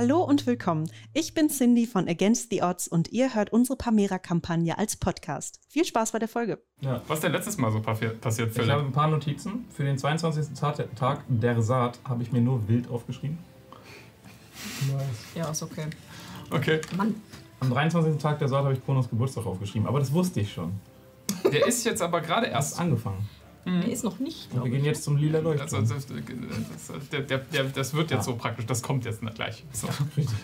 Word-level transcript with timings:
Hallo 0.00 0.22
und 0.22 0.46
willkommen. 0.46 0.90
Ich 1.12 1.34
bin 1.34 1.50
Cindy 1.50 1.86
von 1.86 2.08
Against 2.08 2.48
the 2.48 2.62
Odds 2.62 2.88
und 2.88 3.12
ihr 3.12 3.34
hört 3.34 3.52
unsere 3.52 3.76
Pamera-Kampagne 3.76 4.78
als 4.78 4.96
Podcast. 4.96 5.60
Viel 5.68 5.84
Spaß 5.84 6.12
bei 6.12 6.18
der 6.18 6.26
Folge. 6.26 6.58
Ja. 6.80 7.02
Was 7.06 7.18
ist 7.18 7.24
denn 7.24 7.32
letztes 7.32 7.58
Mal 7.58 7.70
so 7.70 7.80
passiert, 7.80 8.16
Philipp? 8.22 8.56
Ich 8.56 8.70
habe 8.70 8.80
ein 8.80 8.92
paar 8.92 9.08
Notizen. 9.08 9.66
Für 9.68 9.84
den 9.84 9.98
22. 9.98 10.58
Tag 10.58 11.22
der 11.28 11.60
Saat 11.60 11.98
habe 12.08 12.22
ich 12.22 12.32
mir 12.32 12.40
nur 12.40 12.66
wild 12.66 12.88
aufgeschrieben. 12.88 13.36
Nice. 14.90 15.02
Ja, 15.34 15.50
ist 15.50 15.62
okay. 15.62 15.88
Okay. 16.50 16.80
Mann. 16.96 17.16
Am 17.60 17.68
23. 17.68 18.16
Tag 18.16 18.38
der 18.38 18.48
Saat 18.48 18.64
habe 18.64 18.72
ich 18.72 18.82
Kronos 18.82 19.10
Geburtstag 19.10 19.44
aufgeschrieben, 19.44 19.86
aber 19.86 19.98
das 19.98 20.14
wusste 20.14 20.40
ich 20.40 20.50
schon. 20.50 20.80
Der 21.52 21.66
ist 21.66 21.84
jetzt 21.84 22.00
aber 22.00 22.22
gerade 22.22 22.46
erst 22.46 22.80
angefangen. 22.80 23.28
Mhm. 23.64 23.80
Der 23.82 23.90
ist 23.90 24.04
noch 24.04 24.18
nicht. 24.18 24.48
Wir 24.52 24.70
gehen 24.70 24.84
jetzt 24.84 25.04
zum 25.04 25.16
lila 25.16 25.40
Leuchtturm. 25.40 25.88
Das, 25.88 26.06
das, 26.06 27.08
das, 27.10 27.40
das, 27.50 27.72
das 27.74 27.94
wird 27.94 28.10
jetzt 28.10 28.18
ja. 28.18 28.22
so 28.22 28.36
praktisch, 28.36 28.66
das 28.66 28.82
kommt 28.82 29.04
jetzt 29.04 29.20
gleich. 29.34 29.64
So. 29.72 29.88
Richtig. 30.16 30.36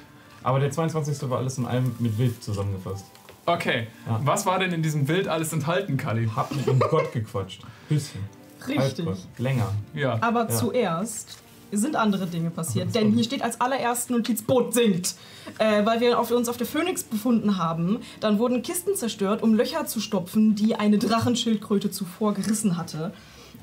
Aber 0.42 0.60
der 0.60 0.70
22. 0.70 1.28
war 1.28 1.38
alles 1.38 1.58
in 1.58 1.66
allem 1.66 1.94
mit 1.98 2.18
Wild 2.18 2.42
zusammengefasst. 2.42 3.06
Okay. 3.46 3.86
Ja. 4.06 4.20
Was 4.24 4.46
war 4.46 4.58
denn 4.58 4.72
in 4.72 4.82
diesem 4.82 5.08
Wild 5.08 5.28
alles 5.28 5.52
enthalten, 5.52 5.96
Kali? 5.96 6.28
Hab 6.34 6.54
mit 6.54 6.66
dem 6.66 6.78
Gott 6.78 7.12
gequatscht. 7.12 7.62
Bisschen. 7.88 8.20
Richtig. 8.66 9.06
Länger. 9.38 9.72
Ja. 9.94 10.18
Aber 10.20 10.42
ja. 10.42 10.48
zuerst 10.48 11.42
sind 11.72 11.96
andere 11.96 12.26
Dinge 12.26 12.50
passiert. 12.50 12.94
Denn 12.94 13.12
hier 13.12 13.24
steht 13.24 13.42
als 13.42 13.60
allererste 13.60 14.12
Notiz, 14.12 14.42
Boot 14.42 14.74
sinkt. 14.74 15.14
Äh, 15.58 15.84
weil 15.86 16.00
wir 16.00 16.18
auf, 16.18 16.30
uns 16.30 16.48
auf 16.48 16.56
der 16.56 16.66
Phoenix 16.66 17.04
befunden 17.04 17.58
haben. 17.58 18.00
Dann 18.20 18.38
wurden 18.38 18.62
Kisten 18.62 18.94
zerstört, 18.94 19.42
um 19.42 19.54
Löcher 19.54 19.86
zu 19.86 20.00
stopfen, 20.00 20.54
die 20.54 20.74
eine 20.74 20.98
Drachenschildkröte 20.98 21.90
zuvor 21.90 22.34
gerissen 22.34 22.76
hatte. 22.76 23.12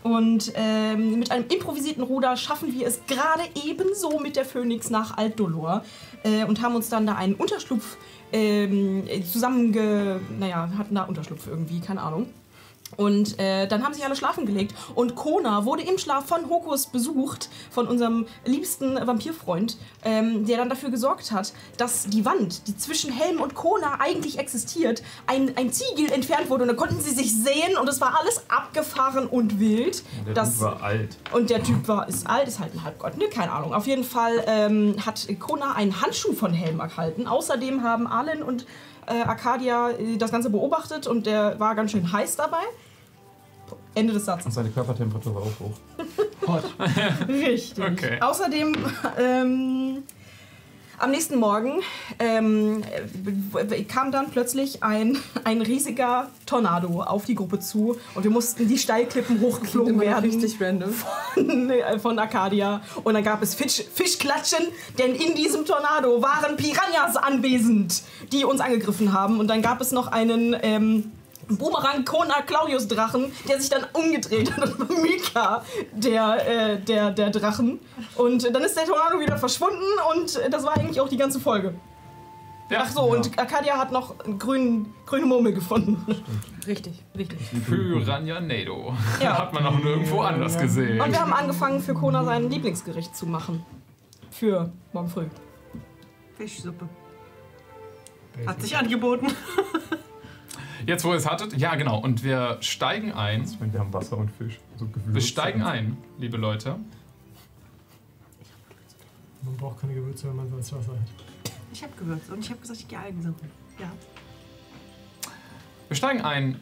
Und 0.03 0.51
ähm, 0.55 1.17
mit 1.17 1.31
einem 1.31 1.45
improvisierten 1.47 2.03
Ruder 2.03 2.35
schaffen 2.35 2.73
wir 2.73 2.87
es 2.87 2.99
gerade 3.07 3.43
ebenso 3.65 4.19
mit 4.19 4.35
der 4.35 4.43
Phoenix 4.43 4.89
nach 4.89 5.17
Altdolor 5.17 5.83
äh, 6.23 6.43
und 6.43 6.61
haben 6.61 6.75
uns 6.75 6.89
dann 6.89 7.07
da 7.07 7.15
einen 7.15 7.35
Unterschlupf 7.35 7.97
ähm, 8.33 9.03
zusammenge... 9.31 10.19
Naja, 10.39 10.69
hatten 10.77 10.95
da 10.95 11.03
Unterschlupf 11.03 11.47
irgendwie, 11.47 11.79
keine 11.79 12.01
Ahnung. 12.01 12.27
Und 12.97 13.39
äh, 13.39 13.67
dann 13.67 13.83
haben 13.83 13.93
sich 13.93 14.05
alle 14.05 14.15
schlafen 14.15 14.45
gelegt. 14.45 14.73
Und 14.95 15.15
Kona 15.15 15.65
wurde 15.65 15.83
im 15.83 15.97
Schlaf 15.97 16.25
von 16.25 16.49
Hokus 16.49 16.87
besucht, 16.87 17.49
von 17.71 17.87
unserem 17.87 18.25
liebsten 18.45 18.95
Vampirfreund, 18.95 19.77
ähm, 20.03 20.45
der 20.45 20.57
dann 20.57 20.69
dafür 20.69 20.89
gesorgt 20.89 21.31
hat, 21.31 21.53
dass 21.77 22.07
die 22.07 22.25
Wand, 22.25 22.67
die 22.67 22.77
zwischen 22.77 23.11
Helm 23.11 23.41
und 23.41 23.55
Kona 23.55 23.99
eigentlich 23.99 24.39
existiert, 24.39 25.03
ein, 25.27 25.55
ein 25.57 25.71
Ziegel 25.71 26.11
entfernt 26.11 26.49
wurde. 26.49 26.63
Und 26.63 26.69
da 26.69 26.75
konnten 26.75 27.01
sie 27.01 27.11
sich 27.11 27.33
sehen 27.33 27.77
und 27.79 27.87
es 27.89 28.01
war 28.01 28.19
alles 28.19 28.43
abgefahren 28.49 29.27
und 29.27 29.59
wild. 29.59 30.03
Der 30.25 30.33
das, 30.33 30.53
Typ 30.53 30.61
war 30.61 30.83
alt. 30.83 31.17
Und 31.31 31.49
der 31.49 31.63
Typ 31.63 31.87
war, 31.87 32.07
ist 32.07 32.27
alt, 32.27 32.47
ist 32.47 32.59
halt 32.59 32.73
ein 32.73 32.83
Halbgott, 32.83 33.17
ne? 33.17 33.25
Keine 33.29 33.51
Ahnung. 33.51 33.73
Auf 33.73 33.87
jeden 33.87 34.03
Fall 34.03 34.43
ähm, 34.47 34.95
hat 35.05 35.27
Kona 35.39 35.73
einen 35.73 36.01
Handschuh 36.01 36.33
von 36.33 36.53
Helm 36.53 36.79
erhalten. 36.79 37.27
Außerdem 37.27 37.83
haben 37.83 38.07
Allen 38.07 38.43
und 38.43 38.65
äh, 39.07 39.21
Arcadia 39.23 39.91
äh, 39.91 40.17
das 40.17 40.31
Ganze 40.31 40.49
beobachtet 40.49 41.07
und 41.07 41.25
der 41.25 41.59
war 41.59 41.75
ganz 41.75 41.91
schön 41.91 42.11
heiß 42.11 42.35
dabei. 42.35 42.63
Ende 43.95 44.13
des 44.13 44.25
Satzes. 44.25 44.47
Und 44.47 44.51
seine 44.51 44.69
Körpertemperatur 44.69 45.35
war 45.35 45.41
auch 45.43 45.59
hoch. 45.59 46.47
Hot. 46.47 46.63
Richtig. 47.27 47.83
Okay. 47.83 48.19
Außerdem 48.21 48.75
ähm, 49.19 50.03
am 50.97 51.11
nächsten 51.11 51.39
Morgen 51.39 51.81
ähm, 52.19 52.83
kam 53.87 54.11
dann 54.11 54.29
plötzlich 54.29 54.83
ein, 54.83 55.17
ein 55.43 55.61
riesiger 55.61 56.29
Tornado 56.45 57.01
auf 57.01 57.25
die 57.25 57.35
Gruppe 57.35 57.59
zu 57.59 57.97
und 58.15 58.23
wir 58.23 58.31
mussten 58.31 58.67
die 58.67 58.77
Steilklippen 58.77 59.41
hochgeflogen 59.41 59.99
werden. 59.99 60.29
Richtig 60.29 60.61
random. 60.61 60.91
Von, 60.91 61.69
äh, 61.69 61.99
von 61.99 62.19
Arcadia. 62.19 62.81
Und 63.03 63.13
dann 63.15 63.23
gab 63.23 63.41
es 63.41 63.55
Fisch, 63.55 63.83
Fischklatschen, 63.93 64.65
denn 64.97 65.15
in 65.15 65.35
diesem 65.35 65.65
Tornado 65.65 66.21
waren 66.21 66.57
Piranhas 66.57 67.15
anwesend, 67.15 68.03
die 68.31 68.45
uns 68.45 68.61
angegriffen 68.61 69.13
haben. 69.13 69.39
Und 69.39 69.47
dann 69.47 69.61
gab 69.61 69.81
es 69.81 69.91
noch 69.91 70.07
einen. 70.07 70.55
Ähm, 70.61 71.11
Boomerang 71.49 72.05
Kona 72.05 72.41
Claudius 72.41 72.87
Drachen, 72.87 73.31
der 73.47 73.59
sich 73.59 73.69
dann 73.69 73.85
umgedreht 73.93 74.55
hat. 74.55 74.79
War 74.79 74.97
Mika, 74.99 75.63
der, 75.93 76.47
äh, 76.47 76.79
der, 76.79 77.11
der 77.11 77.29
Drachen. 77.29 77.79
Und 78.15 78.43
dann 78.53 78.63
ist 78.63 78.75
der 78.77 78.85
Tornado 78.85 79.19
wieder 79.19 79.37
verschwunden 79.37 79.83
und 80.13 80.39
das 80.49 80.63
war 80.63 80.77
eigentlich 80.77 80.99
auch 81.01 81.09
die 81.09 81.17
ganze 81.17 81.39
Folge. 81.39 81.73
Ja. 82.69 82.79
Ach 82.83 82.89
so, 82.89 83.01
ja. 83.07 83.19
und 83.19 83.37
Arcadia 83.37 83.77
hat 83.77 83.91
noch 83.91 84.19
einen 84.21 84.39
grünen, 84.39 84.93
grüne 85.05 85.25
Murmel 85.25 85.53
gefunden. 85.53 86.01
Stimmt. 86.03 86.67
Richtig, 86.67 87.03
richtig. 87.17 87.39
Piranha 87.67 88.39
Nado. 88.39 88.95
Ja. 89.21 89.37
Hat 89.37 89.53
man 89.53 89.65
auch 89.65 89.77
nirgendwo 89.77 90.21
anders 90.21 90.57
gesehen. 90.57 90.99
Und 90.99 91.11
wir 91.11 91.19
haben 91.19 91.33
angefangen, 91.33 91.81
für 91.81 91.93
Kona 91.93 92.23
sein 92.23 92.49
Lieblingsgericht 92.49 93.15
zu 93.15 93.25
machen. 93.25 93.65
Für 94.31 94.71
morgen 94.93 95.09
früh. 95.09 95.25
Fischsuppe. 96.37 96.87
Hat 98.47 98.61
sich 98.61 98.75
angeboten. 98.75 99.27
Jetzt, 100.85 101.05
wo 101.05 101.11
ihr 101.11 101.17
es 101.17 101.29
hattet, 101.29 101.57
ja 101.57 101.75
genau. 101.75 101.99
Und 101.99 102.23
wir 102.23 102.57
steigen 102.61 103.13
ein. 103.13 103.47
Wir 103.71 103.79
haben 103.79 103.93
Wasser 103.93 104.17
und 104.17 104.29
Fisch. 104.29 104.59
So 104.77 104.87
wir 104.93 105.21
steigen 105.21 105.61
ein, 105.61 105.97
liebe 106.17 106.37
Leute. 106.37 106.77
Man 109.43 109.57
braucht 109.57 109.81
keine 109.81 109.93
Gewürze, 109.93 110.27
wenn 110.27 110.35
man 110.35 110.51
das 110.57 110.73
Wasser 110.73 110.91
hat. 110.91 111.53
Ich 111.71 111.83
habe 111.83 111.93
Gewürze 111.97 112.33
und 112.33 112.39
ich 112.39 112.49
habe 112.49 112.59
gesagt, 112.59 112.79
ich 112.79 112.87
gehe 112.87 112.99
Algen 112.99 113.21
suchen. 113.21 113.49
Ja. 113.79 113.91
Wir 115.87 115.95
steigen 115.95 116.21
ein 116.21 116.59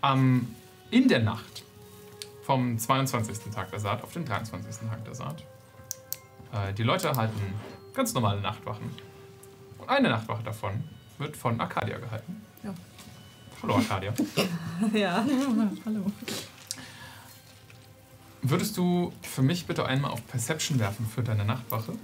am, 0.00 0.48
in 0.90 1.08
der 1.08 1.20
Nacht 1.20 1.64
vom 2.42 2.78
22. 2.78 3.52
Tag 3.52 3.70
der 3.70 3.80
Saat 3.80 4.02
auf 4.02 4.12
den 4.12 4.24
23. 4.24 4.88
Tag 4.88 5.04
der 5.04 5.14
Saat. 5.14 5.42
Äh, 6.52 6.72
die 6.74 6.84
Leute 6.84 7.12
halten 7.12 7.40
ganz 7.94 8.14
normale 8.14 8.40
Nachtwachen. 8.40 8.90
Und 9.78 9.88
eine 9.88 10.08
Nachtwache 10.08 10.44
davon 10.44 10.84
wird 11.18 11.36
von 11.36 11.60
Arcadia 11.60 11.98
gehalten. 11.98 12.42
Ja. 12.62 12.74
Hallo 13.62 13.76
Arcadia. 13.76 14.12
ja, 14.92 15.24
hallo. 15.84 16.04
Würdest 18.42 18.76
du 18.76 19.12
für 19.22 19.42
mich 19.42 19.66
bitte 19.66 19.86
einmal 19.86 20.12
auf 20.12 20.26
Perception 20.26 20.78
werfen 20.78 21.06
für 21.06 21.22
deine 21.22 21.44
Nachtwache? 21.44 21.94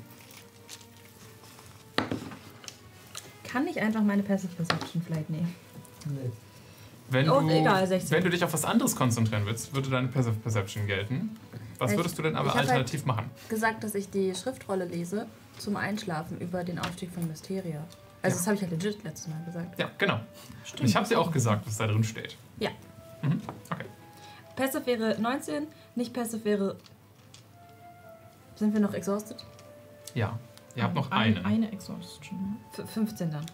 Kann 3.44 3.66
ich 3.68 3.80
einfach 3.80 4.02
meine 4.02 4.22
Passive 4.22 4.54
Perception 4.54 5.02
vielleicht 5.06 5.30
nehmen? 5.30 5.54
Nee. 6.06 6.30
Wenn 7.10 7.28
oh, 7.28 7.40
du, 7.40 7.50
egal, 7.50 7.86
16. 7.86 8.10
wenn 8.10 8.24
du 8.24 8.30
dich 8.30 8.42
auf 8.42 8.52
was 8.54 8.64
anderes 8.64 8.96
konzentrieren 8.96 9.44
willst, 9.44 9.74
würde 9.74 9.90
deine 9.90 10.08
Passive 10.08 10.34
Perception 10.34 10.86
gelten. 10.86 11.36
Was 11.78 11.94
würdest 11.96 12.16
du 12.18 12.22
denn 12.22 12.36
aber 12.36 12.54
alternativ 12.54 13.00
halt 13.00 13.06
machen? 13.06 13.30
gesagt, 13.48 13.84
dass 13.84 13.94
ich 13.94 14.08
die 14.08 14.34
Schriftrolle 14.34 14.86
lese 14.86 15.26
zum 15.58 15.76
Einschlafen 15.76 16.38
über 16.38 16.64
den 16.64 16.78
Aufstieg 16.78 17.10
von 17.12 17.28
Mysteria. 17.28 17.84
Also, 18.22 18.36
ja. 18.36 18.38
das 18.38 18.46
habe 18.46 18.54
ich 18.56 18.62
ja 18.62 18.68
legit 18.68 19.02
letztes 19.02 19.28
Mal 19.28 19.44
gesagt. 19.44 19.78
Ja, 19.78 19.90
genau. 19.98 20.20
Stimmt. 20.64 20.88
Ich 20.88 20.96
habe 20.96 21.08
dir 21.08 21.18
auch 21.20 21.32
gesagt, 21.32 21.66
was 21.66 21.76
da 21.76 21.86
drin 21.86 22.04
steht. 22.04 22.36
Ja. 22.58 22.70
Mhm. 23.22 23.40
Okay. 23.70 23.84
Passive 24.56 24.86
wäre 24.86 25.20
19, 25.20 25.66
nicht 25.96 26.12
Passive 26.12 26.44
wäre. 26.44 26.76
Sind 28.56 28.72
wir 28.72 28.80
noch 28.80 28.94
exhausted? 28.94 29.44
Ja. 30.14 30.38
Ihr 30.74 30.84
habt 30.84 30.94
noch 30.94 31.10
eine. 31.10 31.44
Eine 31.44 31.70
Exhaustion. 31.72 32.56
F 32.76 32.88
15 32.90 33.30
dann. 33.30 33.44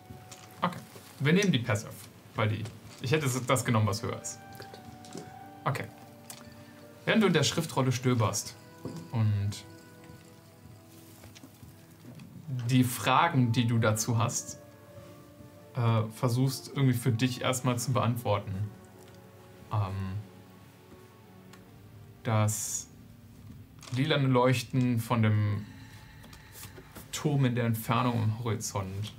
Okay. 0.60 0.78
Wir 1.20 1.32
nehmen 1.32 1.50
die 1.50 1.58
Passive, 1.58 1.90
weil 2.34 2.48
die. 2.48 2.64
Ich 3.00 3.12
hätte 3.12 3.28
das 3.46 3.64
genommen, 3.64 3.86
was 3.86 4.02
höher 4.02 4.20
ist. 4.20 4.38
Okay. 5.64 5.84
Während 7.04 7.22
du 7.22 7.28
in 7.28 7.32
der 7.32 7.42
Schriftrolle 7.42 7.90
stöberst 7.90 8.54
und 9.12 9.50
die 12.68 12.84
Fragen, 12.84 13.52
die 13.52 13.66
du 13.66 13.78
dazu 13.78 14.18
hast, 14.18 14.57
äh, 15.78 16.02
versuchst 16.10 16.72
irgendwie 16.74 16.94
für 16.94 17.12
dich 17.12 17.40
erstmal 17.40 17.78
zu 17.78 17.92
beantworten. 17.92 18.52
Ähm, 19.72 20.16
das 22.24 22.88
lilane 23.96 24.26
Leuchten 24.26 24.98
von 24.98 25.22
dem 25.22 25.64
Turm 27.12 27.44
in 27.44 27.54
der 27.54 27.64
Entfernung 27.64 28.22
am 28.22 28.38
Horizont 28.40 29.12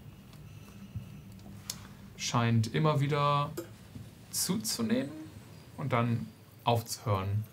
scheint 2.17 2.73
immer 2.75 2.99
wieder 2.99 3.51
zuzunehmen 4.29 5.11
und 5.77 5.93
dann 5.93 6.27
aufzuhören. 6.65 7.45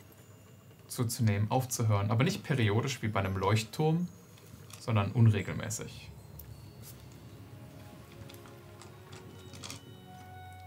Zuzunehmen, 0.88 1.50
aufzuhören. 1.50 2.10
Aber 2.10 2.24
nicht 2.24 2.42
periodisch 2.42 3.02
wie 3.02 3.08
bei 3.08 3.20
einem 3.20 3.36
Leuchtturm, 3.36 4.08
sondern 4.80 5.12
unregelmäßig. 5.12 6.05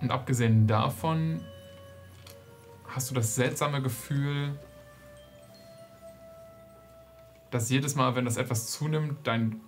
Und 0.02 0.12
abgesehen 0.12 0.68
davon 0.68 1.44
hast 2.88 3.10
du 3.10 3.16
das 3.16 3.36
seltsame 3.36 3.82
Gefühl, 3.82 4.58
dass 7.52 7.70
jedes 7.70 7.96
Mal, 7.96 8.16
wenn 8.16 8.26
das 8.26 8.38
etwas 8.38 8.72
zunimmt, 8.72 9.26
dein 9.26 9.62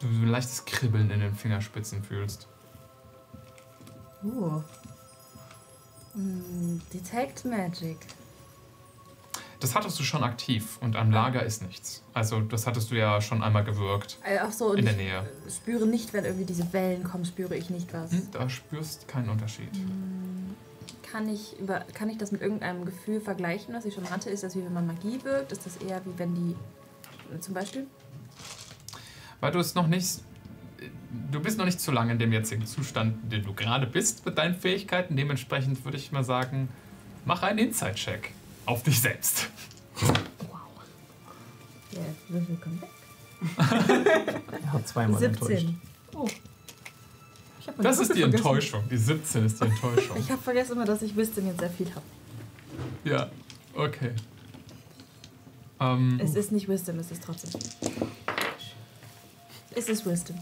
du 0.00 0.06
ein 0.06 0.28
leichtes 0.28 0.64
Kribbeln 0.64 1.10
in 1.10 1.20
den 1.20 1.34
Fingerspitzen 1.34 2.02
fühlst. 2.02 2.48
Uh. 4.22 4.62
Mm, 6.14 6.80
Detect 6.92 7.44
Magic. 7.44 7.98
Das 9.60 9.74
hattest 9.74 9.98
du 10.00 10.02
schon 10.04 10.24
aktiv 10.24 10.78
und 10.80 10.96
am 10.96 11.10
Lager 11.10 11.42
ist 11.42 11.62
nichts. 11.62 12.02
Also 12.14 12.40
das 12.40 12.66
hattest 12.66 12.90
du 12.90 12.94
ja 12.94 13.20
schon 13.20 13.42
einmal 13.42 13.62
gewirkt. 13.62 14.16
Äh, 14.24 14.38
Ach 14.42 14.50
so, 14.52 14.72
In 14.72 14.86
der 14.86 14.94
ich 14.94 15.00
Nähe. 15.00 15.18
äh, 15.18 15.50
spüre 15.50 15.86
nicht, 15.86 16.14
wenn 16.14 16.24
irgendwie 16.24 16.46
diese 16.46 16.72
Wellen 16.72 17.04
kommen, 17.04 17.26
spüre 17.26 17.54
ich 17.56 17.68
nicht 17.68 17.92
was. 17.92 18.10
Hm, 18.10 18.28
Da 18.32 18.48
spürst 18.48 19.06
keinen 19.06 19.28
Unterschied. 19.28 19.68
Kann 21.12 21.28
ich, 21.28 21.58
über, 21.60 21.80
kann 21.92 22.08
ich 22.08 22.16
das 22.16 22.32
mit 22.32 22.40
irgendeinem 22.40 22.86
Gefühl 22.86 23.20
vergleichen, 23.20 23.74
was 23.74 23.84
ich 23.84 23.94
schon 23.94 24.08
hatte? 24.10 24.30
Ist 24.30 24.44
das 24.44 24.56
wie 24.56 24.64
wenn 24.64 24.72
man 24.72 24.86
Magie 24.86 25.18
wirkt? 25.24 25.52
Ist 25.52 25.66
das 25.66 25.76
eher 25.76 26.00
wie 26.06 26.18
wenn 26.18 26.34
die. 26.34 26.56
äh, 27.34 27.38
Zum 27.40 27.52
Beispiel? 27.52 27.86
Weil 29.40 29.52
du 29.52 29.58
es 29.58 29.74
noch 29.74 29.86
nicht. 29.88 30.20
Du 31.30 31.40
bist 31.40 31.58
noch 31.58 31.66
nicht 31.66 31.80
zu 31.80 31.92
lange 31.92 32.12
in 32.12 32.18
dem 32.18 32.32
jetzigen 32.32 32.64
Zustand, 32.64 33.22
in 33.24 33.30
dem 33.30 33.44
du 33.44 33.52
gerade 33.52 33.86
bist 33.86 34.24
mit 34.24 34.38
deinen 34.38 34.54
Fähigkeiten. 34.54 35.16
Dementsprechend 35.16 35.84
würde 35.84 35.98
ich 35.98 36.12
mal 36.12 36.24
sagen, 36.24 36.68
mach 37.26 37.42
einen 37.42 37.58
Inside-Check 37.58 38.30
auf 38.66 38.82
dich 38.82 39.00
selbst. 39.00 39.48
Der 41.92 42.04
Würfel 42.28 42.56
kommt 42.56 42.82
weg. 42.82 42.88
Er 44.62 44.72
hat 44.72 44.86
zweimal 44.88 45.22
enttäuscht. 45.22 45.48
17. 45.48 45.80
Ich 47.60 47.68
hab 47.68 47.76
meinen 47.78 47.84
Das 47.84 47.98
ist 47.98 48.14
die 48.14 48.20
vergessen. 48.20 48.34
Enttäuschung. 48.36 48.88
Die 48.90 48.96
17 48.96 49.46
ist 49.46 49.60
die 49.60 49.64
Enttäuschung. 49.64 50.16
Ich 50.18 50.30
habe 50.30 50.42
vergessen 50.42 50.72
immer, 50.72 50.84
dass 50.84 51.02
ich 51.02 51.16
Wisdom 51.16 51.46
jetzt 51.46 51.60
sehr 51.60 51.70
viel 51.70 51.90
habe. 51.90 52.04
Ja, 53.04 53.30
okay. 53.74 54.12
Ähm, 55.80 56.20
Es 56.22 56.34
ist 56.34 56.52
nicht 56.52 56.68
Wisdom, 56.68 56.98
es 56.98 57.10
ist 57.10 57.22
trotzdem. 57.24 57.60
Es 59.74 59.88
ist 59.88 60.04
Wisdom. 60.06 60.36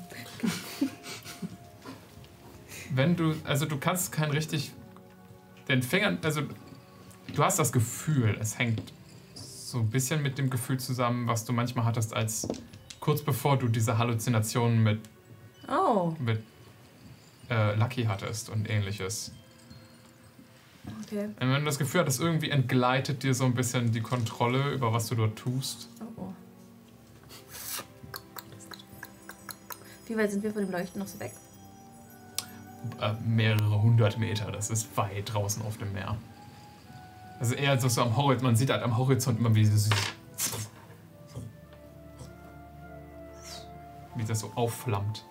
wenn 2.91 3.15
du, 3.17 3.35
also 3.45 3.67
du 3.67 3.79
kannst 3.79 4.11
kein 4.13 4.31
richtig 4.31 4.73
den 5.69 5.83
Fingern, 5.83 6.19
also 6.23 6.43
du 7.39 7.45
hast 7.45 7.59
das 7.59 7.71
Gefühl, 7.71 8.37
es 8.41 8.59
hängt 8.59 8.93
so 9.35 9.79
ein 9.79 9.91
bisschen 9.91 10.23
mit 10.23 10.39
dem 10.39 10.51
Gefühl 10.51 10.81
zusammen, 10.81 11.29
was 11.29 11.45
du 11.45 11.53
manchmal 11.53 11.85
hattest, 11.85 12.13
als 12.13 12.49
kurz 12.99 13.23
bevor 13.23 13.57
du 13.57 13.69
diese 13.69 13.97
Halluzinationen 13.97 14.83
mit, 14.83 15.01
Oh, 15.69 16.15
mit 16.19 16.43
äh, 17.49 17.77
Lucky 17.77 18.05
hattest 18.05 18.49
und 18.49 18.69
ähnliches. 18.69 19.33
okay. 21.05 21.27
Und 21.27 21.53
wenn 21.53 21.61
du 21.61 21.65
das 21.67 21.79
Gefühl 21.79 22.01
hattest, 22.01 22.21
irgendwie 22.21 22.51
entgleitet 22.51 23.23
dir 23.23 23.35
so 23.35 23.45
ein 23.45 23.55
bisschen 23.55 23.93
die 23.93 24.01
Kontrolle 24.01 24.73
über 24.73 24.93
was 24.93 25.09
du 25.09 25.15
dort 25.15 25.37
tust. 25.37 25.89
Oh, 26.01 26.23
oh. 26.23 26.33
Wie 30.07 30.17
weit 30.17 30.33
sind 30.33 30.43
wir 30.43 30.53
von 30.53 30.63
dem 30.63 30.73
Leuchten 30.73 30.99
noch 30.99 31.07
so 31.07 31.21
weg? 31.21 31.33
Äh, 33.01 33.13
mehrere 33.25 33.81
hundert 33.81 34.19
Meter, 34.19 34.51
das 34.51 34.71
ist 34.71 34.97
weit 34.97 35.33
draußen 35.35 35.63
auf 35.63 35.77
dem 35.77 35.93
Meer. 35.93 36.17
Also 37.41 37.55
eher 37.55 37.79
so, 37.81 37.89
so 37.89 38.03
am 38.03 38.17
Horizont, 38.17 38.43
man 38.43 38.57
sieht 38.57 38.71
halt 38.71 38.83
am 38.83 38.97
Horizont 38.97 39.39
immer 39.39 39.55
wie 39.55 39.65
so, 39.65 39.91
wie 44.17 44.25
das 44.25 44.41
so 44.41 44.51
aufflammt. 44.55 45.25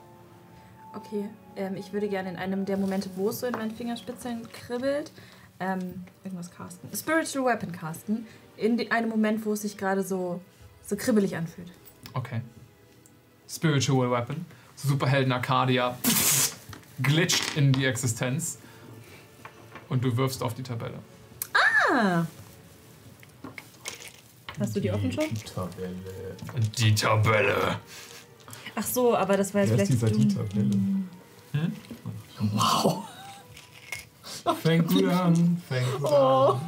Okay, 0.96 1.30
ähm, 1.56 1.76
ich 1.76 1.94
würde 1.94 2.08
gerne 2.08 2.30
in 2.30 2.38
einem 2.38 2.66
der 2.66 2.78
Momente, 2.78 3.10
wo 3.16 3.30
es 3.30 3.42
so 3.42 3.46
in 3.48 3.52
meinen 3.52 3.72
Fingerspitzeln 3.72 4.48
kribbelt, 4.52 5.12
ähm, 5.60 6.06
irgendwas 6.24 6.50
casten. 6.52 6.90
Spiritual 6.96 7.46
Weapon 7.46 7.72
casten. 7.72 8.26
In 8.56 8.78
die, 8.78 8.90
einem 8.90 9.10
Moment, 9.10 9.46
wo 9.46 9.54
es 9.54 9.62
sich 9.62 9.78
gerade 9.78 10.02
so, 10.04 10.42
so 10.86 10.96
kribbelig 10.96 11.36
anfühlt. 11.36 11.72
Okay. 12.14 12.42
Spiritual 13.48 14.10
Weapon. 14.10 14.46
Superhelden 14.76 15.32
Arcadia 15.32 15.98
glitscht 17.02 17.56
in 17.56 17.74
die 17.74 17.86
Existenz. 17.86 18.60
Und 19.90 20.04
du 20.04 20.18
wirfst 20.18 20.42
auf 20.42 20.54
die 20.54 20.64
Tabelle. 20.64 21.00
Ah! 21.92 22.26
Hast 24.60 24.76
du 24.76 24.80
die 24.80 24.92
offen 24.92 25.12
schon? 25.12 25.26
Tabelle. 25.54 26.36
Die 26.78 26.96
Tabelle. 26.96 27.80
Ach 28.76 28.86
so, 28.86 29.16
aber 29.16 29.38
das 29.38 29.54
war 29.54 29.62
jetzt 29.64 29.72
ist 29.90 30.00
vielleicht. 30.00 30.16
dieser 30.16 30.26
die 30.26 30.28
Tabelle? 30.28 30.78
Fängt 34.62 34.88
gut 34.88 35.06
an. 35.10 35.62
Fängt 35.68 35.94
gut 35.98 36.12
Oh. 36.12 36.54
an. 36.54 36.62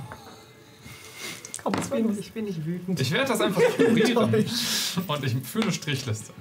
Komm, 1.64 1.74
Ich 1.82 1.90
bin, 1.90 2.20
ich 2.20 2.32
bin 2.34 2.46
nicht 2.46 2.66
wütend. 2.66 3.00
Ich 3.00 3.12
werde 3.12 3.28
das 3.30 3.42
einfach 3.42 3.62
ignorieren. 3.62 4.18
Und 5.08 5.24
ich 5.24 5.36
führe 5.44 5.64
eine 5.66 5.74
Strichliste. 5.74 6.32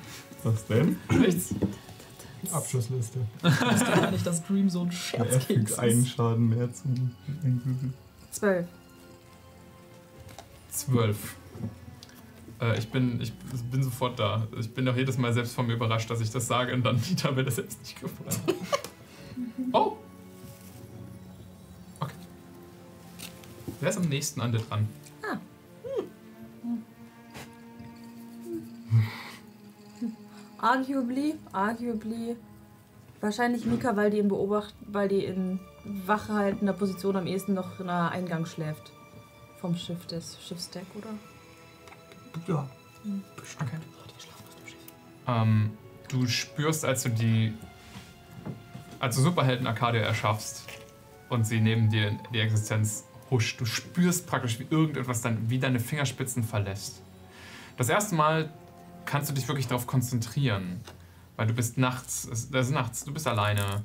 Was 0.45 0.67
denn? 0.67 0.97
Nichts. 1.11 1.55
Abschussliste. 2.53 3.19
Ich 3.43 3.51
gar 3.85 4.11
nicht, 4.11 4.25
dass 4.27 4.45
Dream 4.45 4.69
so 4.71 4.83
ein 4.83 4.89
Er 4.89 4.93
Scherzkeks 4.93 5.47
fügt 5.47 5.79
einen 5.79 6.03
ist. 6.03 6.11
Schaden 6.11 6.49
mehr 6.49 6.73
zu. 6.73 6.85
Zwölf. 8.31 8.67
Zwölf. 10.71 11.37
Äh, 12.61 12.79
ich, 12.79 12.91
bin, 12.91 13.21
ich 13.21 13.33
bin 13.71 13.83
sofort 13.83 14.19
da. 14.19 14.47
Ich 14.59 14.73
bin 14.73 14.89
auch 14.89 14.97
jedes 14.97 15.19
Mal 15.19 15.33
selbst 15.33 15.55
von 15.55 15.67
mir 15.67 15.75
überrascht, 15.75 16.11
dass 16.11 16.21
ich 16.21 16.31
das 16.31 16.47
sage 16.47 16.75
und 16.75 16.85
dann 16.85 17.01
die 17.01 17.17
Tabelle 17.17 17.51
selbst 17.51 17.81
nicht 17.81 18.01
gefunden 18.01 18.31
habe. 18.31 18.55
Oh! 19.73 19.97
Okay. 22.01 22.13
Wer 23.81 23.89
ist 23.91 23.99
am 23.99 24.09
nächsten 24.09 24.41
an 24.41 24.53
dir 24.53 24.61
dran? 24.61 24.89
Arguably, 30.59 31.35
arguably. 31.53 32.37
Wahrscheinlich 33.21 33.65
Mika, 33.65 33.97
weil 33.97 34.11
die 34.11 34.19
in 34.19 34.29
Beobacht, 34.29 34.75
weil 34.87 35.09
die 35.09 35.25
in 35.25 35.61
wachhaltender 36.07 36.73
Position 36.73 37.17
am 37.17 37.27
ehesten 37.27 37.55
noch 37.55 37.81
in 37.81 37.89
einer 37.89 38.11
Eingang 38.11 38.47
schläft. 38.47 38.93
Vom 39.61 39.75
Schiff 39.77 40.07
des 40.07 40.39
Schiffsdeck, 40.47 40.85
oder? 40.95 41.11
Ja. 42.47 42.69
Okay. 43.61 43.79
Ähm, 45.27 45.71
du 46.09 46.27
spürst, 46.27 46.85
als 46.85 47.03
du 47.03 47.11
die. 47.11 47.55
Als 49.01 49.17
du 49.17 49.23
Superhelden 49.23 49.67
Arcadia 49.67 50.01
erschaffst 50.03 50.65
und 51.29 51.45
sie 51.45 51.61
neben 51.61 51.89
dir 51.91 52.09
in 52.09 52.19
die 52.33 52.41
Existenz 52.41 53.05
huscht, 53.31 53.61
du 53.61 53.65
spürst 53.65 54.27
praktisch, 54.27 54.59
wie 54.59 54.67
irgendetwas 54.71 55.21
dann 55.23 55.51
wie 55.51 55.59
deine 55.59 55.79
Fingerspitzen 55.81 56.43
verlässt. 56.43 57.03
Das 57.77 57.89
erste 57.89 58.15
Mal 58.17 58.51
kannst 59.05 59.31
du 59.31 59.35
dich 59.35 59.47
wirklich 59.47 59.69
darauf 59.69 59.87
konzentrieren, 59.87 60.81
weil 61.37 61.47
du 61.47 61.55
bist 61.55 61.79
nachts, 61.79 62.25
es- 62.31 62.51
das 62.51 62.67
ist 62.69 62.73
nachts, 62.73 63.05
du 63.05 63.13
bist 63.13 63.27
alleine. 63.29 63.85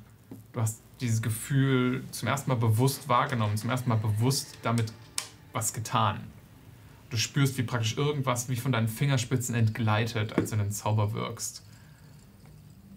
Du 0.52 0.62
hast 0.62 0.82
dieses 1.01 1.22
Gefühl 1.22 2.04
zum 2.12 2.28
ersten 2.28 2.50
Mal 2.50 2.56
bewusst 2.56 3.10
wahrgenommen, 3.10 3.57
zum 3.57 3.69
ersten 3.69 3.90
Mal 3.90 3.98
bewusst 3.98 4.57
damit 4.62 4.94
was 5.51 5.74
getan. 5.74 6.22
Du 7.10 7.18
spürst, 7.18 7.57
wie 7.57 7.63
praktisch 7.63 7.98
irgendwas 7.98 8.50
wie 8.50 8.56
von 8.56 8.72
deinen 8.72 8.88
Fingerspitzen 8.88 9.53
entgleitet, 9.53 10.34
als 10.34 10.50
du 10.50 10.56
den 10.56 10.72
Zauber 10.72 11.13
wirkst. 11.13 11.63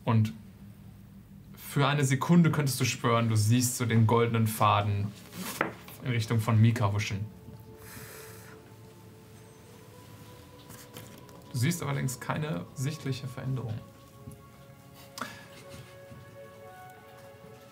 Und 0.04 0.32
für 1.54 1.86
eine 1.86 2.04
Sekunde 2.04 2.50
könntest 2.50 2.80
du 2.80 2.84
schwören, 2.84 3.28
du 3.28 3.36
siehst 3.36 3.76
so 3.76 3.84
den 3.84 4.06
goldenen 4.06 4.46
Faden 4.46 5.08
in 6.02 6.10
Richtung 6.10 6.40
von 6.40 6.58
Mika 6.58 6.90
huschen. 6.92 7.26
Du 11.52 11.58
siehst 11.58 11.82
allerdings 11.82 12.20
keine 12.20 12.64
sichtliche 12.74 13.26
Veränderung. 13.26 13.74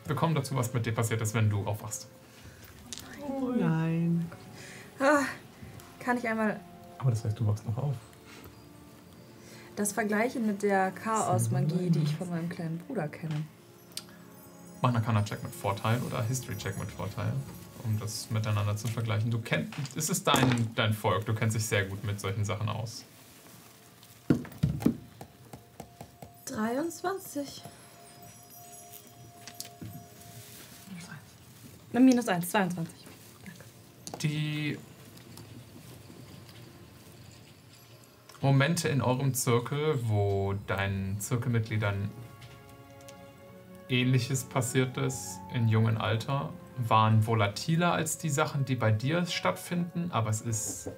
Wir 0.07 0.15
kommen 0.17 0.35
dazu, 0.35 0.55
was 0.57 0.73
mit 0.75 0.85
dir 0.87 0.93
passiert 0.95 1.21
ist, 1.23 1.35
wenn 1.35 1.49
du 1.49 1.65
aufwachst. 1.67 2.09
Nein. 3.59 4.31
Ah, 5.01 5.23
kann 5.99 6.19
ich 6.19 6.29
einmal 6.29 6.61
Aber 6.99 7.11
das 7.11 7.25
heißt, 7.25 7.39
du 7.39 7.47
wachst 7.47 7.67
noch 7.67 7.77
auf. 7.79 7.95
das 9.77 9.93
vergleichen 9.93 10.47
mit 10.47 10.63
der 10.63 10.91
Chaos-Magie, 10.93 11.91
die 11.91 12.01
ich 12.01 12.15
von 12.17 12.29
meinem 12.31 12.49
kleinen 12.49 12.79
Bruder 12.79 13.09
kenne? 13.09 13.43
Mach 14.83 14.91
einen 14.91 14.99
Arcana-Check 14.99 15.43
mit 15.43 15.55
Vorteil 15.55 15.99
oder 16.03 16.23
History-Check 16.23 16.79
mit 16.79 16.91
Vorteil, 16.91 17.33
um 17.83 17.99
das 17.99 18.31
miteinander 18.31 18.77
zu 18.77 18.87
vergleichen. 18.89 19.31
Du 19.31 19.39
kennst, 19.41 19.73
es 19.97 20.11
ist 20.11 20.27
dein, 20.27 20.71
dein 20.75 20.93
Volk, 20.93 21.25
du 21.25 21.35
kennst 21.35 21.57
dich 21.57 21.65
sehr 21.67 21.87
gut 21.87 22.05
mit 22.05 22.21
solchen 22.21 22.45
Sachen 22.45 22.69
aus. 22.69 23.05
23. 26.47 27.63
minus 32.01 32.29
1, 32.29 32.49
22. 32.51 32.95
Die 34.23 34.79
Momente 38.41 38.89
in 38.89 39.01
eurem 39.01 39.33
Zirkel, 39.35 39.99
wo 40.03 40.55
deinen 40.67 41.19
Zirkelmitgliedern 41.21 42.11
ähnliches 43.89 44.45
passiert 44.45 44.97
ist 44.97 45.41
in 45.55 45.69
jungen 45.69 45.97
Alter, 45.97 46.53
waren 46.77 47.27
volatiler 47.27 47.93
als 47.93 48.19
die 48.19 48.31
Sachen, 48.31 48.65
die 48.65 48.75
bei 48.75 48.91
dir 48.91 49.27
stattfinden, 49.27 50.11
aber 50.11 50.31
es 50.31 50.41
ist, 50.41 50.91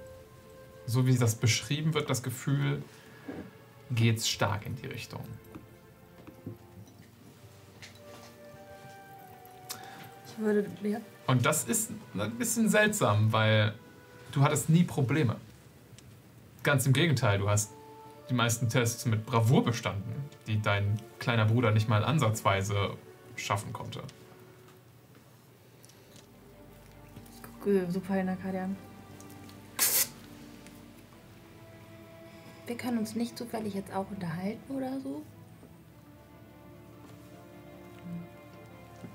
so 0.85 1.05
wie 1.05 1.17
das 1.17 1.35
beschrieben 1.35 1.93
wird, 1.93 2.09
das 2.09 2.23
Gefühl, 2.23 2.81
geht's 3.91 4.27
stark 4.27 4.65
in 4.65 4.75
die 4.75 4.87
Richtung. 4.87 5.23
Würde. 10.37 10.65
Ja. 10.83 10.99
Und 11.27 11.45
das 11.45 11.65
ist 11.65 11.91
ein 12.13 12.31
bisschen 12.37 12.69
seltsam, 12.69 13.31
weil 13.33 13.73
du 14.31 14.41
hattest 14.41 14.69
nie 14.69 14.83
Probleme. 14.83 15.35
Ganz 16.63 16.85
im 16.85 16.93
Gegenteil, 16.93 17.39
du 17.39 17.49
hast 17.49 17.71
die 18.29 18.33
meisten 18.33 18.69
Tests 18.69 19.05
mit 19.05 19.25
Bravour 19.25 19.63
bestanden, 19.63 20.13
die 20.47 20.61
dein 20.61 20.99
kleiner 21.19 21.45
Bruder 21.45 21.71
nicht 21.71 21.87
mal 21.87 22.03
ansatzweise 22.03 22.91
schaffen 23.35 23.71
konnte. 23.73 24.01
Gucke 27.41 27.91
super 27.91 28.19
in 28.19 28.27
der 28.27 28.63
an. 28.63 28.77
Wir 32.65 32.75
können 32.75 32.97
uns 32.97 33.15
nicht 33.15 33.37
zufällig 33.37 33.73
jetzt 33.73 33.93
auch 33.93 34.09
unterhalten 34.11 34.75
oder 34.75 34.99
so? 34.99 35.23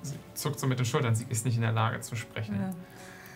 Sie 0.03 0.17
zuckt 0.35 0.59
so 0.59 0.67
mit 0.67 0.79
den 0.79 0.87
Schultern, 0.87 1.15
sie 1.15 1.27
ist 1.29 1.45
nicht 1.45 1.57
in 1.57 1.63
der 1.63 1.73
Lage 1.73 2.01
zu 2.01 2.17
sprechen. 2.17 2.57
Ja, 2.61 2.75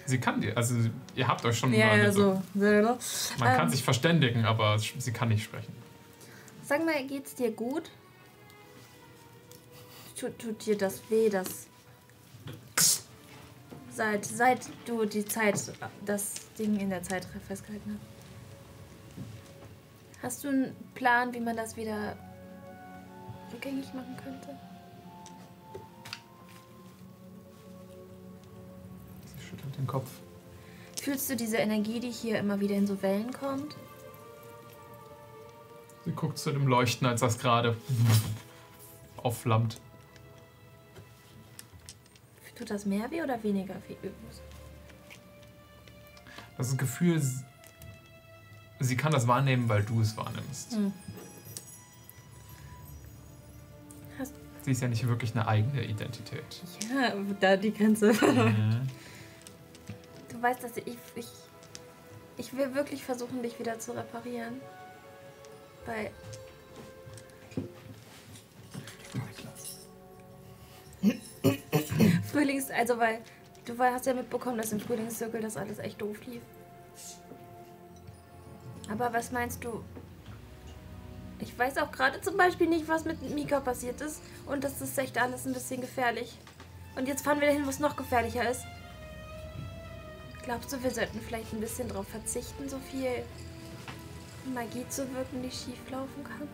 Sie 0.07 0.19
kann 0.21 0.41
dir, 0.41 0.57
also 0.57 0.75
ihr 1.17 1.27
habt 1.27 1.45
euch 1.45 1.59
schon 1.59 1.73
ja, 1.73 1.89
mal 1.89 1.99
ja 1.99 2.13
so. 2.13 2.41
Man 2.55 2.99
kann 3.39 3.63
Ähm. 3.63 3.69
sich 3.71 3.83
verständigen, 3.83 4.45
aber 4.45 4.79
sie 4.79 5.13
kann 5.13 5.29
nicht 5.29 5.43
sprechen. 5.43 5.75
Sag 6.63 6.85
mal, 6.85 7.05
geht's 7.07 7.35
dir 7.35 7.51
gut? 7.51 7.91
Tut, 10.19 10.39
tut 10.39 10.65
dir 10.65 10.79
das 10.79 11.03
weh, 11.11 11.29
dass. 11.29 11.67
Seit, 13.91 14.25
seit 14.25 14.61
du 14.85 15.07
die 15.07 15.25
Zeit, 15.25 15.73
das 16.05 16.35
Ding 16.59 16.79
in 16.79 16.91
der 16.91 17.03
Zeit 17.03 17.27
festgehalten 17.47 17.99
hast? 17.99 18.17
Hast 20.23 20.45
du 20.45 20.49
einen 20.49 20.77
Plan, 20.95 21.33
wie 21.35 21.41
man 21.41 21.57
das 21.57 21.77
wieder 21.77 22.17
rückgängig 23.53 23.87
machen 23.95 24.17
könnte? 24.23 24.57
Den 29.87 29.93
Kopf. 29.93 30.11
Fühlst 31.01 31.31
du 31.31 31.37
diese 31.37 31.59
Energie, 31.59 32.01
die 32.01 32.11
hier 32.11 32.41
immer 32.41 32.59
wieder 32.59 32.75
in 32.75 32.89
so 32.89 33.01
Wellen 33.03 33.33
kommt? 33.33 33.77
Sie 36.05 36.11
guckt 36.11 36.39
zu 36.39 36.51
dem 36.51 36.67
Leuchten, 36.67 37.07
als 37.07 37.21
das 37.21 37.39
gerade 37.39 37.77
aufflammt. 39.17 39.81
Tut 42.57 42.71
das 42.71 42.85
mehr 42.85 43.11
weh 43.11 43.23
oder 43.23 43.41
weniger 43.45 43.75
weh? 43.87 43.97
Das 46.57 46.69
ist 46.69 46.79
Gefühl, 46.79 47.23
sie 48.81 48.97
kann 48.97 49.13
das 49.13 49.29
wahrnehmen, 49.29 49.69
weil 49.69 49.85
du 49.85 50.01
es 50.01 50.17
wahrnimmst. 50.17 50.73
Hm. 50.73 50.93
Sie 54.63 54.73
ist 54.73 54.83
ja 54.83 54.89
nicht 54.89 55.07
wirklich 55.07 55.33
eine 55.33 55.47
eigene 55.47 55.85
Identität. 55.85 56.43
Ja, 56.93 57.13
da 57.39 57.57
die 57.57 57.73
Grenze. 57.73 58.13
Mhm. 58.13 58.89
Weißt, 60.47 60.63
dass 60.63 60.77
ich, 60.77 60.97
ich. 61.17 61.27
Ich 62.37 62.57
will 62.57 62.73
wirklich 62.73 63.05
versuchen, 63.05 63.43
dich 63.43 63.59
wieder 63.59 63.81
zu 63.81 63.91
reparieren. 63.97 64.61
Weil. 65.87 66.13
Frühlings. 72.31 72.71
Also, 72.71 72.97
weil. 72.97 73.23
Du 73.65 73.77
hast 73.77 74.07
ja 74.07 74.15
mitbekommen, 74.15 74.57
dass 74.57 74.71
im 74.71 74.79
Frühlingszirkel 74.79 75.41
das 75.41 75.57
alles 75.57 75.81
echt 75.81 76.01
doof 76.01 76.25
lief. 76.27 76.43
Aber 78.89 79.13
was 79.13 79.33
meinst 79.33 79.65
du? 79.65 79.83
Ich 81.41 81.59
weiß 81.59 81.79
auch 81.79 81.91
gerade 81.91 82.21
zum 82.21 82.37
Beispiel 82.37 82.69
nicht, 82.69 82.87
was 82.87 83.05
mit 83.05 83.21
Mika 83.35 83.59
passiert 83.59 84.01
ist. 84.01 84.23
Und 84.47 84.63
das 84.63 84.81
ist 84.81 84.97
echt 84.97 85.21
alles 85.21 85.45
ein 85.45 85.55
bisschen 85.55 85.81
gefährlich. 85.81 86.39
Und 86.95 87.09
jetzt 87.09 87.25
fahren 87.25 87.41
wir 87.41 87.49
dahin, 87.49 87.67
wo 87.67 87.71
es 87.71 87.81
noch 87.81 87.97
gefährlicher 87.97 88.49
ist. 88.49 88.63
Glaubst 90.47 90.73
du, 90.73 90.81
wir 90.81 90.93
sollten 90.93 91.21
vielleicht 91.21 91.53
ein 91.53 91.61
bisschen 91.61 91.89
darauf 91.89 92.07
verzichten, 92.07 92.69
so 92.69 92.79
viel 92.79 93.25
Magie 94.55 94.87
zu 94.89 95.03
wirken, 95.13 95.43
die 95.43 95.51
schief 95.51 95.91
laufen 95.91 96.23
kann? 96.23 96.49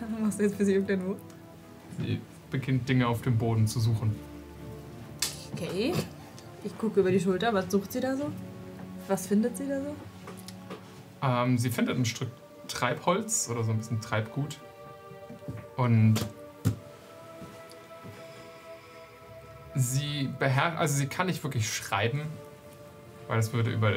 Machst 0.20 0.40
du 0.40 0.42
jetzt 0.42 0.56
für 0.56 0.64
sie 0.64 0.74
irgendein 0.74 1.16
Sie 1.98 2.20
beginnt 2.50 2.88
Dinge 2.88 3.06
auf 3.06 3.22
dem 3.22 3.38
Boden 3.38 3.68
zu 3.68 3.78
suchen. 3.78 4.16
Okay. 5.52 5.94
Ich 6.64 6.76
gucke 6.78 6.98
über 6.98 7.12
die 7.12 7.20
Schulter. 7.20 7.54
Was 7.54 7.70
sucht 7.70 7.92
sie 7.92 8.00
da 8.00 8.16
so? 8.16 8.32
Was 9.06 9.28
findet 9.28 9.56
sie 9.56 9.68
da 9.68 9.80
so? 9.80 9.94
Ähm, 11.22 11.58
sie 11.58 11.70
findet 11.70 11.96
ein 11.96 12.04
Stück 12.04 12.30
Treibholz 12.66 13.48
oder 13.48 13.62
so 13.62 13.70
ein 13.70 13.78
bisschen 13.78 14.00
Treibgut. 14.00 14.58
Und 15.76 16.26
sie 19.74 20.28
beherrscht, 20.38 20.78
also 20.78 20.94
sie 20.96 21.06
kann 21.06 21.26
nicht 21.26 21.42
wirklich 21.42 21.72
schreiben, 21.72 22.22
weil 23.26 23.36
das 23.36 23.52
würde 23.52 23.70
über 23.70 23.92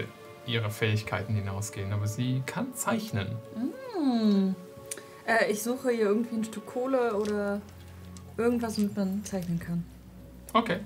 ihre 0.45 0.69
Fähigkeiten 0.69 1.35
hinausgehen, 1.35 1.93
aber 1.93 2.07
sie 2.07 2.43
kann 2.45 2.73
zeichnen. 2.73 3.27
Hm. 3.95 4.55
Äh, 5.25 5.51
ich 5.51 5.61
suche 5.61 5.91
hier 5.91 6.05
irgendwie 6.05 6.35
ein 6.35 6.43
Stück 6.43 6.65
Kohle 6.65 7.15
oder 7.15 7.61
irgendwas, 8.37 8.77
womit 8.77 8.95
man 8.95 9.23
zeichnen 9.23 9.59
kann. 9.59 9.83
Okay. 10.53 10.79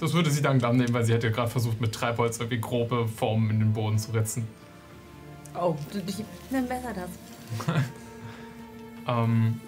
Das 0.00 0.14
würde 0.14 0.30
sie 0.32 0.42
dann 0.42 0.58
dann 0.58 0.78
nehmen, 0.78 0.92
weil 0.92 1.04
sie 1.04 1.12
hätte 1.12 1.30
gerade 1.30 1.48
versucht, 1.48 1.80
mit 1.80 1.94
Treibholz 1.94 2.38
irgendwie 2.38 2.60
grobe 2.60 3.06
Formen 3.06 3.50
in 3.50 3.60
den 3.60 3.72
Boden 3.72 3.98
zu 3.98 4.10
ritzen. 4.10 4.48
Oh, 5.54 5.76
ich 6.06 6.24
nimm 6.50 6.66
besser 6.66 6.92
das. 6.92 7.76
Ähm, 9.06 9.60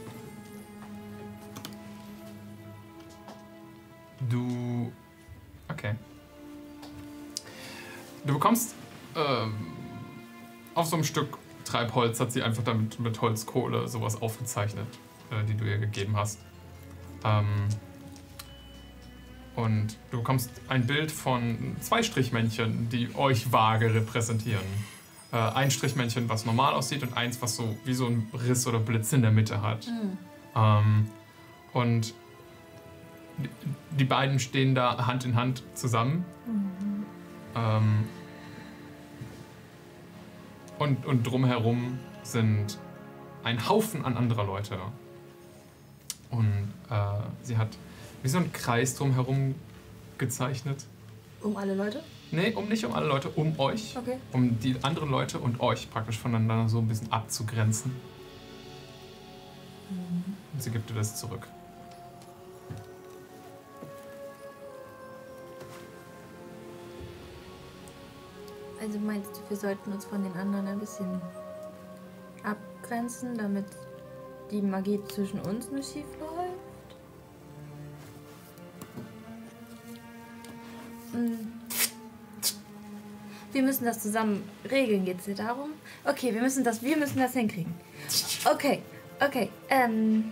du. 4.28 4.92
Okay. 5.68 5.94
Du 8.26 8.34
bekommst 8.34 8.74
ähm, 9.16 9.54
auf 10.74 10.86
so 10.86 10.96
einem 10.96 11.04
Stück 11.04 11.38
Treibholz 11.64 12.20
hat 12.20 12.32
sie 12.32 12.42
einfach 12.42 12.62
damit 12.62 13.00
mit 13.00 13.20
Holzkohle 13.20 13.88
sowas 13.88 14.20
aufgezeichnet, 14.20 14.86
äh, 15.30 15.44
die 15.44 15.54
du 15.54 15.64
ihr 15.64 15.78
gegeben 15.78 16.16
hast. 16.16 16.38
Ähm, 17.24 17.68
und 19.56 19.96
du 20.10 20.18
bekommst 20.18 20.50
ein 20.68 20.86
Bild 20.86 21.10
von 21.10 21.76
zwei 21.80 22.02
Strichmännchen, 22.02 22.88
die 22.88 23.14
euch 23.14 23.52
vage 23.52 23.94
repräsentieren. 23.94 24.64
Äh, 25.32 25.36
ein 25.36 25.70
Strichmännchen, 25.70 26.28
was 26.28 26.44
normal 26.44 26.74
aussieht 26.74 27.02
und 27.02 27.16
eins, 27.16 27.40
was 27.40 27.56
so 27.56 27.76
wie 27.84 27.94
so 27.94 28.06
ein 28.06 28.28
Riss 28.32 28.66
oder 28.66 28.80
Blitz 28.80 29.12
in 29.12 29.22
der 29.22 29.30
Mitte 29.30 29.62
hat. 29.62 29.86
Hm. 29.86 30.18
Ähm, 30.56 31.10
und 31.72 32.14
die, 33.98 34.04
beiden 34.04 34.38
stehen 34.38 34.74
da 34.74 35.06
Hand 35.06 35.24
in 35.24 35.36
Hand 35.36 35.62
zusammen. 35.74 36.24
Ähm, 37.54 38.04
und, 40.78 41.06
und 41.06 41.26
drumherum 41.26 41.98
sind 42.22 42.78
ein 43.42 43.68
Haufen 43.68 44.04
an 44.04 44.16
anderer 44.16 44.44
Leute. 44.44 44.78
Und 46.30 46.72
äh, 46.90 46.94
sie 47.42 47.56
hat 47.56 47.68
wie 48.22 48.28
so 48.28 48.38
einen 48.38 48.52
Kreis 48.52 48.96
drumherum 48.96 49.54
gezeichnet. 50.18 50.84
Um 51.40 51.56
alle 51.56 51.74
Leute? 51.74 52.02
Nee, 52.30 52.52
um 52.54 52.68
nicht 52.68 52.84
um 52.84 52.92
alle 52.92 53.06
Leute, 53.06 53.28
um 53.28 53.58
euch. 53.60 53.96
Okay. 53.96 54.16
Um 54.32 54.58
die 54.58 54.76
anderen 54.82 55.10
Leute 55.10 55.38
und 55.38 55.60
euch 55.60 55.90
praktisch 55.90 56.18
voneinander 56.18 56.68
so 56.68 56.78
ein 56.78 56.88
bisschen 56.88 57.12
abzugrenzen. 57.12 57.94
Und 60.52 60.62
sie 60.62 60.70
gibt 60.70 60.90
dir 60.90 60.94
das 60.94 61.16
zurück. 61.16 61.46
Also 68.84 68.98
meinst 68.98 69.34
du, 69.34 69.40
wir 69.48 69.56
sollten 69.56 69.92
uns 69.92 70.04
von 70.04 70.22
den 70.22 70.34
anderen 70.34 70.66
ein 70.66 70.78
bisschen 70.78 71.18
abgrenzen, 72.42 73.34
damit 73.34 73.64
die 74.50 74.60
Magie 74.60 75.00
zwischen 75.08 75.40
uns 75.40 75.70
nicht 75.70 75.90
schief 75.90 76.04
läuft? 76.20 76.98
Hm. 81.12 81.52
Wir 83.52 83.62
müssen 83.62 83.86
das 83.86 84.02
zusammen 84.02 84.46
regeln, 84.70 85.06
geht's 85.06 85.24
dir 85.24 85.34
darum? 85.34 85.70
Okay, 86.04 86.34
wir 86.34 86.42
müssen 86.42 86.62
das, 86.62 86.82
wir 86.82 86.98
müssen 86.98 87.18
das 87.18 87.32
hinkriegen. 87.32 87.74
Okay, 88.44 88.82
okay, 89.18 89.48
ähm. 89.70 90.30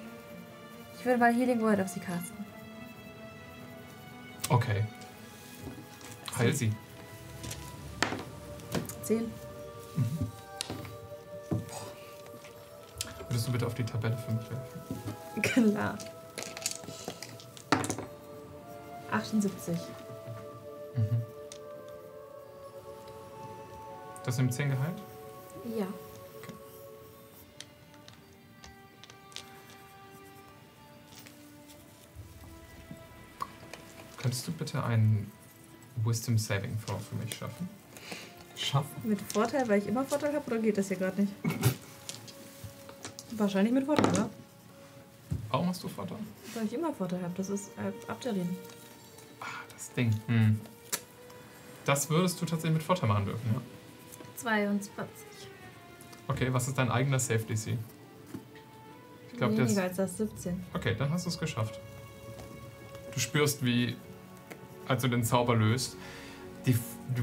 Ich 0.98 1.06
würde 1.06 1.18
mal 1.18 1.32
Healing 1.32 1.62
Word 1.62 1.80
auf 1.80 1.88
sie 1.88 2.00
casten. 2.00 2.44
Okay. 4.50 4.84
Heil 6.36 6.52
sie. 6.52 6.70
Zehn. 9.02 9.32
Würdest 13.28 13.48
du 13.48 13.52
bitte 13.52 13.66
auf 13.66 13.74
die 13.74 13.84
Tabelle 13.84 14.16
für 14.16 14.32
mich 14.32 14.50
werfen? 14.50 14.82
Klar. 15.72 15.98
78. 19.10 19.76
Das 24.24 24.38
im 24.38 24.50
10 24.52 24.70
Gehalt? 24.70 25.02
Ja. 25.76 25.86
Könntest 34.16 34.46
du 34.46 34.52
bitte 34.52 34.84
einen 34.84 35.32
Wisdom 35.96 36.38
Saving 36.38 36.78
Throw 36.86 37.02
für 37.02 37.16
mich 37.16 37.34
schaffen? 37.34 37.68
Schaffen. 38.62 38.90
Mit 39.02 39.20
Vorteil, 39.20 39.68
weil 39.68 39.78
ich 39.80 39.86
immer 39.86 40.04
Vorteil 40.04 40.32
habe, 40.34 40.46
oder 40.46 40.58
geht 40.58 40.78
das 40.78 40.88
hier 40.88 40.96
gerade 40.96 41.22
nicht? 41.22 41.32
Wahrscheinlich 43.32 43.72
mit 43.72 43.84
Vorteil, 43.84 44.14
ja. 44.14 44.28
Warum 45.50 45.68
hast 45.68 45.82
du 45.82 45.88
Vorteil? 45.88 46.18
Weil 46.54 46.64
ich 46.64 46.72
immer 46.72 46.92
Vorteil 46.92 47.22
habe. 47.22 47.34
Das 47.36 47.50
ist 47.50 47.70
äh, 47.78 48.10
Abderin. 48.10 48.56
Ah, 49.40 49.46
das 49.72 49.92
Ding. 49.92 50.10
Hm. 50.26 50.60
Das 51.84 52.08
würdest 52.08 52.40
du 52.40 52.46
tatsächlich 52.46 52.74
mit 52.74 52.82
Vorteil 52.82 53.08
machen 53.08 53.26
dürfen, 53.26 53.42
ja? 53.52 53.60
22. 54.36 54.98
Okay, 56.28 56.52
was 56.52 56.68
ist 56.68 56.78
dein 56.78 56.90
eigener 56.90 57.18
Safe 57.18 57.40
DC? 57.40 57.76
Ich 59.32 59.38
glaube, 59.38 59.54
das. 59.54 59.70
Weniger 59.70 59.82
als 59.82 59.96
das 59.96 60.16
17. 60.16 60.64
Okay, 60.72 60.94
dann 60.96 61.10
hast 61.10 61.26
du 61.26 61.30
es 61.30 61.38
geschafft. 61.38 61.78
Du 63.12 63.20
spürst, 63.20 63.64
wie, 63.64 63.96
als 64.88 65.02
du 65.02 65.08
den 65.08 65.24
Zauber 65.24 65.54
löst, 65.54 65.96
die 66.64 66.76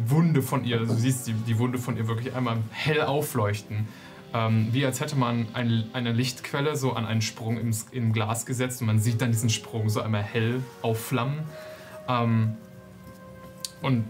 Wunde 0.08 0.42
von 0.42 0.64
ihr, 0.64 0.80
du 0.80 0.94
siehst 0.94 1.28
die, 1.28 1.34
die 1.34 1.58
Wunde 1.60 1.78
von 1.78 1.98
ihr 1.98 2.08
wirklich 2.08 2.36
einmal 2.36 2.58
hell 2.72 3.02
aufleuchten. 3.02 3.88
Ähm, 4.34 4.68
wie 4.72 4.86
als 4.86 5.00
hätte 5.00 5.16
man 5.16 5.48
ein, 5.54 5.90
eine 5.94 6.12
Lichtquelle 6.12 6.76
so 6.76 6.94
an 6.94 7.06
einen 7.06 7.22
Sprung 7.22 7.58
im, 7.60 7.76
im 7.92 8.14
Glas 8.14 8.46
gesetzt 8.46 8.82
und 8.82 8.88
man 8.88 9.00
sieht 9.00 9.22
dann 9.22 9.32
diesen 9.32 9.50
Sprung 9.50 9.90
so 9.90 10.02
einmal 10.02 10.22
hell 10.22 10.62
aufflammen. 10.82 11.40
Ähm, 12.08 12.56
und 13.82 14.06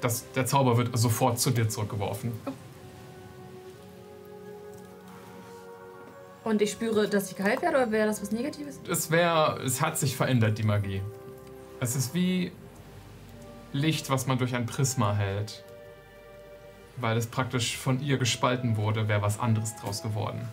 das, 0.00 0.30
der 0.32 0.46
Zauber 0.46 0.76
wird 0.76 0.96
sofort 0.98 1.40
zu 1.40 1.50
dir 1.50 1.68
zurückgeworfen. 1.68 2.32
Und 6.44 6.62
ich 6.62 6.70
spüre, 6.70 7.08
dass 7.08 7.30
ich 7.30 7.36
geheilt 7.36 7.62
werde, 7.62 7.76
oder 7.78 7.90
wäre 7.90 8.06
das 8.06 8.22
was 8.22 8.30
Negatives? 8.30 8.78
es 8.88 9.10
wäre, 9.10 9.60
es 9.64 9.80
hat 9.80 9.98
sich 9.98 10.16
verändert, 10.16 10.58
die 10.58 10.62
Magie. 10.62 11.02
Es 11.80 11.96
ist 11.96 12.14
wie 12.14 12.52
Licht, 13.72 14.10
was 14.10 14.26
man 14.26 14.38
durch 14.38 14.54
ein 14.54 14.66
Prisma 14.66 15.14
hält. 15.14 15.64
Weil 16.96 17.16
es 17.16 17.26
praktisch 17.26 17.76
von 17.76 18.00
ihr 18.00 18.16
gespalten 18.16 18.76
wurde, 18.76 19.08
wäre 19.08 19.22
was 19.22 19.38
anderes 19.38 19.76
draus 19.76 20.02
geworden. 20.02 20.48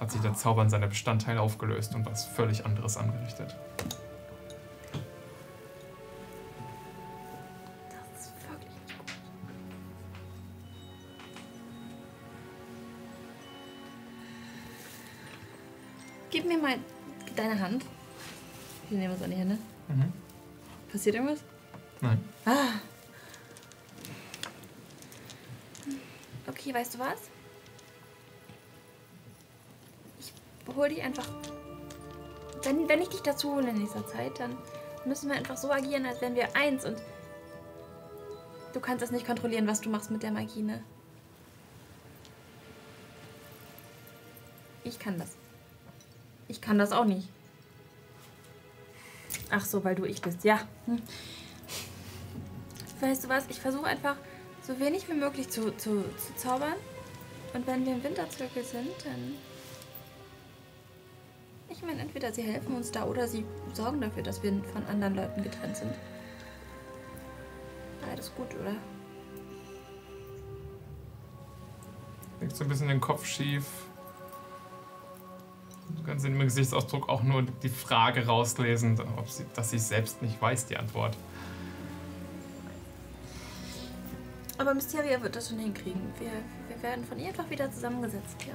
Hat 0.00 0.10
sich 0.10 0.20
der 0.20 0.34
Zauber 0.34 0.62
in 0.62 0.70
seine 0.70 0.88
Bestandteile 0.88 1.40
aufgelöst 1.40 1.94
und 1.94 2.06
was 2.06 2.24
völlig 2.24 2.64
anderes 2.64 2.96
angerichtet. 2.96 3.54
Das 7.90 8.22
ist 8.22 8.32
wirklich 8.48 8.72
nicht 8.72 8.98
gut. 8.98 9.12
Gib 16.30 16.46
mir 16.46 16.58
mal 16.58 16.76
deine 17.34 17.58
Hand. 17.58 17.84
Wir 18.88 18.98
nehmen 18.98 19.14
uns 19.14 19.22
an 19.22 19.30
die 19.30 19.36
Hände. 19.36 19.58
Mhm. 19.88 20.12
Passiert 20.90 21.16
irgendwas? 21.16 21.42
Nein. 22.00 22.28
Ah. 22.44 22.80
Okay, 26.46 26.74
weißt 26.74 26.94
du 26.94 26.98
was? 26.98 27.18
Ich 30.18 30.32
hol 30.74 30.88
dich 30.88 31.02
einfach. 31.02 31.28
Wenn, 32.62 32.88
wenn 32.88 33.00
ich 33.00 33.08
dich 33.08 33.20
dazu 33.20 33.54
hole 33.54 33.70
in 33.70 33.78
nächster 33.78 34.06
Zeit, 34.06 34.38
dann 34.40 34.56
müssen 35.04 35.28
wir 35.28 35.36
einfach 35.36 35.56
so 35.56 35.70
agieren, 35.70 36.06
als 36.06 36.20
wären 36.20 36.34
wir 36.34 36.54
eins 36.56 36.84
und 36.84 36.96
du 38.72 38.80
kannst 38.80 39.04
es 39.04 39.10
nicht 39.10 39.26
kontrollieren, 39.26 39.66
was 39.66 39.80
du 39.80 39.90
machst 39.90 40.10
mit 40.10 40.22
der 40.22 40.32
Magie, 40.32 40.62
ne? 40.62 40.82
Ich 44.84 44.98
kann 44.98 45.18
das. 45.18 45.36
Ich 46.48 46.60
kann 46.60 46.78
das 46.78 46.92
auch 46.92 47.04
nicht. 47.04 47.28
Ach 49.50 49.64
so, 49.64 49.84
weil 49.84 49.94
du 49.94 50.04
ich 50.04 50.20
bist, 50.22 50.44
ja. 50.44 50.60
Hm. 50.86 51.02
Weißt 53.00 53.24
du 53.24 53.28
was? 53.28 53.46
Ich 53.48 53.60
versuche 53.60 53.86
einfach 53.86 54.16
so 54.62 54.78
wenig 54.80 55.08
wie 55.08 55.14
möglich 55.14 55.48
zu, 55.48 55.76
zu, 55.76 56.02
zu 56.16 56.34
zaubern. 56.36 56.74
Und 57.52 57.66
wenn 57.66 57.84
wir 57.84 57.94
im 57.94 58.02
Winterzirkel 58.02 58.64
sind, 58.64 58.90
dann. 59.04 59.34
Ich 61.68 61.82
meine, 61.82 62.00
entweder 62.00 62.32
sie 62.32 62.42
helfen 62.42 62.74
uns 62.74 62.90
da 62.90 63.04
oder 63.04 63.28
sie 63.28 63.44
sorgen 63.74 64.00
dafür, 64.00 64.22
dass 64.22 64.42
wir 64.42 64.52
von 64.72 64.84
anderen 64.86 65.14
Leuten 65.14 65.42
getrennt 65.42 65.76
sind. 65.76 65.92
Beides 68.06 68.32
gut, 68.34 68.54
oder? 68.54 68.74
Legst 72.40 72.56
so 72.56 72.64
ein 72.64 72.68
bisschen 72.68 72.88
den 72.88 73.00
Kopf 73.00 73.26
schief. 73.26 73.64
Du 75.96 76.02
kannst 76.04 76.24
in 76.24 76.32
ihrem 76.32 76.42
Gesichtsausdruck 76.42 77.08
auch 77.08 77.22
nur 77.22 77.42
die 77.42 77.68
Frage 77.68 78.26
rauslesen, 78.26 79.00
ob 79.16 79.28
sie, 79.28 79.44
dass 79.54 79.70
sie 79.70 79.78
selbst 79.78 80.22
nicht 80.22 80.40
weiß, 80.40 80.66
die 80.66 80.76
Antwort. 80.76 81.16
Aber 84.58 84.74
Mysteria 84.74 85.22
wird 85.22 85.36
das 85.36 85.48
schon 85.48 85.58
hinkriegen. 85.58 86.00
Wir, 86.18 86.30
wir 86.68 86.82
werden 86.82 87.04
von 87.04 87.18
ihr 87.18 87.28
einfach 87.28 87.48
wieder 87.50 87.70
zusammengesetzt, 87.70 88.36
ja. 88.46 88.54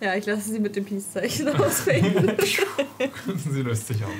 Ja, 0.00 0.14
ich 0.14 0.26
lasse 0.26 0.50
sie 0.52 0.60
mit 0.60 0.76
dem 0.76 0.84
Peace-Zeichen 0.84 1.48
ausfängen. 1.60 2.36
sie 3.36 3.62
löst 3.62 3.88
sich 3.88 4.04
auf. 4.04 4.10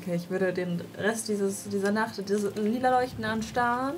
Okay, 0.00 0.16
ich 0.16 0.28
würde 0.30 0.52
den 0.52 0.80
Rest 0.98 1.28
dieses, 1.28 1.64
dieser 1.68 1.92
Nacht, 1.92 2.28
diese 2.28 2.50
lila 2.50 3.00
Leuchten 3.00 3.24
anstarren. 3.24 3.94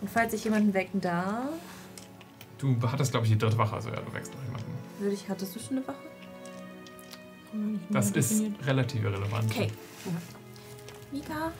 Und 0.00 0.10
falls 0.10 0.32
ich 0.34 0.44
jemanden 0.44 0.74
wecken 0.74 1.00
darf, 1.00 1.48
Du 2.58 2.74
hattest, 2.90 3.10
glaube 3.10 3.26
ich, 3.26 3.32
die 3.32 3.38
dritte 3.38 3.58
Wache, 3.58 3.74
also 3.76 3.90
ja, 3.90 3.96
du 4.00 4.14
wächst 4.14 4.32
noch 4.32 4.42
jemanden. 4.42 4.70
würde 4.98 5.14
ich, 5.14 5.28
hattest 5.28 5.54
du 5.54 5.58
schon 5.60 5.76
eine 5.76 5.86
Wache? 5.88 5.98
Das 7.90 8.10
ist 8.10 8.42
relativ 8.66 9.02
irrelevant. 9.04 9.50
Okay. 9.50 9.70
Mika, 11.12 11.52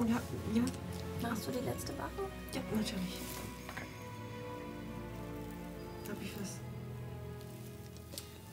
Ja, 0.00 0.20
ja, 0.54 0.62
machst 1.22 1.46
du 1.46 1.50
die 1.52 1.64
letzte 1.64 1.92
Wache? 1.98 2.10
ja, 2.54 2.60
natürlich. 2.74 3.20
Hab 6.08 6.20
ich 6.22 6.32
was? 6.40 6.58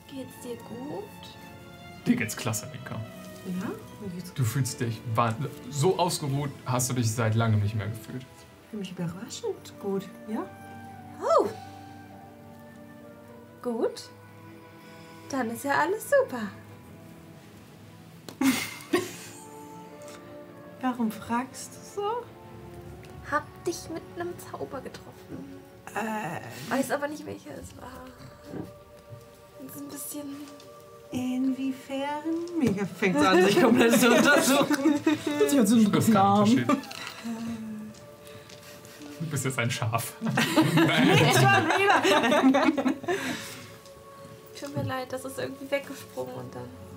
Geht's 0.08 0.32
dir 0.42 0.56
gut? 0.56 1.04
Dir 2.06 2.16
geht's 2.16 2.36
klasse, 2.36 2.66
Mika. 2.72 2.94
Ja? 3.60 3.68
Mir 4.00 4.08
geht's 4.14 4.32
Du 4.34 4.44
fühlst 4.44 4.80
dich 4.80 5.00
so 5.70 5.98
ausgeruht, 5.98 6.50
hast 6.66 6.90
du 6.90 6.94
dich 6.94 7.10
seit 7.10 7.34
langem 7.34 7.60
nicht 7.60 7.74
mehr 7.74 7.88
gefühlt. 7.88 8.24
für 8.70 8.76
mich 8.76 8.92
überraschend 8.92 9.72
gut. 9.80 10.06
Ja? 10.28 10.44
Gut. 13.62 14.08
Dann 15.30 15.50
ist 15.50 15.64
ja 15.64 15.78
alles 15.78 16.08
super. 16.08 16.42
Warum 20.80 21.10
fragst 21.12 21.72
du 21.74 22.00
so? 22.00 22.08
Hab 23.30 23.44
dich 23.64 23.88
mit 23.92 24.02
einem 24.18 24.32
Zauber 24.38 24.80
getroffen. 24.80 25.60
Äh, 25.94 26.40
Weiß 26.72 26.90
aber 26.90 27.08
nicht, 27.08 27.26
welcher 27.26 27.50
es 27.60 27.76
war. 27.80 28.04
Das 29.66 29.76
ist 29.76 29.82
ein 29.82 29.88
bisschen. 29.88 30.36
inwiefern? 31.10 32.24
Mega 32.58 32.86
fängt 32.86 33.16
an, 33.18 33.44
sich 33.44 33.60
komplett 33.60 34.00
zu 34.00 34.08
untersuchen. 34.10 34.94
Sie 35.48 35.58
hat 35.60 35.68
so 35.68 35.74
einen 35.76 35.92
Das 35.92 36.08
ist 36.08 36.12
kein 36.12 36.22
Namen. 36.22 36.66
Du 39.20 39.26
bist 39.26 39.44
jetzt 39.44 39.58
ein 39.58 39.70
Schaf. 39.70 40.14
Tut 44.58 44.76
mir 44.76 44.82
leid, 44.84 45.12
das 45.12 45.24
ist 45.24 45.38
irgendwie 45.38 45.70
weggesprungen 45.70 46.34
und 46.34 46.54
dann. 46.54 46.89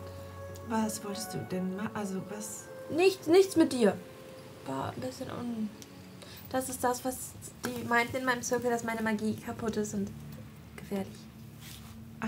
Was 0.67 1.04
wolltest 1.04 1.34
du 1.34 1.38
denn 1.52 1.76
machen? 1.76 1.89
Also, 1.93 2.21
was? 2.30 2.65
Nichts, 2.89 3.28
nichts 3.28 3.56
mit 3.56 3.73
dir. 3.73 3.97
War 4.65 4.93
ein 4.93 5.02
bisschen 5.02 5.30
un. 5.30 5.69
Das 6.49 6.69
ist 6.69 6.84
das, 6.84 7.04
was 7.04 7.32
die 7.65 7.84
meinten 7.86 8.17
in 8.17 8.26
meinem 8.26 8.43
Zirkel, 8.43 8.69
dass 8.69 8.84
meine 8.84 9.02
Magie 9.02 9.36
kaputt 9.36 9.76
ist 9.78 9.93
und 9.93 10.10
gefährlich. 10.76 11.19
Ah, 12.19 12.28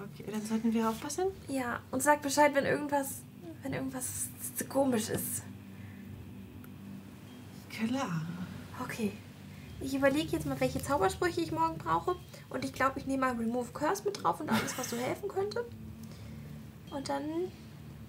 okay, 0.00 0.30
dann 0.30 0.44
sollten 0.44 0.74
wir 0.74 0.88
aufpassen. 0.88 1.26
Ja, 1.48 1.80
und 1.90 2.02
sag 2.02 2.20
Bescheid, 2.22 2.54
wenn 2.54 2.66
irgendwas. 2.66 3.20
wenn 3.62 3.72
irgendwas 3.72 4.28
komisch 4.68 5.08
ist. 5.08 5.42
Klar. 7.70 8.22
Okay. 8.82 9.12
Ich 9.80 9.94
überlege 9.94 10.28
jetzt 10.28 10.46
mal, 10.46 10.58
welche 10.60 10.82
Zaubersprüche 10.82 11.40
ich 11.40 11.52
morgen 11.52 11.78
brauche. 11.78 12.16
Und 12.50 12.64
ich 12.64 12.72
glaube, 12.72 12.98
ich 12.98 13.06
nehme 13.06 13.26
mal 13.26 13.36
Remove 13.36 13.72
Curse 13.72 14.04
mit 14.04 14.22
drauf 14.22 14.40
und 14.40 14.50
alles, 14.50 14.76
was 14.78 14.90
so 14.90 14.96
helfen 14.96 15.28
könnte. 15.28 15.64
Und 16.94 17.08
dann. 17.08 17.22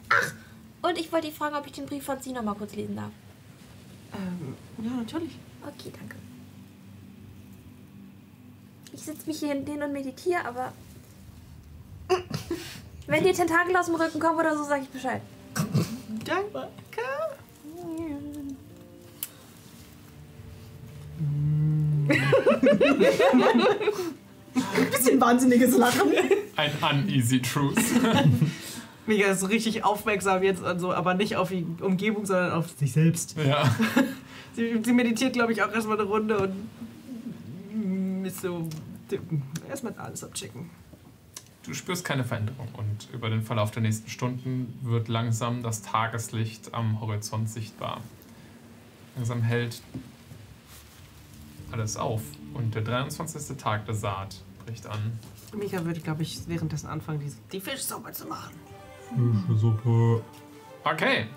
Ach! 0.09 0.33
Und 0.83 0.97
ich 0.99 1.11
wollte 1.11 1.27
dich 1.27 1.35
fragen, 1.35 1.55
ob 1.55 1.65
ich 1.65 1.71
den 1.73 1.87
Brief 1.87 2.03
von 2.03 2.19
Sie 2.21 2.31
noch 2.31 2.43
mal 2.43 2.53
kurz 2.53 2.75
lesen 2.75 2.95
darf. 2.95 3.11
Ähm, 4.13 4.55
ja, 4.85 4.91
natürlich. 4.91 5.37
Okay, 5.63 5.91
danke. 5.97 6.15
Ich 8.93 9.01
sitze 9.01 9.25
mich 9.27 9.39
hier 9.39 9.53
hin 9.53 9.83
und 9.83 9.91
meditiere, 9.91 10.45
aber. 10.45 10.73
Wenn 13.07 13.23
dir 13.23 13.33
Tentakel 13.33 13.75
aus 13.75 13.87
dem 13.87 13.95
Rücken 13.95 14.19
kommen 14.19 14.39
oder 14.39 14.55
so, 14.55 14.63
sage 14.63 14.83
ich 14.83 14.89
Bescheid. 14.89 15.21
Danke. 16.23 16.67
Bisschen 24.91 25.19
wahnsinniges 25.19 25.75
Lachen. 25.77 26.11
Ein 26.55 26.71
uneasy 26.81 27.41
truth. 27.41 27.77
Mega 29.07 29.27
ist 29.27 29.41
so 29.41 29.47
richtig 29.47 29.83
aufmerksam 29.83 30.41
jetzt, 30.43 30.63
also, 30.63 30.93
aber 30.93 31.13
nicht 31.13 31.35
auf 31.35 31.49
die 31.49 31.65
Umgebung, 31.81 32.25
sondern 32.25 32.51
auf 32.53 32.69
sich 32.77 32.93
selbst. 32.93 33.35
Ja. 33.37 33.63
Sie, 34.55 34.81
sie 34.81 34.93
meditiert, 34.93 35.33
glaube 35.33 35.51
ich, 35.51 35.61
auch 35.61 35.73
erstmal 35.73 35.99
eine 35.99 36.07
Runde 36.07 36.37
und 36.37 36.55
ist 38.25 38.39
so. 38.39 38.69
Erstmal 39.69 39.93
alles 39.97 40.23
abchecken. 40.23 40.69
Du 41.63 41.73
spürst 41.73 42.05
keine 42.05 42.23
Veränderung 42.23 42.69
und 42.77 43.09
über 43.11 43.29
den 43.29 43.41
Verlauf 43.41 43.71
der 43.71 43.81
nächsten 43.81 44.09
Stunden 44.09 44.79
wird 44.81 45.07
langsam 45.07 45.61
das 45.61 45.81
Tageslicht 45.81 46.73
am 46.73 47.01
Horizont 47.01 47.49
sichtbar. 47.49 48.01
Langsam 49.15 49.41
hält 49.41 49.81
alles 51.71 51.97
auf 51.97 52.21
und 52.53 52.75
der 52.75 52.83
23. 52.83 53.57
Tag 53.57 53.85
der 53.85 53.95
Saat 53.95 54.41
bricht 54.65 54.87
an. 54.87 55.19
Mika 55.53 55.83
würde, 55.83 55.99
glaube 55.99 56.23
ich, 56.23 56.47
währenddessen 56.47 56.87
anfangen, 56.87 57.19
die, 57.19 57.31
die 57.51 57.61
Fischsuppe 57.61 58.11
zu 58.11 58.27
machen. 58.27 58.53
Suppe. 59.55 60.23
Okay. 60.83 61.27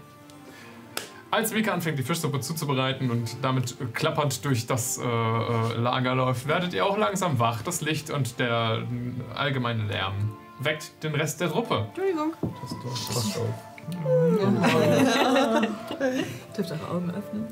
Als 1.30 1.52
Mika 1.52 1.72
anfängt, 1.72 1.98
die 1.98 2.02
Fischsuppe 2.02 2.40
zuzubereiten 2.40 3.10
und 3.10 3.36
damit 3.42 3.76
klappernd 3.92 4.42
durch 4.46 4.66
das 4.66 4.96
äh, 4.98 5.02
äh, 5.02 5.76
Lager 5.76 6.14
läuft, 6.14 6.48
werdet 6.48 6.72
ihr 6.72 6.86
auch 6.86 6.96
langsam 6.96 7.38
wach. 7.38 7.60
Das 7.62 7.82
Licht 7.82 8.08
und 8.10 8.38
der 8.38 8.86
allgemeine 9.34 9.84
Lärm 9.84 10.32
weckt 10.58 11.02
den 11.02 11.14
Rest 11.14 11.42
der 11.42 11.50
Truppe. 11.50 11.84
Entschuldigung. 11.88 12.32
Das 12.40 12.70
doch 12.70 13.14
passt 13.14 13.36
auf. 13.38 13.68
Dürft 16.56 16.70
eure 16.72 16.90
Augen 16.90 17.10
öffnen. 17.10 17.46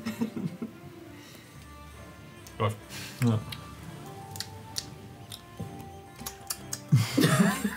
Läuft. 2.59 2.77
Ja. 3.23 3.39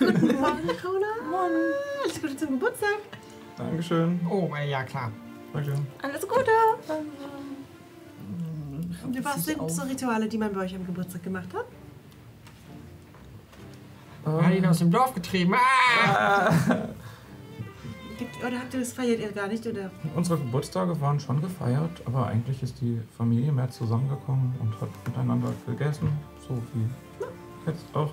Morgen, 0.01 0.69
Corona. 0.81 1.07
Alles 2.05 2.21
Gute 2.21 2.37
zum 2.37 2.51
Geburtstag. 2.51 2.99
Dankeschön. 3.57 4.21
Oh, 4.29 4.51
äh, 4.55 4.71
ja 4.71 4.83
klar. 4.85 5.11
Danke. 5.53 5.75
Alles 6.03 6.27
Gute! 6.29 6.51
Und 9.05 9.25
was 9.25 9.45
sind 9.45 9.71
so 9.71 9.83
Rituale, 9.83 10.29
die 10.29 10.39
man 10.39 10.53
bei 10.53 10.61
euch 10.61 10.75
am 10.75 10.87
Geburtstag 10.87 11.23
gemacht 11.23 11.49
hat? 11.55 11.67
Hat 14.25 14.55
ihn 14.55 14.67
aus 14.67 14.79
dem 14.79 14.91
Dorf 14.91 15.15
getrieben. 15.15 15.55
Ah! 15.55 16.51
Gibt, 18.19 18.37
oder 18.45 18.59
habt 18.59 18.75
ihr 18.75 18.81
das 18.81 18.93
feiert 18.93 19.19
ihr 19.19 19.33
gar 19.33 19.49
nicht? 19.49 19.67
Oder? 19.67 19.91
Unsere 20.15 20.39
Geburtstage 20.39 21.01
waren 21.01 21.19
schon 21.19 21.41
gefeiert, 21.41 22.03
aber 22.05 22.27
eigentlich 22.27 22.63
ist 22.63 22.79
die 22.83 23.01
Familie 23.17 23.51
mehr 23.51 23.71
zusammengekommen 23.71 24.55
und 24.61 24.79
hat 24.79 24.91
miteinander 25.07 25.55
gegessen, 25.67 26.13
so 26.47 26.55
wie 26.75 26.87
jetzt 27.67 27.85
auch. 27.95 28.13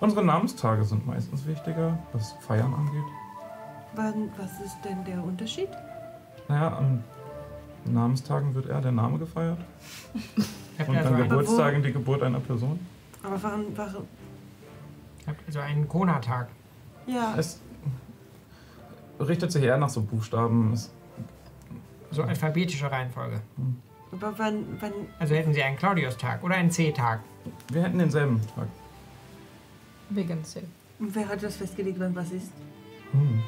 Unsere 0.00 0.24
Namenstage 0.24 0.84
sind 0.84 1.06
meistens 1.06 1.46
wichtiger, 1.46 1.98
was 2.12 2.32
Feiern 2.40 2.72
angeht. 2.72 3.04
Wann, 3.94 4.30
was 4.36 4.60
ist 4.64 4.76
denn 4.84 5.04
der 5.04 5.22
Unterschied? 5.22 5.68
Naja, 6.48 6.76
an 6.76 7.02
Namenstagen 7.84 8.54
wird 8.54 8.66
eher 8.66 8.80
der 8.80 8.92
Name 8.92 9.18
gefeiert 9.18 9.58
und 10.86 10.96
an 10.96 11.04
so 11.04 11.14
einen, 11.14 11.28
Geburtstagen 11.28 11.82
die 11.82 11.92
Geburt 11.92 12.22
einer 12.22 12.40
Person. 12.40 12.78
Aber 13.22 13.42
warum, 13.42 13.64
warum? 13.76 14.04
habt 15.26 15.40
ihr 15.46 15.52
so 15.52 15.58
einen 15.60 15.88
Kona-Tag? 15.88 16.48
Ja, 17.06 17.34
Es 17.36 17.60
richtet 19.20 19.52
sich 19.52 19.62
eher 19.64 19.78
nach 19.78 19.88
so 19.88 20.02
Buchstaben. 20.02 20.72
Es, 20.72 20.90
So 22.10 22.22
alphabetische 22.22 22.90
Reihenfolge. 22.90 23.40
aber 24.12 24.38
wann, 24.38 24.64
wann, 24.80 24.92
Also 25.18 25.34
hätten 25.34 25.52
sie 25.52 25.62
einen 25.62 25.76
Claudius-Tag 25.76 26.42
oder 26.44 26.54
einen 26.54 26.70
C-Tag. 26.70 27.20
wir 27.72 27.82
hätten 27.82 27.98
denselben 27.98 28.40
Tag. 28.54 28.68
Wegen 30.10 30.44
C. 30.44 30.62
wer 30.98 31.28
hat 31.28 31.42
das 31.42 31.56
festgelegt, 31.56 31.98
wann 32.00 32.14
was 32.14 32.30
ist? 32.30 32.52
Hm. 33.12 33.42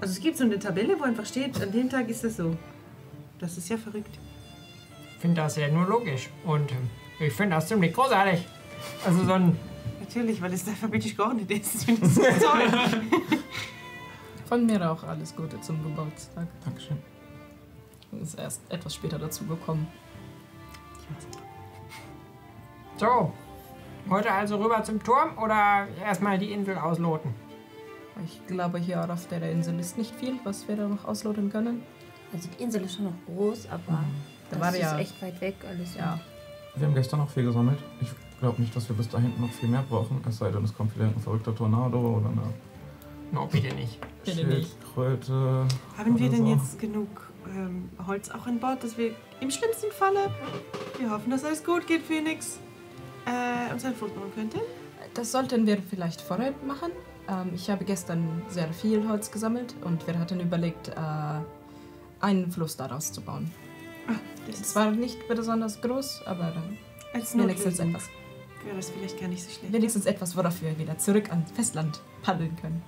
Also 0.00 0.12
es 0.14 0.20
gibt 0.20 0.36
so 0.36 0.44
eine 0.44 0.58
Tabelle, 0.58 0.98
wo 0.98 1.04
einfach 1.04 1.26
steht, 1.26 1.60
an 1.60 1.72
dem 1.72 1.88
Tag 1.88 2.08
ist 2.08 2.24
das 2.24 2.36
so. 2.36 2.56
Das 3.38 3.56
ist 3.56 3.68
ja 3.68 3.76
verrückt. 3.76 4.18
Ich 5.14 5.20
finde 5.20 5.40
das 5.40 5.56
ja 5.56 5.68
nur 5.68 5.86
logisch. 5.86 6.28
Und 6.44 6.70
ähm, 6.72 6.90
ich 7.20 7.32
finde 7.32 7.56
das 7.56 7.68
ziemlich 7.68 7.92
großartig. 7.92 8.46
Also 9.04 9.24
so 9.24 9.32
ein. 9.32 9.56
Natürlich, 10.00 10.40
weil 10.42 10.52
es 10.52 10.66
alphabetisch 10.66 11.16
geordnet 11.16 11.50
ist. 11.50 11.74
Ich 11.74 11.84
finde 11.84 12.00
das 12.00 12.14
so 12.14 12.22
toll. 12.46 13.00
Von 14.46 14.66
mir 14.66 14.90
auch 14.90 15.02
alles 15.04 15.34
Gute 15.34 15.60
zum 15.60 15.82
Geburtstag. 15.82 16.46
Dankeschön. 16.64 16.98
Ist 18.20 18.38
erst 18.38 18.60
etwas 18.68 18.94
später 18.94 19.18
dazu 19.18 19.44
gekommen. 19.46 19.86
So. 22.96 23.32
Heute 24.10 24.30
also 24.32 24.56
rüber 24.56 24.82
zum 24.82 25.02
Turm 25.02 25.38
oder 25.42 25.86
erstmal 26.04 26.38
die 26.38 26.52
Insel 26.52 26.76
ausloten? 26.76 27.34
Ich 28.24 28.46
glaube, 28.46 28.78
hier 28.78 29.10
auf 29.10 29.26
der 29.28 29.50
Insel 29.50 29.78
ist 29.80 29.96
nicht 29.96 30.14
viel, 30.14 30.34
was 30.44 30.68
wir 30.68 30.76
da 30.76 30.86
noch 30.86 31.04
ausloten 31.04 31.50
können. 31.50 31.82
Also 32.32 32.48
die 32.58 32.62
Insel 32.62 32.82
ist 32.82 32.96
schon 32.96 33.06
noch 33.06 33.14
groß, 33.26 33.68
aber 33.70 33.80
Da 33.88 34.04
das 34.50 34.60
war 34.60 34.70
ist 34.74 34.80
ja- 34.80 34.98
echt 34.98 35.22
weit 35.22 35.40
weg 35.40 35.54
alles. 35.68 35.94
Ja, 35.96 36.20
Wir 36.74 36.86
haben 36.86 36.94
gestern 36.94 37.20
noch 37.20 37.30
viel 37.30 37.44
gesammelt. 37.44 37.78
Ich 38.00 38.08
glaube 38.40 38.60
nicht, 38.60 38.74
dass 38.74 38.88
wir 38.88 38.96
bis 38.96 39.08
dahin 39.08 39.32
noch 39.40 39.50
viel 39.50 39.68
mehr 39.68 39.84
brauchen. 39.88 40.20
Es 40.28 40.38
sei 40.38 40.50
denn, 40.50 40.64
es 40.64 40.74
kommt 40.74 40.94
wieder 40.94 41.06
ein 41.06 41.18
verrückter 41.20 41.54
Tornado 41.54 41.98
oder 41.98 42.28
eine 42.28 42.42
No, 43.30 43.46
bitte 43.46 43.74
nicht. 43.74 43.98
Bitte 44.24 44.44
nicht. 44.46 44.70
Schildkröte. 44.72 45.66
Haben 45.96 46.18
wir 46.18 46.28
denn 46.28 46.44
so. 46.46 46.52
jetzt 46.52 46.78
genug 46.78 47.08
ähm, 47.48 47.88
Holz 48.06 48.28
auch 48.30 48.46
an 48.46 48.58
Bord, 48.58 48.84
dass 48.84 48.98
wir 48.98 49.12
im 49.40 49.50
schlimmsten 49.50 49.90
Falle, 49.90 50.30
wir 50.98 51.10
hoffen, 51.10 51.30
dass 51.30 51.42
alles 51.44 51.64
gut 51.64 51.86
geht, 51.86 52.02
Phoenix, 52.02 52.58
äh, 53.26 53.72
uns 53.72 53.84
ein 53.84 53.94
Foto 53.94 54.14
machen 54.14 54.32
könnten? 54.34 54.60
das 55.14 55.32
sollten 55.32 55.66
wir 55.66 55.78
vielleicht 55.82 56.20
vorher 56.20 56.52
machen. 56.66 56.90
Ähm, 57.28 57.50
ich 57.54 57.68
habe 57.70 57.84
gestern 57.84 58.42
sehr 58.48 58.72
viel 58.72 59.06
Holz 59.08 59.30
gesammelt 59.30 59.74
und 59.84 60.06
wir 60.06 60.18
hatten 60.18 60.40
überlegt, 60.40 60.88
äh, 60.88 60.94
einen 62.20 62.50
Fluss 62.50 62.76
daraus 62.76 63.12
zu 63.12 63.20
bauen. 63.20 63.50
Ah, 64.08 64.14
das 64.46 64.56
Es 64.60 64.66
ist 64.68 64.76
war 64.76 64.90
nicht 64.90 65.28
besonders 65.28 65.80
groß, 65.80 66.22
aber 66.26 66.52
dann 66.54 66.78
als 67.12 67.36
wenigstens 67.36 67.78
Notlösung 67.78 67.88
etwas. 67.90 68.08
wäre 68.64 68.76
das 68.76 68.90
vielleicht 68.90 69.20
gar 69.20 69.28
nicht 69.28 69.42
so 69.42 69.50
schlecht. 69.50 69.72
Wenigstens 69.72 70.06
etwas, 70.06 70.36
worauf 70.36 70.62
wir 70.62 70.78
wieder 70.78 70.96
zurück 70.98 71.30
ans 71.30 71.50
Festland 71.52 72.00
paddeln 72.22 72.56
können. 72.56 72.82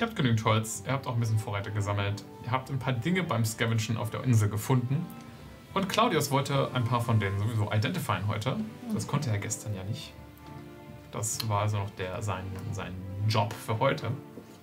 Ihr 0.00 0.08
habt 0.08 0.16
genügend 0.16 0.44
Holz, 0.44 0.82
ihr 0.84 0.92
habt 0.92 1.06
auch 1.06 1.14
ein 1.14 1.20
bisschen 1.20 1.38
Vorräte 1.38 1.70
gesammelt, 1.70 2.24
ihr 2.44 2.50
habt 2.50 2.70
ein 2.70 2.78
paar 2.80 2.92
Dinge 2.92 3.22
beim 3.22 3.44
Scavengen 3.44 3.96
auf 3.96 4.10
der 4.10 4.24
Insel 4.24 4.48
gefunden. 4.48 5.06
Und 5.74 5.88
Claudius 5.88 6.30
wollte 6.30 6.70
ein 6.74 6.84
paar 6.84 7.00
von 7.00 7.18
denen 7.18 7.38
sowieso 7.38 7.70
identifizieren 7.72 8.26
heute. 8.28 8.56
Das 8.92 9.06
konnte 9.06 9.30
er 9.30 9.38
gestern 9.38 9.74
ja 9.74 9.82
nicht. 9.84 10.12
Das 11.10 11.48
war 11.48 11.62
also 11.62 11.78
noch 11.78 11.90
der, 11.90 12.20
sein, 12.22 12.44
sein 12.72 12.94
Job 13.28 13.52
für 13.52 13.78
heute. 13.78 14.10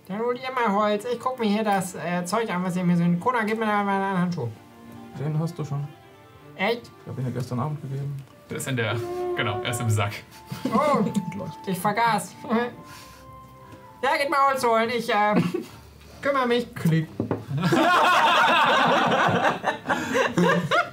Dann 0.07 0.19
holt 0.19 0.39
ihr 0.41 0.51
mal 0.51 0.73
Holz. 0.73 1.05
Ich 1.11 1.19
guck 1.19 1.39
mir 1.39 1.47
hier 1.47 1.63
das 1.63 1.95
äh, 1.95 2.25
Zeug 2.25 2.49
an, 2.49 2.63
was 2.63 2.75
ihr 2.75 2.83
mir 2.83 2.97
so 2.97 3.03
in 3.03 3.19
Kona 3.19 3.43
gib 3.43 3.59
mir 3.59 3.65
da 3.65 3.83
mal 3.83 4.01
einen 4.01 4.17
Handschuh. 4.19 4.49
Den 5.19 5.37
hast 5.39 5.57
du 5.57 5.63
schon. 5.63 5.87
Echt? 6.55 6.81
Ich 7.03 7.07
habe 7.07 7.21
ihn 7.21 7.27
ja 7.27 7.33
gestern 7.33 7.59
Abend 7.59 7.81
gegeben. 7.81 8.17
Der 8.49 8.57
ist 8.57 8.67
in 8.67 8.75
der. 8.75 8.95
Genau, 9.35 9.61
er 9.61 9.69
ist 9.71 9.81
im 9.81 9.89
Sack. 9.89 10.13
Oh, 10.65 11.05
ich 11.67 11.77
vergaß. 11.77 12.35
Ja, 14.01 14.17
geht 14.17 14.29
mal 14.29 14.47
Holz 14.49 14.63
holen. 14.65 14.89
Ich 14.89 15.09
äh, 15.09 15.35
kümmere 16.21 16.47
mich. 16.47 16.73
Klick. 16.73 17.07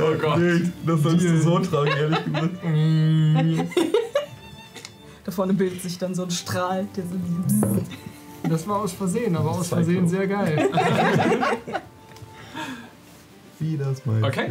Oh 0.00 0.14
Gott. 0.20 0.40
das 0.86 1.02
sollst 1.02 1.24
du 1.24 1.38
so 1.40 1.58
tragen, 1.58 1.90
ehrlich 1.90 2.24
gesagt. 2.24 2.54
Da 5.24 5.32
vorne 5.32 5.52
bildet 5.52 5.82
sich 5.82 5.98
dann 5.98 6.14
so 6.14 6.22
ein 6.22 6.30
Strahl, 6.30 6.88
der 6.96 7.04
so 7.04 7.10
Das 8.48 8.66
war 8.66 8.80
aus 8.80 8.92
Versehen, 8.94 9.36
aber 9.36 9.50
aus 9.50 9.68
Versehen 9.68 10.08
sehr 10.08 10.26
geil. 10.26 10.70
Wie 13.60 13.76
das 13.76 14.06
meinst 14.06 14.24
Okay. 14.24 14.50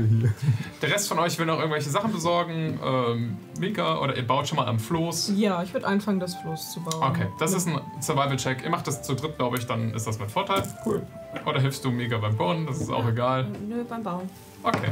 Der 0.81 0.91
Rest 0.91 1.07
von 1.07 1.17
euch 1.19 1.39
will 1.39 1.45
noch 1.45 1.59
irgendwelche 1.59 1.89
Sachen 1.89 2.11
besorgen. 2.11 2.79
Ähm, 2.83 3.37
Mika, 3.59 3.99
oder 3.99 4.17
ihr 4.17 4.27
baut 4.27 4.47
schon 4.47 4.57
mal 4.57 4.67
am 4.67 4.79
Floß. 4.79 5.31
Ja, 5.35 5.63
ich 5.63 5.73
würde 5.73 5.87
anfangen, 5.87 6.19
das 6.19 6.35
Floß 6.35 6.73
zu 6.73 6.81
bauen. 6.81 7.03
Okay, 7.03 7.27
das 7.39 7.53
ist 7.53 7.67
ein 7.67 7.79
Survival-Check. 8.01 8.63
Ihr 8.63 8.69
macht 8.69 8.85
das 8.87 9.03
zu 9.03 9.15
dritt, 9.15 9.37
glaube 9.37 9.57
ich, 9.57 9.65
dann 9.65 9.93
ist 9.93 10.07
das 10.07 10.19
mit 10.19 10.29
Vorteil. 10.29 10.63
Cool. 10.85 11.05
Oder 11.45 11.61
hilfst 11.61 11.85
du 11.85 11.91
Mega 11.91 12.17
beim 12.17 12.35
Bauen, 12.35 12.65
das 12.65 12.81
ist 12.81 12.89
auch 12.89 13.07
egal. 13.07 13.47
Nö, 13.67 13.83
beim 13.87 14.03
Bauen. 14.03 14.29
Okay. 14.63 14.89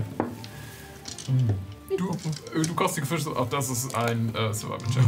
Du, 1.97 2.12
äh, 2.58 2.63
du 2.65 2.73
kochst 2.73 2.97
die 2.97 3.01
Fische, 3.01 3.30
auch 3.30 3.49
das 3.49 3.69
ist 3.69 3.95
ein 3.95 4.34
äh, 4.34 4.54
Survival-Check. 4.54 5.04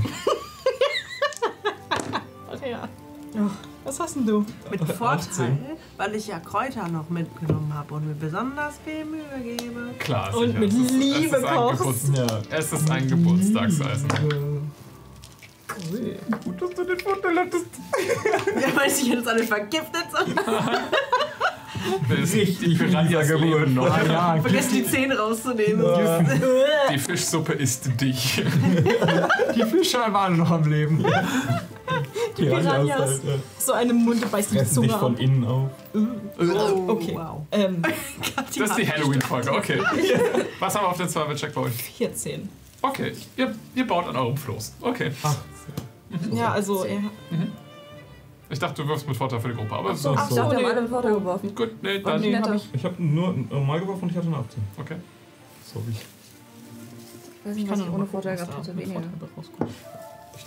Ach 2.52 2.66
ja. 2.68 2.90
Ja. 3.36 3.50
Was 3.84 4.00
hast 4.02 4.16
denn 4.18 4.26
du? 4.26 4.46
Mit 4.70 4.84
Vorteil, 4.98 5.58
weil 5.96 6.16
ich 6.16 6.28
ja 6.28 6.40
Kräuter 6.40 6.88
noch 6.90 7.10
mitgenommen 7.10 7.74
habe 7.74 7.94
und 7.96 8.08
mir 8.08 8.16
besonders 8.16 8.76
viel 8.84 9.06
Mühe 9.06 9.22
gebe. 9.58 9.94
Klar, 10.00 10.36
Und 10.36 10.60
mit 10.60 10.74
Es 10.74 10.78
ist- 10.80 10.92
Liebe 10.92 11.38
es 11.38 11.44
ist 11.44 11.46
ein 11.46 11.56
kochst. 11.56 11.80
Geburts- 11.80 12.12
Ja. 12.18 12.40
Es 12.58 12.74
ist 12.74 12.92
ein 12.92 13.08
Geburtstagsessen. 13.08 14.08
Ui. 15.92 16.16
Gut, 16.44 16.62
dass 16.62 16.70
du 16.76 16.84
den 16.84 17.00
Vorteil 17.00 17.38
hattest. 17.40 17.66
Ja, 18.60 18.76
weil 18.76 18.90
ich 18.90 19.04
jetzt 19.06 19.28
alle 19.28 19.44
vergiftet 19.44 20.06
sind. 20.16 20.40
Richtig 22.10 22.60
die 22.60 22.76
Piranhas 22.76 23.30
leben 23.30 23.74
noch. 23.74 23.90
Ah, 23.90 24.04
ja, 24.36 24.42
Vergesst 24.42 24.72
die 24.74 24.86
Zähne 24.86 25.18
rauszunehmen. 25.18 25.86
Die 26.92 26.98
Fischsuppe 26.98 27.54
isst 27.54 27.90
dich. 28.00 28.44
Die 29.56 29.64
Fische 29.64 30.00
waren 30.12 30.38
noch 30.38 30.52
am 30.52 30.70
Leben. 30.70 31.06
Piranhas. 32.36 33.00
Halt, 33.00 33.24
äh, 33.24 33.40
So 33.60 33.74
eine 33.74 33.94
Munde 33.94 34.26
beißt 34.28 34.52
die 34.52 34.58
fressen 34.58 34.82
dich 34.82 34.92
Zunge 34.92 35.00
von 35.00 35.14
ab. 35.16 35.20
innen 35.22 35.46
auf. 35.46 35.70
Okay. 36.88 37.14
Wow. 37.16 37.42
Ähm, 37.52 37.82
Das 38.38 38.70
ist 38.70 38.78
die 38.78 38.90
Halloween-Folge, 38.90 39.52
okay. 39.52 39.82
Was 40.60 40.76
haben 40.76 40.84
wir 40.84 40.90
auf 40.90 40.98
den 40.98 41.58
euch? 41.58 41.74
14. 41.98 42.50
Okay, 42.82 43.14
ihr, 43.36 43.56
ihr 43.76 43.88
baut 43.88 44.08
an 44.08 44.16
eurem 44.16 44.38
Floß. 44.38 44.74
Okay. 44.82 45.12
Ja, 46.32 46.52
also 46.52 46.84
er, 46.84 47.00
Ich 48.50 48.60
dachte, 48.60 48.82
du 48.82 48.88
wirfst 48.88 49.08
mit 49.08 49.18
Vorteil 49.18 49.40
für 49.40 49.50
die 49.50 49.56
Gruppe, 49.56 49.76
aber 49.76 49.96
so. 49.96 50.16
Ach, 50.16 50.30
ich 50.30 50.36
dachte, 50.36 50.52
wir 50.52 50.58
haben 50.58 50.72
alle 50.72 50.82
mit 50.82 50.90
Vorteil 50.90 51.14
geworfen. 51.14 51.56
Gut, 51.56 51.84
nee, 51.84 52.00
dann. 52.00 52.22
nee, 52.22 52.36
hab 52.36 52.56
ich. 52.56 52.70
Ich 52.74 52.86
habe 52.86 52.96
nur 53.04 53.34
normal 53.50 53.80
geworfen 53.82 54.04
und 54.04 54.12
ich 54.12 54.18
hatte 54.18 54.28
eine 54.28 54.38
18. 54.38 54.64
Okay. 54.80 54.96
Sorry. 55.66 55.86
Ich 55.92 57.50
weiß 57.50 57.56
nicht, 57.56 57.70
was 57.70 57.80
ich 57.80 57.90
ohne 57.90 58.06
Vorteil 58.06 58.36
gehabt 58.36 58.58
hätte. 58.58 58.78
Weniger. 58.78 59.02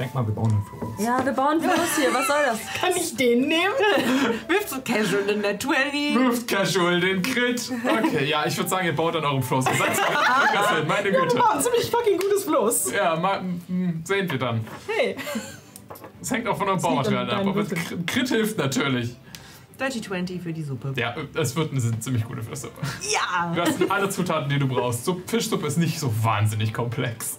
Denke 0.00 0.14
mal, 0.14 0.26
wir 0.26 0.34
bauen 0.34 0.50
einen 0.50 0.64
Floß. 0.64 1.06
Ja, 1.06 1.22
wir 1.22 1.32
bauen 1.34 1.60
Floß 1.60 1.96
hier. 1.98 2.14
Was 2.14 2.26
soll 2.26 2.36
das? 2.46 2.58
Kann 2.80 2.96
ich 2.96 3.14
den 3.16 3.40
nehmen? 3.40 3.74
Wirft 4.48 4.70
so 4.70 4.80
casual 4.80 5.28
in 5.28 5.42
der 5.42 5.60
20. 5.60 6.14
Wirft 6.14 6.48
Casual 6.48 7.00
den 7.00 7.20
Crit. 7.20 7.70
Okay, 7.84 8.24
ja, 8.24 8.46
ich 8.46 8.56
würde 8.56 8.70
sagen, 8.70 8.86
ihr 8.86 8.96
baut 8.96 9.14
an 9.16 9.24
eurem 9.24 9.42
Floß. 9.42 9.66
Ihr 9.66 9.74
seid 9.74 9.94
zwei 9.94 10.84
meine 10.84 11.12
Güte. 11.12 11.36
Oh, 11.38 11.54
ein 11.54 11.60
ziemlich 11.60 11.90
fucking 11.90 12.16
gutes 12.16 12.44
Floß. 12.44 12.92
Ja, 12.92 13.14
mal, 13.16 13.42
sehen 14.04 14.30
wir 14.30 14.38
dann. 14.38 14.66
Hey. 14.86 15.16
Es 16.18 16.30
hängt 16.30 16.48
auch 16.48 16.56
von 16.56 16.68
eurem 16.68 16.80
Baumaterial 16.80 17.30
ab, 17.30 17.46
aber 17.46 17.64
Crit 17.64 18.06
Crit 18.06 18.28
hilft 18.30 18.56
natürlich. 18.56 19.14
Dirty 19.78 20.00
20 20.00 20.42
für 20.42 20.52
die 20.54 20.62
Suppe. 20.62 20.94
Ja, 20.96 21.14
es 21.34 21.54
wird 21.56 21.72
eine 21.72 22.00
ziemlich 22.00 22.24
gute 22.24 22.42
Fischsuppe. 22.42 22.80
Ja! 23.12 23.52
Du 23.54 23.60
hast 23.60 23.90
alle 23.90 24.08
Zutaten, 24.08 24.48
die 24.48 24.58
du 24.58 24.66
brauchst. 24.66 25.04
So, 25.04 25.20
Fischsuppe 25.26 25.66
ist 25.66 25.76
nicht 25.76 25.98
so 25.98 26.10
wahnsinnig 26.22 26.72
komplex. 26.72 27.38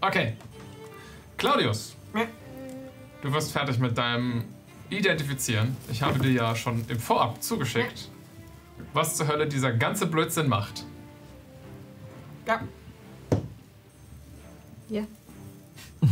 Okay. 0.00 0.34
Claudius. 1.36 1.96
Ja. 2.14 2.26
Du 3.22 3.32
wirst 3.32 3.52
fertig 3.52 3.78
mit 3.78 3.96
deinem 3.96 4.44
Identifizieren. 4.88 5.76
Ich 5.90 6.02
habe 6.02 6.18
dir 6.18 6.32
ja 6.32 6.56
schon 6.56 6.84
im 6.88 6.98
Vorab 6.98 7.42
zugeschickt, 7.42 8.08
was 8.92 9.16
zur 9.16 9.28
Hölle 9.28 9.46
dieser 9.46 9.72
ganze 9.72 10.06
Blödsinn 10.06 10.48
macht. 10.48 10.84
Ja. 12.46 12.60
Ja. 14.88 15.02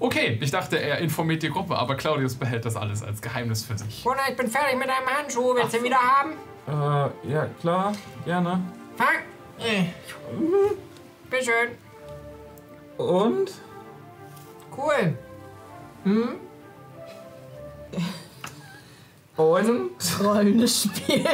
Okay, 0.00 0.38
ich 0.40 0.52
dachte, 0.52 0.80
er 0.80 0.98
informiert 0.98 1.42
die 1.42 1.50
Gruppe, 1.50 1.76
aber 1.76 1.96
Claudius 1.96 2.36
behält 2.36 2.64
das 2.64 2.76
alles 2.76 3.02
als 3.02 3.20
Geheimnis 3.20 3.64
für 3.64 3.76
sich. 3.76 4.04
Gunnar, 4.04 4.30
ich 4.30 4.36
bin 4.36 4.48
fertig 4.48 4.78
mit 4.78 4.86
deinem 4.88 5.08
Handschuh. 5.08 5.56
Willst 5.56 5.72
du 5.72 5.78
ihn 5.78 5.84
wieder 5.84 5.98
haben? 5.98 6.34
Äh, 6.68 7.32
ja, 7.32 7.46
klar, 7.60 7.92
gerne. 8.24 8.62
Fang. 8.96 9.16
Äh. 9.58 9.86
Bitteschön. 11.28 11.70
Und? 12.98 13.52
Cool. 14.76 15.16
Hm? 16.04 16.40
Und? 19.36 20.20
Rollendes 20.22 20.82
Spiel. 20.82 21.24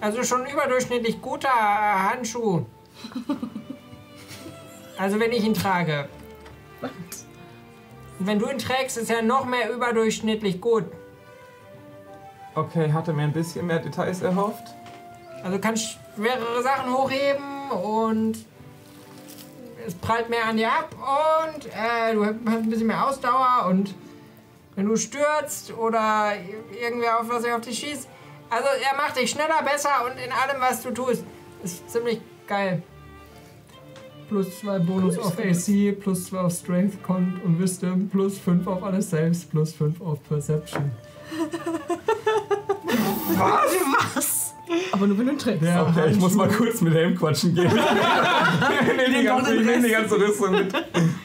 Also 0.00 0.24
schon 0.24 0.46
überdurchschnittlich 0.46 1.20
guter 1.22 1.50
Handschuh. 1.50 2.64
Also 4.98 5.20
wenn 5.20 5.32
ich 5.32 5.44
ihn 5.44 5.54
trage. 5.54 6.08
Und 6.80 6.90
wenn 8.18 8.38
du 8.38 8.48
ihn 8.48 8.58
trägst, 8.58 8.96
ist 8.96 9.10
er 9.10 9.22
noch 9.22 9.44
mehr 9.44 9.70
überdurchschnittlich 9.70 10.60
gut. 10.60 10.84
Okay, 12.54 12.92
hatte 12.92 13.12
mir 13.12 13.22
ein 13.22 13.32
bisschen 13.32 13.66
mehr 13.66 13.78
Details 13.78 14.22
erhofft. 14.22 14.74
Also 15.42 15.56
du 15.56 15.60
kannst 15.60 15.98
schwerere 16.16 16.62
Sachen 16.62 16.92
hochheben 16.92 17.70
und 17.70 18.44
es 19.86 19.94
prallt 19.94 20.30
mehr 20.30 20.46
an 20.46 20.56
dir 20.56 20.68
ab 20.68 20.94
und 21.54 21.66
äh, 21.66 22.14
du 22.14 22.24
hast 22.24 22.34
ein 22.46 22.68
bisschen 22.68 22.86
mehr 22.86 23.06
Ausdauer 23.06 23.66
und 23.68 23.94
wenn 24.74 24.86
du 24.86 24.96
stürzt 24.96 25.72
oder 25.76 26.32
irgendwer 26.80 27.20
auf 27.20 27.28
was 27.28 27.44
auf 27.44 27.60
dich 27.60 27.78
schießt, 27.78 28.08
also 28.50 28.68
er 28.90 28.96
macht 28.96 29.16
dich 29.16 29.30
schneller, 29.30 29.62
besser 29.64 30.04
und 30.04 30.12
in 30.12 30.32
allem, 30.32 30.60
was 30.60 30.82
du 30.82 30.90
tust. 30.90 31.24
Ist 31.62 31.88
ziemlich 31.90 32.20
geil. 32.46 32.82
Plus 34.28 34.60
2 34.60 34.78
Bonus 34.80 35.18
auf 35.18 35.38
AC, 35.38 36.00
plus 36.00 36.26
2 36.26 36.38
auf 36.38 36.52
Strength, 36.52 37.02
Con 37.02 37.40
und 37.44 37.58
Wisdom, 37.58 38.08
plus 38.08 38.38
5 38.38 38.66
auf 38.66 38.82
alle 38.82 39.02
Saves, 39.02 39.44
plus 39.44 39.74
5 39.74 40.00
auf 40.00 40.18
Perception. 40.28 40.90
Aber 44.92 45.06
nur 45.06 45.18
wenn 45.18 45.26
du 45.26 45.32
ihn 45.32 45.38
trägst. 45.38 45.62
Der 45.62 45.86
Okay, 45.86 46.10
ich 46.10 46.18
muss 46.18 46.34
mal 46.34 46.48
kurz 46.48 46.80
mit 46.80 46.94
Helm 46.94 47.16
quatschen 47.16 47.54
gehen. 47.54 47.66
ich 47.70 48.86
nehme 48.96 49.18
die, 49.18 49.24
ganze- 49.24 49.54
ich 49.56 49.66
nehm 49.66 49.82
die 49.82 49.90
ganze 49.90 50.16
Rüstung 50.16 50.52
mit. 50.52 50.72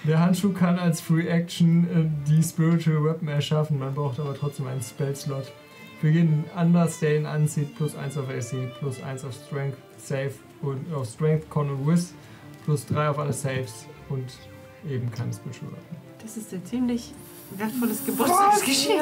Der 0.04 0.19
Handschuh 0.19 0.52
kann 0.54 0.80
als 0.80 1.02
Free 1.02 1.28
Action 1.28 1.84
äh, 1.86 2.30
die 2.30 2.41
Spiritual 2.43 3.04
Weapon 3.04 3.28
erschaffen, 3.28 3.80
man 3.80 3.93
braucht 3.93 4.19
aber 4.19 4.34
trotzdem 4.34 4.67
einen 4.67 4.82
Spell-Slot. 4.82 5.52
Für 6.02 6.10
jeden 6.10 6.45
Anders, 6.56 7.00
der 7.00 7.17
ihn 7.17 7.26
anzieht, 7.26 7.76
plus 7.76 7.95
1 7.95 8.17
auf 8.17 8.26
AC, 8.30 8.71
plus 8.80 9.02
1 9.02 9.26
auf 9.26 9.34
Strength, 9.34 9.78
Save 9.97 10.32
und 10.62 10.93
auf 10.93 11.08
Strength, 11.08 11.50
Con 11.50 11.69
und 11.69 11.88
Wiz, 11.88 12.13
plus 12.65 12.86
3 12.86 13.10
auf 13.10 13.19
alle 13.19 13.34
Saves 13.34 13.86
und 14.10 14.26
eben 14.89 15.10
keine 15.12 15.34
Spiritual 15.34 15.71
Weapon. 15.71 15.97
Das 16.21 16.38
ist 16.38 16.54
ein 16.54 16.63
ziemlich 16.65 17.13
wertvolles 17.58 18.06
Geburtstagsgeschenk. 18.06 19.02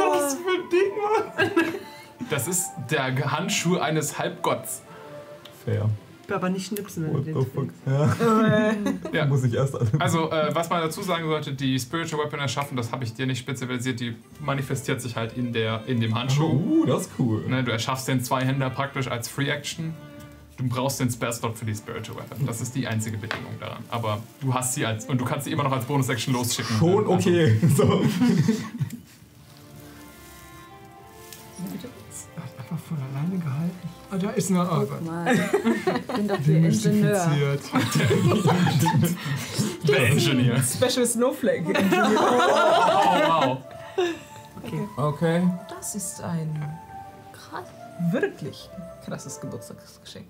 Das 2.30 2.48
ist 2.48 2.70
der 2.90 3.32
Handschuh 3.32 3.78
eines 3.78 4.18
Halbgotts. 4.18 4.82
Fair. 5.64 5.90
Aber 6.32 6.50
nicht 6.50 6.68
schnipsen, 6.68 7.06
wenn 7.06 7.14
What 7.14 7.28
du 7.28 7.62
den. 7.62 7.72
Ja. 7.86 8.16
Ja. 9.14 9.26
Muss 9.26 9.44
ich 9.44 9.54
erst 9.54 9.76
alle. 9.76 9.90
Also, 10.00 10.32
äh, 10.32 10.54
was 10.54 10.70
man 10.70 10.82
dazu 10.82 11.02
sagen 11.02 11.28
sollte, 11.28 11.54
die 11.54 11.80
Spiritual 11.80 12.26
Weapon 12.26 12.40
erschaffen, 12.40 12.76
das 12.76 12.92
habe 12.92 13.04
ich 13.04 13.14
dir 13.14 13.28
nicht 13.28 13.40
spezialisiert, 13.40 14.00
die 14.00 14.16
manifestiert 14.40 15.02
sich 15.02 15.16
halt 15.16 15.38
in, 15.38 15.54
der, 15.54 15.84
in 15.88 16.00
dem 16.00 16.16
Handschuh. 16.16 16.52
Uh, 16.52 16.86
das 16.86 17.04
ist 17.04 17.12
cool. 17.20 17.46
Ne, 17.48 17.64
du 17.64 17.72
erschaffst 17.72 18.08
den 18.08 18.22
Zweihänder 18.22 18.70
praktisch 18.70 19.08
als 19.08 19.28
Free 19.28 19.50
Action. 19.50 19.94
Du 20.58 20.68
brauchst 20.68 21.02
den 21.02 21.10
Spell 21.12 21.34
Slot 21.34 21.58
für 21.58 21.66
die 21.66 21.76
Spiritual 21.76 22.18
Weapon. 22.18 22.46
Das 22.46 22.62
ist 22.62 22.74
die 22.76 22.88
einzige 22.88 23.18
Bedingung 23.18 23.60
daran. 23.60 23.84
Aber 23.90 24.22
du 24.40 24.54
hast 24.54 24.74
sie 24.74 24.86
als 24.86 25.06
und 25.06 25.20
du 25.20 25.26
kannst 25.26 25.46
sie 25.46 25.52
immer 25.52 25.64
noch 25.64 25.74
als 25.74 25.86
Bonus 25.86 26.08
Action 26.08 26.34
losschicken. 26.34 26.78
Schon 26.78 27.00
Also, 27.00 27.12
okay. 27.12 27.60
So. 27.76 28.02
Einfach 32.72 32.86
von 32.86 32.98
alleine 32.98 33.38
gehalten. 33.38 33.90
Ah, 34.12 34.18
da 34.18 34.30
ist 34.32 34.50
noch. 34.50 34.72
Oh, 34.82 34.86
Guck 34.90 35.06
mal. 35.06 35.34
Ich 35.34 36.16
bin 36.16 36.28
doch 36.28 36.38
der 36.46 36.56
Ingenieur. 36.56 37.58
Der 39.88 40.10
Engineer. 40.10 40.64
Special 40.64 41.06
Snowflake. 41.06 41.66
Oh, 41.78 43.28
wow. 43.28 43.58
Okay. 44.98 45.48
Das 45.70 45.96
ist 45.96 46.22
ein 46.22 46.50
Krass. 47.32 47.68
wirklich 48.12 48.70
krasses 49.06 49.40
Geburtstagsgeschenk. 49.40 50.26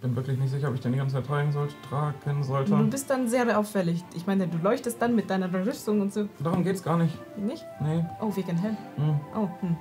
Bin 0.00 0.14
wirklich 0.14 0.38
nicht 0.38 0.50
sicher, 0.50 0.68
ob 0.68 0.74
ich 0.74 0.80
den 0.80 0.92
die 0.92 0.98
ganze 0.98 1.16
Zeit 1.16 1.26
tragen 1.26 1.50
sollte. 1.52 1.74
Tragen 1.88 2.42
sollte. 2.44 2.70
Du 2.70 2.88
bist 2.90 3.10
dann 3.10 3.28
sehr 3.28 3.58
auffällig. 3.58 4.04
Ich 4.14 4.26
meine, 4.26 4.46
du 4.46 4.58
leuchtest 4.58 5.00
dann 5.02 5.14
mit 5.16 5.30
deiner 5.30 5.52
Rüstung 5.52 6.00
und 6.00 6.12
so. 6.12 6.28
Darum 6.40 6.62
geht's 6.62 6.82
gar 6.82 6.96
nicht. 6.96 7.14
Nicht? 7.36 7.64
Nee. 7.80 8.04
Oh, 8.20 8.34
wegen 8.36 8.56
Helm. 8.56 8.76
Hm. 8.96 9.20
Oh, 9.34 9.48
hm. 9.60 9.76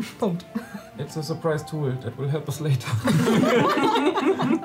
Punkt. 0.18 0.44
It's 0.98 1.16
a 1.16 1.22
surprise 1.22 1.64
tool 1.64 1.92
that 2.02 2.16
will 2.18 2.28
help 2.30 2.46
us 2.48 2.60
later. 2.60 2.88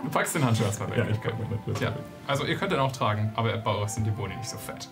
Du 0.04 0.10
packst 0.12 0.36
den 0.36 0.45
Handschuh 0.45 0.63
erstmal 0.65 0.89
weg. 0.91 1.06
ich 1.12 1.21
kann. 1.21 1.34
Ja, 1.82 1.93
also 2.28 2.45
ihr 2.45 2.56
könnt 2.56 2.71
den 2.71 2.80
auch 2.80 2.91
tragen, 2.91 3.32
aber 3.36 3.58
bei 3.58 3.76
euch 3.76 3.89
sind 3.89 4.06
die 4.06 4.12
Boni 4.12 4.36
nicht 4.36 4.50
so 4.50 4.58
fett. 4.58 4.88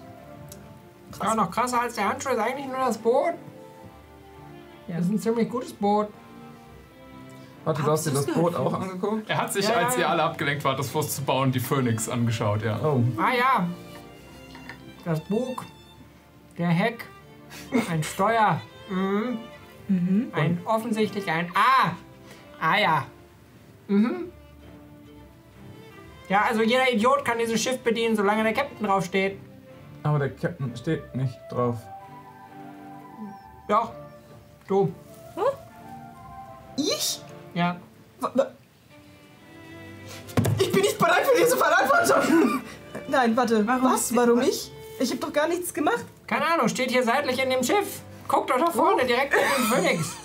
Ja, 1.21 1.35
noch 1.35 1.51
krasser 1.51 1.81
als 1.81 1.95
der 1.95 2.09
Handschuh 2.09 2.29
ist 2.29 2.39
eigentlich 2.39 2.65
nur 2.67 2.77
das 2.77 2.97
Boot. 2.97 3.33
Ja. 4.87 4.95
Das 4.97 5.05
ist 5.05 5.11
ein 5.11 5.19
ziemlich 5.19 5.49
gutes 5.49 5.73
Boot. 5.73 6.07
Warte, 7.65 7.81
du 7.81 7.91
hast 7.91 8.05
dir 8.05 8.11
das 8.11 8.25
Boot 8.25 8.55
auch 8.55 8.73
angeguckt? 8.73 9.29
Er 9.29 9.37
hat 9.37 9.53
sich, 9.53 9.65
Ja, 9.67 9.75
als 9.75 9.93
ja, 9.93 9.99
ihr 9.99 10.05
ja. 10.05 10.09
alle 10.09 10.23
abgelenkt 10.23 10.65
wart, 10.65 10.79
das 10.79 10.89
Floß 10.89 11.15
zu 11.15 11.21
bauen, 11.21 11.51
die 11.51 11.61
Phoenix 11.61 12.09
angeschaut, 12.09 12.61
ja. 12.63 12.77
Oh. 12.83 13.01
Ah 13.17 13.31
ja. 13.33 13.67
Das 15.05 15.21
Bug. 15.21 15.63
Der 16.57 16.67
Heck. 16.67 17.05
Ein 17.89 18.03
Steuer. 18.03 18.59
Mhm. 18.89 19.37
Ein 19.87 20.61
offensichtlich 20.65 21.29
ein 21.29 21.51
A. 21.55 21.95
Ah 22.59 22.77
ja. 22.79 23.05
Mhm. 23.87 24.31
Ja, 26.29 26.43
also 26.49 26.63
jeder 26.63 26.91
Idiot 26.91 27.25
kann 27.25 27.37
dieses 27.37 27.61
Schiff 27.61 27.79
bedienen, 27.79 28.15
solange 28.15 28.43
der 28.43 28.53
Captain 28.53 28.85
draufsteht. 28.85 29.37
Aber 30.03 30.19
der 30.19 30.29
Captain 30.31 30.75
steht 30.75 31.13
nicht 31.15 31.37
drauf. 31.49 31.77
Doch. 33.67 33.91
Du. 34.67 34.91
Ich? 36.77 37.21
Ja. 37.53 37.77
Ich 40.59 40.71
bin 40.71 40.81
nicht 40.81 40.97
bereit 40.97 41.25
für 41.25 41.37
diese 41.39 41.57
Verantwortung. 41.57 42.61
Nein, 43.07 43.35
warte. 43.35 43.67
Warum? 43.67 43.83
Was? 43.83 44.15
Warum 44.15 44.41
ich? 44.41 44.71
Ich 44.99 45.09
habe 45.11 45.19
doch 45.19 45.33
gar 45.33 45.47
nichts 45.47 45.73
gemacht. 45.73 46.05
Keine 46.25 46.45
Ahnung, 46.47 46.67
steht 46.67 46.91
hier 46.91 47.03
seitlich 47.03 47.41
in 47.41 47.49
dem 47.49 47.63
Schiff. 47.63 48.01
Guck 48.27 48.47
doch 48.47 48.57
da 48.57 48.71
vorne, 48.71 49.05
direkt 49.05 49.33
neben 49.33 49.69
dem 49.69 49.83
Phoenix. 49.83 50.15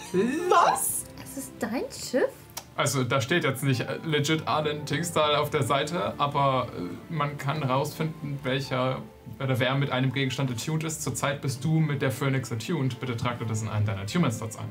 Was? 0.49 1.05
Das 1.21 1.37
ist 1.37 1.53
dein 1.59 1.85
Schiff? 1.93 2.31
Also 2.77 3.03
da 3.03 3.21
steht 3.21 3.43
jetzt 3.45 3.65
nicht 3.65 3.81
äh, 3.81 3.99
legit 4.05 4.47
Arlen 4.47 4.87
Tingstal 4.87 5.35
auf 5.35 5.51
der 5.51 5.65
Seite, 5.65 6.15
aber 6.17 6.69
äh, 6.79 7.13
man 7.13 7.37
kann 7.37 7.63
rausfinden, 7.63 8.39
welcher 8.45 9.03
oder 9.41 9.59
wer 9.59 9.75
mit 9.75 9.91
einem 9.91 10.13
Gegenstand 10.13 10.51
attuned 10.51 10.85
ist. 10.85 11.03
Zurzeit 11.03 11.41
bist 11.43 11.65
du 11.65 11.81
mit 11.81 12.03
der 12.03 12.13
Phoenix 12.13 12.53
attuned. 12.53 12.99
Bitte 13.01 13.17
trag 13.17 13.39
dir 13.41 13.47
das 13.47 13.63
in 13.63 13.69
einen 13.69 13.85
deiner 13.85 14.03
Attunement-Slots 14.03 14.59
ein. 14.59 14.69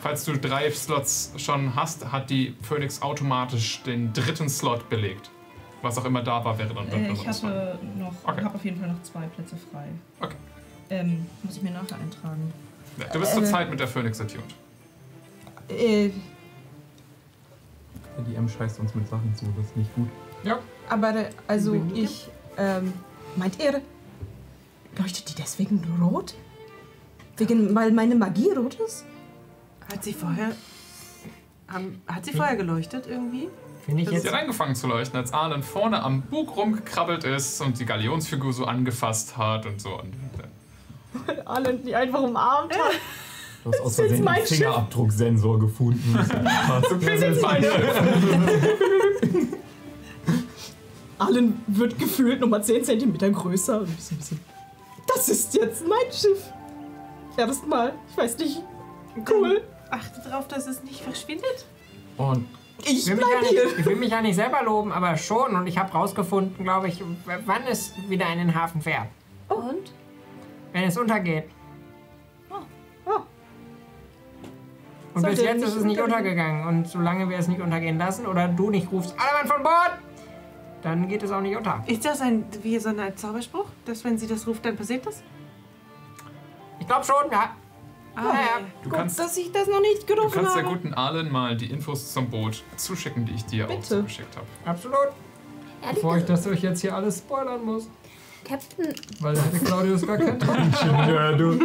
Falls 0.00 0.24
du 0.24 0.36
drei 0.38 0.70
Slots 0.70 1.32
schon 1.36 1.74
hast, 1.76 2.10
hat 2.10 2.30
die 2.30 2.54
Phoenix 2.62 3.02
automatisch 3.02 3.82
den 3.82 4.12
dritten 4.12 4.48
Slot 4.48 4.88
belegt. 4.88 5.30
Was 5.82 5.98
auch 5.98 6.04
immer 6.06 6.22
da 6.22 6.42
war, 6.44 6.58
wäre 6.58 6.72
dann 6.74 6.88
Äh, 6.88 7.12
ich 7.12 7.26
hatte 7.28 7.78
noch, 7.98 8.12
Okay. 8.24 8.44
habe 8.44 8.54
auf 8.54 8.64
jeden 8.64 8.80
Fall 8.80 8.88
noch 8.88 9.02
zwei 9.02 9.26
Plätze 9.26 9.56
frei. 9.70 9.88
Okay. 10.20 10.36
Ähm, 10.90 11.26
muss 11.42 11.56
ich 11.56 11.62
mir 11.62 11.70
nachher 11.72 11.96
eintragen. 11.98 12.52
Ja, 12.98 13.06
du 13.12 13.20
bist 13.20 13.32
Äh, 13.32 13.36
zurzeit 13.36 13.70
mit 13.70 13.80
der 13.80 13.88
Phoenix 13.88 14.20
attuned. 14.20 14.54
Äh, 15.68 16.10
Der 18.16 18.24
DM 18.24 18.48
scheißt 18.48 18.78
uns 18.80 18.94
mit 18.94 19.08
Sachen 19.08 19.34
zu, 19.34 19.46
das 19.56 19.66
ist 19.66 19.76
nicht 19.76 19.94
gut. 19.94 20.08
aber 20.88 21.14
äh, 21.16 21.30
also 21.48 21.74
ich, 21.94 22.28
ähm, 22.56 22.92
meint 23.36 23.58
ihr, 23.62 23.80
leuchtet 24.98 25.28
die 25.30 25.34
deswegen 25.34 25.82
rot? 26.00 26.34
Wegen, 27.36 27.74
weil 27.74 27.92
meine 27.92 28.14
Magie 28.14 28.50
rot 28.52 28.74
ist? 28.74 29.04
Hat 29.92 30.02
sie 30.02 30.14
vorher. 30.14 30.52
Haben, 31.68 32.00
hat 32.06 32.24
sie 32.24 32.32
vorher 32.32 32.56
geleuchtet 32.56 33.06
irgendwie? 33.08 33.48
Finde 33.84 34.02
ich 34.02 34.06
Das 34.06 34.14
jetzt. 34.14 34.22
Sie 34.22 34.28
hat 34.30 34.40
angefangen 34.40 34.74
zu 34.74 34.86
leuchten, 34.86 35.18
als 35.18 35.32
Arlen 35.32 35.62
vorne 35.62 36.02
am 36.02 36.22
Bug 36.22 36.56
rumgekrabbelt 36.56 37.24
ist 37.24 37.60
und 37.60 37.78
die 37.78 37.84
Galionsfigur 37.84 38.52
so 38.52 38.64
angefasst 38.64 39.36
hat 39.36 39.66
und 39.66 39.80
so. 39.80 39.90
Und, 40.00 40.14
Alle, 41.44 41.74
die 41.74 41.94
einfach 41.94 42.20
umarmt 42.22 42.72
hat. 42.74 42.80
Du 43.64 43.72
hast 43.72 43.80
aus 43.80 43.88
ist 43.88 43.96
Versehen 43.96 44.24
mein 44.24 44.36
den 44.36 44.46
Fingerabdrucksensor 44.46 45.58
gefunden. 45.58 46.16
Das 47.04 47.20
ist 47.20 47.42
meine. 47.42 47.66
Allen 51.18 51.60
wird 51.66 51.98
gefühlt 51.98 52.40
nochmal 52.40 52.62
10 52.62 52.84
cm 52.84 53.32
größer. 53.32 53.80
Und 53.80 54.00
so 54.00 54.14
ein 54.14 54.18
bisschen, 54.18 54.40
das 55.08 55.28
ist 55.28 55.54
jetzt 55.54 55.86
mein 55.88 56.12
Schiff. 56.12 56.44
Erstmal, 57.36 57.94
ich 58.10 58.16
weiß 58.16 58.38
nicht, 58.38 58.62
cool. 59.30 59.62
Achte 59.90 60.20
darauf, 60.28 60.46
dass 60.48 60.66
es 60.66 60.82
nicht 60.84 61.00
verschwindet. 61.00 61.64
Und 62.18 62.46
Ich 62.84 62.98
Ich 62.98 63.06
will, 63.08 63.16
mich 63.16 63.24
ja 63.24 63.38
bleib 63.38 63.50
hier. 63.50 63.64
nicht, 63.64 63.78
ich 63.78 63.86
will 63.86 63.96
mich 63.96 64.10
ja 64.10 64.22
nicht 64.22 64.36
selber 64.36 64.62
loben, 64.62 64.92
aber 64.92 65.16
schon. 65.16 65.56
Und 65.56 65.66
ich 65.66 65.78
habe 65.78 65.90
rausgefunden, 65.92 66.62
glaube 66.64 66.88
ich, 66.88 67.02
wann 67.46 67.62
es 67.68 67.92
wieder 68.08 68.30
in 68.32 68.38
den 68.38 68.54
Hafen 68.54 68.80
fährt. 68.80 69.08
Und? 69.48 69.90
Wenn 70.76 70.84
es 70.84 70.98
untergeht. 70.98 71.44
Oh. 72.50 72.56
Und 75.14 75.22
Sollte 75.22 75.36
bis 75.36 75.42
jetzt 75.42 75.62
ist 75.64 75.74
es 75.74 75.84
nicht 75.84 75.98
untergehen. 75.98 76.32
untergegangen. 76.32 76.66
Und 76.68 76.86
solange 76.86 77.30
wir 77.30 77.38
es 77.38 77.48
nicht 77.48 77.62
untergehen 77.62 77.96
lassen 77.96 78.26
oder 78.26 78.46
du 78.46 78.68
nicht 78.68 78.92
rufst, 78.92 79.14
alle 79.18 79.38
Mann 79.38 79.46
von 79.46 79.62
Bord, 79.62 79.92
dann 80.82 81.08
geht 81.08 81.22
es 81.22 81.30
auch 81.30 81.40
nicht 81.40 81.56
unter. 81.56 81.82
Ist 81.86 82.04
das 82.04 82.20
ein, 82.20 82.44
wie 82.60 82.78
so 82.78 82.90
ein 82.90 83.16
Zauberspruch? 83.16 83.64
Dass 83.86 84.04
wenn 84.04 84.18
sie 84.18 84.26
das 84.26 84.46
ruft, 84.46 84.66
dann 84.66 84.76
passiert 84.76 85.06
das? 85.06 85.22
Ich 86.78 86.86
glaube 86.86 87.06
schon, 87.06 87.30
ja. 87.32 87.56
Ah, 88.14 88.22
ja, 88.22 88.34
ja. 88.34 88.46
du 88.82 88.90
Gut, 88.90 88.98
kannst, 88.98 89.18
dass 89.18 89.34
ich 89.38 89.50
das 89.52 89.68
noch 89.68 89.80
nicht 89.80 90.02
du 90.02 90.14
gerufen 90.14 90.32
kannst 90.34 90.56
der 90.56 90.64
habe. 90.64 90.74
guten 90.76 90.92
Arlen 90.92 91.32
mal 91.32 91.56
die 91.56 91.70
Infos 91.70 92.12
zum 92.12 92.28
Boot 92.28 92.62
zuschicken, 92.76 93.24
die 93.24 93.32
ich 93.32 93.46
dir 93.46 93.64
auch 93.64 93.70
Bitte. 93.70 93.82
zugeschickt 93.82 94.36
habe. 94.36 94.46
Absolut. 94.66 95.08
Ehrlich 95.82 95.94
Bevor 95.94 96.18
ich 96.18 96.26
das 96.26 96.46
euch 96.46 96.60
jetzt 96.60 96.82
hier 96.82 96.94
alles 96.94 97.16
spoilern 97.20 97.64
muss. 97.64 97.88
Captain, 98.46 98.94
Weil 99.20 99.34
da 99.34 99.42
hätte 99.42 99.64
Claudius 99.64 100.06
gar 100.06 100.18
kein 100.18 100.38
Tränchen. 100.38 100.88
ja, 101.08 101.32
du. 101.32 101.58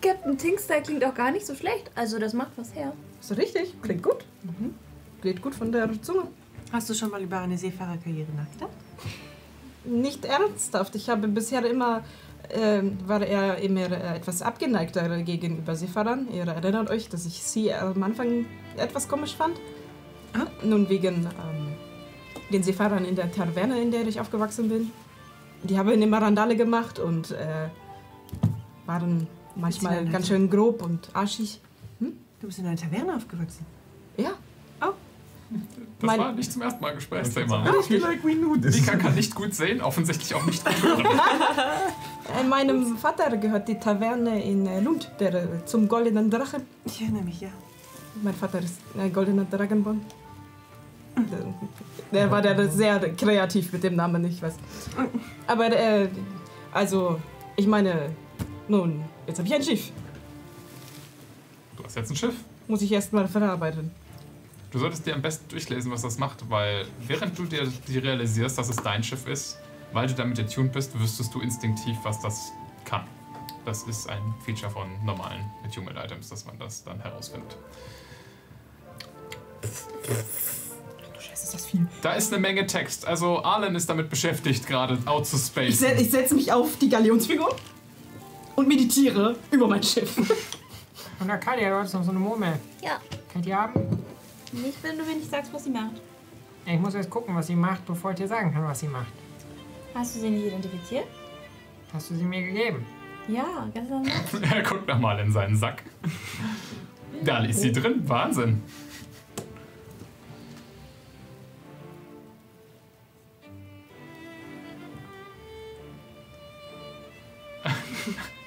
Captain 0.00 0.38
Tinkstyle 0.38 0.82
klingt 0.82 1.04
auch 1.04 1.14
gar 1.14 1.30
nicht 1.32 1.46
so 1.46 1.54
schlecht. 1.54 1.90
Also 1.94 2.18
das 2.18 2.32
macht 2.32 2.52
was 2.56 2.74
her. 2.74 2.92
Ist 3.20 3.36
richtig, 3.36 3.74
klingt 3.82 4.02
gut. 4.02 4.24
Geht 5.22 5.42
gut 5.42 5.54
von 5.54 5.70
der 5.70 5.90
Zunge. 6.00 6.28
Hast 6.72 6.88
du 6.88 6.94
schon 6.94 7.10
mal 7.10 7.22
über 7.22 7.40
eine 7.40 7.58
Seefahrerkarriere 7.58 8.32
nachgedacht? 8.32 8.70
Nicht 9.84 10.24
ernsthaft. 10.24 10.94
Ich 10.94 11.08
habe 11.10 11.28
bisher 11.28 11.64
immer, 11.64 12.02
ähm, 12.50 12.98
war 13.06 13.22
er 13.22 13.58
immer 13.58 13.90
äh, 13.90 14.16
etwas 14.16 14.42
abgeneigter 14.42 15.22
gegenüber 15.22 15.76
Seefahrern. 15.76 16.28
Ihr 16.32 16.46
erinnert 16.46 16.90
euch, 16.90 17.08
dass 17.08 17.26
ich 17.26 17.42
sie 17.42 17.72
am 17.72 18.02
Anfang 18.02 18.46
etwas 18.76 19.08
komisch 19.08 19.36
fand. 19.36 19.58
Ah. 20.32 20.46
Nun 20.64 20.88
wegen 20.88 21.24
ähm, 21.24 21.85
den 22.52 22.62
Seefahrern 22.62 23.04
in 23.04 23.16
der 23.16 23.30
Taverne, 23.32 23.80
in 23.80 23.90
der 23.90 24.06
ich 24.06 24.20
aufgewachsen 24.20 24.68
bin. 24.68 24.90
Die 25.62 25.78
haben 25.78 25.90
immer 26.02 26.20
Randale 26.22 26.56
gemacht 26.56 26.98
und 26.98 27.32
äh, 27.32 27.68
waren 28.86 29.26
manchmal 29.56 30.04
ganz 30.06 30.28
schön 30.28 30.48
grob 30.50 30.82
und 30.82 31.08
arschig. 31.14 31.60
Du 31.98 32.46
bist 32.46 32.58
in 32.58 32.66
einer 32.66 32.76
Taverne 32.76 33.16
aufgewachsen. 33.16 33.64
Ja, 34.16 34.32
Das 34.78 36.06
Mein- 36.06 36.18
war 36.20 36.32
nicht 36.32 36.52
zum 36.52 36.62
ersten 36.62 36.80
Mal 36.80 36.94
Gesprächsthema. 36.94 37.64
I 37.68 37.82
feel 37.82 38.00
like 38.00 38.22
we 38.24 38.34
knew 38.34 38.56
this. 38.56 38.78
Mika 38.80 38.96
kann 38.96 39.14
nicht 39.14 39.34
gut 39.34 39.54
sehen, 39.54 39.80
offensichtlich 39.80 40.34
auch 40.34 40.44
nicht 40.44 40.64
gut 40.64 40.82
hören. 40.82 41.06
äh, 42.40 42.44
meinem 42.44 42.96
Vater 42.98 43.36
gehört 43.36 43.66
die 43.68 43.78
Taverne 43.78 44.42
in 44.44 44.66
äh, 44.66 44.80
Lund, 44.80 45.10
der 45.20 45.34
äh, 45.34 45.64
zum 45.64 45.88
Goldenen 45.88 46.30
Drachen. 46.30 46.62
Ich 46.84 47.00
erinnere 47.00 47.22
mich, 47.22 47.40
ja. 47.40 47.48
Mein 48.22 48.34
Vater 48.34 48.58
ist 48.58 48.78
ein 48.98 49.12
goldener 49.12 49.44
Dragonborn. 49.44 50.00
Der, 52.12 52.30
war 52.30 52.42
der 52.42 52.68
sehr 52.68 53.14
kreativ 53.14 53.72
mit 53.72 53.82
dem 53.82 53.96
Namen, 53.96 54.24
ich 54.24 54.40
weiß. 54.40 54.54
Aber 55.46 55.66
äh, 55.66 56.08
also, 56.72 57.20
ich 57.56 57.66
meine, 57.66 58.10
nun, 58.68 59.04
jetzt 59.26 59.38
habe 59.38 59.48
ich 59.48 59.54
ein 59.54 59.62
Schiff. 59.62 59.90
Du 61.76 61.84
hast 61.84 61.96
jetzt 61.96 62.10
ein 62.10 62.16
Schiff. 62.16 62.34
Muss 62.68 62.82
ich 62.82 62.92
erst 62.92 63.12
mal 63.12 63.26
verarbeiten. 63.26 63.90
Du 64.70 64.78
solltest 64.78 65.06
dir 65.06 65.14
am 65.14 65.22
besten 65.22 65.48
durchlesen, 65.48 65.90
was 65.90 66.02
das 66.02 66.18
macht, 66.18 66.50
weil 66.50 66.86
während 67.06 67.38
du 67.38 67.44
dir 67.44 67.66
die 67.88 67.98
realisierst, 67.98 68.58
dass 68.58 68.68
es 68.68 68.76
dein 68.76 69.02
Schiff 69.02 69.26
ist, 69.26 69.58
weil 69.92 70.06
du 70.06 70.14
damit 70.14 70.38
attuned 70.38 70.72
bist, 70.72 70.98
wüsstest 70.98 71.34
du 71.34 71.40
instinktiv, 71.40 71.96
was 72.02 72.20
das 72.20 72.52
kann. 72.84 73.04
Das 73.64 73.84
ist 73.84 74.08
ein 74.08 74.34
Feature 74.44 74.70
von 74.70 74.88
normalen 75.04 75.44
Attunement 75.64 75.96
Items, 75.98 76.28
dass 76.28 76.44
man 76.44 76.58
das 76.58 76.84
dann 76.84 77.00
herausfindet. 77.00 77.56
Scheiße, 81.36 81.44
ist 81.44 81.54
das 81.54 81.66
viel. 81.66 81.86
Da 82.02 82.12
ist 82.14 82.32
eine 82.32 82.40
Menge 82.40 82.66
Text. 82.66 83.06
Also 83.06 83.42
Arlen 83.44 83.74
ist 83.74 83.88
damit 83.88 84.08
beschäftigt, 84.08 84.66
gerade 84.66 84.98
out 85.06 85.28
to 85.30 85.36
Ich, 85.36 85.42
space. 85.44 85.78
se 85.78 85.92
ich 85.92 86.10
setze 86.10 86.34
mich 86.34 86.52
auf 86.52 86.78
die 86.78 86.88
Galionsfigur 86.88 87.54
und 88.56 88.68
meditiere 88.68 89.36
über 89.50 89.68
mein 89.68 89.82
Schiff. 89.82 90.16
Und 91.18 91.30
Arcadia, 91.30 91.70
du 91.70 91.76
hast 91.76 91.94
noch 91.94 92.04
so 92.04 92.10
eine 92.10 92.18
Murmel. 92.20 92.58
Ja, 92.82 92.98
Kann 93.32 93.40
ich 93.40 93.46
die 93.46 93.54
haben? 93.54 93.72
nicht 94.52 94.76
wenn 94.82 94.98
du 94.98 95.04
mir 95.04 95.14
nicht 95.16 95.30
sagst, 95.30 95.50
was 95.52 95.64
sie 95.64 95.70
macht. 95.70 95.92
Ich 96.66 96.78
muss 96.78 96.94
erst 96.94 97.08
gucken, 97.08 97.34
was 97.34 97.46
sie 97.46 97.56
macht, 97.56 97.86
bevor 97.86 98.10
ich 98.10 98.18
dir 98.18 98.28
sagen 98.28 98.52
kann, 98.52 98.64
was 98.64 98.80
sie 98.80 98.88
macht. 98.88 99.12
Hast 99.94 100.14
du 100.16 100.20
sie 100.20 100.28
nicht 100.28 100.44
identifiziert? 100.46 101.06
Hast 101.92 102.10
du 102.10 102.16
sie 102.16 102.22
mir 102.24 102.42
gegeben? 102.42 102.84
Ja, 103.28 103.66
gestern 103.72 104.02
Nacht. 104.02 104.34
er 104.52 104.62
guckt 104.62 104.86
nochmal 104.86 105.18
in 105.20 105.32
seinen 105.32 105.56
Sack. 105.56 105.84
Da 107.24 107.38
ist 107.44 107.60
sie 107.60 107.72
drin. 107.72 108.02
Wahnsinn. 108.06 108.62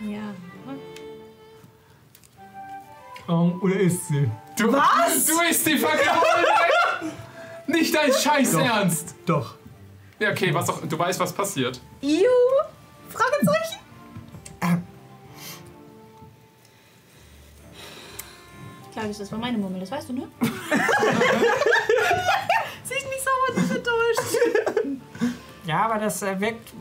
Ja. 0.01 0.33
Um, 3.27 3.61
oder 3.61 3.79
ist 3.79 4.07
sie? 4.07 4.29
Du, 4.57 4.73
Was? 4.73 5.25
Du 5.25 5.39
isst 5.49 5.67
die 5.67 5.77
fucking 5.77 6.07
Nicht 7.67 7.93
dein 7.93 8.11
Scheiß 8.11 8.53
Doch. 8.53 8.59
Ernst. 8.59 9.15
Doch. 9.25 9.55
Ja, 10.17 10.31
okay, 10.31 10.53
was 10.53 10.69
auch, 10.69 10.81
du 10.81 10.97
weißt, 10.97 11.19
was 11.19 11.31
passiert. 11.31 11.79
Iu! 12.01 12.27
Fragezeichen? 13.09 13.79
Claudius, 18.91 19.19
das 19.19 19.31
war 19.31 19.39
meine 19.39 19.57
Murmel, 19.57 19.79
das 19.79 19.91
weißt 19.91 20.09
du, 20.09 20.13
ne? 20.13 20.27
Ja, 25.69 25.85
aber 25.85 25.99
das 25.99 26.23
äh, 26.23 26.41
wirkt, 26.41 26.73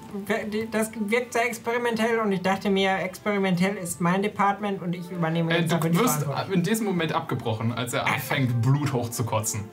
das 0.71 0.91
wirkt 0.99 1.35
sehr 1.35 1.45
experimentell 1.45 2.21
und 2.21 2.33
ich 2.33 2.41
dachte 2.41 2.71
mir, 2.71 2.97
experimentell 3.01 3.77
ist 3.77 4.01
mein 4.01 4.23
Department 4.23 4.81
und 4.81 4.95
ich 4.95 5.11
übernehme 5.11 5.53
Äh, 5.53 5.61
jetzt 5.61 5.73
du 5.73 5.77
dafür 5.77 5.91
die 5.91 5.99
wirst 5.99 6.27
in 6.51 6.63
diesem 6.63 6.87
Moment 6.87 7.13
abgebrochen, 7.13 7.75
als 7.75 7.93
er 7.93 8.07
anfängt, 8.07 8.63
Blut 8.63 8.95
hochzukotzen. 8.95 9.65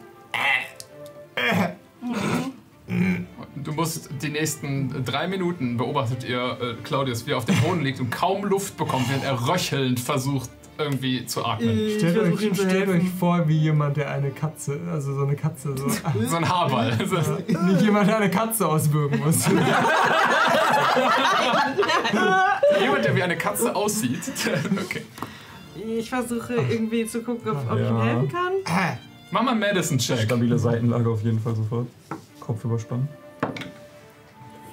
Du 3.55 3.71
musst 3.71 4.09
die 4.21 4.29
nächsten 4.29 5.05
drei 5.05 5.29
Minuten 5.29 5.77
beobachtet 5.77 6.25
ihr 6.25 6.57
äh, 6.61 6.73
Claudius, 6.83 7.25
wie 7.25 7.31
er 7.31 7.37
auf 7.37 7.45
dem 7.45 7.55
Boden 7.61 7.83
liegt 7.83 8.01
und 8.01 8.09
kaum 8.09 8.43
Luft 8.43 8.75
bekommt, 8.75 9.09
während 9.09 9.23
er 9.23 9.47
röchelnd 9.47 9.97
versucht, 9.97 10.49
irgendwie 10.77 11.25
zu 11.25 11.45
atmen. 11.45 11.69
Ich 11.69 11.97
Stellt, 11.99 12.15
ihm 12.17 12.33
euch, 12.33 12.53
zu 12.53 12.55
stellt 12.65 12.89
euch 12.89 13.09
vor, 13.19 13.47
wie 13.47 13.57
jemand, 13.57 13.97
der 13.97 14.09
eine 14.11 14.31
Katze, 14.31 14.79
also 14.91 15.13
so 15.15 15.23
eine 15.23 15.35
Katze, 15.35 15.75
so, 15.77 15.87
So 16.27 16.35
ein 16.35 16.47
Haarball. 16.49 16.95
nicht 16.97 17.81
jemand, 17.81 18.07
der 18.07 18.17
eine 18.17 18.29
Katze 18.29 18.67
auswürgen 18.67 19.19
muss. 19.19 19.47
Jemand, 22.79 23.05
der 23.05 23.15
wie 23.15 23.23
eine 23.23 23.37
Katze 23.37 23.75
aussieht. 23.75 24.21
okay. 24.81 25.01
Ich 25.87 26.09
versuche 26.09 26.53
irgendwie 26.55 27.05
zu 27.05 27.21
gucken, 27.21 27.51
ob, 27.51 27.57
ob 27.71 27.79
ich 27.79 27.87
ihm 27.89 27.97
Ja. 27.97 28.03
helfen 28.03 28.29
kann. 28.29 28.53
Mach 29.31 29.41
mal 29.43 29.51
einen 29.51 29.59
Medicine-Check. 29.59 30.19
Stabile 30.21 30.57
Seitenlage 30.57 31.09
auf 31.09 31.21
jeden 31.23 31.39
Fall 31.39 31.55
sofort. 31.55 31.87
Kopf 32.39 32.63
überspannen. 32.63 33.07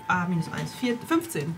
Ah, 0.08 0.26
minus 0.28 0.46
1. 0.52 0.74
4, 0.74 0.96
15. 1.06 1.54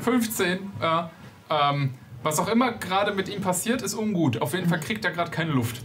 15. 0.00 0.58
Ja. 0.80 1.10
Ähm, 1.48 1.94
was 2.22 2.38
auch 2.38 2.48
immer 2.48 2.72
gerade 2.72 3.12
mit 3.14 3.28
ihm 3.28 3.40
passiert, 3.40 3.82
ist 3.82 3.94
ungut. 3.94 4.40
Auf 4.40 4.54
jeden 4.54 4.68
Fall 4.68 4.80
kriegt 4.80 5.04
er 5.04 5.10
gerade 5.10 5.30
keine 5.30 5.52
Luft. 5.52 5.82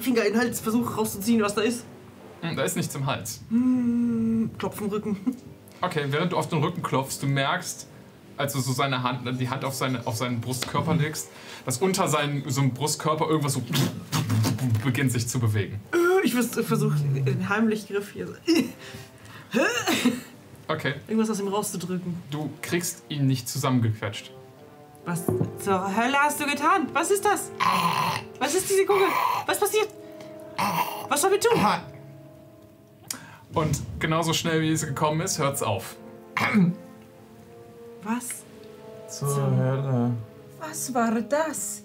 Finger 0.00 0.24
in 0.24 0.32
den 0.32 0.40
Hals, 0.40 0.60
versuche 0.60 0.94
rauszuziehen, 0.94 1.42
was 1.42 1.54
da 1.54 1.60
ist. 1.62 1.84
Hm, 2.42 2.56
Da 2.56 2.62
ist 2.62 2.76
nichts 2.76 2.94
im 2.94 3.06
Hals. 3.06 3.40
Hm, 3.50 4.50
Klopf 4.58 4.80
im 4.80 4.88
Rücken. 4.88 5.16
Okay, 5.80 6.04
während 6.08 6.32
du 6.32 6.36
auf 6.36 6.48
den 6.48 6.62
Rücken 6.62 6.82
klopfst, 6.82 7.18
du 7.22 7.26
merkst, 7.26 7.86
als 8.36 8.52
du 8.54 8.60
so 8.60 8.72
seine 8.72 9.02
Hand, 9.02 9.20
die 9.40 9.48
Hand 9.48 9.64
auf, 9.64 9.74
seine, 9.74 10.06
auf 10.06 10.16
seinen 10.16 10.40
Brustkörper 10.40 10.94
legst, 10.94 11.28
dass 11.66 11.78
unter 11.78 12.08
seinem 12.08 12.48
so 12.50 12.60
einem 12.62 12.72
Brustkörper 12.72 13.26
irgendwas 13.28 13.52
so 13.54 13.62
beginnt 14.82 15.12
sich 15.12 15.28
zu 15.28 15.38
bewegen. 15.38 15.80
Ich 16.24 16.34
versuche 16.34 16.96
den 16.98 17.48
Heimlichgriff 17.48 18.12
hier. 18.12 18.26
so- 18.28 19.60
Okay, 20.66 20.94
Irgendwas 21.06 21.28
aus 21.30 21.40
ihm 21.40 21.48
rauszudrücken. 21.48 22.16
du 22.30 22.50
kriegst 22.62 23.02
ihn 23.10 23.26
nicht 23.26 23.48
zusammengequetscht. 23.48 24.32
Was 25.04 25.22
zur 25.62 25.96
Hölle 25.96 26.16
hast 26.18 26.40
du 26.40 26.46
getan? 26.46 26.88
Was 26.92 27.10
ist 27.10 27.24
das? 27.24 27.50
Was 28.38 28.54
ist 28.54 28.68
diese 28.70 28.86
Kugel? 28.86 29.06
Was 29.46 29.58
passiert? 29.60 29.88
Was 31.08 31.20
soll 31.20 31.32
wir 31.32 31.40
tun? 31.40 31.60
Und 33.52 33.80
genauso 34.00 34.32
schnell 34.32 34.60
wie 34.62 34.72
es 34.72 34.84
gekommen 34.86 35.20
ist, 35.20 35.38
hört's 35.38 35.62
auf. 35.62 35.96
Was? 38.02 38.28
Zur 39.08 39.50
Hölle. 39.56 40.12
Was 40.60 40.92
war 40.94 41.10
das? 41.20 41.82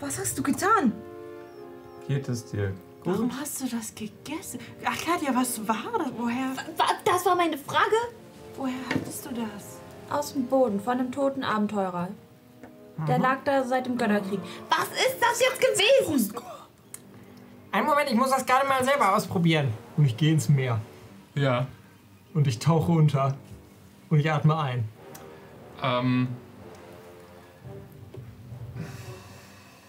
Was 0.00 0.18
hast 0.18 0.38
du 0.38 0.42
getan? 0.42 0.92
Geht 2.08 2.28
es 2.28 2.46
dir 2.50 2.68
gut? 3.02 3.14
Warum 3.14 3.40
hast 3.40 3.60
du 3.60 3.66
das 3.68 3.94
gegessen? 3.94 4.58
Ach, 4.84 4.96
Katja, 5.04 5.34
was 5.34 5.66
war 5.66 5.76
das? 5.98 6.08
Woher, 6.16 6.50
Das 7.04 7.26
war 7.26 7.34
meine 7.36 7.58
Frage. 7.58 7.96
woher 8.56 8.74
hattest 8.88 9.26
du 9.26 9.30
das? 9.30 9.71
Aus 10.10 10.32
dem 10.34 10.46
Boden 10.46 10.80
von 10.80 10.98
einem 10.98 11.12
toten 11.12 11.42
Abenteurer. 11.44 12.08
Der 13.08 13.18
lag 13.18 13.38
da 13.44 13.64
seit 13.64 13.86
dem 13.86 13.96
Götterkrieg. 13.96 14.40
Was 14.68 14.88
ist 14.88 15.16
das 15.20 15.40
jetzt 15.40 15.60
gewesen? 15.60 16.34
Einen 17.72 17.86
Moment, 17.86 18.10
ich 18.10 18.16
muss 18.16 18.30
das 18.30 18.44
gerade 18.44 18.66
mal 18.68 18.84
selber 18.84 19.16
ausprobieren. 19.16 19.68
Und 19.96 20.04
ich 20.04 20.16
gehe 20.16 20.32
ins 20.32 20.48
Meer. 20.48 20.80
Ja. 21.34 21.66
Und 22.34 22.46
ich 22.46 22.58
tauche 22.58 22.92
unter. 22.92 23.34
Und 24.10 24.18
ich 24.18 24.30
atme 24.30 24.58
ein. 24.58 24.84
Ähm, 25.82 26.28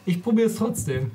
Ich 0.05 0.22
probiere 0.22 0.47
es 0.47 0.55
trotzdem. 0.55 1.11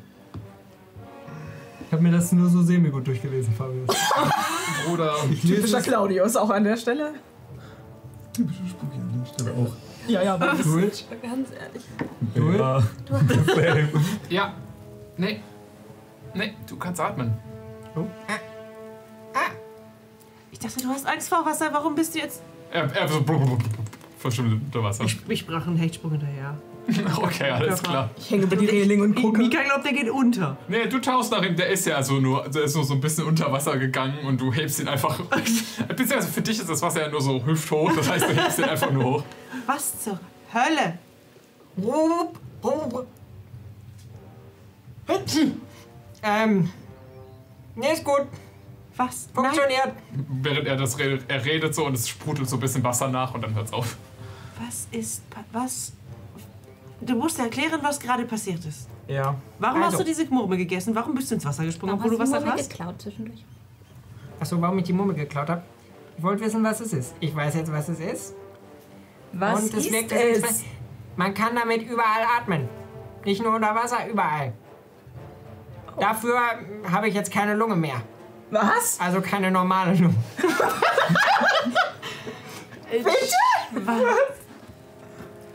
Ich 1.86 1.92
habe 1.92 2.02
mir 2.02 2.10
das 2.12 2.32
nur 2.32 2.48
so 2.48 2.62
semi-gut 2.62 3.06
durchgelesen, 3.06 3.54
Fabius. 3.54 3.88
Bruder. 4.86 5.14
Ich 5.30 5.42
lese 5.42 5.56
Typischer. 5.56 5.80
Claudius 5.82 6.36
auch 6.36 6.50
an 6.50 6.64
der 6.64 6.76
Stelle. 6.76 7.14
Typische 8.38 8.68
Spooky 8.68 8.98
an 8.98 9.18
der 9.18 9.26
Stelle 9.26 9.50
auch. 9.50 9.72
Ja, 10.06 10.22
ja, 10.22 10.34
aber 10.34 10.54
Do 10.54 10.78
it. 10.78 11.04
Ganz 11.20 11.48
ehrlich. 11.50 11.84
Do 12.36 12.52
it. 12.52 12.58
Ja. 12.58 12.82
Ja. 14.28 14.54
Nee. 15.16 15.40
Nee, 16.34 16.54
du 16.68 16.76
kannst 16.76 17.00
atmen. 17.00 17.34
Ich 20.52 20.58
dachte, 20.60 20.80
du 20.80 20.88
hast 20.88 21.04
Angst 21.04 21.28
vor 21.28 21.44
Wasser. 21.44 21.70
Warum 21.72 21.96
bist 21.96 22.14
du 22.14 22.20
jetzt... 22.20 22.42
Er, 22.70 22.84
er 22.94 23.08
so 23.08 23.24
verschwindet 24.18 24.60
unter 24.66 24.84
Wasser. 24.84 25.04
Ich, 25.04 25.18
ich 25.28 25.44
brach 25.44 25.66
einen 25.66 25.76
Hechtsprung 25.76 26.12
hinterher. 26.12 26.56
Okay, 27.16 27.50
alles 27.50 27.82
klar. 27.82 28.10
ich 28.16 28.30
hänge 28.30 28.44
über 28.44 28.56
die 28.56 28.66
Reling 28.66 29.02
und 29.02 29.14
gucke. 29.14 29.38
Mika 29.38 29.62
glaubt, 29.62 29.84
der 29.84 29.92
geht 29.92 30.10
unter. 30.10 30.56
Nee, 30.68 30.86
du 30.86 30.98
tauchst 30.98 31.30
nach 31.30 31.42
ihm, 31.42 31.54
der 31.54 31.68
ist 31.68 31.86
ja 31.86 32.02
so 32.02 32.18
nur, 32.18 32.48
der 32.48 32.64
ist 32.64 32.74
nur 32.74 32.84
so 32.84 32.94
ein 32.94 33.00
bisschen 33.00 33.24
unter 33.24 33.52
Wasser 33.52 33.76
gegangen 33.76 34.18
und 34.26 34.40
du 34.40 34.52
hebst 34.52 34.80
ihn 34.80 34.88
einfach. 34.88 35.20
Beziehungsweise 35.88 36.28
für 36.28 36.42
dich 36.42 36.58
ist 36.58 36.68
das 36.68 36.80
Wasser 36.80 37.02
ja 37.02 37.08
nur 37.08 37.20
so 37.20 37.44
hüfthoch, 37.44 37.92
das 37.94 38.10
heißt, 38.10 38.28
du 38.30 38.34
hebst 38.34 38.58
ihn 38.58 38.64
einfach 38.64 38.90
nur 38.90 39.04
hoch. 39.04 39.24
Was 39.66 40.02
zur 40.02 40.18
Hölle? 40.52 40.98
Rup, 41.76 42.38
rup. 42.64 43.06
Ähm. 46.22 46.70
Nee, 47.74 47.92
ist 47.92 48.04
gut. 48.04 48.26
Was? 48.96 49.28
Nein. 49.34 49.44
Funktioniert. 49.44 49.92
Während 50.42 50.66
er 50.66 50.76
das 50.76 50.98
redet, 50.98 51.24
er 51.28 51.44
redet 51.44 51.74
so 51.74 51.86
und 51.86 51.94
es 51.94 52.08
sprudelt 52.08 52.48
so 52.48 52.56
ein 52.56 52.60
bisschen 52.60 52.82
Wasser 52.82 53.08
nach 53.08 53.32
und 53.34 53.42
dann 53.42 53.54
hört's 53.54 53.72
auf. 53.72 53.96
Was 54.60 54.88
ist... 54.90 55.22
Was... 55.52 55.92
Du 57.00 57.14
musst 57.14 57.38
erklären, 57.38 57.78
was 57.82 58.00
gerade 58.00 58.24
passiert 58.24 58.64
ist. 58.64 58.88
Ja. 59.06 59.34
Warum 59.58 59.82
Also. 59.82 59.98
hast 59.98 60.00
du 60.00 60.04
diese 60.04 60.24
Murmel 60.26 60.58
gegessen? 60.58 60.94
Warum 60.94 61.14
bist 61.14 61.30
du 61.30 61.36
ins 61.36 61.44
Wasser 61.44 61.64
gesprungen, 61.64 61.92
Warum 61.92 62.04
obwohl 62.04 62.16
du 62.16 62.22
hast 62.22 62.30
Wasser 62.30 62.40
du 62.40 62.46
Murmel 62.46 62.60
hast? 62.60 62.70
geklaut 62.70 63.02
zwischendurch? 63.02 63.44
Achso, 64.40 64.60
warum 64.60 64.78
ich 64.78 64.84
die 64.84 64.92
Mumme 64.92 65.14
geklaut 65.14 65.48
habe? 65.48 65.62
Ich 66.16 66.22
wollte 66.22 66.44
wissen, 66.44 66.62
was 66.64 66.80
es 66.80 66.92
ist. 66.92 67.14
Ich 67.20 67.34
weiß 67.34 67.54
jetzt, 67.54 67.72
was 67.72 67.88
es 67.88 68.00
ist. 68.00 68.34
Was 69.32 69.62
Und 69.62 69.74
es 69.74 69.86
ist 69.86 69.92
wirkt 69.92 70.12
es? 70.12 70.64
Man 71.16 71.34
kann 71.34 71.54
damit 71.54 71.82
überall 71.82 72.24
atmen. 72.38 72.68
Nicht 73.24 73.42
nur 73.42 73.54
unter 73.54 73.74
Wasser, 73.74 74.08
überall. 74.08 74.52
Dafür 76.00 76.38
ähm, 76.60 76.92
habe 76.92 77.08
ich 77.08 77.14
jetzt 77.14 77.32
keine 77.32 77.54
Lunge 77.54 77.76
mehr. 77.76 78.00
Was? 78.50 78.98
Also 79.00 79.20
keine 79.20 79.50
normale 79.50 79.94
Lunge. 79.94 80.14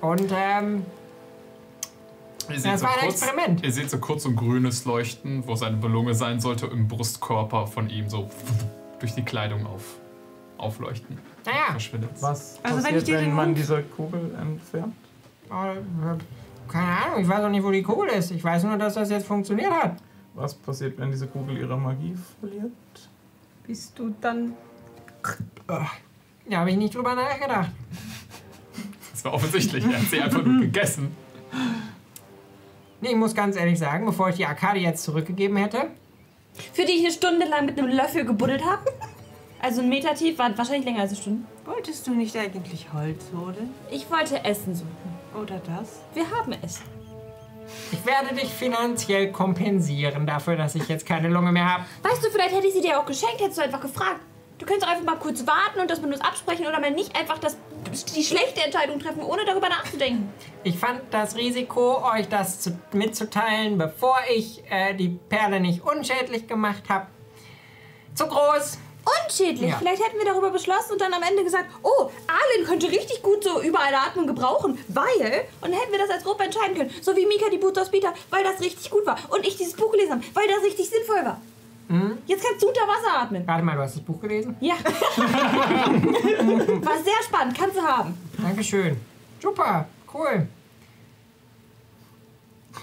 Und 0.01 0.31
ähm, 0.35 0.85
Ihr 2.49 2.55
Das 2.61 2.79
so 2.81 2.85
war 2.85 2.93
ein 2.95 2.99
kurz, 3.07 3.21
Experiment. 3.21 3.63
Ihr 3.63 3.71
seht 3.71 3.89
so 3.89 3.97
kurz 3.99 4.23
so 4.23 4.29
ein 4.29 4.35
grünes 4.35 4.85
Leuchten, 4.85 5.45
wo 5.47 5.55
seine 5.55 5.77
Lunge 5.87 6.13
sein 6.13 6.39
sollte, 6.39 6.67
im 6.67 6.87
Brustkörper 6.87 7.67
von 7.67 7.89
ihm 7.89 8.09
so 8.09 8.29
durch 8.99 9.13
die 9.15 9.23
Kleidung 9.23 9.65
auf, 9.65 9.83
aufleuchten. 10.57 11.17
naja. 11.45 11.71
Verschwindet. 11.71 12.09
Was 12.21 12.59
Also 12.63 12.77
wenn 12.77 12.83
passiert, 12.95 13.07
wenn 13.07 13.25
den 13.25 13.33
man 13.33 13.45
Mund- 13.49 13.57
diese 13.57 13.83
Kugel 13.83 14.35
entfernt? 14.39 14.93
äh, 15.49 15.75
Keine 16.71 16.87
Ahnung, 17.05 17.21
ich 17.21 17.27
weiß 17.27 17.43
auch 17.43 17.49
nicht, 17.49 17.63
wo 17.63 17.71
die 17.71 17.83
Kugel 17.83 18.09
ist. 18.09 18.31
Ich 18.31 18.43
weiß 18.43 18.63
nur, 18.63 18.77
dass 18.77 18.93
das 18.95 19.09
jetzt 19.09 19.27
funktioniert 19.27 19.71
hat. 19.71 19.97
Was 20.35 20.53
passiert, 20.55 20.97
wenn 20.97 21.11
diese 21.11 21.27
Kugel 21.27 21.57
ihre 21.57 21.77
Magie 21.77 22.15
verliert? 22.39 22.71
Bist 23.67 23.97
du 23.99 24.13
dann. 24.19 24.53
Da 26.49 26.57
habe 26.57 26.71
ich 26.71 26.77
nicht 26.77 26.95
drüber 26.95 27.15
nachgedacht. 27.15 27.69
Das 29.11 29.23
war 29.25 29.33
offensichtlich. 29.35 29.85
Er 29.85 30.01
hat 30.01 30.07
sie 30.09 30.19
einfach 30.21 30.43
nur 30.43 30.61
gegessen. 30.61 31.15
Nee, 33.03 33.09
ich 33.09 33.15
muss 33.17 33.35
ganz 33.35 33.57
ehrlich 33.57 33.77
sagen, 33.77 34.05
bevor 34.05 34.29
ich 34.29 34.37
die 34.37 34.45
Arkade 34.45 34.79
jetzt 34.79 35.03
zurückgegeben 35.03 35.57
hätte, 35.57 35.89
Für 36.71 36.85
die 36.85 36.93
ich 36.93 37.03
eine 37.03 37.11
Stunde 37.11 37.45
lang 37.45 37.65
mit 37.65 37.77
einem 37.77 37.89
Löffel 37.89 38.23
gebuddelt 38.23 38.63
habe. 38.63 38.93
Also 39.61 39.81
ein 39.81 39.89
Meter 39.89 40.15
tief, 40.15 40.39
waren 40.39 40.57
wahrscheinlich 40.57 40.85
länger 40.85 41.01
als 41.01 41.11
eine 41.11 41.19
Stunde. 41.21 41.43
Wolltest 41.65 42.07
du 42.07 42.11
nicht 42.13 42.33
eigentlich 42.37 42.93
Holz 42.93 43.25
holen? 43.35 43.71
Ich 43.91 44.09
wollte 44.09 44.45
Essen 44.45 44.73
suchen. 44.73 44.87
Oder 45.33 45.59
das? 45.65 45.99
Wir 46.13 46.31
haben 46.31 46.53
es. 46.63 46.79
ich 47.91 48.05
werde 48.05 48.33
dich 48.35 48.49
finanziell 48.49 49.33
kompensieren 49.33 50.25
dafür, 50.25 50.55
dass 50.55 50.73
ich 50.75 50.87
jetzt 50.87 51.05
keine 51.05 51.27
Lunge 51.27 51.51
mehr 51.51 51.73
habe. 51.73 51.83
Weißt 52.03 52.23
du, 52.23 52.29
vielleicht 52.29 52.55
hätte 52.55 52.67
ich 52.67 52.73
sie 52.73 52.81
dir 52.81 52.97
auch 52.97 53.05
geschenkt, 53.05 53.41
hättest 53.41 53.57
du 53.57 53.63
einfach 53.63 53.81
gefragt. 53.81 54.21
Du 54.59 54.65
könntest 54.65 54.85
auch 54.85 54.91
einfach 54.91 55.05
mal 55.05 55.19
kurz 55.19 55.45
warten 55.47 55.79
und 55.79 55.89
das 55.89 56.01
mit 56.01 56.13
uns 56.13 56.21
absprechen 56.21 56.65
oder 56.67 56.79
mal 56.79 56.91
nicht 56.91 57.15
einfach 57.15 57.37
das, 57.39 57.57
die 58.15 58.23
schlechte 58.23 58.61
Entscheidung 58.61 58.99
treffen, 58.99 59.23
ohne 59.23 59.45
darüber 59.45 59.67
nachzudenken. 59.67 60.31
Ich 60.63 60.77
fand 60.77 61.01
das 61.11 61.35
Risiko, 61.35 62.03
euch 62.13 62.29
das 62.29 62.61
zu, 62.61 62.77
mitzuteilen, 62.93 63.77
bevor 63.77 64.17
ich 64.33 64.63
äh, 64.69 64.93
die 64.93 65.09
Perle 65.09 65.59
nicht 65.59 65.83
unschädlich 65.83 66.47
gemacht 66.47 66.83
habe, 66.87 67.07
zu 68.13 68.27
groß. 68.27 68.77
Unschädlich. 69.25 69.69
Ja. 69.69 69.77
Vielleicht 69.77 70.01
hätten 70.01 70.17
wir 70.17 70.25
darüber 70.25 70.51
beschlossen 70.51 70.93
und 70.93 71.01
dann 71.01 71.13
am 71.13 71.23
Ende 71.23 71.43
gesagt, 71.43 71.65
oh, 71.81 72.09
Arlen 72.27 72.65
könnte 72.65 72.87
richtig 72.87 73.21
gut 73.21 73.43
so 73.43 73.61
überall 73.61 73.93
Atmung 73.93 74.27
gebrauchen, 74.27 74.77
weil, 74.87 75.45
und 75.59 75.71
dann 75.71 75.73
hätten 75.73 75.91
wir 75.91 75.99
das 75.99 76.09
als 76.09 76.23
Gruppe 76.23 76.45
entscheiden 76.45 76.77
können, 76.77 76.91
so 77.01 77.13
wie 77.17 77.25
Mika 77.25 77.49
die 77.49 77.57
Boots 77.57 77.79
aus 77.79 77.91
Peter, 77.91 78.13
weil 78.29 78.45
das 78.45 78.61
richtig 78.61 78.89
gut 78.89 79.05
war 79.05 79.17
und 79.29 79.45
ich 79.45 79.57
dieses 79.57 79.73
Buch 79.73 79.91
gelesen 79.91 80.13
habe, 80.13 80.23
weil 80.33 80.47
das 80.47 80.63
richtig 80.63 80.89
sinnvoll 80.89 81.25
war. 81.25 81.41
Jetzt 82.25 82.43
kannst 82.43 82.63
du 82.63 82.67
unter 82.69 82.81
Wasser 82.81 83.21
atmen. 83.21 83.43
Warte 83.45 83.63
mal, 83.63 83.75
du 83.75 83.81
hast 83.81 83.95
das 83.97 84.03
Buch 84.03 84.19
gelesen? 84.19 84.55
Ja. 84.59 84.73
War 85.17 86.97
sehr 87.03 87.21
spannend, 87.27 87.55
kannst 87.57 87.77
du 87.77 87.81
haben. 87.81 88.17
Dankeschön. 88.41 88.97
Super, 89.39 89.87
cool. 90.13 90.47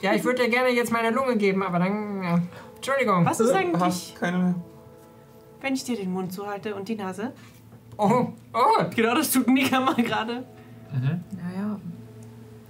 Ja, 0.02 0.14
ich 0.14 0.22
würde 0.22 0.42
dir 0.44 0.48
gerne 0.50 0.68
jetzt 0.70 0.92
meine 0.92 1.10
Lunge 1.10 1.36
geben, 1.36 1.62
aber 1.62 1.78
dann. 1.80 2.22
Ja. 2.22 2.40
Entschuldigung. 2.76 3.24
Was 3.26 3.40
ist 3.40 3.50
eigentlich, 3.52 4.14
keine 4.18 4.38
mehr. 4.38 4.54
wenn 5.60 5.74
ich 5.74 5.84
dir 5.84 5.96
den 5.96 6.12
Mund 6.12 6.32
zuhalte 6.32 6.74
und 6.74 6.88
die 6.88 6.94
Nase? 6.96 7.32
Oh, 7.96 8.28
oh. 8.54 8.84
Genau 8.94 9.14
das 9.14 9.30
tut 9.32 9.46
Mika 9.48 9.80
mal 9.80 9.94
gerade. 9.96 10.44
Naja. 10.92 11.78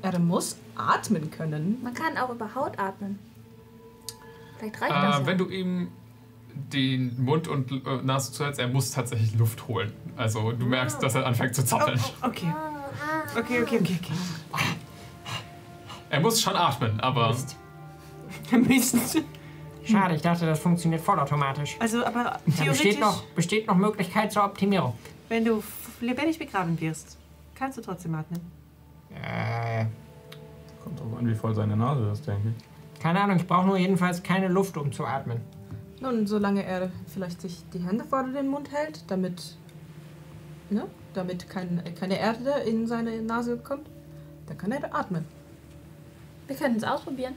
Er 0.03 0.19
muss 0.19 0.57
atmen 0.77 1.31
können. 1.31 1.79
Man 1.83 1.93
kann 1.95 2.17
auch 2.17 2.31
über 2.31 2.55
Haut 2.55 2.79
atmen. 2.79 3.19
Vielleicht 4.59 4.81
reicht 4.81 4.93
das 4.95 5.17
Äh, 5.17 5.21
ja. 5.21 5.27
wenn 5.27 5.39
du 5.39 5.47
ihm 5.49 5.89
den 6.55 7.23
Mund 7.23 7.49
und 7.49 7.71
äh, 7.73 8.03
Nase 8.03 8.33
zuhältst, 8.33 8.61
er 8.61 8.69
muss 8.69 8.91
tatsächlich 8.91 9.35
Luft 9.35 9.67
holen. 9.69 9.93
Also 10.17 10.53
du 10.53 10.67
merkst, 10.67 11.03
dass 11.03 11.15
er 11.15 11.27
anfängt 11.27 11.55
zu 11.55 11.63
Oh, 11.63 11.65
zappeln. 11.67 11.99
oh, 12.23 12.27
okay. 12.27 12.53
Okay, 13.37 13.63
okay, 13.63 13.79
okay, 13.81 13.99
okay. 14.03 14.13
Er 16.11 16.21
muss 16.21 16.41
schon 16.43 16.57
atmen, 16.57 16.99
aber 17.01 17.29
Mist. 17.29 17.57
Mist. 18.69 19.23
Schade, 19.85 20.15
ich 20.15 20.23
dachte, 20.23 20.47
das 20.47 20.59
funktioniert 20.61 21.01
vollautomatisch. 21.01 21.77
Also, 21.81 22.05
aber 22.05 22.25
Da 22.25 22.39
theoretisch, 22.45 22.69
besteht 22.83 23.01
noch, 23.01 23.23
besteht 23.35 23.67
noch 23.67 23.77
Möglichkeit 23.77 24.33
zur 24.33 24.45
Optimierung. 24.45 24.95
wenn 25.29 25.45
du 25.45 25.63
lebendig 26.01 26.39
begraben 26.39 26.79
wirst, 26.81 27.17
kannst 27.55 27.79
du 27.79 27.83
trotzdem 27.83 28.15
atmen. 28.15 28.41
Äh, 29.11 29.87
Kommt 30.83 30.99
drauf 31.01 31.19
an, 31.19 31.29
wie 31.29 31.35
voll 31.35 31.55
seine 31.55 31.77
Nase 31.77 32.11
ist, 32.11 32.27
denke 32.27 32.49
ich. 32.57 33.01
keine 33.03 33.21
Ahnung, 33.21 33.37
ich 33.37 33.47
brauche 33.47 33.67
nur 33.67 33.77
jedenfalls 33.79 34.23
keine 34.23 34.49
Luft, 34.49 34.77
um 34.77 34.93
zu 34.93 35.05
atmen. 35.07 35.41
Nun, 36.01 36.27
solange 36.27 36.65
er 36.65 36.91
vielleicht 37.07 37.41
sich 37.43 37.63
die 37.75 37.79
Hände 37.81 38.05
vor 38.05 38.23
den 38.25 38.49
Mund 38.49 38.71
hält, 38.73 39.05
damit, 39.09 39.57
ne, 40.71 40.87
damit 41.13 41.49
kein, 41.51 41.83
keine 41.99 42.19
Erde 42.19 42.51
in 42.67 42.87
seine 42.87 43.21
Nase 43.23 43.59
kommt, 43.59 43.87
dann 44.47 44.57
kann 44.57 44.73
er 44.73 44.95
atmen. 44.95 45.25
Wir 46.47 46.57
können 46.57 46.77
es 46.77 46.85
ausprobieren. 46.85 47.35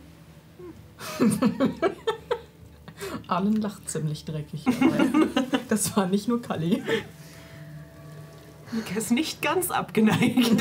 Allen 3.28 3.62
lacht 3.62 3.90
ziemlich 3.90 4.24
dreckig. 4.26 4.64
dabei. 4.64 5.06
das 5.70 5.96
war 5.98 6.08
nicht 6.08 6.28
nur 6.28 6.42
Kali. 6.42 6.82
Mika 8.72 8.96
ist 8.98 9.12
nicht 9.12 9.42
ganz 9.42 9.70
abgeneigt. 9.72 10.60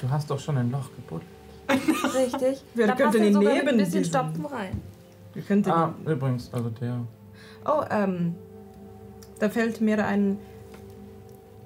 Du 0.00 0.10
hast 0.10 0.28
doch 0.30 0.40
schon 0.40 0.58
ein 0.58 0.70
Loch 0.70 0.90
gebuddelt. 0.94 1.30
Richtig. 1.68 2.62
Wir 2.74 2.86
da 2.88 2.94
könnten 2.94 3.04
passt 3.12 3.18
er 3.18 3.26
ihn 3.26 3.32
sogar 3.34 3.54
mit 3.54 3.64
neben 3.64 3.68
ein 3.68 3.76
bisschen 3.78 4.02
diesen- 4.02 4.04
Stopfen 4.04 4.44
rein. 4.46 4.82
Wir 5.36 5.42
könnten 5.42 5.70
Ah, 5.70 5.94
übrigens, 6.06 6.50
also 6.54 6.70
der. 6.70 7.06
Oh, 7.66 7.84
ähm, 7.90 8.34
da 9.38 9.50
fällt 9.50 9.82
mir 9.82 10.02
ein. 10.06 10.38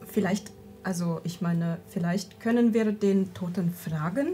Vielleicht, 0.06 0.50
also 0.82 1.20
ich 1.22 1.40
meine, 1.40 1.78
vielleicht 1.88 2.40
können 2.40 2.74
wir 2.74 2.90
den 2.90 3.32
Toten 3.32 3.72
fragen, 3.72 4.30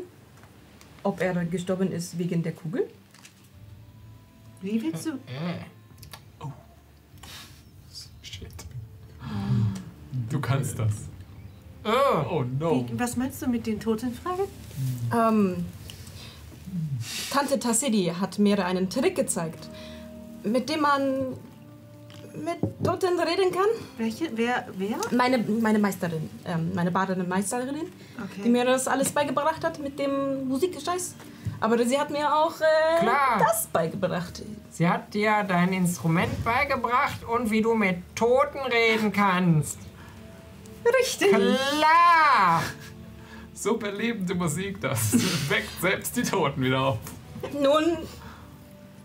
ob 1.03 1.20
er 1.20 1.34
gestorben 1.45 1.93
ist 1.93 2.18
wegen 2.18 2.43
der 2.43 2.53
Kugel. 2.53 2.89
Wie 4.62 4.80
willst 4.82 5.05
du? 5.05 5.11
Äh, 5.11 6.47
shit. 8.22 8.49
Du 10.30 10.41
kannst 10.41 10.78
das. 10.78 10.95
oh, 11.84 11.91
Oh 12.30 12.45
no. 12.59 12.87
Wie, 12.89 12.99
was 12.99 13.18
meinst 13.18 13.43
du 13.43 13.49
mit 13.49 13.66
den 13.66 13.78
Totenfragen? 13.78 14.47
Ähm, 15.14 15.66
Tante 17.31 17.59
Tassidi 17.59 18.12
hat 18.21 18.39
mir 18.39 18.64
einen 18.64 18.89
Trick 18.91 19.17
gezeigt, 19.17 19.69
mit 20.43 20.69
dem 20.69 20.81
man 20.81 21.35
mit 22.35 22.59
Toten 22.85 23.19
reden 23.19 23.51
kann. 23.51 23.64
Welche? 23.97 24.31
Wer? 24.37 24.67
Wer? 24.77 24.97
Meine, 25.11 25.39
meine 25.39 25.79
Meisterin, 25.79 26.29
ähm, 26.45 26.73
meine 26.75 26.91
badende 26.91 27.25
Meisterin, 27.25 27.75
die 27.75 28.41
Okay. 28.41 28.49
mir 28.49 28.64
das 28.64 28.89
alles 28.89 29.11
beigebracht 29.11 29.64
hat 29.64 29.79
mit 29.79 29.99
dem 29.99 30.47
Musikgescheiß. 30.49 31.14
Aber 31.61 31.83
sie 31.87 31.99
hat 31.99 32.11
mir 32.11 32.31
auch 32.35 32.53
äh, 32.61 33.01
Klar. 33.01 33.39
das 33.39 33.67
beigebracht. 33.73 34.43
sie 34.71 34.87
hat 34.87 35.14
dir 35.14 35.43
dein 35.49 35.73
Instrument 35.73 36.45
beigebracht 36.45 37.25
und 37.25 37.51
wie 37.51 37.62
du 37.62 37.75
mit 37.75 37.97
Toten 38.14 38.59
reden 38.71 39.11
kannst. 39.12 39.79
Richtig. 41.01 41.31
Klar! 41.31 42.62
So 43.57 43.78
belebende 43.78 44.34
Musik, 44.34 44.82
das 44.82 45.14
weckt 45.48 45.80
selbst 45.80 46.14
die 46.14 46.22
Toten 46.22 46.61
wieder 46.62 46.78
auf. 46.78 46.98
Nun, 47.54 47.96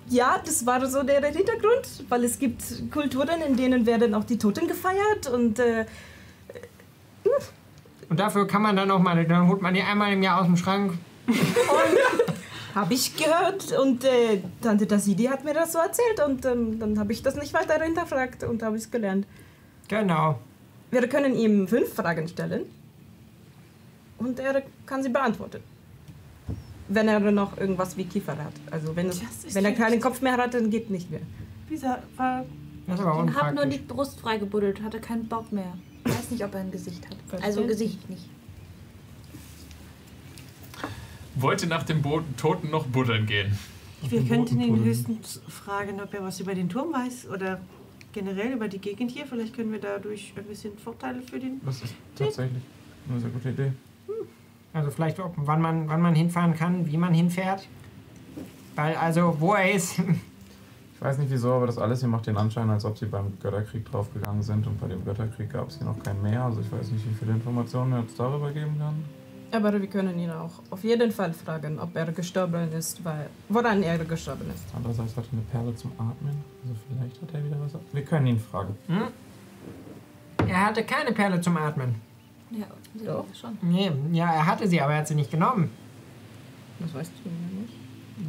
ja, 0.09 0.41
das 0.45 0.65
war 0.65 0.85
so 0.87 1.03
der 1.03 1.23
Hintergrund, 1.23 2.03
weil 2.09 2.25
es 2.25 2.37
gibt 2.37 2.61
Kulturen, 2.91 3.41
in 3.47 3.55
denen 3.55 3.85
werden 3.85 4.13
auch 4.13 4.25
die 4.25 4.37
Toten 4.37 4.67
gefeiert 4.67 5.27
und 5.27 5.57
äh, 5.59 5.85
Und 8.09 8.19
dafür 8.19 8.45
kann 8.45 8.61
man 8.61 8.75
dann 8.75 8.91
auch 8.91 8.99
mal, 8.99 9.25
dann 9.25 9.47
holt 9.47 9.61
man 9.61 9.73
die 9.73 9.81
einmal 9.81 10.11
im 10.11 10.21
Jahr 10.21 10.41
aus 10.41 10.47
dem 10.47 10.57
Schrank. 10.57 10.97
habe 12.75 12.93
ich 12.93 13.15
gehört 13.15 13.71
und 13.81 14.03
äh, 14.03 14.41
Tante 14.61 14.85
Tassidi 14.85 15.25
hat 15.25 15.45
mir 15.45 15.53
das 15.53 15.71
so 15.71 15.79
erzählt 15.79 16.21
und 16.27 16.45
ähm, 16.45 16.77
dann 16.77 16.99
habe 16.99 17.13
ich 17.13 17.23
das 17.23 17.35
nicht 17.35 17.53
weiter 17.53 17.81
hinterfragt 17.81 18.43
und 18.43 18.63
habe 18.63 18.75
es 18.75 18.91
gelernt. 18.91 19.25
Genau. 19.87 20.39
Wir 20.89 21.07
können 21.07 21.35
ihm 21.35 21.69
fünf 21.69 21.93
Fragen 21.93 22.27
stellen 22.27 22.65
und 24.21 24.39
er 24.39 24.61
kann 24.85 25.01
sie 25.03 25.09
beantworten. 25.09 25.61
Wenn 26.87 27.07
er 27.07 27.19
noch 27.31 27.57
irgendwas 27.57 27.97
wie 27.97 28.03
Kiefer 28.05 28.37
hat. 28.37 28.53
Also 28.69 28.95
wenn, 28.95 29.07
es, 29.07 29.21
wenn 29.53 29.65
er 29.65 29.71
keinen 29.71 29.99
Kopf 30.01 30.21
mehr 30.21 30.37
hat, 30.37 30.53
dann 30.53 30.69
geht 30.69 30.89
nicht 30.89 31.09
mehr. 31.09 31.21
Dieser 31.69 32.03
war. 32.17 32.45
Das 32.87 32.99
ist 32.99 33.05
aber 33.05 33.29
Ich 33.29 33.35
habe 33.35 33.55
nur 33.55 33.65
die. 33.65 33.77
Brust 33.77 34.19
freigebuddelt, 34.19 34.81
hatte 34.81 34.99
keinen 34.99 35.27
Bock 35.27 35.51
mehr. 35.51 35.73
Ich 36.05 36.11
weiß 36.11 36.31
nicht, 36.31 36.43
ob 36.43 36.53
er 36.53 36.61
ein 36.61 36.71
Gesicht 36.71 37.05
hat. 37.05 37.15
Also 37.41 37.61
Verständlich. 37.61 37.67
Gesicht 37.67 38.09
nicht. 38.09 38.29
Wollte 41.35 41.67
nach 41.67 41.83
dem 41.83 42.01
Bo 42.01 42.21
Toten 42.37 42.69
noch 42.69 42.85
buddeln 42.87 43.25
gehen. 43.25 43.57
Wir 44.01 44.23
könnten 44.25 44.59
ihn 44.59 44.83
höchstens 44.83 45.41
fragen, 45.47 46.01
ob 46.01 46.13
er 46.13 46.23
was 46.23 46.39
über 46.39 46.53
den 46.55 46.67
Turm 46.67 46.91
weiß 46.91 47.29
oder 47.29 47.61
generell 48.11 48.51
über 48.53 48.67
die 48.67 48.79
Gegend 48.79 49.11
hier. 49.11 49.25
Vielleicht 49.25 49.55
können 49.55 49.71
wir 49.71 49.79
dadurch 49.79 50.33
ein 50.35 50.43
bisschen 50.43 50.77
Vorteile 50.77 51.21
für 51.21 51.39
den. 51.39 51.61
Das 51.63 51.81
ist 51.83 51.93
tatsächlich 52.15 52.63
eine 53.09 53.19
sehr 53.19 53.29
gute 53.29 53.49
Idee. 53.49 53.71
Also 54.73 54.89
vielleicht, 54.89 55.19
ob, 55.19 55.33
wann, 55.35 55.61
man, 55.61 55.89
wann 55.89 56.01
man 56.01 56.15
hinfahren 56.15 56.55
kann, 56.55 56.85
wie 56.87 56.97
man 56.97 57.13
hinfährt. 57.13 57.67
Weil 58.75 58.95
also, 58.95 59.35
wo 59.39 59.53
er 59.53 59.71
ist. 59.73 60.01
Ich 61.01 61.05
weiß 61.07 61.17
nicht 61.17 61.31
wieso, 61.31 61.51
aber 61.51 61.65
das 61.65 61.79
alles 61.79 62.01
hier 62.01 62.09
macht 62.09 62.27
den 62.27 62.37
Anschein, 62.37 62.69
als 62.69 62.85
ob 62.85 62.95
sie 62.95 63.07
beim 63.07 63.33
Götterkrieg 63.41 63.89
draufgegangen 63.89 64.43
sind. 64.43 64.67
Und 64.67 64.79
bei 64.79 64.87
dem 64.87 65.03
Götterkrieg 65.03 65.51
gab 65.51 65.69
es 65.69 65.79
hier 65.79 65.87
noch 65.87 65.97
kein 65.97 66.21
Meer. 66.21 66.43
Also 66.43 66.61
ich 66.61 66.71
weiß 66.71 66.91
nicht, 66.91 67.03
wie 67.09 67.13
viele 67.15 67.31
Informationen 67.31 67.93
er 67.93 68.01
jetzt 68.01 68.19
darüber 68.19 68.51
geben 68.51 68.77
kann. 68.77 69.03
Aber 69.51 69.73
wir 69.73 69.87
können 69.87 70.19
ihn 70.19 70.29
auch 70.29 70.51
auf 70.69 70.83
jeden 70.83 71.11
Fall 71.11 71.33
fragen, 71.33 71.79
ob 71.79 71.95
er 71.95 72.11
gestorben 72.11 72.71
ist, 72.71 73.03
weil 73.03 73.31
woran 73.49 73.81
er 73.81 73.97
gestorben 73.97 74.47
ist. 74.53 74.63
Andererseits 74.75 75.17
hat 75.17 75.25
er 75.25 75.33
eine 75.33 75.41
Perle 75.41 75.75
zum 75.75 75.91
Atmen. 75.93 76.37
Also 76.61 76.75
vielleicht 76.87 77.19
hat 77.19 77.33
er 77.33 77.45
wieder 77.45 77.57
was. 77.59 77.81
Wir 77.91 78.03
können 78.03 78.27
ihn 78.27 78.39
fragen. 78.39 78.75
Er 80.47 80.65
hatte 80.67 80.83
keine 80.83 81.13
Perle 81.13 81.41
zum 81.41 81.57
Atmen. 81.57 81.95
Ja, 82.51 82.65
Doch. 83.05 83.25
schon. 83.39 83.57
Nee, 83.61 83.91
ja, 84.11 84.31
er 84.33 84.45
hatte 84.45 84.67
sie, 84.67 84.81
aber 84.81 84.93
er 84.93 84.99
hat 84.99 85.07
sie 85.07 85.15
nicht 85.15 85.31
genommen. 85.31 85.69
Das 86.79 86.93
weißt 86.93 87.11
du 87.23 87.29
ja 87.29 87.61
nicht. 87.61 87.73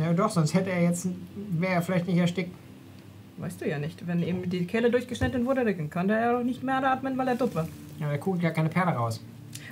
Ja 0.01 0.13
doch, 0.13 0.31
sonst 0.31 0.55
hätte 0.55 0.71
er 0.71 0.83
jetzt, 0.83 1.09
wäre 1.51 1.75
er 1.75 1.83
vielleicht 1.83 2.07
nicht 2.07 2.17
erstickt. 2.19 2.55
Weißt 3.39 3.61
du 3.61 3.69
ja 3.69 3.79
nicht. 3.79 4.07
Wenn 4.07 4.23
ihm 4.23 4.49
die 4.49 4.67
Kehle 4.67 4.91
durchgeschnitten 4.91 5.45
wurde, 5.47 5.65
dann 5.65 5.91
kann 5.91 6.09
er 6.09 6.39
auch 6.39 6.43
nicht 6.45 6.63
mehr 6.63 6.77
atmen, 6.89 7.17
weil 7.19 7.29
er 7.29 7.39
tot 7.39 7.55
war. 7.55 7.67
Ja, 7.99 8.11
er 8.11 8.19
kugelt 8.19 8.43
ja 8.45 8.51
keine 8.51 8.69
Perle 8.69 8.93
raus. 8.93 9.21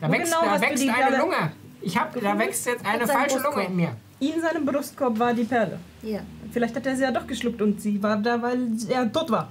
Da 0.01 0.09
Wo 0.09 0.13
wächst, 0.13 0.33
genau 0.35 0.45
da 0.55 0.61
wächst 0.61 0.83
eine 0.83 0.93
Perle- 0.93 1.19
Lunge. 1.19 1.53
Ich 1.83 1.97
hab, 1.97 2.21
da 2.21 2.39
wächst 2.39 2.67
jetzt 2.67 2.85
eine 2.85 3.07
falsche 3.07 3.39
Lunge 3.39 3.65
in 3.67 3.77
mir. 3.77 3.97
In 4.19 4.41
seinem 4.41 4.67
Brustkorb 4.67 5.19
war 5.19 5.33
die 5.33 5.45
Perle. 5.45 5.79
Ja. 6.03 6.21
Vielleicht 6.51 6.75
hat 6.77 6.85
er 6.87 6.97
sie 6.97 7.03
ja 7.05 7.11
doch 7.11 7.27
geschluckt 7.27 7.63
und 7.63 7.81
sie 7.81 8.03
war 8.03 8.17
da, 8.17 8.41
weil 8.43 8.59
er 8.89 9.11
tot 9.11 9.31
war. 9.31 9.51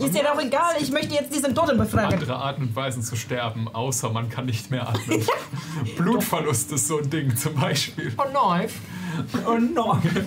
Ist 0.00 0.14
dir 0.14 0.22
doch 0.22 0.40
egal, 0.40 0.74
ich 0.80 0.90
möchte 0.90 1.14
jetzt 1.14 1.34
diesen 1.34 1.54
Toten 1.54 1.76
befragen. 1.76 2.14
Andere 2.14 2.36
Arten 2.36 2.62
und 2.62 2.76
Weisen 2.76 3.02
zu 3.02 3.16
sterben, 3.16 3.68
außer 3.68 4.10
man 4.10 4.28
kann 4.28 4.46
nicht 4.46 4.70
mehr 4.70 4.88
atmen. 4.88 5.24
Blutverlust 5.96 6.72
ist 6.72 6.88
so 6.88 6.98
ein 6.98 7.10
Ding 7.10 7.36
zum 7.36 7.54
Beispiel. 7.54 8.12
Oh 8.16 8.22
nein. 8.32 8.68
Oh 9.46 9.58
nein. 9.58 10.24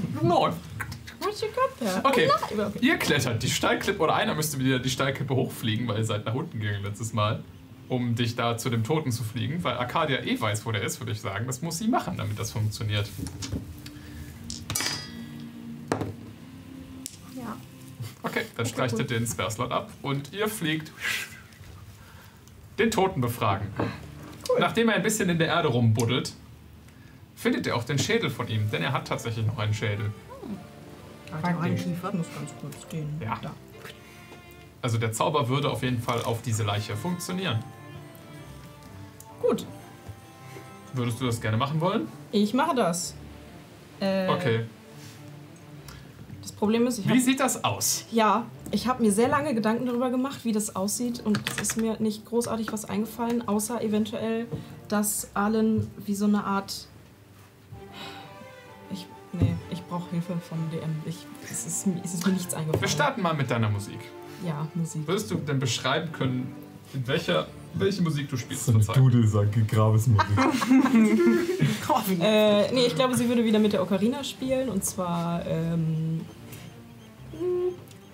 Okay, 2.04 2.30
Oh 2.52 2.56
nein. 2.56 2.74
ihr 2.82 2.98
klettert 2.98 3.42
die 3.42 3.50
Steilklippe, 3.50 4.00
oder 4.02 4.16
einer 4.16 4.36
müsste 4.36 4.60
wieder 4.60 4.80
die 4.80 4.90
Steilklippe 4.90 5.34
hochfliegen, 5.34 5.88
weil 5.88 5.98
ihr 5.98 6.06
seid 6.06 6.26
nach 6.26 6.34
unten 6.34 6.60
gegangen 6.60 6.84
letztes 6.84 7.14
Mal, 7.14 7.44
um 7.90 8.16
dich 8.16 8.36
da 8.36 8.58
zu 8.58 8.70
dem 8.70 8.84
Toten 8.84 9.12
zu 9.12 9.24
fliegen, 9.24 9.64
weil 9.64 9.76
Arcadia 9.78 10.20
eh 10.24 10.40
weiß, 10.40 10.66
wo 10.66 10.72
der 10.72 10.84
ist, 10.84 11.00
würde 11.00 11.14
ich 11.14 11.22
sagen. 11.22 11.46
Das 11.48 11.62
muss 11.62 11.78
sie 11.78 11.88
machen, 11.88 12.18
damit 12.18 12.38
das 12.38 12.52
funktioniert. 12.52 13.08
Okay, 18.24 18.44
dann 18.56 18.66
streicht 18.66 18.98
ihr 18.98 19.06
den 19.06 19.28
Spare-Slot 19.28 19.72
ab 19.72 19.92
und 20.02 20.32
ihr 20.34 20.48
fliegt 20.48 20.92
den 22.80 22.90
Toten 22.90 23.22
befragen. 23.22 23.68
Nachdem 24.60 24.90
er 24.90 24.96
ein 24.96 25.04
bisschen 25.04 25.30
in 25.30 25.38
der 25.38 25.48
Erde 25.48 25.68
rumbuddelt, 25.68 26.34
findet 27.36 27.66
ihr 27.68 27.76
auch 27.76 27.84
den 27.84 28.00
Schädel 28.00 28.30
von 28.30 28.48
ihm, 28.48 28.70
denn 28.72 28.82
er 28.82 28.94
hat 28.94 29.08
tatsächlich 29.08 29.46
noch 29.46 29.58
einen 29.60 29.74
Schädel. 29.74 30.12
Praktisch. 31.42 31.84
Kiefer 31.84 32.14
muss 32.14 32.28
ganz 32.34 32.52
kurz 32.62 32.88
gehen. 32.90 33.10
Ja. 33.22 33.38
Da. 33.42 33.52
Also 34.82 34.98
der 34.98 35.12
Zauber 35.14 35.48
würde 35.50 35.70
auf 35.70 35.82
jeden 35.84 36.02
Fall 36.02 36.22
auf 36.24 36.42
diese 36.42 36.64
Leiche 36.64 36.96
funktionieren. 36.96 37.64
Gut, 39.42 39.66
Würdest 40.94 41.20
du 41.20 41.26
das 41.26 41.42
gerne 41.42 41.58
machen 41.58 41.82
wollen? 41.82 42.08
ich 42.32 42.54
mache 42.54 42.76
das. 42.76 43.16
Äh, 44.00 44.28
Okay. 44.30 44.66
Das 46.44 46.52
Problem 46.52 46.86
ist, 46.88 47.00
ich 47.00 47.08
Wie 47.10 47.20
sieht 47.20 47.39
das 47.39 47.64
aus? 47.64 48.04
Ja, 48.12 48.46
Ich 48.72 48.88
habe 48.88 49.02
mir 49.02 49.12
sehr 49.12 49.28
lange 49.30 49.56
Gedanken 49.56 49.86
darüber 49.86 50.10
gemacht, 50.12 50.44
wie 50.44 50.52
das 50.52 50.76
aussieht 50.76 51.22
und 51.26 51.39
es 51.56 51.62
ist 51.72 51.78
mir 51.78 51.96
nicht 52.00 52.26
großartig 52.26 52.72
was 52.72 52.86
eingefallen, 52.86 53.48
außer 53.48 53.82
eventuell, 53.82 54.46
dass 54.89 55.30
Allen 55.34 55.89
wie 56.06 56.14
so 56.16 56.26
eine 56.26 56.44
Art... 56.44 56.88
Ich, 58.91 59.08
nee, 59.32 59.54
ich 59.72 59.82
brauche 59.84 60.10
Hilfe 60.12 60.34
von 60.50 60.58
DM. 60.72 60.89
Ich, 61.06 61.18
es, 61.50 61.66
ist, 61.66 61.88
mir- 61.88 62.02
es 62.04 62.14
ist 62.14 62.26
mir 62.26 62.34
nichts 62.34 62.54
eingefallen. 62.54 62.82
Wir 62.82 62.88
starten 62.89 63.22
mal 63.22 63.34
mit 63.34 63.50
deiner 63.50 63.70
Musik. 63.70 64.00
Ja, 64.46 64.68
Musik. 64.76 65.08
Würdest 65.08 65.32
du 65.32 65.36
denn 65.36 65.60
beschreiben 65.60 66.12
können, 66.12 66.54
in 66.94 67.08
welcher, 67.08 67.48
welche 67.76 68.02
Musik 68.02 68.30
du 68.30 68.38
spielst 68.38 68.66
So 68.66 68.72
eine? 68.74 68.84
Dudelsack, 68.84 69.68
Grabesmusik. 69.68 70.28
Äh, 72.20 72.72
nee, 72.74 72.86
ich 72.88 72.96
glaube, 72.96 73.16
sie 73.16 73.28
würde 73.30 73.44
wieder 73.46 73.60
mit 73.60 73.74
der 73.74 73.82
Ocarina 73.82 74.24
spielen 74.24 74.70
und 74.70 74.84
zwar 74.84 75.46
ähm, 75.46 76.22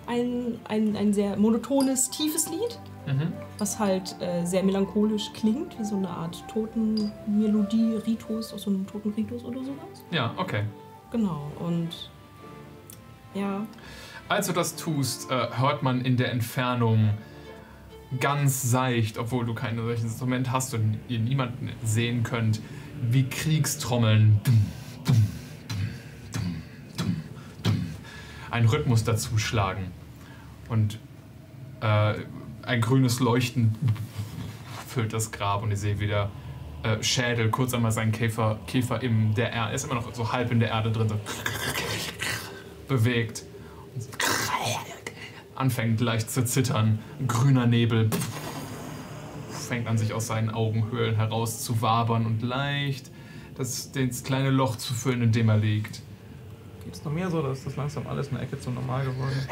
ein, 0.07 0.59
ein, 0.67 0.95
ein 0.95 1.13
sehr 1.13 1.37
monotones, 1.37 2.09
tiefes 2.09 2.49
Lied, 2.49 2.79
Mhm. 3.07 3.33
was 3.57 3.79
halt 3.79 4.15
äh, 4.21 4.45
sehr 4.45 4.61
melancholisch 4.61 5.31
klingt, 5.33 5.79
wie 5.79 5.83
so 5.85 5.95
eine 5.95 6.09
Art 6.09 6.43
Totenmelodie, 6.51 7.95
Ritus, 8.05 8.53
aus 8.53 8.63
so 8.63 8.69
einem 8.69 8.85
Totenritus 8.85 9.43
oder 9.45 9.59
sowas. 9.63 10.03
Ja, 10.11 10.33
okay. 10.37 10.63
Genau, 11.11 11.49
und 11.59 11.87
ja, 13.33 13.65
Als 14.27 14.45
du 14.47 14.53
das 14.53 14.75
tust, 14.75 15.31
äh, 15.31 15.47
hört 15.57 15.81
man 15.81 16.01
in 16.01 16.17
der 16.17 16.31
Entfernung 16.31 17.11
ganz 18.19 18.63
seicht, 18.63 19.17
obwohl 19.17 19.45
du 19.45 19.53
kein 19.53 19.75
solches 19.77 20.03
Instrument 20.03 20.51
hast 20.51 20.73
und 20.73 20.99
ihr 21.07 21.19
niemanden 21.19 21.69
sehen 21.83 22.23
könnt, 22.23 22.61
wie 23.01 23.23
Kriegstrommeln 23.23 24.41
einen 28.49 28.67
Rhythmus 28.67 29.03
dazu 29.03 29.37
schlagen. 29.37 29.91
Und 30.69 30.99
äh, 31.81 32.15
ein 32.63 32.81
grünes 32.81 33.19
Leuchten 33.19 33.75
füllt 34.87 35.13
das 35.13 35.31
Grab 35.31 35.61
und 35.61 35.71
ihr 35.71 35.77
seht 35.77 35.99
wieder 35.99 36.31
äh, 36.83 37.01
Schädel, 37.03 37.49
kurz 37.49 37.73
einmal 37.73 37.91
sein 37.91 38.11
Käfer, 38.11 38.59
Käfer 38.67 39.01
in 39.01 39.33
der 39.35 39.51
Erde, 39.51 39.75
ist 39.75 39.85
immer 39.85 39.95
noch 39.95 40.13
so 40.13 40.31
halb 40.31 40.51
in 40.51 40.59
der 40.59 40.69
Erde 40.69 40.91
drin, 40.91 41.09
so 41.09 41.19
bewegt 42.87 43.43
und 43.93 44.03
so 44.03 44.09
anfängt 45.59 45.99
leicht 46.01 46.31
zu 46.31 46.43
zittern. 46.45 46.99
Grüner 47.27 47.67
Nebel 47.67 48.09
fängt 49.51 49.87
an, 49.87 49.97
sich 49.97 50.13
aus 50.13 50.27
seinen 50.27 50.49
Augenhöhlen 50.49 51.15
heraus 51.15 51.63
zu 51.63 51.81
wabern 51.81 52.25
und 52.25 52.41
leicht 52.41 53.11
das, 53.55 53.91
das 53.91 54.23
kleine 54.23 54.49
Loch 54.49 54.77
zu 54.77 54.93
füllen, 54.93 55.21
in 55.21 55.31
dem 55.31 55.49
er 55.49 55.57
liegt. 55.57 56.01
Geht's 56.85 57.03
noch 57.03 57.11
mehr 57.11 57.29
so, 57.29 57.41
dass 57.41 57.65
das 57.65 57.75
langsam 57.75 58.07
alles 58.07 58.29
in 58.29 58.35
der 58.35 58.43
Ecke 58.43 58.59
zu 58.59 58.71
normal 58.71 59.05
geworden 59.05 59.35
ist? 59.37 59.49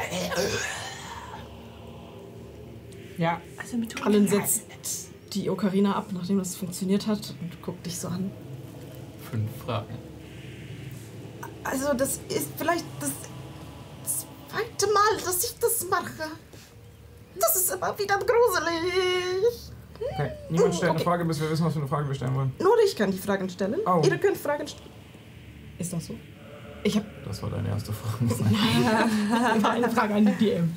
Ja, 3.18 3.40
Also 3.60 3.76
mit 3.76 4.04
Allen 4.04 4.26
setzt 4.26 5.10
die 5.34 5.50
Ocarina 5.50 5.94
ab, 5.94 6.06
nachdem 6.12 6.38
das 6.38 6.56
funktioniert 6.56 7.06
hat 7.06 7.34
und 7.40 7.60
guckt 7.62 7.84
dich 7.84 7.98
so 7.98 8.08
an. 8.08 8.30
Fünf 9.30 9.50
Fragen. 9.64 9.94
Also, 11.64 11.92
das 11.92 12.20
ist 12.28 12.48
vielleicht 12.56 12.84
das 13.00 13.10
zweite 14.58 14.92
Mal, 14.92 15.16
dass 15.24 15.44
ich 15.44 15.58
das 15.58 15.86
mache. 15.88 16.30
Das 17.38 17.56
ist 17.56 17.70
immer 17.72 17.96
wieder 17.98 18.18
gruselig. 18.18 19.72
Okay, 20.00 20.30
niemand 20.50 20.74
stellt 20.74 20.90
eine 20.92 21.00
Frage, 21.00 21.24
bis 21.24 21.40
wir 21.40 21.50
wissen, 21.50 21.64
was 21.64 21.72
für 21.72 21.80
eine 21.80 21.88
Frage 21.88 22.08
wir 22.08 22.14
stellen 22.14 22.34
wollen. 22.34 22.52
Nur 22.60 22.74
ich 22.84 22.94
kann 22.96 23.10
die 23.10 23.18
Fragen 23.18 23.48
stellen. 23.48 23.76
Oh. 23.86 24.00
Ihr 24.04 24.16
könnt 24.18 24.36
Fragen 24.36 24.66
stellen. 24.66 24.90
Ist 25.78 25.92
das 25.92 26.06
so? 26.06 26.14
Ich 26.84 26.96
habe 26.96 27.06
Das 27.24 27.42
war 27.42 27.50
deine 27.50 27.68
erste 27.68 27.92
Frage. 27.92 28.24
eine 29.68 29.90
Frage 29.90 30.14
an 30.14 30.26
die 30.26 30.32
DM. 30.44 30.76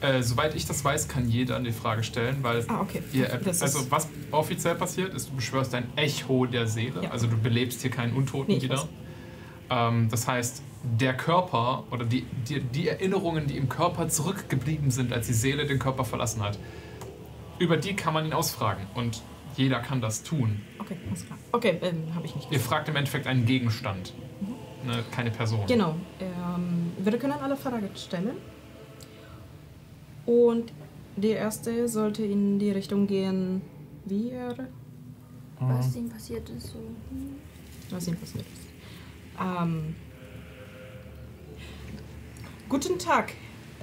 Äh, 0.00 0.22
soweit 0.22 0.54
ich 0.54 0.66
das 0.66 0.82
weiß, 0.84 1.08
kann 1.08 1.28
jeder 1.28 1.56
eine 1.56 1.72
Frage 1.72 2.02
stellen, 2.02 2.38
weil 2.42 2.64
Ah, 2.68 2.80
okay. 2.80 3.02
ihr, 3.12 3.26
Das 3.44 3.60
also 3.60 3.90
was 3.90 4.08
offiziell 4.30 4.74
passiert 4.76 5.12
ist, 5.14 5.28
du 5.28 5.36
beschwörst 5.36 5.74
ein 5.74 5.92
Echo 5.96 6.46
der 6.46 6.66
Seele, 6.66 7.02
Ja. 7.02 7.10
also 7.10 7.26
du 7.26 7.36
belebst 7.36 7.82
hier 7.82 7.90
keinen 7.90 8.14
Untoten 8.16 8.54
Nee, 8.54 8.62
wieder. 8.62 8.76
weiß. 8.76 8.86
Ähm, 9.70 10.08
das 10.10 10.26
heißt, 10.26 10.62
der 10.82 11.16
Körper 11.16 11.84
oder 11.90 12.04
die, 12.04 12.26
die, 12.48 12.60
die 12.60 12.88
Erinnerungen, 12.88 13.46
die 13.46 13.56
im 13.56 13.68
Körper 13.68 14.08
zurückgeblieben 14.08 14.90
sind, 14.90 15.12
als 15.12 15.26
die 15.26 15.32
Seele 15.32 15.66
den 15.66 15.78
Körper 15.78 16.04
verlassen 16.04 16.42
hat, 16.42 16.58
über 17.58 17.76
die 17.76 17.94
kann 17.94 18.14
man 18.14 18.24
ihn 18.26 18.32
ausfragen 18.32 18.86
und 18.94 19.22
jeder 19.56 19.80
kann 19.80 20.00
das 20.00 20.22
tun. 20.22 20.60
Okay, 20.78 20.96
alles 21.08 21.26
klar. 21.26 21.38
Okay, 21.52 21.78
ähm, 21.82 22.14
habe 22.14 22.26
ich 22.26 22.34
nicht. 22.34 22.50
Ihr 22.50 22.60
fragt 22.60 22.88
im 22.88 22.96
Endeffekt 22.96 23.26
einen 23.26 23.44
Gegenstand, 23.44 24.14
ne, 24.86 25.04
keine 25.10 25.30
Person. 25.30 25.66
Genau. 25.66 25.94
Ähm, 26.18 26.92
wir 26.98 27.18
können 27.18 27.34
alle 27.34 27.56
Fragen 27.56 27.90
stellen. 27.94 28.36
Und 30.24 30.72
die 31.16 31.30
erste 31.30 31.88
sollte 31.88 32.24
in 32.24 32.58
die 32.58 32.70
Richtung 32.70 33.06
gehen, 33.06 33.60
wie 34.06 34.30
er, 34.30 34.54
Was 35.58 35.94
ihm 35.96 36.08
passiert 36.08 36.48
ist, 36.48 36.68
so. 36.68 36.78
was 37.90 38.08
ihm 38.08 38.16
passiert 38.16 38.46
ist. 38.46 38.69
Ähm, 39.40 39.94
guten 42.68 42.98
Tag, 42.98 43.32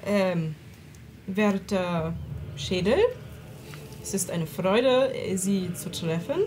ähm, 0.06 0.56
werter 1.26 2.14
Schädel. 2.56 3.00
Es 4.02 4.14
ist 4.14 4.30
eine 4.30 4.46
Freude, 4.46 5.12
Sie 5.36 5.74
zu 5.74 5.92
treffen. 5.92 6.42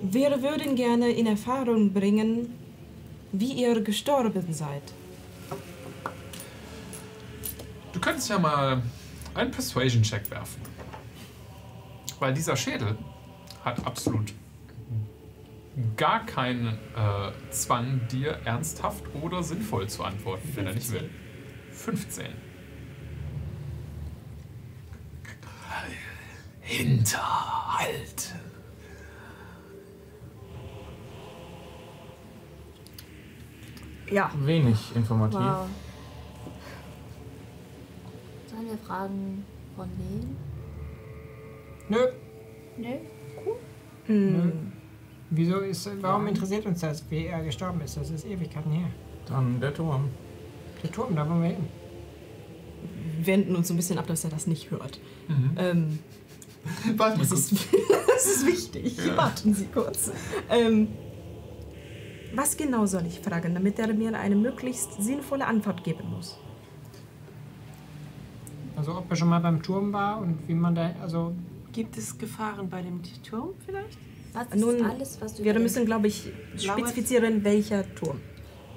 Wir 0.00 0.42
würden 0.42 0.76
gerne 0.76 1.10
in 1.10 1.26
Erfahrung 1.26 1.92
bringen, 1.92 2.54
wie 3.32 3.52
ihr 3.52 3.80
gestorben 3.82 4.52
seid. 4.52 4.82
Du 7.92 8.00
könntest 8.00 8.30
ja 8.30 8.38
mal 8.38 8.82
einen 9.34 9.50
Persuasion-Check 9.50 10.30
werfen. 10.30 10.62
Weil 12.18 12.32
dieser 12.32 12.56
Schädel 12.56 12.96
hat 13.64 13.84
absolut 13.84 14.32
gar 15.96 16.26
keinen 16.26 16.68
äh, 16.68 17.50
Zwang, 17.50 18.06
dir 18.08 18.38
ernsthaft 18.44 19.04
oder 19.22 19.42
sinnvoll 19.42 19.88
zu 19.88 20.04
antworten, 20.04 20.48
wenn 20.54 20.66
er 20.66 20.74
nicht 20.74 20.92
will. 20.92 21.08
15. 21.70 22.26
Hinterhalt. 26.60 28.34
Ja. 34.10 34.30
Wenig 34.40 34.94
informativ. 34.94 35.40
Wow. 35.40 35.68
Sollen 38.46 38.66
wir 38.68 38.78
fragen, 38.78 39.44
von 39.74 39.88
wem? 39.98 40.36
nö. 41.88 42.06
Nö. 42.76 42.88
nö. 44.08 44.52
Wieso 45.34 45.60
ist, 45.60 45.88
warum 46.02 46.26
interessiert 46.26 46.66
uns 46.66 46.80
das, 46.80 47.02
wie 47.10 47.24
er 47.24 47.42
gestorben 47.42 47.80
ist? 47.80 47.96
Das 47.96 48.10
ist 48.10 48.26
Ewigkeiten 48.26 48.70
her. 48.70 48.88
Dann 49.26 49.58
der 49.60 49.72
Turm. 49.72 50.10
Der 50.82 50.92
Turm, 50.92 51.16
da 51.16 51.26
wollen 51.26 51.42
wir 51.42 51.48
hin. 51.48 51.68
wenden 53.22 53.56
uns 53.56 53.68
so 53.68 53.74
ein 53.74 53.78
bisschen 53.78 53.98
ab, 53.98 54.06
dass 54.06 54.24
er 54.24 54.30
das 54.30 54.46
nicht 54.46 54.70
hört. 54.70 55.00
Mhm. 55.28 55.50
Ähm, 55.56 55.98
das, 56.98 57.16
kurz. 57.16 57.32
ist, 57.32 57.52
das 58.06 58.26
ist 58.26 58.46
wichtig. 58.46 58.98
Ja. 59.06 59.16
Warten 59.16 59.54
Sie 59.54 59.64
kurz. 59.72 60.12
Ähm, 60.50 60.88
was 62.34 62.54
genau 62.54 62.84
soll 62.84 63.06
ich 63.06 63.20
fragen, 63.20 63.54
damit 63.54 63.78
er 63.78 63.94
mir 63.94 64.14
eine 64.18 64.36
möglichst 64.36 65.02
sinnvolle 65.02 65.46
Antwort 65.46 65.82
geben 65.82 66.10
muss? 66.10 66.36
Also 68.76 68.98
ob 68.98 69.08
er 69.08 69.16
schon 69.16 69.28
mal 69.28 69.40
beim 69.40 69.62
Turm 69.62 69.94
war 69.94 70.18
und 70.20 70.46
wie 70.46 70.54
man 70.54 70.74
da, 70.74 70.94
also 71.00 71.32
Gibt 71.72 71.96
es 71.96 72.18
Gefahren 72.18 72.68
bei 72.68 72.82
dem 72.82 73.00
Turm 73.22 73.54
vielleicht? 73.64 73.96
Was 74.32 74.46
ist 74.48 74.56
Nun, 74.56 74.84
alles, 74.84 75.20
was 75.20 75.34
du 75.34 75.44
Wir 75.44 75.52
den- 75.52 75.62
müssen, 75.62 75.84
glaube 75.84 76.06
ich, 76.08 76.24
Lauert- 76.64 76.80
spezifizieren, 76.80 77.44
welcher 77.44 77.94
Turm. 77.94 78.20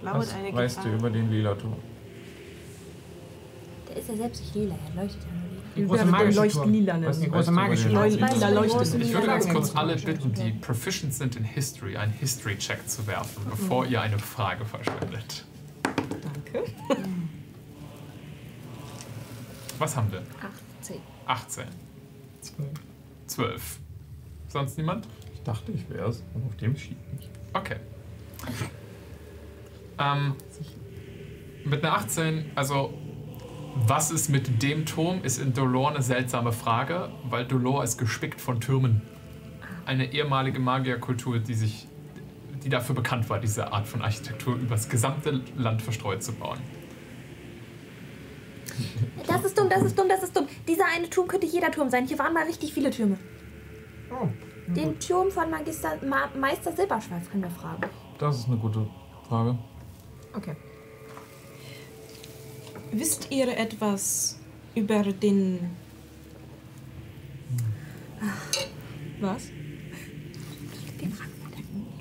Lauert 0.02 0.18
Was 0.20 0.34
eine 0.34 0.54
weißt 0.54 0.84
du 0.84 0.90
über 0.90 1.10
den 1.10 1.32
lila 1.32 1.56
Turm? 1.56 1.76
Der 3.90 3.98
ist 3.98 4.10
ja 4.10 4.16
selbst 4.18 4.42
nicht 4.42 4.56
lila, 4.56 4.76
er 4.90 5.02
leuchtet 5.02 5.22
ja 5.24 5.28
nur 5.32 5.42
lila. 5.42 5.52
Die. 5.76 5.88
Was 7.08 7.20
die 7.20 7.30
große 7.30 7.52
magische 7.52 7.88
lila 7.90 8.50
leuchtet. 8.50 9.02
Ich 9.02 9.14
würde 9.14 9.28
ganz 9.28 9.48
kurz 9.50 9.76
alle 9.76 9.96
bitten, 9.96 10.34
die 10.34 10.52
proficient 10.52 11.14
sind 11.14 11.36
in 11.38 11.44
History, 11.46 11.96
einen 11.98 12.12
History-Check 12.14 12.88
zu 12.90 13.08
werfen, 13.08 13.44
bevor 13.50 13.86
ihr 13.86 14.02
eine 14.02 14.20
Frage 14.20 14.66
verschwendet. 14.66 15.46
Danke. 15.84 16.64
Was 19.80 19.96
haben 19.96 20.12
wir? 20.12 20.22
18. 20.82 20.98
18, 21.26 21.64
Zwölf. 22.42 22.70
12. 23.28 23.80
Sonst 24.48 24.78
niemand? 24.78 25.08
Dachte, 25.46 25.72
ich 25.72 25.90
wär's. 25.90 26.24
Und 26.34 26.46
auf 26.46 26.56
dem 26.58 26.76
schied 26.76 26.98
nicht. 27.14 27.30
Okay. 27.54 27.78
Ähm, 29.98 30.36
mit 31.64 31.84
einer 31.84 31.96
18, 31.96 32.52
also 32.56 32.94
was 33.76 34.12
ist 34.12 34.30
mit 34.30 34.62
dem 34.64 34.86
Turm, 34.86 35.24
ist 35.24 35.38
in 35.38 35.54
Dolor 35.54 35.92
eine 35.92 36.02
seltsame 36.02 36.52
Frage, 36.52 37.12
weil 37.30 37.46
Dolor 37.46 37.84
ist 37.84 37.98
gespickt 37.98 38.42
von 38.42 38.60
Türmen. 38.60 39.02
Eine 39.86 40.12
ehemalige 40.14 40.60
Magierkultur, 40.60 41.40
die 41.40 41.54
sich, 41.54 41.88
die 42.64 42.70
dafür 42.70 42.96
bekannt 42.96 43.30
war, 43.30 43.40
diese 43.40 43.72
Art 43.72 43.86
von 43.86 44.02
Architektur 44.02 44.56
übers 44.56 44.90
gesamte 44.90 45.42
Land 45.56 45.82
verstreut 45.82 46.24
zu 46.24 46.34
bauen. 46.34 46.60
Da 49.28 49.34
Das 49.34 49.46
ist 49.46 49.58
dumm, 49.58 49.70
das 49.70 49.84
ist 49.84 49.98
dumm, 49.98 50.10
das 50.10 50.24
ist 50.24 50.36
dumm. 50.36 50.48
Dieser 50.68 50.86
eine 50.94 51.10
Turm 51.10 51.28
könnte 51.28 51.46
jeder 51.46 51.72
Turm 51.72 51.90
sein. 51.90 52.08
Hier 52.08 52.18
waren 52.18 52.34
mal 52.34 52.46
richtig 52.46 52.74
viele 52.74 52.90
Türme. 52.90 53.18
Oh, 54.10 54.28
Den 54.68 55.00
Turm 55.00 55.30
von 55.30 55.50
Magister, 55.52 55.94
Ma 56.08 56.28
Meister 56.40 56.72
Silberschweif 56.72 57.30
können 57.30 57.44
wir 57.44 57.50
fragen. 57.52 57.84
Das 58.18 58.40
ist 58.40 58.48
eine 58.48 58.58
gute 58.58 58.88
Frage. 59.28 59.58
Okay. 60.36 60.56
Wisst 62.92 63.32
ihr 63.32 63.48
etwas 63.58 64.40
über 64.74 65.04
den. 65.04 65.60
Was? 69.20 69.44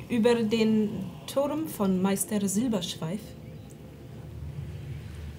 Über 0.08 0.34
den 0.42 1.06
Turm 1.26 1.66
von 1.66 2.00
Meister 2.00 2.46
Silberschweif? 2.48 3.20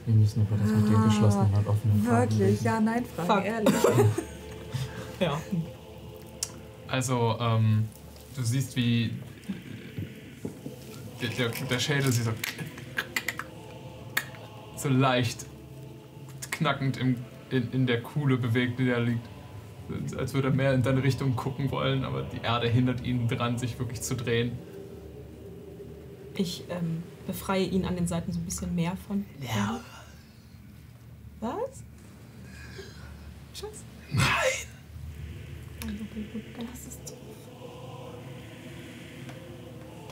Wir 0.06 0.16
müssen 0.16 0.42
über 0.44 0.58
das 0.58 0.70
mit 0.70 0.88
den 0.88 1.04
geschlossenen 1.04 1.54
und 1.56 1.68
offenen 1.68 2.04
Fragen 2.04 2.30
Wirklich? 2.32 2.50
reden. 2.50 2.64
Ja, 2.64 2.80
nein, 2.80 3.06
Frage, 3.06 3.32
Fuck. 3.34 3.46
ehrlich. 3.46 3.74
Ja. 5.20 5.42
Also, 6.88 7.38
ähm, 7.40 7.88
du 8.36 8.44
siehst, 8.44 8.76
wie 8.76 9.12
der, 11.22 11.30
der, 11.30 11.50
der 11.50 11.80
Schädel 11.80 12.12
sich 12.12 12.24
so, 12.24 12.32
so 14.78 14.90
leicht 14.90 15.46
knackend 16.52 16.98
im, 16.98 17.18
in, 17.50 17.72
in 17.72 17.88
der 17.88 18.02
Kuhle 18.02 18.38
bewegt, 18.38 18.80
die 18.80 18.88
da 18.88 18.98
liegt. 18.98 19.28
Als 20.18 20.34
würde 20.34 20.48
er 20.50 20.54
mehr 20.54 20.74
in 20.74 20.82
deine 20.82 21.04
Richtung 21.04 21.36
gucken 21.36 21.70
wollen, 21.70 22.06
aber 22.06 22.24
die 22.24 22.42
Erde 22.42 22.68
hindert 22.68 23.06
ihn 23.06 23.28
dran, 23.28 23.58
sich 23.58 23.78
wirklich 23.78 24.02
zu 24.02 24.16
drehen. 24.16 24.58
Ich 26.36 26.64
ähm, 26.70 27.04
befreie 27.28 27.66
ihn 27.66 27.86
an 27.86 27.96
den 27.96 28.08
Seiten 28.08 28.32
so 28.32 28.40
ein 28.40 28.46
bisschen 28.46 28.74
mehr 28.74 28.98
von. 29.08 29.26
Ja. 29.42 29.80
Was? 31.40 31.84
Scheiße. 33.54 34.65
Das 36.58 36.88
ist 36.88 37.10
doof. 37.10 37.18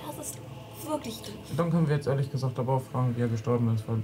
Das 0.05 0.27
ist 0.27 0.39
wirklich 0.87 1.21
doof. 1.21 1.33
Dann 1.57 1.71
können 1.71 1.87
wir 1.87 1.95
jetzt 1.95 2.07
ehrlich 2.07 2.31
gesagt 2.31 2.59
aber 2.59 2.73
auch 2.73 2.81
fragen, 2.81 3.15
wie 3.17 3.21
er 3.21 3.27
gestorben 3.27 3.73
ist, 3.73 3.87
weil 3.87 4.03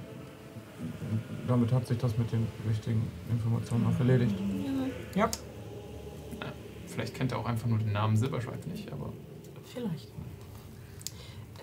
damit 1.47 1.71
hat 1.71 1.87
sich 1.87 1.97
das 1.97 2.17
mit 2.17 2.31
den 2.31 2.47
wichtigen 2.65 3.07
Informationen 3.29 3.87
auch 3.87 3.99
erledigt. 3.99 4.35
ja. 5.15 5.29
Vielleicht 6.87 7.13
kennt 7.13 7.31
er 7.31 7.39
auch 7.39 7.45
einfach 7.45 7.67
nur 7.67 7.77
den 7.77 7.91
Namen 7.91 8.17
Silberschweif 8.17 8.65
nicht, 8.65 8.91
aber 8.91 9.13
Vielleicht. 9.65 10.09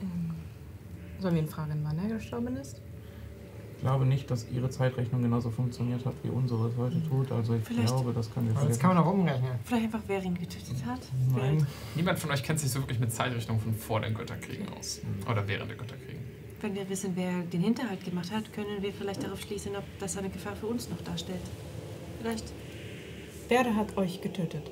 Ähm, 0.01 0.35
sollen 1.19 1.35
wir 1.35 1.43
ihn 1.43 1.49
fragen, 1.49 1.81
wann 1.83 1.99
er 1.99 2.15
gestorben 2.17 2.57
ist? 2.57 2.81
Ich 3.77 3.83
glaube 3.83 4.07
nicht, 4.07 4.31
dass 4.31 4.47
ihre 4.51 4.71
Zeitrechnung 4.71 5.23
genauso 5.23 5.51
funktioniert 5.51 6.05
hat, 6.07 6.15
wie 6.23 6.31
unsere 6.31 6.69
es 6.69 6.77
heute 6.77 7.03
tut. 7.09 7.31
Also 7.31 7.55
ich 7.55 7.63
Vielleicht- 7.65 7.89
glaube, 7.89 8.13
das 8.13 8.33
können 8.33 8.47
wir 8.47 8.55
Das 8.55 8.63
vergessen. 8.63 8.81
kann 8.81 8.95
man 8.95 9.05
auch 9.05 9.13
umrechnen. 9.13 9.51
Vielleicht 9.65 9.85
einfach, 9.85 10.01
wer 10.07 10.23
ihn 10.23 10.35
getötet 10.35 10.85
hat. 10.87 11.01
Nein. 11.37 11.67
niemand 11.95 12.19
von 12.19 12.31
euch 12.31 12.43
kennt 12.43 12.59
sich 12.59 12.71
so 12.71 12.81
wirklich 12.81 12.99
mit 12.99 13.13
Zeitrichtung 13.13 13.61
von 13.61 13.75
vor 13.75 14.01
den 14.01 14.15
Götterkriegen 14.15 14.67
aus. 14.71 15.01
Oder 15.31 15.47
während 15.47 15.71
der 15.71 15.77
Götterkriege. 15.77 16.19
Wenn 16.63 16.75
wir 16.75 16.89
wissen, 16.89 17.13
wer 17.15 17.43
den 17.43 17.61
Hinterhalt 17.61 18.03
gemacht 18.03 18.33
hat, 18.33 18.51
können 18.53 18.81
wir 18.83 18.93
vielleicht 18.93 19.23
darauf 19.23 19.41
schließen, 19.43 19.77
ob 19.77 19.85
das 20.01 20.17
eine 20.17 20.31
Gefahr 20.31 20.57
für 20.57 20.67
uns 20.67 20.89
noch 20.89 21.01
darstellt. 21.03 21.43
Vielleicht. 22.21 22.51
Wer 23.49 23.77
hat 23.77 23.97
euch 23.99 24.21
getötet? 24.23 24.69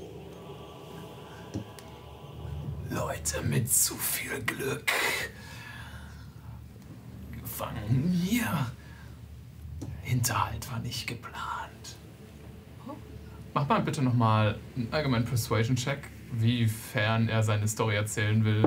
Leute 2.91 3.43
mit 3.43 3.71
zu 3.71 3.95
viel 3.97 4.43
Glück. 4.45 4.91
Gefangen 7.43 8.11
hier. 8.13 8.49
Hinterhalt 10.05 10.71
war 10.71 10.81
nicht 10.81 11.07
geplant. 11.07 11.97
Mach 13.55 13.69
mal 13.69 13.81
bitte 13.81 14.03
nochmal 14.03 14.59
einen 14.77 14.93
allgemeinen 14.93 15.25
Persuasion-Check, 15.25 16.11
wiefern 16.33 17.29
er 17.29 17.43
seine 17.43 17.67
Story 17.67 17.97
erzählen 17.97 18.45
will. 18.45 18.65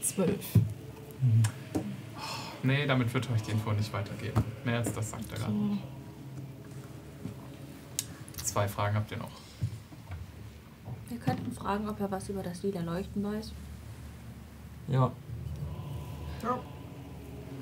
Zwölf. 0.00 0.44
Nee, 2.62 2.86
damit 2.86 3.12
wird 3.14 3.30
euch 3.30 3.42
die 3.42 3.52
Info 3.52 3.72
nicht 3.72 3.92
weitergeben. 3.92 4.42
Mehr 4.64 4.78
als 4.78 4.92
das 4.92 5.10
sagt 5.10 5.30
er 5.32 5.38
gar 5.38 5.48
nicht. 5.50 5.82
Zwei 8.42 8.66
Fragen 8.66 8.96
habt 8.96 9.10
ihr 9.12 9.18
noch. 9.18 9.30
Wir 11.08 11.18
könnten 11.18 11.52
fragen, 11.52 11.88
ob 11.88 12.00
er 12.00 12.10
was 12.10 12.28
über 12.28 12.42
das 12.42 12.62
lila 12.62 12.80
Leuchten 12.80 13.22
weiß. 13.22 13.52
Ja, 14.88 15.12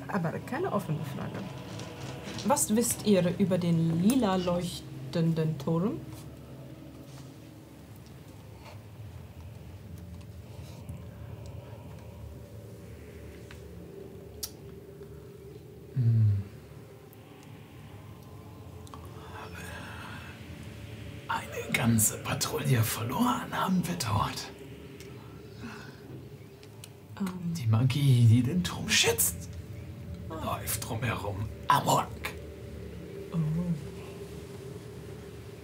Aber 0.08 0.30
keine 0.40 0.72
offene 0.72 1.00
Frage. 1.16 1.38
Was 2.44 2.74
wisst 2.74 3.06
ihr 3.06 3.34
über 3.38 3.58
den 3.58 4.02
lila 4.02 4.36
leuchtenden 4.36 5.58
Turm? 5.58 6.00
Eine 21.28 21.72
ganze 21.72 22.18
Patrouille 22.18 22.82
verloren 22.82 23.50
haben 23.52 23.82
wir 23.86 23.96
dort. 23.96 24.50
Ähm, 27.18 27.54
Die 27.54 27.66
Magie, 27.66 28.26
die 28.28 28.42
den 28.42 28.62
Turm 28.62 28.88
schützt, 28.88 29.48
läuft 30.44 30.88
drumherum 30.88 31.36
amok. 31.68 32.06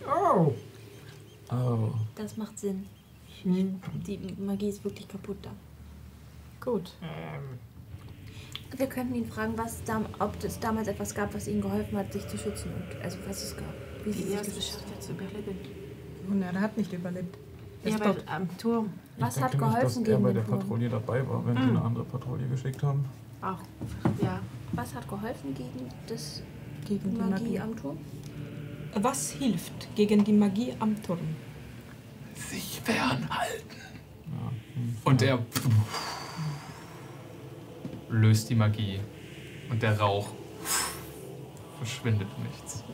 Oh. 0.07 0.53
oh. 1.51 1.91
Das 2.17 2.37
macht 2.37 2.59
Sinn. 2.59 2.87
Hm, 3.43 3.81
Die 4.07 4.19
Magie 4.39 4.69
ist 4.69 4.85
wirklich 4.85 5.09
kaputt 5.09 5.39
da. 5.43 5.51
gut. 6.65 6.93
Ähm, 7.03 7.59
Wir 8.77 8.87
könnten 8.87 9.15
ihn 9.15 9.27
fragen, 9.27 9.55
was 9.57 9.83
dam 9.85 10.07
ob 10.19 10.33
es 10.45 10.59
damals 10.61 10.89
etwas 10.89 11.15
gab, 11.15 11.33
was 11.35 11.49
ihnen 11.49 11.61
geholfen 11.61 11.97
hat, 11.99 12.13
sich 12.13 12.27
zu 12.29 12.37
schützen. 12.39 12.73
Und, 12.75 13.03
also 13.03 13.19
was 13.27 13.43
es 13.43 13.57
gab. 13.57 13.73
Wie 14.05 14.13
sie 14.13 14.33
er 14.33 14.41
es 14.41 14.55
geschafft 14.55 14.85
hat 14.91 15.03
zu 15.03 15.13
überleben. 15.13 15.57
Und 16.29 16.43
er 16.43 16.61
hat 16.61 16.77
nicht 16.77 16.93
überlebt. 16.93 17.37
Er 17.85 17.91
Ja, 17.91 17.97
ist 17.97 18.03
aber 18.03 18.15
tot. 18.17 18.25
am 18.29 18.59
Turm 18.59 18.93
Was 19.19 19.37
ich 19.37 19.43
hat 19.43 19.53
denke 19.55 19.67
nicht, 19.67 19.75
geholfen 19.77 20.05
dass 20.05 20.09
er 20.09 20.15
gegen 20.15 20.23
bei 20.23 20.29
den 20.31 20.35
der 20.37 20.47
Turm? 20.47 20.59
Patrouille 20.61 20.89
dabei 20.89 21.29
war, 21.29 21.47
wenn 21.47 21.57
sie 21.57 21.63
eine 21.63 21.83
andere 21.83 22.05
Patrouille 22.05 22.47
geschickt 22.49 22.83
haben. 22.83 23.05
Auch. 23.43 23.59
Ja. 24.23 24.41
Was 24.73 24.95
hat 24.95 25.09
geholfen 25.09 25.55
gegen 25.55 25.89
das 26.07 26.43
Gegen 26.87 27.11
die 27.11 27.17
Magie, 27.17 27.45
Magie. 27.45 27.61
am 27.61 27.77
Turm? 27.77 27.99
Was 28.95 29.33
hilft 29.33 29.95
gegen 29.95 30.25
die 30.25 30.33
Magie 30.33 30.75
am 30.79 31.01
Turm? 31.03 31.37
Sich 32.35 32.81
fernhalten. 32.83 33.81
Ja. 34.27 34.53
Und 35.05 35.23
er 35.23 35.39
löst 38.09 38.51
die 38.51 38.55
Magie. 38.55 39.01
Und 39.71 39.83
der 39.83 39.99
Rauch 39.99 40.29
verschwindet 41.79 42.29
nichts. 42.39 42.85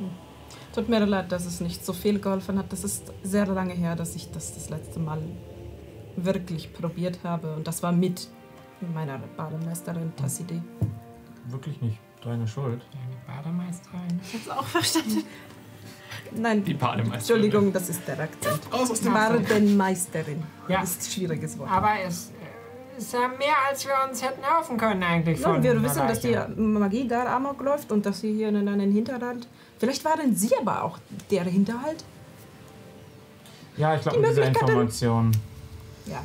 Tut 0.74 0.88
mir 0.88 1.05
leid, 1.05 1.32
dass 1.32 1.44
es 1.46 1.61
nicht 1.61 1.84
so 1.84 1.92
viel 1.92 2.20
geholfen 2.20 2.59
hat. 2.59 2.72
Das 2.72 2.84
ist 2.84 3.12
sehr 3.22 3.46
lange 3.46 3.74
her, 3.74 3.96
dass 3.96 4.14
ich 4.14 4.30
das 4.30 4.55
das 4.55 4.70
letzte 4.70 5.01
Mal 5.01 5.20
wirklich 6.16 6.72
probiert 6.72 7.20
habe. 7.24 7.55
Und 7.57 7.66
das 7.66 7.82
war 7.82 7.92
mit 7.92 8.28
meiner 8.87 9.18
Bademeisterin 9.37 10.12
Tasside. 10.16 10.62
Wirklich 11.47 11.81
nicht 11.81 11.99
deine 12.24 12.47
Schuld. 12.47 12.83
Deine 12.93 13.39
Bademeisterin. 13.39 14.20
Ich 14.22 14.35
hab's 14.35 14.59
auch 14.59 14.64
verstanden. 14.66 15.24
Nein, 16.33 16.64
Die 16.64 16.74
Bademeisterin. 16.74 17.18
Entschuldigung, 17.18 17.72
das 17.72 17.89
ist 17.89 18.07
der 18.07 18.20
Akzent. 18.20 18.61
Raus 18.72 18.91
aus 18.91 19.01
dem 19.01 19.12
Badenmeisterin. 19.12 20.43
Ja. 20.68 20.81
Das 20.81 20.91
ist 20.91 21.09
ein 21.09 21.12
schwieriges 21.12 21.59
Wort. 21.59 21.70
Aber 21.70 21.91
es 22.07 22.31
ist 22.99 23.12
ja 23.12 23.29
mehr, 23.29 23.55
als 23.68 23.87
wir 23.87 23.95
uns 24.09 24.22
hätten 24.22 24.43
hoffen 24.45 24.76
können 24.76 25.03
eigentlich 25.03 25.41
Nun, 25.41 25.62
wir 25.62 25.83
wissen, 25.83 26.07
dass 26.07 26.20
die. 26.20 26.37
Magie 26.57 27.07
da 27.07 27.37
amok 27.37 27.61
läuft 27.62 27.93
und 27.93 28.05
dass 28.05 28.20
sie 28.20 28.35
hier 28.35 28.49
in 28.49 28.68
einen 28.68 28.93
Hinterhalt. 28.93 29.47
Vielleicht 29.79 30.05
waren 30.05 30.35
sie 30.35 30.51
aber 30.57 30.83
auch 30.83 30.99
der 31.31 31.45
Hinterhalt. 31.45 32.05
Ja, 33.76 33.95
ich 33.95 34.03
glaube, 34.03 34.16
Die 34.18 34.22
mit 34.22 34.31
dieser 34.33 34.49
Information. 34.49 35.31
Ja. 36.07 36.24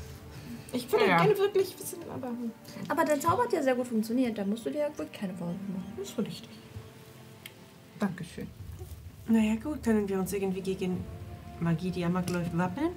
Ich 0.74 0.92
würde 0.92 1.08
Ja. 1.08 1.18
gerne 1.24 1.38
wirklich 1.38 1.78
wissen, 1.80 2.00
aber 2.14 2.28
hm, 2.28 2.52
Aber 2.90 3.06
dein 3.06 3.22
Zauber 3.22 3.44
hat 3.44 3.54
ja 3.54 3.62
sehr 3.64 3.76
gut 3.76 3.88
funktioniert. 3.88 4.38
Da 4.38 4.44
musst 4.44 4.66
du 4.66 4.70
dir 4.72 4.80
ja 4.80 4.88
wirklich 4.98 5.12
keine 5.20 5.34
Vorwürfe 5.34 5.60
machen. 5.72 5.94
das 5.98 6.10
ist 6.10 6.18
richtig. 6.18 6.50
Dankeschön. 8.00 8.48
Naja, 9.28 9.56
gut, 9.56 9.84
können 9.84 10.10
wir 10.10 10.20
uns 10.20 10.34
irgendwie 10.34 10.62
gegen 10.62 11.04
Magie, 11.60 11.92
die 11.92 12.04
amok 12.04 12.30
läuft, 12.30 12.58
wappnen? 12.58 12.90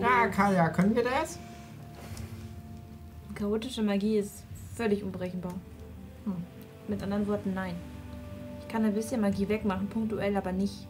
Ja, 0.00 0.26
Kalja, 0.28 0.68
können 0.70 0.96
wir 0.96 1.04
das? 1.04 1.38
Chaotische 3.34 3.82
Magie 3.82 4.18
ist 4.18 4.42
völlig 4.74 5.02
unberechenbar. 5.04 5.54
Hm. 6.24 6.34
Mit 6.88 7.02
anderen 7.02 7.26
Worten, 7.26 7.52
nein. 7.54 7.74
Ich 8.60 8.68
kann 8.68 8.84
ein 8.84 8.94
bisschen 8.94 9.20
Magie 9.20 9.48
wegmachen, 9.48 9.88
punktuell, 9.88 10.36
aber 10.36 10.52
nicht 10.52 10.86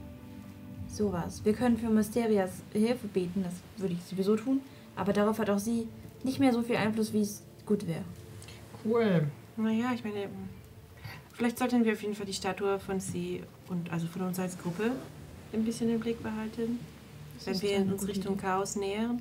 sowas. 0.88 1.44
Wir 1.44 1.52
können 1.54 1.76
für 1.76 1.88
Mysterias 1.90 2.50
Hilfe 2.72 3.08
beten, 3.08 3.42
das 3.42 3.54
würde 3.76 3.94
ich 3.94 4.02
sowieso 4.04 4.36
tun. 4.36 4.60
Aber 4.96 5.12
darauf 5.12 5.38
hat 5.38 5.50
auch 5.50 5.58
sie 5.58 5.88
nicht 6.24 6.40
mehr 6.40 6.52
so 6.52 6.62
viel 6.62 6.76
Einfluss, 6.76 7.12
wie 7.12 7.20
es 7.20 7.42
gut 7.66 7.86
wäre. 7.86 8.02
Cool. 8.84 9.28
Naja, 9.56 9.92
ich 9.94 10.02
meine, 10.04 10.28
Vielleicht 11.32 11.58
sollten 11.58 11.84
wir 11.84 11.92
auf 11.94 12.02
jeden 12.02 12.14
Fall 12.14 12.26
die 12.26 12.32
Statue 12.32 12.78
von 12.78 13.00
sie 13.00 13.42
und 13.68 13.90
also 13.92 14.06
von 14.06 14.22
uns 14.22 14.38
als 14.38 14.56
Gruppe 14.56 14.92
ein 15.52 15.64
bisschen 15.64 15.90
im 15.90 15.98
Blick 15.98 16.22
behalten. 16.22 16.78
wenn 17.44 17.54
ist 17.54 17.62
wir 17.62 17.76
eine 17.76 17.92
uns 17.92 18.06
Richtung 18.06 18.34
Idee. 18.34 18.42
Chaos 18.42 18.76
nähern. 18.76 19.20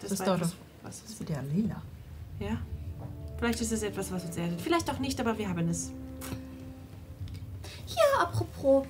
Das 0.00 0.12
ist 0.12 0.20
war 0.20 0.26
doch 0.26 0.34
etwas, 0.36 0.50
das- 0.50 0.56
was 0.84 1.02
Das 1.02 1.10
ist 1.20 1.28
ja 1.28 1.40
lila. 1.52 1.82
Ja. 2.38 2.58
Vielleicht 3.38 3.60
ist 3.60 3.72
es 3.72 3.82
etwas, 3.82 4.12
was 4.12 4.24
uns 4.24 4.36
erdet. 4.36 4.60
Vielleicht 4.60 4.88
auch 4.90 5.00
nicht, 5.00 5.18
aber 5.20 5.36
wir 5.36 5.48
haben 5.48 5.68
es. 5.68 5.90
Ja, 7.88 8.22
apropos, 8.22 8.86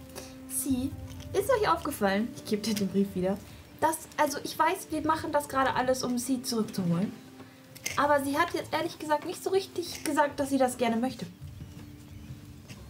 sie, 0.49 0.91
ist 1.33 1.51
euch 1.51 1.69
aufgefallen, 1.69 2.29
ich 2.37 2.45
gebe 2.45 2.61
dir 2.63 2.75
den 2.75 2.89
Brief 2.89 3.09
wieder, 3.15 3.39
dass, 3.81 4.07
also 4.19 4.39
ich 4.45 4.59
weiß, 4.59 4.89
wir 4.91 5.01
machen 5.07 5.33
das 5.33 5.49
gerade 5.49 5.75
alles, 5.75 6.03
um 6.05 6.19
sie 6.19 6.43
zurückzuholen. 6.43 7.11
Aber 7.97 8.25
sie 8.25 8.37
hat 8.39 8.53
jetzt 8.55 8.73
ehrlich 8.73 8.99
gesagt 8.99 9.27
nicht 9.27 9.43
so 9.43 9.51
richtig 9.51 10.05
gesagt, 10.05 10.41
dass 10.41 10.51
sie 10.51 10.59
das 10.59 10.77
gerne 10.77 10.97
möchte. 10.97 11.27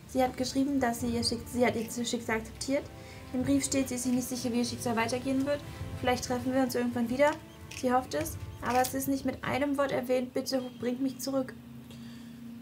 Sie 0.08 0.22
hat 0.22 0.36
geschrieben, 0.36 0.80
dass 0.80 1.00
sie 1.00 1.08
ihr 1.08 1.24
Schicksal, 1.24 1.48
sie 1.52 1.66
hat 1.66 1.74
ihr 1.76 2.04
Schicksal 2.04 2.36
akzeptiert. 2.36 2.84
Im 3.32 3.42
Brief 3.42 3.64
steht, 3.64 3.88
sie 3.88 3.96
ist 3.96 4.04
sich 4.04 4.12
nicht 4.12 4.28
sicher, 4.28 4.52
wie 4.52 4.58
ihr 4.58 4.64
Schicksal 4.64 4.96
weitergehen 4.96 5.44
wird. 5.44 5.60
Vielleicht 6.00 6.24
treffen 6.24 6.54
wir 6.54 6.62
uns 6.62 6.74
irgendwann 6.74 7.10
wieder. 7.10 7.32
Sie 7.80 7.92
hofft 7.92 8.14
es. 8.14 8.36
Aber 8.62 8.80
es 8.80 8.94
ist 8.94 9.08
nicht 9.08 9.24
mit 9.24 9.42
einem 9.44 9.76
Wort 9.76 9.92
erwähnt, 9.92 10.32
bitte 10.32 10.62
bringt 10.80 11.02
mich 11.02 11.18
zurück. 11.18 11.52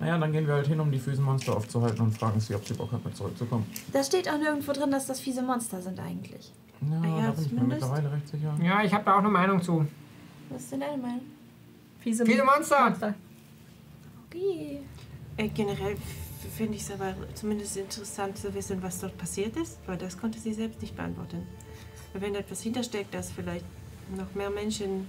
Naja, 0.00 0.18
dann 0.18 0.32
gehen 0.32 0.46
wir 0.48 0.54
halt 0.54 0.66
hin, 0.66 0.80
um 0.80 0.90
die 0.90 0.98
Füßenmonster 0.98 1.56
aufzuhalten 1.56 2.00
und 2.00 2.12
fragen 2.12 2.40
sie, 2.40 2.56
ob 2.56 2.66
sie 2.66 2.74
Bock 2.74 2.90
hat, 2.90 3.04
mit 3.04 3.16
zurückzukommen. 3.16 3.66
Da 3.92 4.02
steht 4.02 4.28
auch 4.28 4.38
nirgendwo 4.38 4.72
drin, 4.72 4.90
dass 4.90 5.06
das 5.06 5.20
fiese 5.20 5.42
Monster 5.42 5.80
sind 5.80 6.00
eigentlich. 6.00 6.50
Ja, 6.80 7.00
Ah 7.00 7.06
ja, 7.06 7.26
da 7.26 7.30
bin 7.32 7.44
ich 7.44 7.52
mir 7.52 7.62
mittlerweile 7.62 8.10
recht 8.10 8.28
sicher. 8.28 8.58
Ja, 8.60 8.82
ich 8.82 8.92
habe 8.92 9.04
da 9.04 9.14
auch 9.14 9.18
eine 9.20 9.28
Meinung 9.28 9.62
zu. 9.62 9.86
Was 10.50 10.62
ist 10.62 10.72
denn 10.72 10.80
deine 10.80 10.96
Meinung? 11.00 11.20
Fiese, 12.02 12.26
Viele 12.26 12.44
Monster. 12.44 13.14
Okay. 14.26 14.80
Äh, 15.36 15.48
generell 15.48 15.96
finde 16.56 16.74
ich 16.74 16.82
es 16.82 16.90
aber 16.90 17.14
zumindest 17.34 17.76
interessant 17.76 18.36
zu 18.36 18.52
wissen, 18.54 18.82
was 18.82 19.00
dort 19.00 19.16
passiert 19.16 19.56
ist, 19.56 19.78
weil 19.86 19.96
das 19.96 20.18
konnte 20.18 20.38
sie 20.38 20.52
selbst 20.52 20.82
nicht 20.82 20.96
beantworten. 20.96 21.46
Weil 22.12 22.22
wenn 22.22 22.34
da 22.34 22.40
etwas 22.40 22.62
hintersteckt, 22.62 23.14
das 23.14 23.30
vielleicht 23.30 23.64
noch 24.16 24.34
mehr 24.34 24.50
Menschen 24.50 25.06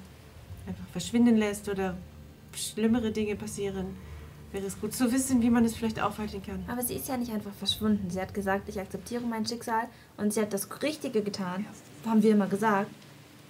einfach 0.68 0.86
verschwinden 0.91 1.36
lässt 1.36 1.68
oder 1.68 1.98
schlimmere 2.54 3.12
Dinge 3.12 3.36
passieren, 3.36 3.96
wäre 4.52 4.66
es 4.68 4.80
gut 4.80 4.94
zu 4.94 5.12
wissen, 5.12 5.41
wie 5.41 5.50
man 5.50 5.66
es 5.66 5.76
vielleicht 5.76 6.00
aufhalten 6.00 6.44
kann. 6.44 6.64
Aber 6.68 6.84
sie 6.84 6.94
ist 6.94 7.08
ja 7.08 7.18
nicht 7.18 7.32
einfach 7.32 7.54
verschwunden. 7.54 8.10
Sie 8.12 8.22
hat 8.22 8.34
gesagt, 8.34 8.70
ich 8.70 8.80
akzeptiere 8.80 9.24
mein 9.24 9.46
Schicksal 9.46 9.88
und 10.18 10.32
sie 10.32 10.41
hat 10.41 10.54
das 10.54 10.70
Richtige 10.84 11.24
getan. 11.24 11.66
Haben 12.06 12.22
wir 12.22 12.32
immer 12.32 12.48
gesagt, 12.48 12.91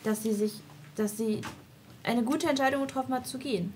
dass 0.04 0.24
sie 0.24 0.34
sich, 0.34 0.54
dass 0.96 1.18
sie 1.18 1.42
eine 2.04 2.24
gute 2.24 2.48
Entscheidung 2.50 2.82
getroffen 2.82 3.14
hat 3.14 3.28
zu 3.28 3.38
gehen. 3.38 3.74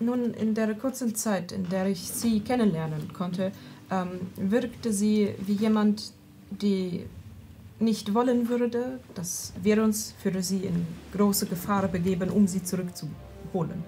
Nun, 0.00 0.32
in 0.34 0.54
der 0.54 0.74
kurzen 0.74 1.14
Zeit, 1.14 1.52
in 1.52 1.68
der 1.68 1.86
ich 1.86 2.08
sie 2.08 2.40
kennenlernen 2.40 3.12
konnte, 3.12 3.52
ähm, 3.90 4.20
wirkte 4.36 4.92
sie 4.92 5.34
wie 5.40 5.54
jemand, 5.54 6.12
die 6.50 7.04
nicht 7.80 8.14
wollen 8.14 8.48
würde, 8.48 9.00
dass 9.14 9.52
wir 9.62 9.82
uns 9.82 10.14
für 10.22 10.42
sie 10.42 10.64
in 10.64 10.86
große 11.12 11.46
Gefahr 11.46 11.88
begeben, 11.88 12.30
um 12.30 12.46
sie 12.46 12.62
zurückzuholen. 12.62 13.84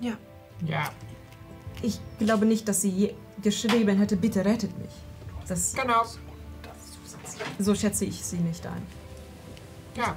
Ja, 0.00 0.16
Ja, 0.66 0.90
Ich 1.82 1.98
glaube 2.18 2.44
nicht, 2.46 2.68
dass 2.68 2.82
sie 2.82 3.14
geschrieben 3.42 3.96
hätte, 3.98 4.16
bitte 4.16 4.44
rettet 4.44 4.76
mich. 4.78 4.92
Das, 5.48 5.74
genau. 5.74 6.04
so 7.58 7.74
schätze 7.74 8.04
ich 8.04 8.22
sie 8.22 8.36
nicht 8.36 8.66
ein. 8.66 8.82
Ja. 9.96 10.16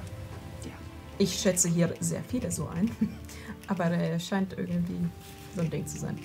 Ich 1.18 1.38
schätze 1.38 1.68
hier 1.68 1.94
sehr 2.00 2.22
viele 2.24 2.50
so 2.50 2.68
ein, 2.68 2.90
aber 3.68 3.84
er 3.84 4.18
scheint 4.18 4.56
irgendwie 4.58 4.98
so 5.54 5.62
ein 5.62 5.70
Ding 5.70 5.86
zu 5.86 5.98
sein. 5.98 6.18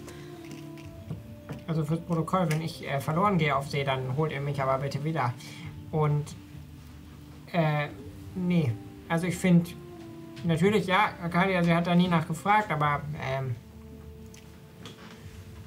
Also 1.68 1.86
fürs 1.86 2.02
Protokoll, 2.02 2.52
wenn 2.52 2.62
ich 2.62 2.88
äh, 2.88 3.00
verloren 3.00 3.38
gehe 3.38 3.56
auf 3.56 3.70
See, 3.70 3.84
dann 3.84 4.18
holt 4.18 4.32
ihr 4.32 4.42
mich 4.42 4.62
aber 4.62 4.80
bitte 4.80 5.04
wieder. 5.04 5.34
Und, 5.92 6.36
äh, 7.52 7.90
nee. 8.36 8.72
Also 9.08 9.28
ich 9.28 9.36
finde, 9.36 9.70
natürlich, 10.44 10.88
ja, 10.88 11.10
Arcadia, 11.22 11.64
sie 11.64 11.74
hat 11.74 11.86
da 11.86 11.96
nie 11.96 12.08
nachgefragt, 12.08 12.72
aber, 12.72 13.02
ähm, 13.22 13.56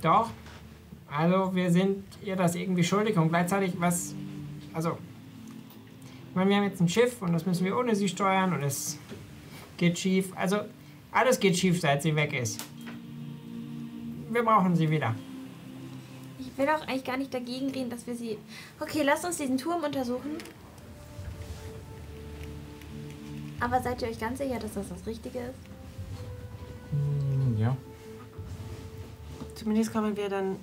doch. 0.00 0.30
Also 1.08 1.54
wir 1.54 1.70
sind 1.70 2.04
ihr 2.24 2.36
das 2.36 2.54
irgendwie 2.54 2.82
schuldig 2.82 3.16
und 3.16 3.28
gleichzeitig 3.28 3.74
was, 3.78 4.14
also, 4.72 4.98
ich 6.32 6.36
meine, 6.36 6.48
wir 6.48 6.56
haben 6.56 6.64
jetzt 6.64 6.80
ein 6.80 6.88
Schiff 6.88 7.20
und 7.20 7.34
das 7.34 7.44
müssen 7.44 7.66
wir 7.66 7.76
ohne 7.76 7.94
sie 7.94 8.08
steuern 8.08 8.54
und 8.54 8.62
es 8.62 8.98
geht 9.76 9.98
schief. 9.98 10.32
Also, 10.34 10.60
alles 11.10 11.38
geht 11.38 11.58
schief, 11.58 11.78
seit 11.78 12.00
sie 12.00 12.16
weg 12.16 12.32
ist. 12.32 12.64
Wir 14.30 14.42
brauchen 14.42 14.74
sie 14.74 14.88
wieder. 14.88 15.14
Ich 16.40 16.56
will 16.56 16.66
auch 16.70 16.88
eigentlich 16.88 17.04
gar 17.04 17.18
nicht 17.18 17.34
dagegen 17.34 17.68
reden, 17.68 17.90
dass 17.90 18.06
wir 18.06 18.14
sie. 18.14 18.38
Okay, 18.80 19.02
lasst 19.02 19.26
uns 19.26 19.36
diesen 19.36 19.58
Turm 19.58 19.84
untersuchen. 19.84 20.38
Aber 23.60 23.82
seid 23.82 24.00
ihr 24.00 24.08
euch 24.08 24.18
ganz 24.18 24.38
sicher, 24.38 24.58
dass 24.58 24.72
das 24.72 24.88
das 24.88 25.06
Richtige 25.06 25.38
ist? 25.38 25.58
Hm, 26.92 27.58
ja. 27.58 27.76
zumindest 29.54 29.92
kommen 29.92 30.16
wir 30.16 30.30
dann 30.30 30.56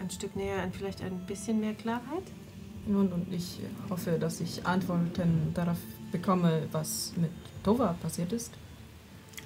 ein 0.00 0.10
Stück 0.10 0.36
näher 0.36 0.62
an 0.62 0.72
vielleicht 0.72 1.02
ein 1.02 1.26
bisschen 1.26 1.58
mehr 1.58 1.74
Klarheit. 1.74 2.22
Nun, 2.90 3.12
und 3.12 3.32
ich 3.32 3.60
hoffe, 3.88 4.18
dass 4.18 4.40
ich 4.40 4.66
Antworten 4.66 5.52
darauf 5.54 5.78
bekomme, 6.10 6.66
was 6.72 7.12
mit 7.16 7.30
Tova 7.62 7.94
passiert 8.02 8.32
ist. 8.32 8.52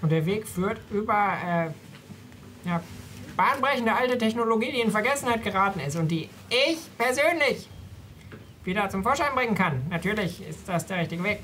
Und 0.01 0.11
der 0.11 0.25
Weg 0.25 0.49
führt 0.49 0.81
über 0.91 1.35
äh, 1.45 1.69
ja, 2.67 2.83
bahnbrechende 3.37 3.95
alte 3.95 4.17
Technologie, 4.17 4.73
die 4.73 4.81
in 4.81 4.91
Vergessenheit 4.91 5.45
geraten 5.45 5.81
ist 5.81 5.97
und 5.97 6.09
die 6.09 6.31
ich 6.49 6.79
persönlich 6.97 7.69
wieder 8.65 8.89
zum 8.89 9.03
Vorschein 9.03 9.35
bringen 9.35 9.55
kann. 9.55 9.83
Natürlich 9.91 10.41
ist 10.49 10.67
das 10.67 10.87
der 10.87 11.01
richtige 11.01 11.23
Weg. 11.23 11.41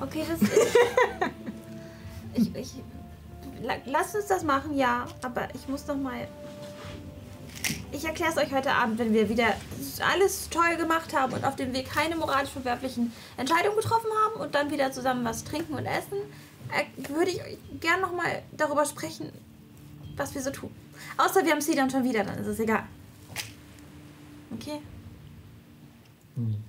Okay, 0.00 0.24
das 0.28 0.42
ist. 0.42 0.78
ich, 2.34 2.54
ich, 2.56 2.74
la, 3.62 3.74
lasst 3.84 4.16
uns 4.16 4.26
das 4.26 4.42
machen, 4.42 4.76
ja. 4.76 5.06
Aber 5.22 5.46
ich 5.54 5.68
muss 5.68 5.86
noch 5.86 5.96
mal. 5.96 6.26
Ich 7.92 8.04
erkläre 8.04 8.30
es 8.30 8.36
euch 8.36 8.52
heute 8.52 8.70
Abend, 8.72 8.98
wenn 8.98 9.12
wir 9.12 9.28
wieder 9.28 9.54
alles 10.12 10.48
toll 10.50 10.76
gemacht 10.76 11.14
haben 11.16 11.32
und 11.32 11.44
auf 11.44 11.56
dem 11.56 11.72
Weg 11.72 11.90
keine 11.90 12.16
moralisch 12.16 12.50
verwerflichen 12.50 13.12
Entscheidungen 13.36 13.76
getroffen 13.76 14.10
haben 14.24 14.40
und 14.40 14.54
dann 14.54 14.70
wieder 14.70 14.92
zusammen 14.92 15.24
was 15.24 15.42
trinken 15.44 15.74
und 15.74 15.86
essen, 15.86 16.18
äh, 16.70 17.08
würde 17.12 17.30
ich 17.30 17.40
euch 17.40 17.58
gern 17.80 18.00
noch 18.00 18.14
mal 18.14 18.42
darüber 18.56 18.84
sprechen, 18.84 19.32
was 20.16 20.34
wir 20.34 20.42
so 20.42 20.50
tun. 20.50 20.70
Außer 21.16 21.44
wir 21.44 21.52
haben 21.52 21.60
sie 21.60 21.74
dann 21.74 21.90
schon 21.90 22.04
wieder, 22.04 22.24
dann 22.24 22.38
ist 22.38 22.46
es 22.46 22.60
egal. 22.60 22.84
Okay? 24.52 24.80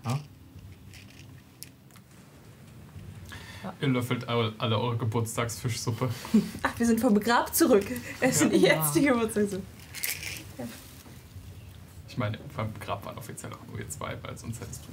Ja. 0.05 0.19
Ihr 3.81 3.87
löffelt 3.89 4.27
alle 4.27 4.79
eure 4.79 4.97
Geburtstagsfischsuppe. 4.97 6.09
Ach, 6.63 6.71
wir 6.79 6.85
sind 6.85 6.99
vom 7.01 7.19
Grab 7.19 7.53
zurück. 7.53 7.85
Es 8.21 8.39
sind 8.39 8.53
Ja. 8.53 8.75
jetzt 8.75 8.95
die 8.95 9.01
Geburtstagssuppe. 9.01 9.63
Ich 12.09 12.17
meine, 12.17 12.37
beim 12.57 12.73
Grab 12.79 13.05
waren 13.05 13.17
offiziell 13.17 13.53
auch 13.53 13.65
nur 13.67 13.77
wir 13.77 13.87
zwei, 13.89 14.17
weil 14.23 14.35
sonst 14.37 14.59
hättest 14.59 14.83
du 14.85 14.89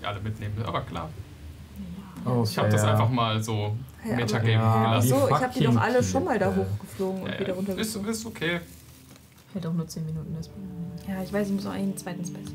die 0.00 0.04
alle 0.04 0.20
mitnehmen 0.20 0.54
müssen. 0.56 0.66
Aber 0.68 0.82
klar, 0.82 1.08
Oh, 2.24 2.42
ich 2.44 2.56
habe 2.58 2.68
das 2.68 2.82
fair. 2.82 2.92
einfach 2.92 3.08
mal 3.08 3.42
so 3.42 3.76
Ja, 4.08 4.14
Metagame 4.16 4.52
Ja, 4.52 4.62
Ach 4.84 4.90
gelassen. 4.90 5.08
so, 5.08 5.26
ich 5.28 5.34
habe 5.42 5.52
die 5.58 5.64
doch 5.64 5.76
alle 5.76 6.02
schon 6.04 6.24
mal 6.24 6.38
da 6.38 6.54
hochgeflogen 6.54 7.22
und 7.22 7.28
Ja, 7.30 7.34
wieder 7.40 7.48
ja. 7.48 7.52
ist, 7.54 7.56
runtergeflogen. 7.58 8.10
ist 8.10 8.26
okay. 8.26 8.60
Hätte 9.54 9.68
auch 9.68 9.72
nur 9.72 9.86
10 9.88 10.06
Minuten 10.06 10.34
das. 10.36 10.50
Ja, 11.08 11.22
ich 11.22 11.32
weiß, 11.32 11.48
ich 11.48 11.54
muss 11.54 11.66
auch 11.66 11.72
einen 11.72 11.96
zweiten 11.96 12.24
Space 12.24 12.52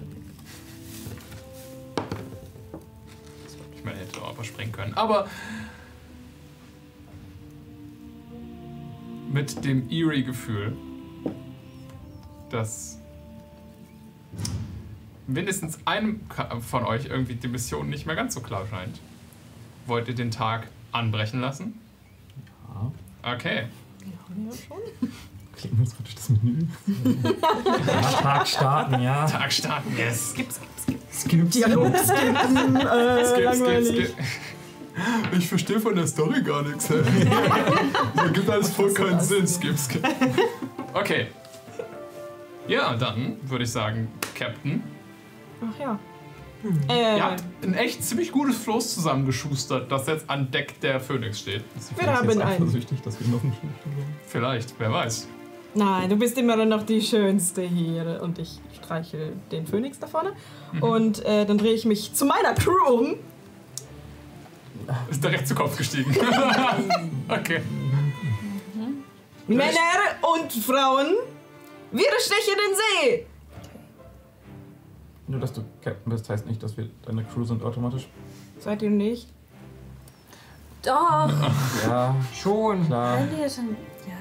Ich 3.77 3.83
meine, 3.83 3.99
hätte 3.99 4.21
auch 4.21 4.33
überspringen 4.33 4.71
können. 4.71 4.93
Aber 4.93 5.27
mit 9.31 9.63
dem 9.65 9.89
Eerie-Gefühl, 9.89 10.75
dass 12.49 12.99
mindestens 15.27 15.79
einem 15.85 16.21
von 16.61 16.85
euch 16.85 17.05
irgendwie 17.05 17.35
die 17.35 17.47
Mission 17.47 17.89
nicht 17.89 18.05
mehr 18.05 18.15
ganz 18.15 18.33
so 18.33 18.41
klar 18.41 18.65
scheint. 18.69 18.99
Wollt 19.85 20.07
ihr 20.07 20.15
den 20.15 20.31
Tag 20.31 20.67
anbrechen 20.91 21.39
lassen? 21.41 21.79
Ja. 23.23 23.33
Okay. 23.33 23.65
Klingt, 25.55 25.79
als 25.79 25.97
würde 25.97 26.07
ich 26.09 26.15
das 26.15 26.29
Menü. 26.29 26.67
ja, 27.88 28.11
Tag 28.21 28.47
starten, 28.47 29.01
ja. 29.01 29.25
Tag 29.25 29.51
starten, 29.51 29.97
yes. 29.97 30.31
Skip, 30.31 30.51
skip, 30.51 30.67
skip. 30.79 30.99
Skip, 31.11 31.51
Dialog 31.51 31.97
skippen, 31.97 32.75
äh, 32.75 33.25
Skip, 33.25 33.33
skip, 33.33 33.43
langweilig. 33.43 34.09
skip. 34.09 34.25
Ich 35.38 35.47
verstehe 35.47 35.79
von 35.79 35.95
der 35.95 36.07
Story 36.07 36.41
gar 36.43 36.61
nichts. 36.63 36.88
Das 38.15 38.33
gibt 38.33 38.49
alles 38.49 38.69
voll 38.71 38.93
keinen 38.93 39.19
Sinn. 39.19 39.47
Skip, 39.47 39.77
skip. 39.77 40.07
Okay. 40.93 41.27
Ja, 42.68 42.95
dann 42.95 43.38
würde 43.43 43.63
ich 43.63 43.72
sagen, 43.72 44.09
Captain. 44.36 44.84
Ach 45.61 45.80
ja. 45.80 45.99
Äh, 46.89 47.18
Ihr 47.18 47.24
habt 47.24 47.43
ein 47.63 47.74
echt 47.76 48.03
ziemlich 48.03 48.32
gutes 48.32 48.57
Floß 48.57 48.95
zusammengeschustert, 48.95 49.91
das 49.91 50.07
jetzt 50.07 50.30
an 50.30 50.49
Deck 50.51 50.80
der 50.82 50.99
Phoenix 50.99 51.39
steht. 51.39 51.63
Wir 51.74 51.97
vielleicht 51.97 52.18
haben 52.18 52.30
jetzt 52.30 52.41
einen. 52.41 52.51
eifersüchtig, 52.63 53.01
dass 53.01 53.20
wir 53.20 53.28
noch 53.28 53.43
ein 53.43 53.51
Schiff 53.51 53.86
haben? 53.86 54.15
Vielleicht, 54.26 54.74
wer 54.80 54.91
weiß. 54.91 55.28
Nein, 55.76 56.09
du 56.09 56.15
bist 56.15 56.38
immer 56.38 56.65
noch 56.65 56.84
die 56.84 57.01
Schönste 57.01 57.61
hier. 57.61 58.20
Und 58.24 58.39
ich 58.39 58.59
streichel 58.76 59.34
den 59.51 59.68
Phönix 59.68 59.99
da 59.99 60.07
vorne. 60.07 60.34
Und 60.82 61.24
äh, 61.26 61.45
dann 61.45 61.57
drehe 61.57 61.74
ich 61.74 61.86
mich 61.86 62.13
zu 62.13 62.26
meiner 62.26 62.53
Crew 62.53 62.74
um. 62.89 63.15
Ist 65.11 65.24
direkt 65.24 65.47
zu 65.47 65.53
Kopf 65.53 65.78
gestiegen. 65.78 66.15
okay. 67.30 67.61
Männer 69.47 69.72
und 70.36 70.51
Frauen, 70.51 71.15
wir 71.91 72.05
stechen 72.19 72.55
den 72.55 72.75
See. 72.75 73.25
Nur, 75.27 75.39
dass 75.39 75.53
du 75.53 75.61
Captain 75.81 76.11
bist, 76.11 76.29
heißt 76.29 76.45
nicht, 76.47 76.63
dass 76.63 76.77
wir 76.77 76.89
deine 77.05 77.23
Crew 77.23 77.43
sind 77.43 77.61
automatisch. 77.63 78.07
Seid 78.59 78.81
ihr 78.81 78.89
nicht? 78.89 79.27
Doch. 80.83 81.29
Ja, 81.85 82.15
Schon. 82.33 82.85
klar. 82.88 83.19
Wenn 83.19 83.39
ihr 83.39 83.49
schon. 83.49 83.75
Ja. 84.07 84.13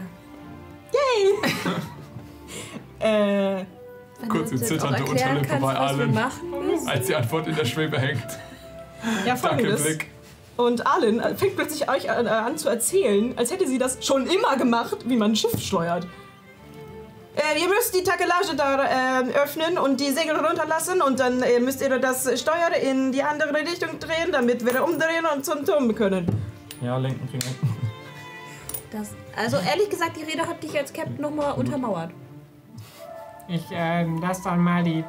Äh, 2.98 3.66
Wenn 4.20 4.28
Kurz 4.30 4.50
in 4.52 4.56
jetzt 4.56 4.68
zitternde 4.68 5.04
Unterlippe 5.04 5.46
kannst, 5.46 5.66
bei 5.66 5.74
wir 5.74 5.80
allen. 5.80 6.18
Als 6.86 7.06
die 7.06 7.14
Antwort 7.14 7.46
in 7.46 7.54
der 7.54 7.66
Schwebe 7.66 7.98
hängt. 7.98 8.24
ja, 9.26 9.34
Danke, 9.34 9.36
folgendes. 9.48 9.82
Blick. 9.84 10.06
Und 10.56 10.86
Allen 10.86 11.20
äh, 11.20 11.34
fängt 11.36 11.56
plötzlich 11.56 11.90
euch 11.90 12.10
an, 12.10 12.24
äh, 12.24 12.30
an 12.30 12.56
zu 12.56 12.70
erzählen, 12.70 13.36
als 13.36 13.50
hätte 13.50 13.68
sie 13.68 13.76
das 13.76 14.02
schon 14.04 14.26
immer 14.26 14.56
gemacht, 14.56 14.96
wie 15.04 15.16
man 15.16 15.32
ein 15.32 15.36
Schiff 15.36 15.60
steuert. 15.60 16.06
Äh, 17.36 17.60
ihr 17.60 17.68
müsst 17.68 17.94
die 17.94 18.02
Takelage 18.02 18.56
da 18.56 19.20
äh, 19.20 19.32
öffnen 19.34 19.76
und 19.76 20.00
die 20.00 20.10
Segel 20.10 20.36
runterlassen 20.36 21.02
und 21.02 21.20
dann 21.20 21.42
äh, 21.42 21.60
müsst 21.60 21.82
ihr 21.82 21.98
das 21.98 22.40
Steuer 22.40 22.70
in 22.82 23.12
die 23.12 23.22
andere 23.22 23.52
Richtung 23.54 24.00
drehen, 24.00 24.32
damit 24.32 24.64
wir 24.64 24.82
umdrehen 24.82 25.26
und 25.34 25.44
zum 25.44 25.64
Turm 25.64 25.94
können. 25.94 26.26
Ja, 26.80 26.96
lenken 26.96 27.28
kriegen 27.28 27.54
Das, 28.90 29.10
also 29.36 29.58
ehrlich 29.58 29.90
gesagt, 29.90 30.16
die 30.16 30.22
Rede 30.22 30.46
hat 30.46 30.62
dich 30.62 30.76
als 30.78 30.90
Captain 30.94 31.20
nochmal 31.20 31.52
untermauert. 31.52 32.10
Ich 33.48 33.70
äh, 33.70 34.06
lass 34.22 34.42
dann 34.42 34.58
mal 34.58 34.82
die 34.82 35.04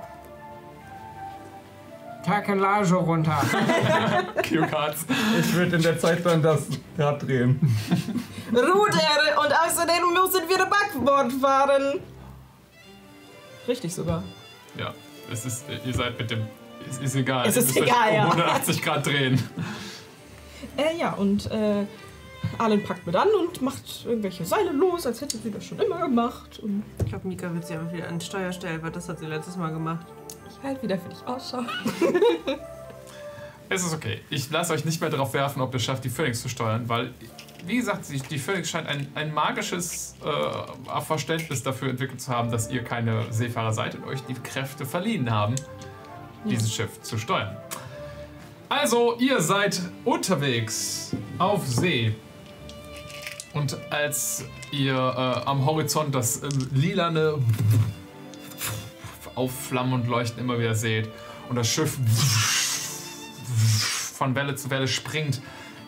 Takelage 2.26 2.96
runter. 2.96 3.42
Cue 4.48 4.68
Cards. 4.68 5.06
Ich 5.40 5.54
würde 5.54 5.78
in 5.78 5.82
der 5.82 5.98
Zeit 5.98 6.26
dann 6.26 6.42
das 6.42 6.68
Rad 6.98 7.24
drehen. 7.24 7.58
Ruder 8.52 9.40
und 9.40 9.54
außerdem 9.66 10.04
müssen 10.14 10.50
wir 10.50 10.66
Backbord 10.66 11.32
fahren. 11.42 12.02
Richtig 13.68 13.94
sogar. 13.94 14.24
Ja, 14.78 14.94
es 15.32 15.46
ist, 15.46 15.66
ihr 15.86 15.94
seid 15.94 16.18
mit 16.18 16.32
dem. 16.32 16.46
Es 16.90 17.00
ist 17.00 17.16
egal. 17.16 17.48
Es 17.48 17.56
Ihr 17.56 17.62
ist 17.62 17.68
müsst 17.76 17.80
euch 17.82 17.88
egal, 17.88 18.10
um 18.10 18.16
ja. 18.16 18.24
180 18.26 18.82
Grad 18.82 19.06
drehen. 19.06 19.42
Äh, 20.76 20.98
ja, 20.98 21.14
und 21.14 21.50
äh, 21.52 21.86
Allen 22.58 22.84
packt 22.84 23.06
mit 23.06 23.16
an 23.16 23.28
und 23.40 23.62
macht 23.62 24.06
irgendwelche 24.06 24.44
Seile 24.46 24.72
los, 24.72 25.06
als 25.06 25.22
hätte 25.22 25.38
sie 25.38 25.52
das 25.52 25.66
schon 25.66 25.80
immer 25.80 26.00
gemacht. 26.00 26.60
Und 26.60 26.84
Ich 27.00 27.06
glaube, 27.06 27.28
Mika 27.28 27.52
wird 27.54 27.66
sich 27.66 27.76
aber 27.78 27.92
wieder 27.94 28.08
an 28.08 28.16
den 28.16 28.22
Steuer 28.22 28.52
stellen, 28.52 28.82
weil 28.82 28.92
das 28.92 29.08
hat 29.08 29.20
sie 29.20 29.26
letztes 29.28 29.56
Mal 29.56 29.70
gemacht. 29.72 30.06
Ich 30.50 30.64
halt 30.64 30.82
wieder 30.82 30.98
für 30.98 31.10
dich 31.10 31.26
Ausschau. 31.26 31.60
Es 33.70 33.84
ist 33.84 33.94
okay. 33.94 34.22
Ich 34.30 34.50
lasse 34.50 34.72
euch 34.74 34.86
nicht 34.86 35.02
mehr 35.02 35.10
darauf 35.10 35.34
werfen, 35.34 35.62
ob 35.62 35.74
ihr 35.74 35.80
schafft, 35.80 36.04
die 36.06 36.10
Phoenix 36.10 36.42
zu 36.42 36.48
steuern, 36.48 36.88
weil, 36.88 37.14
wie 37.68 37.78
gesagt, 37.78 38.10
die, 38.10 38.20
die 38.20 38.40
Phoenix 38.40 38.70
scheint 38.70 38.88
ein, 38.88 39.08
ein 39.16 39.34
magisches 39.34 40.16
äh, 40.24 41.02
Verständnis 41.02 41.64
dafür 41.64 41.90
entwickelt 41.90 42.22
zu 42.22 42.32
haben, 42.32 42.50
dass 42.50 42.70
ihr 42.72 42.84
keine 42.84 43.32
Seefahrer 43.32 43.74
seid 43.74 43.96
und 43.96 44.06
euch 44.06 44.22
die 44.22 44.34
Kräfte 44.34 44.86
verliehen 44.86 45.30
haben, 45.32 45.56
dieses 46.46 46.74
Schiff 46.74 47.02
zu 47.02 47.18
steuern. 47.18 47.58
Also, 48.70 49.18
ihr 49.18 49.42
seid 49.42 49.82
unterwegs 50.04 51.16
auf 51.38 51.66
See. 51.66 52.16
Und 53.54 53.78
als 53.92 54.44
ihr 54.72 54.94
äh, 54.94 55.48
am 55.48 55.66
Horizont 55.66 56.14
das 56.14 56.44
äh, 56.44 56.50
lilane 56.74 57.36
Aufflammen 59.36 59.94
und 59.94 60.08
Leuchten 60.08 60.42
immer 60.42 60.60
wieder 60.60 60.76
seht 60.76 61.10
und 61.50 61.56
das 61.56 61.68
Schiff 61.68 61.98
von 64.16 64.36
Welle 64.36 64.56
zu 64.56 64.70
Welle 64.70 64.88
springt, 64.88 65.42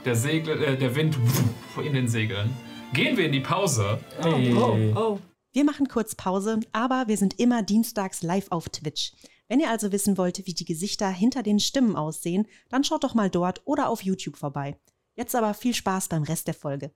der, 0.09 0.15
Segel, 0.15 0.63
äh, 0.63 0.75
der 0.75 0.95
Wind 0.95 1.15
in 1.83 1.93
den 1.93 2.07
Segeln, 2.07 2.49
gehen 2.93 3.15
wir 3.15 3.27
in 3.27 3.31
die 3.31 3.41
Pause. 3.41 3.99
Hey. 4.21 4.51
oh. 4.55 5.19
Wir 5.53 5.63
machen 5.63 5.87
kurz 5.87 6.15
Pause, 6.15 6.61
aber 6.73 7.03
wir 7.07 7.15
sind 7.15 7.39
immer 7.39 7.61
dienstags 7.61 8.23
live 8.23 8.47
auf 8.49 8.69
Twitch. 8.69 9.11
Wenn 9.47 9.59
ihr 9.59 9.69
also 9.69 9.91
wissen 9.91 10.17
wollt, 10.17 10.45
wie 10.47 10.53
die 10.55 10.65
Gesichter 10.65 11.09
hinter 11.09 11.43
den 11.43 11.59
Stimmen 11.59 11.95
aussehen, 11.95 12.47
dann 12.69 12.83
schaut 12.83 13.03
doch 13.03 13.13
mal 13.13 13.29
dort 13.29 13.61
oder 13.65 13.87
auf 13.87 14.01
YouTube 14.01 14.37
vorbei. 14.37 14.77
Jetzt 15.15 15.35
aber 15.35 15.53
viel 15.53 15.75
Spaß 15.75 16.07
beim 16.07 16.23
Rest 16.23 16.47
der 16.47 16.55
Folge. 16.55 16.91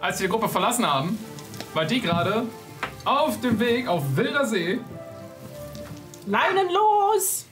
Als 0.00 0.20
wir 0.20 0.28
die 0.28 0.32
Gruppe 0.32 0.48
verlassen 0.48 0.86
haben, 0.86 1.18
war 1.74 1.86
die 1.86 2.00
gerade 2.00 2.46
auf 3.04 3.40
dem 3.40 3.58
Weg 3.58 3.88
auf 3.88 4.16
wilder 4.16 4.46
See. 4.46 4.78
Leinen 6.26 6.68
los! 6.68 7.46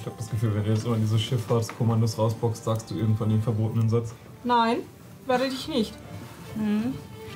Ich 0.00 0.06
habe 0.06 0.16
das 0.16 0.30
Gefühl, 0.30 0.54
wenn 0.54 0.64
du 0.64 0.70
jetzt 0.70 0.86
immer 0.86 0.96
diese 0.96 1.18
Schifffahrtskommandos 1.18 2.16
rausboxst, 2.16 2.64
sagst 2.64 2.90
du 2.90 2.94
irgendwann 2.96 3.28
den 3.28 3.42
verbotenen 3.42 3.90
Satz. 3.90 4.14
Nein, 4.44 4.78
werde 5.26 5.44
ich 5.44 5.68
nicht. 5.68 5.92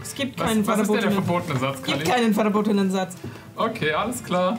Es 0.03 0.15
gibt 0.15 0.39
Was, 0.41 0.49
keinen 0.49 0.67
was 0.67 0.81
ist 0.81 0.89
denn 0.91 1.01
der 1.01 1.11
verbotenen 1.13 1.59
verbotene 1.59 1.59
Satz, 1.61 1.79
Es 1.81 1.85
gibt 1.85 1.99
Kali? 2.05 2.11
keinen 2.11 2.35
verbotenen 2.35 2.91
Satz. 2.91 3.17
Okay, 3.57 3.93
alles 3.93 4.25
klar. 4.25 4.59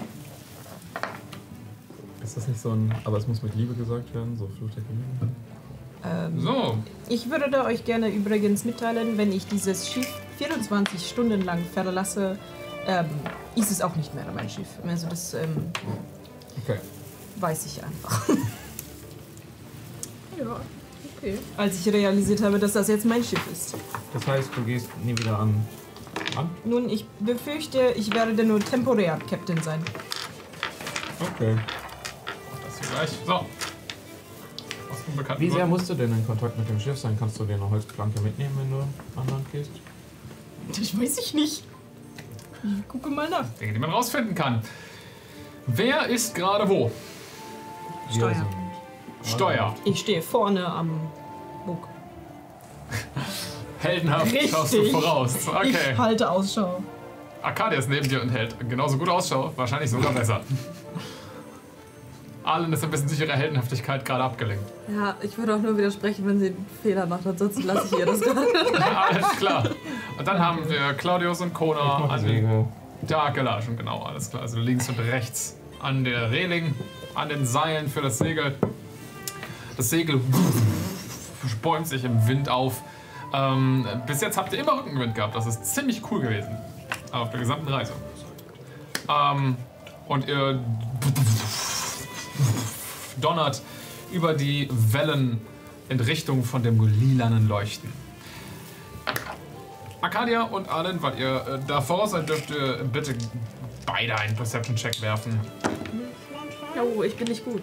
Ist 2.23 2.37
das 2.37 2.47
nicht 2.47 2.59
so 2.59 2.71
ein. 2.71 2.93
Aber 3.03 3.17
es 3.17 3.27
muss 3.27 3.41
mit 3.41 3.55
Liebe 3.55 3.73
gesagt 3.73 4.13
werden, 4.13 4.37
so 4.37 4.47
Fluch 4.57 4.69
der 4.71 4.83
Königin? 4.83 5.35
Ähm, 6.03 6.39
So, 6.41 6.77
Ich 7.09 7.29
würde 7.29 7.63
euch 7.65 7.85
gerne 7.85 8.09
übrigens 8.09 8.65
mitteilen, 8.65 9.17
wenn 9.17 9.31
ich 9.31 9.47
dieses 9.47 9.89
Schiff 9.89 10.07
24 10.37 11.07
Stunden 11.09 11.41
lang 11.43 11.63
verlasse, 11.73 12.37
ähm, 12.87 13.05
ist 13.55 13.71
es 13.71 13.81
auch 13.81 13.95
nicht 13.95 14.13
mehr 14.13 14.25
mein 14.35 14.49
Schiff. 14.49 14.67
Also 14.87 15.07
das 15.07 15.33
ähm, 15.33 15.71
Okay. 16.63 16.79
Weiß 17.37 17.65
ich 17.65 17.83
einfach. 17.83 18.29
Ja, 20.37 20.59
okay. 21.17 21.37
Als 21.55 21.79
ich 21.79 21.93
realisiert 21.93 22.41
habe, 22.41 22.59
dass 22.59 22.73
das 22.73 22.87
jetzt 22.87 23.05
mein 23.05 23.23
Schiff 23.23 23.39
ist. 23.51 23.75
Das 24.13 24.27
heißt, 24.27 24.49
du 24.55 24.63
gehst 24.63 24.89
nie 25.03 25.17
wieder 25.17 25.39
an. 25.39 25.65
an? 26.35 26.49
Nun, 26.65 26.89
ich 26.89 27.05
befürchte, 27.19 27.93
ich 27.95 28.13
werde 28.13 28.43
nur 28.43 28.59
temporär 28.59 29.17
Captain 29.29 29.61
sein. 29.61 29.79
Okay. 31.21 31.55
das 32.65 32.79
hier 32.79 32.95
gleich. 32.95 33.09
So. 33.25 33.45
Wie 35.37 35.49
sehr 35.49 35.65
musst 35.65 35.89
du 35.89 35.93
denn 35.93 36.11
in 36.11 36.25
Kontakt 36.25 36.57
mit 36.57 36.67
dem 36.67 36.79
Schiff 36.79 36.97
sein? 36.97 37.15
Kannst 37.17 37.39
du 37.39 37.45
dir 37.45 37.53
eine 37.53 37.69
Holzplanke 37.69 38.19
mitnehmen, 38.21 38.57
wenn 38.59 38.71
du 38.71 38.77
an 39.19 39.27
Land 39.29 39.51
gehst? 39.51 39.71
Das 40.67 40.99
weiß 40.99 41.19
ich 41.19 41.33
nicht. 41.33 41.63
Ich 42.63 42.87
gucke 42.87 43.09
mal 43.09 43.29
nach. 43.29 43.47
Dinge, 43.59 43.73
die 43.73 43.79
man 43.79 43.91
rausfinden 43.91 44.33
kann. 44.33 44.61
Wer 45.67 46.07
ist 46.07 46.33
gerade 46.33 46.67
wo? 46.67 46.91
Steuer. 48.11 48.33
sind- 48.35 48.47
Steuer. 49.23 49.75
Ich 49.85 49.99
stehe 49.99 50.21
vorne 50.21 50.65
am 50.65 50.99
Bug. 51.65 51.87
Heldenhaft 53.79 54.35
schaust 54.49 54.73
du 54.73 54.77
Richtig. 54.77 54.91
voraus. 55.01 55.35
Ich 55.35 55.47
Okay. 55.47 55.95
halte 55.97 56.29
Ausschau. 56.29 56.81
Arcadia 57.41 57.77
ist 57.79 57.89
neben 57.89 58.07
dir 58.07 58.21
und 58.21 58.29
hält 58.29 58.55
genauso 58.69 58.97
gut 58.97 59.09
Ausschau. 59.09 59.51
Wahrscheinlich 59.55 59.89
sogar 59.89 60.11
besser. 60.13 60.41
Allen 62.43 62.71
ist 62.73 62.83
ein 62.83 62.91
bisschen 62.91 63.07
durch 63.07 63.19
ihre 63.19 63.33
Heldenhaftigkeit 63.33 64.05
gerade 64.05 64.23
abgelenkt. 64.23 64.63
Ja, 64.87 65.15
ich 65.21 65.35
würde 65.37 65.55
auch 65.55 65.59
nur 65.59 65.75
widersprechen, 65.77 66.27
wenn 66.27 66.39
sie 66.39 66.47
einen 66.47 66.65
Fehler 66.83 67.07
macht. 67.07 67.25
Ansonsten 67.25 67.63
lasse 67.63 67.87
ich 67.91 67.99
ihr 67.99 68.05
das 68.05 68.21
gerade. 68.21 68.39
Alles 69.09 69.29
klar. 69.37 69.63
Und 70.17 70.27
dann 70.27 70.37
haben 70.39 70.69
wir 70.69 70.93
Claudius 70.93 71.41
und 71.41 71.53
Kona 71.55 72.05
an 72.07 72.19
den 72.23 72.27
Segel. 72.27 72.65
Takelagen, 73.07 73.75
genau, 73.77 74.01
alles 74.03 74.29
klar. 74.31 74.43
Also 74.43 74.57
links 74.57 74.87
und 74.89 74.97
rechts 74.99 75.54
an 75.79 76.03
der 76.03 76.31
Reling, 76.31 76.75
an 77.13 77.29
den 77.29 77.45
Seilen 77.45 77.89
für 77.89 78.01
das 78.01 78.17
Segel. 78.17 78.55
Das 79.77 79.89
Segel 79.89 80.21
bäumt 81.61 81.87
sich 81.87 82.03
im 82.03 82.27
Wind 82.27 82.49
auf. 82.49 82.81
Ähm, 83.33 83.87
bis 84.05 84.21
jetzt 84.21 84.37
habt 84.37 84.53
ihr 84.53 84.59
immer 84.59 84.77
Rückenwind 84.77 85.15
gehabt. 85.15 85.35
Das 85.35 85.45
ist 85.45 85.65
ziemlich 85.65 86.01
cool 86.11 86.21
gewesen. 86.21 86.55
Auf 87.11 87.31
der 87.31 87.39
gesamten 87.39 87.67
Reise. 87.67 87.93
Ähm, 89.09 89.57
und 90.07 90.27
ihr 90.27 90.63
donnert 93.17 93.61
über 94.11 94.33
die 94.33 94.69
Wellen 94.71 95.41
in 95.89 95.99
Richtung 95.99 96.43
von 96.43 96.63
dem 96.63 96.79
lilanen 96.85 97.47
Leuchten. 97.47 97.91
Arcadia 100.01 100.43
und 100.43 100.69
Allen, 100.69 101.01
weil 101.01 101.19
ihr 101.19 101.35
äh, 101.47 101.59
da 101.67 101.81
seid, 101.81 102.29
dürft 102.29 102.51
ihr 102.51 102.83
bitte 102.83 103.15
beide 103.85 104.15
einen 104.17 104.35
Perception-Check 104.35 105.01
werfen. 105.01 105.39
Oh, 106.81 107.03
ich 107.03 107.15
bin 107.15 107.27
nicht 107.27 107.45
gut. 107.45 107.61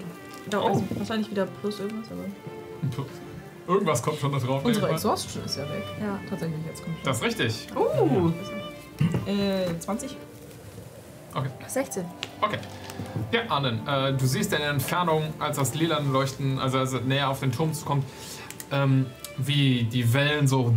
Da 0.50 0.60
also 0.62 0.84
wahrscheinlich 0.96 1.30
wieder 1.30 1.46
plus 1.46 1.80
irgendwas, 1.80 2.08
aber. 2.10 3.06
Irgendwas 3.68 4.02
kommt 4.02 4.18
schon 4.18 4.32
da 4.32 4.38
drauf. 4.38 4.64
Unsere. 4.64 4.90
Exhaustion 4.90 5.44
ist 5.44 5.56
ja 5.56 5.62
weg. 5.62 5.84
Ja. 6.00 6.18
Tatsächlich, 6.28 6.58
jetzt 6.66 6.82
kommt 6.82 6.96
Das 7.04 7.18
ist 7.18 7.22
richtig. 7.22 7.66
Oh! 7.76 8.32
Äh, 9.24 9.78
20? 9.78 10.16
Okay. 11.34 11.48
16. 11.66 12.04
Okay. 12.40 12.58
Ja, 13.30 13.42
Arnen, 13.48 13.86
äh, 13.86 14.12
du 14.12 14.26
siehst 14.26 14.52
in 14.52 14.58
der 14.58 14.70
Entfernung, 14.70 15.32
als 15.38 15.56
das 15.56 15.74
lilane 15.74 16.10
Leuchten, 16.10 16.58
also 16.58 16.78
als 16.78 16.92
es 16.92 17.02
näher 17.02 17.30
auf 17.30 17.40
den 17.40 17.52
Turm 17.52 17.72
kommt, 17.84 18.04
ähm, 18.70 19.06
wie 19.38 19.84
die 19.84 20.12
Wellen 20.12 20.46
so 20.46 20.74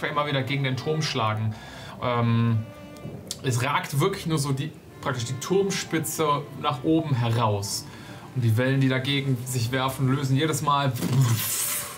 immer 0.08 0.26
wieder 0.26 0.42
gegen 0.42 0.64
den 0.64 0.76
Turm 0.76 1.02
schlagen. 1.02 1.54
Ähm, 2.02 2.58
es 3.42 3.62
ragt 3.62 3.98
wirklich 3.98 4.26
nur 4.26 4.38
so 4.38 4.52
die, 4.52 4.70
praktisch 5.02 5.26
die 5.26 5.34
Turmspitze 5.34 6.42
nach 6.62 6.82
oben 6.84 7.14
heraus. 7.14 7.84
Und 8.34 8.42
die 8.42 8.56
Wellen, 8.56 8.80
die 8.80 8.88
dagegen 8.88 9.36
sich 9.44 9.72
werfen, 9.72 10.08
lösen 10.08 10.36
jedes 10.36 10.62
Mal 10.62 10.92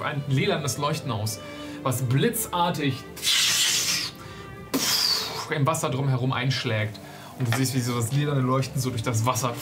ein 0.02 0.24
lilanes 0.28 0.78
Leuchten 0.78 1.12
aus, 1.12 1.38
was 1.84 2.02
blitzartig 2.02 3.04
im 5.54 5.66
Wasser 5.66 5.90
drumherum 5.90 6.32
einschlägt. 6.32 6.98
Und 7.38 7.48
du 7.48 7.56
siehst, 7.56 7.74
wie 7.74 7.80
so 7.80 7.94
das 7.94 8.12
lilane 8.12 8.40
Leuchten 8.40 8.80
so 8.80 8.90
durch 8.90 9.02
das 9.02 9.26
Wasser, 9.26 9.54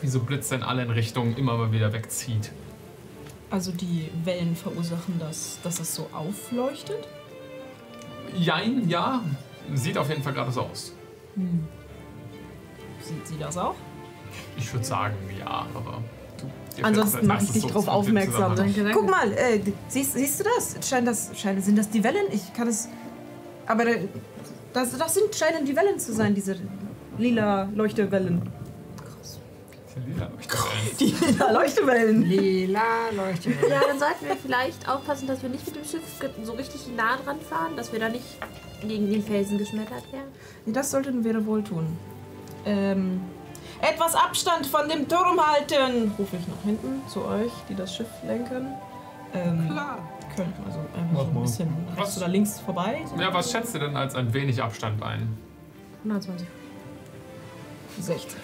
wie 0.00 0.08
so 0.08 0.20
Blitze 0.20 0.54
in 0.54 0.62
allen 0.62 0.90
Richtungen 0.90 1.36
immer 1.36 1.56
mal 1.56 1.72
wieder 1.72 1.92
wegzieht. 1.92 2.52
Also 3.50 3.72
die 3.72 4.10
Wellen 4.24 4.54
verursachen 4.54 5.18
das, 5.18 5.58
dass 5.62 5.80
es 5.80 5.94
so 5.94 6.08
aufleuchtet? 6.12 7.08
Jein, 8.36 8.88
ja. 8.88 9.22
Sieht 9.74 9.98
auf 9.98 10.08
jeden 10.08 10.22
Fall 10.22 10.32
gerade 10.32 10.52
so 10.52 10.62
aus. 10.62 10.92
Sieht 13.04 13.26
sie 13.26 13.38
das 13.38 13.56
auch? 13.56 13.74
Ich 14.56 14.72
würde 14.72 14.84
sagen, 14.84 15.14
ja, 15.38 15.66
aber 15.74 16.02
du. 16.40 16.84
Ansonsten 16.84 17.26
mache 17.26 17.44
ich 17.44 17.52
dich 17.52 17.62
so 17.62 17.68
drauf 17.68 17.88
auf 17.88 18.06
den 18.06 18.16
aufmerksam. 18.16 18.56
Danke, 18.56 18.82
danke. 18.82 18.98
Guck 18.98 19.10
mal, 19.10 19.32
äh, 19.32 19.60
siehst, 19.88 20.14
siehst 20.14 20.40
du 20.40 20.44
das? 20.44 20.76
Scheint 20.88 21.06
das, 21.06 21.30
scheint, 21.36 21.62
sind 21.64 21.76
das 21.76 21.90
die 21.90 22.02
Wellen? 22.02 22.26
Ich 22.32 22.52
kann 22.54 22.68
es. 22.68 22.88
Aber 23.66 23.86
äh, 23.86 24.08
das, 24.72 24.96
das 24.96 25.14
sind, 25.14 25.34
scheinen 25.34 25.64
die 25.64 25.76
Wellen 25.76 25.98
zu 25.98 26.12
sein, 26.12 26.34
diese 26.34 26.56
lila 27.18 27.68
Leuchtewellen. 27.74 28.42
Die 29.94 30.10
lila 30.10 30.28
Leuchtewellen. 30.28 30.62
Die 30.98 31.14
lila 31.26 31.50
Leuchtewellen. 31.52 32.22
Lila 32.22 33.10
leuchtet. 33.14 33.54
Ja, 33.68 33.80
dann 33.86 33.98
sollten 33.98 34.26
wir 34.26 34.36
vielleicht 34.36 34.88
aufpassen, 34.88 35.26
dass 35.28 35.42
wir 35.42 35.50
nicht 35.50 35.66
mit 35.66 35.76
dem 35.76 35.84
Schiff 35.84 36.02
so 36.42 36.52
richtig 36.52 36.80
nah 36.96 37.16
dran 37.18 37.40
fahren, 37.40 37.76
dass 37.76 37.92
wir 37.92 38.00
da 38.00 38.08
nicht 38.08 38.24
gegen 38.80 39.10
den 39.10 39.22
Felsen 39.22 39.58
geschmettert 39.58 40.10
werden. 40.12 40.28
Nee, 40.64 40.72
Das 40.72 40.90
sollten 40.90 41.22
wir 41.24 41.44
wohl 41.44 41.62
tun. 41.62 41.96
Ähm, 42.64 43.20
etwas 43.80 44.14
Abstand 44.14 44.66
von 44.66 44.88
dem 44.88 45.08
Turm 45.08 45.40
halten, 45.44 46.12
rufe 46.18 46.36
ich 46.36 46.46
nach 46.46 46.62
hinten 46.64 47.06
zu 47.08 47.24
euch, 47.24 47.50
die 47.68 47.74
das 47.74 47.94
Schiff 47.94 48.08
lenken. 48.26 48.68
Ähm, 49.34 49.68
Klar. 49.70 49.98
Könnten 50.36 50.62
also 50.64 50.78
einfach 50.96 51.24
so 51.24 51.38
ein 51.38 51.42
bisschen 51.42 51.68
rechts 51.88 52.00
Was? 52.00 52.18
oder 52.18 52.28
links 52.28 52.60
vorbei. 52.60 53.00
So 53.04 53.20
Ja, 53.20 53.34
was 53.34 53.50
schätzt 53.50 53.74
ihr 53.74 53.80
denn 53.80 53.96
als 53.96 54.14
ein 54.14 54.32
wenig 54.32 54.62
Abstand 54.62 55.02
ein? 55.02 55.36
120. 56.04 56.46
60. 58.00 58.38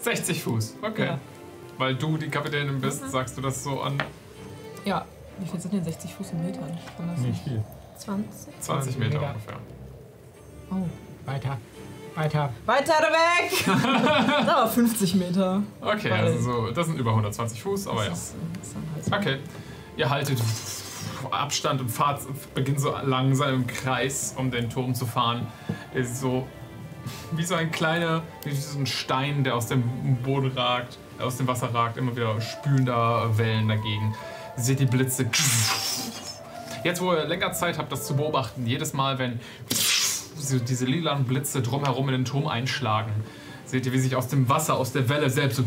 60 0.00 0.42
Fuß, 0.42 0.76
okay. 0.82 1.06
Ja. 1.06 1.18
Weil 1.78 1.94
du 1.94 2.18
die 2.18 2.28
Kapitänin 2.28 2.80
bist, 2.80 3.10
sagst 3.10 3.38
du 3.38 3.40
das 3.40 3.64
so 3.64 3.80
an 3.80 3.98
ja. 4.84 5.04
Wie 5.38 5.46
viel 5.46 5.60
sind 5.60 5.72
denn 5.72 5.84
60 5.84 6.14
Fuß 6.14 6.32
in 6.32 6.44
Metern? 6.44 6.78
Nicht 7.22 7.42
viel. 7.42 7.64
20. 7.96 8.60
20 8.60 8.98
Meter 8.98 9.18
Meter. 9.18 9.30
ungefähr. 9.30 9.56
Oh. 10.70 11.26
Weiter. 11.26 11.58
Weiter. 12.20 12.52
Weiter 12.66 12.92
weg! 12.92 13.66
Aber 14.46 14.68
50 14.68 15.14
Meter. 15.14 15.62
Okay, 15.80 16.10
Weil- 16.10 16.20
also 16.26 16.38
so, 16.66 16.70
das 16.70 16.86
sind 16.86 16.98
über 16.98 17.10
120 17.10 17.62
Fuß, 17.62 17.86
aber 17.86 18.04
ja. 18.04 18.10
Das 18.10 18.18
ist, 18.18 18.34
ist 18.62 18.74
dann 19.10 19.12
halt. 19.14 19.26
Okay. 19.26 19.38
Ihr 19.96 20.10
haltet 20.10 20.38
Abstand 21.30 21.80
und 21.80 21.88
fahrt, 21.88 22.20
beginnt 22.54 22.78
so 22.80 22.94
langsam 23.04 23.54
im 23.54 23.66
Kreis, 23.66 24.34
um 24.36 24.50
den 24.50 24.68
Turm 24.68 24.94
zu 24.94 25.06
fahren. 25.06 25.46
Ist 25.94 26.20
so 26.20 26.46
wie 27.32 27.44
so 27.44 27.54
ein 27.54 27.70
kleiner, 27.70 28.22
wie 28.44 28.54
so 28.54 28.78
ein 28.78 28.86
Stein, 28.86 29.42
der 29.42 29.54
aus 29.54 29.66
dem 29.68 29.82
Boden 30.22 30.52
ragt, 30.52 30.98
aus 31.18 31.38
dem 31.38 31.46
Wasser 31.46 31.72
ragt, 31.72 31.96
immer 31.96 32.14
wieder 32.14 32.38
spülender 32.40 33.36
Wellen 33.38 33.68
dagegen. 33.68 34.14
Ihr 34.58 34.62
seht 34.62 34.80
die 34.80 34.86
Blitze. 34.86 35.24
Jetzt, 36.84 37.00
wo 37.00 37.12
ihr 37.14 37.24
länger 37.24 37.52
Zeit 37.52 37.78
habt, 37.78 37.90
das 37.92 38.06
zu 38.06 38.14
beobachten, 38.16 38.66
jedes 38.66 38.92
Mal, 38.92 39.18
wenn 39.18 39.40
so 40.40 40.58
diese 40.58 40.84
lilanen 40.86 41.24
Blitze 41.24 41.62
drumherum 41.62 42.08
in 42.08 42.12
den 42.12 42.24
Turm 42.24 42.46
einschlagen, 42.46 43.12
seht 43.66 43.86
ihr, 43.86 43.92
wie 43.92 43.98
sich 44.00 44.16
aus 44.16 44.28
dem 44.28 44.48
Wasser, 44.48 44.74
aus 44.76 44.92
der 44.92 45.08
Welle 45.08 45.30
selbst 45.30 45.56
so 45.56 45.64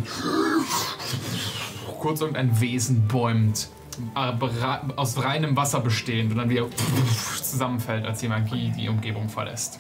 kurz 2.00 2.20
irgendein 2.22 2.60
Wesen 2.60 3.08
bäumt, 3.08 3.70
aus 4.96 5.24
reinem 5.24 5.56
Wasser 5.56 5.80
bestehend 5.80 6.32
und 6.32 6.38
dann 6.38 6.50
wieder 6.50 6.66
zusammenfällt, 7.42 8.06
als 8.06 8.20
die 8.20 8.28
Magie 8.28 8.74
die 8.78 8.90
Umgebung 8.90 9.30
verlässt. 9.30 9.80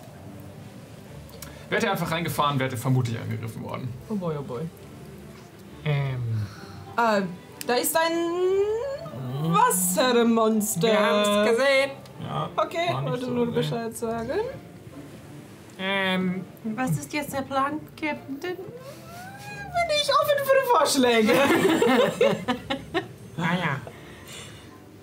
Wärt 1.70 1.84
ihr 1.84 1.91
einfach 1.91 2.12
reingefahren, 2.12 2.60
wärt 2.60 2.72
ihr 2.72 2.78
vermutlich 2.78 3.20
angegriffen 3.20 3.64
worden. 3.64 3.89
Oh 4.10 4.16
boy, 4.16 4.36
oh 4.39 4.44
boy. 4.44 4.62
Ähm, 5.86 6.44
Äh, 6.96 7.24
da 7.66 7.74
ist 7.74 7.98
ein 7.98 9.52
Wassermonster. 9.52 10.88
wir 10.88 11.00
haben 11.00 11.22
es 11.48 11.50
gesehen. 11.58 11.91
Ja, 12.24 12.50
Okay, 12.56 12.94
wollte 13.04 13.26
so 13.26 13.32
nur. 13.32 13.52
Bescheid 13.52 13.98
sagen. 13.98 14.39
Ähm, 15.86 16.45
Was 16.63 16.91
ist 16.91 17.11
jetzt 17.11 17.34
der 17.34 17.41
Plan, 17.41 17.81
Captain? 17.99 18.38
Bin 18.39 18.55
ich 20.01 20.09
offen 20.09 20.39
für 20.45 20.77
Vorschläge. 20.77 21.34
ah 23.38 23.55
ja. 23.55 23.81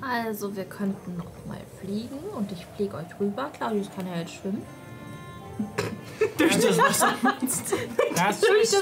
Also, 0.00 0.56
wir 0.56 0.64
könnten 0.64 1.18
noch 1.18 1.44
mal 1.46 1.60
fliegen 1.80 2.18
und 2.34 2.50
ich 2.50 2.64
fliege 2.76 2.96
euch 2.96 3.20
rüber. 3.20 3.50
Claudius 3.54 3.90
kann 3.94 4.06
ja 4.06 4.20
jetzt 4.20 4.32
schwimmen. 4.36 4.62
Das 6.38 6.56
ist 6.56 6.64
das 6.64 6.72
äh, 6.72 6.82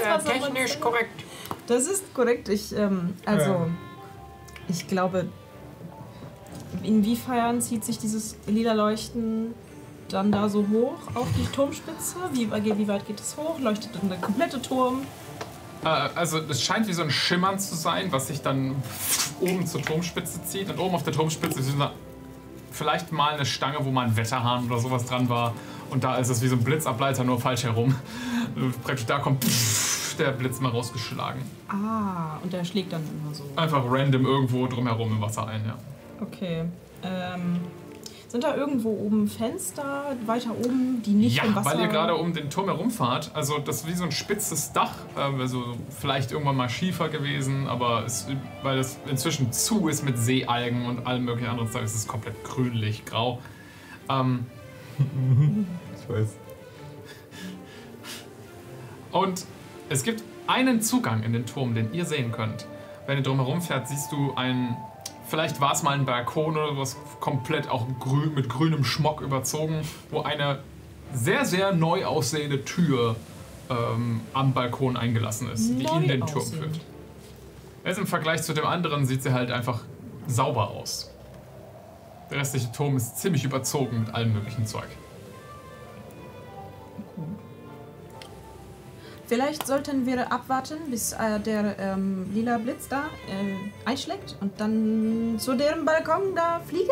Wasser- 0.08 0.24
technisch 0.24 0.78
korrekt. 0.78 1.24
Das 1.66 1.88
ist 1.88 2.14
korrekt. 2.14 2.48
Ich, 2.48 2.72
ähm, 2.76 3.16
also, 3.26 3.50
Ähm. 3.50 3.76
ich 4.68 4.86
glaube, 4.86 5.26
inwiefern 6.84 7.60
zieht 7.60 7.84
sich 7.84 7.98
dieses 7.98 8.36
lila 8.46 8.74
Leuchten 8.74 9.52
dann 10.12 10.32
da 10.32 10.48
so 10.48 10.66
hoch 10.68 10.98
auf 11.14 11.26
die 11.36 11.46
Turmspitze? 11.46 12.16
Wie, 12.32 12.50
wie 12.50 12.88
weit 12.88 13.06
geht 13.06 13.20
es 13.20 13.36
hoch? 13.36 13.58
Leuchtet 13.58 13.94
dann 13.94 14.08
der 14.08 14.18
komplette 14.18 14.60
Turm? 14.60 15.02
Äh, 15.84 15.88
also 15.88 16.38
es 16.38 16.62
scheint 16.62 16.88
wie 16.88 16.92
so 16.92 17.02
ein 17.02 17.10
Schimmern 17.10 17.58
zu 17.58 17.74
sein, 17.74 18.10
was 18.10 18.28
sich 18.28 18.42
dann 18.42 18.76
oben 19.40 19.66
zur 19.66 19.82
Turmspitze 19.82 20.42
zieht. 20.44 20.70
Und 20.70 20.78
oben 20.78 20.94
auf 20.94 21.02
der 21.02 21.12
Turmspitze 21.12 21.60
ist 21.60 21.72
vielleicht 22.70 23.12
mal 23.12 23.34
eine 23.34 23.46
Stange, 23.46 23.78
wo 23.80 23.90
mal 23.90 24.06
ein 24.06 24.16
Wetterhahn 24.16 24.66
oder 24.66 24.78
sowas 24.78 25.04
dran 25.04 25.28
war. 25.28 25.54
Und 25.90 26.04
da 26.04 26.16
ist 26.16 26.28
es 26.28 26.42
wie 26.42 26.48
so 26.48 26.56
ein 26.56 26.64
Blitzableiter, 26.64 27.24
nur 27.24 27.40
falsch 27.40 27.64
herum. 27.64 27.94
Und 28.54 28.82
Praktisch 28.82 29.06
da 29.06 29.18
kommt 29.18 29.44
der 30.18 30.32
Blitz 30.32 30.60
mal 30.60 30.70
rausgeschlagen. 30.70 31.42
Ah, 31.68 32.38
und 32.42 32.52
der 32.52 32.64
schlägt 32.64 32.92
dann 32.92 33.02
immer 33.02 33.34
so. 33.34 33.44
Einfach 33.56 33.84
random 33.86 34.26
irgendwo 34.26 34.66
drumherum 34.66 35.12
im 35.12 35.20
Wasser 35.20 35.46
ein, 35.46 35.64
ja. 35.64 35.74
Okay. 36.20 36.64
Ähm, 37.02 37.60
sind 38.28 38.44
da 38.44 38.54
irgendwo 38.54 38.90
oben 38.90 39.26
Fenster 39.26 40.16
weiter 40.26 40.50
oben, 40.50 41.02
die 41.04 41.12
nicht 41.12 41.36
ja, 41.38 41.44
im 41.44 41.54
Wasser... 41.56 41.70
weil 41.70 41.80
ihr 41.80 41.88
gerade 41.88 42.14
um 42.14 42.34
den 42.34 42.50
Turm 42.50 42.66
herumfahrt. 42.66 43.30
Also 43.34 43.58
das 43.58 43.76
ist 43.80 43.88
wie 43.88 43.94
so 43.94 44.04
ein 44.04 44.12
spitzes 44.12 44.72
Dach. 44.72 44.94
ähm, 45.18 45.40
Also 45.40 45.76
vielleicht 45.98 46.30
irgendwann 46.30 46.56
mal 46.56 46.68
Schiefer 46.68 47.08
gewesen, 47.08 47.66
aber 47.68 48.04
es, 48.04 48.26
weil 48.62 48.78
es 48.78 48.98
inzwischen 49.10 49.50
zu 49.52 49.88
ist 49.88 50.04
mit 50.04 50.18
Seealgen 50.18 50.86
und 50.86 51.06
allem 51.06 51.24
möglichen 51.24 51.48
anderen 51.50 51.70
Zeug, 51.70 51.84
ist 51.84 51.94
es 51.94 52.06
komplett 52.06 52.44
grünlich, 52.44 53.04
grau. 53.04 53.38
Ähm, 54.08 54.46
Ich 56.00 56.08
weiß. 56.08 56.36
und 59.12 59.44
es 59.88 60.02
gibt 60.02 60.22
einen 60.46 60.80
Zugang 60.80 61.22
in 61.22 61.32
den 61.32 61.46
Turm, 61.46 61.74
den 61.74 61.92
ihr 61.92 62.04
sehen 62.04 62.32
könnt. 62.32 62.66
Wenn 63.06 63.18
ihr 63.18 63.22
drumherum 63.22 63.60
fährt, 63.62 63.88
siehst 63.88 64.12
du 64.12 64.34
einen, 64.34 64.76
vielleicht 65.28 65.60
war 65.60 65.72
es 65.72 65.82
mal 65.82 65.92
ein 65.92 66.04
Balkon 66.04 66.56
oder 66.56 66.74
sowas, 66.74 66.96
komplett 67.20 67.68
auch 67.70 67.86
grün, 68.00 68.34
mit 68.34 68.48
grünem 68.48 68.84
Schmock 68.84 69.20
überzogen, 69.20 69.82
wo 70.10 70.22
eine 70.22 70.60
sehr, 71.12 71.44
sehr 71.44 71.72
neu 71.72 72.04
aussehende 72.04 72.64
Tür 72.64 73.16
ähm, 73.70 74.20
am 74.32 74.52
Balkon 74.52 74.96
eingelassen 74.96 75.50
ist, 75.50 75.68
die 75.68 75.84
Neu 75.84 75.96
in 75.96 76.08
den 76.08 76.20
Turm 76.20 76.38
aussehend. 76.38 76.64
führt. 76.64 76.80
Jetzt 77.84 77.98
im 77.98 78.06
Vergleich 78.06 78.42
zu 78.42 78.52
dem 78.52 78.66
anderen 78.66 79.06
sieht 79.06 79.22
sie 79.22 79.32
halt 79.32 79.50
einfach 79.50 79.80
sauber 80.26 80.70
aus. 80.70 81.10
Der 82.30 82.38
restliche 82.38 82.70
Turm 82.72 82.96
ist 82.96 83.18
ziemlich 83.18 83.44
überzogen 83.44 84.00
mit 84.00 84.14
allem 84.14 84.34
möglichen 84.34 84.66
Zeug. 84.66 84.88
Vielleicht 89.28 89.66
sollten 89.66 90.06
wir 90.06 90.32
abwarten, 90.32 90.78
bis 90.90 91.12
äh, 91.12 91.38
der 91.38 91.78
ähm, 91.78 92.26
lila 92.32 92.56
Blitz 92.58 92.88
da 92.88 93.04
äh, 93.28 93.88
einschlägt 93.88 94.36
und 94.40 94.58
dann 94.58 95.36
zu 95.38 95.54
dem 95.54 95.84
Balkon 95.84 96.34
da 96.34 96.60
fliegen, 96.66 96.88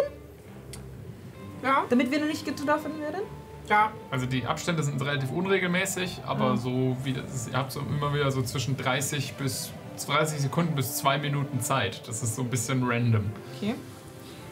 Ja, 1.63 1.85
damit 1.89 2.11
wir 2.11 2.25
nicht 2.25 2.45
getroffen 2.45 3.01
werden. 3.01 3.23
ja. 3.69 3.91
Also 4.11 4.27
die 4.27 4.45
Abstände 4.45 4.83
sind 4.83 5.01
relativ 5.03 5.31
unregelmäßig, 5.33 6.21
aber 6.27 6.57
so 6.59 6.97
wie 7.05 7.15
das 7.15 7.35
ist, 7.35 7.49
ihr 7.51 7.57
habt 7.57 7.73
so 7.73 7.81
immer 7.81 8.13
wieder 8.15 8.31
so 8.31 8.43
zwischen 8.43 8.77
30 8.77 9.35
bis 9.35 9.71
30 10.07 10.41
Sekunden 10.41 10.75
bis 10.75 10.97
2 10.99 11.17
Minuten 11.19 11.61
Zeit. 11.61 12.07
Das 12.07 12.23
ist 12.23 12.37
so 12.37 12.43
ein 12.43 12.51
bisschen 12.51 12.83
random. 12.87 13.25
Okay. 13.57 13.75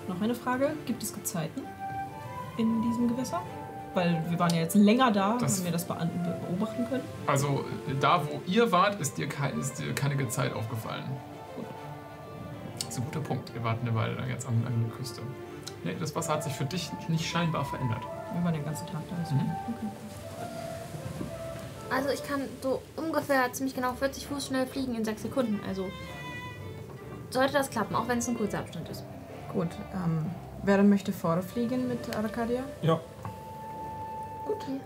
Noch 0.08 0.20
eine 0.22 0.34
Frage. 0.34 0.72
Gibt 0.86 1.02
es 1.02 1.12
Gezeiten 1.12 1.62
in 2.56 2.80
diesem 2.82 3.08
Gewässer? 3.08 3.42
Weil 3.94 4.24
wir 4.28 4.38
waren 4.38 4.52
ja 4.52 4.60
jetzt 4.62 4.74
länger 4.74 5.12
da, 5.12 5.36
Das- 5.38 5.58
haben 5.58 5.64
wir 5.66 5.72
das 5.72 5.84
beobachten 5.84 6.86
können. 6.88 7.04
Also 7.26 7.64
da, 8.00 8.22
wo 8.26 8.40
ihr 8.46 8.70
wart, 8.72 9.00
ist 9.00 9.16
dir, 9.18 9.28
kein, 9.28 9.58
ist 9.60 9.78
dir 9.78 9.94
keine 9.94 10.28
Zeit 10.28 10.52
aufgefallen. 10.52 11.04
Das 12.80 12.88
ist 12.88 12.98
ein 12.98 13.04
guter 13.04 13.20
Punkt. 13.20 13.52
Ihr 13.54 13.62
wart 13.62 13.78
eine 13.82 13.94
Weile 13.94 14.14
lang 14.14 14.28
jetzt 14.28 14.46
an, 14.46 14.62
an 14.66 14.84
der 14.88 14.96
Küste. 14.96 15.22
Nee, 15.84 15.94
das 16.00 16.14
Wasser 16.16 16.34
hat 16.34 16.44
sich 16.44 16.52
für 16.54 16.64
dich 16.64 16.90
nicht 17.08 17.26
scheinbar 17.26 17.64
verändert. 17.64 18.00
Wir 18.34 18.42
waren 18.44 18.54
den 18.54 18.64
ganzen 18.64 18.86
Tag 18.86 19.02
da. 19.08 19.16
Also. 19.22 19.34
Mhm. 19.34 19.50
Also 21.90 22.08
ich 22.08 22.24
kann 22.26 22.40
so 22.62 22.82
ungefähr 22.96 23.52
ziemlich 23.52 23.74
genau 23.74 23.92
40 23.92 24.26
Fuß 24.26 24.46
schnell 24.46 24.66
fliegen 24.66 24.94
in 24.96 25.04
6 25.04 25.22
Sekunden. 25.22 25.60
Also 25.68 25.86
sollte 27.30 27.52
das 27.52 27.70
klappen, 27.70 27.94
auch 27.94 28.08
wenn 28.08 28.18
es 28.18 28.28
ein 28.28 28.36
kurzer 28.36 28.58
Abstand 28.58 28.88
ist. 28.88 29.04
Gut, 29.52 29.68
ähm, 29.92 30.26
wer 30.64 30.78
dann 30.78 30.88
möchte 30.88 31.12
vorfliegen 31.12 31.86
mit 31.86 32.16
Arcadia? 32.16 32.62
Ja. 32.82 32.98
Okay. 34.54 34.80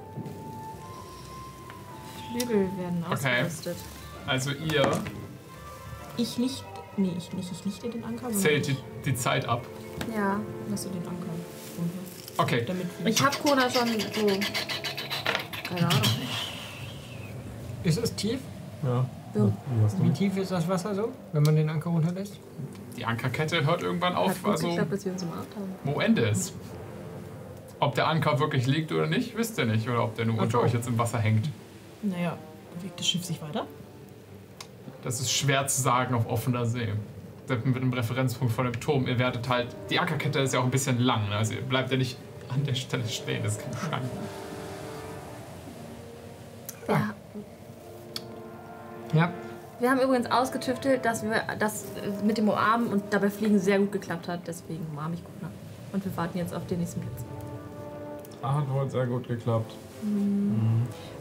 Flügel 2.31 2.69
werden 2.79 3.05
Okay. 3.11 3.15
ausgerüstet. 3.43 3.77
Also 4.27 4.51
ihr 4.51 4.91
Ich 6.17 6.39
nicht. 6.39 6.65
Nee, 6.97 7.15
ich 7.17 7.33
nicht. 7.33 7.51
Ich 7.53 7.65
lichte 7.65 7.89
den 7.89 8.05
Anker. 8.05 8.31
zählt 8.33 8.67
die, 8.67 8.77
die 9.05 9.15
Zeit 9.15 9.49
ab. 9.49 9.65
Ja. 10.15 10.41
lasse 10.69 10.89
den 10.89 11.03
Anker 11.03 11.27
runter. 11.79 11.99
Okay, 12.39 12.65
Damit 12.67 12.87
Ich 13.05 13.23
hab 13.23 13.41
Kona 13.43 13.69
schon 13.71 13.89
so. 13.89 14.27
Keine 15.65 15.87
Ahnung. 15.87 16.03
Ist 17.85 17.99
es 18.03 18.15
tief? 18.15 18.41
Ja. 18.83 19.07
Ja. 19.35 19.53
Wie 20.01 20.09
du? 20.09 20.15
Tief 20.15 20.37
ist 20.39 20.51
das 20.51 20.67
Wasser 20.69 20.95
so, 20.95 21.13
wenn 21.33 21.43
man 21.43 21.55
den 21.57 21.69
Anker 21.69 21.91
runterlässt? 21.91 22.39
die 22.97 23.05
Ankerkette 23.05 23.65
hört 23.65 23.83
irgendwann 23.83 24.15
Hat 24.15 24.23
auf. 24.23 24.43
gut 24.43 24.53
Also, 24.53 24.69
geklappt, 24.69 24.93
dass 24.93 25.05
wir 25.05 25.13
uns 25.13 25.23
umarmt 25.23 25.55
haben. 25.55 25.73
wo 25.85 26.01
Ende 26.01 26.23
ist. 26.23 26.53
Ob 27.81 27.95
der 27.95 28.09
Anker 28.09 28.41
wirklich 28.41 28.67
liegt 28.67 28.91
oder 28.93 29.07
nicht, 29.07 29.37
wisst 29.37 29.59
ihr 29.59 29.65
nicht. 29.65 29.89
Oder 29.89 30.05
ob 30.05 30.17
der 30.17 30.27
nur 30.27 30.37
Ach 30.39 30.43
unter 30.43 30.61
euch 30.61 30.73
jetzt 30.73 30.89
im 30.89 30.99
Wasser 30.99 31.19
hängt. 31.19 31.49
Naja, 32.03 32.37
bewegt 32.75 32.99
das 32.99 33.07
Schiff 33.07 33.25
sich 33.25 33.41
weiter? 33.41 33.67
Das 35.05 35.21
ist 35.21 35.31
schwer 35.31 35.67
zu 35.69 35.81
sagen 35.81 36.15
auf 36.15 36.27
offener 36.29 36.67
See. 36.67 36.89
Selbst 37.47 37.67
mit 37.67 37.77
einem 37.77 37.93
Referenzpunkt 37.93 38.53
von 38.53 38.65
dem 38.65 38.79
Turm. 38.81 39.07
Ihr 39.07 39.19
werdet 39.19 39.49
halt. 39.49 39.69
Die 39.91 39.99
Ankerkette 39.99 40.41
ist 40.41 40.53
ja 40.55 40.61
auch 40.61 40.65
ein 40.65 40.71
bisschen 40.71 40.99
lang. 40.99 41.29
ne? 41.29 41.37
Also 41.37 41.55
ihr 41.55 41.63
bleibt 41.63 41.91
ja 41.91 41.97
nicht 41.97 42.17
an 42.49 42.65
der 42.65 42.75
Stelle 42.75 43.07
stehen. 43.07 43.43
Das 43.43 43.53
ist 43.57 43.63
kein 43.63 43.73
Stein. 43.87 44.11
Ja. 46.89 47.15
Ja. 49.15 49.33
Wir 49.81 49.91
haben 49.91 50.01
übrigens 50.01 50.31
ausgetüftelt, 50.31 51.05
dass 51.05 51.23
wir 51.23 51.43
das 51.59 51.85
mit 52.25 52.37
dem 52.37 52.49
Umarmen 52.49 52.89
und 52.89 53.05
dabei 53.11 53.31
Fliegen 53.31 53.61
sehr 53.61 53.79
gut 53.79 53.93
geklappt 53.93 54.27
hat. 54.29 54.41
Deswegen 54.47 54.85
umarme 54.91 55.15
ich 55.15 55.23
Kona. 55.23 55.53
Und 55.93 56.05
wir 56.05 56.17
warten 56.17 56.37
jetzt 56.39 56.53
auf 56.53 56.67
den 56.67 56.81
nächsten 56.81 57.01
Platz. 57.01 57.25
Ah, 58.43 58.55
hat 58.55 58.71
wohl 58.71 58.89
sehr 58.91 59.07
gut 59.07 59.27
geklappt. 59.29 59.73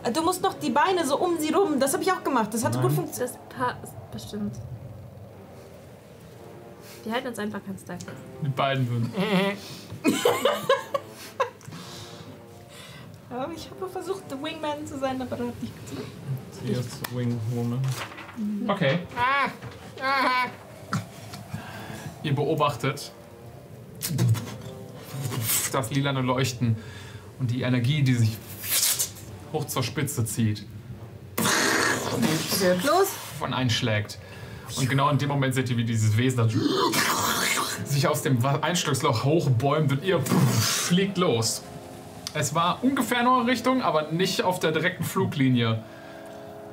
Äh, 0.03 0.11
Du 0.11 0.22
musst 0.22 0.41
noch 0.44 0.53
die 0.53 0.69
Beine 0.69 1.06
so 1.06 1.18
um 1.18 1.38
sie 1.39 1.52
rum. 1.52 1.80
Das 1.80 1.94
habe 1.94 2.03
ich 2.03 2.11
auch 2.11 2.23
gemacht. 2.23 2.53
Das 2.53 2.64
hat 2.64 2.73
Nein. 2.73 2.84
gut 2.84 2.91
funktioniert. 2.94 3.35
Das 3.49 3.57
passt 3.57 4.11
bestimmt. 4.11 4.56
Wir 7.03 7.14
halten 7.14 7.27
uns 7.27 7.39
einfach 7.39 7.60
ganz 7.65 7.84
fest. 7.84 8.06
Die 8.44 8.49
beiden 8.49 8.88
sind. 8.88 9.10
Ja, 13.30 13.45
ich 13.53 13.69
habe 13.69 13.89
versucht, 13.89 14.31
der 14.31 14.41
Wingman 14.41 14.88
zu 14.88 14.98
sein, 14.99 15.22
aber 15.22 15.35
das 15.35 15.48
hat 15.48 15.61
nicht 15.61 15.73
geklappt. 15.89 16.10
Sie 16.64 16.72
ist 16.72 17.15
Wingwoman. 17.15 17.81
Okay. 18.68 18.99
Ah! 19.18 19.49
Ah! 20.02 20.48
Ihr 22.23 22.34
beobachtet 22.34 23.11
das 25.73 25.91
lilane 25.91 26.22
Leuchten 26.22 26.77
und 27.40 27.52
die 27.52 27.62
Energie, 27.62 28.02
die 28.04 28.16
sich 28.16 28.38
hoch 29.54 29.66
zur 29.66 29.84
Spitze 29.84 30.26
zieht, 30.26 30.66
los. 32.86 33.08
von 33.40 33.54
einschlägt. 33.54 34.20
Und 34.76 34.90
genau 34.90 35.10
in 35.10 35.18
dem 35.18 35.30
Moment 35.30 35.54
seht 35.56 35.70
ihr, 35.70 35.78
wie 35.78 35.86
dieses 35.86 36.18
Wesen 36.18 36.50
sich 37.86 38.08
aus 38.08 38.22
dem 38.22 38.44
Einschlagsloch 38.46 39.24
hochbäumt 39.24 39.92
und 39.92 40.04
ihr 40.04 40.20
fliegt 40.20 41.18
los. 41.18 41.64
Es 42.34 42.54
war 42.54 42.84
ungefähr 42.84 43.22
in 43.22 43.28
eure 43.28 43.48
Richtung, 43.48 43.82
aber 43.82 44.12
nicht 44.12 44.44
auf 44.44 44.60
der 44.60 44.72
direkten 44.72 45.04
Fluglinie. 45.04 45.84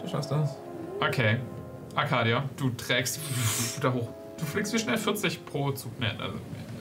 Du 0.02 0.08
schaffst 0.08 0.30
das. 0.30 0.56
Okay. 1.00 1.38
Arcadia, 1.94 2.44
du 2.56 2.70
trägst 2.70 3.20
da 3.80 3.92
hoch. 3.92 4.08
Du 4.38 4.44
fliegst 4.44 4.72
wie 4.72 4.78
schnell? 4.78 4.98
40 4.98 5.46
pro 5.46 5.70
Zug. 5.70 5.98
Ne, 6.00 6.10
also 6.18 6.34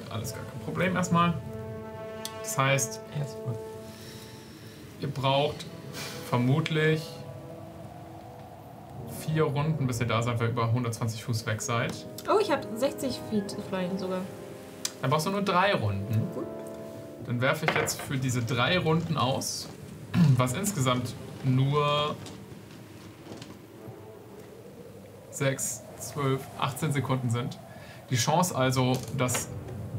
alles 0.09 0.33
gar 0.33 0.43
kein 0.43 0.59
Problem 0.61 0.95
erstmal. 0.95 1.35
Das 2.41 2.57
heißt, 2.57 2.99
Erstmal. 3.17 3.55
Ihr 5.03 5.09
braucht 5.09 5.65
vermutlich 6.29 7.01
vier 9.19 9.43
Runden, 9.43 9.85
bis 9.87 9.99
ihr 9.99 10.07
da 10.07 10.21
seid, 10.21 10.39
weil 10.39 10.47
ihr 10.47 10.51
über 10.51 10.65
120 10.65 11.23
Fuß 11.23 11.45
weg 11.45 11.61
seid. 11.61 11.93
Oh, 12.29 12.39
ich 12.41 12.51
habe 12.51 12.65
60 12.75 13.19
Feet 13.29 13.55
Flying 13.69 13.97
sogar. 13.97 14.21
Dann 15.01 15.09
brauchst 15.09 15.25
du 15.25 15.31
nur 15.31 15.41
drei 15.41 15.73
Runden. 15.73 16.27
Dann 17.25 17.41
werfe 17.41 17.65
ich 17.65 17.75
jetzt 17.75 18.01
für 18.01 18.17
diese 18.17 18.41
drei 18.43 18.79
Runden 18.79 19.17
aus, 19.17 19.69
was 20.37 20.53
insgesamt 20.53 21.13
nur 21.43 22.15
6, 25.31 25.83
12, 25.99 26.41
18 26.59 26.93
Sekunden 26.93 27.29
sind. 27.29 27.57
Die 28.09 28.15
Chance 28.15 28.55
also, 28.55 28.93
dass 29.17 29.49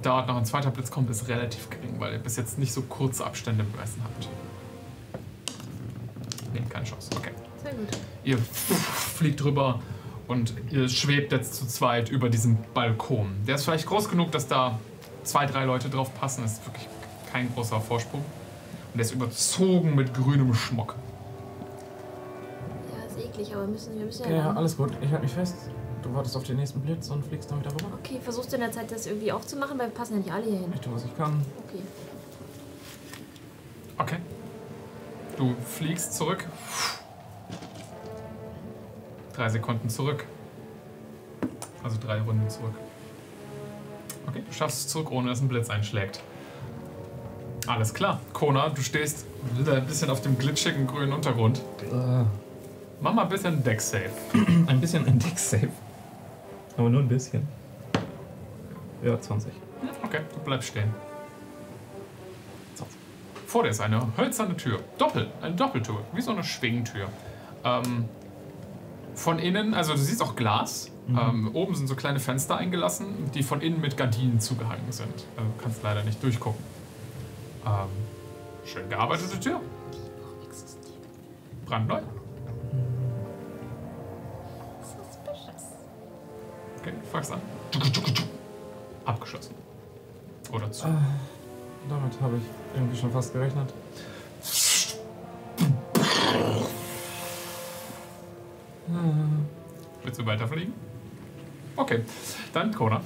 dort 0.03 0.29
noch 0.29 0.37
ein 0.37 0.45
zweiter 0.45 0.71
Blitz 0.71 0.91
kommt, 0.91 1.09
ist 1.11 1.29
relativ 1.29 1.71
gering, 1.71 1.99
weil 1.99 2.13
ihr 2.13 2.19
bis 2.19 2.37
jetzt 2.37 2.59
nicht 2.59 2.73
so 2.73 2.83
kurze 2.83 3.25
Abstände 3.25 3.65
bemessen 3.65 4.03
habt. 4.05 4.29
Nee, 6.55 6.63
keine 6.69 6.85
Chance. 6.87 7.11
Okay. 7.17 7.31
Sehr 7.63 7.73
gut. 7.73 7.89
Ihr 8.25 8.39
fliegt 8.39 9.43
drüber 9.43 9.81
und 10.29 10.55
ihr 10.71 10.89
schwebt 10.89 11.33
jetzt 11.33 11.55
zu 11.55 11.67
zweit 11.67 12.09
über 12.09 12.31
diesem 12.31 12.57
Balkon. 12.73 13.35
Der 13.47 13.57
ist 13.57 13.65
vielleicht 13.65 13.87
groß 13.87 14.09
genug, 14.09 14.31
dass 14.33 14.47
da 14.49 14.79
zwei, 15.25 15.45
drei 15.47 15.65
Leute 15.65 15.91
drauf 15.91 16.15
passen. 16.19 16.43
Das 16.43 16.55
ist 16.55 16.67
wirklich 16.67 16.89
kein 17.33 17.53
großer 17.55 17.81
Vorsprung. 17.81 18.21
Und 18.21 18.99
der 18.99 19.03
ist 19.05 19.13
überzogen 19.13 19.95
mit 19.95 20.15
grünem 20.15 20.55
Schmuck. 20.55 20.95
Ja, 22.97 23.05
ist 23.07 23.19
eklig, 23.27 23.55
aber 23.55 23.67
müssen, 23.67 23.99
wir 23.99 24.07
müssen 24.07 24.23
ja, 24.25 24.31
Ja, 24.31 24.37
ja, 24.37 24.47
lang. 24.47 24.57
alles 24.59 24.77
gut. 24.77 24.93
Ich 25.03 25.11
halte 25.11 25.25
mich 25.25 25.33
fest. 25.33 25.57
Du 26.03 26.15
wartest 26.15 26.37
auf 26.37 26.45
den 26.45 26.57
nächsten 26.59 26.81
Blitz 26.81 27.09
und 27.11 27.25
fliegst 27.27 27.51
dann 27.51 27.61
wieder 27.61 27.73
rüber. 27.73 27.87
Okay, 27.99 28.21
versuchst 28.23 28.53
du 28.53 28.57
in 28.57 28.63
der 28.63 28.73
Zeit 28.73 28.93
das 28.93 29.07
irgendwie 29.07 29.33
aufzumachen, 29.33 29.79
weil 29.79 29.89
wir 29.89 29.95
passen 29.95 30.13
ja 30.15 30.19
nicht 30.21 30.33
alle 30.33 30.45
hier 30.45 30.59
hin. 30.61 30.73
Ich 30.75 30.81
tue, 30.81 30.95
was 30.95 31.05
ich 31.07 31.17
kann. 31.17 31.41
Okay. 31.67 31.83
Okay. 33.99 34.17
Du 35.37 35.55
fliegst 35.77 36.15
zurück. 36.15 36.47
Drei 39.35 39.49
Sekunden 39.49 39.89
zurück. 39.89 40.27
Also 41.83 41.99
drei 42.01 42.21
Runden 42.21 42.49
zurück. 42.49 42.75
Okay, 44.29 44.43
du 44.47 44.53
schaffst 44.53 44.79
es 44.79 44.89
zurück, 44.89 45.11
ohne 45.11 45.29
dass 45.29 45.41
ein 45.41 45.49
Blitz 45.49 45.71
einschlägt. 45.71 46.21
Alles 47.67 47.93
klar. 47.95 48.21
Kona, 48.33 48.69
du 48.69 48.83
stehst 48.83 49.27
wieder 49.57 49.75
ein 49.77 49.87
bisschen 49.87 50.11
auf 50.11 50.21
dem 50.21 50.39
glitschigen 50.39 50.87
grünen 50.87 51.13
Untergrund. 51.13 51.63
Mach 53.01 53.13
mal 53.13 53.23
ein 53.23 53.29
bisschen 53.29 53.63
Deck-Safe. 53.63 54.11
ein 54.67 54.81
bisschen 54.81 55.07
ein 55.07 55.19
Deck-Safe. 55.19 55.69
Aber 56.77 56.89
nur 56.89 57.01
ein 57.01 57.09
bisschen. 57.09 57.47
Ja, 59.03 59.21
20. 59.21 59.53
Okay, 60.05 60.21
du 60.33 60.41
bleibst 60.41 60.69
stehen. 60.69 60.93
Vor 63.55 63.63
dir 63.63 63.69
ist 63.69 63.81
eine 63.81 64.05
hölzerne 64.17 64.57
Tür. 64.57 64.81
Doppel, 64.99 65.31
eine 65.41 65.55
Doppeltür, 65.55 66.01
wie 66.13 66.21
so 66.21 66.33
eine 66.33 66.43
Schwingtür. 66.43 67.07
Ähm, 67.63 68.09
von 69.15 69.39
innen, 69.39 69.75
also 69.75 69.93
du 69.93 69.99
siehst 70.01 70.21
auch 70.23 70.35
Glas. 70.35 70.91
Ähm, 71.09 71.55
oben 71.55 71.77
sind 71.77 71.87
so 71.87 71.95
kleine 71.95 72.19
Fenster 72.19 72.57
eingelassen, 72.57 73.31
die 73.33 73.45
von 73.45 73.61
innen 73.61 73.81
mit 73.81 73.97
Gardinen 73.97 74.41
zugehangen 74.41 74.91
sind. 74.91 75.15
Also 75.37 75.49
du 75.57 75.63
kannst 75.63 75.85
leider 75.85 76.03
nicht 76.03 76.21
durchgucken. 76.21 76.61
Ähm, 77.65 77.91
schön 78.65 78.89
gearbeitete 78.89 79.39
Tür. 79.39 79.61
Brandneu. 81.65 82.01
Okay, 86.81 86.93
fangst 87.13 87.31
an. 87.31 87.41
Abgeschlossen. 89.05 89.55
Oder 90.51 90.73
zu. 90.73 90.89
Damit 91.89 92.21
habe 92.21 92.37
ich 92.39 92.43
irgendwie 92.75 92.97
schon 92.97 93.13
fast 93.13 93.33
gerechnet. 93.33 93.73
Willst 100.03 100.21
du 100.21 100.27
weiterfliegen? 100.27 100.75
Okay, 101.77 102.05
dann 102.53 102.75
Kona. 102.75 103.01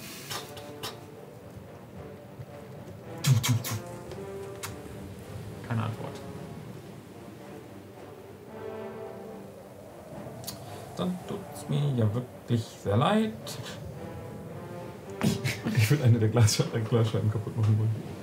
Keine 5.69 5.83
Antwort. 5.83 6.21
Dann 10.97 11.19
tut's 11.29 11.69
mir 11.69 11.95
ja 11.97 12.15
wirklich 12.15 12.65
sehr 12.83 12.97
leid. 12.97 13.33
Ich 15.77 15.91
würde 15.91 16.05
eine 16.05 16.19
der 16.19 16.29
Glasscheiben, 16.29 16.85
Glasscheiben 16.85 17.31
kaputt 17.31 17.57
machen 17.57 17.79
wollen. 17.79 18.18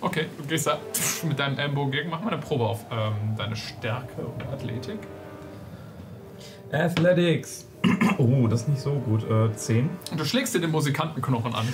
Okay, 0.00 0.26
du 0.36 0.44
gehst 0.44 0.66
da 0.66 0.78
mit 1.24 1.38
deinem 1.38 1.58
Ellenbogen 1.58 1.92
gegen. 1.92 2.10
Mach 2.10 2.20
mal 2.20 2.32
eine 2.32 2.40
Probe 2.40 2.64
auf 2.64 2.84
ähm, 2.90 3.36
deine 3.36 3.56
Stärke 3.56 4.22
und 4.22 4.42
Athletik. 4.52 4.98
Athletics. 6.72 7.66
Oh, 8.18 8.48
das 8.48 8.62
ist 8.62 8.68
nicht 8.68 8.80
so 8.80 8.94
gut. 8.94 9.22
Äh, 9.30 9.54
10. 9.54 9.88
Und 10.10 10.18
du 10.18 10.24
schlägst 10.24 10.52
dir 10.52 10.58
den 10.58 10.72
Musikantenknochen 10.72 11.54
an. 11.54 11.68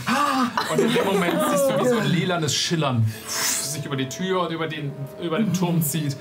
Und 0.70 0.78
in 0.78 0.92
dem 0.92 1.06
Moment 1.06 1.40
siehst 1.50 1.70
du, 1.70 1.80
wie 1.80 1.88
so 1.88 1.96
ein 1.96 2.06
lilanes 2.06 2.54
Schillern 2.54 3.10
sich 3.26 3.86
über 3.86 3.96
die 3.96 4.10
Tür 4.10 4.42
und 4.42 4.52
über 4.52 4.68
den, 4.68 4.92
über 5.22 5.38
den 5.38 5.54
Turm 5.54 5.80
zieht. 5.80 6.14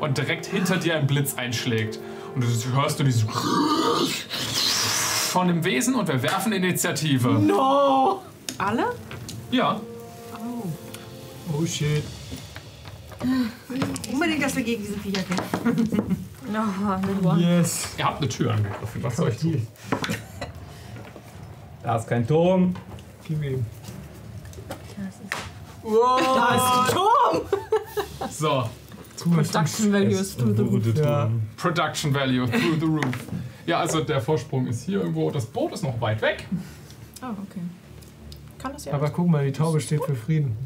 Und 0.00 0.16
direkt 0.16 0.46
hinter 0.46 0.76
dir 0.76 0.96
ein 0.96 1.08
Blitz 1.08 1.34
einschlägt. 1.34 1.98
Und 2.36 2.44
du 2.44 2.48
hörst 2.76 3.00
du 3.00 3.04
dieses 3.04 3.22
von 5.32 5.48
dem 5.48 5.64
Wesen 5.64 5.96
und 5.96 6.06
wir 6.06 6.22
werfen 6.22 6.52
Initiative. 6.52 7.30
No! 7.30 8.22
Alle? 8.58 8.94
Ja. 9.50 9.80
Oh 11.52 11.64
shit. 11.64 12.02
Unbedingt, 14.12 14.42
dass 14.42 14.56
wir 14.56 14.62
gegen 14.62 14.82
diese 14.82 14.98
Viecher 14.98 15.22
kämpfen. 15.22 16.16
Oh, 16.50 17.34
Yes. 17.34 17.88
Ihr 17.98 18.06
habt 18.06 18.22
eine 18.22 18.28
Tür 18.28 18.54
angegriffen. 18.54 19.02
Was 19.02 19.16
soll 19.16 19.28
ich 19.28 19.36
tun? 19.36 19.66
Da 21.82 21.96
ist 21.96 22.08
kein 22.08 22.26
Turm. 22.26 22.74
Gib 23.26 23.42
ihm. 23.42 23.64
Da 25.84 26.54
ist 26.54 26.88
der 26.88 26.94
Turm! 26.94 27.42
So, 28.30 28.68
Production 29.30 29.92
Values 29.92 30.36
through 30.36 30.56
the 30.56 30.62
roof. 30.62 30.96
Ja. 30.96 31.30
Production 31.56 32.14
Value 32.14 32.46
through 32.46 32.78
the 32.80 32.86
roof. 32.86 33.14
Ja, 33.66 33.80
also 33.80 34.00
der 34.00 34.20
Vorsprung 34.20 34.66
ist 34.66 34.84
hier 34.84 35.00
irgendwo. 35.00 35.30
Das 35.30 35.46
Boot 35.46 35.72
ist 35.72 35.82
noch 35.82 36.00
weit 36.00 36.20
weg. 36.22 36.46
Oh, 37.22 37.26
okay. 37.26 37.60
Kann 38.58 38.72
das 38.72 38.84
ja. 38.84 38.92
Aber 38.92 39.10
guck 39.10 39.28
mal, 39.28 39.44
die 39.44 39.52
Taube 39.52 39.80
steht 39.80 40.04
für 40.04 40.14
Frieden. 40.14 40.56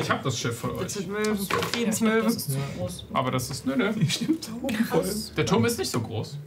Ich 0.00 0.10
habe 0.10 0.22
das 0.24 0.38
Schiff 0.38 0.58
für 0.58 0.74
euch. 0.74 0.82
Das 0.82 1.06
Möwen. 1.06 1.36
Friedensmöwen. 1.72 2.24
Das 2.24 2.36
ist 2.36 2.50
zu 2.50 2.58
groß. 2.78 3.06
Aber 3.12 3.30
das 3.30 3.50
ist. 3.50 3.66
Nö, 3.66 3.76
nö. 3.76 3.92
Stimmt. 4.08 4.50
Der 5.36 5.46
Turm 5.46 5.64
ist 5.64 5.78
nicht 5.78 5.90
so 5.90 6.00
groß. 6.00 6.38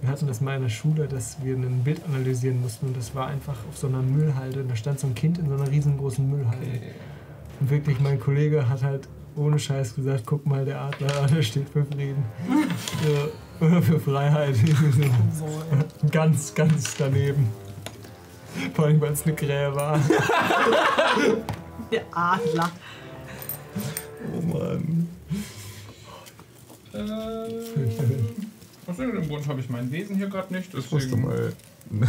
Wir 0.00 0.10
hatten 0.10 0.26
das 0.26 0.42
mal 0.42 0.56
in 0.56 0.62
der 0.62 0.68
Schule, 0.68 1.08
dass 1.08 1.42
wir 1.42 1.54
ein 1.56 1.82
Bild 1.82 2.02
analysieren 2.06 2.60
mussten 2.60 2.88
und 2.88 2.96
das 2.96 3.14
war 3.14 3.28
einfach 3.28 3.56
auf 3.70 3.78
so 3.78 3.86
einer 3.86 4.02
Müllhalde. 4.02 4.60
Und 4.60 4.70
da 4.70 4.76
stand 4.76 5.00
so 5.00 5.06
ein 5.06 5.14
Kind 5.14 5.38
in 5.38 5.48
so 5.48 5.54
einer 5.54 5.70
riesengroßen 5.70 6.28
Müllhalde. 6.28 6.82
Und 7.60 7.70
wirklich, 7.70 7.98
mein 8.00 8.20
Kollege 8.20 8.68
hat 8.68 8.82
halt 8.82 9.08
ohne 9.36 9.58
Scheiß 9.58 9.94
gesagt, 9.94 10.24
guck 10.26 10.46
mal, 10.46 10.64
der 10.64 10.80
Adler, 10.80 11.26
der 11.34 11.42
steht 11.42 11.70
für 11.70 11.84
Frieden. 11.86 12.22
ja, 12.50 13.66
oder 13.66 13.82
für 13.82 13.98
Freiheit. 13.98 14.56
ganz, 16.10 16.54
ganz 16.54 16.96
daneben. 16.96 17.48
Vor 18.74 18.84
allem, 18.86 19.00
weil 19.00 19.12
es 19.12 19.22
eine 19.24 19.34
Krähe 19.34 19.74
war. 19.74 19.98
Der 21.92 22.02
Adler. 22.12 22.70
Oh 24.34 24.40
Mann. 24.46 25.08
Äh, 26.92 26.98
aus 28.86 28.98
irgendeinem 28.98 29.28
Grund 29.28 29.46
habe 29.48 29.60
ich 29.60 29.68
mein 29.70 29.90
Wesen 29.90 30.16
hier 30.16 30.28
gerade 30.28 30.52
nicht. 30.54 30.72
Ich 30.74 30.90
musste 30.90 31.08
Deswegen. 31.10 31.22
mal 31.22 31.52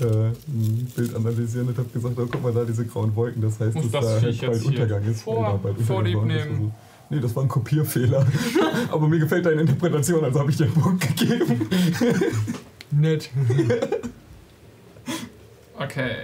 äh, 0.00 0.04
ein 0.48 0.92
Bild 0.96 1.14
analysieren 1.14 1.68
und 1.68 1.78
hab 1.78 1.92
gesagt, 1.92 2.14
oh, 2.18 2.26
guck 2.30 2.42
mal 2.42 2.52
da, 2.52 2.64
diese 2.64 2.84
grauen 2.86 3.14
Wolken, 3.14 3.40
das 3.42 3.60
heißt, 3.60 3.76
dass 3.76 3.90
das 3.90 4.04
da 4.04 4.20
halt 4.20 4.40
bald 4.40 4.64
Untergang 4.64 5.04
ist. 5.04 5.22
vor- 5.22 5.42
Ja, 5.42 5.52
bald 5.56 5.80
Vorlieb 5.80 6.16
Untergang 6.18 6.48
nehmen? 6.58 6.72
Nee, 7.10 7.20
das 7.20 7.34
war 7.36 7.42
ein 7.42 7.48
Kopierfehler. 7.48 8.24
Aber 8.92 9.08
mir 9.08 9.18
gefällt 9.18 9.44
deine 9.46 9.60
Interpretation, 9.62 10.24
also 10.24 10.40
habe 10.40 10.50
ich 10.50 10.56
dir 10.56 10.64
einen 10.64 10.74
Punkt 10.74 11.16
gegeben. 11.18 11.68
Nett. 12.92 13.30
Okay. 15.80 16.14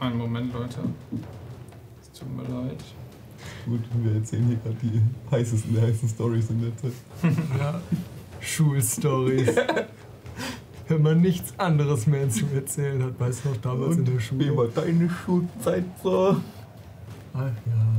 Einen 0.00 0.16
Moment, 0.16 0.50
Leute. 0.54 0.78
Es 2.00 2.10
tut 2.18 2.34
mir 2.34 2.42
leid. 2.44 2.82
Gut, 3.66 3.80
wir 4.02 4.14
erzählen 4.14 4.46
hier 4.46 4.56
gerade 4.56 4.76
die 4.82 5.02
heißesten 5.30 5.74
der 5.74 5.82
heißen 5.88 6.08
Stories 6.08 6.48
in 6.48 6.62
der 6.62 6.74
Zeit. 6.78 6.92
Ja. 7.58 7.80
Schulstories. 8.40 9.50
Wenn 10.88 11.02
man 11.02 11.20
nichts 11.20 11.52
anderes 11.58 12.06
mehr 12.06 12.30
zu 12.30 12.46
erzählen 12.54 13.02
hat, 13.02 13.20
weißt 13.20 13.44
du 13.44 13.48
noch 13.50 13.56
damals 13.58 13.96
in 13.96 14.06
der 14.06 14.14
Wie 14.14 14.20
Schule. 14.20 14.56
war 14.56 14.68
deine 14.68 15.10
Schulzeit 15.10 15.84
so? 16.02 16.36
Ach 17.34 17.50
ja. 17.66 17.94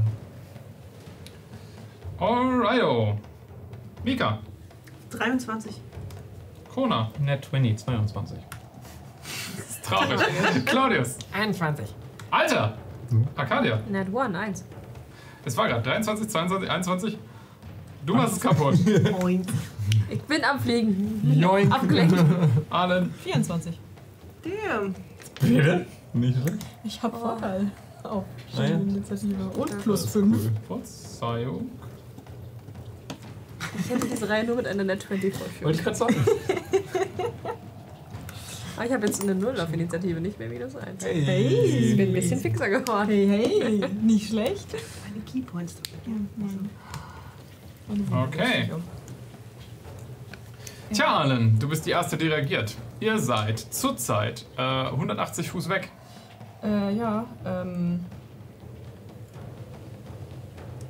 Alrighto. 2.25 3.19
Mika. 4.03 4.39
23. 5.11 5.81
Kona. 6.77 7.09
Net 7.19 7.43
20, 7.43 7.75
22. 7.75 8.37
Traurig. 9.83 10.19
Claudius. 10.65 11.17
21. 11.33 11.87
Alter. 12.29 12.77
Arcadia. 13.35 13.79
Net 13.89 14.13
One, 14.13 14.37
eins. 14.37 14.63
Es 15.43 15.57
war 15.57 15.67
gerade 15.67 15.81
23, 15.81 16.29
22, 16.29 16.69
21. 16.69 17.17
Du 18.05 18.13
machst 18.13 18.33
es 18.33 18.41
kaputt. 18.41 18.75
Moin. 19.19 19.41
Ich 20.07 20.21
bin 20.21 20.43
am 20.43 20.59
Fliegen. 20.59 21.39
Joink. 21.39 21.73
Abgelenkt. 21.73 22.23
Allen. 22.69 23.11
24. 23.23 23.79
Damn. 24.43 24.93
Bitte? 25.41 25.87
Nicht 26.13 26.39
schlecht. 26.39 26.65
Ich 26.83 27.01
hab 27.01 27.19
Vorteil. 27.19 27.71
Auf 28.03 28.23
ja. 28.55 28.65
Initiative. 28.65 29.49
Und 29.55 29.81
plus 29.81 30.05
5. 30.05 30.51
Verzeihung. 30.67 31.71
Ich 33.79 33.89
hätte 33.89 34.07
diese 34.07 34.27
Reihe 34.29 34.43
nur 34.45 34.55
mit 34.55 34.67
einer 34.67 34.83
Net 34.83 35.03
20 35.03 35.33
vorführen. 35.33 35.65
Wollte 35.65 35.77
ich 35.79 35.83
gerade 35.83 35.97
sagen. 35.97 36.15
Aber 38.75 38.85
ich 38.85 38.93
habe 38.93 39.07
jetzt 39.07 39.23
eine 39.23 39.33
Null 39.33 39.59
auf 39.59 39.73
Initiative, 39.73 40.21
nicht 40.21 40.37
mehr 40.37 40.49
minus 40.49 40.75
eins. 40.75 41.03
Hey. 41.03 41.47
Ich 41.47 41.97
bin 41.97 42.09
ein 42.09 42.13
bisschen 42.13 42.39
fixer 42.39 42.69
geworden. 42.69 43.09
Hey, 43.09 43.27
hey, 43.27 43.83
nicht 44.03 44.29
schlecht. 44.29 44.67
Meine 45.03 45.23
Keypoints. 45.25 45.77
Okay. 48.11 48.69
Tja, 50.93 51.17
Allen, 51.17 51.57
du 51.59 51.67
bist 51.67 51.85
die 51.85 51.91
Erste, 51.91 52.17
die 52.17 52.27
reagiert. 52.27 52.75
Ihr 52.99 53.17
seid 53.17 53.59
zurzeit 53.59 54.45
äh, 54.57 54.61
180 54.61 55.49
Fuß 55.49 55.69
weg. 55.69 55.89
Äh, 56.63 56.95
ja, 56.95 57.25
ähm. 57.45 58.05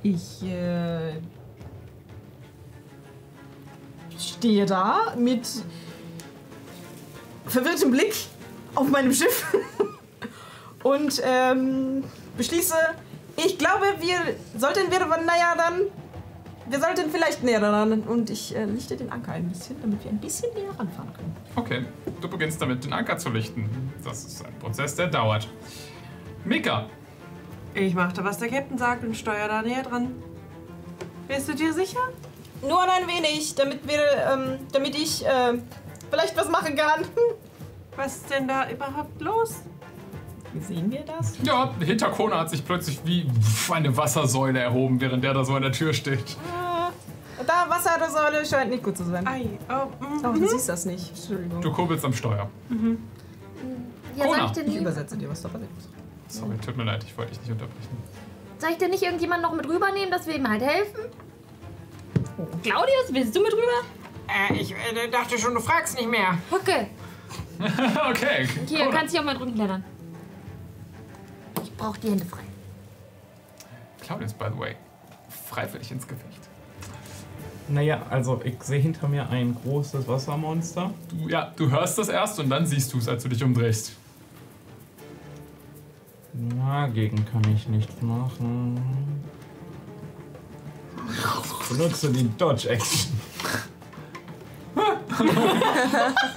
Ich, 0.03 0.43
äh. 0.43 1.13
Stehe 4.19 4.65
da 4.65 5.13
mit 5.17 5.47
verwirrtem 7.45 7.91
Blick 7.91 8.13
auf 8.75 8.89
meinem 8.89 9.13
Schiff 9.13 9.45
und, 10.83 11.21
ähm, 11.23 12.03
beschließe, 12.37 12.75
ich 13.37 13.57
glaube, 13.57 13.85
wir 13.99 14.17
sollten 14.57 14.91
wir, 14.91 14.99
naja, 14.99 15.55
dann. 15.55 15.81
Wir 16.69 16.81
sollten 16.81 17.09
vielleicht 17.09 17.43
näher 17.43 17.61
ran. 17.61 18.01
Und 18.01 18.29
ich 18.29 18.53
äh, 18.53 18.65
lichte 18.65 18.97
den 18.97 19.09
Anker 19.09 19.31
ein 19.31 19.47
bisschen, 19.47 19.79
damit 19.81 20.03
wir 20.03 20.11
ein 20.11 20.17
bisschen 20.19 20.53
näher 20.53 20.71
ranfahren 20.77 21.13
können. 21.13 21.35
Okay, 21.55 21.85
du 22.19 22.27
beginnst 22.27 22.61
damit, 22.61 22.83
den 22.83 22.91
Anker 22.91 23.17
zu 23.17 23.29
lichten. 23.29 23.69
Das 24.03 24.25
ist 24.25 24.45
ein 24.45 24.53
Prozess, 24.59 24.95
der 24.95 25.07
dauert. 25.07 25.47
Mika, 26.43 26.87
Ich 27.73 27.93
machte, 27.93 28.23
was 28.23 28.39
der 28.39 28.49
Captain 28.49 28.77
sagt 28.77 29.03
und 29.03 29.15
steuere 29.15 29.47
da 29.47 29.61
näher 29.61 29.83
dran. 29.83 30.15
Bist 31.27 31.47
du 31.47 31.53
dir 31.53 31.71
sicher? 31.73 31.99
Nur 32.61 32.81
ein 32.81 33.07
wenig, 33.07 33.55
damit 33.55 33.87
wir, 33.87 33.99
ähm, 34.31 34.59
damit 34.71 34.95
ich, 34.95 35.25
äh, 35.25 35.53
vielleicht 36.09 36.35
was 36.37 36.49
machen 36.49 36.75
kann. 36.75 37.05
Was 37.95 38.17
ist 38.17 38.29
denn 38.31 38.47
da 38.47 38.69
überhaupt 38.69 39.19
los? 39.21 39.55
Sehen 40.67 40.91
wir 40.91 41.01
das? 41.01 41.33
ja, 41.43 41.73
hinter 41.79 42.09
Kona 42.09 42.39
hat 42.39 42.49
sich 42.49 42.63
plötzlich 42.65 42.99
wie 43.03 43.29
eine 43.71 43.95
Wassersäule 43.95 44.59
erhoben, 44.59 44.99
während 45.01 45.23
der 45.23 45.33
da 45.33 45.43
so 45.43 45.53
an 45.55 45.61
der 45.61 45.71
Tür 45.71 45.93
steht. 45.93 46.19
Äh, 46.19 47.43
da 47.45 47.65
Wassersäule 47.69 48.45
scheint 48.45 48.71
nicht 48.71 48.83
gut 48.83 48.97
zu 48.97 49.03
sein. 49.03 49.27
Ei, 49.27 49.47
oh, 49.69 50.03
mm, 50.03 50.25
Oh, 50.25 50.31
du 50.33 50.47
siehst 50.47 50.69
das 50.69 50.85
nicht. 50.85 51.09
Entschuldigung. 51.09 51.61
Du 51.61 51.71
kurbelst 51.71 52.05
am 52.05 52.13
Steuer. 52.13 52.49
Ja, 54.15 54.25
Kona. 54.25 54.37
soll 54.37 54.45
ich, 54.47 54.51
denn 54.53 54.67
Ich 54.71 54.77
übersetze 54.77 55.17
dir, 55.17 55.29
was 55.29 55.41
da 55.41 55.49
passiert. 55.49 55.69
Sorry, 56.27 56.57
tut 56.65 56.75
mir 56.77 56.83
leid, 56.83 57.03
ich 57.03 57.15
wollte 57.17 57.31
dich 57.31 57.41
nicht 57.41 57.51
unterbrechen. 57.51 57.97
soll 58.57 58.69
ich 58.71 58.77
denn 58.77 58.91
nicht 58.91 59.03
irgendjemand 59.03 59.43
noch 59.43 59.53
mit 59.53 59.67
rübernehmen, 59.67 60.11
dass 60.11 60.25
wir 60.27 60.35
ihm 60.35 60.49
halt 60.49 60.61
helfen? 60.61 61.01
Claudius, 62.61 63.11
willst 63.11 63.35
du 63.35 63.41
mit 63.41 63.53
rüber? 63.53 63.81
Äh, 64.27 64.55
ich 64.55 64.71
äh, 64.71 65.09
dachte 65.09 65.37
schon, 65.39 65.53
du 65.53 65.59
fragst 65.59 65.97
nicht 65.97 66.09
mehr. 66.09 66.37
Okay. 66.51 66.87
okay, 68.09 68.47
Hier, 68.67 68.85
Kona. 68.85 68.91
kannst 68.97 69.13
dich 69.13 69.19
auf 69.19 69.25
meinen 69.25 69.37
Rücken 69.37 69.55
klettern. 69.55 69.83
Ich 71.63 71.75
brauche 71.75 71.99
die 71.99 72.09
Hände 72.09 72.25
frei. 72.25 72.41
Claudius, 74.01 74.33
by 74.33 74.45
the 74.53 74.59
way, 74.59 74.75
freiwillig 75.49 75.91
ins 75.91 76.07
Gefecht. 76.07 76.47
Naja, 77.69 78.05
also 78.09 78.39
ich 78.43 78.61
sehe 78.63 78.79
hinter 78.79 79.07
mir 79.07 79.29
ein 79.29 79.55
großes 79.63 80.07
Wassermonster. 80.07 80.91
Du, 81.09 81.27
ja, 81.27 81.51
du 81.55 81.69
hörst 81.69 81.97
das 81.97 82.07
erst 82.07 82.39
und 82.39 82.49
dann 82.49 82.65
siehst 82.65 82.93
du 82.93 82.99
es, 82.99 83.07
als 83.07 83.23
du 83.23 83.29
dich 83.29 83.43
umdrehst. 83.43 83.93
Dagegen 86.33 87.25
kann 87.25 87.41
ich 87.53 87.67
nichts 87.67 88.01
machen. 88.01 88.79
Benutze 91.69 92.11
die 92.11 92.29
Dodge 92.37 92.69
Action. 92.69 93.19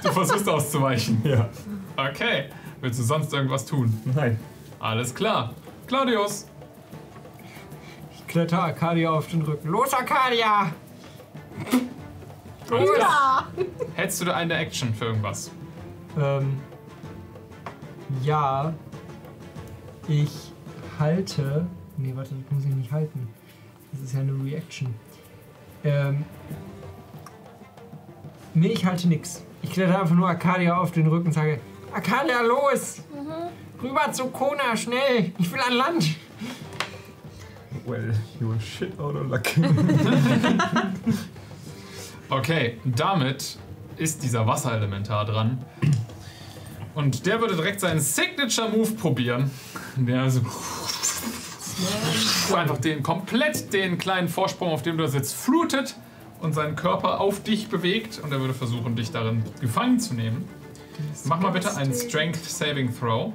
Du 0.03 0.11
versuchst 0.11 0.49
auszuweichen. 0.49 1.21
Ja. 1.23 1.49
Okay, 1.95 2.45
willst 2.79 2.99
du 2.99 3.03
sonst 3.03 3.31
irgendwas 3.33 3.65
tun? 3.65 4.01
Nein. 4.15 4.39
Alles 4.79 5.13
klar. 5.13 5.53
Claudius, 5.87 6.47
kletter 8.27 8.63
Arcadia 8.63 9.11
auf 9.11 9.27
den 9.27 9.41
Rücken. 9.41 9.67
Los, 9.67 9.93
Arcadia! 9.93 10.71
Los! 12.69 12.89
Ja! 12.97 13.47
Hättest 13.95 14.25
du 14.25 14.33
eine 14.33 14.55
Action 14.55 14.93
für 14.93 15.05
irgendwas? 15.05 15.51
Ähm, 16.17 16.59
ja, 18.23 18.73
ich 20.07 20.53
halte. 20.97 21.67
Nee, 21.97 22.13
warte, 22.15 22.33
das 22.33 22.51
muss 22.51 22.63
ich 22.63 22.73
nicht 22.73 22.91
halten. 22.91 23.27
Das 24.01 24.09
ist 24.09 24.15
ja 24.15 24.21
eine 24.21 24.33
Reaction. 24.43 24.95
Ähm, 25.83 26.25
nee, 28.55 28.69
ich 28.69 28.83
halte 28.83 29.07
nix. 29.07 29.43
Ich 29.61 29.71
kletter 29.71 30.01
einfach 30.01 30.15
nur 30.15 30.27
Arcadia 30.27 30.75
auf 30.75 30.91
den 30.91 31.05
Rücken 31.05 31.27
und 31.27 31.33
sage: 31.33 31.59
Arcadia, 31.93 32.41
los! 32.41 33.03
Rüber 33.81 34.11
zu 34.11 34.25
Kona, 34.27 34.75
schnell! 34.75 35.31
Ich 35.37 35.51
will 35.51 35.59
an 35.59 35.73
Land! 35.73 36.15
Well, 37.85 38.11
you're 38.39 38.59
shit 38.59 38.99
out 38.99 39.15
of 39.15 39.29
luck. 39.29 39.43
Okay, 42.29 42.77
damit 42.85 43.57
ist 43.97 44.23
dieser 44.23 44.47
Wasserelementar 44.47 45.25
dran. 45.25 45.57
Und 46.95 47.25
der 47.25 47.41
würde 47.41 47.57
direkt 47.57 47.81
seinen 47.81 47.99
Signature 47.99 48.69
Move 48.69 48.91
probieren. 48.93 49.51
Der 49.97 50.31
einfach 52.55 52.77
den 52.77 53.03
komplett 53.03 53.73
den 53.73 53.97
kleinen 53.97 54.27
Vorsprung, 54.27 54.71
auf 54.71 54.83
dem 54.83 54.97
du 54.97 55.07
sitzt, 55.07 55.35
flutet 55.35 55.95
und 56.41 56.53
seinen 56.53 56.75
Körper 56.75 57.19
auf 57.19 57.43
dich 57.43 57.69
bewegt 57.69 58.19
und 58.23 58.31
er 58.31 58.39
würde 58.39 58.53
versuchen, 58.53 58.95
dich 58.95 59.11
darin 59.11 59.43
gefangen 59.59 59.99
zu 59.99 60.13
nehmen. 60.13 60.47
Mach 61.25 61.39
mal 61.39 61.51
bitte 61.51 61.75
einen 61.75 61.93
Strength 61.93 62.43
Saving 62.43 62.93
Throw. 62.97 63.33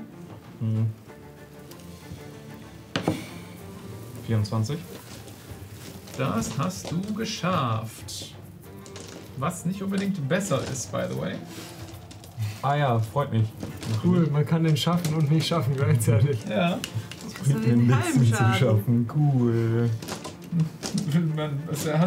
24. 4.27 4.78
Das 6.18 6.59
hast 6.59 6.90
du 6.90 7.01
geschafft. 7.14 8.35
Was 9.39 9.66
nicht 9.66 9.82
unbedingt 9.82 10.27
besser 10.28 10.62
ist, 10.73 10.90
by 10.90 11.02
the 11.10 11.18
way. 11.18 11.35
Ah 12.62 12.74
ja, 12.74 12.98
freut 12.98 13.32
mich. 13.32 13.47
Cool, 14.02 14.27
man 14.32 14.44
kann 14.44 14.64
den 14.64 14.77
schaffen 14.77 15.14
und 15.14 15.31
nicht 15.31 15.47
schaffen 15.47 15.77
gleichzeitig. 15.77 16.39
Ja. 16.48 16.78
Den 17.55 17.86
nichts, 17.86 18.05
halben 18.05 18.20
mich 18.20 18.35
zu 18.35 18.44
schaffen. 18.55 19.09
Cool. 19.14 19.90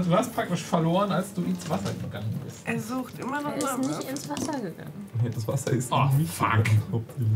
Du 0.06 0.16
hast 0.16 0.34
praktisch 0.34 0.62
verloren, 0.64 1.12
als 1.12 1.34
du 1.34 1.42
ins 1.44 1.70
Wasser 1.70 1.92
gegangen 2.02 2.34
bist. 2.44 2.62
Er 2.66 2.80
sucht 2.80 3.20
immer 3.20 3.42
noch 3.42 3.52
Er 3.52 3.58
ist 3.58 3.78
nicht 3.80 4.10
ins 4.10 4.30
Wasser 4.30 4.54
gegangen. 4.60 4.92
Nee, 5.22 5.30
Das 5.34 5.48
Wasser 5.48 5.72
ist 5.72 5.92
Oh, 5.92 6.06
nicht 6.18 6.32
fuck. 6.34 6.48
hauptsächlich. 6.92 7.28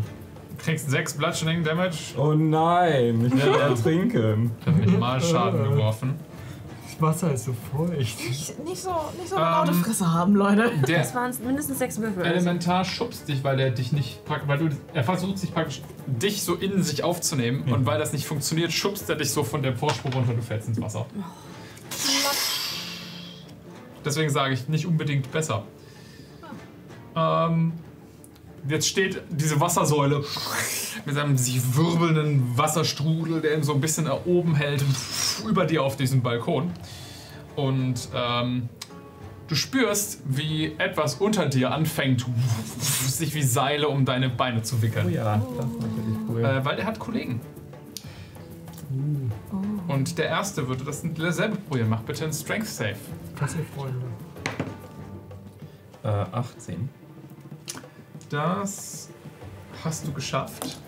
Du 0.50 0.64
kriegst 0.66 0.90
6 0.90 1.14
Bludgeoning 1.16 1.64
Damage. 1.64 1.98
Oh 2.18 2.34
nein, 2.34 3.26
ich 3.26 3.36
werde 3.38 3.60
ertrinken. 3.62 4.52
Dann 4.66 4.80
wird 4.80 5.00
mal 5.00 5.22
Schaden 5.22 5.64
geworfen. 5.64 6.16
Das 6.94 7.02
Wasser 7.02 7.34
ist 7.34 7.46
so 7.46 7.54
feucht. 7.72 7.98
Nicht, 7.98 8.60
nicht 8.64 8.82
so, 8.82 8.92
nicht 9.18 9.30
so 9.30 9.36
Ähm, 9.36 9.42
eine 9.44 9.56
laute 9.68 9.74
Fresse 9.74 10.12
haben, 10.12 10.36
Leute. 10.36 10.72
Der 10.88 11.00
Das 11.00 11.16
waren 11.16 11.34
mindestens 11.46 11.80
sechs 11.80 12.00
Würfel. 12.00 12.24
Also. 12.24 12.34
Elementar 12.36 12.86
schubst 12.86 13.28
dich, 13.28 13.44
weil 13.44 13.60
er 13.60 13.72
dich 13.72 13.92
nicht 13.92 14.24
prack- 14.26 14.48
weil 14.48 14.58
du 14.58 14.70
er 14.94 15.04
versucht 15.04 15.38
sich 15.40 15.54
praktisch 15.54 15.82
dich 16.08 16.44
so 16.44 16.56
in 16.56 16.82
sich 16.84 17.04
aufzunehmen 17.04 17.72
und 17.72 17.86
weil 17.86 18.00
das 18.00 18.14
nicht 18.14 18.26
funktioniert, 18.26 18.72
schubst 18.72 19.10
er 19.10 19.16
dich 19.16 19.32
so 19.32 19.44
von 19.44 19.62
dem 19.64 19.76
Vorsprung 19.76 20.14
runter, 20.14 20.34
du 20.34 20.42
fällst 20.42 20.68
ins 20.68 20.80
Wasser. 20.82 21.06
Deswegen 24.06 24.30
sage 24.30 24.54
ich 24.54 24.68
nicht 24.68 24.86
unbedingt 24.86 25.32
besser. 25.32 25.64
Ähm, 27.16 27.74
jetzt 28.68 28.88
steht 28.88 29.22
diese 29.30 29.60
Wassersäule 29.60 30.24
mit 31.06 31.16
seinem 31.16 31.38
sich 31.38 31.76
wirbelnden 31.76 32.58
Wasserstrudel, 32.58 33.42
der 33.42 33.58
ihn 33.58 33.64
so 33.64 33.74
ein 33.74 33.82
bisschen 33.82 34.08
oben 34.26 34.56
hält, 34.56 34.84
über 35.48 35.66
dir 35.66 35.84
auf 35.84 35.96
diesem 35.98 36.22
Balkon. 36.22 36.72
Und 37.56 38.10
ähm, 38.16 38.70
Du 39.48 39.56
spürst, 39.56 40.22
wie 40.26 40.74
etwas 40.78 41.16
unter 41.16 41.48
dir 41.48 41.72
anfängt, 41.72 42.26
sich 42.80 43.36
wie 43.36 43.44
Seile 43.44 43.90
um 43.90 44.06
deine 44.06 44.30
Beine 44.30 44.64
zu 44.64 44.78
Oh 44.78 44.82
wickeln. 44.82 45.12
ja, 45.12 45.36
das 45.58 45.66
ist 45.66 45.80
natürlich 45.82 46.18
cool. 46.30 46.44
Äh, 46.44 46.66
weil 46.66 46.80
er 46.80 46.86
hat 46.86 46.98
Kollegen. 46.98 47.42
Und 49.88 50.18
der 50.18 50.28
erste 50.28 50.68
würde 50.68 50.84
das 50.86 51.04
dasselbe 51.18 51.58
probieren. 51.58 51.90
Mach 51.90 52.02
bitte 52.02 52.24
einen 52.24 52.34
Strength 52.34 52.68
Save. 52.68 52.96
Was 53.40 53.56
ihr 53.56 53.66
Freunde. 53.76 54.06
Äh, 56.04 56.08
18. 56.08 56.90
Das 58.34 59.10
hast 59.84 60.08
du 60.08 60.12
geschafft. 60.12 60.80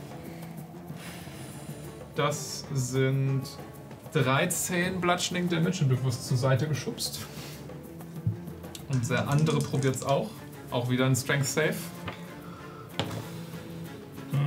Das 2.16 2.66
sind 2.74 3.44
13 4.14 5.00
Bludgeoning 5.00 5.48
Damage 5.48 5.84
und 5.84 5.90
du 5.90 6.04
wirst 6.04 6.28
zur 6.28 6.38
Seite 6.38 6.68
geschubst. 6.68 7.20
Und 8.92 9.08
der 9.08 9.30
andere 9.30 9.60
probiert 9.60 9.96
es 9.96 10.02
auch. 10.02 10.32
Auch 10.72 10.90
wieder 10.90 11.06
ein 11.06 11.16
Strength 11.16 11.46
Save. 11.46 11.76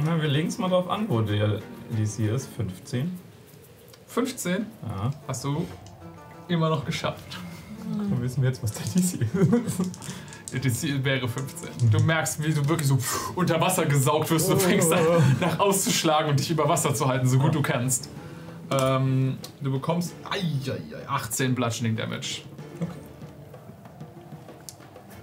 Na, 0.04 0.20
wir 0.20 0.28
legen 0.28 0.48
es 0.48 0.58
mal 0.58 0.68
drauf 0.68 0.90
an, 0.90 1.08
wo 1.08 1.20
der 1.20 1.60
DC 1.96 2.34
ist. 2.34 2.48
15. 2.56 3.16
15 4.08 4.66
Ja, 4.82 5.12
hast 5.28 5.44
du 5.44 5.64
immer 6.48 6.68
noch 6.68 6.84
geschafft. 6.84 7.38
dann 7.96 8.20
wissen 8.20 8.42
wir 8.42 8.48
jetzt, 8.48 8.60
was 8.60 8.72
der 8.72 8.86
DC 8.86 9.22
ist. 9.66 10.27
DC 10.52 11.04
wäre 11.04 11.28
15. 11.28 11.90
Du 11.90 12.00
merkst, 12.00 12.42
wie 12.42 12.52
du 12.52 12.68
wirklich 12.68 12.88
so 12.88 12.98
unter 13.34 13.60
Wasser 13.60 13.86
gesaugt 13.86 14.30
wirst. 14.30 14.50
Du 14.50 14.56
fängst 14.56 14.92
an, 14.92 15.00
nach 15.40 15.58
auszuschlagen 15.58 16.30
und 16.30 16.40
dich 16.40 16.50
über 16.50 16.68
Wasser 16.68 16.94
zu 16.94 17.06
halten, 17.08 17.26
so 17.26 17.38
gut 17.38 17.54
du 17.54 17.62
kannst. 17.62 18.08
Ähm, 18.70 19.38
du 19.60 19.72
bekommst 19.72 20.14
ai, 20.28 20.42
ai, 20.70 20.96
ai, 20.96 21.08
18 21.08 21.54
Bludgeoning 21.54 21.96
Damage. 21.96 22.42
Okay. 22.80 22.90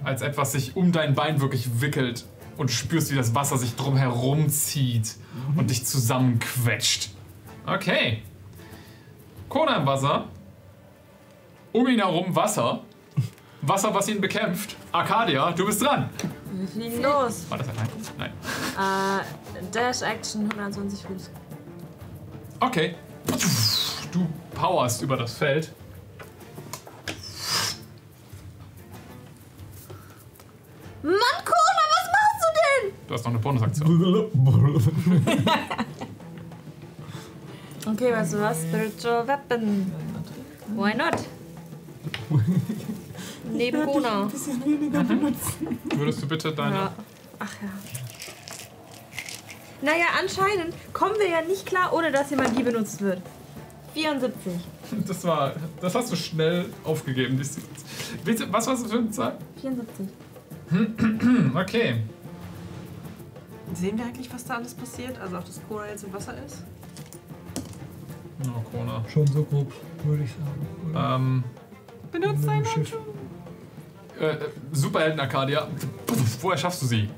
Als 0.04 0.22
etwas 0.22 0.52
sich 0.52 0.76
um 0.76 0.92
dein 0.92 1.14
Bein 1.14 1.42
wirklich 1.42 1.82
wickelt 1.82 2.26
und 2.58 2.72
spürst, 2.72 3.12
wie 3.12 3.16
das 3.16 3.36
Wasser 3.36 3.58
sich 3.58 3.76
drum 3.76 3.98
herum 3.98 4.50
zieht 4.50 5.16
und 5.56 5.70
dich 5.70 5.86
zusammenquetscht. 5.86 7.10
Okay. 7.66 8.22
Kona 9.50 9.78
im 9.78 9.86
Wasser. 9.86 10.26
Um 11.72 11.88
ihn 11.88 12.00
herum 12.00 12.36
Wasser. 12.36 12.84
Wasser, 13.62 13.94
was 13.94 14.08
ihn 14.08 14.22
bekämpft. 14.22 14.76
Arcadia, 14.92 15.52
du 15.52 15.66
bist 15.66 15.82
dran. 15.82 16.10
Wir 16.52 16.68
fliegen 16.68 17.02
los. 17.02 17.46
War 17.50 17.58
das 17.58 17.68
allein? 17.70 17.88
Nein. 18.18 18.32
Äh, 18.78 19.66
Dash 19.72 20.02
Action 20.02 20.50
120 20.52 21.04
Fuß. 21.04 21.30
Okay. 22.60 22.96
Du 24.12 24.28
powerst 24.54 25.02
über 25.02 25.18
das 25.18 25.34
Feld. 25.34 25.72
Mann, 31.04 31.14
Kona, 31.44 31.84
was 31.92 32.08
machst 32.12 32.42
du 32.42 32.50
denn? 32.88 32.94
Du 33.08 33.14
hast 33.14 33.24
noch 33.26 33.32
eine 33.32 33.40
Bonusaktion. 33.40 34.32
Okay, 37.88 38.12
weißt 38.12 38.34
du 38.34 38.42
was? 38.42 38.62
Spiritual 38.64 39.28
Weapon. 39.28 39.92
Why 40.76 40.94
not? 40.96 41.14
Neben 43.56 43.86
Kona. 43.86 44.30
Würdest 45.96 46.22
du 46.22 46.28
bitte 46.28 46.52
deine. 46.54 46.76
Ja. 46.76 46.94
Ach 47.40 47.54
ja. 47.62 47.70
Naja, 49.82 50.06
anscheinend 50.20 50.74
kommen 50.94 51.16
wir 51.20 51.30
ja 51.30 51.42
nicht 51.42 51.66
klar, 51.66 51.94
ohne 51.94 52.12
dass 52.12 52.30
hier 52.30 52.38
Magie 52.38 52.64
benutzt 52.64 53.02
wird. 53.02 53.22
74. 53.94 54.54
Das 55.08 55.24
war. 55.24 55.54
Das 55.82 55.96
hast 55.96 56.12
du 56.12 56.16
schnell 56.16 56.66
aufgegeben. 56.84 57.42
Bitte, 58.24 58.52
was 58.52 58.68
war 58.68 58.76
das 58.76 58.92
für 58.92 58.98
eine 58.98 59.12
Zahl? 59.12 59.38
74. 59.62 60.08
Hm, 60.70 61.52
Okay. 61.56 61.96
Sehen 63.74 63.98
wir 63.98 64.06
eigentlich, 64.06 64.32
was 64.34 64.46
da 64.46 64.56
alles 64.56 64.74
passiert? 64.74 65.20
Also 65.20 65.38
auch 65.38 65.44
das 65.44 65.60
Cora 65.68 65.88
jetzt 65.88 66.04
im 66.04 66.14
Wasser 66.14 66.34
ist? 66.46 66.64
Oh, 68.44 68.62
Kona. 68.72 69.04
Schon 69.10 69.28
so 69.28 69.44
grob, 69.44 69.72
würde 70.04 70.24
ich 70.24 70.32
sagen. 70.32 70.96
Ähm. 70.96 71.44
Benutzt 72.12 72.48
deinen 72.48 72.66
Schiff. 72.66 72.98
Äh, 74.20 74.26
äh, 74.26 74.38
Superhelden 74.72 75.20
Arcadia. 75.20 75.68
Woher 76.42 76.58
schaffst 76.58 76.82
du 76.82 76.86
sie? 76.86 77.10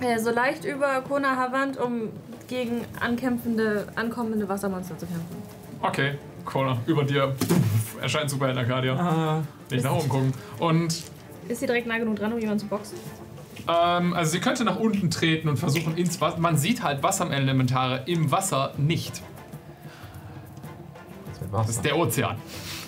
Äh, 0.00 0.18
so 0.18 0.30
leicht 0.30 0.64
über 0.64 1.00
Kona 1.02 1.36
Havant, 1.36 1.76
um 1.78 2.10
gegen 2.46 2.84
ankämpfende, 3.00 3.88
ankommende 3.96 4.48
Wassermonster 4.48 4.96
zu 4.96 5.06
kämpfen. 5.06 5.36
Okay, 5.82 6.14
Kona, 6.44 6.78
über 6.86 7.04
dir 7.04 7.34
erscheint 8.00 8.30
Superhelden 8.30 8.64
Arcadia. 8.64 8.94
Ah, 8.96 9.42
Nicht 9.70 9.84
nach 9.84 9.92
oben 9.92 10.08
gucken. 10.08 10.32
Und 10.58 11.02
Ist 11.48 11.60
sie 11.60 11.66
direkt 11.66 11.86
nah 11.86 11.98
genug 11.98 12.16
dran, 12.16 12.32
um 12.32 12.38
jemanden 12.38 12.60
zu 12.60 12.66
boxen? 12.66 12.98
Ähm, 13.68 14.14
also 14.14 14.30
sie 14.32 14.40
könnte 14.40 14.64
nach 14.64 14.78
unten 14.78 15.10
treten 15.10 15.48
und 15.48 15.56
versuchen 15.58 15.96
ins 15.96 16.20
Wasser. 16.20 16.38
Man 16.38 16.56
sieht 16.56 16.82
halt 16.82 17.02
Wasserelementare 17.02 18.04
im 18.06 18.30
Wasser 18.30 18.72
nicht. 18.78 19.20
das 21.52 21.68
ist 21.70 21.84
der 21.84 21.96
Ozean. 21.96 22.36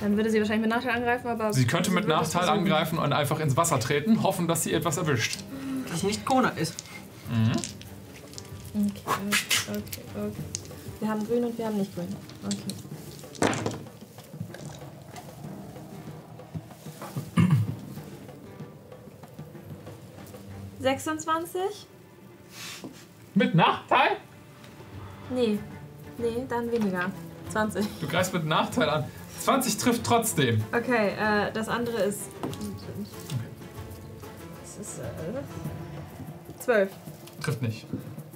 Dann 0.00 0.16
würde 0.16 0.30
sie 0.30 0.38
wahrscheinlich 0.38 0.68
mit 0.68 0.70
Nachteil 0.70 0.96
angreifen, 0.96 1.28
aber. 1.28 1.52
Sie 1.52 1.66
könnte 1.66 1.90
mit 1.90 2.08
Nachteil 2.08 2.48
angreifen 2.48 2.98
und 2.98 3.12
einfach 3.12 3.38
ins 3.38 3.56
Wasser 3.56 3.78
treten, 3.78 4.22
hoffen, 4.22 4.48
dass 4.48 4.62
sie 4.62 4.72
etwas 4.72 4.96
erwischt. 4.96 5.40
Dass 5.90 6.02
nicht 6.02 6.24
Kona 6.24 6.48
ist. 6.50 6.74
Mhm. 7.28 7.52
Okay, 8.72 8.92
okay, 9.68 10.02
okay. 10.16 10.32
Wir 11.00 11.08
haben 11.08 11.26
grün 11.26 11.44
und 11.44 11.58
wir 11.58 11.66
haben 11.66 11.76
nicht 11.76 11.94
grün. 11.94 12.08
Okay. 12.44 12.56
Sechsundzwanzig? 20.78 21.86
Mit 23.34 23.54
Nachteil? 23.54 24.16
Nee. 25.28 25.58
Nee, 26.16 26.46
dann 26.48 26.70
weniger. 26.72 27.10
20. 27.50 27.86
Du 28.00 28.06
greifst 28.08 28.32
mit 28.32 28.46
Nachteil 28.46 28.88
an. 28.88 29.04
20 29.40 29.76
trifft 29.78 30.04
trotzdem. 30.04 30.62
Okay, 30.72 31.10
äh, 31.18 31.52
das 31.52 31.68
andere 31.68 32.02
ist. 32.02 32.20
Das 34.62 34.86
ist. 34.86 34.98
Äh, 34.98 36.62
12. 36.62 36.90
Trifft 37.42 37.62
nicht. 37.62 37.86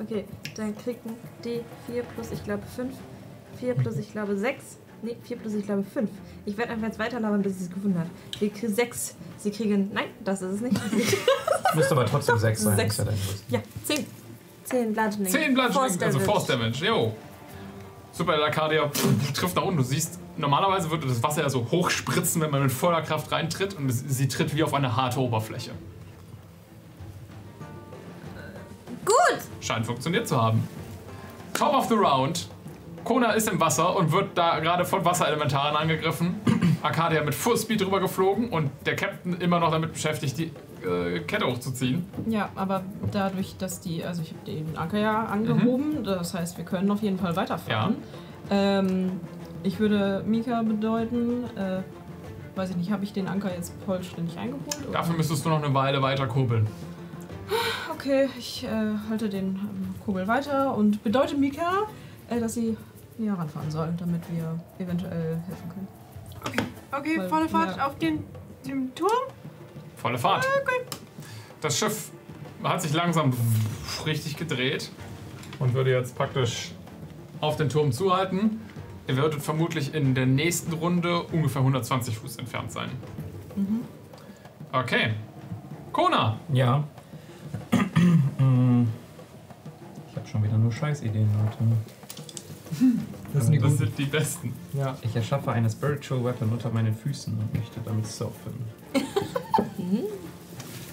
Okay, 0.00 0.24
dann 0.56 0.76
kriegen 0.76 1.16
die 1.44 1.60
4 1.86 2.02
plus, 2.02 2.30
ich 2.32 2.42
glaube, 2.42 2.62
5. 2.74 2.92
4 3.60 3.74
plus, 3.74 3.96
ich 3.98 4.10
glaube, 4.12 4.36
6. 4.36 4.78
Nee, 5.02 5.16
4 5.22 5.36
plus, 5.36 5.54
ich 5.54 5.64
glaube, 5.66 5.84
5. 5.84 6.10
Ich 6.46 6.56
werde 6.56 6.72
einfach 6.72 6.86
jetzt 6.86 6.98
weiterlabern, 6.98 7.42
bis 7.42 7.58
sie 7.58 7.64
es 7.64 7.70
gefunden 7.70 7.98
hat. 7.98 8.06
Sie 8.40 8.48
kriegen 8.48 8.74
6. 8.74 9.14
Sie 9.38 9.50
kriegen. 9.50 9.90
Nein, 9.92 10.06
das 10.24 10.42
ist 10.42 10.54
es 10.54 10.60
nicht. 10.62 10.76
Müsste 11.74 11.92
aber 11.92 12.06
trotzdem 12.06 12.38
6 12.38 12.62
sein. 12.62 12.76
Sechs. 12.76 12.92
ist 12.92 12.98
ja 12.98 13.04
dein 13.04 13.14
Größten. 13.14 13.54
ja, 13.54 13.62
10. 13.84 14.06
10 14.64 14.92
Bludgeoning. 14.94 15.26
10 15.32 15.54
Bludgeoning, 15.54 16.02
also. 16.02 16.18
Force 16.20 16.46
Damage. 16.46 16.84
Jo. 16.86 17.14
Super, 18.14 18.36
der 18.36 18.46
Arcadia 18.46 18.88
pff, 18.88 19.32
trifft 19.32 19.56
nach 19.56 19.64
unten. 19.64 19.78
Du 19.78 19.82
siehst, 19.82 20.20
normalerweise 20.36 20.88
würde 20.88 21.08
das 21.08 21.20
Wasser 21.20 21.42
ja 21.42 21.50
so 21.50 21.66
hochspritzen, 21.68 22.40
wenn 22.40 22.50
man 22.50 22.62
mit 22.62 22.70
voller 22.70 23.02
Kraft 23.02 23.32
reintritt. 23.32 23.74
Und 23.74 23.90
es, 23.90 24.04
sie 24.06 24.28
tritt 24.28 24.54
wie 24.54 24.62
auf 24.62 24.72
eine 24.72 24.94
harte 24.94 25.18
Oberfläche. 25.18 25.72
Gut! 29.04 29.40
Scheint 29.60 29.84
funktioniert 29.84 30.28
zu 30.28 30.40
haben. 30.40 30.66
Top 31.54 31.74
of 31.74 31.88
the 31.88 31.94
Round. 31.94 32.48
Kona 33.02 33.32
ist 33.32 33.48
im 33.48 33.58
Wasser 33.58 33.96
und 33.96 34.12
wird 34.12 34.38
da 34.38 34.60
gerade 34.60 34.84
von 34.84 35.04
Wasserelementaren 35.04 35.76
angegriffen. 35.76 36.40
Arcadia 36.82 37.22
mit 37.24 37.34
Full 37.34 37.58
Speed 37.58 37.80
drüber 37.80 37.98
geflogen 37.98 38.50
und 38.50 38.70
der 38.86 38.94
Captain 38.94 39.40
immer 39.40 39.58
noch 39.58 39.72
damit 39.72 39.92
beschäftigt, 39.92 40.38
die 40.38 40.52
äh, 40.84 41.20
Kette 41.20 41.46
hochzuziehen. 41.46 42.06
Ja, 42.26 42.50
aber 42.54 42.82
dadurch, 43.10 43.56
dass 43.56 43.80
die, 43.80 44.04
also 44.04 44.22
ich 44.22 44.30
habe 44.30 44.44
den 44.46 44.76
Anker 44.76 44.98
ja 44.98 45.24
angehoben, 45.24 46.04
das 46.04 46.34
heißt, 46.34 46.56
wir 46.58 46.64
können 46.64 46.90
auf 46.90 47.02
jeden 47.02 47.18
Fall 47.18 47.34
weiterfahren. 47.36 47.96
Ähm, 48.50 49.20
ich 49.62 49.78
würde 49.80 50.22
Mika 50.26 50.62
bedeuten, 50.62 51.44
äh, 51.56 51.80
weiß 52.56 52.70
ich 52.70 52.76
nicht, 52.76 52.92
habe 52.92 53.04
ich 53.04 53.12
den 53.12 53.26
Anker 53.28 53.54
jetzt 53.54 53.72
vollständig 53.86 54.38
eingeholt? 54.38 54.78
oder? 54.84 54.92
Dafür 54.92 55.16
müsstest 55.16 55.44
du 55.44 55.48
noch 55.48 55.62
eine 55.62 55.72
Weile 55.74 56.02
weiter 56.02 56.26
kurbeln. 56.26 56.66
Okay, 57.92 58.28
ich 58.38 58.64
äh, 58.64 58.68
halte 59.08 59.28
den 59.28 59.46
ähm, 59.56 59.94
Kugel 60.04 60.26
weiter 60.28 60.76
und 60.76 61.02
bedeute 61.02 61.36
Mika, 61.36 61.84
äh, 62.28 62.38
dass 62.40 62.54
sie 62.54 62.76
näher 63.18 63.34
ranfahren 63.34 63.70
soll, 63.70 63.88
damit 63.98 64.22
wir 64.30 64.58
eventuell 64.78 65.38
helfen 65.46 65.70
können. 65.70 65.88
Okay, 66.92 67.18
Weil- 67.18 67.28
volle 67.28 67.48
Fahrt 67.48 67.76
ja. 67.76 67.86
auf 67.86 67.98
den, 67.98 68.24
den 68.66 68.94
Turm. 68.94 69.10
Volle 70.04 70.18
Fahrt. 70.18 70.46
Das 71.62 71.78
Schiff 71.78 72.10
hat 72.62 72.82
sich 72.82 72.92
langsam 72.92 73.32
richtig 74.04 74.36
gedreht 74.36 74.90
und 75.58 75.72
würde 75.72 75.92
jetzt 75.92 76.14
praktisch 76.14 76.72
auf 77.40 77.56
den 77.56 77.70
Turm 77.70 77.90
zuhalten. 77.90 78.60
Ihr 79.08 79.16
würdet 79.16 79.40
vermutlich 79.40 79.94
in 79.94 80.14
der 80.14 80.26
nächsten 80.26 80.74
Runde 80.74 81.22
ungefähr 81.22 81.62
120 81.62 82.18
Fuß 82.18 82.36
entfernt 82.36 82.70
sein. 82.70 82.90
Okay. 84.72 85.14
Kona, 85.90 86.38
Ja. 86.52 86.84
Mm. 88.38 88.88
ich 90.10 90.16
habe 90.16 90.28
schon 90.28 90.44
wieder 90.44 90.58
nur 90.58 90.70
Scheißideen, 90.70 91.30
Leute. 91.32 91.56
Das 93.32 93.46
eine 93.46 93.58
das 93.58 93.78
sind 93.78 93.96
die 93.98 94.04
besten. 94.04 94.52
Ja. 94.74 94.98
Ich 95.00 95.16
erschaffe 95.16 95.50
eine 95.52 95.70
Spiritual 95.70 96.22
Weapon 96.24 96.50
unter 96.50 96.68
meinen 96.70 96.94
Füßen 96.94 97.32
und 97.32 97.54
möchte 97.54 97.80
damit 97.82 98.06
surfen. 98.06 98.83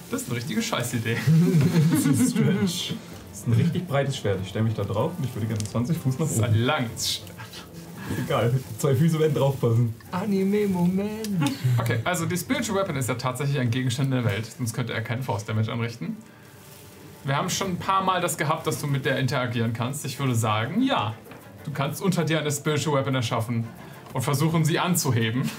Das 0.10 0.22
ist 0.24 0.28
eine 0.28 0.38
richtige 0.38 0.62
Scheißidee. 0.62 1.16
Stretch. 2.30 2.94
Das 3.30 3.40
ist 3.40 3.48
ein 3.48 3.54
richtig 3.54 3.88
breites 3.88 4.18
Schwert. 4.18 4.40
Ich 4.44 4.50
stelle 4.50 4.66
mich 4.66 4.74
da 4.74 4.84
drauf 4.84 5.12
und 5.18 5.24
ich 5.26 5.34
würde 5.34 5.48
gerne 5.48 5.64
20 5.64 5.98
Fuß 5.98 6.20
nach 6.20 6.28
Das 6.28 6.36
ist 6.36 6.44
ein 6.44 6.50
oben. 6.52 6.60
langes 6.64 7.14
Schwert. 7.16 7.28
Egal, 8.26 8.54
zwei 8.78 8.94
Füße 8.94 9.18
werden 9.20 9.34
draufpassen. 9.34 9.96
Anime-Moment. 10.12 11.50
Okay, 11.80 12.00
also 12.04 12.26
die 12.26 12.36
Spiritual 12.36 12.80
Weapon 12.82 12.98
ist 12.98 13.08
ja 13.08 13.16
tatsächlich 13.16 13.58
ein 13.58 13.72
Gegenstand 13.72 14.12
der 14.12 14.26
Welt, 14.26 14.46
sonst 14.58 14.74
könnte 14.74 14.92
er 14.94 15.02
keinen 15.02 15.24
Force 15.24 15.46
Damage 15.46 15.72
anrichten. 15.72 16.18
Wir 17.24 17.38
haben 17.38 17.50
schon 17.50 17.68
ein 17.68 17.78
paar 17.78 18.04
Mal 18.04 18.20
das 18.20 18.38
gehabt, 18.38 18.68
dass 18.68 18.82
du 18.82 18.88
mit 18.88 19.06
der 19.06 19.18
interagieren 19.18 19.72
kannst. 19.72 20.04
Ich 20.06 20.20
würde 20.20 20.36
sagen, 20.36 20.82
ja. 20.82 21.14
Du 21.64 21.72
kannst 21.72 22.02
unter 22.02 22.26
dir 22.26 22.40
eine 22.40 22.52
Spiritual 22.52 22.98
Weapon 23.00 23.16
erschaffen 23.16 23.66
und 24.14 24.24
versuchen, 24.24 24.66
sie 24.66 24.78
anzuheben. 24.80 25.50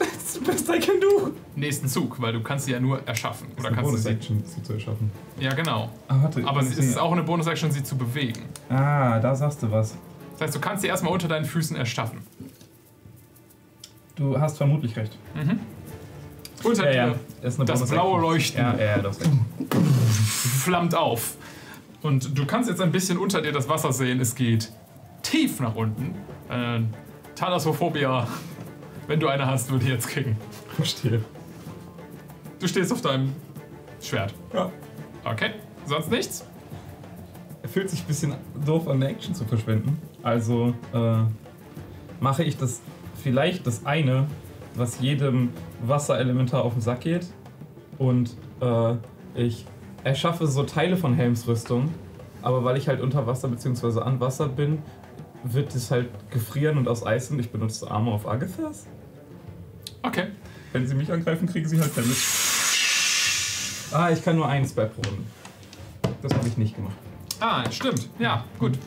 Das 0.00 0.08
ist 0.08 0.34
the 0.34 0.40
best 0.40 0.68
I 0.68 0.78
can 0.80 1.00
do. 1.00 1.30
Nächsten 1.56 1.86
Zug, 1.88 2.20
weil 2.20 2.32
du 2.32 2.42
kannst 2.42 2.64
sie 2.66 2.72
ja 2.72 2.80
nur 2.80 3.06
erschaffen. 3.06 3.48
Oder 3.58 3.70
kannst 3.70 3.92
du 3.92 3.96
sie. 3.96 4.08
Bonus-Action, 4.08 4.42
sie 4.46 4.62
zu 4.62 4.72
erschaffen. 4.72 5.10
Ja, 5.38 5.52
genau. 5.54 5.90
Ah, 6.08 6.16
warte. 6.22 6.42
Aber 6.44 6.60
es 6.60 6.76
ist 6.78 6.98
auch 6.98 7.12
eine 7.12 7.22
Bonus-Action, 7.22 7.70
sie 7.70 7.82
zu 7.82 7.96
bewegen. 7.96 8.40
Ah, 8.68 9.18
da 9.18 9.34
sagst 9.34 9.62
du 9.62 9.70
was. 9.70 9.96
Das 10.32 10.42
heißt, 10.42 10.54
du 10.54 10.60
kannst 10.60 10.82
sie 10.82 10.88
erstmal 10.88 11.12
unter 11.12 11.28
deinen 11.28 11.44
Füßen 11.44 11.76
erschaffen. 11.76 12.18
Du 14.16 14.38
hast 14.40 14.56
vermutlich 14.56 14.96
recht. 14.96 15.16
Unter 16.64 16.90
Ja, 16.90 16.92
ja. 16.92 17.06
dir 17.10 17.18
Das, 17.42 17.54
ist 17.54 17.60
eine 17.60 17.66
das 17.66 17.90
blaue 17.90 18.20
Leuchten. 18.20 18.60
Ja, 18.60 18.74
ja, 18.76 18.84
ja, 18.96 18.98
das 18.98 19.18
flammt 20.64 20.94
auf. 20.94 21.36
Und 22.02 22.36
du 22.38 22.46
kannst 22.46 22.68
jetzt 22.70 22.80
ein 22.80 22.92
bisschen 22.92 23.18
unter 23.18 23.42
dir 23.42 23.52
das 23.52 23.68
Wasser 23.68 23.92
sehen. 23.92 24.20
Es 24.20 24.34
geht 24.34 24.72
tief 25.22 25.60
nach 25.60 25.74
unten. 25.74 26.14
Äh, 26.48 26.80
Thalassophobia, 27.34 28.26
wenn 29.10 29.18
du 29.18 29.26
eine 29.26 29.44
hast, 29.44 29.72
würde 29.72 29.86
ich 29.86 29.90
jetzt 29.90 30.06
kriegen. 30.06 30.36
Verstehe. 30.76 31.20
Du 32.60 32.68
stehst 32.68 32.92
auf 32.92 33.00
deinem 33.00 33.32
Schwert. 34.00 34.32
Ja. 34.54 34.70
Okay, 35.24 35.50
sonst 35.84 36.12
nichts? 36.12 36.46
Er 37.60 37.68
fühlt 37.68 37.90
sich 37.90 38.02
ein 38.02 38.06
bisschen 38.06 38.34
doof 38.64 38.86
an 38.86 39.00
der 39.00 39.08
Action 39.08 39.34
zu 39.34 39.44
verschwenden. 39.44 40.00
Also 40.22 40.74
äh, 40.94 41.22
mache 42.20 42.44
ich 42.44 42.56
das 42.56 42.82
vielleicht 43.20 43.66
das 43.66 43.84
eine, 43.84 44.28
was 44.76 45.00
jedem 45.00 45.48
Wasserelementar 45.84 46.62
auf 46.62 46.74
den 46.74 46.80
Sack 46.80 47.00
geht. 47.00 47.26
Und 47.98 48.36
äh, 48.60 48.94
ich 49.34 49.66
erschaffe 50.04 50.46
so 50.46 50.62
Teile 50.62 50.96
von 50.96 51.14
Helms 51.14 51.48
Rüstung. 51.48 51.92
Aber 52.42 52.62
weil 52.62 52.76
ich 52.76 52.86
halt 52.86 53.00
unter 53.00 53.26
Wasser 53.26 53.48
bzw. 53.48 54.02
an 54.02 54.20
Wasser 54.20 54.48
bin, 54.48 54.78
wird 55.42 55.74
es 55.74 55.90
halt 55.90 56.10
gefrieren 56.30 56.78
und 56.78 56.86
aus 56.86 57.04
Eis 57.04 57.28
und 57.32 57.40
ich 57.40 57.50
benutze 57.50 57.90
Armor 57.90 58.14
of 58.14 58.28
Agathas. 58.28 58.86
Okay. 60.02 60.28
Wenn 60.72 60.86
sie 60.86 60.94
mich 60.94 61.10
angreifen, 61.12 61.48
kriegen 61.48 61.68
sie 61.68 61.80
halt 61.80 61.96
Damage. 61.96 62.14
Ah, 63.92 64.10
ich 64.10 64.22
kann 64.24 64.36
nur 64.36 64.48
eins 64.48 64.72
bei 64.72 64.84
pro 64.84 65.02
Runde. 65.02 65.24
Das 66.22 66.32
habe 66.34 66.46
ich 66.46 66.56
nicht 66.56 66.76
gemacht. 66.76 66.94
Ah, 67.40 67.68
stimmt. 67.70 68.08
Ja, 68.18 68.44
gut. 68.58 68.78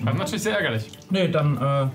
Das 0.00 0.12
ist 0.14 0.18
natürlich 0.18 0.42
sehr 0.42 0.56
ärgerlich. 0.56 0.90
Nee, 1.10 1.28
dann 1.28 1.56
äh, 1.56 1.60
habe 1.60 1.90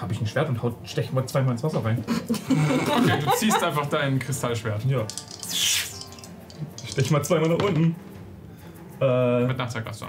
hab 0.00 0.10
ich 0.12 0.20
ein 0.20 0.26
Schwert 0.26 0.48
und 0.48 0.62
haut, 0.62 0.76
stech 0.84 1.12
mal 1.12 1.26
zweimal 1.26 1.52
ins 1.52 1.62
Wasser 1.62 1.84
rein. 1.84 2.02
Okay, 2.08 3.18
du 3.24 3.30
ziehst 3.36 3.62
einfach 3.62 3.86
dein 3.86 4.18
Kristallschwert. 4.18 4.84
Ja. 4.84 5.04
Stech 6.88 7.10
mal 7.10 7.22
zweimal 7.24 7.48
nach 7.50 7.64
unten. 7.66 7.96
Äh, 9.00 9.46
Mit 9.46 9.58
Nachteil 9.58 9.82
darfst 9.82 10.02
du. 10.02 10.06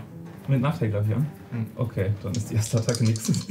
mit 0.48 0.62
Nachteil, 0.62 0.90
glaube 0.90 1.06
ich, 1.06 1.12
ja? 1.12 1.18
Hm. 1.18 1.66
Okay, 1.76 2.12
dann 2.22 2.32
ist 2.34 2.52
die 2.52 2.56
erste 2.56 2.78
Attacke 2.78 3.04
nix. 3.04 3.32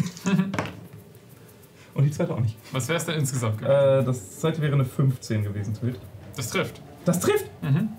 und 1.94 2.04
die 2.04 2.10
zweite 2.10 2.34
auch 2.34 2.40
nicht. 2.40 2.56
Was 2.72 2.88
wäre 2.88 2.98
es 2.98 3.04
denn 3.06 3.18
insgesamt 3.18 3.58
gewesen? 3.58 4.00
Äh, 4.00 4.04
das 4.04 4.40
zweite 4.40 4.60
wäre 4.62 4.72
eine 4.74 4.84
15 4.84 5.44
gewesen, 5.44 5.74
Twit. 5.74 5.98
Das 6.36 6.50
trifft. 6.50 6.80
Das 7.04 7.20
trifft! 7.20 7.44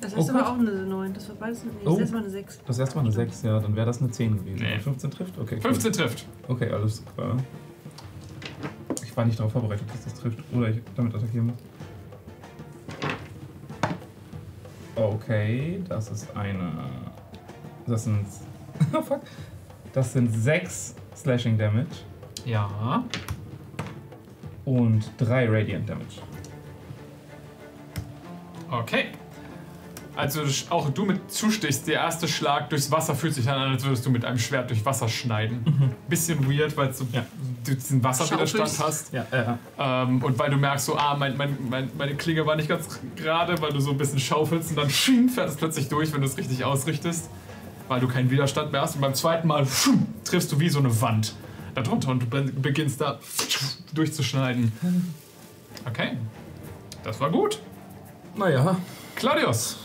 Das 0.01 0.15
Oh 0.15 0.19
ist 0.19 0.29
aber 0.31 0.39
Gott. 0.39 0.47
auch 0.47 0.57
eine 0.59 0.71
9. 0.85 1.13
Das 1.13 1.29
war 1.29 1.35
beides 1.35 1.61
eine, 1.61 1.71
nee, 1.71 1.77
Oh. 1.85 1.91
das 1.91 1.99
erste 1.99 2.15
Mal 2.15 2.21
eine 2.23 2.29
6. 2.31 2.59
Das 2.65 2.79
erste 2.79 2.95
Mal 2.95 3.01
eine 3.03 3.11
6, 3.11 3.41
ja, 3.43 3.59
dann 3.59 3.75
wäre 3.75 3.85
das 3.85 4.01
eine 4.01 4.09
10 4.11 4.37
gewesen. 4.37 4.59
Nee. 4.63 4.73
Aber 4.73 4.81
15 4.83 5.11
trifft? 5.11 5.37
Okay. 5.37 5.55
cool. 5.57 5.61
15 5.61 5.91
trifft. 5.93 6.25
Okay, 6.47 6.69
alles 6.71 7.03
klar. 7.15 7.37
Ich 9.03 9.15
war 9.15 9.25
nicht 9.25 9.39
darauf 9.39 9.51
vorbereitet, 9.51 9.87
dass 9.91 10.03
das 10.05 10.13
trifft. 10.15 10.39
Oder 10.53 10.69
ich 10.69 10.81
damit 10.95 11.13
attackieren 11.15 11.47
muss. 11.47 11.55
Okay, 14.95 15.81
das 15.87 16.09
ist 16.11 16.35
eine. 16.35 16.71
Das 17.87 18.05
sind. 18.05 18.25
Fuck. 18.91 19.21
Das 19.93 20.13
sind 20.13 20.31
6 20.31 20.95
Slashing 21.15 21.57
Damage 21.57 21.87
Ja. 22.45 23.03
Und 24.65 25.03
3 25.17 25.47
Radiant 25.49 25.87
Damage. 25.89 26.21
Okay. 28.71 29.05
Also 30.17 30.43
auch 30.69 30.89
du 30.91 31.03
mit 31.03 31.29
zustichst, 31.29 31.87
der 31.87 31.95
erste 31.95 32.27
Schlag 32.29 32.69
durchs 32.69 32.89
Wasser 32.89 33.15
fühlt 33.15 33.33
sich 33.33 33.49
an, 33.49 33.59
als 33.73 33.83
würdest 33.83 34.05
du 34.05 34.09
mit 34.09 34.23
einem 34.23 34.37
Schwert 34.39 34.69
durch 34.69 34.83
Wasser 34.85 35.09
schneiden. 35.09 35.93
Bisschen 36.07 36.49
weird, 36.49 36.75
weil 36.77 36.93
so 36.93 37.05
Ja. 37.11 37.25
du 37.65 37.75
diesen 37.75 38.01
Wasserwiderstand 38.01 38.79
hast. 38.79 39.11
Ja, 39.13 39.25
äh, 39.31 39.55
Ähm, 39.77 40.23
und 40.23 40.39
weil 40.39 40.49
du 40.49 40.55
merkst 40.55 40.85
so, 40.85 40.95
ah, 40.95 41.17
mein, 41.19 41.35
mein, 41.35 41.57
mein, 41.69 41.89
meine 41.97 42.15
Klinge 42.15 42.45
war 42.45 42.55
nicht 42.55 42.69
ganz 42.69 42.87
gerade, 43.17 43.61
weil 43.61 43.73
du 43.73 43.81
so 43.81 43.91
ein 43.91 43.97
bisschen 43.97 44.19
schaufelst 44.19 44.69
und 44.69 44.77
dann 44.77 44.89
sching, 44.89 45.27
fährt 45.27 45.49
es 45.49 45.57
plötzlich 45.57 45.89
durch, 45.89 46.13
wenn 46.13 46.21
du 46.21 46.27
es 46.27 46.37
richtig 46.37 46.63
ausrichtest, 46.63 47.29
weil 47.89 47.99
du 47.99 48.07
keinen 48.07 48.31
Widerstand 48.31 48.71
mehr 48.71 48.83
hast. 48.83 48.95
Und 48.95 49.01
beim 49.01 49.15
zweiten 49.15 49.49
Mal 49.49 49.65
schum, 49.67 50.07
triffst 50.23 50.49
du 50.49 50.59
wie 50.61 50.69
so 50.69 50.79
eine 50.79 51.01
Wand 51.01 51.35
darunter 51.75 52.09
und 52.09 52.23
du 52.23 52.27
beginnst 52.61 53.01
da 53.01 53.19
durchzuschneiden. 53.93 54.71
Okay, 55.87 56.17
das 57.03 57.19
war 57.19 57.29
gut. 57.29 57.59
Naja, 58.35 58.77
Claudius. 59.15 59.77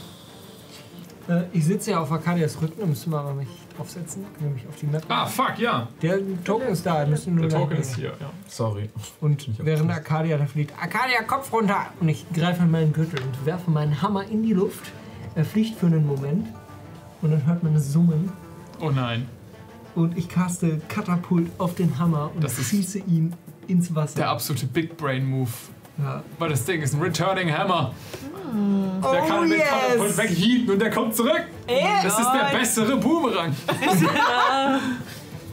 Äh, 1.29 1.43
ich 1.53 1.65
sitze 1.65 1.93
ja 1.93 2.01
auf 2.01 2.11
Arcadias 2.11 2.61
Rücken, 2.61 2.81
da 2.81 2.87
müssen 2.87 3.13
wir 3.13 3.23
mal 3.23 3.35
mich 3.35 3.49
draufsetzen, 3.77 4.25
nämlich 4.41 4.67
auf 4.67 4.77
die 4.77 4.87
Map. 4.87 5.05
Ah, 5.09 5.27
fuck, 5.27 5.59
ja. 5.59 5.89
Der 6.03 6.19
Token 6.45 6.69
ist 6.69 6.85
da, 6.85 7.05
müssen 7.07 7.35
nur 7.35 7.49
Der 7.49 7.59
Token 7.59 7.77
ist 7.77 7.95
hier, 7.95 8.13
ja. 8.21 8.31
sorry. 8.49 8.91
Und 9.21 9.49
während. 9.65 9.91
Arcadia 9.91 10.39
da 10.39 10.47
fliegt, 10.47 10.73
Arcadia, 10.81 11.23
Kopf 11.23 11.53
runter! 11.53 11.87
Und 12.01 12.09
ich 12.09 12.25
greife 12.33 12.63
an 12.63 12.71
meinen 12.71 12.93
Gürtel 12.93 13.21
und 13.23 13.47
werfe 13.47 13.71
meinen 13.71 14.03
Hammer 14.03 14.25
in 14.25 14.43
die 14.43 14.53
Luft. 14.53 14.91
Er 15.35 15.45
fliegt 15.45 15.79
für 15.79 15.87
einen 15.87 16.07
Moment 16.07 16.49
und 17.23 17.31
dann 17.31 17.47
hört 17.47 17.63
man 17.63 17.75
das 17.75 17.93
Summen. 17.93 18.33
Oh 18.81 18.91
nein. 18.91 19.29
Und 19.95 20.17
ich 20.17 20.29
caste 20.29 20.81
Katapult 20.89 21.51
auf 21.59 21.75
den 21.75 21.99
Hammer 21.99 22.31
und 22.35 22.43
Das 22.45 22.55
schieße 22.57 22.99
ihn 23.01 23.35
ins 23.67 23.95
Wasser. 23.95 24.17
Der 24.17 24.31
absolute 24.31 24.67
Big 24.67 24.97
Brain 24.97 25.25
Move. 25.29 25.51
ja. 25.99 26.23
Weil 26.39 26.51
das 26.51 26.65
Ding 26.65 26.81
ist 26.83 26.95
ein 26.95 27.01
Returning 27.03 27.53
Hammer. 27.57 27.93
Der 29.03 29.23
Oh, 29.25 29.27
kann 29.29 29.49
mit 29.49 29.59
yes. 29.59 29.69
Katapult 29.69 30.19
wegheaten 30.19 30.71
und 30.71 30.79
der 30.81 30.91
kommt 30.91 31.15
zurück. 31.15 31.43
Das 32.03 32.19
ist 32.19 32.29
der 32.33 32.59
bessere 32.59 32.97
Boomerang. 32.97 33.55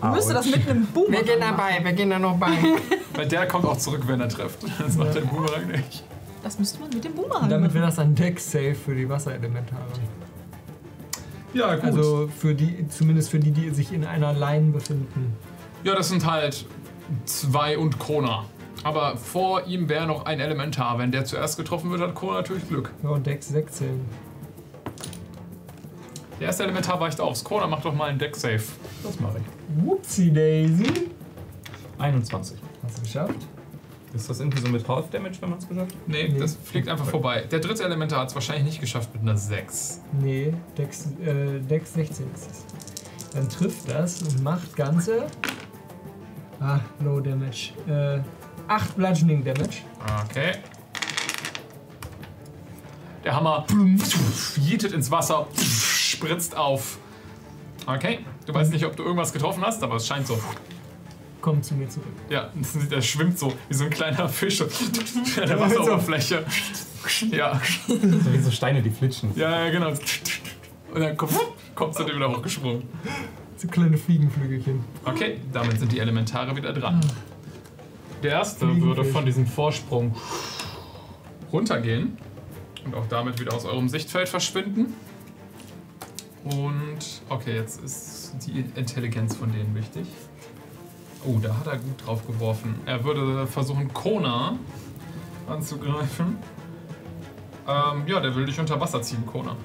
Müsste 0.14 0.34
das 0.34 0.46
mit 0.46 0.68
einem 0.70 0.86
Boom 0.88 1.12
Wir 1.12 1.24
gehen 1.24 1.40
dabei, 1.40 1.80
wir 1.84 1.94
gehen 1.94 2.10
da 2.10 2.20
noch 2.20 2.38
bei. 2.38 2.52
Weil 3.16 3.28
der 3.28 3.48
kommt 3.48 3.66
auch 3.66 3.78
zurück, 3.78 4.02
wenn 4.06 4.22
er 4.22 4.30
trifft. 4.30 4.60
Das 4.80 4.96
macht 4.96 5.16
der 5.16 5.22
Boomerang 5.22 5.68
nicht. 5.68 6.04
Das 6.44 6.60
müsste 6.60 6.80
man 6.80 6.90
mit 6.90 7.04
dem 7.04 7.14
Boomerang 7.14 7.44
Und 7.44 7.50
damit 7.50 7.68
machen. 7.70 7.76
wäre 7.76 7.86
das 7.88 8.00
ein 8.00 8.14
Deck-Save 8.14 8.76
für 8.76 8.94
die 8.96 9.10
Wasserelementare. 9.10 9.82
Ja, 11.58 11.76
gut. 11.76 11.86
Also 11.86 12.28
für 12.28 12.54
die, 12.54 12.88
zumindest 12.88 13.32
für 13.32 13.40
die, 13.40 13.52
die 13.52 13.70
sich 13.72 13.92
in 13.92 14.06
einer 14.06 14.34
Line 14.34 14.72
befinden. 14.72 15.36
ja, 15.84 15.96
das 15.96 16.10
sind 16.10 16.26
halt 16.30 16.66
zwei 17.26 17.78
und 17.78 17.98
Kona. 17.98 18.46
Aber 18.84 19.18
vor 19.18 19.66
ihm 19.66 19.90
wäre 19.90 20.06
noch 20.06 20.26
ein 20.26 20.40
Elementar. 20.40 21.00
Wenn 21.00 21.12
der 21.12 21.26
zuerst 21.26 21.58
getroffen 21.58 21.90
wird, 21.90 22.02
hat 22.02 22.14
Kona 22.14 22.36
natürlich 22.36 22.68
Glück. 22.68 22.94
Ja, 23.04 23.10
und 23.10 23.26
Deck 23.26 23.42
16. 23.44 24.06
Der 26.40 26.48
erste 26.48 26.64
Elementar 26.64 27.00
weicht 27.00 27.20
aus. 27.20 27.44
Kona 27.44 27.66
macht 27.66 27.86
doch 27.86 27.94
mal 27.94 28.10
einen 28.10 28.20
Deck-Save. 28.20 28.62
Das 29.04 29.20
mache 29.20 29.40
ich. 29.40 29.84
Whoopsie 29.84 30.32
Daisy. 30.32 31.10
21. 31.98 32.60
Hast 32.84 32.98
du 32.98 33.02
geschafft? 33.02 33.48
Ist 34.14 34.30
das 34.30 34.40
irgendwie 34.40 34.62
so 34.62 34.70
mit 34.70 34.88
Half 34.88 35.10
Damage, 35.10 35.36
wenn 35.42 35.50
man 35.50 35.60
es 35.60 35.68
geschafft 35.68 35.92
hat? 35.92 35.98
Nee, 36.08 36.30
Nee. 36.30 36.40
das 36.40 36.56
fliegt 36.64 36.88
einfach 36.88 37.06
vorbei. 37.06 37.42
Der 37.52 37.60
dritte 37.60 37.84
Elementar 37.84 38.22
hat 38.22 38.30
es 38.30 38.36
wahrscheinlich 38.36 38.66
nicht 38.66 38.80
geschafft 38.82 39.14
mit 39.14 39.22
einer 39.22 39.38
6. 39.38 40.02
Nee, 40.22 40.54
Deck, 40.78 40.90
äh, 41.24 41.60
Deck 41.60 41.86
16 41.86 42.26
ist 42.34 42.50
es. 42.52 42.66
Dann 43.34 43.50
trifft 43.50 43.90
das 43.90 44.22
und 44.22 44.42
macht 44.44 44.76
ganze. 44.76 45.28
Ah, 46.60 46.80
Low 47.04 47.20
Damage. 47.20 47.74
Äh, 47.88 48.22
8 48.70 48.96
Bludgeoning 48.96 49.44
Damage. 49.44 49.82
Okay. 50.30 50.54
Der 53.24 53.36
Hammer 53.36 53.66
jietet 54.56 54.94
ins 54.94 55.12
Wasser, 55.12 55.48
spritzt 55.58 56.56
auf. 56.56 56.98
Okay, 57.86 58.20
du 58.46 58.54
weißt 58.54 58.72
nicht, 58.72 58.86
ob 58.86 58.96
du 58.96 59.04
irgendwas 59.04 59.34
getroffen 59.34 59.64
hast, 59.66 59.84
aber 59.84 59.96
es 59.98 60.08
scheint 60.08 60.26
so. 60.28 60.40
Kommt 61.42 61.64
zu 61.66 61.76
mir 61.76 61.88
zurück. 61.88 62.08
Ja, 62.30 62.52
der 62.92 63.02
schwimmt 63.02 63.38
so 63.38 63.54
wie 63.70 63.74
so 63.74 63.84
ein 63.86 63.90
kleiner 63.90 64.28
Fisch 64.28 64.62
an 64.62 64.68
der 65.48 65.60
Wasseroberfläche. 65.60 66.46
Ja, 67.32 67.62
So 67.88 67.94
wie 68.34 68.40
so 68.40 68.52
Steine, 68.52 68.82
die 68.82 68.90
flitschen. 68.90 69.32
ja, 69.36 69.66
ja, 69.66 69.70
genau. 69.72 69.90
Und 70.94 71.02
dann 71.02 71.16
kommt, 71.16 71.34
kommst 71.76 72.00
du 72.00 72.04
dir 72.04 72.16
wieder 72.16 72.30
hochgesprungen. 72.30 72.84
So 73.56 73.68
kleine 73.68 73.98
Fliegenflügelchen. 73.98 74.84
Okay, 75.06 75.40
damit 75.54 75.80
sind 75.80 75.92
die 75.92 76.00
Elementare 76.00 76.56
wieder 76.56 76.74
dran. 76.74 77.00
Der 78.24 78.32
erste 78.32 78.82
würde 78.82 79.04
von 79.06 79.26
diesem 79.26 79.46
Vorsprung 79.46 80.16
runtergehen 81.54 82.18
und 82.86 82.96
auch 82.96 83.08
damit 83.08 83.40
wieder 83.40 83.54
aus 83.54 83.66
eurem 83.66 83.90
Sichtfeld 83.90 84.28
verschwinden. 84.28 84.94
Und 86.44 87.00
okay, 87.30 87.56
jetzt 87.56 87.84
ist 87.84 88.36
die 88.46 88.64
Intelligenz 88.76 89.36
von 89.36 89.52
denen 89.52 89.76
wichtig. 89.76 90.06
Oh, 91.26 91.40
da 91.42 91.56
hat 91.58 91.68
er 91.68 91.78
gut 91.78 92.06
drauf 92.06 92.26
geworfen. 92.26 92.76
Er 92.86 93.04
würde 93.04 93.48
versuchen, 93.48 93.94
Kona 93.94 94.58
anzugreifen. 95.48 96.38
Ähm, 97.68 98.04
ja, 98.08 98.20
der 98.20 98.36
will 98.36 98.46
dich 98.46 98.60
unter 98.60 98.80
Wasser 98.80 99.02
ziehen, 99.02 99.26
Kona. 99.26 99.56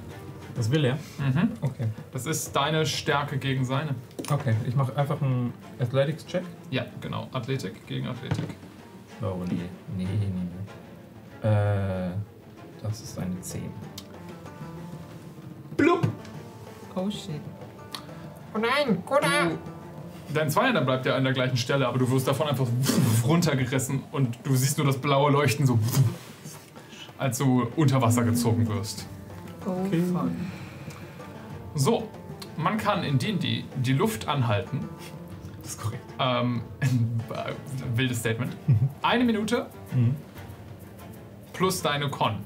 Das 0.55 0.70
will 0.70 0.85
er? 0.85 0.95
Mhm. 1.19 1.51
Okay. 1.61 1.87
Das 2.12 2.27
ist 2.27 2.55
deine 2.55 2.85
Stärke 2.85 3.39
gegen 3.39 3.65
seine. 3.65 3.95
Okay, 4.31 4.55
ich 4.66 4.74
mache 4.74 4.97
einfach 4.97 5.20
einen 5.23 5.53
Athletics-Check. 5.79 6.45
Ja, 6.70 6.85
genau. 7.01 7.29
Athletik 7.33 7.87
gegen 7.87 8.07
Athletik. 8.07 8.57
Oh, 9.23 9.37
nee. 9.49 9.57
Nee, 9.97 10.05
nee, 10.05 10.33
nee. 11.43 11.49
Äh, 11.49 12.11
das 12.83 13.01
ist 13.01 13.19
eine 13.19 13.41
10. 13.41 13.62
Blub! 15.77 16.07
Oh 16.95 17.09
shit. 17.11 17.41
Oh 18.55 18.59
nein, 18.59 19.03
Koda! 19.07 19.51
Dein 20.35 20.51
Zweiter 20.51 20.81
bleibt 20.83 21.05
ja 21.07 21.15
an 21.17 21.25
der 21.25 21.33
gleichen 21.33 21.57
Stelle, 21.57 21.87
aber 21.87 21.99
du 21.99 22.11
wirst 22.11 22.27
davon 22.27 22.49
einfach 22.49 22.67
runtergerissen 23.25 24.03
und 24.13 24.39
du 24.45 24.55
siehst 24.57 24.79
nur 24.79 24.87
das 24.87 24.99
blaue 24.99 25.31
Leuchten 25.31 25.67
so, 25.67 25.79
als 27.19 27.39
du 27.39 27.67
unter 27.77 28.01
Wasser 28.01 28.25
gezogen 28.25 28.67
wirst. 28.69 29.07
Okay. 29.65 30.03
So, 31.75 32.09
man 32.57 32.77
kann 32.79 33.05
in 33.05 33.19
D&D 33.19 33.65
die 33.77 33.93
Luft 33.93 34.29
anhalten. 34.29 34.89
Das 35.63 35.73
ist 35.73 35.81
korrekt. 35.81 36.03
Ähm, 36.19 36.63
äh, 36.81 37.53
wildes 37.97 38.19
Statement. 38.19 38.57
Eine 39.03 39.25
Minute 39.25 39.67
Mhm. 39.95 40.17
plus 41.53 41.83
deine 41.83 42.09
Con, 42.09 42.39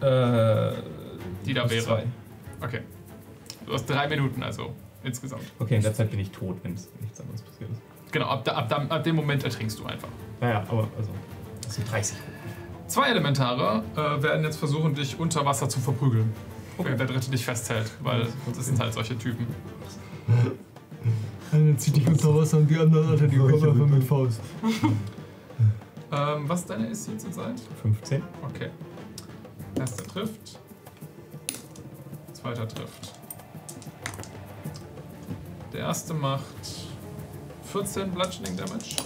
Äh, 0.00 0.72
die 1.46 1.54
da 1.54 1.62
plus 1.62 1.70
wäre. 1.72 1.82
zwei. 1.84 2.04
Okay. 2.62 2.80
Du 3.66 3.72
hast 3.72 3.86
drei 3.86 4.08
Minuten 4.08 4.42
also 4.42 4.72
insgesamt. 5.02 5.42
Okay, 5.58 5.76
in 5.76 5.82
der 5.82 5.94
Zeit 5.94 6.10
bin 6.10 6.20
ich 6.20 6.30
tot, 6.30 6.56
wenn 6.62 6.72
nichts 6.72 7.20
anderes 7.20 7.42
passiert 7.42 7.70
ist. 7.70 7.80
Genau, 8.12 8.26
ab, 8.26 8.44
da, 8.44 8.52
ab, 8.52 8.68
da, 8.68 8.76
ab 8.76 9.04
dem 9.04 9.16
Moment 9.16 9.44
ertrinkst 9.44 9.78
du 9.78 9.84
einfach. 9.84 10.08
Naja, 10.40 10.64
aber 10.68 10.88
also, 10.96 11.10
das 11.62 11.76
sind 11.76 11.90
30. 11.90 12.16
Zwei 12.86 13.08
Elementare 13.08 13.84
äh, 13.94 14.22
werden 14.22 14.44
jetzt 14.44 14.56
versuchen, 14.56 14.94
dich 14.94 15.18
unter 15.18 15.44
Wasser 15.46 15.68
zu 15.68 15.78
verprügeln. 15.78 16.32
Während 16.76 16.98
der 16.98 17.06
dritte 17.06 17.30
dich 17.30 17.44
festhält, 17.44 17.90
weil 18.02 18.26
das 18.54 18.66
sind 18.66 18.80
halt 18.80 18.94
solche 18.94 19.16
Typen. 19.16 19.46
Einer 21.52 21.76
zieht 21.76 21.96
dich 21.96 22.06
unter 22.06 22.34
Wasser 22.34 22.56
und 22.56 22.70
die 22.70 22.76
anderen 22.76 23.10
Alter, 23.10 23.28
die 23.28 23.36
kommen 23.36 23.54
einfach 23.54 23.86
mit 23.86 24.04
Faust. 24.04 24.40
Ähm, 26.12 26.48
was 26.48 26.60
ist 26.60 26.70
deine 26.70 26.88
AC 26.88 27.20
zurzeit? 27.20 27.60
15. 27.82 28.22
Okay. 28.42 28.70
Erster 29.78 30.04
trifft. 30.04 30.58
Zweiter 32.32 32.66
trifft. 32.66 33.19
Der 35.72 35.80
erste 35.80 36.14
macht 36.14 36.44
14 37.72 38.10
Bludgeoning 38.10 38.56
Damage. 38.56 38.96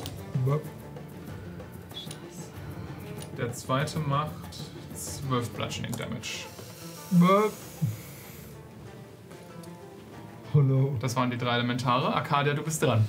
Der 3.36 3.52
zweite 3.52 3.98
macht 3.98 4.30
12 4.94 5.50
Bludgeoning 5.50 5.92
Damage. 5.96 6.46
Oh 10.54 10.58
no. 10.60 10.96
Das 11.00 11.16
waren 11.16 11.30
die 11.30 11.36
drei 11.38 11.56
Elementare. 11.56 12.14
Arcadia, 12.14 12.54
du 12.54 12.62
bist 12.62 12.82
dran. 12.82 13.04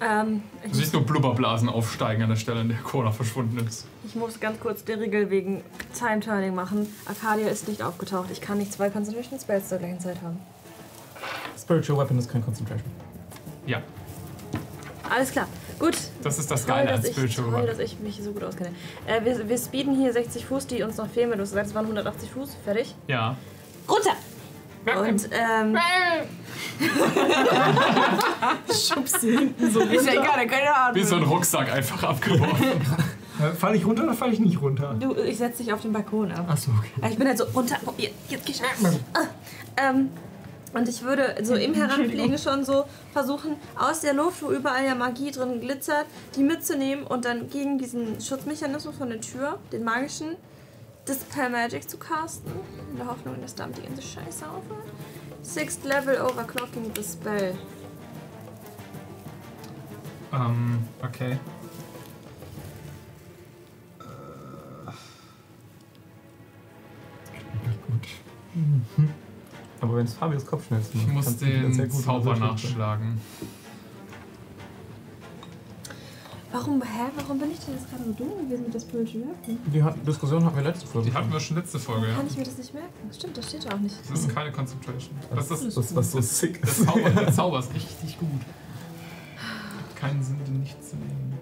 Ähm, 0.00 0.42
Du 0.62 0.68
ich, 0.68 0.74
siehst 0.76 0.92
nur 0.92 1.02
Blubberblasen 1.04 1.68
aufsteigen 1.68 2.22
an 2.22 2.28
der 2.28 2.36
Stelle, 2.36 2.60
an 2.60 2.68
der 2.68 2.78
Kona 2.78 3.10
verschwunden 3.10 3.58
ist. 3.66 3.84
ich 4.06 4.14
muss 4.14 4.38
ganz 4.38 4.60
kurz 4.60 4.84
die 4.84 4.92
Regel 4.92 5.28
wegen 5.30 5.64
Time 5.98 6.20
Turning 6.20 6.54
machen. 6.54 6.86
Arcadia 7.06 7.48
ist 7.48 7.66
nicht 7.66 7.82
aufgetaucht. 7.82 8.28
Ich 8.30 8.40
kann 8.40 8.58
nicht 8.58 8.72
zwei 8.72 8.90
Concentration 8.90 9.40
Spells 9.40 9.68
zur 9.68 9.78
gleichen 9.78 9.98
Zeit 9.98 10.22
haben. 10.22 10.38
Spiritual 11.60 11.98
Weapon 11.98 12.18
ist 12.18 12.30
kein 12.30 12.44
Concentration. 12.44 12.90
Ja, 13.66 13.82
Alles 15.10 15.30
klar. 15.32 15.46
Gut. 15.78 15.96
das 16.22 16.38
ist 16.38 16.50
das 16.50 16.64
Toll, 16.66 16.74
Geile 16.76 16.94
an 16.94 17.00
ich, 17.04 17.12
Spiritual 17.12 17.44
toll, 17.44 17.54
Weapon. 17.54 17.66
dass 17.68 17.78
ich 17.78 17.98
mich 18.00 18.20
so 18.22 18.32
gut 18.32 18.44
auskenne. 18.44 18.70
Äh, 19.06 19.24
wir, 19.24 19.48
wir 19.48 19.58
speeden 19.58 19.94
hier 19.94 20.12
60 20.12 20.44
Fuß, 20.46 20.66
die 20.66 20.82
uns 20.82 20.96
noch 20.96 21.08
fehlen. 21.08 21.30
Du 21.30 21.38
hast 21.40 21.50
gesagt, 21.50 21.66
es 21.68 21.74
waren 21.74 21.84
180 21.84 22.30
Fuß. 22.30 22.56
Fertig. 22.64 22.94
Ja. 23.06 23.36
Runter! 23.88 24.12
Und 25.00 25.28
ähm, 25.32 25.76
Schubst 28.72 29.20
sie 29.20 29.36
hinten 29.36 29.70
so 29.70 29.80
Ist 29.80 30.06
ja 30.06 30.12
egal, 30.12 30.46
keine 30.46 30.74
Ahnung. 30.74 30.94
Wie 30.96 31.04
so 31.04 31.16
ein 31.16 31.24
Rucksack 31.24 31.70
einfach 31.70 32.02
abgeworfen. 32.02 32.80
Fall 33.58 33.76
ich 33.76 33.84
runter 33.86 34.02
oder 34.02 34.14
fall 34.14 34.32
ich 34.32 34.40
nicht 34.40 34.60
runter? 34.60 34.96
du, 34.98 35.14
ich 35.14 35.38
setze 35.38 35.62
dich 35.62 35.72
auf 35.72 35.80
den 35.80 35.92
Balkon 35.92 36.32
ab. 36.32 36.46
Achso, 36.48 36.72
okay. 36.76 37.08
Ich 37.08 37.16
bin 37.18 37.28
halt 37.28 37.38
so 37.38 37.44
runter. 37.44 37.76
Jetzt, 37.96 38.44
geh 38.46 38.52
schnell. 38.52 38.68
Ah, 39.14 39.26
ähm, 39.76 40.10
und 40.74 40.88
ich 40.88 41.02
würde 41.02 41.36
so 41.42 41.54
im 41.54 41.74
Heranfliegen 41.74 42.38
schon 42.38 42.64
so 42.64 42.84
versuchen, 43.12 43.56
aus 43.76 44.00
der 44.00 44.14
Luft, 44.14 44.42
wo 44.42 44.50
überall 44.50 44.84
ja 44.84 44.94
Magie 44.94 45.30
drin 45.30 45.60
glitzert, 45.60 46.06
die 46.36 46.42
mitzunehmen 46.42 47.06
und 47.06 47.24
dann 47.24 47.48
gegen 47.48 47.78
diesen 47.78 48.20
Schutzmechanismus 48.20 48.96
von 48.96 49.08
der 49.08 49.20
Tür, 49.20 49.58
den 49.72 49.84
magischen, 49.84 50.36
Dispel 51.08 51.48
Magic 51.48 51.88
zu 51.88 51.96
casten. 51.96 52.52
In 52.90 52.98
der 52.98 53.06
Hoffnung, 53.06 53.40
dass 53.40 53.54
damit 53.54 53.78
die 53.78 53.82
ganze 53.82 54.02
Scheiße 54.02 54.44
aufhört. 54.46 54.84
Sixth 55.42 55.84
Level 55.84 56.20
Overclocking 56.20 56.92
the 56.94 57.02
Spell. 57.02 57.54
ähm, 60.32 60.86
okay. 61.02 61.38
Aber 69.80 69.96
wenn 69.96 70.06
es 70.06 70.14
Fabius 70.14 70.44
Kopfschmerzen 70.44 70.98
Ich 70.98 71.06
macht, 71.06 71.14
muss 71.14 71.40
wieder 71.40 71.72
sehr 71.72 71.86
den 71.86 71.88
gut 71.88 72.02
Zauber 72.02 72.36
nachschlagen. 72.36 73.20
Warum, 76.50 76.82
hä? 76.82 77.10
Warum 77.14 77.38
bin 77.38 77.50
ich 77.50 77.58
denn 77.60 77.74
jetzt 77.74 77.90
gerade 77.90 78.04
so 78.04 78.12
dumm 78.12 78.30
gewesen 78.38 78.64
mit 78.64 78.74
der 78.74 78.80
Spiritual 78.80 79.24
Weapon? 79.24 79.58
Die 79.72 79.82
hat, 79.82 80.06
Diskussion 80.06 80.44
hatten 80.44 80.56
wir 80.56 80.64
letzte 80.64 80.86
Folge. 80.86 81.10
Die 81.10 81.14
hatten 81.16 81.30
wir 81.30 81.40
schon 81.40 81.56
letzte 81.58 81.78
Folge, 81.78 82.08
ja. 82.08 82.14
Kann 82.14 82.26
ich 82.26 82.38
mir 82.38 82.44
das 82.44 82.56
nicht 82.56 82.72
merken? 82.72 83.12
Stimmt, 83.12 83.36
das 83.36 83.48
steht 83.50 83.66
da 83.66 83.74
auch 83.74 83.80
nicht. 83.80 83.96
Das 84.10 84.20
ist 84.20 84.34
keine 84.34 84.50
Concentration. 84.50 85.14
Das 85.34 85.50
ist 85.50 85.76
das, 85.76 85.94
was 85.94 86.10
so 86.12 86.20
sick 86.22 86.62
der 86.62 86.70
ist. 86.70 86.84
Zauber, 86.86 87.10
der 87.10 87.32
Zauber 87.32 87.58
ist 87.58 87.74
richtig 87.74 88.18
gut. 88.18 88.40
Keinen 89.94 90.22
Sinn, 90.22 90.38
den 90.46 90.60
nicht 90.60 90.82
zu 90.82 90.96
nehmen. 90.96 91.34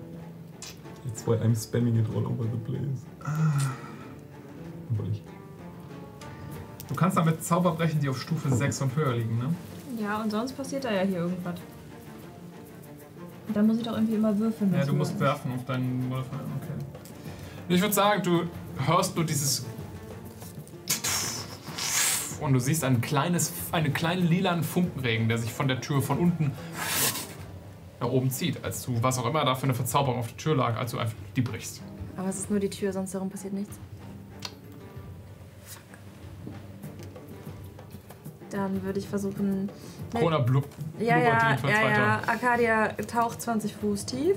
That's 1.06 1.24
why 1.24 1.34
I'm 1.34 1.54
spamming 1.54 1.96
it 2.00 2.06
all 2.10 2.26
over 2.26 2.42
the 2.42 2.58
place. 2.64 3.06
Obwohl 4.90 5.08
ich. 5.12 5.22
Du 6.88 6.94
kannst 6.94 7.16
damit 7.16 7.42
Zauber 7.42 7.72
brechen, 7.72 8.00
die 8.00 8.08
auf 8.08 8.20
Stufe 8.20 8.54
6 8.54 8.82
und 8.82 8.96
höher 8.96 9.14
liegen, 9.14 9.38
ne? 9.38 9.54
Ja, 10.00 10.22
und 10.22 10.30
sonst 10.30 10.52
passiert 10.56 10.84
da 10.84 10.92
ja 10.92 11.02
hier 11.02 11.18
irgendwas. 11.18 11.54
Dann 13.52 13.66
muss 13.66 13.78
ich 13.78 13.84
doch 13.84 13.94
irgendwie 13.94 14.14
immer 14.14 14.36
würfeln. 14.38 14.74
Ja, 14.74 14.84
du 14.84 14.92
musst 14.92 15.14
höher 15.14 15.20
werfen 15.20 15.52
auf 15.54 15.64
deinen 15.64 16.08
Modifier, 16.08 16.40
okay. 16.60 16.84
Ich 17.68 17.80
würde 17.80 17.94
sagen, 17.94 18.22
du 18.22 18.42
hörst 18.86 19.16
nur 19.16 19.24
dieses. 19.24 19.64
Und 22.40 22.52
du 22.52 22.60
siehst 22.60 22.84
ein 22.84 23.00
kleines, 23.00 23.52
einen 23.72 23.92
kleinen 23.92 24.26
lilanen 24.26 24.62
Funkenregen, 24.62 25.28
der 25.28 25.38
sich 25.38 25.52
von 25.52 25.68
der 25.68 25.80
Tür 25.80 26.02
von 26.02 26.18
unten 26.18 26.52
nach 27.98 28.08
oben 28.08 28.30
zieht, 28.30 28.62
als 28.62 28.84
du, 28.84 29.02
was 29.02 29.18
auch 29.18 29.26
immer 29.26 29.44
da 29.44 29.54
für 29.54 29.64
eine 29.64 29.74
Verzauberung 29.74 30.18
auf 30.18 30.28
der 30.28 30.36
Tür 30.36 30.54
lag, 30.54 30.76
als 30.76 30.92
du 30.92 30.98
einfach 30.98 31.16
die 31.34 31.40
brichst. 31.40 31.80
Aber 32.16 32.28
es 32.28 32.38
ist 32.38 32.50
nur 32.50 32.60
die 32.60 32.70
Tür, 32.70 32.92
sonst 32.92 33.14
herum 33.14 33.30
passiert 33.30 33.54
nichts. 33.54 33.78
Dann 38.56 38.82
würde 38.82 38.98
ich 38.98 39.06
versuchen. 39.06 39.68
Nee, 40.14 40.20
Kona 40.20 40.38
blub. 40.38 40.64
ja, 40.98 41.18
ja, 41.18 41.56
ja, 41.68 41.90
ja. 41.90 42.20
Arcadia 42.26 42.88
taucht 43.06 43.42
20 43.42 43.74
Fuß 43.74 44.06
tief. 44.06 44.36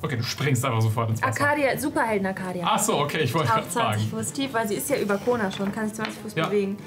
Okay, 0.00 0.16
du 0.16 0.22
springst 0.22 0.64
einfach 0.64 0.80
sofort 0.80 1.10
ins 1.10 1.20
Wasser. 1.22 1.42
Arcadia, 1.44 1.76
Superhelden 1.78 2.26
Arcadia. 2.26 2.64
Ach 2.66 2.78
so, 2.78 2.98
okay, 2.98 3.18
ich 3.18 3.34
wollte 3.34 3.48
gerade 3.48 3.62
Taucht 3.64 3.72
20 3.72 4.08
fragen. 4.08 4.22
Fuß 4.24 4.32
tief, 4.32 4.54
weil 4.54 4.66
sie 4.66 4.76
ist 4.76 4.88
ja 4.88 4.96
über 4.96 5.18
Kona 5.18 5.50
schon, 5.52 5.70
kann 5.70 5.84
sich 5.86 5.94
20 5.96 6.14
Fuß 6.14 6.34
Ja. 6.34 6.46
bewegen. 6.46 6.78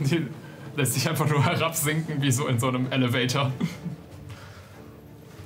Die 0.00 0.26
lässt 0.76 0.94
sich 0.94 1.08
einfach 1.08 1.28
nur 1.28 1.44
herabsinken, 1.44 2.20
wie 2.20 2.32
so 2.32 2.48
in 2.48 2.58
so 2.58 2.66
einem 2.68 2.90
Elevator. 2.90 3.52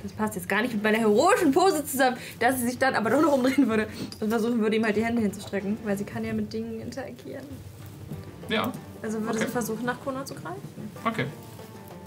Das 0.03 0.13
passt 0.13 0.35
jetzt 0.37 0.49
gar 0.49 0.63
nicht 0.63 0.73
mit 0.73 0.83
meiner 0.83 0.99
heroischen 0.99 1.53
Pose 1.53 1.85
zusammen, 1.85 2.17
dass 2.41 2.59
sie 2.59 2.69
sich 2.69 2.79
dann 2.79 2.95
aber 2.95 3.11
doch 3.11 3.21
noch 3.23 3.33
umdrehen 3.35 3.69
würde 3.69 3.87
und 4.21 4.31
versuchen 4.31 4.61
würde, 4.61 4.77
ihm 4.77 4.85
halt 4.85 4.97
die 4.97 5.05
Hände 5.05 5.21
hinzustrecken, 5.21 5.77
weil 5.85 5.97
sie 5.99 6.05
kann 6.05 6.25
ja 6.25 6.33
mit 6.33 6.53
Dingen 6.53 6.81
interagieren. 6.81 7.45
Ja, 8.49 8.73
Also 9.03 9.21
würde 9.21 9.31
Okay. 9.37 9.47
sie 9.47 9.53
versuchen, 9.53 9.85
nach 9.85 10.01
Kona 10.03 10.25
zu 10.25 10.35
greifen. 10.35 10.61
okay, 11.05 11.27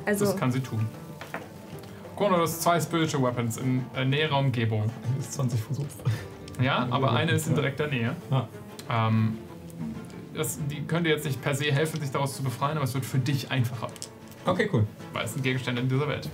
Also, 0.05 0.25
das 0.25 0.37
kann 0.37 0.51
sie 0.51 0.61
tun. 0.61 0.85
Kona, 2.15 2.37
du 2.37 2.43
hast 2.43 2.61
zwei 2.61 2.79
Spiritual 2.79 3.23
Weapons 3.23 3.57
in 3.57 3.83
äh, 3.95 4.05
näherer 4.05 4.39
Umgebung. 4.39 4.89
Ist 5.19 5.33
20 5.33 5.59
Fuß 5.61 5.79
hoch. 5.79 5.85
Ja, 6.61 6.87
aber 6.89 7.11
eine 7.11 7.33
ist 7.33 7.47
in 7.47 7.55
direkter 7.55 7.87
Nähe. 7.87 8.15
Ja. 8.31 8.47
Ähm, 8.89 9.37
das, 10.33 10.57
die 10.69 10.83
könnte 10.85 11.09
jetzt 11.09 11.25
nicht 11.25 11.41
per 11.41 11.53
se 11.55 11.65
helfen, 11.65 11.99
sich 11.99 12.11
daraus 12.11 12.35
zu 12.37 12.43
befreien, 12.43 12.77
aber 12.77 12.85
es 12.85 12.93
wird 12.93 13.05
für 13.05 13.19
dich 13.19 13.51
einfacher, 13.51 13.87
Okay, 14.45 14.69
cool. 14.71 14.85
weil 15.11 15.25
es 15.25 15.33
sind 15.33 15.43
Gegenstände 15.43 15.81
in 15.81 15.89
dieser 15.89 16.07
Welt. 16.07 16.29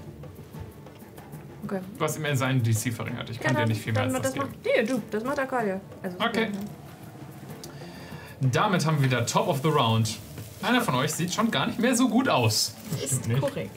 okay. 1.64 1.80
Du 1.98 2.04
hast 2.04 2.18
immer 2.18 2.36
seinen 2.36 2.62
DC 2.62 2.94
verringert. 2.94 3.30
Ich 3.32 3.40
kann 3.40 3.56
Ja, 3.56 3.62
dir 3.62 3.68
nicht 3.68 3.82
viel 3.82 3.94
mehr 3.94 4.04
als 4.04 4.14
dann, 4.14 4.22
das 4.22 4.34
das 4.34 4.40
geben. 4.44 4.54
macht, 4.64 4.66
nee, 4.78 4.84
du, 4.84 5.02
das 5.10 5.24
macht 5.24 5.40
Arcadia. 5.40 5.82
Also, 6.04 6.18
Okay. 6.20 6.50
Damit 8.42 8.86
haben 8.86 8.98
wir 8.98 9.06
wieder 9.06 9.26
Top 9.26 9.48
of 9.48 9.62
the 9.62 9.70
Round. 9.70 10.18
Einer 10.64 10.82
von 10.82 10.96
euch 10.96 11.12
sieht 11.12 11.34
schon 11.34 11.50
gar 11.52 11.68
nicht 11.68 11.80
mehr 11.80 11.96
so 11.96 12.08
gut 12.10 12.30
aus. 12.30 12.76
Ist 13.04 13.28
nicht. 13.28 13.40
korrekt. 13.42 13.72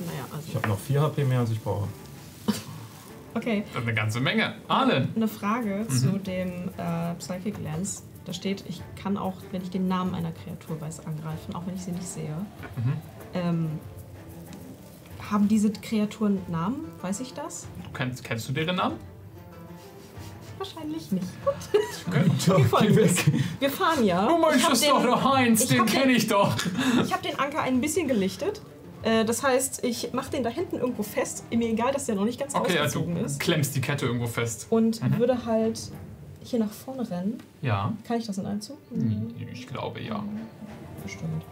Naja, 0.00 0.24
Ich 0.28 0.34
also. 0.34 0.54
habe 0.56 0.68
noch 0.68 0.78
4 0.78 1.00
HP 1.02 1.24
mehr, 1.24 1.40
als 1.40 1.50
ich 1.50 1.60
brauche. 1.60 1.88
Okay. 3.32 3.62
Das 3.72 3.82
ist 3.82 3.86
eine 3.88 3.94
ganze 3.94 4.20
Menge. 4.20 4.54
Arlen. 4.66 5.12
Eine 5.14 5.28
Frage 5.28 5.86
Mhm. 5.88 5.96
zu 5.96 6.18
dem 6.18 6.68
äh, 6.76 7.14
Psychic 7.20 7.58
Lens. 7.62 8.02
Da 8.24 8.32
steht, 8.32 8.64
ich 8.68 8.82
kann 9.00 9.16
auch, 9.16 9.34
wenn 9.52 9.62
ich 9.62 9.70
den 9.70 9.86
Namen 9.86 10.16
einer 10.16 10.32
Kreatur 10.32 10.80
weiß, 10.80 11.06
angreifen, 11.06 11.54
auch 11.54 11.64
wenn 11.64 11.76
ich 11.76 11.82
sie 11.82 11.92
nicht 11.92 12.08
sehe. 12.08 12.34
Mhm. 12.76 12.92
Ähm, 13.34 13.68
haben 15.30 15.46
diese 15.46 15.70
Kreaturen 15.70 16.40
Namen? 16.48 16.86
Weiß 17.02 17.20
ich 17.20 17.32
das? 17.32 17.68
Du 17.84 17.90
kennst, 17.92 18.24
kennst 18.24 18.48
du 18.48 18.52
deren 18.52 18.74
Namen? 18.76 18.96
Wahrscheinlich 20.60 21.10
nicht. 21.10 21.26
Okay. 22.06 22.24
Wir 22.46 22.64
fahren, 22.66 22.94
wir 23.60 23.70
fahren 23.70 24.04
ja. 24.04 24.26
Du 24.28 24.36
den- 24.78 24.90
doch 24.90 25.02
der 25.02 25.24
Heinz, 25.32 25.66
den 25.66 25.86
kenne 25.86 26.12
ich 26.12 26.26
doch. 26.26 26.54
Ich 27.02 27.12
habe 27.12 27.22
den 27.26 27.38
Anker 27.38 27.62
ein 27.62 27.80
bisschen 27.80 28.06
gelichtet. 28.06 28.60
Äh, 29.02 29.24
das 29.24 29.42
heißt, 29.42 29.82
ich 29.84 30.12
mache 30.12 30.30
den 30.32 30.42
da 30.42 30.50
hinten 30.50 30.76
irgendwo 30.76 31.02
fest. 31.02 31.44
Mir 31.50 31.68
egal, 31.70 31.92
dass 31.92 32.04
der 32.04 32.14
noch 32.16 32.26
nicht 32.26 32.38
ganz 32.38 32.54
Okay, 32.54 32.78
ausgezogen 32.78 33.14
du 33.14 33.22
ist. 33.22 33.40
klemmst 33.40 33.74
die 33.74 33.80
Kette 33.80 34.04
irgendwo 34.04 34.26
fest. 34.26 34.66
Und 34.68 35.02
Mhm. 35.02 35.18
würde 35.18 35.46
halt 35.46 35.80
hier 36.44 36.58
nach 36.58 36.70
vorne 36.70 37.10
rennen. 37.10 37.38
Ja, 37.62 37.92
Kann 38.06 38.18
ich 38.18 38.26
das 38.26 38.36
in 38.36 38.44
einem 38.44 38.60
Zug? 38.60 38.76
ich 39.54 39.66
glaube 39.66 40.00
ja. 40.02 40.22
Bestimmt. 41.02 41.42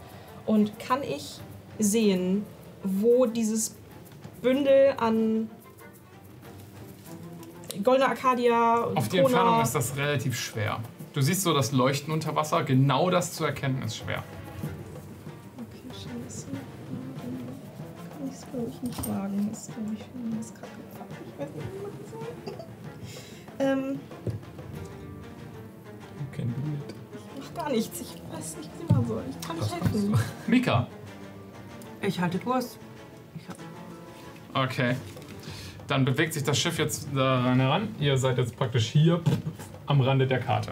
Und 0.45 0.77
kann 0.79 1.01
ich 1.01 1.39
sehen, 1.79 2.45
wo 2.83 3.25
dieses 3.25 3.75
Bündel 4.43 4.93
an 4.97 5.49
Goldener 7.83 8.09
Arcadia, 8.09 8.83
Auf 8.95 9.07
die 9.09 9.17
Kona- 9.17 9.27
Entfernung 9.29 9.61
ist 9.61 9.75
das 9.75 9.95
relativ 9.97 10.37
schwer. 10.39 10.79
Du 11.13 11.21
siehst 11.21 11.41
so 11.43 11.53
das 11.53 11.71
Leuchten 11.71 12.11
unter 12.13 12.35
Wasser, 12.35 12.63
genau 12.63 13.09
das 13.09 13.33
zu 13.33 13.45
erkennen 13.45 13.81
ist 13.83 13.97
schwer. 13.97 14.23
Okay, 15.57 15.81
scheiße. 15.93 16.47
Kann 18.17 18.27
ich 18.27 18.33
es, 18.33 18.45
glaube 18.51 18.69
ich, 18.69 18.81
nicht 18.81 19.09
wagen. 19.09 19.47
Das 19.51 19.61
ist, 19.61 19.73
glaube 19.75 19.93
ich, 19.93 20.05
das 20.37 20.53
kacke. 20.53 20.67
Ich 21.33 21.39
weiß 21.39 21.49
nicht, 21.55 21.67
wie 21.73 21.79
man 21.81 21.91
das 22.01 22.11
soll. 22.11 22.65
ähm, 23.59 23.99
Okay, 26.31 26.43
gut. 26.43 26.95
ich 27.37 27.43
mach 27.55 27.63
gar 27.63 27.69
nichts. 27.71 27.99
Ich 28.01 28.13
weiß 28.33 28.57
nicht, 28.57 28.69
wie 28.79 28.93
man 28.93 29.07
soll. 29.07 29.23
Ich 29.29 29.47
kann 29.47 29.55
nicht 29.57 29.71
Das 29.71 29.81
helfen. 29.81 30.19
Mika. 30.47 30.87
Ich 32.01 32.19
halte 32.19 32.39
Kurs. 32.39 32.77
Okay. 34.53 34.95
Dann 35.89 36.05
bewegt 36.05 36.33
sich 36.33 36.43
das 36.43 36.57
Schiff 36.59 36.77
jetzt 36.77 37.07
daran 37.13 37.59
heran. 37.59 37.87
Ihr 37.99 38.15
seid 38.17 38.37
jetzt 38.37 38.55
praktisch 38.55 38.87
hier 38.87 39.19
am 39.87 39.99
Rande 40.01 40.27
der 40.27 40.39
Karte. 40.39 40.71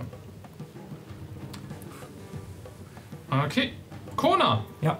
Okay. 3.30 3.74
Kona, 4.16 4.64
Ja. 4.82 4.98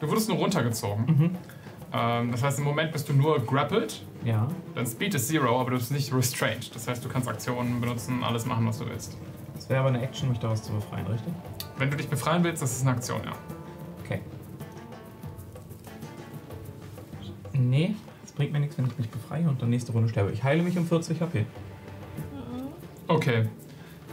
du 0.00 0.08
wurdest 0.08 0.28
nur 0.28 0.38
runtergezogen. 0.38 1.36
Ähm, 1.92 2.30
das 2.32 2.42
heißt, 2.42 2.58
im 2.58 2.64
Moment 2.64 2.92
bist 2.92 3.08
du 3.08 3.12
nur 3.12 3.38
grappled. 3.40 4.02
Ja. 4.24 4.48
Dein 4.74 4.86
Speed 4.86 5.14
ist 5.14 5.28
Zero, 5.28 5.60
aber 5.60 5.70
du 5.70 5.76
bist 5.78 5.90
nicht 5.92 6.12
restrained. 6.12 6.74
Das 6.74 6.86
heißt, 6.88 7.04
du 7.04 7.08
kannst 7.08 7.28
Aktionen 7.28 7.80
benutzen, 7.80 8.22
alles 8.22 8.44
machen, 8.46 8.66
was 8.66 8.78
du 8.78 8.86
willst. 8.86 9.16
Das 9.54 9.68
wäre 9.68 9.80
aber 9.80 9.88
eine 9.88 10.02
Action, 10.02 10.28
mich 10.28 10.38
daraus 10.38 10.62
zu 10.62 10.72
befreien, 10.72 11.06
richtig? 11.06 11.32
Wenn 11.78 11.90
du 11.90 11.96
dich 11.96 12.08
befreien 12.08 12.44
willst, 12.44 12.62
das 12.62 12.72
ist 12.76 12.82
eine 12.82 12.90
Aktion, 12.96 13.20
ja. 13.24 13.32
Nee, 17.58 17.94
es 18.24 18.32
bringt 18.32 18.52
mir 18.52 18.60
nichts, 18.60 18.78
wenn 18.78 18.86
ich 18.86 18.98
mich 18.98 19.08
befreie 19.08 19.48
und 19.48 19.60
dann 19.60 19.70
nächste 19.70 19.92
Runde 19.92 20.08
sterbe. 20.08 20.32
Ich 20.32 20.42
heile 20.42 20.62
mich 20.62 20.76
um 20.78 20.86
40 20.86 21.20
HP. 21.20 21.46
Okay. 23.08 23.48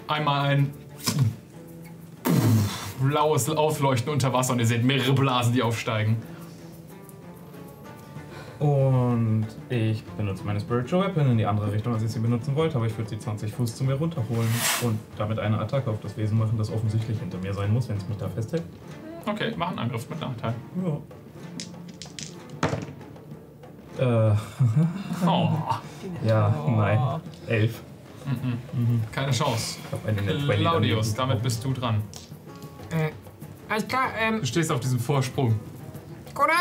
Einmal 0.07 0.49
ein 0.49 0.73
blaues 3.01 3.49
Aufleuchten 3.49 4.11
unter 4.11 4.33
Wasser 4.33 4.53
und 4.53 4.59
ihr 4.59 4.65
seht 4.65 4.83
mehrere 4.83 5.13
Blasen, 5.13 5.53
die 5.53 5.61
aufsteigen. 5.61 6.17
Und 8.59 9.47
ich 9.69 10.03
benutze 10.17 10.45
meine 10.45 10.59
Spiritual 10.59 11.07
Weapon 11.07 11.31
in 11.31 11.37
die 11.37 11.45
andere 11.45 11.71
Richtung, 11.71 11.93
als 11.93 12.03
ich 12.03 12.11
sie 12.11 12.19
benutzen 12.19 12.55
wollte, 12.55 12.77
aber 12.77 12.85
ich 12.85 12.97
würde 12.97 13.09
sie 13.09 13.19
20 13.19 13.51
Fuß 13.51 13.75
zu 13.75 13.83
mir 13.83 13.95
runterholen 13.95 14.47
und 14.83 14.97
damit 15.17 15.39
eine 15.39 15.59
Attacke 15.59 15.89
auf 15.89 15.99
das 16.01 16.15
Wesen 16.15 16.37
machen, 16.37 16.57
das 16.57 16.71
offensichtlich 16.71 17.19
hinter 17.19 17.39
mir 17.39 17.53
sein 17.53 17.73
muss, 17.73 17.89
wenn 17.89 17.97
es 17.97 18.07
mich 18.07 18.17
da 18.17 18.29
festhält. 18.29 18.63
Okay, 19.25 19.53
mach 19.57 19.69
einen 19.69 19.79
Angriff 19.79 20.09
mit 20.09 20.21
Nachteil. 20.21 20.53
Ja. 20.85 20.97
Äh, 23.99 24.31
Oh, 25.27 25.49
ja, 26.25 26.53
nein. 26.67 27.21
Elf. 27.47 27.81
keine 29.11 29.31
Chance. 29.31 29.77
Ich 29.85 29.91
habe 29.91 30.07
eine 30.09 30.21
Net 30.21 30.39
20 30.45 30.59
Claudius, 30.59 31.13
damit 31.13 31.41
bist 31.43 31.63
du 31.63 31.73
dran. 31.73 32.01
Äh, 32.91 33.09
alles 33.69 33.87
klar, 33.87 34.09
ähm, 34.19 34.39
Du 34.39 34.45
stehst 34.45 34.71
auf 34.71 34.79
diesem 34.79 34.99
Vorsprung. 34.99 35.59
Koda, 36.33 36.53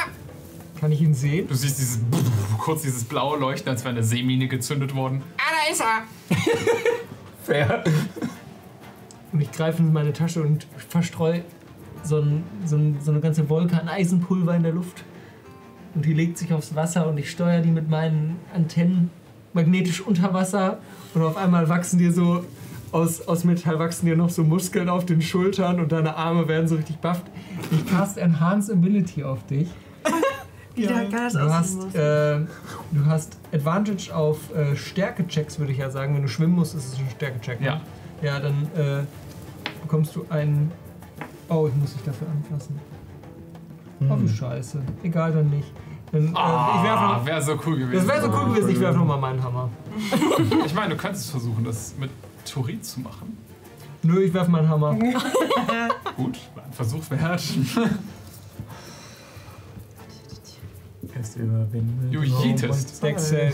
Kann 0.81 0.93
ich 0.93 1.01
ihn 1.01 1.15
sehen? 1.15 1.47
Du 1.49 1.55
siehst 1.55 1.79
dieses 1.79 2.01
kurz 2.59 2.83
dieses 2.83 3.05
blaue 3.05 3.39
Leuchten, 3.39 3.69
als 3.71 3.83
wäre 3.85 3.95
eine 3.95 4.03
Seemine 4.03 4.49
gezündet 4.49 4.95
worden. 4.95 5.23
ah, 5.39 5.53
da 5.67 5.73
ist 5.73 5.81
er. 5.81 6.03
Fair. 7.45 7.85
Und 9.33 9.41
ich 9.41 9.51
greife 9.51 9.83
in 9.83 9.93
meine 9.93 10.13
Tasche 10.13 10.43
und 10.43 10.67
verstreue 10.89 11.43
so, 12.05 12.19
ein, 12.19 12.45
so, 12.67 12.77
ein, 12.77 12.99
so 13.01 13.11
eine 13.13 13.21
ganze 13.21 13.49
Wolke 13.49 13.81
an 13.81 13.89
Eisenpulver 13.89 14.55
in 14.57 14.63
der 14.63 14.73
Luft. 14.73 15.03
Und 15.95 16.05
die 16.05 16.15
legt 16.15 16.39
sich 16.39 16.53
aufs 16.53 16.75
Wasser 16.75 17.07
und 17.09 17.19
ich 17.19 17.31
steuere 17.31 17.61
die 17.61 17.71
mit 17.71 17.89
meinen 17.91 18.37
Antennen 18.55 19.11
magnetisch 19.53 20.01
unter 20.01 20.33
Wasser. 20.33 20.79
Und 21.15 21.23
auf 21.23 21.37
einmal 21.37 21.69
wachsen 21.69 21.99
dir 21.99 22.13
so 22.13 22.45
aus, 22.93 23.27
aus 23.27 23.45
Metall 23.45 23.79
wachsen 23.79 24.07
dir 24.07 24.17
noch 24.17 24.31
so 24.31 24.45
Muskeln 24.45 24.89
auf 24.89 25.07
den 25.07 25.23
Schultern 25.23 25.81
und 25.81 25.93
deine 25.93 26.17
Arme 26.17 26.49
werden 26.49 26.69
so 26.69 26.77
richtig 26.77 26.97
bufft. 26.99 27.25
Ich 27.71 27.87
cast 27.87 28.19
Enhance 28.19 28.73
Ability 28.73 29.25
auf 29.25 29.45
dich. 29.47 29.69
Wie 30.75 30.87
der 30.87 31.05
Gas 31.07 31.35
Du 31.35 31.41
hast, 31.41 31.95
äh, 31.95 32.41
du 32.93 33.07
hast 33.07 33.37
Advantage 33.53 34.15
auf 34.15 34.39
äh, 34.55 34.75
Stärke-Checks, 34.75 35.59
würde 35.59 35.73
ich 35.73 35.79
ja 35.79 35.91
sagen. 35.91 36.15
Wenn 36.15 36.23
du 36.23 36.29
schwimmen 36.29 36.55
musst, 36.55 36.75
ist 36.75 36.95
es 36.95 36.99
ein 36.99 37.09
Stärke-Check. 37.17 37.61
ne? 37.61 37.67
Ja. 37.67 37.81
Ja, 38.23 38.41
dann 38.41 38.63
äh, 38.77 39.03
bekommst 39.83 40.15
du 40.17 40.25
einen. 40.31 40.71
Oh, 41.49 41.69
ich 41.69 41.75
muss 41.75 41.93
dich 41.93 42.03
dafür 42.03 42.29
anfassen. 42.29 42.79
Oh, 44.11 44.17
wie 44.21 44.29
scheiße. 44.29 44.83
Egal, 45.03 45.33
dann 45.33 45.51
nicht. 45.51 45.73
Dann, 46.11 46.29
äh, 46.29 46.33
Ah, 46.37 47.17
noch, 47.19 47.27
wäre 47.27 47.43
so 47.43 47.53
cool 47.67 47.79
gewesen. 47.79 48.07
das 48.07 48.07
wäre 48.07 48.21
so 48.33 48.39
cool 48.39 48.51
gewesen, 48.53 48.71
ich 48.71 48.81
werfe 48.81 48.99
nochmal 48.99 49.19
meinen 49.19 49.43
Hammer. 49.43 49.69
Ich 50.67 50.75
meine, 50.75 50.95
du 50.95 51.01
könntest 51.01 51.31
versuchen, 51.31 51.65
das 51.65 51.95
mit 51.99 52.11
Turit 52.45 52.85
zu 52.85 53.01
machen. 53.01 53.37
Nö, 54.03 54.21
ich 54.23 54.35
werfe 54.35 54.51
meinen 54.51 54.69
Hammer. 54.69 54.95
Gut, 56.17 56.39
ein 56.57 56.73
Versuch 56.73 57.09
wert. 57.11 57.43
Es 61.21 61.37
überwindet. 61.37 62.15
Du 62.15 62.23
jeetest. 62.23 63.03
Deck 63.03 63.19
safe. 63.19 63.53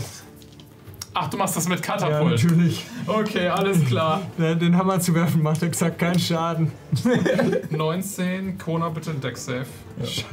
Ach, 1.20 1.28
du 1.28 1.36
machst 1.36 1.56
das 1.56 1.68
mit 1.68 1.84
Ja, 1.84 1.96
Katapult. 1.96 2.30
natürlich. 2.30 2.86
okay, 3.06 3.48
alles 3.48 3.84
klar. 3.86 4.22
Den 4.38 4.76
Hammer 4.76 5.00
zu 5.00 5.12
werfen 5.14 5.42
macht 5.42 5.64
exakt 5.64 5.98
keinen 5.98 6.20
Schaden. 6.20 6.70
19, 7.70 8.56
Kona 8.56 8.88
bitte 8.90 9.10
ein 9.10 9.20
Deck 9.20 9.36
Safe. 9.36 9.66
Scheiße. 10.00 10.24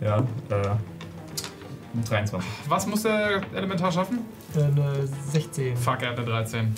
Ja, 0.00 0.18
äh. 0.48 0.76
23. 2.08 2.38
Was 2.66 2.86
muss 2.86 3.02
der 3.02 3.42
Elementar 3.52 3.92
schaffen? 3.92 4.20
Eine 4.56 5.06
16. 5.30 5.76
Fuck, 5.76 6.00
er 6.00 6.10
hat 6.10 6.16
eine 6.18 6.26
13. 6.26 6.74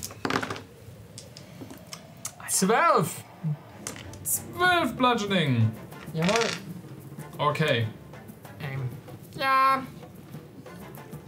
12! 2.49 3.25
12 4.25 4.97
Bludgeoning. 4.97 5.71
Jawohl. 6.13 6.33
Okay. 7.39 7.87
Ähm, 8.61 8.89
ja, 9.37 9.83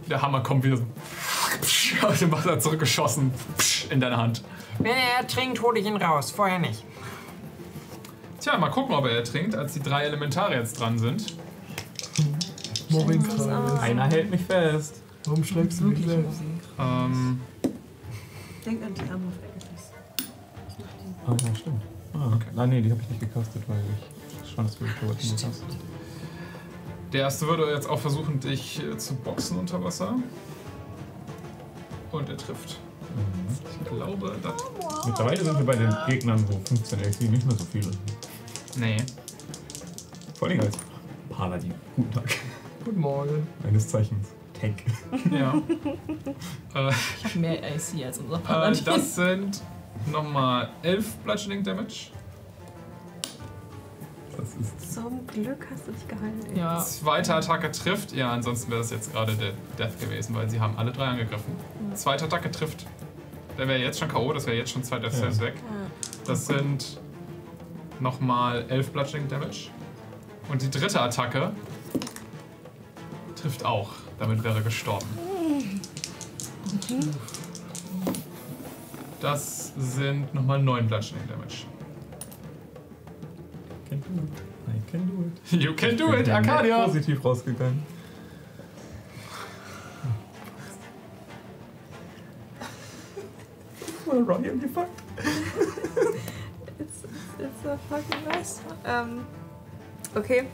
Der 0.09 0.21
Hammer 0.21 0.41
kommt 0.41 0.63
wieder 0.63 0.77
so. 0.77 0.85
Aus 2.07 2.19
dem 2.19 2.31
Wasser 2.31 2.59
zurückgeschossen. 2.59 3.31
In 3.89 3.99
deine 3.99 4.17
Hand. 4.17 4.43
wenn 4.79 4.91
er 4.91 5.21
ertrinkt, 5.21 5.61
hole 5.61 5.79
ich 5.79 5.85
ihn 5.85 5.97
raus. 5.97 6.31
Vorher 6.31 6.59
nicht. 6.59 6.83
Tja, 8.39 8.57
mal 8.57 8.69
gucken, 8.69 8.93
ob 8.95 9.05
er 9.05 9.11
ertrinkt, 9.11 9.55
als 9.55 9.73
die 9.73 9.81
drei 9.81 10.03
Elementare 10.03 10.55
jetzt 10.55 10.79
dran 10.79 10.99
sind. 10.99 11.35
Mobbingkreis. 12.89 13.47
Einer 13.81 14.05
hält 14.05 14.29
mich 14.29 14.41
fest. 14.41 15.01
Warum 15.25 15.43
schreibst 15.43 15.79
du 15.81 15.85
mich 15.85 16.05
selbst? 16.05 16.39
Ähm, 16.77 17.41
Denk 18.65 18.83
an 18.83 18.93
die 18.93 19.01
Arme 19.01 19.27
auf 19.27 19.39
Agnes. 19.43 19.91
Ah, 21.25 21.47
ja, 21.47 21.55
stimmt. 21.55 21.81
Ah, 22.13 22.35
okay. 22.35 22.45
Ah, 22.55 22.67
nee, 22.67 22.81
die 22.81 22.91
habe 22.91 23.01
ich 23.01 23.09
nicht 23.09 23.19
gecastet, 23.21 23.63
weil 23.67 23.81
ich 24.43 24.53
schon 24.53 24.65
das 24.65 24.79
Weapon 24.79 25.09
gecastet 25.09 25.77
der 27.15 27.23
erste 27.23 27.47
würde 27.47 27.71
jetzt 27.71 27.89
auch 27.89 27.99
versuchen, 27.99 28.41
dich 28.41 28.83
äh, 28.83 28.97
zu 28.97 29.15
boxen 29.15 29.57
unter 29.57 29.81
Wasser. 29.81 30.15
Und 32.11 32.27
er 32.27 32.35
trifft. 32.35 32.77
Ich 33.81 33.87
glaube, 33.87 34.35
das. 34.43 34.53
Mittlerweile 35.05 35.43
sind 35.43 35.57
wir 35.57 35.65
bei 35.65 35.75
den 35.75 35.95
Gegnern 36.09 36.39
so 36.39 36.59
15 36.67 36.99
LC, 36.99 37.21
nicht 37.31 37.45
mehr 37.45 37.55
so 37.55 37.63
viele. 37.71 37.89
Nee. 38.77 38.97
Vor 40.37 40.49
allem 40.49 40.59
als 40.59 40.77
Paladin. 41.29 41.73
Guten 41.95 42.11
Tag. 42.11 42.35
Guten 42.83 42.99
Morgen. 42.99 43.47
Eines 43.65 43.87
Zeichens. 43.87 44.27
Tank. 44.59 44.83
Ja. 45.31 45.53
äh, 46.75 46.91
Ich 47.19 47.25
habe 47.25 47.39
mehr 47.39 47.59
AC 47.63 48.05
als 48.05 48.17
unser 48.17 48.35
äh, 48.35 48.39
Paladin. 48.39 48.85
das 48.85 49.15
sind 49.15 49.61
nochmal 50.11 50.69
11 50.83 51.15
Bludgeoning 51.23 51.63
Damage. 51.63 52.11
Zum 54.95 55.27
Glück 55.27 55.67
hast 55.71 55.87
du 55.87 55.91
dich 55.91 56.07
geheilt. 56.07 56.55
ja. 56.57 56.79
Zweite 56.79 57.35
Attacke 57.35 57.69
trifft. 57.71 58.13
Ja, 58.13 58.31
ansonsten 58.31 58.71
wäre 58.71 58.79
das 58.81 58.91
jetzt 58.91 59.11
gerade 59.11 59.33
der 59.33 59.51
Death 59.77 59.99
gewesen, 59.99 60.33
weil 60.35 60.49
sie 60.49 60.59
haben 60.59 60.77
alle 60.77 60.91
drei 60.91 61.05
angegriffen. 61.07 61.53
Zweite 61.95 62.25
Attacke 62.25 62.49
trifft. 62.49 62.85
Der 63.57 63.67
wäre 63.67 63.79
jetzt 63.79 63.99
schon 63.99 64.07
K.O., 64.07 64.31
das 64.33 64.45
wäre 64.45 64.57
jetzt 64.57 64.71
schon 64.71 64.83
zwei 64.83 64.99
Death 64.99 65.13
Ja. 65.13 65.19
Saves 65.19 65.41
weg. 65.41 65.55
Das 66.25 66.45
sind 66.45 66.99
nochmal 67.99 68.65
11 68.69 68.91
Bludgeoning 68.91 69.27
Damage. 69.27 69.69
Und 70.49 70.61
die 70.61 70.69
dritte 70.69 71.01
Attacke 71.01 71.51
trifft 73.35 73.65
auch. 73.65 73.89
Damit 74.19 74.43
wäre 74.43 74.55
er 74.55 74.61
gestorben. 74.61 75.05
Das 79.19 79.73
sind 79.77 80.33
nochmal 80.33 80.61
9 80.61 80.87
Bludgeoning 80.87 81.27
Damage. 81.27 81.65
Do 83.89 83.95
it. 83.95 84.54
I 84.67 84.91
can 84.91 85.05
do 85.07 85.25
it. 85.27 85.61
You 85.63 85.73
can 85.75 85.95
do 85.97 86.05
Ich 86.07 86.11
bin 86.11 86.21
it, 86.21 86.29
Arcadia! 86.29 86.85
positiv 86.85 87.23
rausgegangen. 87.23 87.83
Well, 94.05 94.21
Ryan, 94.21 94.61
you 94.61 94.67
fucked. 94.67 95.01
It's, 96.77 97.03
it's 97.39 97.65
a 97.65 97.77
fucking 97.89 98.25
mess. 98.25 98.61
Ähm, 98.85 99.25
okay. 100.15 100.45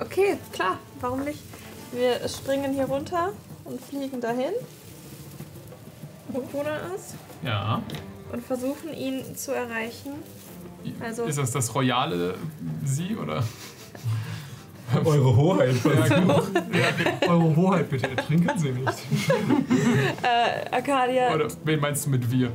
Okay, 0.00 0.38
klar, 0.52 0.78
warum 1.00 1.24
nicht? 1.24 1.40
Wir 1.92 2.28
springen 2.28 2.74
hier 2.74 2.84
runter 2.84 3.32
und 3.64 3.80
fliegen 3.80 4.20
dahin, 4.20 4.52
wo 6.28 6.40
Kona 6.42 6.76
ist, 6.94 7.14
Ja. 7.42 7.82
und 8.30 8.44
versuchen 8.44 8.92
ihn 8.92 9.34
zu 9.34 9.52
erreichen. 9.52 10.12
Also- 11.00 11.24
Ist 11.24 11.38
das 11.38 11.50
das 11.52 11.74
royale 11.74 12.34
Sie 12.84 13.16
oder? 13.16 13.42
Eure 15.04 15.36
Hoheit. 15.36 15.74
Eure 17.28 17.56
Hoheit 17.56 17.90
bitte, 17.90 18.08
ertrinken 18.08 18.58
Sie 18.58 18.70
nicht. 18.70 18.88
Äh, 20.22 20.74
Arcadia, 20.74 21.34
Oder 21.34 21.48
wen 21.64 21.80
meinst 21.80 22.06
du 22.06 22.10
mit 22.10 22.30
wir? 22.30 22.50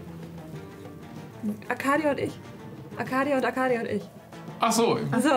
Arcadia 1.69 2.11
und 2.11 2.19
ich. 2.19 2.31
Arcadia 2.97 3.37
und 3.37 3.45
Arcadia 3.45 3.81
und 3.81 3.87
ich. 3.87 4.01
Ach 4.59 4.71
so, 4.71 4.97
Also, 5.11 5.29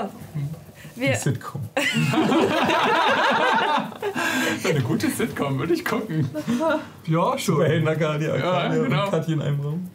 wir, 0.94 1.14
Sitcom. 1.16 1.60
eine 4.64 4.80
gute 4.80 5.10
Sitcom, 5.10 5.58
würde 5.58 5.74
ich 5.74 5.84
gucken. 5.84 6.28
Ja, 7.06 7.38
schon. 7.38 7.56
Superhelden 7.56 7.88
Arcadia, 7.88 8.36
Ja, 8.36 8.50
Arcadia 8.52 8.82
genau. 8.84 9.04
und 9.04 9.10
Katja 9.10 9.34
in 9.34 9.42
einem 9.42 9.60
Raum. 9.60 9.90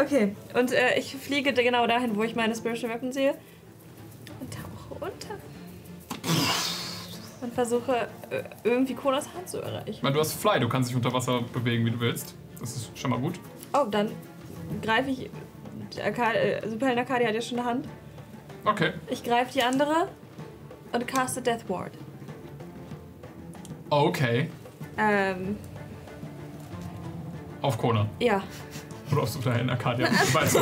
Okay, 0.00 0.34
und 0.54 0.72
äh, 0.72 0.98
ich 0.98 1.14
fliege 1.16 1.52
genau 1.52 1.86
dahin, 1.86 2.16
wo 2.16 2.22
ich 2.22 2.34
meine 2.34 2.54
Spiritual 2.54 2.92
Weapon 2.92 3.12
sehe. 3.12 3.34
Und 4.40 4.52
tauche 4.52 4.94
unter. 4.94 5.34
Und 7.40 7.54
versuche 7.54 8.08
äh, 8.30 8.42
irgendwie 8.64 8.94
Konas 8.94 9.32
Hand 9.34 9.48
zu 9.48 9.60
erreichen. 9.60 9.88
Ich 9.88 10.02
meine, 10.02 10.14
du 10.14 10.20
hast 10.20 10.32
Fly, 10.32 10.58
du 10.60 10.68
kannst 10.68 10.90
dich 10.90 10.96
unter 10.96 11.12
Wasser 11.12 11.42
bewegen, 11.52 11.84
wie 11.86 11.90
du 11.90 12.00
willst. 12.00 12.34
Das 12.60 12.74
ist 12.74 12.98
schon 12.98 13.10
mal 13.10 13.20
gut. 13.20 13.38
Oh, 13.72 13.84
dann 13.88 14.10
greife 14.82 15.10
ich. 15.10 15.30
Äh, 15.96 16.68
Superhelden 16.68 16.98
Arcadia 16.98 17.28
hat 17.28 17.34
ja 17.34 17.40
schon 17.40 17.58
eine 17.58 17.68
Hand. 17.68 17.88
Okay. 18.64 18.92
Ich 19.08 19.22
greife 19.22 19.52
die 19.52 19.62
andere 19.62 20.08
und 20.92 21.06
caste 21.06 21.40
Death 21.40 21.68
Ward. 21.68 21.92
Okay. 23.90 24.50
Ähm, 24.98 25.56
Auf 27.62 27.78
Kona. 27.78 28.06
ja. 28.20 28.42
Oder 29.12 29.22
auf 29.22 29.28
Superhelden 29.28 29.70
Arcadia. 29.70 30.08
Weißt 30.32 30.56
du. 30.56 30.60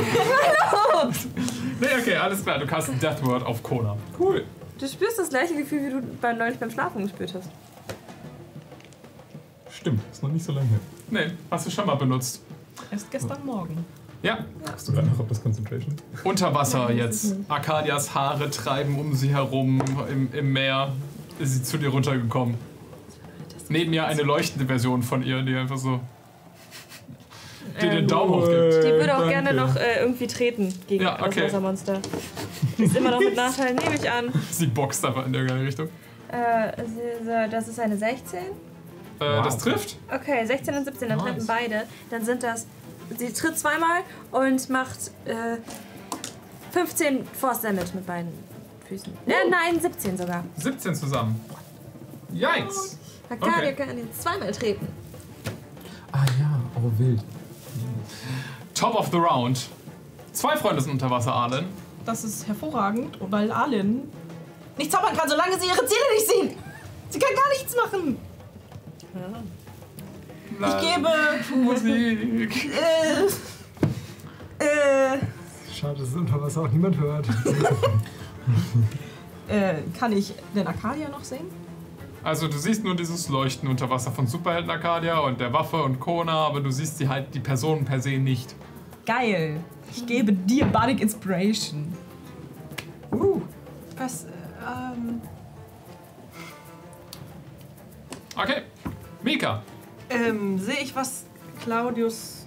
nee, 1.81 1.87
okay, 2.01 2.17
alles 2.17 2.43
klar. 2.43 2.59
Du 2.59 2.67
kannst 2.67 2.91
Death 3.03 3.25
Word 3.25 3.45
auf 3.45 3.63
Kona. 3.63 3.97
Cool. 4.19 4.45
Du 4.79 4.87
spürst 4.87 5.19
das 5.19 5.31
gleiche 5.31 5.57
Gefühl, 5.57 5.87
wie 5.87 5.91
du 5.91 6.03
beim 6.21 6.39
neulich 6.39 6.59
beim 6.59 6.71
Schlafen 6.71 7.03
gespürt 7.03 7.35
hast. 7.35 7.49
Stimmt, 9.71 10.01
ist 10.11 10.23
noch 10.23 10.31
nicht 10.31 10.45
so 10.45 10.53
lange 10.53 10.69
her. 10.69 10.81
Nee, 11.11 11.33
hast 11.51 11.67
du 11.67 11.71
schon 11.71 11.87
mal 11.87 11.95
benutzt. 11.95 12.43
Erst 12.91 13.11
gestern 13.11 13.45
Morgen. 13.45 13.85
Ja, 14.23 14.39
Hast 14.73 14.89
du 14.89 14.93
gerade 14.93 15.07
noch, 15.09 15.21
ob 15.21 15.29
das 15.29 15.43
Concentration 15.43 15.95
unter 16.25 16.53
Wasser 16.55 16.91
jetzt. 16.91 17.37
Arcadias 17.49 18.15
Haare 18.15 18.51
treiben 18.51 18.99
um 18.99 19.15
sie 19.15 19.29
herum 19.29 19.81
im, 20.11 20.33
im 20.33 20.53
Meer. 20.53 20.93
Ist 21.39 21.55
sie 21.55 21.63
zu 21.63 21.79
dir 21.79 21.91
runtergekommen. 21.91 22.57
Neben 23.69 23.93
ihr 23.93 24.07
eine 24.07 24.23
leuchtende 24.23 24.67
Version 24.67 25.03
von 25.03 25.23
ihr, 25.23 25.43
die 25.43 25.55
einfach 25.55 25.77
so 25.77 26.01
dir 27.83 27.91
den 27.91 28.07
Daumen 28.09 28.35
hoch 28.35 28.49
gibt. 28.49 28.75
Die 28.85 28.91
würde 28.91 29.15
auch 29.15 29.21
danke. 29.21 29.35
gerne 29.35 29.55
noch 29.55 29.77
äh, 29.77 30.01
irgendwie 30.01 30.27
treten 30.27 30.73
gegen 30.87 31.05
Ja, 31.05 31.15
okay. 31.21 31.41
das 31.41 31.45
Wassermonster. 31.53 32.01
Ist 32.79 32.97
immer 32.97 33.11
noch 33.13 33.21
mit 33.21 33.37
Nachteil, 33.37 33.75
nehme 33.75 33.95
ich 33.95 34.11
an. 34.11 34.33
Sie 34.51 34.67
boxt 34.67 35.05
einfach 35.05 35.27
in 35.27 35.35
irgendeine 35.35 35.65
Richtung. 35.67 35.89
Äh, 36.29 36.73
sie- 36.85 37.51
das 37.51 37.69
ist 37.69 37.79
eine 37.81 37.97
16. 37.97 38.39
Äh, 38.39 38.43
Wow. 39.19 39.43
Das 39.45 39.57
trifft. 39.59 39.97
Okay, 40.15 40.45
16 40.45 40.75
und 40.75 40.85
17, 40.85 41.09
dann 41.09 41.17
Nice. 41.19 41.27
treffen 41.29 41.47
beide. 41.47 41.83
Dann 42.11 42.23
sind 42.25 42.43
das. 42.43 42.67
Sie 43.17 43.33
tritt 43.33 43.59
zweimal 43.59 44.01
und 44.31 44.69
macht 44.69 44.99
äh, 45.25 45.57
15 46.73 47.25
Force 47.33 47.63
Damage 47.63 47.89
mit 47.95 48.05
beiden 48.07 48.31
Füßen. 48.87 49.11
Äh, 49.27 49.33
nein, 49.49 49.81
17 49.81 50.19
sogar. 50.19 50.45
17 50.57 50.95
zusammen. 50.95 51.41
Yikes. 52.33 52.99
Arcadia 53.31 53.71
Okay. 53.71 53.75
kann 53.75 53.97
jetzt 53.99 54.23
zweimal 54.23 54.53
treten. 54.53 54.87
Ah 56.13 56.25
ja, 56.39 56.61
oh 56.77 56.91
wild. 56.99 57.21
Top 58.77 58.95
of 58.95 59.11
the 59.11 59.17
Round. 59.17 59.69
Zwei 60.33 60.57
Freunde 60.57 60.83
sind 60.83 60.93
unter 60.93 61.11
Wasser, 61.11 61.33
Arlen. 61.33 61.65
Das 62.05 62.23
ist 62.25 62.47
hervorragend, 62.47 63.17
weil 63.21 63.51
Alin 63.51 64.03
nicht 64.77 64.93
zaubern 64.93 65.17
kann, 65.17 65.27
solange 65.29 65.59
sie 65.59 65.67
ihre 65.67 65.85
Ziele 65.87 66.01
nicht 66.15 66.27
sehen. 66.27 66.51
Sie 67.09 67.19
kann 67.19 67.35
gar 67.35 67.49
nichts 67.49 67.75
machen. 67.75 68.19
Ich 70.61 70.81
gebe. 70.81 71.09
Musik. 71.65 72.71
Äh, 74.59 74.65
äh, 74.65 75.19
Schade, 75.71 75.99
dass 75.99 76.09
es 76.09 76.15
unter 76.15 76.41
Wasser 76.41 76.63
auch 76.63 76.69
niemand 76.69 76.99
hört. 76.99 77.29
äh, 79.49 79.75
kann 79.99 80.13
ich 80.13 80.33
den 80.55 80.67
Arcadia 80.67 81.11
noch 81.11 81.23
sehen? 81.23 81.45
Also 82.25 82.49
du 82.49 82.57
siehst 82.57 82.83
nur 82.83 82.97
dieses 82.97 83.29
Leuchten 83.29 83.69
unter 83.69 83.91
Wasser 83.91 84.13
von 84.13 84.27
Superhelden 84.27 84.71
Arcadia 84.71 85.19
und 85.19 85.41
der 85.41 85.53
Waffe 85.53 85.83
und 85.83 86.01
Kona, 86.01 86.47
aber 86.47 86.61
du 86.61 86.71
siehst 86.71 86.97
sie 86.97 87.07
halt 87.07 87.35
die 87.35 87.41
Personen 87.41 87.85
per 87.85 88.01
se 88.01 88.17
nicht. 88.19 88.55
Geil. 89.07 89.61
Ich 89.91 90.05
gebe 90.07 90.33
dir 90.33 90.67
Bardic 90.67 91.01
Inspiration. 91.01 91.93
Uh, 93.13 93.41
was, 93.97 94.25
äh, 94.25 94.29
ähm, 94.67 95.21
Okay, 98.37 98.63
Mika. 99.23 99.63
ähm, 100.11 100.59
sehe 100.59 100.81
ich, 100.83 100.95
was 100.95 101.25
Claudius. 101.63 102.47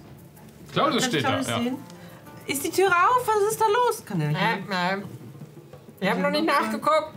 Claudius 0.72 1.02
Kann 1.02 1.10
steht 1.10 1.24
da. 1.24 1.28
Claudius 1.28 1.48
Ja. 1.48 1.58
sehen? 1.58 1.76
Ist 2.46 2.64
die 2.64 2.70
Tür 2.70 2.88
auf? 2.88 3.26
Was 3.26 3.52
ist 3.52 3.60
da 3.60 3.64
los? 3.66 4.04
Kann 4.04 4.18
der 4.20 4.28
nicht. 4.28 4.40
Äh, 4.40 4.94
äh, 4.96 5.02
ich 6.00 6.10
habe 6.10 6.20
noch 6.20 6.30
nicht 6.30 6.44
nachgeguckt. 6.46 7.14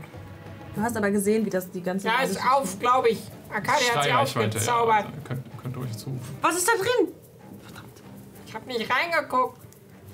Du 0.75 0.81
hast 0.81 0.97
aber 0.97 1.11
gesehen, 1.11 1.45
wie 1.45 1.49
das 1.51 1.69
die 1.69 1.81
ganze 1.81 2.07
Ja, 2.07 2.21
ist 2.23 2.39
auf, 2.43 2.79
glaube 2.79 3.09
ich. 3.09 3.21
Arcadia 3.53 3.95
hat 3.95 4.03
sie 4.03 4.11
aufgezaubert. 4.39 5.05
Ja, 5.05 5.11
könnt, 5.23 5.43
könnt 5.61 5.77
ruhig 5.77 5.95
zu. 5.95 6.17
Was 6.41 6.57
ist 6.57 6.67
da 6.67 6.71
drin? 6.73 7.13
Ich 8.53 8.55
habe 8.55 8.67
nicht 8.67 8.87
reingeguckt. 8.87 9.57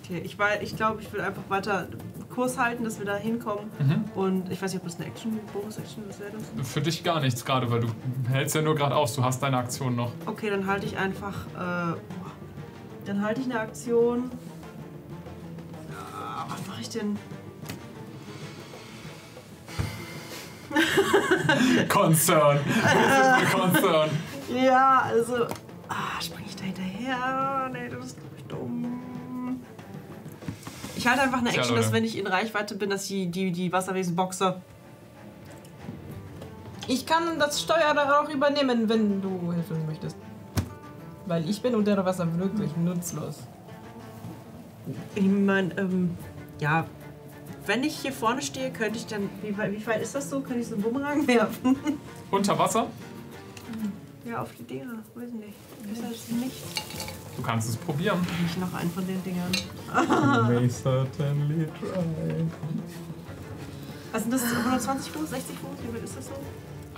Okay, 0.01 0.19
ich, 0.19 0.37
ich 0.61 0.75
glaube, 0.77 1.01
ich 1.01 1.11
will 1.11 1.19
einfach 1.19 1.41
weiter 1.49 1.89
Kurs 2.33 2.57
halten, 2.57 2.85
dass 2.85 2.97
wir 2.97 3.05
da 3.05 3.17
hinkommen. 3.17 3.69
Mhm. 3.79 4.05
Und 4.15 4.49
ich 4.49 4.61
weiß 4.61 4.71
nicht, 4.71 4.81
ob 4.81 4.87
das 4.87 4.95
eine 4.95 5.07
Action, 5.07 5.37
Bonus-Action, 5.51 6.05
was 6.07 6.21
wäre 6.21 6.31
das? 6.31 6.71
Für 6.71 6.79
dich 6.79 7.03
gar 7.03 7.19
nichts 7.19 7.43
gerade, 7.43 7.69
weil 7.69 7.81
du 7.81 7.89
hältst 8.31 8.55
ja 8.55 8.61
nur 8.61 8.75
gerade 8.75 8.95
aus. 8.95 9.13
Du 9.13 9.25
hast 9.25 9.43
deine 9.43 9.57
Aktion 9.57 9.97
noch. 9.97 10.13
Okay, 10.25 10.49
dann 10.49 10.67
halte 10.67 10.85
ich 10.85 10.97
einfach. 10.97 11.33
Äh, 11.47 11.97
dann 13.05 13.21
halte 13.21 13.41
ich 13.41 13.47
eine 13.47 13.59
Aktion. 13.59 14.31
Ja, 15.89 16.45
was 16.47 16.65
mache 16.65 16.79
ich 16.79 16.89
denn? 16.89 17.19
Concern. 21.89 22.59
Concern. 23.51 24.09
Ja, 24.49 25.01
also. 25.01 25.45
Ah, 25.89 26.19
springe 26.19 26.47
ich 26.47 26.55
da 26.55 26.63
hinterher? 26.63 27.69
Nee, 27.71 27.89
das 27.89 28.05
ist 28.07 28.17
dumm. 28.49 29.61
Ich 30.97 31.07
halte 31.07 31.21
einfach 31.21 31.37
eine 31.39 31.49
Tja, 31.49 31.59
Action, 31.61 31.75
Leute. 31.75 31.85
dass 31.87 31.93
wenn 31.93 32.03
ich 32.03 32.17
in 32.17 32.27
Reichweite 32.27 32.75
bin, 32.75 32.89
dass 32.89 33.09
ich 33.09 33.31
die, 33.31 33.51
die 33.51 33.71
Wasserwesen 33.71 34.15
boxe. 34.15 34.61
Ich 36.87 37.05
kann 37.05 37.37
das 37.39 37.61
Steuer 37.61 37.93
da 37.93 38.19
auch 38.21 38.29
übernehmen, 38.29 38.89
wenn 38.89 39.21
du 39.21 39.53
helfen 39.53 39.85
möchtest. 39.85 40.17
Weil 41.25 41.47
ich 41.49 41.61
bin 41.61 41.75
unter 41.75 42.03
Wasser 42.03 42.27
wirklich 42.39 42.75
nutzlos. 42.75 43.37
Ich 45.15 45.23
meine, 45.27 45.77
ähm, 45.77 46.17
ja. 46.59 46.85
Wenn 47.67 47.83
ich 47.83 47.99
hier 47.99 48.11
vorne 48.11 48.41
stehe, 48.41 48.71
könnte 48.71 48.97
ich 48.97 49.05
dann. 49.05 49.29
Wie, 49.43 49.55
weit- 49.55 49.71
wie 49.71 49.85
weit 49.85 50.01
ist 50.01 50.15
das 50.15 50.29
so? 50.29 50.39
Könnte 50.41 50.61
ich 50.61 50.67
so 50.67 50.73
einen 50.73 50.81
Bumerang 50.83 51.27
werfen? 51.27 51.77
Unter 52.31 52.57
Wasser? 52.57 52.87
Ja, 54.29 54.41
auf 54.41 54.49
die 54.57 54.63
Dinger. 54.63 55.03
Weiß 55.15 55.29
ich 55.29 55.33
nicht. 55.33 55.53
Ist 55.91 56.03
das 56.03 56.29
nicht? 56.37 56.55
Du 57.35 57.41
kannst 57.41 57.69
es 57.69 57.77
probieren. 57.77 58.19
Nicht 58.43 58.59
noch 58.59 58.73
einen 58.73 58.91
von 58.91 59.05
den 59.05 59.23
Dingern. 59.23 59.51
May 60.47 60.69
certainly 60.69 61.65
try. 61.65 62.47
Was 64.11 64.23
sind 64.23 64.33
das? 64.33 64.43
120 64.43 65.11
Fuß? 65.11 65.29
60 65.29 65.55
Fuß? 65.57 65.69
Wie 65.83 65.95
weit 65.95 66.03
ist 66.03 66.17
das 66.17 66.27
so? 66.27 66.33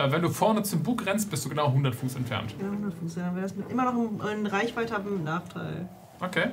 Äh, 0.01 0.11
wenn 0.11 0.21
du 0.21 0.29
vorne 0.29 0.63
zum 0.63 0.83
Bug 0.83 1.05
rennst, 1.05 1.29
bist 1.29 1.45
du 1.45 1.49
genau 1.49 1.67
100 1.67 1.93
Fuß 1.93 2.15
entfernt. 2.15 2.55
Ja, 2.59 2.65
100 2.65 2.93
Fuß. 2.93 3.15
Ja, 3.15 3.25
dann 3.25 3.35
wäre 3.35 3.43
das 3.47 3.55
mit, 3.55 3.69
immer 3.69 3.85
noch 3.85 3.93
ein, 3.93 4.21
ein 4.21 4.45
Reichweite 4.47 4.93
haben 4.93 5.13
mit 5.13 5.23
Nachteil. 5.23 5.87
Okay. 6.19 6.51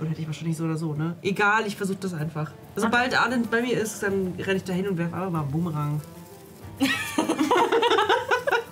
Oder 0.00 0.10
hätte 0.10 0.20
ich 0.20 0.26
wahrscheinlich 0.26 0.56
so 0.56 0.64
oder 0.64 0.76
so, 0.76 0.94
ne? 0.94 1.16
Egal, 1.22 1.66
ich 1.66 1.76
versuche 1.76 1.98
das 2.00 2.14
einfach. 2.14 2.50
Sobald 2.74 3.18
Arlen 3.20 3.46
bei 3.48 3.62
mir 3.62 3.78
ist, 3.80 4.02
dann 4.02 4.34
renne 4.38 4.56
ich 4.56 4.64
da 4.64 4.72
hin 4.72 4.88
und 4.88 4.98
werfe 4.98 5.14
einfach 5.14 5.30
mal 5.30 5.42
einen 5.42 5.50
Bumerang. 5.50 6.00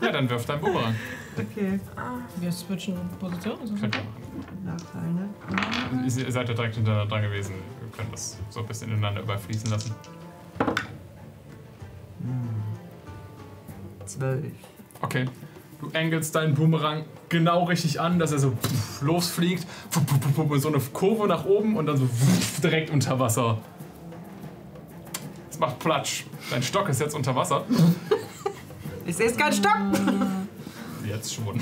Ja, 0.02 0.10
dann 0.10 0.28
wirf 0.28 0.44
dein 0.46 0.60
Boomerang. 0.60 0.94
Okay. 1.36 1.78
Wir 2.40 2.52
switchen 2.52 2.96
Position. 3.20 3.62
Ist 3.62 3.72
das 3.72 3.80
Könnt 3.80 3.94
ihr 3.94 4.02
machen. 4.02 4.64
Nachteil, 4.64 5.12
ne? 5.12 5.28
Ihr 6.04 6.26
ihr 6.26 6.32
seid 6.32 6.48
ja 6.48 6.54
direkt 6.54 6.74
hintereinander 6.74 7.08
dran 7.14 7.22
gewesen. 7.22 7.54
Wir 7.80 7.90
können 7.96 8.10
das 8.10 8.38
so 8.50 8.60
ein 8.60 8.66
bisschen 8.66 8.90
ineinander 8.90 9.22
überfließen 9.22 9.70
lassen. 9.70 9.94
Zwölf. 14.04 14.44
Okay. 15.00 15.26
Du 15.80 15.90
engelst 15.90 16.34
deinen 16.34 16.54
Boomerang 16.54 17.04
genau 17.28 17.64
richtig 17.64 18.00
an, 18.00 18.18
dass 18.18 18.32
er 18.32 18.38
so 18.38 18.52
losfliegt. 19.00 19.66
Pff, 19.90 20.60
So 20.60 20.68
eine 20.68 20.78
Kurve 20.92 21.26
nach 21.26 21.44
oben 21.44 21.76
und 21.76 21.86
dann 21.86 21.96
so 21.96 22.08
direkt 22.62 22.90
unter 22.90 23.18
Wasser. 23.18 23.58
Es 25.50 25.58
macht 25.58 25.78
Platsch. 25.78 26.24
Dein 26.50 26.62
Stock 26.62 26.88
ist 26.88 27.00
jetzt 27.00 27.14
unter 27.14 27.34
Wasser. 27.34 27.64
Ich 29.04 29.16
sehe 29.16 29.26
jetzt 29.26 29.38
keinen 29.38 29.52
Stock. 29.52 29.76
Jetzt 31.04 31.34
schon. 31.34 31.60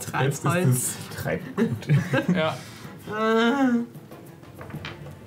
Treibholz. 0.00 0.96
Treibgut. 1.14 1.88
Ja. 2.34 2.56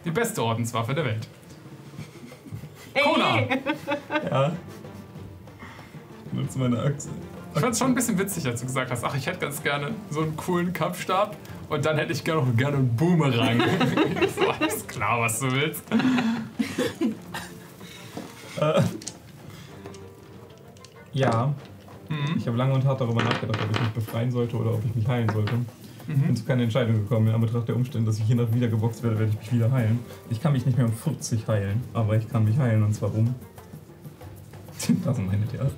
Die 0.06 0.12
beste 0.12 0.44
Ordenswaffe 0.44 0.94
der 0.94 1.06
Welt. 1.06 1.28
Kona! 3.02 3.42
Ja. 4.30 4.52
Ich 6.26 6.34
nutze 6.34 6.60
meine 6.60 6.80
Achse. 6.80 7.10
Ich 7.56 7.62
fand 7.62 7.74
es 7.74 7.80
schon 7.80 7.90
ein 7.90 7.96
bisschen 7.96 8.18
witzig, 8.18 8.48
als 8.48 8.62
du 8.62 8.66
gesagt 8.66 8.90
hast, 8.90 9.04
ach, 9.04 9.16
ich 9.16 9.28
hätte 9.28 9.38
ganz 9.40 9.62
gerne 9.62 9.92
so 10.10 10.22
einen 10.22 10.36
coolen 10.36 10.74
Kampfstab 10.74 11.38
und 11.70 11.86
dann 11.86 11.98
hätte 11.98 12.12
ich 12.12 12.24
gerne 12.24 12.42
noch 12.42 12.58
gerne 12.58 12.78
einen 12.78 12.96
Boomerang. 12.96 13.62
so, 14.36 14.50
alles 14.50 14.88
klar, 14.88 15.22
was 15.22 15.40
du 15.40 15.52
willst. 15.52 15.84
Ja. 21.14 21.54
Mhm. 22.10 22.38
Ich 22.38 22.48
habe 22.48 22.58
lange 22.58 22.74
und 22.74 22.86
hart 22.86 23.00
darüber 23.02 23.24
nachgedacht, 23.24 23.60
ob 23.64 23.72
ich 23.76 23.80
mich 23.82 23.90
befreien 23.90 24.32
sollte 24.32 24.56
oder 24.58 24.74
ob 24.74 24.84
ich 24.86 24.94
mich 24.96 25.08
heilen 25.08 25.30
sollte. 25.30 25.54
Ich 26.08 26.16
bin 26.16 26.30
Mhm. 26.32 26.36
zu 26.36 26.44
keiner 26.44 26.64
Entscheidung 26.64 26.96
gekommen. 26.96 27.28
In 27.28 27.34
Anbetracht 27.34 27.68
der 27.68 27.76
Umstände, 27.78 28.08
dass 28.12 28.20
ich 28.20 28.26
hier 28.26 28.36
noch 28.36 28.52
wieder 28.54 28.68
geboxt 28.68 29.04
werde, 29.04 29.20
werde 29.20 29.32
ich 29.32 29.40
mich 29.40 29.54
wieder 29.54 29.72
heilen. 29.72 30.00
Ich 30.30 30.42
kann 30.42 30.52
mich 30.52 30.66
nicht 30.66 30.78
mehr 30.78 30.88
um 30.88 30.92
40 30.94 31.48
heilen, 31.48 31.82
aber 31.94 32.18
ich 32.18 32.28
kann 32.30 32.44
mich 32.44 32.58
heilen 32.58 32.84
und 32.84 32.94
zwar 32.94 33.14
um. 33.16 33.34
Das 35.06 35.16
sind 35.16 35.28
meine 35.28 35.46
Theater. 35.48 35.72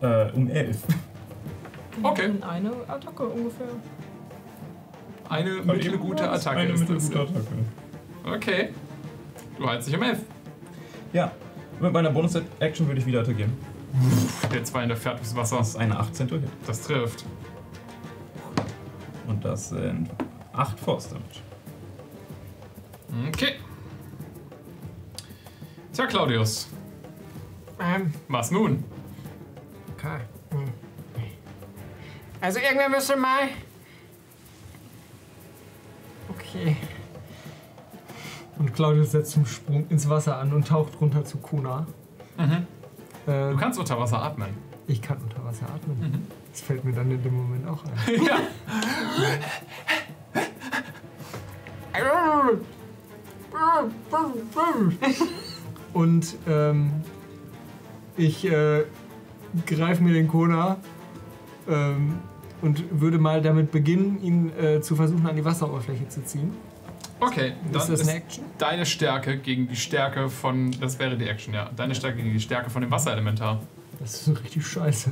Äh, 0.00 0.32
um 0.32 0.48
11. 0.48 0.78
Okay, 2.02 2.30
Eine 2.40 2.70
Attacke 2.88 3.24
ungefähr. 3.26 3.66
eine 5.28 5.50
mittelgute 5.62 6.30
Attacke 6.30 6.60
Eine 6.60 6.72
ist 6.72 6.88
das. 6.88 6.88
mittelgute 7.10 7.20
Attacke. 7.40 8.36
Okay. 8.36 8.68
Du 9.58 9.68
hältst 9.68 9.88
dich 9.88 9.96
um 9.98 10.02
11. 10.02 10.20
Ja. 11.12 11.30
Mit 11.80 11.92
meiner 11.92 12.10
Bonus-Action 12.10 12.86
würde 12.86 13.00
ich 13.00 13.06
wieder 13.06 13.20
attackieren. 13.20 13.52
Der 14.52 14.62
zwei 14.64 14.82
in 14.82 14.88
der 14.88 14.96
fährt 14.96 15.18
durchs 15.18 15.34
Wasser. 15.34 15.56
Das 15.58 15.70
ist 15.70 15.76
eine 15.76 15.98
18. 15.98 16.28
Hit. 16.28 16.42
Das 16.66 16.82
trifft. 16.82 17.24
Und 19.26 19.44
das 19.44 19.70
sind 19.70 20.10
8 20.52 20.78
Force 20.78 21.08
Damage. 21.08 21.40
Okay. 23.28 23.54
Tja, 25.92 26.06
Claudius. 26.06 26.68
Ähm, 27.80 28.12
Was 28.28 28.50
nun? 28.50 28.84
okay. 29.96 30.20
Hm. 30.50 30.64
Also 32.40 32.58
irgendwer 32.60 32.88
müsste 32.88 33.16
mal. 33.16 33.48
Okay. 36.28 36.76
Und 38.60 38.74
Claudius 38.74 39.12
setzt 39.12 39.30
zum 39.30 39.46
Sprung 39.46 39.86
ins 39.88 40.06
Wasser 40.10 40.36
an 40.36 40.52
und 40.52 40.68
taucht 40.68 41.00
runter 41.00 41.24
zu 41.24 41.38
Kuna. 41.38 41.86
Mhm. 42.36 42.66
Äh, 43.26 43.52
Du 43.52 43.56
kannst 43.56 43.78
unter 43.78 43.98
Wasser 43.98 44.22
atmen. 44.22 44.50
ich 44.86 45.00
kann 45.00 45.16
unter 45.16 45.42
Wasser 45.42 45.64
atmen. 45.74 45.98
Mhm. 45.98 46.26
Das 46.52 46.60
fällt 46.60 46.84
mir 46.84 46.92
dann 46.92 47.10
in 47.10 47.22
dem 47.22 47.34
Moment 47.34 47.66
auch 47.66 47.82
ein. 47.84 48.22
ja. 48.26 48.36
Und 55.94 56.36
ähm, 56.46 56.90
ich 58.18 58.44
äh, 58.44 58.84
greife 59.66 60.02
mir 60.02 60.12
den 60.12 60.28
Kona 60.28 60.76
ähm, 61.66 62.18
und 62.60 63.00
würde 63.00 63.18
mal 63.18 63.40
damit 63.40 63.72
beginnen, 63.72 64.22
ihn 64.22 64.52
äh, 64.58 64.82
zu 64.82 64.96
versuchen, 64.96 65.26
an 65.26 65.36
die 65.36 65.44
Wasseroberfläche 65.46 66.08
zu 66.08 66.22
ziehen. 66.24 66.52
Okay, 67.20 67.52
dann 67.72 67.80
Ist 67.80 67.88
das 67.90 68.00
ist 68.00 68.08
eine 68.08 68.18
Action? 68.18 68.44
deine 68.58 68.86
Stärke 68.86 69.36
gegen 69.38 69.68
die 69.68 69.76
Stärke 69.76 70.28
von. 70.30 70.70
Das 70.80 70.98
wäre 70.98 71.16
die 71.16 71.28
Action, 71.28 71.52
ja. 71.54 71.70
Deine 71.76 71.94
Stärke 71.94 72.18
gegen 72.18 72.32
die 72.32 72.40
Stärke 72.40 72.70
von 72.70 72.80
dem 72.82 72.90
Wasserelementar. 72.90 73.60
Das 73.98 74.26
ist 74.26 74.42
richtig 74.42 74.66
scheiße. 74.66 75.10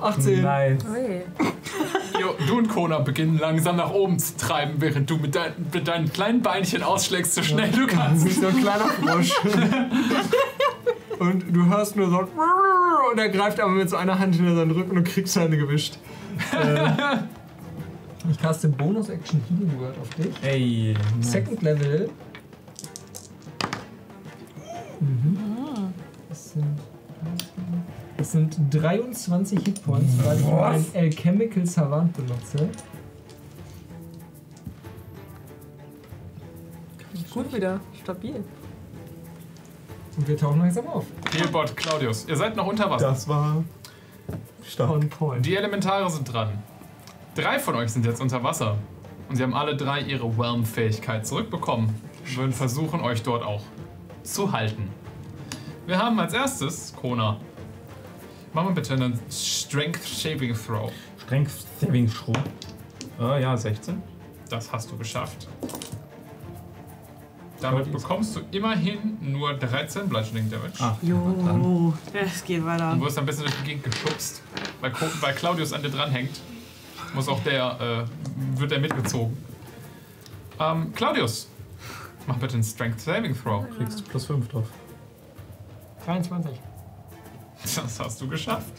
18. 0.00 0.42
Nice. 0.42 0.84
Ui. 0.90 1.22
Jo, 2.20 2.34
du 2.46 2.58
und 2.58 2.68
Kona 2.68 2.98
beginnen 2.98 3.38
langsam 3.38 3.76
nach 3.76 3.90
oben 3.92 4.18
zu 4.18 4.36
treiben, 4.36 4.74
während 4.78 5.08
du 5.08 5.16
mit, 5.16 5.34
dein, 5.34 5.52
mit 5.72 5.86
deinen 5.86 6.12
kleinen 6.12 6.42
Beinchen 6.42 6.82
ausschlägst, 6.82 7.34
so 7.34 7.42
schnell 7.42 7.70
du 7.70 7.86
Du 7.86 7.86
kannst. 7.86 8.24
bist 8.24 8.40
so 8.40 8.48
ein 8.48 8.56
kleiner 8.60 8.86
Frosch. 8.86 9.32
und 11.20 11.44
du 11.54 11.66
hörst 11.66 11.96
nur 11.96 12.10
so 12.10 12.18
und 13.12 13.18
er 13.18 13.28
greift 13.28 13.60
aber 13.60 13.70
mit 13.72 13.88
so 13.90 13.96
einer 13.96 14.18
Hand 14.18 14.34
hinter 14.34 14.56
seinen 14.56 14.70
Rücken 14.72 14.96
und 14.96 15.04
kriegst 15.04 15.34
seine 15.34 15.56
gewischt. 15.56 15.98
Äh, 16.52 17.18
ich 18.30 18.38
caste 18.38 18.68
Bonus-Action 18.68 19.42
Healing 19.48 19.80
Word 19.80 19.98
auf 19.98 20.08
dich. 20.10 20.32
Ey. 20.42 20.94
Second 21.20 21.62
Level. 21.62 22.10
Mhm. 25.00 25.38
Das 26.28 26.52
sind, 26.52 26.78
das 28.16 28.32
sind 28.32 28.56
23 28.70 29.58
Hitpoints, 29.58 30.24
weil 30.24 30.38
ich 30.38 30.46
meinen 30.46 30.86
Alchemical 30.94 31.66
Savant 31.66 32.12
benutze. 32.14 32.68
Gut 37.32 37.54
wieder. 37.54 37.80
Stabil. 38.02 38.44
Und 40.16 40.28
wir 40.28 40.36
tauchen 40.36 40.60
langsam 40.60 40.86
auf. 40.86 41.06
Heelbot, 41.32 41.74
Claudius, 41.76 42.26
ihr 42.28 42.36
seid 42.36 42.54
noch 42.56 42.66
unter 42.66 42.90
Wasser. 42.90 43.08
Das 43.08 43.26
war 43.26 43.64
stark. 44.62 45.02
Die 45.42 45.56
Elementare 45.56 46.10
sind 46.10 46.30
dran. 46.30 46.62
Drei 47.34 47.58
von 47.58 47.74
euch 47.76 47.90
sind 47.90 48.04
jetzt 48.04 48.20
unter 48.20 48.42
Wasser. 48.44 48.76
Und 49.28 49.36
sie 49.36 49.42
haben 49.42 49.54
alle 49.54 49.74
drei 49.74 50.00
ihre 50.00 50.36
Whelm-Fähigkeit 50.36 51.26
zurückbekommen. 51.26 51.88
Und 52.24 52.36
würden 52.36 52.52
versuchen, 52.52 53.00
euch 53.00 53.22
dort 53.22 53.42
auch 53.42 53.62
zu 54.22 54.52
halten. 54.52 54.90
Wir 55.86 55.98
haben 55.98 56.20
als 56.20 56.34
erstes 56.34 56.94
Kona. 56.94 57.38
Mach 58.52 58.64
mal 58.64 58.72
bitte 58.72 58.92
einen 58.94 59.18
Strength 59.30 60.04
Shaping 60.06 60.54
Throw. 60.54 60.92
Strength 61.24 61.50
Saving 61.80 62.10
Throw. 62.10 62.36
Äh, 63.18 63.42
ja, 63.42 63.56
16. 63.56 64.02
Das 64.50 64.70
hast 64.70 64.90
du 64.90 64.98
geschafft. 64.98 65.48
Damit 67.62 67.90
bekommst 67.90 68.36
du 68.36 68.40
immerhin 68.50 69.16
nur 69.22 69.54
13 69.54 70.08
Bludgeoning 70.08 70.50
Damage. 70.50 70.74
Ach, 70.80 70.96
Jo, 71.00 71.94
es 72.12 72.44
geht 72.44 72.64
weiter. 72.64 72.94
Du 72.94 73.04
wirst 73.04 73.18
ein 73.18 73.24
bisschen 73.24 73.44
durch 73.44 73.54
die 73.60 73.64
Gegend 73.64 73.84
geschubst. 73.84 74.42
Weil 74.80 75.34
Claudius 75.34 75.72
an 75.72 75.82
dir 75.82 75.88
dranhängt, 75.88 76.40
muss 77.14 77.28
auch 77.28 77.40
der, 77.44 78.06
äh, 78.06 78.58
wird 78.58 78.70
der 78.70 78.80
mitgezogen. 78.80 79.36
Ähm, 80.58 80.92
Claudius, 80.94 81.48
mach 82.26 82.36
bitte 82.36 82.54
einen 82.54 82.64
Strength 82.64 83.00
Saving 83.00 83.36
Throw. 83.40 83.64
kriegst 83.76 84.00
du 84.00 84.04
plus 84.04 84.26
5 84.26 84.48
drauf. 84.48 84.68
23. 86.04 86.58
Das 87.62 88.00
hast 88.00 88.20
du 88.20 88.28
geschafft. 88.28 88.72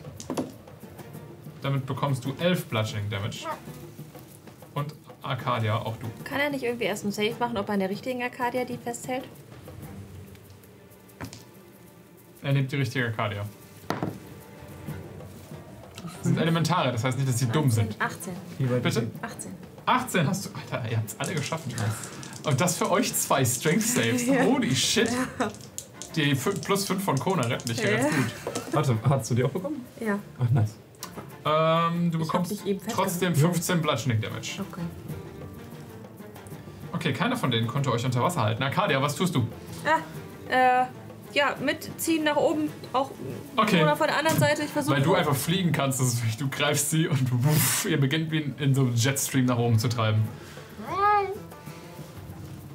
Damit 1.62 1.86
bekommst 1.86 2.26
du 2.26 2.34
11 2.40 2.66
Bludgeoning 2.66 3.10
Damage. 3.10 3.46
Und 4.74 4.94
Arcadia, 5.22 5.78
auch 5.78 5.96
du. 5.98 6.08
Kann 6.26 6.40
er 6.42 6.50
nicht 6.50 6.64
irgendwie 6.64 6.86
erst 6.86 7.04
einen 7.04 7.14
Save 7.14 7.36
machen, 7.40 7.58
ob 7.58 7.70
er 7.70 7.76
an 7.76 7.80
der 7.80 7.90
richtigen 7.90 8.22
Arcadia 8.22 8.66
die 8.66 8.78
festhält? 8.78 9.24
Er 12.42 12.52
nimmt 12.52 12.72
die 12.72 12.76
richtige 12.76 13.06
Arcadia. 13.06 13.46
Das 16.24 16.30
sind 16.30 16.40
Elementare, 16.40 16.90
das 16.94 17.04
heißt 17.04 17.18
nicht, 17.18 17.28
dass 17.28 17.38
sie 17.38 17.48
dumm 17.48 17.70
sind. 17.70 17.98
18. 18.00 18.34
Wie 18.58 18.70
weit 18.72 18.82
Bitte? 18.82 19.00
ist 19.02 19.08
18. 19.22 19.52
18 19.86 20.28
hast 20.28 20.46
du. 20.46 20.50
Alter, 20.56 20.90
ihr 20.90 20.96
habt 20.98 21.10
es 21.10 21.20
alle 21.20 21.34
geschafft. 21.36 21.66
Und 22.46 22.62
das 22.62 22.78
für 22.78 22.90
euch 22.90 23.14
zwei 23.14 23.44
Strength 23.44 23.82
Saves. 23.84 24.24
Holy 24.30 24.74
shit. 24.74 25.10
Die 26.16 26.34
fü- 26.34 26.64
plus 26.64 26.86
5 26.86 27.04
von 27.04 27.20
Kona 27.20 27.42
retten 27.46 27.68
dich 27.68 27.80
ja 27.80 27.90
Ja. 27.92 27.98
ganz 27.98 28.16
gut. 28.16 28.26
die? 28.70 28.74
Warte, 28.76 28.98
hast 29.10 29.32
du 29.32 29.36
die 29.36 29.44
auch 29.44 29.50
bekommen? 29.50 29.86
Ja. 30.00 30.18
Ach, 30.40 30.50
nice. 30.52 30.76
Ähm, 31.46 32.10
du 32.10 32.20
bekommst 32.20 32.64
trotzdem 32.90 33.36
15 33.36 33.82
Bludgeoning 33.82 34.22
Damage. 34.22 34.62
Okay. 34.72 34.82
Okay, 36.94 37.12
keiner 37.12 37.36
von 37.36 37.52
denen 37.52 37.68
konnte 37.68 37.92
euch 37.92 38.06
unter 38.06 38.22
Wasser 38.24 38.44
halten. 38.44 38.64
Arcadia, 38.64 39.02
was 39.02 39.16
tust 39.16 39.36
du? 39.36 39.46
Ah, 39.86 40.00
äh, 40.50 40.86
ja, 41.34 41.56
mitziehen 41.64 42.24
nach 42.24 42.36
oben. 42.36 42.70
Auch 42.94 43.12
Okay. 43.56 43.82
oder 43.82 43.96
von 43.96 44.08
der 44.08 44.18
anderen 44.18 44.38
Seite. 44.40 44.64
Ich 44.64 44.70
versuche. 44.72 44.96
Weil 44.96 45.02
du 45.04 45.14
einfach 45.16 45.36
fliegen 45.36 45.72
kannst, 45.72 46.00
das 46.00 46.14
ist, 46.14 46.42
du 46.42 46.50
greifst 46.50 46.90
sie 46.90 47.08
und 47.08 47.32
wuff, 47.44 47.86
ihr 47.90 48.00
beginnt 48.00 48.32
wie 48.32 48.40
in, 48.42 48.58
in 48.60 48.76
so 48.76 48.82
einem 48.82 48.96
Jetstream 48.96 49.46
nach 49.46 49.58
oben 49.58 49.78
zu 49.80 49.88
treiben. 49.90 50.24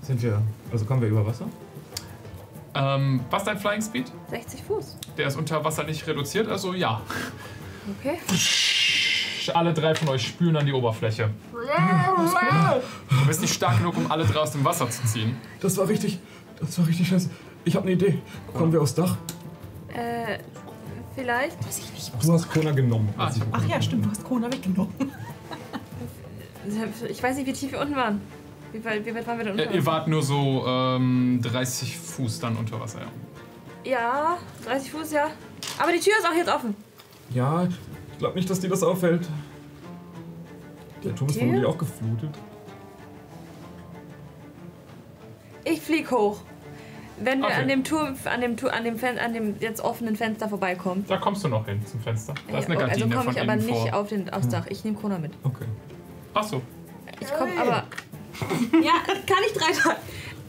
Sind 0.02 0.22
wir. 0.22 0.40
Also 0.72 0.85
kommen 0.86 1.02
wir 1.02 1.09
über 1.09 1.26
Wasser? 1.26 1.47
Ähm, 2.74 3.20
was 3.30 3.43
ist 3.43 3.47
dein 3.48 3.59
Flying 3.59 3.82
Speed? 3.82 4.10
60 4.30 4.62
Fuß. 4.62 4.97
Der 5.16 5.26
ist 5.26 5.36
unter 5.36 5.62
Wasser 5.64 5.85
nicht 5.85 6.06
reduziert, 6.06 6.48
also 6.48 6.72
ja. 6.74 7.01
Okay. 7.98 8.18
Alle 9.55 9.72
drei 9.72 9.94
von 9.94 10.09
euch 10.09 10.26
spülen 10.26 10.56
an 10.56 10.66
die 10.66 10.72
Oberfläche. 10.72 11.30
Du 13.10 13.26
bist 13.26 13.40
nicht 13.43 13.52
stark 13.55 13.78
genug, 13.78 13.97
um 13.97 14.10
alle 14.10 14.24
drei 14.24 14.40
aus 14.40 14.52
dem 14.52 14.64
Wasser 14.64 14.89
zu 14.90 15.05
ziehen. 15.05 15.36
Das 15.60 15.76
war 15.76 15.89
richtig. 15.89 16.18
Das 16.60 16.78
war 16.78 16.86
richtig 16.86 17.09
scheiße. 17.09 17.28
Ich 17.64 17.74
habe 17.76 17.85
eine 17.85 17.93
Idee. 17.94 18.18
Kommen 18.55 18.72
wir 18.72 18.80
aufs 18.82 18.94
Dach? 18.94 19.16
Äh, 19.89 20.39
vielleicht. 21.14 21.56
Du 22.22 22.32
hast 22.32 22.51
Kona 22.51 22.70
genommen. 22.72 23.09
Ah, 23.18 23.30
ich- 23.35 23.43
Ach 23.52 23.66
ja, 23.68 23.80
stimmt, 23.82 24.06
du 24.06 24.10
hast 24.10 24.24
Kona 24.24 24.47
weggenommen. 24.52 24.93
Ich 27.09 27.22
weiß 27.22 27.36
nicht, 27.36 27.47
wie 27.47 27.52
tief 27.55 27.72
wir 27.72 27.80
unten 27.80 27.97
waren. 27.97 28.20
Wie 28.72 28.85
weit, 28.85 29.06
wie 29.06 29.14
weit 29.14 29.26
waren 29.26 29.39
wir 29.39 29.44
denn 29.47 29.55
unter? 29.55 29.70
Äh, 29.70 29.74
ihr 29.76 29.86
wart 29.86 30.06
nur 30.06 30.22
so 30.22 30.66
ähm, 30.66 31.40
30 31.43 31.97
Fuß 31.97 32.40
dann 32.40 32.56
unter 32.56 32.78
Wasser, 32.78 33.01
ja. 33.85 33.90
ja, 33.90 34.39
30 34.66 34.90
Fuß, 34.90 35.12
ja. 35.12 35.30
Aber 35.78 35.93
die 35.93 35.98
Tür 36.01 36.12
ist 36.18 36.26
auch 36.28 36.35
jetzt 36.36 36.51
offen. 36.51 36.76
Ja, 37.32 37.64
ich 38.12 38.18
glaube 38.18 38.35
nicht, 38.36 38.51
dass 38.51 38.60
dir 38.60 38.68
das 38.68 38.82
auffällt. 38.82 39.26
Der 41.05 41.14
Turm 41.14 41.30
ist 41.30 41.39
vermutlich 41.39 41.64
auch 41.64 41.78
geflutet. 41.78 42.30
Ich 45.64 45.80
flieg 45.80 46.10
hoch. 46.10 46.40
Wenn 47.23 47.40
wir 47.40 47.47
Okay. 47.47 47.62
an 47.62 47.69
dem 47.69 47.85
Turm, 47.85 48.15
an 48.24 48.40
dem, 48.40 48.57
an 48.70 48.85
dem, 48.85 48.97
Fen 48.99 49.19
an 49.19 49.35
dem 49.35 49.57
jetzt 49.61 49.81
offenen 49.81 50.16
Fenster 50.16 50.49
vorbeikommen. 50.49 51.05
Da 51.09 51.16
kommst 51.16 51.43
du 51.45 51.49
noch 51.49 51.66
hin 51.66 51.85
zum 51.86 52.01
Fenster. 52.01 52.35
Da 52.51 52.59
ist 52.59 52.66
eine 52.66 52.77
Gardine 52.77 53.05
also 53.05 53.16
komme 53.16 53.24
von 53.24 53.35
ich 53.35 53.40
aber 53.40 53.57
nicht 53.57 53.69
vor. 53.90 53.95
auf 54.01 54.09
den, 54.09 54.31
aufs 54.31 54.49
Dach. 54.49 54.66
Ich 54.69 54.85
nehme 54.85 54.97
Kona 54.97 55.19
mit. 55.19 55.32
Okay. 55.43 55.65
Ach 56.35 56.43
so. 56.45 56.62
Ich 57.20 57.32
komme 57.32 57.51
aber. 57.61 57.85
ja, 58.82 58.93
kann 59.27 59.43
ich 59.47 59.53
drei 59.53 59.73
Tage. 59.73 59.97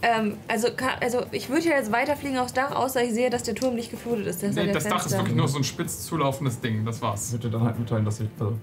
Ähm, 0.01 0.37
also, 0.47 0.69
kann, 0.75 0.91
also 1.01 1.25
ich 1.31 1.49
würde 1.49 1.67
ja 1.67 1.75
jetzt 1.75 1.91
weiterfliegen 1.91 2.37
aufs 2.37 2.53
Dach, 2.53 2.71
außer 2.73 3.03
ich 3.03 3.13
sehe, 3.13 3.29
dass 3.29 3.43
der 3.43 3.55
Turm 3.55 3.75
nicht 3.75 3.91
geflutet 3.91 4.27
ist. 4.27 4.41
Das, 4.43 4.55
Nee, 4.55 4.71
das 4.71 4.85
Dach 4.85 5.05
ist 5.05 5.11
wirklich 5.17 5.35
nur 5.35 5.47
so 5.49 5.57
ein 5.57 5.63
spitz 5.65 6.05
zulaufendes 6.05 6.61
Ding, 6.61 6.85
das 6.85 6.97
Ich 6.97 7.01
war's. 7.01 7.31
würde 7.33 7.49
dir 7.49 7.57
dann 7.57 7.65
halt 7.67 7.79
mitteilen, 7.79 8.05
dass 8.05 8.19
ich. 8.21 8.29
Also, 8.39 8.57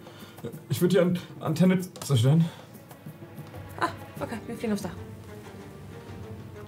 ich 0.70 0.80
würde 0.80 0.94
die 0.94 1.00
An 1.00 1.18
Antenne 1.40 1.80
zerstören. 2.00 2.44
Okay, 4.18 4.36
wir 4.46 4.56
fliegen 4.56 4.72
aufs 4.72 4.82
Dach. 4.82 4.90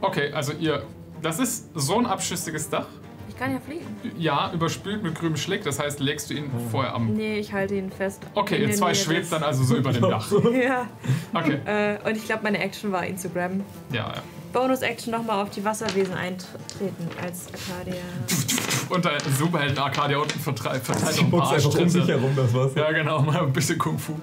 Okay, 0.03 0.33
also 0.33 0.53
ihr. 0.53 0.83
Das 1.23 1.39
ist 1.39 1.67
so 1.75 1.99
ein 1.99 2.07
abschüssiges 2.07 2.69
Dach. 2.71 2.87
Ich 3.29 3.37
kann 3.37 3.53
ja 3.53 3.61
fliegen. 3.61 3.85
Ja, 4.19 4.51
überspült 4.53 5.03
mit 5.03 5.15
grünem 5.15 5.37
Schlick, 5.37 5.63
das 5.63 5.79
heißt, 5.79 6.01
legst 6.01 6.31
du 6.31 6.35
ihn 6.35 6.51
vorher 6.73 6.95
am. 6.95 7.13
Nee, 7.15 7.39
ich 7.39 7.53
halte 7.53 7.75
ihn 7.77 7.91
fest. 7.93 8.21
Okay, 8.35 8.57
In 8.63 8.71
ihr 8.71 8.75
zwei 8.75 8.95
schwebt 8.95 9.31
dann 9.31 9.43
also 9.43 9.63
so 9.65 9.77
über 9.77 9.93
dem 9.93 10.03
Dach. 10.03 10.31
Ja. 10.53 10.87
Okay, 11.35 11.59
Äh, 11.65 11.99
und 12.09 12.17
ich 12.17 12.25
glaube, 12.25 12.43
meine 12.43 12.59
Action 12.59 12.91
war, 12.91 13.07
ihn 13.07 13.19
zu 13.19 13.29
grabben. 13.29 13.65
ja, 13.93 14.09
ja. 14.15 14.23
Bonus-Action 14.51 15.13
nochmal 15.13 15.43
auf 15.43 15.51
die 15.51 15.63
Wasserwesen 15.63 16.15
eintreten 16.15 17.07
als 17.23 17.49
Arcadia. 17.53 18.01
Und 18.89 19.05
der 19.05 19.19
Superhelden 19.39 19.77
Arcadia 19.77 20.17
unten 20.17 20.41
verteilt, 20.41 20.89
noch 20.89 21.11
Ich 21.11 21.21
ein 21.21 21.31
paar 21.31 21.53
einfach 21.53 21.79
um 21.79 21.87
sich 21.87 22.09
herum, 22.09 22.31
das 22.35 22.55
war's. 22.55 22.73
Ja, 22.75 22.91
genau, 22.91 23.21
mal 23.21 23.43
ein 23.43 23.53
bisschen 23.53 23.77
Kung 23.79 23.99
Fu. 23.99 24.15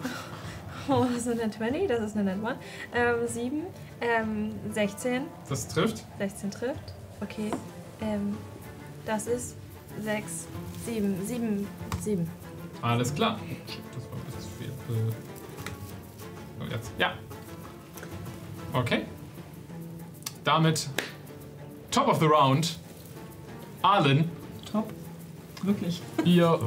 Oh, 0.87 1.05
das 1.11 1.25
ist 1.25 1.39
eine 1.39 1.49
20, 1.49 1.87
das 1.87 1.99
ist 2.01 2.15
eine 2.15 2.35
Net 2.35 2.43
One. 2.43 2.57
Ähm, 2.93 3.27
7, 3.27 3.63
ähm, 4.01 4.51
16. 4.71 5.23
Das 5.49 5.67
trifft. 5.67 6.05
16 6.19 6.51
trifft. 6.51 6.93
Okay. 7.21 7.49
Ähm, 8.01 8.37
das 9.05 9.27
ist 9.27 9.55
6, 10.01 10.47
7, 10.85 11.25
7, 11.25 11.67
7. 12.01 12.29
Alles 12.81 13.13
klar. 13.13 13.39
Das 13.93 14.03
war 14.11 14.17
ein 14.17 14.25
bisschen 14.25 14.51
viel. 14.59 14.67
Äh, 14.95 15.11
so, 16.59 16.75
jetzt. 16.75 16.91
Ja. 16.99 17.13
Okay. 18.73 19.05
Damit 20.43 20.89
Top 21.89 22.07
of 22.07 22.19
the 22.19 22.25
Round. 22.25 22.77
Arlen, 23.81 24.29
Top. 24.71 24.91
Wirklich. 25.63 26.01
ihr 26.23 26.59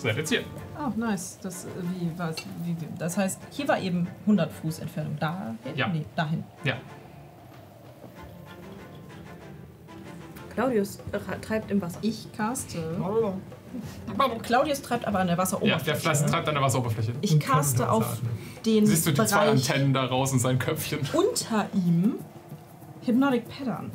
seid 0.00 0.16
jetzt 0.16 0.30
hier. 0.30 0.44
Oh, 0.78 0.92
nice. 0.96 1.38
Das, 1.42 1.64
äh, 1.64 1.68
wie, 1.98 2.10
was, 2.16 2.36
wie, 2.64 2.70
wie, 2.80 2.86
das 2.98 3.16
heißt, 3.16 3.40
hier 3.50 3.66
war 3.68 3.80
eben 3.80 4.06
100 4.22 4.52
Fuß 4.52 4.78
Entfernung. 4.78 5.16
Dahin? 5.18 5.58
Ja. 5.74 5.88
Nee, 5.88 6.04
dahin. 6.14 6.44
Ja. 6.64 6.74
Claudius 10.54 10.98
treibt 11.42 11.70
im 11.70 11.80
Wasser. 11.80 11.98
Ich 12.02 12.32
caste. 12.32 12.78
Claudius 14.42 14.82
treibt 14.82 15.04
aber 15.06 15.20
an 15.20 15.26
der 15.28 15.36
Ja, 15.36 15.42
Wasseroberfläche. 15.42 15.84
der 15.84 15.94
Fleiß 15.96 16.26
treibt 16.26 16.48
an 16.48 16.54
der 16.54 16.62
Wasseroberfläche. 16.62 17.12
ich 17.20 17.38
caste 17.38 17.90
auf 17.90 18.18
den 18.64 18.86
Siehst 18.86 19.06
du 19.06 19.10
die 19.12 19.24
zwei 19.24 19.46
Bereich 19.46 19.70
Antennen 19.70 19.92
da 19.94 20.04
raus 20.06 20.32
in 20.32 20.38
sein 20.38 20.58
Köpfchen? 20.58 21.00
unter 21.12 21.66
ihm 21.74 22.14
Hypnotic 23.04 23.44
Pattern. 23.48 23.90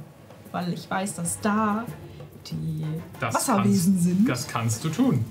Weil 0.52 0.72
ich 0.74 0.90
weiß, 0.90 1.16
dass 1.16 1.40
da 1.42 1.84
die 2.50 2.86
Das 3.20 3.34
Wasserwesen 3.36 3.94
kannst, 3.94 4.04
sind. 4.04 4.30
Das 4.30 4.48
kannst 4.48 4.84
du 4.86 4.90
tun. 4.90 5.26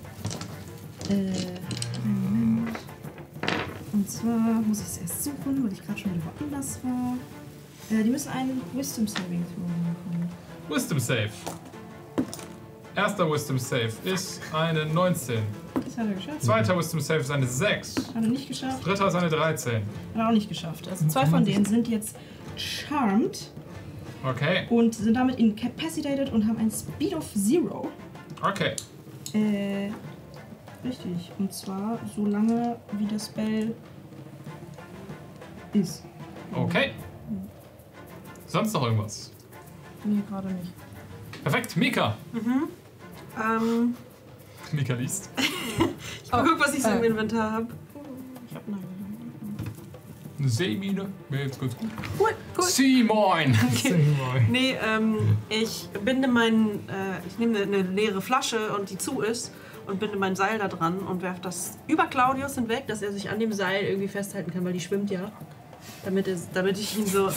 Äh, 1.09 1.15
einen 2.05 2.57
Moment. 2.65 2.79
Und 3.93 4.11
zwar 4.11 4.61
muss 4.67 4.81
ich 4.81 4.87
es 4.87 4.99
erst 4.99 5.25
suchen, 5.25 5.65
weil 5.65 5.73
ich 5.73 5.85
gerade 5.85 5.99
schon 5.99 6.15
wieder 6.15 6.25
woanders 6.39 6.79
war. 6.83 7.17
Äh, 7.91 8.03
die 8.05 8.11
müssen 8.11 8.31
einen 8.31 8.61
Wisdom 8.75 9.07
Saving 9.07 9.45
Throw 9.55 9.67
machen. 9.67 10.29
Wisdom 10.69 10.99
Save. 10.99 11.31
Erster 12.95 13.31
Wisdom 13.31 13.59
Save 13.59 13.93
ist 14.05 14.41
eine 14.53 14.85
19. 14.87 15.39
Das 15.75 15.99
hat 15.99 16.07
er 16.07 16.15
geschafft. 16.15 16.43
Zweiter 16.43 16.79
Wisdom 16.79 17.01
Save 17.01 17.21
ist 17.21 17.31
eine 17.31 17.47
6. 17.47 17.97
Hat 17.97 18.15
er 18.15 18.21
nicht 18.23 18.49
geschafft. 18.49 18.87
Dritter 18.87 19.09
ist 19.09 19.15
eine 19.15 19.29
13. 19.31 19.75
Hat 19.75 19.83
er 20.15 20.29
auch 20.29 20.33
nicht 20.33 20.49
geschafft. 20.49 20.89
Also 20.89 21.07
zwei 21.09 21.27
von 21.27 21.45
denen 21.45 21.65
sind 21.65 21.89
jetzt 21.89 22.17
charmed 22.57 23.51
Okay, 24.25 24.67
und 24.71 24.95
sind 24.95 25.15
damit 25.15 25.41
incapacitated 25.41 26.31
und 26.33 26.47
haben 26.47 26.57
ein 26.59 26.71
Speed 26.71 27.15
of 27.15 27.25
Zero. 27.35 27.91
okay. 28.41 28.77
Äh, 29.35 29.89
richtig. 30.85 31.33
Und 31.39 31.53
zwar 31.53 31.99
so 32.15 32.27
lange, 32.27 32.77
wie 32.93 33.07
das 33.07 33.27
Spell 33.27 33.75
ist. 35.73 36.05
Okay. 36.55 36.93
Sonst 38.47 38.73
noch 38.75 38.85
irgendwas? 38.85 39.33
Nee, 40.05 40.21
gerade 40.29 40.49
nicht. 40.49 40.73
Perfekt, 41.43 41.77
Mika. 41.77 42.17
Ähm, 43.41 43.95
Mika 44.73 44.95
liest. 44.95 45.31
ich 45.37 46.31
guck, 46.31 46.61
was 46.61 46.75
ich 46.75 46.83
so 46.83 46.91
im 46.91 47.05
Inventar 47.05 47.53
habe. 47.53 47.69
Ich 48.49 48.55
hab 48.55 48.69
nein. 48.69 48.81
Eine 50.39 50.49
Seemine. 50.49 51.07
Wäre 51.29 51.45
jetzt 51.45 51.61
ganz 51.61 51.77
gut. 51.77 51.89
Cool, 52.19 52.31
cool. 52.59 52.65
Sea 52.65 53.05
Moin. 53.05 53.57
Nee, 54.51 54.77
ähm, 54.85 55.39
ich 55.49 55.89
binde 56.05 56.29
meinen, 56.29 56.89
äh, 56.89 57.27
ich 57.27 57.39
nehme 57.39 57.61
eine 57.61 57.83
leere 57.83 58.21
Flasche 58.21 58.77
und 58.77 58.91
die 58.91 58.99
zu 58.99 59.21
ist 59.21 59.53
und 59.93 60.01
binde 60.01 60.17
mein 60.17 60.35
Seil 60.35 60.59
da 60.59 60.69
dran 60.69 60.99
und 61.01 61.23
werfe 61.23 61.41
das 61.43 61.79
über 61.87 62.07
Claudius 62.07 62.55
hinweg, 62.55 62.87
dass 62.87 63.03
er 63.03 63.13
sich 63.13 63.31
an 63.31 63.39
dem 63.39 63.53
Seil 63.53 63.85
irgendwie 63.85 64.09
festhalten 64.09 64.51
kann, 64.53 64.65
weil 64.65 64.73
die 64.73 64.81
schwimmt 64.81 65.11
ja. 65.11 65.31
Damit, 66.05 66.29
es, 66.29 66.49
damit 66.53 66.79
ich 66.79 66.97
ihn 66.97 67.07
so 67.07 67.29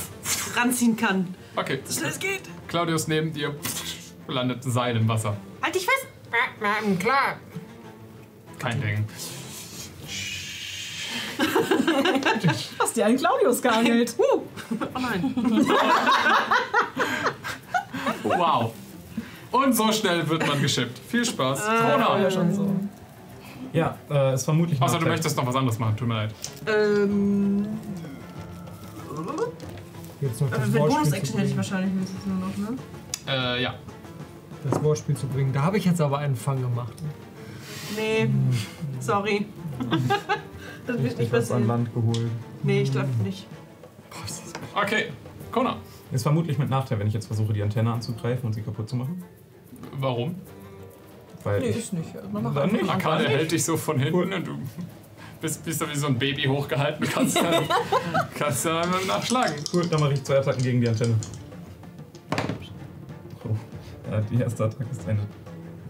ranziehen 0.56 0.96
kann. 0.96 1.36
Okay. 1.56 1.80
So 1.84 2.00
schnell 2.00 2.12
es 2.12 2.20
geht. 2.20 2.44
Claudius 2.68 3.08
neben 3.08 3.34
dir 3.34 3.56
landet 4.28 4.66
ein 4.66 4.72
Seil 4.72 4.96
im 4.96 5.08
Wasser. 5.08 5.36
Halt 5.62 5.76
dich 5.76 5.86
fest! 5.86 6.08
Klar. 7.00 7.38
Kein 8.60 8.82
Ding. 8.82 9.06
Hast 12.80 12.96
dir 12.96 13.06
einen 13.06 13.18
Claudius 13.18 13.62
geangelt? 13.62 14.16
Uh. 14.18 14.42
Oh 14.94 15.00
nein. 15.00 15.36
Wow. 18.24 18.74
Und 19.56 19.74
so 19.74 19.90
schnell 19.92 20.28
wird 20.28 20.46
man 20.46 20.62
geschippt. 20.62 21.00
Viel 21.00 21.24
Spaß. 21.24 21.66
Ja, 21.66 21.98
Corona. 21.98 22.30
schon 22.30 22.54
so. 22.54 22.70
Ja, 23.72 23.98
äh, 24.10 24.34
ist 24.34 24.44
vermutlich 24.44 24.82
Außer 24.82 25.00
du 25.00 25.06
möchtest 25.06 25.38
noch 25.38 25.46
was 25.46 25.56
anderes 25.56 25.80
machen. 25.80 25.96
Tut 25.96 26.08
mir 26.08 26.16
leid. 26.16 26.36
ähm. 26.68 27.66
Jetzt 30.20 30.42
noch 30.42 30.52
Äh, 30.52 30.60
das 30.60 30.72
Bonus-Action 30.72 31.38
hätte 31.38 31.50
ich 31.52 31.58
wahrscheinlich 31.58 31.94
mindestens 31.94 32.26
nur 32.26 32.38
noch, 32.38 32.58
ne? 32.58 32.78
Äh, 33.28 33.64
ja. 33.64 33.76
das 34.70 34.84
Wortspiel 34.84 35.16
zu 35.16 35.28
bringen. 35.28 35.54
Da 35.54 35.62
habe 35.62 35.78
ich 35.78 35.86
jetzt 35.86 36.02
aber 36.02 36.18
einen 36.18 36.36
Fang 36.36 36.62
gemacht. 36.62 36.94
Nee. 37.96 38.30
Sorry. 39.00 39.46
das 40.88 41.02
wird 41.02 41.18
nicht 41.18 41.32
was 41.32 41.52
an. 41.52 41.68
Land 41.68 41.94
geholt. 41.94 42.30
Nee, 42.64 42.82
ich 42.82 42.92
glaube 42.92 43.10
nicht. 43.24 43.48
Okay. 44.74 45.12
Kona. 45.52 45.78
Ist 46.12 46.24
vermutlich 46.24 46.58
mit 46.58 46.70
Nachteil, 46.70 47.00
wenn 47.00 47.08
ich 47.08 47.14
jetzt 47.14 47.28
versuche, 47.28 47.54
die 47.54 47.64
Antenne 47.64 47.92
anzugreifen 47.92 48.46
und 48.46 48.54
sie 48.54 48.62
kaputt 48.62 48.90
zu 48.90 48.96
machen. 48.96 49.24
Warum? 50.00 50.36
Weil 51.44 51.60
Nee, 51.60 51.70
ich, 51.70 51.78
ist 51.78 51.94
nicht. 51.94 52.10
Man 52.32 52.44
macht 52.44 52.58
Dann 52.58 52.72
nicht. 52.72 52.90
Angriff. 52.90 53.28
hält 53.28 53.52
dich 53.52 53.64
so 53.64 53.78
von 53.78 54.00
hinten 54.00 54.34
und 54.34 54.48
du 54.48 54.58
bist, 55.42 55.64
bist 55.64 55.80
da 55.82 55.90
wie 55.90 55.96
so 55.96 56.08
ein 56.08 56.18
Baby 56.18 56.44
hochgehalten. 56.44 57.06
Kannst 57.08 57.38
dann, 57.42 57.64
kannst 58.38 58.66
dann 58.66 58.90
nachschlagen. 59.08 59.56
Cool, 59.74 59.86
dann 59.88 60.00
mache 60.00 60.14
ich 60.14 60.24
zwei 60.24 60.38
Attacken 60.40 60.64
gegen 60.64 60.82
die 60.82 60.90
Antenne. 60.90 61.16
Oh. 63.44 63.50
Ja, 64.12 64.22
die 64.22 64.42
erste 64.42 64.66
Attacke 64.66 64.86
ist 64.92 65.08
eine. 65.08 65.20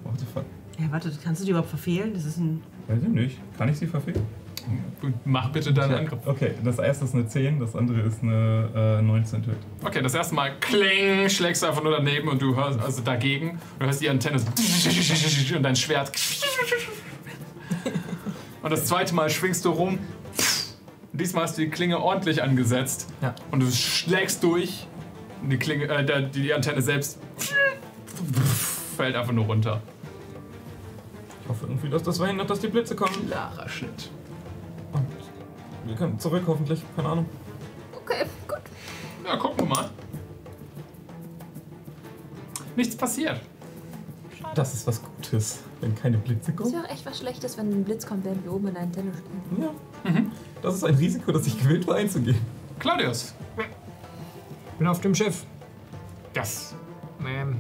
What 0.04 0.20
the 0.20 0.26
fuck? 0.34 0.44
Ja, 0.78 0.86
warte, 0.92 1.12
kannst 1.24 1.42
du 1.42 1.46
die 1.46 1.52
überhaupt 1.52 1.70
verfehlen? 1.70 2.14
Das 2.14 2.26
ist 2.26 2.38
ein. 2.38 2.62
Weiß 2.88 3.02
ich 3.02 3.08
nicht. 3.10 3.40
Kann 3.58 3.70
ich 3.70 3.78
sie 3.78 3.88
verfehlen? 3.88 4.22
Mach 5.26 5.50
bitte 5.50 5.74
deinen 5.74 5.92
Ja. 5.92 5.98
Angriff. 5.98 6.20
Okay, 6.26 6.52
das 6.64 6.80
erste 6.80 7.06
ist 7.06 7.14
eine 7.14 7.28
10, 7.28 7.60
das 7.60 7.76
andere 7.76 8.02
ist 8.02 8.24
eine 8.24 8.98
äh, 9.00 9.02
19 9.02 9.44
tötet. 9.44 9.60
Okay, 9.84 10.02
das 10.02 10.14
erste 10.16 10.34
Mal 10.36 10.52
kling, 10.60 11.30
schlägst 11.30 11.62
du 11.64 11.68
einfach 11.68 11.84
nur 11.84 11.92
daneben 11.92 12.28
und 12.28 12.42
du 12.42 12.56
hörst, 12.56 12.80
also 12.80 13.02
dagegen, 13.02 13.52
und 13.52 13.60
du 13.80 13.86
hörst 13.86 14.02
die 14.02 14.10
Antenne 14.10 14.40
so 14.40 14.48
und 15.56 15.64
dein 15.64 15.76
Schwert. 15.76 16.12
Und 18.64 18.72
das 18.72 18.86
zweite 18.86 19.14
Mal 19.14 19.30
schwingst 19.30 19.64
du 19.66 19.70
rum. 19.70 20.00
Und 21.12 21.22
diesmal 21.22 21.44
hast 21.44 21.58
du 21.58 21.62
die 21.62 21.70
Klinge 21.70 22.00
ordentlich 22.02 22.42
angesetzt. 22.42 23.08
Ja. 23.22 23.36
Und 23.52 23.62
du 23.62 23.72
schlägst 23.72 24.44
durch. 24.44 24.88
Und 25.44 25.52
die 25.52 25.58
Klinge, 25.58 25.86
äh, 25.86 26.30
die 26.30 26.54
Antenne 26.54 26.82
selbst 26.82 27.20
fällt 28.98 29.16
einfach 29.16 29.34
nur 29.34 29.46
runter. 29.46 29.82
Ich 31.44 31.50
hoffe 31.50 31.66
irgendwie, 31.68 31.90
dass 31.90 32.02
das 32.02 32.18
verhindert, 32.18 32.50
dass 32.50 32.60
die 32.60 32.68
Blitze 32.68 32.96
kommen. 32.96 33.28
Klarer 33.28 33.70
Schnitt. 33.70 34.10
Wir 35.86 35.96
können 35.96 36.20
zurück, 36.20 36.44
hoffentlich. 36.48 36.82
Keine 36.96 37.10
Ahnung. 37.10 37.26
Okay, 38.04 38.26
gut. 38.48 38.58
Ja, 39.26 39.38
gucken 39.38 39.60
wir 39.60 39.76
mal. 39.76 39.90
Nichts 42.76 42.96
passiert. 42.96 43.40
Das 44.54 44.74
ist 44.74 44.86
was 44.88 45.02
Gutes, 45.02 45.60
wenn 45.82 45.96
keine 45.96 46.18
Blitze 46.18 46.52
Das 46.52 46.56
kommen. 46.62 46.74
wäre 46.74 46.86
auch 46.86 46.90
echt 46.90 47.06
was 47.06 47.18
Schlechtes, 47.20 47.58
wenn 47.58 47.70
ein 47.72 47.84
Blitz 47.84 48.06
kommt, 48.06 48.24
während 48.26 48.44
wir 48.44 48.54
oben 48.54 48.68
in 48.68 48.74
der 48.74 48.84
Antenne 48.84 49.12
stehen. 49.14 49.64
Ja. 49.64 49.72
Das 50.62 50.76
ist 50.76 50.84
ein 50.84 50.96
Risiko, 50.96 51.32
das 51.32 51.46
ich 51.48 51.60
gewillt 51.62 51.86
war 51.88 51.96
einzugehen. 51.98 52.38
Claudius. 52.80 53.34
Bin 54.78 54.88
auf 54.88 55.02
dem 55.02 55.14
Schiff. 55.16 55.46
Das. 56.34 56.76
Ähm. 57.26 57.60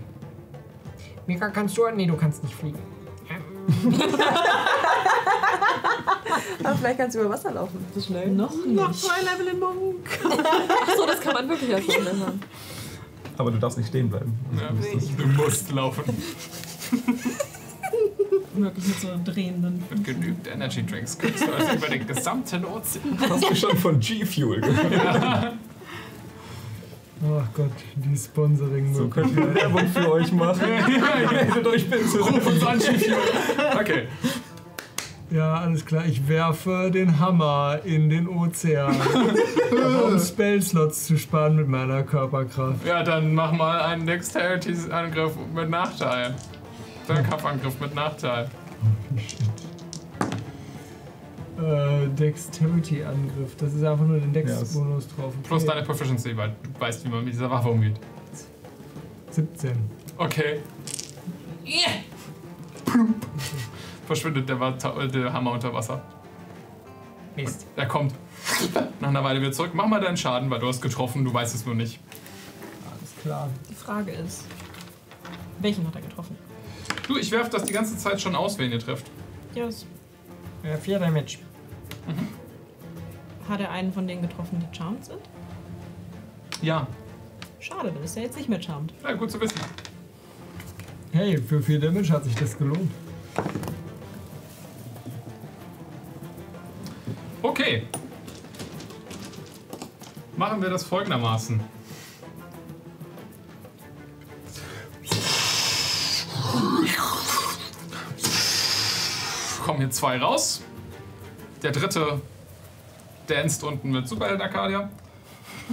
Mika, 1.27 1.49
kannst 1.49 1.77
du? 1.77 1.89
Nee, 1.95 2.05
du 2.07 2.15
kannst 2.15 2.43
nicht 2.43 2.55
fliegen. 2.55 2.79
Aber 6.63 6.75
vielleicht 6.75 6.97
kannst 6.99 7.15
du 7.15 7.21
über 7.21 7.29
Wasser 7.31 7.51
laufen. 7.51 7.85
So 7.93 8.01
schnell. 8.01 8.29
Noch 8.31 8.53
Noch 8.65 8.89
nicht. 8.89 9.01
zwei 9.01 9.21
Level 9.21 9.47
in 9.53 9.59
Monk. 9.59 10.07
Achso, 10.87 11.05
das 11.05 11.19
kann 11.21 11.33
man 11.33 11.49
wirklich 11.49 11.69
erst 11.69 11.85
so 11.85 11.91
schnell 11.91 12.13
machen. 12.13 12.41
Aber 13.37 13.51
du 13.51 13.57
darfst 13.57 13.77
nicht 13.77 13.87
stehen 13.89 14.09
bleiben. 14.09 14.37
Ja, 14.59 14.69
du 14.69 15.27
musst 15.43 15.71
laufen. 15.71 16.03
Wirklich 18.57 18.87
mit 18.87 18.99
so 19.01 19.09
drehenden. 19.25 19.83
Mit 19.89 20.03
genügend 20.05 20.47
Energy 20.47 20.85
Drinks 20.85 21.17
kriegst 21.17 21.45
du 21.45 21.51
also 21.53 21.73
über 21.73 21.87
den 21.87 22.07
gesamten 22.07 22.63
Ozean. 22.63 23.17
Hast 23.29 23.49
du 23.49 23.55
schon 23.55 23.77
von 23.77 23.99
G-Fuel 23.99 24.61
gehört? 24.61 25.53
Ach 27.27 27.47
Gott, 27.53 27.71
die 27.95 28.17
sponsoring 28.17 28.93
So 28.93 29.07
könnt 29.07 29.35
ihr 29.37 29.55
Werbung 29.55 29.87
für 29.87 30.11
euch 30.11 30.31
machen. 30.31 30.61
Meldet 30.69 31.67
euch 31.67 31.89
bitte. 31.89 32.19
Ruf 32.19 32.47
uns 32.47 32.63
an. 32.65 32.79
Okay. 33.79 34.07
Ja, 35.35 35.55
alles 35.55 35.85
klar. 35.85 36.05
Ich 36.05 36.29
werfe 36.29 36.89
den 36.91 37.19
Hammer 37.19 37.79
in 37.83 38.09
den 38.09 38.29
Ozean. 38.29 38.95
Um 40.05 40.17
Spellslots 40.17 41.07
zu 41.07 41.17
sparen 41.17 41.57
mit 41.57 41.67
meiner 41.67 42.03
Körperkraft. 42.03 42.85
Ja, 42.85 43.03
dann 43.03 43.33
mach 43.33 43.51
mal 43.51 43.81
einen 43.81 44.05
Dexterity-Angriff 44.05 45.33
mit 45.53 45.69
Nachteil. 45.69 46.35
Dein 47.07 47.27
Kampfangriff 47.27 47.79
mit 47.81 47.93
Nachteil. 47.93 48.49
Äh, 51.57 52.07
Dexterity-Angriff. 52.17 53.55
Das 53.57 53.73
ist 53.73 53.83
einfach 53.83 54.05
nur 54.05 54.19
den 54.19 54.33
Ja, 54.33 54.41
Dex-Bonus 54.41 55.07
drauf. 55.09 55.33
Okay. 55.37 55.47
Plus 55.47 55.65
deine 55.65 55.83
Proficiency, 55.83 56.37
weil 56.37 56.55
du 56.63 56.79
weißt, 56.79 57.03
wie 57.03 57.09
man 57.09 57.25
mit 57.25 57.33
dieser 57.33 57.49
Waffe 57.49 57.69
umgeht. 57.69 57.99
17. 59.31 59.71
Okay. 60.17 60.59
Plump. 62.85 63.25
Verschwindet 64.05 64.47
der, 64.49 64.55
der 65.07 65.33
Hammer 65.33 65.51
unter 65.51 65.73
Wasser. 65.73 66.01
Mist. 67.35 67.65
Er 67.75 67.87
kommt 67.87 68.13
nach 68.99 69.09
einer 69.09 69.23
Weile 69.23 69.41
wieder 69.41 69.51
zurück. 69.51 69.71
Mach 69.73 69.87
mal 69.87 69.99
deinen 69.99 70.17
Schaden, 70.17 70.49
weil 70.49 70.59
du 70.59 70.67
hast 70.67 70.81
getroffen, 70.81 71.25
du 71.25 71.33
weißt 71.33 71.53
es 71.55 71.65
nur 71.65 71.75
nicht. 71.75 71.99
Alles 72.89 73.13
klar. 73.21 73.49
Die 73.69 73.75
Frage 73.75 74.11
ist, 74.11 74.45
welchen 75.59 75.85
hat 75.87 75.95
er 75.95 76.01
getroffen? 76.01 76.37
Du, 77.07 77.17
ich 77.17 77.31
werf 77.31 77.49
das 77.49 77.63
die 77.65 77.73
ganze 77.73 77.97
Zeit 77.97 78.21
schon 78.21 78.35
aus, 78.35 78.57
wen 78.57 78.71
ihr 78.71 78.79
trefft. 78.79 79.09
Ja, 79.53 79.65
das 79.65 79.85
Ja, 80.63 80.77
vier 80.77 80.99
Damage. 80.99 81.37
hat 83.49 83.59
er 83.59 83.71
einen 83.71 83.91
von 83.91 84.07
denen 84.07 84.21
getroffen, 84.21 84.59
die 84.59 84.75
charmed 84.77 85.03
sind? 85.05 85.19
Ja, 86.61 86.87
Schade, 87.59 87.91
dann 87.91 88.03
ist 88.03 88.15
er 88.15 88.23
jetzt 88.23 88.37
nicht 88.37 88.47
mehr 88.47 88.61
charmed. 88.61 88.93
ja 89.03 89.13
gut 89.13 89.31
zu 89.31 89.41
wissen. 89.41 89.59
Hey, 91.11 91.37
für 91.37 91.61
4 91.61 91.79
Damage 91.79 92.11
hat 92.11 92.23
sich 92.25 92.35
das 92.35 92.57
gelohnt. 92.57 92.91
Okay. 97.45 97.83
Machen 100.35 100.63
wir 100.63 100.69
das 100.71 100.83
folgendermaßen. 100.83 101.59
kommen 109.63 109.79
hier 109.79 109.89
zwei 109.89 110.17
raus. 110.17 110.63
Der 111.61 111.71
dritte 111.71 112.21
danst 113.27 113.63
unten 113.63 113.91
mit 113.91 114.07
Superheld 114.07 114.41
Arcadia. 114.41 114.89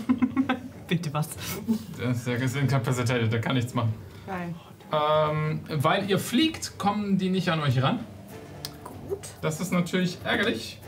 Bitte 0.88 1.12
was? 1.12 1.28
Der 1.98 2.36
ist, 2.36 2.56
incapacitated, 2.56 3.32
der 3.32 3.40
kann 3.40 3.54
nichts 3.54 3.72
machen. 3.74 3.94
Geil. 4.26 4.54
Ähm, 4.92 5.60
weil 5.68 6.08
ihr 6.08 6.18
fliegt, 6.18 6.78
kommen 6.78 7.16
die 7.16 7.30
nicht 7.30 7.48
an 7.48 7.60
euch 7.60 7.82
ran. 7.82 8.00
Gut. 9.08 9.20
Das 9.40 9.60
ist 9.60 9.72
natürlich 9.72 10.18
ärgerlich. 10.24 10.81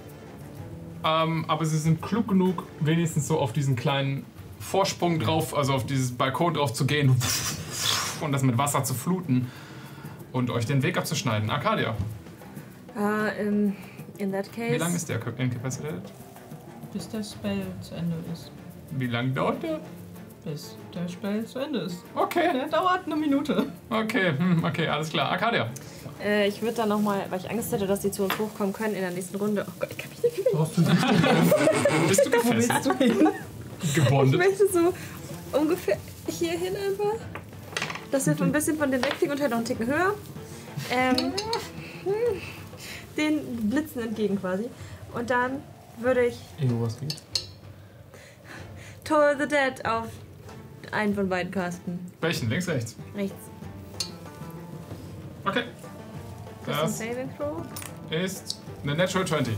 Ähm, 1.04 1.44
aber 1.48 1.64
sie 1.66 1.78
sind 1.78 2.00
klug 2.00 2.28
genug, 2.28 2.64
wenigstens 2.80 3.28
so 3.28 3.38
auf 3.38 3.52
diesen 3.52 3.76
kleinen 3.76 4.24
Vorsprung 4.58 5.18
drauf, 5.18 5.54
also 5.56 5.74
auf 5.74 5.84
dieses 5.84 6.12
Balkon 6.12 6.54
drauf 6.54 6.72
zu 6.72 6.86
gehen 6.86 7.14
und 8.20 8.32
das 8.32 8.42
mit 8.42 8.56
Wasser 8.56 8.82
zu 8.84 8.94
fluten 8.94 9.50
und 10.32 10.50
euch 10.50 10.64
den 10.66 10.82
Weg 10.82 10.96
abzuschneiden. 10.96 11.50
Arcadia, 11.50 11.94
Äh, 12.96 13.42
in, 13.46 13.76
in 14.18 14.32
that 14.32 14.50
case. 14.52 14.72
wie 14.74 14.78
lange 14.78 14.96
ist 14.96 15.08
der 15.08 15.20
incapacitated? 15.38 16.02
Bis 16.92 17.08
der 17.08 17.22
Spell 17.22 17.66
zu 17.80 17.94
Ende 17.96 18.16
ist. 18.32 18.50
Wie 18.92 19.06
lange 19.08 19.30
dauert 19.32 19.62
der? 19.62 19.80
Bis 20.44 20.76
der 20.94 21.08
Spell 21.08 21.44
zu 21.44 21.58
Ende 21.58 21.80
ist. 21.80 21.98
Okay, 22.14 22.50
Der 22.54 22.68
dauert 22.68 23.04
eine 23.06 23.16
Minute. 23.16 23.66
okay, 23.90 24.32
hm, 24.38 24.62
okay, 24.64 24.86
alles 24.88 25.10
klar. 25.10 25.30
Arcadia. 25.32 25.68
Äh, 26.22 26.48
ich 26.48 26.62
würde 26.62 26.74
dann 26.74 26.88
nochmal, 26.88 27.26
weil 27.30 27.40
ich 27.40 27.50
Angst 27.50 27.72
hätte, 27.72 27.86
dass 27.86 28.00
die 28.00 28.10
zu 28.10 28.24
uns 28.24 28.38
hochkommen 28.38 28.72
können 28.72 28.94
in 28.94 29.00
der 29.00 29.10
nächsten 29.10 29.36
Runde. 29.36 29.64
Oh 29.68 29.72
Gott, 29.78 29.90
ich 29.90 29.98
kann 29.98 30.10
mich 30.10 30.22
nicht 30.22 30.36
bewegen. 30.36 30.56
Brauchst 30.56 30.76
du 30.78 30.80
nicht 30.82 32.08
Bist 32.08 32.26
du 32.26 32.30
gefesselt? 32.30 33.32
Ich 33.82 33.94
Gebondet? 33.94 34.38
möchte 34.38 34.66
so 34.68 34.92
ungefähr 35.58 35.98
hier 36.28 36.52
hin 36.52 36.74
einfach. 36.76 37.20
Dass 38.10 38.26
wir 38.26 38.40
ein 38.40 38.52
bisschen 38.52 38.78
von 38.78 38.90
dem 38.90 39.02
wegfliegen 39.02 39.32
und 39.34 39.40
halt 39.40 39.50
noch 39.50 39.58
einen 39.58 39.66
Ticken 39.66 39.86
höher. 39.86 40.14
Ähm, 40.90 41.16
hm, 42.04 42.40
den 43.16 43.70
Blitzen 43.70 44.02
entgegen 44.02 44.40
quasi. 44.40 44.66
Und 45.12 45.30
dann 45.30 45.62
würde 45.98 46.26
ich 46.26 46.38
Ego, 46.60 46.80
was 46.80 46.98
geht? 46.98 47.16
Toll 49.04 49.36
the 49.38 49.46
Dead 49.46 49.84
auf 49.84 50.06
einen 50.92 51.14
von 51.14 51.28
beiden 51.28 51.50
casten. 51.52 51.98
Welchen? 52.20 52.48
Links, 52.48 52.68
rechts? 52.68 52.96
Rechts. 53.14 53.34
Okay. 55.44 55.64
Das 56.66 56.90
ist 56.90 57.00
Das 57.00 57.00
ein 57.00 57.08
Saving 57.14 57.30
Throw. 57.36 57.62
ist 58.10 58.60
eine 58.82 58.94
Natural 58.94 59.26
20. 59.26 59.54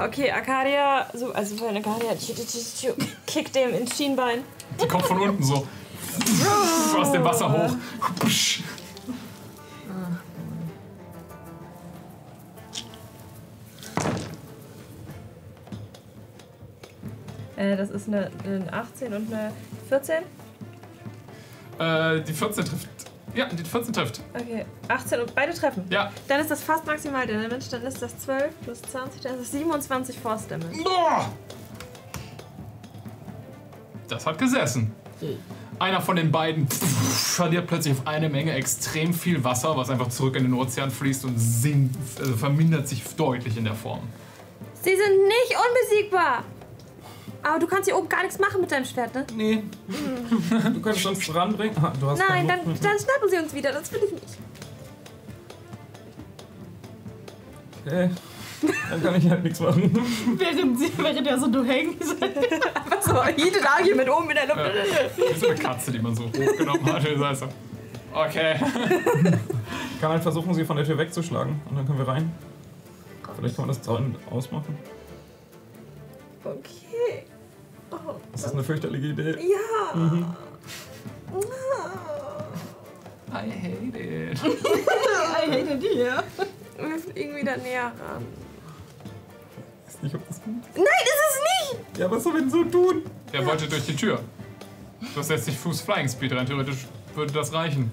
Okay, 0.00 0.30
Arcadia, 0.30 1.06
so, 1.14 1.32
also 1.32 1.56
für 1.56 1.68
eine 1.68 1.78
Arcadia, 1.78 2.14
kickt 3.26 3.54
dem 3.56 3.74
ins 3.74 3.96
Schienbein. 3.96 4.44
Die 4.80 4.86
kommt 4.86 5.04
von 5.06 5.20
unten 5.20 5.42
so. 5.42 5.66
Aus 6.96 7.12
dem 7.12 7.24
Wasser 7.24 7.50
hoch. 7.50 7.74
Äh, 17.56 17.76
das 17.76 17.90
ist 17.90 18.08
eine, 18.08 18.30
eine 18.44 18.72
18 18.72 19.12
und 19.12 19.32
eine 19.32 19.52
14. 19.88 20.22
Äh, 21.78 22.20
die 22.22 22.32
14 22.32 22.64
trifft. 22.64 22.88
Ja, 23.34 23.46
die 23.46 23.64
14 23.64 23.92
trifft. 23.92 24.20
Okay, 24.34 24.64
18 24.88 25.20
und 25.20 25.34
beide 25.34 25.52
treffen. 25.52 25.84
Ja. 25.90 26.10
Dann 26.26 26.40
ist 26.40 26.50
das 26.50 26.62
fast 26.62 26.86
maximal 26.86 27.26
Damage, 27.26 27.64
dann 27.70 27.82
ist 27.82 28.00
das 28.02 28.18
12 28.18 28.52
plus 28.62 28.82
20, 28.82 29.20
dann 29.22 29.34
ist 29.34 29.40
es 29.40 29.52
27 29.52 30.18
Force 30.18 30.46
Damage. 30.48 30.82
Boah. 30.82 31.30
Das 34.08 34.26
hat 34.26 34.38
gesessen. 34.38 34.92
Einer 35.78 36.00
von 36.00 36.16
den 36.16 36.32
beiden 36.32 36.68
pff, 36.68 37.34
verliert 37.36 37.66
plötzlich 37.66 37.94
auf 37.94 38.06
eine 38.06 38.28
Menge 38.28 38.52
extrem 38.52 39.12
viel 39.12 39.44
Wasser, 39.44 39.76
was 39.76 39.90
einfach 39.90 40.08
zurück 40.08 40.36
in 40.36 40.44
den 40.44 40.54
Ozean 40.54 40.90
fließt 40.90 41.24
und 41.24 41.38
sinkt, 41.38 41.96
also 42.20 42.36
vermindert 42.36 42.88
sich 42.88 43.04
deutlich 43.16 43.56
in 43.56 43.64
der 43.64 43.74
Form. 43.74 44.00
Sie 44.74 44.90
sind 44.90 45.26
nicht 45.26 45.54
unbesiegbar! 45.56 46.44
Aber 47.42 47.58
du 47.58 47.66
kannst 47.66 47.88
hier 47.88 47.96
oben 47.96 48.08
gar 48.08 48.22
nichts 48.22 48.38
machen 48.38 48.60
mit 48.60 48.70
deinem 48.70 48.84
Schwert, 48.84 49.14
ne? 49.14 49.24
Nee. 49.34 49.62
Du 50.72 50.80
könntest 50.80 51.06
uns 51.06 51.34
ranbringen. 51.34 51.76
Ah, 51.80 51.92
du 51.98 52.10
hast 52.10 52.18
Nein, 52.18 52.48
dann, 52.48 52.60
dann 52.64 52.98
schnappen 52.98 53.28
sie 53.30 53.36
uns 53.36 53.54
wieder, 53.54 53.72
das 53.72 53.92
will 53.92 54.00
ich 54.04 54.12
nicht. 54.12 54.38
Okay. 57.86 58.10
Dann 58.90 59.02
kann 59.02 59.14
ich 59.14 59.30
halt 59.30 59.44
nichts 59.44 59.60
machen. 59.60 59.94
Während, 60.36 60.78
sie, 60.80 60.90
während 60.96 61.26
er 61.26 61.38
so 61.38 61.46
du 61.46 61.62
hängst. 61.64 62.20
Einfach 62.20 63.02
so, 63.02 63.24
heated 63.24 63.64
Argument 63.64 64.10
oben 64.10 64.30
in 64.30 64.36
der 64.36 64.46
Luft. 64.48 65.16
Wie 65.16 65.38
so 65.38 65.48
eine 65.48 65.58
Katze, 65.58 65.92
die 65.92 66.00
man 66.00 66.14
so 66.14 66.24
hochgenommen 66.24 66.92
hat. 66.92 67.06
Das 67.06 67.20
heißt 67.20 67.40
so, 67.40 67.48
Okay. 68.12 68.54
Ich 68.54 70.00
kann 70.00 70.10
halt 70.10 70.22
versuchen, 70.22 70.54
sie 70.54 70.64
von 70.64 70.76
der 70.76 70.84
Tür 70.84 70.98
wegzuschlagen. 70.98 71.60
Und 71.68 71.76
dann 71.76 71.86
können 71.86 71.98
wir 71.98 72.08
rein. 72.08 72.32
Vielleicht 73.36 73.56
kann 73.56 73.66
man 73.66 73.74
das 73.74 73.82
Zaun 73.82 74.16
ausmachen. 74.30 74.76
Okay. 76.50 77.24
Oh, 77.90 77.96
Das 78.32 78.44
ist 78.46 78.52
eine 78.52 78.62
fürchterliche 78.64 79.06
Idee. 79.08 79.30
ja. 79.32 80.36
I 83.30 83.50
hate 83.50 83.96
it. 83.98 84.38
I 84.42 85.50
hate 85.50 85.74
it 85.74 85.82
here. 85.82 86.24
Wir 86.78 86.98
fliegen 86.98 87.36
wieder 87.36 87.56
näher 87.58 87.92
ran. 88.00 88.24
Ich 89.86 89.94
weiß 89.94 90.02
nicht, 90.02 90.14
ob 90.14 90.26
das 90.28 90.42
gut 90.42 90.54
Nein, 90.74 90.84
ist 91.04 91.22
es 91.28 91.72
nicht! 91.72 91.98
Ja, 91.98 92.10
was 92.10 92.22
soll 92.22 92.32
man 92.34 92.50
so 92.50 92.64
tun? 92.64 93.02
Er 93.32 93.44
wollte 93.44 93.68
durch 93.68 93.84
die 93.84 93.96
Tür. 93.96 94.20
Du 95.00 95.20
hast 95.20 95.30
jetzt 95.30 95.46
nicht 95.46 95.58
Fuß 95.58 95.80
Flying 95.82 96.08
Speed 96.08 96.32
rein. 96.32 96.46
Theoretisch 96.46 96.86
würde 97.14 97.32
das 97.32 97.52
reichen. 97.52 97.90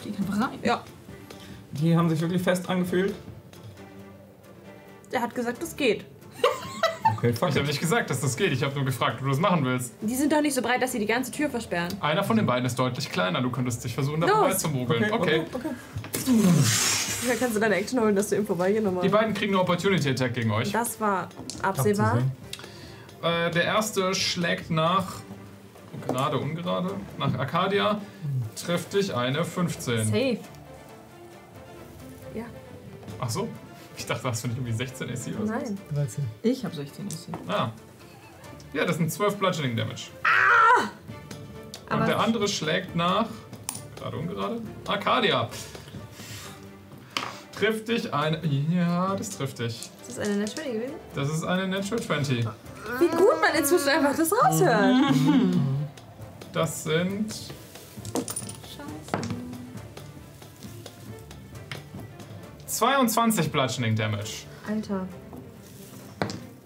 Flieg 0.00 0.18
einfach 0.18 0.40
rein. 0.48 0.58
Ja. 0.62 0.82
Die 1.72 1.96
haben 1.96 2.08
sich 2.08 2.20
wirklich 2.20 2.42
fest 2.42 2.68
angefühlt. 2.68 3.14
Der 5.12 5.20
hat 5.20 5.34
gesagt, 5.34 5.62
das 5.62 5.76
geht. 5.76 6.04
Okay, 7.24 7.32
fuck 7.32 7.48
Ich 7.48 7.54
habe 7.54 7.64
it. 7.64 7.68
nicht 7.68 7.80
gesagt, 7.80 8.10
dass 8.10 8.20
das 8.20 8.36
geht. 8.36 8.52
Ich 8.52 8.62
habe 8.62 8.74
nur 8.74 8.84
gefragt, 8.84 9.16
ob 9.16 9.24
du 9.24 9.30
das 9.30 9.38
machen 9.38 9.64
willst. 9.64 9.94
Die 10.02 10.14
sind 10.14 10.30
doch 10.30 10.42
nicht 10.42 10.52
so 10.52 10.60
breit, 10.60 10.82
dass 10.82 10.92
sie 10.92 10.98
die 10.98 11.06
ganze 11.06 11.32
Tür 11.32 11.48
versperren. 11.48 11.88
Einer 12.02 12.22
von 12.22 12.36
den 12.36 12.44
beiden 12.44 12.66
ist 12.66 12.78
deutlich 12.78 13.10
kleiner. 13.10 13.40
Du 13.40 13.50
könntest 13.50 13.82
dich 13.82 13.94
versuchen, 13.94 14.20
da 14.20 14.28
vorbei 14.28 14.52
zu 14.52 14.68
mogeln. 14.68 15.10
Okay. 15.10 15.42
okay. 15.50 15.68
Da 17.26 17.34
kannst 17.40 17.56
du 17.56 17.60
deine 17.60 17.76
Action 17.76 17.98
holen, 17.98 18.14
dass 18.14 18.28
du 18.28 18.36
im 18.36 18.46
Vorbeigehen 18.46 18.84
nochmal. 18.84 19.02
Die 19.02 19.08
beiden 19.08 19.32
kriegen 19.32 19.54
eine 19.54 19.62
Opportunity 19.62 20.10
Attack 20.10 20.34
gegen 20.34 20.50
euch. 20.50 20.70
Das 20.70 21.00
war 21.00 21.30
absehbar. 21.62 22.18
Äh, 23.22 23.50
der 23.52 23.64
erste 23.64 24.14
schlägt 24.14 24.70
nach. 24.70 25.14
Gerade, 26.06 26.36
ungerade. 26.36 26.90
Nach 27.16 27.38
Arcadia. 27.38 28.02
Trifft 28.54 28.92
dich 28.92 29.14
eine 29.14 29.46
15. 29.46 30.04
Safe. 30.04 30.38
Ja, 32.34 32.44
Ach 33.18 33.30
so. 33.30 33.48
Ich 33.96 34.06
dachte, 34.06 34.28
hast 34.28 34.42
du 34.44 34.48
nicht 34.48 34.56
irgendwie 34.58 34.72
16 34.72 35.08
AC 35.08 35.14
oder 35.38 35.46
so? 35.46 35.52
nein. 35.52 35.78
13. 35.94 36.24
Ich 36.42 36.64
habe 36.64 36.74
16 36.74 37.06
AC. 37.06 37.38
Ah. 37.48 37.70
Ja, 38.72 38.84
das 38.84 38.96
sind 38.96 39.12
12 39.12 39.36
Bludgeoning 39.36 39.76
Damage. 39.76 40.08
Und 41.86 41.92
Aber 41.92 42.06
der 42.06 42.18
andere 42.18 42.48
schlägt 42.48 42.96
nach. 42.96 43.26
Gerade 43.96 44.16
ungerade. 44.16 44.60
Arcadia. 44.86 45.48
Trifft 47.56 47.86
dich 47.88 48.12
eine. 48.12 48.40
Ja, 48.70 49.14
das 49.14 49.30
trifft 49.30 49.60
dich. 49.60 49.90
ist 50.08 50.18
das 50.18 50.18
eine 50.18 50.36
Natural 50.38 50.72
gewesen? 50.72 50.94
Das 51.14 51.28
ist 51.30 51.44
eine 51.44 51.68
Natural 51.68 52.02
20. 52.02 52.38
Wie 52.98 53.08
gut 53.08 53.40
man 53.40 53.54
inzwischen 53.56 53.88
einfach 53.88 54.16
das 54.16 54.32
raushört. 54.32 55.14
Das 56.52 56.84
sind. 56.84 57.32
22 62.78 63.50
Bludgeoning 63.52 63.94
Damage. 63.96 64.44
Alter. 64.68 65.06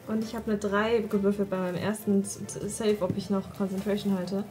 Und 0.06 0.24
ich 0.24 0.34
habe 0.34 0.50
eine 0.52 0.58
3 0.58 1.00
gewürfelt 1.00 1.50
bei 1.50 1.58
meinem 1.58 1.74
ersten 1.76 2.24
Save, 2.24 2.96
ob 3.00 3.16
ich 3.16 3.28
noch 3.28 3.42
Concentration 3.56 4.16
halte. 4.16 4.44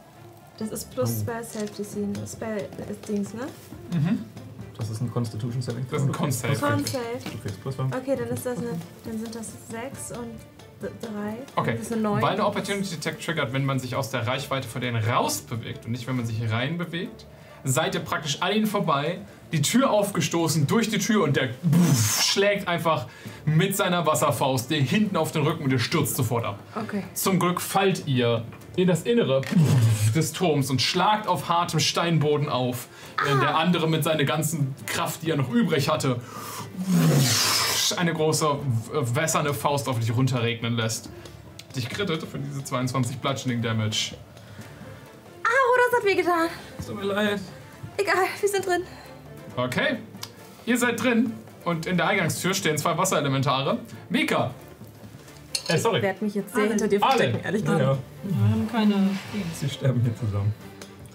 Das 0.58 0.70
ist 0.70 0.90
plus 0.92 1.10
Oh. 1.18 1.20
Spell 1.22 1.44
Save 1.44 1.66
DC. 1.66 2.28
Spell 2.28 2.68
ist 2.90 3.08
Dings, 3.08 3.34
ne? 3.34 3.42
Das 4.76 4.90
ist 4.90 5.00
ein 5.00 5.10
Constitution 5.10 5.60
Saving 5.60 5.84
Das 5.90 6.02
ist 6.02 6.08
ein. 6.08 6.12
Con 6.12 6.30
Save. 6.30 6.54
Con 6.56 6.84
Save. 6.84 7.02
Du 7.24 7.38
kriegst 7.42 7.60
plus 7.60 7.74
5. 7.74 7.96
Okay, 7.96 8.16
dann 8.16 8.28
ist 8.28 8.46
das 8.46 8.58
eine. 8.58 8.68
Dann 9.04 9.18
sind 9.18 9.34
das 9.34 9.52
6 9.70 10.12
und 10.18 10.28
3. 10.80 10.88
Okay, 11.56 11.72
Das 11.72 11.82
ist 11.86 11.92
eine 11.92 12.02
9. 12.02 12.22
weil 12.22 12.32
eine 12.34 12.46
Opportunity 12.46 12.94
Attack 12.94 13.20
triggert, 13.20 13.52
wenn 13.52 13.64
man 13.64 13.80
sich 13.80 13.96
aus 13.96 14.10
der 14.10 14.26
Reichweite 14.28 14.68
von 14.68 14.80
denen 14.80 15.02
raus 15.02 15.40
bewegt 15.40 15.86
und 15.86 15.90
nicht, 15.92 16.06
wenn 16.06 16.14
man 16.16 16.26
sich 16.26 16.48
rein 16.52 16.78
bewegt, 16.78 17.26
seid 17.64 17.96
ihr 17.96 18.00
praktisch 18.00 18.40
an 18.42 18.52
ihnen 18.52 18.66
vorbei, 18.66 19.18
die 19.52 19.62
Tür 19.62 19.90
aufgestoßen 19.90 20.66
durch 20.66 20.90
die 20.90 20.98
Tür 20.98 21.24
und 21.24 21.36
der 21.36 21.48
pff, 21.50 22.22
schlägt 22.22 22.68
einfach 22.68 23.06
mit 23.46 23.74
seiner 23.76 24.04
Wasserfaust 24.06 24.70
dir 24.70 24.80
hinten 24.80 25.16
auf 25.16 25.32
den 25.32 25.42
Rücken 25.42 25.64
und 25.64 25.70
ihr 25.72 25.78
stürzt 25.78 26.16
sofort 26.16 26.44
ab. 26.44 26.58
Okay. 26.74 27.02
Zum 27.14 27.38
Glück 27.38 27.60
fallt 27.60 28.06
ihr 28.06 28.44
in 28.76 28.86
das 28.88 29.02
Innere 29.02 29.40
pff, 29.42 30.12
des 30.14 30.32
Turms 30.32 30.70
und 30.70 30.82
schlagt 30.82 31.26
auf 31.26 31.48
hartem 31.48 31.80
Steinboden 31.80 32.48
auf, 32.48 32.88
während 33.24 33.42
der 33.42 33.56
andere 33.56 33.88
mit 33.88 34.04
seiner 34.04 34.24
ganzen 34.24 34.74
Kraft, 34.86 35.22
die 35.22 35.30
er 35.30 35.36
noch 35.36 35.50
übrig 35.50 35.88
hatte, 35.88 36.20
eine 37.96 38.12
große 38.12 38.46
w- 38.46 39.14
wässerne 39.14 39.54
Faust 39.54 39.88
auf 39.88 39.98
dich 39.98 40.14
runterregnen 40.14 40.74
lässt. 40.76 41.08
Dich 41.74 41.88
krittet 41.88 42.22
für 42.24 42.38
diese 42.38 42.62
22 42.62 43.18
Bludgeoning 43.18 43.62
Damage. 43.62 44.14
Au, 45.44 45.90
das 45.90 45.98
hat 46.00 46.06
wehgetan. 46.06 46.48
Tut 46.86 46.96
mir 46.96 47.04
leid. 47.04 47.40
Egal, 47.96 48.26
wir 48.40 48.48
sind 48.48 48.64
drin. 48.66 48.82
Okay. 49.58 49.96
Ihr 50.66 50.78
seid 50.78 51.02
drin 51.02 51.32
und 51.64 51.86
in 51.86 51.96
der 51.96 52.06
Eingangstür 52.06 52.54
stehen 52.54 52.78
zwei 52.78 52.96
Wasserelementare. 52.96 53.78
Mika. 54.08 54.52
Äh, 55.68 55.74
Ich 55.76 55.82
sorry. 55.82 56.00
werde 56.00 56.24
mich 56.24 56.34
jetzt 56.36 56.52
sehr 56.54 56.60
Alle. 56.62 56.70
hinter 56.70 56.86
dir 56.86 57.00
verstecken, 57.00 57.40
ehrlich 57.42 57.62
gesagt. 57.64 57.80
Ja, 57.80 57.98
Wir 58.22 58.36
haben 58.50 58.68
keine. 58.70 59.10
sie 59.58 59.68
sterben 59.68 60.00
hier 60.00 60.14
zusammen. 60.16 60.54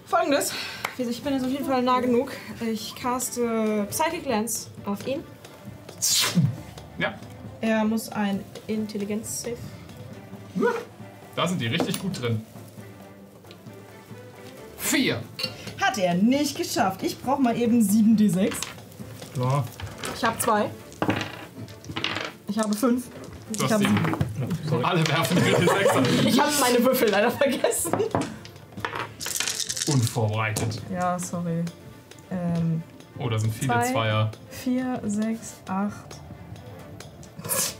Folgendes. 0.06 0.54
Ich 0.98 1.24
bin 1.24 1.34
jetzt 1.34 1.46
auf 1.46 1.52
jeden 1.52 1.66
Fall 1.66 1.82
nah 1.82 2.02
genug. 2.02 2.34
Ich 2.62 2.94
caste 2.96 3.88
Psychic 3.90 4.26
Lens 4.26 4.70
auf 4.86 5.08
ihn. 5.08 5.24
Ja, 7.00 7.14
Er 7.62 7.86
muss 7.86 8.10
ein 8.10 8.42
Intelligenz-Save. 8.68 9.56
da 11.36 11.48
sind 11.48 11.62
die 11.62 11.68
richtig 11.68 11.98
gut 12.00 12.22
drin. 12.22 12.42
Vier. 14.78 15.22
Hat 15.84 15.98
er 15.98 16.14
nicht 16.16 16.56
geschafft. 16.58 17.04
Ich 17.04 17.20
brauche 17.20 17.42
mal 17.42 17.56
eben 17.58 17.82
7d6. 17.82 18.52
Klar. 19.34 19.66
Ich 20.16 20.24
habe 20.24 20.38
zwei. 20.40 20.70
Ich 22.48 22.58
habe 22.60 22.74
fünf. 22.76 23.06
Du 23.52 23.66
Ich 23.66 23.72
habe 23.72 23.84
sieben. 23.84 23.98
sieben. 24.66 24.86
Alle 24.86 25.06
werfen 25.08 25.38
ihre 25.46 25.60
Sechser. 25.60 26.04
Ich 26.26 26.40
habe 26.40 26.52
meine 26.62 26.84
Würfel 26.86 27.10
leider 27.10 27.32
vergessen. 27.32 27.92
Unvorbereitet. 29.88 30.82
Ja, 30.92 31.18
sorry. 31.20 31.64
Ähm, 32.32 32.82
Oh, 33.20 33.30
da 33.30 33.38
sind 33.38 33.54
viele 33.54 33.68
Zwei. 33.74 33.92
Zweier. 33.92 34.32
4, 34.50 35.02
6, 35.06 35.54
8, 35.68 35.94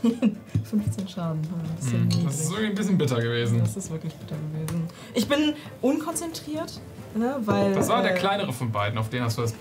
10, 0.02 0.36
15 0.62 1.08
Schaden. 1.08 1.40
Ah, 1.50 1.66
Das 1.80 1.90
Hm, 1.90 2.06
niedrig. 2.06 2.24
Das 2.26 2.34
ist 2.40 2.50
irgendwie 2.52 2.66
ein 2.66 2.74
bisschen 2.76 2.98
bitter 2.98 3.16
gewesen. 3.20 3.58
das 3.58 3.76
ist 3.76 3.90
wirklich 3.90 4.14
bitter 4.14 4.36
gewesen. 4.36 4.86
Ich 5.12 5.26
bin 5.26 5.54
unkonzentriert, 5.82 6.80
ne, 7.14 7.36
weil. 7.40 7.74
Das 7.74 7.88
war 7.88 8.02
der 8.02 8.14
äh, 8.14 8.18
kleinere 8.18 8.52
von 8.52 8.70
beiden, 8.70 8.98
auf 8.98 9.08
den 9.08 9.22
hast 9.22 9.38
du 9.38 9.42
das 9.42 9.54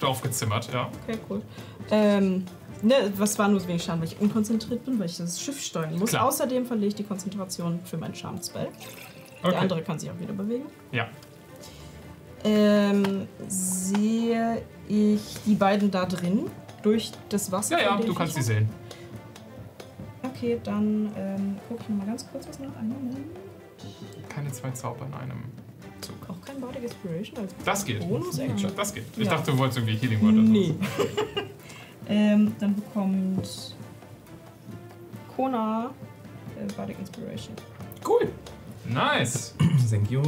draufgezimmert, 0.00 0.72
ja. 0.72 0.88
Okay, 1.06 1.18
cool. 1.30 1.42
Ähm, 1.90 2.44
ne, 2.82 3.12
was 3.16 3.38
war 3.38 3.48
nur 3.48 3.66
wenig 3.66 3.82
Schaden, 3.84 4.00
weil 4.00 4.08
ich 4.08 4.20
unkonzentriert 4.20 4.84
bin, 4.84 4.98
weil 4.98 5.06
ich 5.06 5.16
das 5.16 5.40
Schiff 5.40 5.60
steuern 5.60 5.98
muss. 5.98 6.10
Klar. 6.10 6.26
Außerdem 6.26 6.66
verliere 6.66 6.88
ich 6.88 6.94
die 6.94 7.04
Konzentration 7.04 7.80
für 7.84 7.96
meinen 7.96 8.14
Charm-Spell. 8.14 8.68
Der 9.42 9.48
Okay. 9.50 9.56
andere 9.58 9.82
kann 9.82 9.98
sich 9.98 10.10
auch 10.10 10.18
wieder 10.20 10.32
bewegen. 10.32 10.66
Ja. 10.92 11.08
Ähm, 12.44 13.26
sehe 13.48 14.62
ich 14.88 15.20
die 15.46 15.54
beiden 15.54 15.90
da 15.90 16.06
drin 16.06 16.46
durch 16.82 17.12
das 17.28 17.50
Wasser? 17.52 17.78
Ja, 17.78 17.98
ja, 17.98 18.04
du 18.04 18.14
kannst 18.14 18.34
sie 18.34 18.42
sehen. 18.42 18.68
Okay, 20.24 20.60
dann 20.62 21.12
ähm, 21.16 21.56
gucke 21.68 21.82
ich 21.82 21.88
mal 21.88 22.06
ganz 22.06 22.28
kurz 22.30 22.48
was 22.48 22.58
nach. 22.58 22.76
Einen 22.76 22.88
Moment. 22.88 23.26
Keine 24.28 24.50
zwei 24.52 24.70
Zauber 24.70 25.06
in 25.06 25.14
einem 25.14 25.44
kein 26.52 26.60
Bardic 26.60 26.84
Inspiration 26.84 27.38
als 27.38 27.54
Das 27.64 27.84
geht. 27.84 28.00
Bonus 28.08 28.38
Action. 28.38 28.72
Das 28.76 28.94
geht. 28.94 29.04
Ich 29.16 29.24
Ja. 29.24 29.30
dachte, 29.32 29.52
du 29.52 29.58
wolltest 29.58 29.78
irgendwie 29.78 29.96
Healing 29.96 30.20
Word 30.22 30.32
oder 30.32 30.42
Nee. 30.42 30.74
ähm, 32.08 32.54
dann 32.58 32.74
bekommt 32.74 33.74
Kona 35.36 35.90
äh, 36.60 36.72
Bardic 36.74 36.98
Inspiration. 36.98 37.54
Cool. 38.06 38.28
Nice. 38.88 39.54
Thank 39.90 40.10
you. 40.10 40.22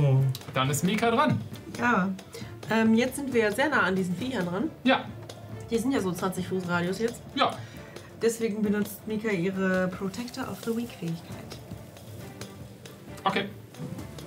Dann 0.52 0.70
ist 0.70 0.84
Mika 0.84 1.10
dran. 1.10 1.40
Ja. 1.78 2.08
Ähm, 2.70 2.94
jetzt 2.94 3.16
sind 3.16 3.32
wir 3.34 3.42
ja 3.42 3.52
sehr 3.52 3.68
nah 3.68 3.82
an 3.82 3.96
diesen 3.96 4.16
Viechern 4.16 4.46
dran. 4.46 4.70
Ja. 4.84 5.04
Die 5.70 5.78
sind 5.78 5.92
ja 5.92 6.00
so 6.00 6.12
20 6.12 6.46
Fuß 6.46 6.68
Radius 6.68 6.98
jetzt. 7.00 7.20
Ja. 7.34 7.50
Deswegen 8.22 8.62
benutzt 8.62 9.06
Mika 9.06 9.28
ihre 9.28 9.88
Protector 9.88 10.48
of 10.50 10.58
the 10.64 10.74
Weak 10.76 10.88
Fähigkeit. 10.90 11.58
Okay. 13.24 13.46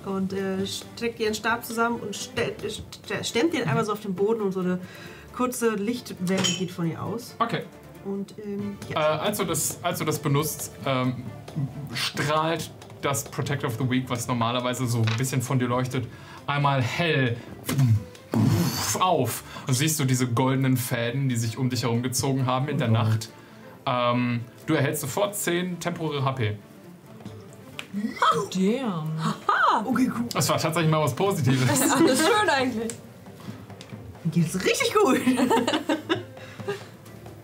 Und 0.06 0.32
äh, 0.32 0.66
streckt 0.66 1.20
ihren 1.20 1.34
Stab 1.34 1.64
zusammen 1.64 2.00
und 2.00 2.14
stemmt 2.16 3.52
den 3.52 3.68
einmal 3.68 3.84
so 3.84 3.92
auf 3.92 4.00
den 4.00 4.14
Boden 4.14 4.40
und 4.40 4.52
so 4.52 4.60
eine 4.60 4.78
kurze 5.36 5.74
Lichtwelle 5.74 6.42
geht 6.58 6.70
von 6.70 6.90
ihr 6.90 7.02
aus. 7.02 7.34
Okay. 7.38 7.62
Und 8.04 8.34
ähm, 8.44 8.76
Äh, 8.90 8.94
ja. 8.94 9.18
als, 9.18 9.38
du 9.38 9.44
das, 9.44 9.78
als 9.82 9.98
du 9.98 10.04
das 10.04 10.18
benutzt, 10.18 10.72
ähm, 10.86 11.16
strahlt 11.94 12.70
das 13.02 13.24
Protect 13.24 13.64
of 13.64 13.76
the 13.78 13.88
Week, 13.88 14.08
was 14.08 14.26
normalerweise 14.26 14.86
so 14.86 14.98
ein 14.98 15.16
bisschen 15.16 15.42
von 15.42 15.58
dir 15.58 15.68
leuchtet, 15.68 16.06
einmal 16.46 16.82
hell 16.82 17.36
auf. 19.00 19.42
Und 19.66 19.74
siehst 19.74 19.98
du 20.00 20.04
diese 20.04 20.26
goldenen 20.26 20.76
Fäden, 20.76 21.28
die 21.28 21.36
sich 21.36 21.58
um 21.58 21.70
dich 21.70 21.82
herum 21.82 22.02
gezogen 22.02 22.46
haben 22.46 22.68
in 22.68 22.78
der 22.78 22.88
Nacht. 22.88 23.30
Ähm, 23.86 24.40
du 24.66 24.74
erhältst 24.74 25.02
sofort 25.02 25.34
10 25.34 25.80
temporäre 25.80 26.24
HP. 26.24 26.56
Damn. 28.52 29.12
Okay, 29.84 30.10
cool. 30.14 30.24
Das 30.32 30.48
war 30.48 30.58
tatsächlich 30.58 30.90
mal 30.90 31.02
was 31.02 31.14
Positives. 31.14 31.68
Alles 31.92 32.18
schön 32.18 32.48
eigentlich. 32.48 32.92
Geht's 34.30 34.54
richtig 34.56 34.92
gut. 34.94 35.20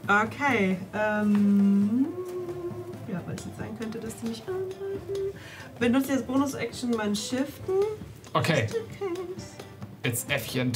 okay. 0.08 0.78
Ähm, 0.92 2.06
ja, 3.10 3.22
weil 3.26 3.36
es 3.36 3.44
jetzt 3.44 3.58
sein 3.58 3.78
könnte, 3.78 4.00
dass 4.00 4.16
die 4.16 4.28
mich 4.28 4.42
angreifen. 4.46 5.38
Benutze 5.78 6.12
jetzt 6.12 6.26
Bonus-Action 6.26 6.90
mein 6.90 7.16
Shiften. 7.16 7.74
Okay, 8.32 8.66
it's 10.02 10.24
Äffchen 10.28 10.72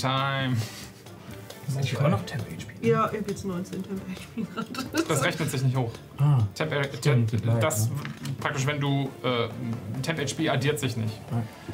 Time. 1.72 1.84
Ich 1.84 1.98
immer 1.98 2.08
noch 2.08 2.24
Temp 2.24 2.42
HP. 2.42 2.86
Ja, 2.86 3.10
ich 3.12 3.18
hab 3.20 3.28
jetzt 3.28 3.44
19 3.44 3.82
Temp 3.82 4.00
HP 4.00 4.46
gerade. 4.54 5.04
Das 5.08 5.24
rechnet 5.24 5.50
sich 5.50 5.62
nicht 5.62 5.76
hoch. 5.76 5.90
Ah, 6.18 6.38
Temp, 6.54 6.70
Temp, 7.00 7.42
bleibt, 7.42 7.62
das 7.62 7.88
ne? 7.88 7.96
praktisch, 8.40 8.66
wenn 8.66 8.80
du 8.80 9.10
äh, 9.22 9.48
Temp 10.02 10.18
HP 10.18 10.48
addiert 10.48 10.78
sich 10.78 10.96
nicht. 10.96 11.14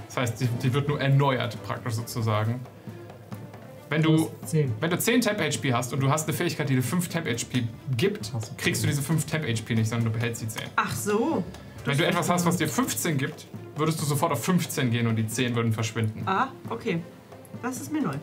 Das 0.06 0.16
heißt, 0.16 0.40
die, 0.40 0.46
die 0.62 0.72
wird 0.72 0.88
nur 0.88 1.00
erneuert 1.00 1.62
praktisch 1.64 1.94
sozusagen. 1.94 2.60
Wenn 3.90 4.02
du, 4.02 4.30
10. 4.46 4.72
wenn 4.80 4.90
du 4.90 4.98
10 4.98 5.20
Temp 5.20 5.40
HP 5.40 5.72
hast 5.72 5.92
und 5.92 6.00
du 6.00 6.10
hast 6.10 6.26
eine 6.26 6.36
Fähigkeit, 6.36 6.68
die 6.68 6.74
dir 6.74 6.82
5 6.82 7.08
Temp 7.08 7.26
HP 7.28 7.64
gibt, 7.96 8.32
kriegst 8.56 8.82
du 8.82 8.86
diese 8.86 9.02
5 9.02 9.24
Temp 9.26 9.44
HP 9.46 9.74
nicht, 9.74 9.88
sondern 9.88 10.12
du 10.12 10.18
behältst 10.18 10.42
die 10.42 10.48
10. 10.48 10.62
Ach 10.76 10.94
so. 10.94 11.44
Wenn 11.84 11.98
du 11.98 12.06
etwas 12.06 12.30
hast, 12.30 12.46
was 12.46 12.56
dir 12.56 12.68
15 12.68 13.18
gibt, 13.18 13.46
würdest 13.76 14.00
du 14.00 14.06
sofort 14.06 14.32
auf 14.32 14.42
15 14.42 14.90
gehen 14.90 15.06
und 15.06 15.16
die 15.16 15.26
10 15.26 15.54
würden 15.54 15.72
verschwinden. 15.72 16.22
Ah, 16.26 16.48
okay. 16.70 17.02
Das 17.62 17.80
ist 17.80 17.92
mir 17.92 18.00
neu. 18.00 18.14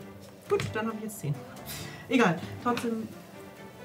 Gut, 0.48 0.62
dann 0.72 0.86
habe 0.88 0.96
ich 0.98 1.04
jetzt 1.04 1.20
10. 1.20 1.34
Egal. 2.12 2.38
Trotzdem. 2.62 3.08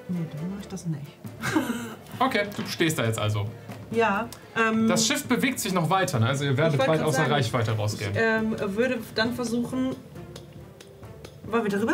Nee, 0.09 0.19
dann 0.31 0.49
mache 0.49 0.61
ich 0.61 0.67
das 0.67 0.85
nicht. 0.85 1.01
Okay, 2.19 2.47
du 2.55 2.63
stehst 2.67 2.97
da 2.97 3.05
jetzt 3.05 3.19
also. 3.19 3.45
Ja. 3.91 4.27
Ähm, 4.57 4.87
Das 4.87 5.05
Schiff 5.05 5.25
bewegt 5.25 5.59
sich 5.59 5.71
noch 5.71 5.87
weiter, 5.87 6.19
ne? 6.19 6.25
also 6.27 6.45
ihr 6.45 6.57
werdet 6.57 6.73
Ich 6.81 6.87
weit 6.87 6.97
grad 6.97 7.07
außer 7.07 7.17
sagen, 7.17 7.31
Reichweite 7.31 7.71
ich 7.73 7.77
rausgehen. 7.77 8.11
ähm, 8.15 8.55
würde 8.75 8.97
dann 9.13 9.35
versuchen. 9.35 9.95
Wollen 11.45 11.63
wir 11.63 11.69
darüber? 11.69 11.93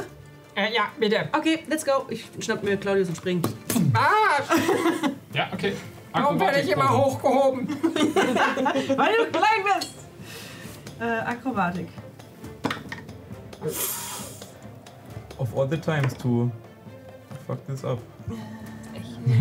Äh, 0.55 0.73
ja, 0.73 0.84
bitte. 0.97 1.27
Okay, 1.34 1.60
let's 1.68 1.84
go. 1.84 2.05
Ich 2.10 2.23
schnapp 2.39 2.64
mir 2.64 2.77
Claudius 2.77 3.10
und 3.10 3.18
spring. 3.18 3.41
Ah, 3.93 4.41
Ja, 5.34 5.49
okay. 5.51 5.73
warum 6.14 6.39
werde 6.39 6.61
ich 6.61 6.69
immer 6.72 6.89
hochgehoben? 6.89 7.68
Weil 7.84 9.14
du 9.18 9.31
klein 9.31 9.64
bist! 9.77 9.91
Äh, 11.01 11.03
Akrobatik. 11.05 11.89
Of 15.44 15.57
all 15.57 15.68
the 15.68 15.78
times 15.78 16.14
to 16.15 16.49
fuck 17.45 17.60
this 17.68 17.84
up. 17.84 17.99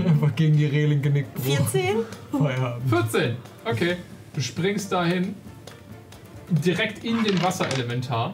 Einfach 0.06 0.34
gegen 0.36 0.56
die 0.56 0.66
Reling 0.66 1.02
genickt. 1.02 1.34
Bro. 1.34 1.42
14? 1.42 1.96
Feierabend. 2.30 2.88
14. 2.88 3.36
Okay. 3.64 3.96
Du 4.34 4.40
springst 4.40 4.92
dahin. 4.92 5.34
Direkt 6.50 7.04
in 7.04 7.22
den 7.24 7.42
Wasserelementar. 7.42 8.32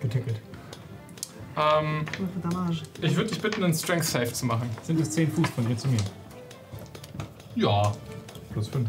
Getickelt. 0.00 0.40
Ähm, 1.56 2.04
ich 3.00 3.16
würde 3.16 3.30
dich 3.30 3.40
bitten, 3.40 3.62
einen 3.62 3.74
Strength 3.74 4.04
Save 4.04 4.32
zu 4.32 4.46
machen. 4.46 4.68
Sind 4.82 5.00
es 5.00 5.10
10 5.10 5.30
Fuß 5.30 5.50
von 5.50 5.68
dir 5.68 5.76
zu 5.76 5.88
mir? 5.88 6.00
Ja. 7.54 7.92
Plus 8.52 8.68
5. 8.68 8.88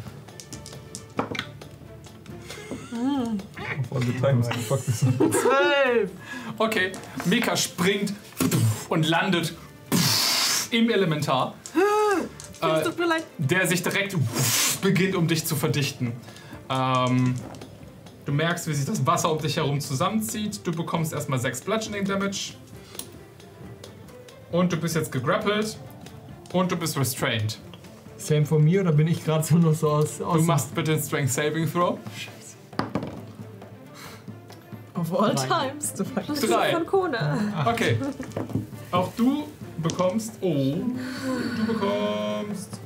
Of 2.95 3.91
all 3.93 4.01
the 4.01 4.13
times 4.19 4.47
fuck 4.67 4.83
this 4.85 5.03
up. 5.03 5.17
12! 5.17 6.09
Okay. 6.57 6.91
Mika 7.25 7.55
springt 7.57 8.13
und 8.89 9.07
landet 9.07 9.53
im 10.71 10.89
Elementar. 10.89 11.55
Äh, 12.61 12.83
tut 12.83 12.97
mir 12.97 13.07
leid. 13.07 13.23
der 13.37 13.67
sich 13.67 13.83
direkt 13.83 14.15
beginnt, 14.81 15.15
um 15.15 15.27
dich 15.27 15.45
zu 15.45 15.55
verdichten. 15.55 16.13
Ähm, 16.69 17.35
du 18.25 18.31
merkst, 18.31 18.67
wie 18.67 18.73
sich 18.73 18.85
das 18.85 19.05
Wasser 19.05 19.31
um 19.31 19.39
dich 19.39 19.57
herum 19.57 19.79
zusammenzieht. 19.79 20.65
Du 20.65 20.71
bekommst 20.71 21.13
erstmal 21.13 21.39
6 21.39 21.61
Bludgeoning 21.61 22.05
Damage. 22.05 22.53
Und 24.51 24.71
du 24.71 24.77
bist 24.77 24.95
jetzt 24.95 25.11
gegrappelt. 25.11 25.77
Und 26.53 26.71
du 26.71 26.77
bist 26.77 26.97
restrained. 26.97 27.59
Same 28.17 28.45
von 28.45 28.63
mir 28.63 28.81
oder 28.81 28.93
bin 28.93 29.07
ich 29.07 29.23
gerade 29.25 29.43
so 29.43 29.55
noch 29.57 29.73
so 29.73 29.89
aus. 29.89 30.21
aus 30.21 30.37
Du 30.37 30.43
machst 30.43 30.73
bitte 30.73 30.93
einen 30.93 31.01
Strength 31.03 31.31
Saving 31.31 31.71
Throw. 31.71 31.99
Of 35.11 35.19
all 35.19 35.35
Drei. 35.35 35.47
times. 35.69 35.93
Du 35.93 36.03
weißt. 36.15 36.49
Drei. 36.49 36.71
Von 36.71 36.85
Kona. 36.85 37.37
Okay. 37.65 37.97
Auch 38.91 39.09
du 39.15 39.47
bekommst. 39.77 40.37
Oh. 40.41 40.53
Du 41.57 41.65
bekommst. 41.65 42.79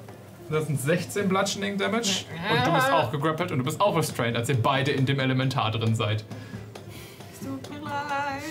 Das 0.49 0.65
sind 0.67 0.81
16 0.81 1.29
Bludgeoning 1.29 1.77
Damage. 1.77 2.25
Und 2.51 2.65
du 2.65 2.73
bist 2.73 2.91
auch 2.91 3.11
gegrappelt 3.11 3.51
und 3.51 3.59
du 3.59 3.63
bist 3.63 3.79
auch 3.79 3.95
restrained, 3.95 4.35
als 4.35 4.49
ihr 4.49 4.61
beide 4.61 4.91
in 4.91 5.05
dem 5.05 5.19
Elementar 5.19 5.71
drin 5.71 5.95
seid. 5.95 6.25
Es 7.31 7.39
tut 7.47 7.69
mir 7.69 7.79
leid. 7.81 8.41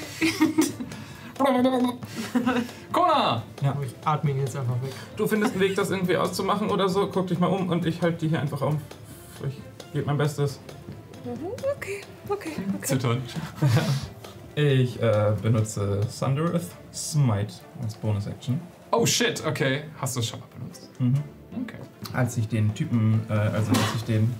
Kona! 2.92 3.42
Aber 3.62 3.84
ich 3.84 3.94
atme 4.04 4.30
ihn 4.30 4.40
jetzt 4.40 4.56
einfach 4.56 4.80
weg. 4.82 4.92
Du 5.16 5.26
findest 5.26 5.52
einen 5.52 5.60
Weg, 5.60 5.76
das 5.76 5.90
irgendwie 5.90 6.16
auszumachen 6.16 6.70
oder 6.70 6.88
so? 6.88 7.08
Guck 7.08 7.26
dich 7.26 7.38
mal 7.38 7.48
um 7.48 7.68
und 7.68 7.84
ich 7.84 8.00
halte 8.00 8.18
die 8.18 8.28
hier 8.28 8.40
einfach 8.40 8.62
auf. 8.62 8.74
Ich 9.46 9.92
gebe 9.92 10.06
mein 10.06 10.16
Bestes. 10.18 10.58
Okay, 11.76 12.00
okay, 12.28 12.52
okay. 12.74 12.86
Zittern. 12.86 13.22
Ich 14.60 15.00
äh, 15.00 15.34
benutze 15.40 16.00
Thundereth 16.18 16.66
Smite 16.92 17.54
als 17.80 17.94
Bonus-Action. 17.94 18.60
Oh 18.90 19.06
shit, 19.06 19.46
okay. 19.46 19.82
Hast 20.00 20.16
du 20.16 20.20
es 20.20 20.26
schon 20.26 20.40
mal 20.40 20.48
benutzt? 20.58 20.90
Mhm. 20.98 21.14
Okay. 21.62 21.76
Als 22.12 22.36
ich 22.38 22.48
den 22.48 22.74
Typen, 22.74 23.22
äh, 23.28 23.34
also 23.34 23.70
als 23.70 23.94
ich 23.94 24.02
den. 24.02 24.34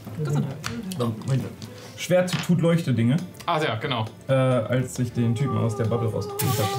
Schwert 1.97 2.33
tut 2.45 2.61
leuchte 2.61 2.93
Dinge. 2.95 3.17
Ah 3.47 3.63
ja, 3.63 3.77
genau. 3.77 4.07
Äh, 4.27 4.33
als 4.33 4.99
ich 4.99 5.13
den 5.13 5.37
Typen 5.37 5.57
aus 5.57 5.77
der 5.77 5.85
Bubble 5.85 6.09
rausgekriegt 6.09 6.59
habe. 6.59 6.71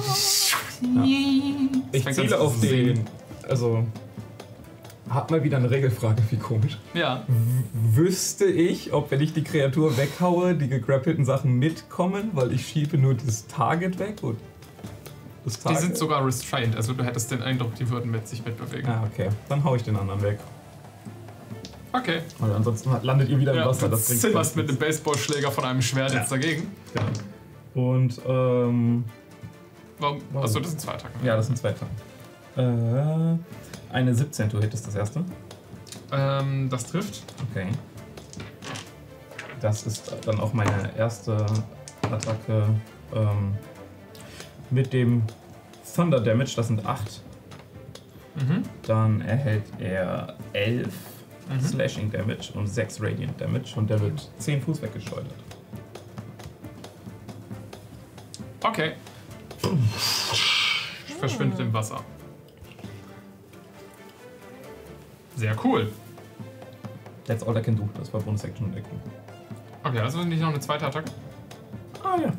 Ja. 0.82 1.04
Ich 1.92 2.06
an 2.06 2.14
zu 2.14 2.40
auf 2.40 2.58
den. 2.60 3.04
Also. 3.46 3.84
Hab 5.10 5.30
mal 5.32 5.42
wieder 5.42 5.56
eine 5.56 5.68
Regelfrage, 5.70 6.22
wie 6.30 6.36
komisch. 6.36 6.78
Ja. 6.94 7.24
Wüsste 7.72 8.44
ich, 8.44 8.92
ob 8.92 9.10
wenn 9.10 9.20
ich 9.20 9.32
die 9.32 9.42
Kreatur 9.42 9.96
weghaue, 9.96 10.54
die 10.54 10.68
gegrappelten 10.68 11.24
Sachen 11.24 11.58
mitkommen, 11.58 12.30
weil 12.34 12.52
ich 12.52 12.66
schiebe 12.68 12.96
nur 12.96 13.14
das 13.14 13.46
Target 13.48 13.98
weg 13.98 14.22
und 14.22 14.38
das 15.44 15.54
Die 15.58 15.62
Target. 15.64 15.80
sind 15.80 15.96
sogar 15.96 16.24
restrained, 16.24 16.76
also 16.76 16.92
du 16.92 17.02
hättest 17.02 17.30
den 17.32 17.42
Eindruck, 17.42 17.74
die 17.74 17.88
würden 17.90 18.10
mit 18.10 18.28
sich 18.28 18.44
mitbewegen. 18.44 18.88
Ah, 18.88 19.02
okay. 19.12 19.30
Dann 19.48 19.64
hau 19.64 19.74
ich 19.74 19.82
den 19.82 19.96
anderen 19.96 20.22
weg. 20.22 20.38
Okay. 21.92 22.20
Weil 22.38 22.52
ansonsten 22.52 22.90
landet 23.02 23.30
ihr 23.30 23.38
wieder 23.40 23.52
im 23.52 23.58
Ja, 23.58 23.66
Wasser. 23.66 23.88
Das 23.88 24.06
bringt 24.06 24.20
sonst 24.20 24.54
mit 24.56 24.68
einem 24.68 24.78
nichts. 24.78 25.00
Baseballschläger 25.00 25.50
von 25.50 25.64
einem 25.64 25.82
Schwert 25.82 26.12
jetzt 26.14 26.30
dagegen. 26.30 26.68
Genau. 26.94 27.88
Und, 27.88 28.20
ähm. 28.28 29.04
Warum? 29.98 30.18
Warum? 30.30 30.44
Achso, 30.44 30.60
das 30.60 30.70
sind 30.70 30.80
zwei 30.80 30.92
Attacken. 30.92 31.26
Ja, 31.26 31.34
das 31.36 31.46
sind 31.46 31.58
zwei 31.58 31.72
Tage. 31.72 31.90
Äh. 32.56 33.38
Eine 33.92 34.14
17 34.14 34.50
to 34.50 34.60
Hit 34.60 34.72
ist 34.74 34.86
das 34.86 34.94
erste. 34.94 35.24
Ähm, 36.12 36.68
das 36.70 36.84
trifft. 36.86 37.22
Okay. 37.50 37.66
Das 39.60 39.86
ist 39.86 40.12
dann 40.24 40.40
auch 40.40 40.52
meine 40.52 40.96
erste 40.96 41.44
Attacke 42.02 42.64
ähm, 43.14 43.54
mit 44.70 44.92
dem 44.92 45.22
Thunder 45.94 46.20
Damage, 46.20 46.52
das 46.56 46.68
sind 46.68 46.86
8. 46.86 47.20
Mhm. 48.36 48.62
Dann 48.82 49.20
erhält 49.22 49.64
er 49.78 50.36
11 50.52 50.94
Mhm. 51.50 51.60
Slashing 51.60 52.12
Damage 52.12 52.52
und 52.54 52.68
6 52.68 53.00
Radiant 53.02 53.40
Damage 53.40 53.72
und 53.74 53.90
der 53.90 54.00
wird 54.00 54.30
10 54.38 54.62
Fuß 54.62 54.82
weggeschleudert. 54.82 55.34
Okay. 58.62 58.92
Verschwindet 61.18 61.58
im 61.58 61.72
Wasser. 61.72 62.04
Sehr 65.40 65.56
cool. 65.64 65.90
That's 67.26 67.42
all 67.42 67.56
I 67.56 67.62
can 67.62 67.74
do. 67.74 67.88
Das 67.98 68.12
war 68.12 68.20
Bonus 68.20 68.44
Action 68.44 68.66
und 68.66 68.76
Action. 68.76 69.00
Okay, 69.82 69.98
also 70.00 70.22
nicht 70.22 70.42
noch 70.42 70.50
eine 70.50 70.60
zweite 70.60 70.86
Attacke? 70.86 71.10
Ah 72.04 72.18
ja. 72.20 72.30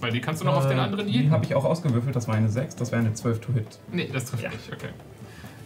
Weil 0.00 0.12
die 0.12 0.20
kannst 0.20 0.40
du 0.40 0.44
noch 0.46 0.54
auf 0.54 0.68
den 0.68 0.78
anderen 0.78 1.08
Die 1.08 1.14
jeden. 1.14 1.32
habe 1.32 1.44
ich 1.44 1.52
auch 1.56 1.64
ausgewürfelt, 1.64 2.14
das 2.14 2.28
war 2.28 2.36
eine 2.36 2.48
6, 2.48 2.76
das 2.76 2.92
wäre 2.92 3.00
eine 3.02 3.12
12 3.12 3.40
to 3.40 3.52
Hit. 3.54 3.66
Nee, 3.90 4.08
das 4.12 4.26
trifft 4.26 4.44
nicht, 4.44 4.72
okay. 4.72 4.90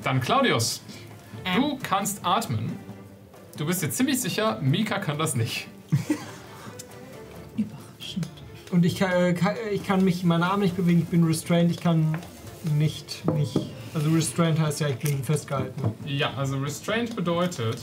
Dann 0.02 0.18
Claudius. 0.22 0.80
Du 1.54 1.78
kannst 1.82 2.24
atmen. 2.24 2.72
Du 3.58 3.66
bist 3.66 3.82
dir 3.82 3.90
ziemlich 3.90 4.18
sicher, 4.22 4.58
Mika 4.62 4.98
kann 4.98 5.18
das 5.18 5.36
nicht. 5.36 5.68
Und 8.72 8.84
ich 8.86 8.96
kann, 8.96 9.12
äh, 9.12 9.34
kann, 9.34 9.56
ich 9.72 9.86
kann 9.86 10.02
mich, 10.04 10.24
meine 10.24 10.46
Arme 10.46 10.64
nicht 10.64 10.76
bewegen, 10.76 11.00
ich 11.00 11.08
bin 11.08 11.22
restrained, 11.24 11.70
ich 11.70 11.80
kann 11.80 12.16
nicht, 12.70 13.24
nicht. 13.34 13.58
Also 13.94 14.10
restrained 14.10 14.60
heißt 14.60 14.80
ja, 14.80 14.88
ich 14.88 14.98
bin 14.98 15.22
festgehalten. 15.22 15.94
Ja, 16.04 16.34
also 16.34 16.58
Restrained 16.58 17.16
bedeutet, 17.16 17.78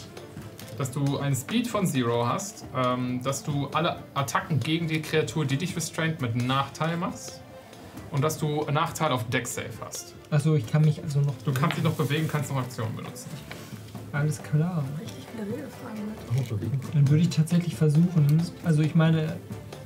dass 0.77 0.91
du 0.91 1.17
einen 1.17 1.35
Speed 1.35 1.67
von 1.67 1.87
Zero 1.87 2.27
hast, 2.27 2.65
ähm, 2.75 3.21
dass 3.23 3.43
du 3.43 3.67
alle 3.73 4.03
Attacken 4.13 4.59
gegen 4.59 4.87
die 4.87 5.01
Kreatur, 5.01 5.45
die 5.45 5.57
dich 5.57 5.75
restrained, 5.75 6.21
mit 6.21 6.35
Nachteil 6.35 6.97
machst 6.97 7.41
und 8.11 8.23
dass 8.23 8.37
du 8.37 8.65
Nachteil 8.71 9.11
auf 9.11 9.27
Deck 9.29 9.47
Save 9.47 9.69
hast. 9.83 10.13
Achso, 10.29 10.55
ich 10.55 10.67
kann 10.67 10.83
mich 10.83 11.01
also 11.03 11.19
noch. 11.21 11.35
Du 11.45 11.53
kannst 11.53 11.77
dich 11.77 11.83
noch 11.83 11.93
bewegen, 11.93 12.27
kannst 12.27 12.49
noch 12.49 12.57
Aktionen 12.57 12.95
benutzen. 12.95 13.29
Alles 14.11 14.41
klar. 14.41 14.83
Richtig 14.99 15.25
viele 15.31 15.47
Redefragen 15.47 16.71
mit. 16.71 16.95
Dann 16.95 17.09
würde 17.09 17.23
ich 17.23 17.29
tatsächlich 17.29 17.75
versuchen, 17.75 18.41
also 18.63 18.83
ich 18.83 18.93
meine, 18.93 19.35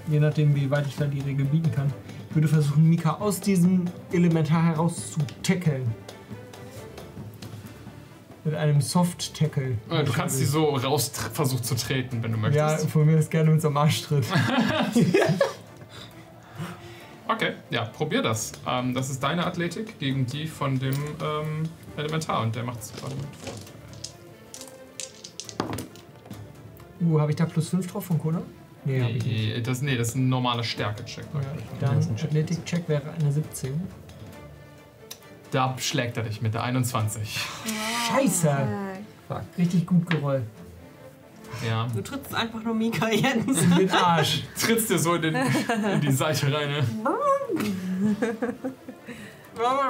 je 0.09 0.19
nachdem, 0.19 0.55
wie 0.55 0.69
weit 0.69 0.87
ich 0.87 0.95
da 0.95 1.05
die 1.05 1.21
Regel 1.21 1.45
bieten 1.45 1.71
kann, 1.71 1.93
würde 2.37 2.47
versuchen, 2.47 2.87
Mika 2.87 3.15
aus 3.15 3.39
diesem 3.39 3.85
Elementar 4.11 4.63
heraus 4.63 5.13
zu 5.13 5.19
tackeln. 5.41 5.91
Mit 8.43 8.53
einem 8.53 8.79
Soft-Tackle. 8.79 9.75
Äh, 9.89 10.03
Du 10.03 10.13
kannst 10.13 10.37
sie 10.37 10.45
so 10.45 10.69
raus 10.75 11.11
versuchen 11.33 11.63
zu 11.63 11.75
treten, 11.75 12.21
wenn 12.21 12.31
du 12.31 12.37
Ja, 12.49 12.67
möchtest. 12.67 12.91
von 12.91 13.07
mir 13.07 13.17
ist 13.17 13.31
gerne 13.31 13.49
mit 13.49 13.61
so 13.61 13.69
einem 13.69 13.77
Arschtritt. 13.77 14.25
Okay, 17.29 17.55
ja, 17.71 17.83
probier 17.83 18.21
das. 18.21 18.53
Ähm, 18.65 18.93
das 18.93 19.09
ist 19.09 19.21
deine 19.21 19.45
Athletik 19.45 19.99
gegen 19.99 20.25
die 20.25 20.47
von 20.47 20.79
dem 20.79 20.95
ähm, 21.21 21.63
Elementar 21.97 22.41
und 22.41 22.55
der 22.55 22.63
macht 22.63 22.79
es 22.79 22.93
gerade 22.93 23.15
mit. 23.15 23.25
Uh, 27.01 27.19
habe 27.19 27.31
ich 27.31 27.35
da 27.35 27.45
plus 27.45 27.67
5 27.67 27.91
drauf 27.91 28.05
von 28.05 28.17
Kona? 28.17 28.41
Nee, 28.87 29.01
habe 29.01 29.11
ich 29.11 29.25
nicht. 29.25 29.55
Nee, 29.55 29.61
das, 29.61 29.81
nee, 29.81 29.97
das 29.97 30.09
ist 30.09 30.15
ein 30.15 30.29
normaler 30.29 30.63
Stärke-Check. 30.63 31.25
Ja, 31.33 31.41
dann 31.81 31.97
Athletic-Check 31.97 32.87
wäre 32.87 33.11
eine 33.19 33.31
17. 33.31 33.81
Da 35.51 35.75
schlägt 35.77 36.15
er 36.15 36.23
dich 36.23 36.41
mit 36.41 36.53
der 36.53 36.63
21. 36.63 37.45
Scheiße! 38.09 38.67
Richtig 39.57 39.85
gut 39.85 40.09
gerollt. 40.09 40.45
Ja. 41.67 41.87
Du 41.93 42.01
trittst 42.01 42.33
einfach 42.33 42.63
nur 42.63 42.75
Mika 42.75 43.09
Jens. 43.09 43.61
In 43.61 43.75
den 43.75 43.91
Arsch. 43.91 44.43
Trittst 44.59 44.89
dir 44.89 44.99
so 44.99 45.15
in, 45.15 45.21
den, 45.23 45.35
in 45.35 46.01
die 46.01 46.11
Seite 46.11 46.53
rein. 46.53 46.69
Ne? 46.69 46.83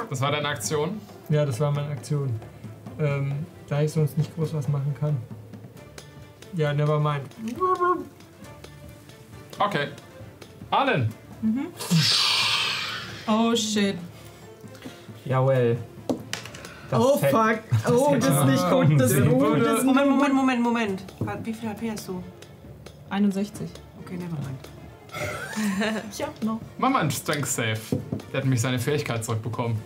Das 0.08 0.22
war 0.22 0.32
deine 0.32 0.48
Aktion. 0.48 0.98
Ja, 1.28 1.44
das 1.44 1.60
war 1.60 1.70
meine 1.70 1.88
Aktion. 1.88 2.40
Ähm, 2.98 3.44
da 3.68 3.82
ich 3.82 3.92
sonst 3.92 4.16
nicht 4.16 4.34
groß 4.34 4.54
was 4.54 4.66
machen 4.66 4.94
kann. 4.98 5.18
Ja, 6.54 6.72
never 6.72 6.98
mind. 6.98 7.26
Okay. 9.58 9.88
Allen. 10.70 11.08
Oh 13.26 13.54
shit. 13.54 13.96
Jawohl. 15.24 15.76
Das 16.90 17.00
oh 17.00 17.18
fuck. 17.18 17.58
Oh, 17.90 18.16
das 18.18 18.28
ist 18.28 18.44
nicht 18.46 18.70
gut. 18.70 19.00
Das, 19.00 19.12
oh, 19.14 19.54
das 19.56 19.84
Moment, 19.84 20.10
Moment, 20.10 20.34
Moment, 20.34 20.62
Moment. 20.62 21.02
Wie 21.44 21.52
viel 21.52 21.68
HP 21.68 21.90
hast 21.90 22.08
du? 22.08 22.22
61. 23.10 23.68
Okay, 24.00 24.16
nevermind. 24.16 24.68
Ich 26.12 26.22
hab 26.26 26.42
noch. 26.42 26.60
Mach 26.78 26.90
mal 26.90 27.00
einen 27.00 27.10
Strength 27.10 27.46
Save. 27.46 27.78
Der 28.32 28.38
hat 28.38 28.44
nämlich 28.44 28.60
seine 28.60 28.78
Fähigkeit 28.78 29.24
zurückbekommen. 29.24 29.76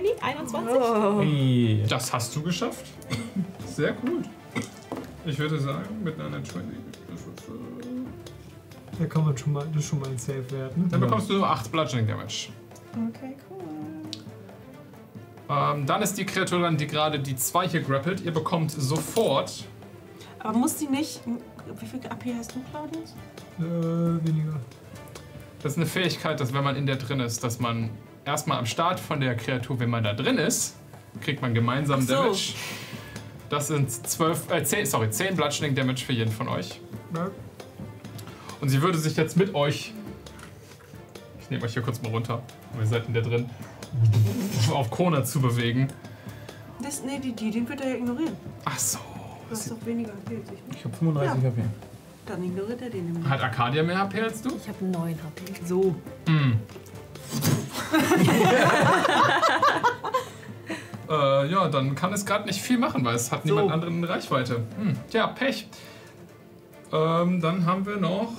20, 0.00 0.22
21? 0.22 0.74
Hey. 1.20 1.84
Das 1.88 2.12
hast 2.12 2.34
du 2.36 2.42
geschafft. 2.42 2.84
Sehr 3.66 3.92
gut. 3.92 4.24
Ich 5.24 5.38
würde 5.38 5.58
sagen, 5.58 6.02
mit 6.04 6.20
einer 6.20 6.42
20. 6.42 6.62
Das 7.10 7.20
ist, 7.20 7.48
äh, 7.48 8.98
Da 8.98 9.06
kann 9.06 9.24
man 9.24 9.36
schon 9.36 9.52
mal, 9.52 9.66
das 9.72 9.82
ist 9.82 9.88
schon 9.88 10.00
mal 10.00 10.08
ein 10.08 10.18
Safe-Wert. 10.18 10.76
Ne? 10.76 10.84
dann 10.88 11.00
bekommst 11.00 11.30
du 11.30 11.42
8 11.42 11.70
Bludgeoning 11.72 12.06
Damage. 12.06 12.48
Okay, 12.92 13.36
cool. 13.50 13.60
Ähm, 15.48 15.86
dann 15.86 16.02
ist 16.02 16.14
die 16.18 16.24
Kreatur 16.26 16.60
dann, 16.60 16.76
die 16.76 16.86
gerade 16.86 17.18
die 17.18 17.36
2 17.36 17.68
hier 17.68 17.80
grappelt. 17.80 18.20
Ihr 18.22 18.32
bekommt 18.32 18.70
sofort. 18.72 19.64
Aber 20.40 20.58
muss 20.58 20.76
die 20.76 20.86
nicht. 20.88 21.20
Wie 21.80 21.86
viel 21.86 22.00
AP 22.08 22.24
hast 22.38 22.54
du, 22.54 22.60
Claudius? 22.70 23.14
Äh, 23.58 24.26
weniger. 24.26 24.60
Das 25.62 25.72
ist 25.72 25.78
eine 25.78 25.86
Fähigkeit, 25.86 26.38
dass 26.38 26.52
wenn 26.52 26.62
man 26.62 26.76
in 26.76 26.86
der 26.86 26.96
drin 26.96 27.20
ist, 27.20 27.42
dass 27.42 27.58
man 27.58 27.90
erstmal 28.26 28.58
am 28.58 28.66
Start 28.66 29.00
von 29.00 29.20
der 29.20 29.36
Kreatur, 29.36 29.80
wenn 29.80 29.88
man 29.88 30.04
da 30.04 30.12
drin 30.12 30.36
ist, 30.36 30.76
kriegt 31.20 31.40
man 31.40 31.54
gemeinsam 31.54 32.02
so. 32.02 32.12
Damage. 32.14 32.54
Das 33.48 33.68
sind 33.68 33.90
12, 33.90 34.50
äh, 34.50 34.64
10, 34.64 34.86
sorry, 34.86 35.08
10 35.08 35.36
Bludgeoning 35.36 35.74
Damage 35.74 36.04
für 36.04 36.12
jeden 36.12 36.32
von 36.32 36.48
euch. 36.48 36.80
Und 38.60 38.68
sie 38.68 38.82
würde 38.82 38.98
sich 38.98 39.16
jetzt 39.16 39.36
mit 39.36 39.54
euch. 39.54 39.92
Ich 41.40 41.48
nehme 41.50 41.62
euch 41.64 41.72
hier 41.72 41.82
kurz 41.82 42.02
mal 42.02 42.08
runter. 42.10 42.42
Wir 42.76 42.86
seid 42.86 43.06
in 43.06 43.14
der 43.14 43.22
drin. 43.22 43.48
Auf 44.72 44.90
Kona 44.90 45.22
zu 45.24 45.40
bewegen. 45.40 45.88
Das, 46.82 47.02
nee, 47.04 47.20
die, 47.20 47.32
die, 47.32 47.50
den 47.52 47.68
wird 47.68 47.80
er 47.80 47.90
ja 47.90 47.94
ignorieren. 47.96 48.36
Ach 48.64 48.78
so. 48.78 48.98
Du 49.48 49.52
hast 49.54 49.70
doch 49.70 49.86
weniger 49.86 50.10
HP 50.12 50.36
als 50.36 50.50
ich. 50.50 50.76
Ich 50.76 50.84
habe 50.84 50.96
35 50.96 51.42
Ja. 51.42 51.50
HP. 51.50 51.62
Dann 52.26 52.42
ignoriert 52.44 52.82
er 52.82 52.90
den 52.90 53.04
nämlich. 53.12 53.28
Hat 53.28 53.40
Arcadia 53.40 53.82
mehr 53.84 53.98
HP 53.98 54.20
als 54.22 54.42
du? 54.42 54.50
Ich 54.56 54.68
habe 54.68 54.84
9 54.84 55.14
HP. 55.14 55.64
So. 55.64 55.94
Hm. 56.26 56.58
äh, 61.08 61.46
ja, 61.50 61.68
dann 61.68 61.94
kann 61.94 62.12
es 62.12 62.26
gerade 62.26 62.46
nicht 62.46 62.60
viel 62.60 62.78
machen, 62.78 63.04
weil 63.04 63.14
es 63.14 63.30
hat 63.32 63.44
niemand 63.44 63.68
So. 63.68 63.74
anderen 63.74 63.98
in 63.98 64.04
Reichweite. 64.04 64.56
Hm. 64.78 64.96
Tja, 65.10 65.26
Pech. 65.28 65.68
Äh, 66.92 66.96
Ähm, 66.96 67.40
dann 67.40 67.66
haben 67.66 67.84
wir 67.84 67.96
noch 67.96 68.32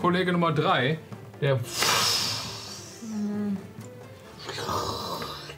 Kollege 0.00 0.32
Nummer 0.32 0.52
3, 0.52 0.98
der 1.40 1.58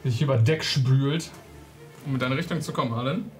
sich 0.04 0.22
über 0.22 0.38
Deck 0.38 0.64
spült, 0.64 1.30
um 2.06 2.14
in 2.14 2.18
deine 2.18 2.36
Richtung 2.36 2.60
zu 2.62 2.72
kommen, 2.72 2.94
Allen. 2.94 3.30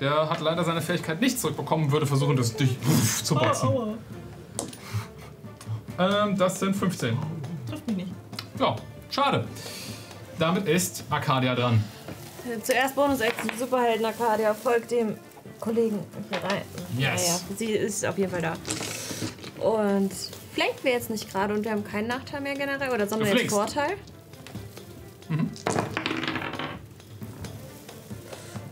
Der 0.00 0.30
hat 0.30 0.40
leider 0.40 0.64
seine 0.64 0.80
Fähigkeit 0.80 1.20
nicht 1.20 1.38
zurückbekommen, 1.38 1.92
würde 1.92 2.06
versuchen, 2.06 2.34
das 2.36 2.56
dich 2.56 2.76
zu 3.22 3.34
boxen. 3.34 3.68
Aua. 3.68 3.88
Ähm, 5.98 6.36
das 6.36 6.60
sind 6.60 6.74
15. 6.76 7.16
Trifft 7.68 7.86
mich 7.88 7.96
nicht. 7.96 8.12
Ja, 8.58 8.76
schade. 9.10 9.46
Damit 10.38 10.66
ist 10.68 11.04
Arcadia 11.10 11.54
dran. 11.54 11.82
Zuerst 12.62 12.94
Bonus-Action, 12.94 13.50
Superhelden 13.58 14.06
Arcadia, 14.06 14.54
folgt 14.54 14.90
dem 14.92 15.16
Kollegen 15.60 15.98
hier 16.30 16.42
rein. 16.42 16.62
Yes. 16.96 17.20
Naja, 17.22 17.40
sie 17.58 17.72
ist 17.72 18.06
auf 18.06 18.16
jeden 18.16 18.30
Fall 18.30 18.42
da. 18.42 18.54
Und 19.62 20.12
flankt 20.54 20.84
wir 20.84 20.92
jetzt 20.92 21.10
nicht 21.10 21.30
gerade 21.30 21.52
und 21.52 21.64
wir 21.64 21.72
haben 21.72 21.84
keinen 21.84 22.06
Nachteil 22.06 22.40
mehr 22.40 22.54
generell, 22.54 22.90
oder 22.92 23.06
sondern 23.08 23.36
jetzt. 23.36 23.50
Vorteil? 23.50 23.96
Mhm. 25.28 25.50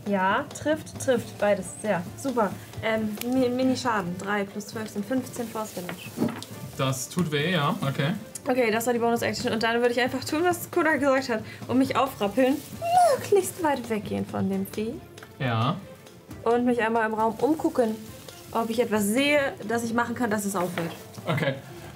Ja, 0.09 0.45
trifft, 0.57 0.99
trifft, 1.03 1.37
beides. 1.37 1.65
Ja, 1.83 2.01
super. 2.17 2.51
Ähm, 2.81 3.15
Mi- 3.29 3.49
Mini-Schaden. 3.49 4.17
3 4.17 4.45
plus 4.45 4.67
12 4.67 4.89
sind 4.91 5.05
15 5.05 5.47
Force 5.49 5.73
Damage. 5.73 6.09
Das 6.77 7.09
tut 7.09 7.31
weh, 7.31 7.51
ja, 7.51 7.75
okay. 7.81 8.13
Okay, 8.47 8.71
das 8.71 8.85
war 8.85 8.93
die 8.93 8.99
Bonus-Action. 8.99 9.51
Und 9.51 9.63
dann 9.63 9.81
würde 9.81 9.91
ich 9.91 9.99
einfach 9.99 10.23
tun, 10.23 10.43
was 10.43 10.71
Koda 10.71 10.95
gesagt 10.95 11.29
hat. 11.29 11.43
Und 11.67 11.79
mich 11.79 11.97
aufrappeln. 11.97 12.55
Möglichst 13.17 13.61
weit 13.63 13.89
weggehen 13.89 14.25
von 14.25 14.49
dem 14.49 14.65
Vieh. 14.67 14.93
Ja. 15.39 15.75
Und 16.43 16.65
mich 16.65 16.81
einmal 16.81 17.05
im 17.07 17.13
Raum 17.13 17.33
umgucken, 17.39 17.95
ob 18.51 18.69
ich 18.69 18.79
etwas 18.79 19.03
sehe, 19.03 19.39
das 19.67 19.83
ich 19.83 19.93
machen 19.93 20.15
kann, 20.15 20.29
dass 20.29 20.45
es 20.45 20.55
aufhört. 20.55 20.91
Okay. 21.25 21.55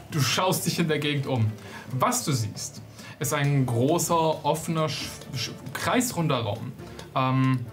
Du 0.10 0.20
schaust 0.20 0.66
dich 0.66 0.78
in 0.78 0.90
der 0.90 1.00
Gegend 1.00 1.26
um. 1.26 1.50
Was 1.92 2.26
du 2.26 2.34
siehst, 2.34 2.82
ist 3.20 3.34
ein 3.34 3.66
großer, 3.66 4.44
offener, 4.44 4.88
kreisrunder 5.74 6.42
Raum. 6.42 6.74
Ähm, 7.16 7.66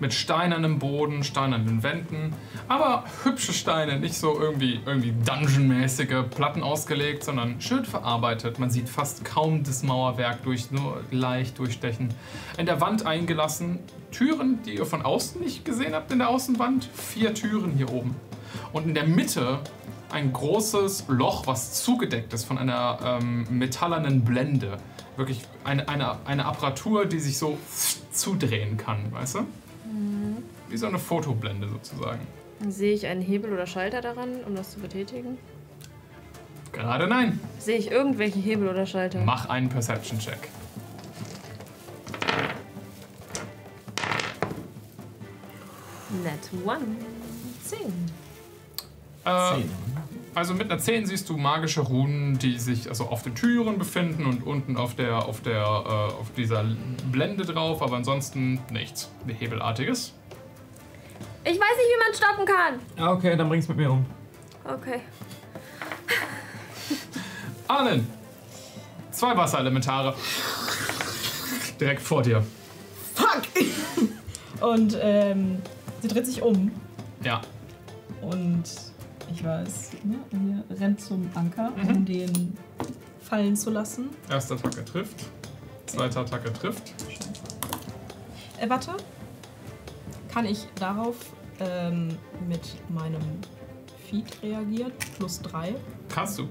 mit 0.00 0.14
steinernem 0.14 0.78
Boden, 0.78 1.22
steinernen 1.22 1.82
Wänden, 1.82 2.34
aber 2.68 3.04
hübsche 3.22 3.52
Steine, 3.52 3.98
nicht 3.98 4.14
so 4.14 4.38
irgendwie, 4.38 4.80
irgendwie 4.86 5.12
Dungeon-mäßige 5.24 6.24
Platten 6.30 6.62
ausgelegt, 6.62 7.24
sondern 7.24 7.60
schön 7.60 7.84
verarbeitet. 7.84 8.58
Man 8.58 8.70
sieht 8.70 8.88
fast 8.88 9.24
kaum 9.24 9.62
das 9.64 9.82
Mauerwerk 9.82 10.42
durch, 10.44 10.70
nur 10.70 11.02
leicht 11.10 11.58
durchstechen. 11.58 12.14
In 12.56 12.66
der 12.66 12.80
Wand 12.80 13.06
eingelassen 13.06 13.78
Türen, 14.10 14.60
die 14.64 14.76
ihr 14.76 14.86
von 14.86 15.02
außen 15.02 15.40
nicht 15.40 15.64
gesehen 15.64 15.94
habt 15.94 16.10
in 16.12 16.18
der 16.18 16.28
Außenwand. 16.28 16.88
Vier 16.94 17.34
Türen 17.34 17.72
hier 17.72 17.92
oben. 17.92 18.16
Und 18.72 18.86
in 18.86 18.94
der 18.94 19.04
Mitte 19.04 19.60
ein 20.10 20.32
großes 20.32 21.06
Loch, 21.08 21.46
was 21.46 21.82
zugedeckt 21.82 22.32
ist 22.32 22.44
von 22.44 22.56
einer 22.56 22.98
ähm, 23.04 23.46
metallernen 23.50 24.24
Blende. 24.24 24.78
Wirklich 25.16 25.42
eine, 25.64 25.88
eine, 25.88 26.18
eine 26.24 26.44
Apparatur, 26.44 27.06
die 27.06 27.18
sich 27.18 27.36
so 27.36 27.58
zudrehen 28.12 28.76
kann, 28.76 29.12
weißt 29.12 29.36
du? 29.36 29.46
Wie 30.68 30.76
so 30.76 30.86
eine 30.86 30.98
Fotoblende 30.98 31.68
sozusagen. 31.68 32.20
Sehe 32.68 32.94
ich 32.94 33.06
einen 33.06 33.20
Hebel 33.20 33.52
oder 33.52 33.66
Schalter 33.66 34.00
daran, 34.00 34.42
um 34.46 34.54
das 34.54 34.72
zu 34.72 34.80
betätigen? 34.80 35.38
Gerade 36.72 37.06
nein. 37.06 37.38
Sehe 37.58 37.78
ich 37.78 37.90
irgendwelche 37.90 38.38
Hebel 38.38 38.68
oder 38.68 38.86
Schalter? 38.86 39.22
Mach 39.24 39.48
einen 39.48 39.68
Perception-Check. 39.68 40.48
Net 46.22 46.64
one. 46.64 46.84
10. 47.64 47.78
Äh, 49.24 49.64
also 50.34 50.54
mit 50.54 50.70
einer 50.70 50.80
10 50.80 51.06
siehst 51.06 51.28
du 51.28 51.36
magische 51.36 51.80
Runen, 51.80 52.38
die 52.38 52.58
sich 52.58 52.88
also 52.88 53.04
auf 53.04 53.22
den 53.22 53.34
Türen 53.34 53.78
befinden 53.78 54.26
und 54.26 54.44
unten 54.44 54.76
auf 54.76 54.94
der 54.94 55.26
auf 55.26 55.40
der 55.40 55.62
äh, 55.62 56.12
auf 56.20 56.32
dieser 56.36 56.64
Blende 57.10 57.44
drauf, 57.44 57.82
aber 57.82 57.96
ansonsten 57.96 58.60
nichts 58.70 59.10
Hebelartiges. 59.26 60.12
Ich 61.44 61.50
weiß 61.60 61.76
nicht, 61.76 61.88
wie 61.88 61.98
man 62.04 62.14
stoppen 62.14 62.46
kann. 62.46 62.80
Ah, 63.06 63.12
okay, 63.12 63.36
dann 63.36 63.48
bring's 63.48 63.68
mit 63.68 63.76
mir 63.76 63.90
um. 63.90 64.04
Okay. 64.64 65.00
Arnen! 67.68 68.06
Zwei 69.10 69.36
Wasserelementare. 69.36 70.14
Direkt 71.78 72.02
vor 72.02 72.22
dir. 72.22 72.44
Fuck! 73.14 73.42
Und 74.60 74.96
ähm, 75.00 75.60
sie 76.00 76.08
dreht 76.08 76.26
sich 76.26 76.40
um 76.42 76.70
Ja. 77.22 77.40
und 78.22 78.64
ich 79.32 79.44
weiß, 79.44 79.90
ne, 80.04 80.16
ihr 80.32 80.78
rennt 80.80 81.00
zum 81.00 81.28
Anker, 81.34 81.72
um 81.76 82.04
den 82.04 82.56
fallen 83.22 83.56
zu 83.56 83.70
lassen. 83.70 84.10
Erste 84.30 84.54
Attacke 84.54 84.84
trifft. 84.84 85.24
Zweite 85.86 86.20
Attacke 86.20 86.52
trifft. 86.52 86.92
Äh, 88.60 88.68
warte. 88.68 88.92
Kann 90.32 90.46
ich 90.46 90.66
darauf 90.76 91.16
ähm, 91.60 92.16
mit 92.48 92.60
meinem 92.88 93.20
Feed 94.08 94.26
reagieren? 94.42 94.92
Plus 95.18 95.40
drei. 95.40 95.74
Kannst 96.08 96.38
du. 96.38 96.48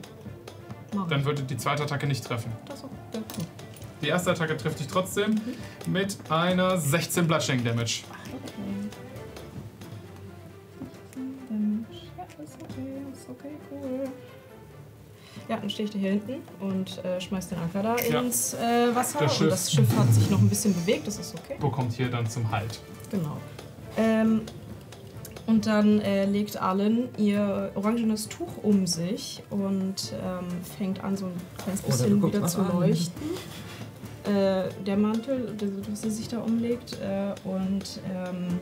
Mach 0.96 1.08
Dann 1.08 1.26
würde 1.26 1.42
die 1.44 1.58
zweite 1.58 1.84
Attacke 1.84 2.06
nicht 2.08 2.24
treffen. 2.24 2.52
Das 2.66 2.80
ist 2.80 2.86
okay. 2.86 3.24
Die 4.02 4.08
erste 4.10 4.32
Attacke 4.32 4.58
trifft 4.58 4.80
dich 4.80 4.88
trotzdem 4.88 5.40
mit 5.88 6.18
einer 6.30 6.78
16 6.78 7.26
Bludgeoning 7.26 7.64
Damage. 7.64 8.02
Ja, 12.18 12.24
ist 13.14 13.30
okay. 13.30 14.10
Ja, 15.50 15.58
dann 15.58 15.70
stehe 15.70 15.86
ich 15.86 15.92
da 15.94 16.00
hier 16.00 16.12
hinten 16.12 16.36
und 16.62 17.04
äh, 17.04 17.20
schmeiß 17.20 17.50
den 17.50 17.60
Anker 17.60 17.84
da 17.84 17.96
Ja. 17.98 18.22
ins 18.22 18.54
äh, 18.54 18.96
Wasser. 18.96 19.20
Das 19.20 19.32
und 19.34 19.38
Schiff. 19.38 19.50
das 19.50 19.72
Schiff 19.72 19.98
hat 19.98 20.14
sich 20.14 20.30
noch 20.30 20.40
ein 20.40 20.50
bisschen 20.50 20.74
bewegt, 20.74 21.08
das 21.08 21.18
ist 21.18 21.36
okay. 21.36 21.58
Bekommt 21.60 21.94
hier 21.94 22.10
dann 22.10 22.30
zum 22.30 22.50
Halt. 22.50 22.80
Genau. 23.12 23.38
Ähm, 23.98 24.42
und 25.46 25.66
dann 25.66 26.00
äh, 26.02 26.26
legt 26.26 26.62
Allen 26.62 27.10
ihr 27.18 27.72
orangenes 27.76 28.30
Tuch 28.30 28.64
um 28.64 28.88
sich 28.88 29.44
und 29.50 30.14
ähm, 30.14 30.46
fängt 30.78 31.04
an, 31.04 31.18
so 31.18 31.26
ein 31.26 31.34
kleines 31.58 31.82
bisschen 31.82 32.24
wieder 32.24 32.46
zu 32.48 32.62
an. 32.62 32.80
leuchten. 32.80 33.24
Äh, 34.24 34.70
der 34.86 34.96
Mantel, 34.96 35.54
der, 35.60 35.68
was 35.92 36.02
sie 36.02 36.12
sich 36.12 36.30
da 36.30 36.40
umlegt. 36.40 36.98
Äh, 37.02 37.36
und 37.44 38.00
ähm, 38.10 38.60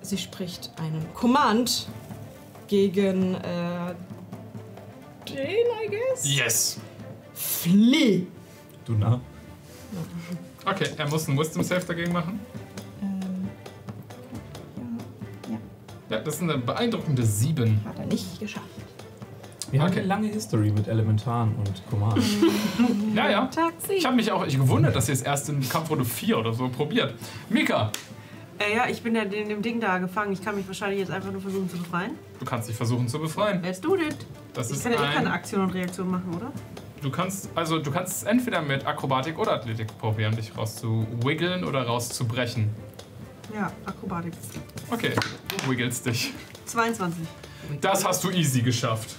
sie 0.00 0.16
spricht 0.16 0.70
einen 0.76 1.06
Command 1.12 1.88
gegen 2.66 3.34
äh, 3.34 3.94
den, 5.28 5.36
I 5.36 5.90
guess. 5.90 6.24
Yes! 6.24 6.80
Flee! 7.34 8.26
Du 8.86 8.94
nah. 8.94 9.20
Okay, 10.64 10.88
er 10.96 11.08
muss 11.08 11.28
einen 11.28 11.38
Wisdom 11.38 11.62
Save 11.62 11.84
dagegen 11.84 12.12
machen. 12.12 12.40
Ja, 16.10 16.18
das 16.20 16.36
ist 16.36 16.42
eine 16.42 16.58
beeindruckende 16.58 17.22
7. 17.24 17.80
hat 17.84 17.98
er 17.98 18.06
nicht 18.06 18.38
geschafft. 18.40 18.66
Wir 19.70 19.80
haben 19.82 19.90
Okay. 19.90 19.98
eine 19.98 20.08
lange 20.08 20.28
History 20.28 20.70
mit 20.70 20.88
Elementaren 20.88 21.54
und 21.56 21.82
Command. 21.90 22.22
Ja, 23.14 23.28
ja. 23.30 23.46
Taxi. 23.46 23.94
Ich 23.94 24.06
habe 24.06 24.16
mich 24.16 24.30
auch 24.32 24.46
gewundert, 24.46 24.94
dass 24.96 25.08
ihr 25.08 25.14
es 25.14 25.22
erst 25.22 25.48
in 25.48 25.66
Kampfrunde 25.68 26.04
4 26.04 26.38
oder 26.38 26.52
so 26.54 26.68
probiert. 26.68 27.14
Mika, 27.50 27.90
Äh, 28.58 28.76
ja, 28.76 28.88
ich 28.88 29.02
bin 29.02 29.14
ja 29.14 29.22
in 29.22 29.48
dem 29.48 29.60
Ding 29.62 29.80
da 29.80 29.98
gefangen. 29.98 30.32
Ich 30.32 30.42
kann 30.42 30.54
mich 30.56 30.66
wahrscheinlich 30.66 31.00
jetzt 31.00 31.10
einfach 31.10 31.30
nur 31.32 31.40
versuchen 31.40 31.68
zu 31.68 31.76
befreien. 31.78 32.12
du 32.40 32.44
kannst 32.46 32.68
dich 32.68 32.76
versuchen 32.76 33.08
zu 33.08 33.18
befreien. 33.18 33.62
Let's 33.62 33.80
do 33.80 33.94
it. 33.96 34.16
Das 34.54 34.70
Ich 34.70 34.76
ist 34.78 34.82
kann 34.84 34.92
ja 34.92 34.98
eh 34.98 35.14
keine 35.14 35.26
ein, 35.28 35.32
Aktion 35.34 35.62
und 35.62 35.70
Reaktion 35.74 36.10
machen, 36.10 36.32
oder? 36.34 36.50
du 37.02 37.10
kannst 37.10 37.48
also 37.54 37.78
du 37.78 37.90
kannst 37.92 38.16
es 38.16 38.22
entweder 38.24 38.60
mit 38.62 38.84
Akrobatik 38.86 39.38
oder 39.38 39.52
Athletik 39.52 39.86
probieren, 39.98 40.34
dich 40.34 40.56
rauszuwiggeln 40.56 41.62
oder 41.64 41.82
rauszubrechen. 41.86 42.70
Ja, 43.54 43.72
Akrobatik. 43.86 44.32
Okay, 44.90 45.12
wiggelst 45.66 46.04
dich. 46.06 46.32
22. 46.66 47.24
Das 47.80 48.04
hast 48.04 48.22
du 48.24 48.30
easy 48.30 48.62
geschafft. 48.62 49.16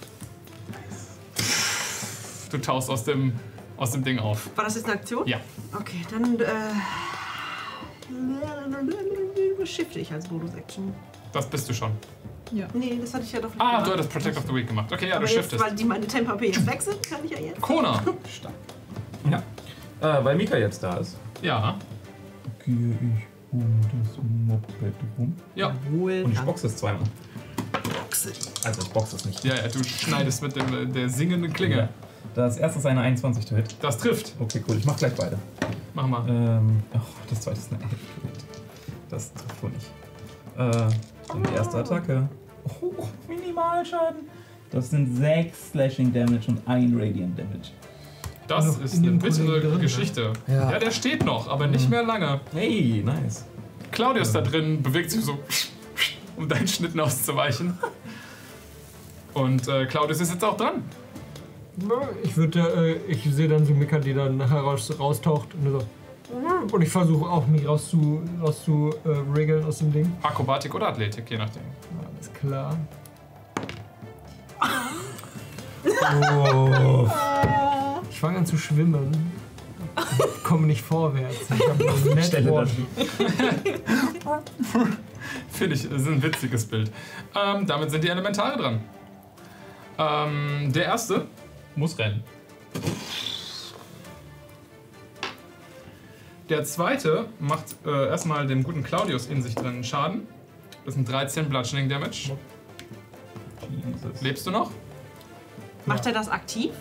Du 2.52 2.58
tauchst 2.58 2.90
aus 2.90 3.04
dem 3.04 3.34
aus 3.78 3.92
dem 3.92 4.04
Ding 4.04 4.20
auf. 4.20 4.50
War 4.58 4.66
das 4.66 4.76
jetzt 4.76 4.86
eine 4.86 4.96
Aktion? 4.96 5.26
Ja. 5.28 5.40
Okay, 5.74 6.02
dann 6.12 6.38
äh, 6.40 6.46
shifte 9.66 10.00
ich 10.00 10.12
als 10.12 10.28
Bonus-Action. 10.28 10.94
Das 11.32 11.48
bist 11.50 11.70
du 11.70 11.74
schon. 11.74 11.92
Nee, 12.74 12.98
das 13.00 13.14
hatte 13.14 13.24
ich 13.24 13.32
ja 13.32 13.40
doch 13.40 13.50
nicht 13.54 13.62
Ah, 13.62 13.70
gemacht. 13.72 13.88
du 13.88 13.92
hattest 13.94 14.10
Protect 14.10 14.38
of 14.38 14.44
the 14.48 14.54
Week 14.56 14.68
gemacht. 14.68 14.92
Okay, 14.92 15.08
ja, 15.10 15.16
Aber 15.18 15.26
du 15.26 15.32
jetzt, 15.32 15.42
shiftest. 15.44 15.64
weil 15.64 15.76
die 15.76 15.84
meine 15.86 16.08
Tempo 16.08 16.32
HP 16.32 16.48
jetzt 16.48 16.66
weg 16.66 16.82
sind, 16.82 17.02
kann 17.08 17.20
ich 17.24 17.32
ja 17.32 17.40
jetzt. 17.40 17.62
Kona. 17.62 18.04
ja. 19.30 19.44
Äh, 20.02 20.24
weil 20.26 20.36
Mika 20.36 20.58
jetzt 20.58 20.82
da 20.82 20.98
ist. 20.98 21.16
Ja. 21.44 21.78
Gehe 22.66 22.76
ich 22.76 23.29
um 23.52 23.82
das 23.82 24.18
Moped 24.48 24.94
rum. 25.18 25.36
Ja. 25.56 25.74
Und 25.92 26.32
ich 26.34 26.40
boxe 26.42 26.68
es 26.68 26.78
zweimal. 26.78 27.04
Also 28.66 28.82
ich 28.82 28.90
boxe 28.90 29.16
es 29.16 29.26
nicht. 29.26 29.44
Ja, 29.44 29.56
ja, 29.56 29.68
du 29.68 29.84
schneidest 29.84 30.42
mit 30.42 30.56
dem, 30.56 30.92
der 30.94 31.10
singenden 31.10 31.54
Klinge. 31.54 31.90
Das 32.36 32.58
erste 32.58 32.80
ist 32.80 32.86
eine 32.86 33.02
21 33.02 33.46
to 33.46 33.56
hit. 33.56 33.76
Das 33.82 33.98
trifft. 33.98 34.34
Okay, 34.40 34.64
cool. 34.68 34.78
Ich 34.78 34.86
mach 34.86 34.98
gleich 34.98 35.14
beide. 35.16 35.38
Mach 35.94 36.08
mal. 36.08 36.28
Ähm, 36.30 36.84
ach, 36.94 37.02
das 37.30 37.42
zweite 37.42 37.58
ist 37.60 37.72
eine 37.72 37.82
11 37.82 37.92
to 37.92 38.28
hit. 38.28 38.46
Das 39.10 39.34
trifft 39.34 39.64
wohl 39.64 39.72
nicht. 39.72 39.90
Äh, 40.58 41.34
Und 41.34 41.50
die 41.50 41.54
erste 41.54 41.78
Attacke. 41.78 42.30
Oh, 42.82 42.92
Minimalschaden. 43.28 44.22
Das 44.70 44.92
sind 44.92 45.16
6 45.18 45.72
Slashing 45.72 46.14
Damage 46.14 46.50
und 46.50 46.68
1 46.68 46.94
Radiant 46.96 47.38
Damage. 47.40 47.72
Das 48.50 48.78
ist 48.78 48.96
in 48.96 49.08
eine 49.08 49.18
bittere 49.18 49.60
drin, 49.60 49.74
ne? 49.74 49.80
Geschichte. 49.80 50.34
Ja. 50.48 50.72
Ja. 50.72 50.80
der 50.80 50.92
steht 50.92 51.24
noch, 51.24 51.48
aber 51.48 51.68
nicht 51.68 51.90
mehr 51.90 52.04
lange. 52.04 52.42
Hey, 52.52 53.04
nice. 53.06 53.46
Claudius 53.92 54.32
da 54.32 54.42
drin 54.42 54.82
bewegt 54.82 55.12
sich 55.12 55.24
so, 55.24 55.38
um 56.36 56.48
deinen 56.48 56.68
Schnitten 56.68 57.00
auszuweichen. 57.00 57.78
Und 59.34 59.68
äh, 59.68 59.86
Claudius 59.86 60.20
ist 60.22 60.32
jetzt 60.32 60.44
auch 60.44 60.58
dran. 60.58 60.84
Ich 62.24 62.36
würde, 62.36 63.00
äh, 63.08 63.12
ich 63.12 63.24
sehe 63.24 63.48
dann 63.48 63.66
so 63.66 63.74
Mika, 63.74 64.00
die 64.00 64.14
dann 64.14 64.46
heraus, 64.50 64.92
raustaucht 65.00 65.50
und 65.54 65.72
so. 65.72 65.88
Und 66.72 66.82
ich 66.82 66.90
versuche 66.90 67.30
auch 67.30 67.48
mich 67.48 67.68
rauszu, 67.68 68.22
rauszu 68.42 68.92
äh, 69.06 69.64
aus 69.64 69.80
dem 69.80 69.92
Ding. 69.92 70.12
Akrobatik 70.22 70.74
oder 70.76 70.90
Athletik, 70.90 71.30
je 71.30 71.38
nachdem. 71.38 71.64
Alles 72.04 72.34
klar. 72.34 72.78
Oh. 75.84 77.10
Ich 78.10 78.20
fange 78.20 78.40
an 78.40 78.46
zu 78.46 78.58
schwimmen. 78.58 79.32
Ich 80.20 80.44
komme 80.44 80.68
nicht 80.68 80.82
vorwärts. 80.82 81.38
Ich 81.56 81.68
habe 81.68 82.12
einen 82.12 82.24
Stelle. 82.24 82.68
Finde 85.52 85.76
ich, 85.76 85.90
das 85.90 86.02
ist 86.02 86.08
ein 86.08 86.24
witziges 86.24 86.66
Bild. 86.66 86.92
Ähm, 87.36 87.66
damit 87.66 87.92
sind 87.92 88.04
die 88.04 88.10
Elementare 88.10 88.58
dran. 88.58 88.82
Ähm, 89.98 90.72
der 90.74 90.86
erste 90.86 91.28
muss 91.76 91.98
rennen. 91.98 92.24
Der 96.50 96.64
zweite 96.64 97.28
macht 97.40 97.76
äh, 97.86 98.08
erstmal 98.08 98.48
dem 98.48 98.64
guten 98.64 98.84
Claudius 98.84 99.28
in 99.28 99.44
sich 99.44 99.54
drin 99.56 99.84
Schaden. 99.84 100.28
Das 100.86 100.96
sind 100.96 101.08
13 101.08 101.48
Bludgeoning 101.48 101.90
Damage. 101.90 102.32
Jesus. 103.70 104.22
Lebst 104.22 104.48
du 104.48 104.52
noch? 104.52 104.72
Macht 105.86 106.06
er 106.06 106.14
das 106.14 106.30
aktiv? 106.30 106.72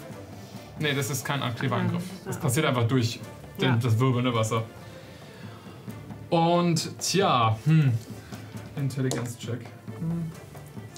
Nee, 0.79 0.95
das 0.95 1.11
ist 1.11 1.25
kein 1.25 1.43
aktiver 1.43 1.77
Ah, 1.77 1.81
Angriff. 1.81 2.05
das 2.25 2.35
Das 2.37 2.39
passiert 2.41 2.67
einfach 2.67 2.87
durch 2.87 3.21
den, 3.61 3.69
Ja. 3.71 3.77
das 3.77 3.99
wirbelnde 3.99 4.33
Wasser. 4.35 4.63
Und 6.31 6.99
tja, 7.01 7.57
hm. 7.65 7.93
Intelligence-Check. 8.77 9.61
Hm. 9.99 10.31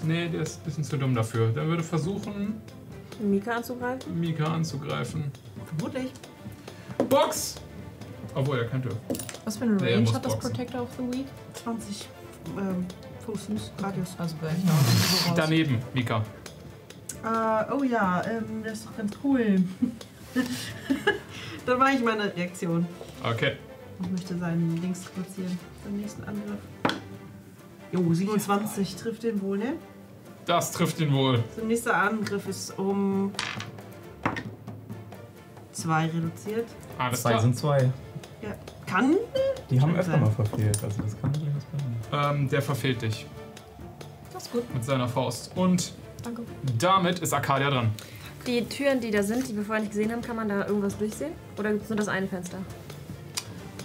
Nee, 0.02 0.28
der 0.28 0.42
ist 0.42 0.60
ein 0.60 0.64
bisschen 0.64 0.84
zu 0.84 0.96
dumm 0.96 1.14
dafür. 1.14 1.48
Der 1.50 1.66
würde 1.66 1.82
versuchen, 1.82 2.60
Mika 3.20 3.56
anzugreifen? 3.56 4.18
Mika 4.20 4.44
anzugreifen. 4.44 5.30
Vermutlich. 5.76 6.10
Box! 7.08 7.56
Obwohl, 8.34 8.58
er 8.58 8.64
könnte. 8.66 8.88
Was 9.44 9.56
für 9.56 9.64
eine 9.64 9.74
Nee, 9.74 9.84
er 9.90 9.92
Range 9.96 10.00
muss 10.06 10.14
hat 10.14 10.24
das 10.24 10.32
boxen. 10.34 10.52
Protector 10.52 10.82
of 10.82 10.88
the 10.98 11.18
Week? 11.18 11.26
20 11.54 12.08
ähm, 12.56 12.86
Fuß 13.24 13.48
Radius. 13.82 14.14
Also 14.18 14.36
wäre 14.40 14.54
ich 14.56 14.64
da 14.64 14.72
so 14.72 15.28
raus. 15.28 15.32
Daneben, 15.36 15.78
Mika. 15.94 16.24
Äh, 17.24 17.72
oh 17.72 17.82
ja, 17.82 18.22
ähm, 18.26 18.62
das 18.64 18.74
ist 18.80 18.86
doch 18.86 18.96
ganz 18.96 19.12
cool. 19.22 19.62
Dann 21.66 21.78
mache 21.78 21.92
ich 21.92 22.02
meine 22.02 22.34
Reaktion 22.34 22.86
Okay. 23.22 23.52
und 23.98 24.12
möchte 24.12 24.36
seinen 24.38 24.80
Links 24.80 25.00
platzieren 25.04 25.58
beim 25.84 25.96
nächsten 25.98 26.24
Angriff. 26.24 26.58
Jo, 27.92 28.14
27 28.14 28.96
trifft 28.96 29.22
den 29.24 29.42
wohl, 29.42 29.58
ne? 29.58 29.74
Das 30.46 30.72
trifft 30.72 31.00
ihn 31.00 31.12
wohl. 31.12 31.42
Der 31.56 31.64
nächste 31.64 31.94
Angriff 31.94 32.46
ist 32.48 32.78
um 32.78 33.32
2 35.72 36.06
reduziert. 36.06 36.66
Alles 36.98 37.22
Zwei 37.22 37.30
klar. 37.30 37.42
sind 37.42 37.56
zwei. 37.56 37.90
Ja. 38.42 38.54
Kann? 38.86 39.16
Die 39.70 39.80
haben 39.80 39.94
öfter 39.94 40.12
sein. 40.12 40.20
mal 40.22 40.30
verfehlt, 40.30 40.78
also 40.82 41.02
das 41.02 41.20
kann 41.20 41.32
durchaus 41.32 41.64
passieren. 42.10 42.36
Ähm, 42.40 42.48
der 42.48 42.62
verfehlt 42.62 43.02
dich 43.02 43.26
Das 44.32 44.44
ist 44.44 44.52
gut. 44.52 44.74
mit 44.74 44.84
seiner 44.84 45.08
Faust. 45.08 45.52
Und 45.56 45.92
Danke. 46.22 46.42
damit 46.78 47.18
ist 47.20 47.32
Arcadia 47.32 47.70
dran. 47.70 47.90
Die 48.46 48.64
Türen, 48.64 49.00
die 49.00 49.10
da 49.10 49.22
sind, 49.22 49.48
die 49.48 49.56
wir 49.56 49.64
vorher 49.64 49.82
nicht 49.82 49.92
gesehen 49.92 50.12
haben, 50.12 50.22
kann 50.22 50.36
man 50.36 50.48
da 50.48 50.66
irgendwas 50.66 50.96
durchsehen? 50.96 51.32
Oder 51.58 51.72
gibt 51.72 51.84
es 51.84 51.90
nur 51.90 51.96
das 51.96 52.08
eine 52.08 52.26
Fenster? 52.26 52.58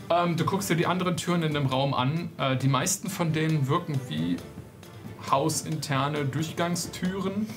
Ähm, 0.10 0.38
du 0.38 0.46
guckst 0.46 0.70
dir 0.70 0.76
die 0.76 0.86
anderen 0.86 1.18
Türen 1.18 1.44
in 1.44 1.54
dem 1.54 1.66
Raum 1.66 1.94
an. 1.94 2.30
Äh, 2.38 2.56
die 2.56 2.68
meisten 2.68 3.10
von 3.10 3.34
denen 3.34 3.68
wirken 3.68 4.00
wie 4.08 4.38
hausinterne 5.30 6.26
Durchgangstüren. 6.26 7.48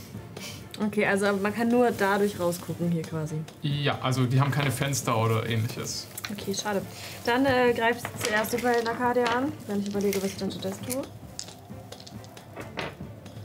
Okay, 0.84 1.07
also 1.07 1.26
man 1.42 1.55
kann 1.55 1.68
nur 1.68 1.90
dadurch 1.90 2.39
rausgucken 2.39 2.90
hier 2.90 3.02
quasi. 3.02 3.36
Ja, 3.62 3.98
also 4.00 4.24
die 4.24 4.40
haben 4.40 4.50
keine 4.50 4.70
Fenster 4.70 5.16
oder 5.18 5.48
ähnliches. 5.48 6.07
Okay, 6.31 6.55
schade. 6.55 6.82
Dann 7.24 7.44
äh, 7.47 7.73
greifst 7.73 8.07
du 8.07 8.26
zuerst 8.26 8.52
die 8.52 8.84
Nakadia 8.84 9.24
an, 9.24 9.52
wenn 9.66 9.81
ich 9.81 9.89
überlege, 9.89 10.23
was 10.23 10.31
ich 10.31 10.36
dann 10.36 10.50
stattdessen 10.50 10.86
tue. 10.86 11.02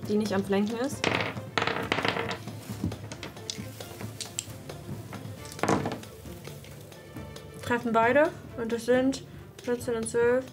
Die 0.09 0.15
nicht 0.15 0.33
am 0.33 0.43
Flanken 0.43 0.77
ist. 0.77 1.01
Treffen 7.61 7.93
beide 7.93 8.29
und 8.61 8.71
das 8.71 8.85
sind 8.85 9.23
14 9.63 9.95
und 9.95 10.09
12. 10.09 10.45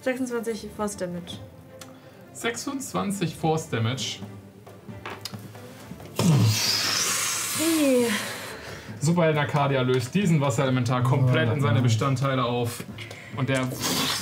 26 0.00 0.68
Force 0.74 0.96
Damage. 0.96 1.38
26 2.32 3.36
Force 3.36 3.68
Damage. 3.68 4.20
Hey. 7.58 8.06
Superheld 9.00 9.36
Arcadia 9.36 9.82
löst 9.82 10.14
diesen 10.14 10.40
Wasserelementar 10.40 11.02
komplett 11.02 11.52
in 11.52 11.60
seine 11.60 11.82
Bestandteile 11.82 12.44
auf. 12.44 12.82
Und 13.36 13.48
der 13.48 13.68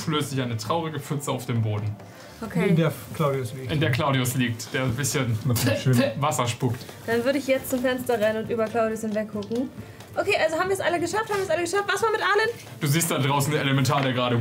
löst 0.07 0.31
sich 0.31 0.41
eine 0.41 0.57
traurige 0.57 0.99
Pfütze 0.99 1.31
auf 1.31 1.47
dem 1.47 1.63
Boden. 1.63 1.97
In 2.41 2.47
Okay, 2.47 2.73
der 2.75 2.93
Claudius 3.15 3.53
liegt. 3.55 3.73
In 3.73 3.81
der 3.81 3.91
Claudius 3.91 4.35
liegt, 4.37 4.73
der 4.73 4.83
ein 4.85 4.95
bisschen 4.95 5.37
Schön. 5.83 6.03
Wasser 6.21 6.47
spuckt. 6.47 6.79
dann 7.07 7.25
würde 7.25 7.39
ich 7.39 7.47
jetzt 7.49 7.71
zum 7.71 7.81
Fenster 7.81 8.19
rennen 8.19 8.45
und 8.45 8.51
über 8.51 8.67
Claudius 8.67 9.01
hinweg 9.01 9.33
gucken. 9.33 9.71
Okay, 10.17 10.35
also 10.43 10.59
haben 10.59 10.69
wir 10.69 10.75
es 10.75 10.81
alle 10.81 10.99
geschafft? 11.01 11.29
Haben 11.31 11.39
wir 11.39 11.45
es 11.45 11.51
alle 11.51 11.63
geschafft? 11.63 11.85
Was 11.93 12.03
war 12.03 12.11
mit 12.11 12.21
Allen? 12.21 12.49
Du 12.81 12.87
siehst 12.87 13.11
da 13.11 13.19
draußen 13.19 13.53
den 13.53 13.61
Elementar, 13.61 14.01
der 14.03 14.13
gerade 14.13 14.41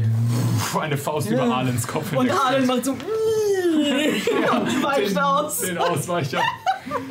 eine 0.80 0.98
Faust 0.98 1.30
über 1.30 1.43
Alens 1.43 1.88
Kopf 1.88 2.11
Und 2.14 2.30
Allen 2.32 2.66
macht 2.66 2.85
so. 2.85 2.92
und 2.93 4.84
weicht 4.84 5.11
den, 5.11 5.17
aus. 5.17 5.59
den 5.61 5.77
Ausweicher. 5.77 6.42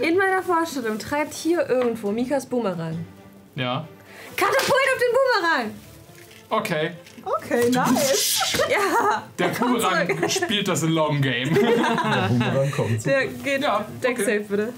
In 0.00 0.16
meiner 0.16 0.42
Vorstellung 0.42 0.98
treibt 0.98 1.34
hier 1.34 1.68
irgendwo 1.68 2.10
Mikas 2.10 2.46
Boomerang. 2.46 3.04
Ja. 3.54 3.86
Katapult 4.36 4.58
auf 4.68 5.00
den 5.00 5.12
Boomerang! 5.12 5.70
Okay. 6.48 6.92
Okay, 7.24 7.70
nice. 7.70 8.42
Ja, 8.70 9.24
Der 9.38 9.48
Boomerang 9.48 10.28
spielt 10.28 10.68
das 10.68 10.82
Long 10.82 11.20
Game. 11.20 11.54
Der 11.54 12.28
Boomerang 12.28 12.70
kommt. 12.70 13.04
der 13.04 13.26
geht. 13.26 13.62
Ja, 13.62 13.84
Deck 14.02 14.12
okay. 14.12 14.24
safe 14.24 14.40
bitte. 14.48 14.72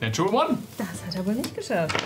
Natural 0.00 0.34
One. 0.34 0.58
Das 0.78 0.86
hat 1.06 1.16
er 1.16 1.26
wohl 1.26 1.34
nicht 1.34 1.54
geschafft. 1.54 1.96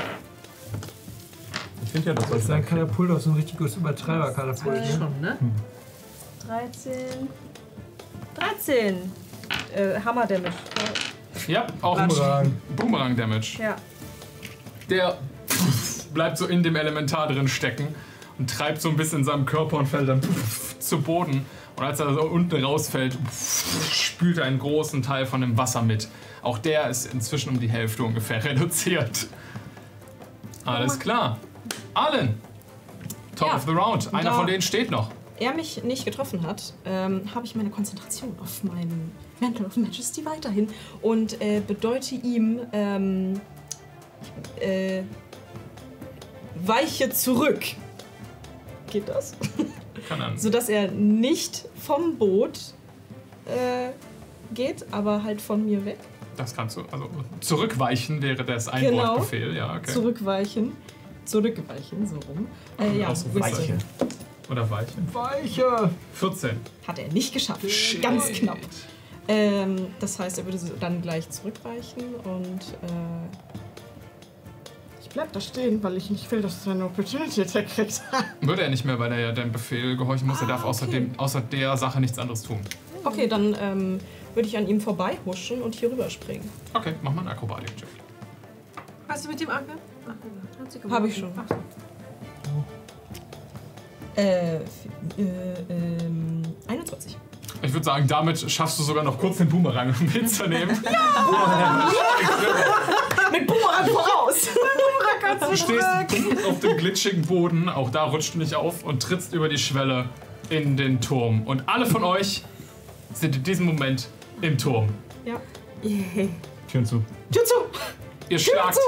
Ich 1.84 1.90
finde 1.90 2.08
ja, 2.08 2.14
das 2.14 2.30
ist 2.30 2.50
ein 2.50 2.60
ist 2.60 2.68
Katapult 2.68 3.10
auch 3.10 3.20
so 3.20 3.30
ein 3.30 3.36
richtig 3.36 3.58
gutes 3.58 3.76
Übertreiber-Katapult. 3.76 4.80
Ne? 4.80 4.86
Schon, 4.86 5.20
ne? 5.20 5.38
13. 6.46 7.28
13. 8.34 9.12
Äh, 9.74 10.00
Hammer 10.04 10.26
Damage. 10.26 10.54
Ja, 11.46 11.66
auch 11.82 12.00
Boomerang. 12.06 12.56
Boomerang 12.76 13.16
Damage. 13.16 13.58
Ja. 13.58 13.76
Der 14.88 15.18
bleibt 16.14 16.38
so 16.38 16.46
in 16.46 16.62
dem 16.62 16.76
Elementar 16.76 17.28
drin 17.28 17.48
stecken 17.48 17.88
und 18.38 18.50
treibt 18.50 18.80
so 18.80 18.88
ein 18.88 18.96
bisschen 18.96 19.20
in 19.20 19.24
seinem 19.24 19.46
Körper 19.46 19.78
und 19.78 19.86
fällt 19.86 20.08
dann 20.08 20.20
zu 20.78 21.00
Boden. 21.00 21.44
Und 21.76 21.84
als 21.84 22.00
er 22.00 22.12
so 22.14 22.22
unten 22.22 22.62
rausfällt, 22.64 23.16
spült 23.90 24.38
er 24.38 24.44
einen 24.44 24.58
großen 24.58 25.02
Teil 25.02 25.24
von 25.26 25.40
dem 25.40 25.56
Wasser 25.56 25.82
mit. 25.82 26.08
Auch 26.42 26.58
der 26.58 26.88
ist 26.90 27.12
inzwischen 27.12 27.50
um 27.50 27.60
die 27.60 27.68
Hälfte 27.70 28.04
ungefähr 28.04 28.44
reduziert. 28.44 29.26
Alles 30.64 30.98
klar. 30.98 31.38
Allen. 31.94 32.40
Top 33.36 33.48
Ja. 33.48 33.56
of 33.56 33.62
the 33.64 33.72
round. 33.72 34.12
Einer 34.14 34.30
Da- 34.30 34.36
von 34.36 34.46
denen 34.46 34.62
steht 34.62 34.90
noch. 34.90 35.10
er 35.38 35.54
mich 35.54 35.82
nicht 35.82 36.04
getroffen 36.04 36.46
hat, 36.46 36.72
ähm, 36.84 37.22
habe 37.34 37.46
ich 37.46 37.56
meine 37.56 37.70
Konzentration 37.70 38.36
auf 38.40 38.62
meinen 38.62 39.10
Mantle 39.40 39.66
of 39.66 39.76
Majesty 39.76 40.24
weiterhin 40.24 40.68
und 41.00 41.40
äh, 41.40 41.60
bedeute 41.66 42.14
ihm 42.14 42.60
ähm, 42.72 43.40
äh, 44.60 45.02
weiche 46.64 47.10
zurück. 47.10 47.62
Geht 48.90 49.08
das? 49.08 49.34
Kann 50.08 50.20
dann. 50.20 50.38
Sodass 50.38 50.68
er 50.68 50.90
nicht 50.90 51.66
vom 51.76 52.16
Boot 52.18 52.58
äh, 53.46 53.90
geht, 54.54 54.84
aber 54.90 55.22
halt 55.22 55.40
von 55.40 55.64
mir 55.64 55.84
weg. 55.84 55.98
Das 56.36 56.54
kannst 56.54 56.76
du. 56.76 56.82
Also 56.90 57.08
zurückweichen 57.40 58.22
wäre 58.22 58.44
das 58.44 58.66
Genau. 58.70 59.02
Einwortbefehl. 59.02 59.54
Ja, 59.56 59.76
okay. 59.76 59.92
Zurückweichen. 59.92 60.72
Zurückweichen, 61.24 62.06
so 62.06 62.16
rum. 62.28 62.46
Äh, 62.80 62.98
ja, 62.98 63.08
Auch 63.08 63.16
so 63.16 63.26
Wisdom. 63.34 63.42
Weiche. 63.58 63.78
Oder 64.50 64.68
weichen. 64.70 65.08
Weiche! 65.14 65.90
14. 66.14 66.50
Hat 66.86 66.98
er 66.98 67.08
nicht 67.12 67.32
geschafft. 67.32 67.62
Ganz 68.02 68.26
knapp. 68.32 68.58
Ähm, 69.28 69.86
das 70.00 70.18
heißt, 70.18 70.38
er 70.38 70.44
würde 70.46 70.58
dann 70.80 71.00
gleich 71.00 71.30
zurückweichen 71.30 72.02
und 72.24 72.60
äh, 72.82 73.61
bleib 75.12 75.32
da 75.32 75.40
stehen, 75.40 75.82
weil 75.82 75.96
ich 75.96 76.10
nicht 76.10 76.30
will, 76.30 76.42
dass 76.42 76.64
du 76.64 76.70
eine 76.70 76.84
Opportunity 76.86 77.42
Attack 77.42 77.68
kriegst. 77.68 78.02
Würde 78.40 78.62
er 78.62 78.70
nicht 78.70 78.84
mehr, 78.84 78.98
weil 78.98 79.12
er 79.12 79.20
ja 79.20 79.32
deinem 79.32 79.52
Befehl 79.52 79.96
gehorchen 79.96 80.26
muss. 80.26 80.40
er 80.40 80.46
darf 80.48 80.64
außerdem, 80.64 81.12
außer 81.18 81.40
der 81.40 81.76
Sache 81.76 82.00
nichts 82.00 82.18
anderes 82.18 82.42
tun. 82.42 82.60
okay, 83.04 83.26
dann 83.26 83.56
ähm, 83.60 83.98
würde 84.34 84.48
ich 84.48 84.56
an 84.56 84.66
ihm 84.66 84.80
vorbeihuschen 84.80 85.62
und 85.62 85.74
hier 85.74 85.90
rüberspringen. 85.90 86.48
Okay, 86.72 86.94
mach 87.02 87.12
mal 87.12 87.20
einen 87.20 87.28
Akrobatik-Check. 87.30 87.88
Hast 89.08 89.24
du 89.24 89.28
mit 89.28 89.40
dem 89.40 89.50
Anker? 89.50 89.74
Ach, 90.06 90.60
Hat 90.60 90.72
sie 90.72 90.80
Habe 90.88 91.08
ich 91.08 91.16
schon. 91.16 91.30
Ach, 91.36 91.54
Äh, 94.14 94.56
äh, 94.56 94.60
ähm, 95.68 96.42
21. 96.68 97.16
Ich 97.62 97.72
würde 97.72 97.84
sagen, 97.84 98.08
damit 98.08 98.50
schaffst 98.50 98.78
du 98.78 98.82
sogar 98.82 99.04
noch 99.04 99.18
kurz 99.18 99.38
den 99.38 99.48
Boomerang 99.48 99.94
mitzunehmen. 100.12 100.68
Mit 103.32 103.46
Boomerang 103.46 103.86
voraus! 103.86 104.48
Du 105.48 105.56
stehst 105.56 105.86
auf 106.46 106.60
dem 106.60 106.76
glitschigen 106.76 107.22
Boden, 107.22 107.68
auch 107.68 107.90
da 107.90 108.04
rutscht 108.04 108.34
du 108.34 108.38
nicht 108.38 108.54
auf 108.54 108.84
und 108.84 109.02
trittst 109.02 109.32
über 109.32 109.48
die 109.48 109.56
Schwelle 109.58 110.08
in 110.50 110.76
den 110.76 111.00
Turm. 111.00 111.42
Und 111.42 111.68
alle 111.68 111.86
von 111.86 112.04
euch 112.04 112.44
sind 113.14 113.36
in 113.36 113.42
diesem 113.42 113.66
Moment 113.66 114.08
im 114.40 114.58
Turm. 114.58 114.90
Ja. 115.24 115.40
Yay. 115.82 116.28
Türen 116.70 116.84
zu. 116.84 117.02
Tür 117.32 117.44
zu! 117.44 117.54
Ihr 118.28 118.38
schlagt 118.38 118.78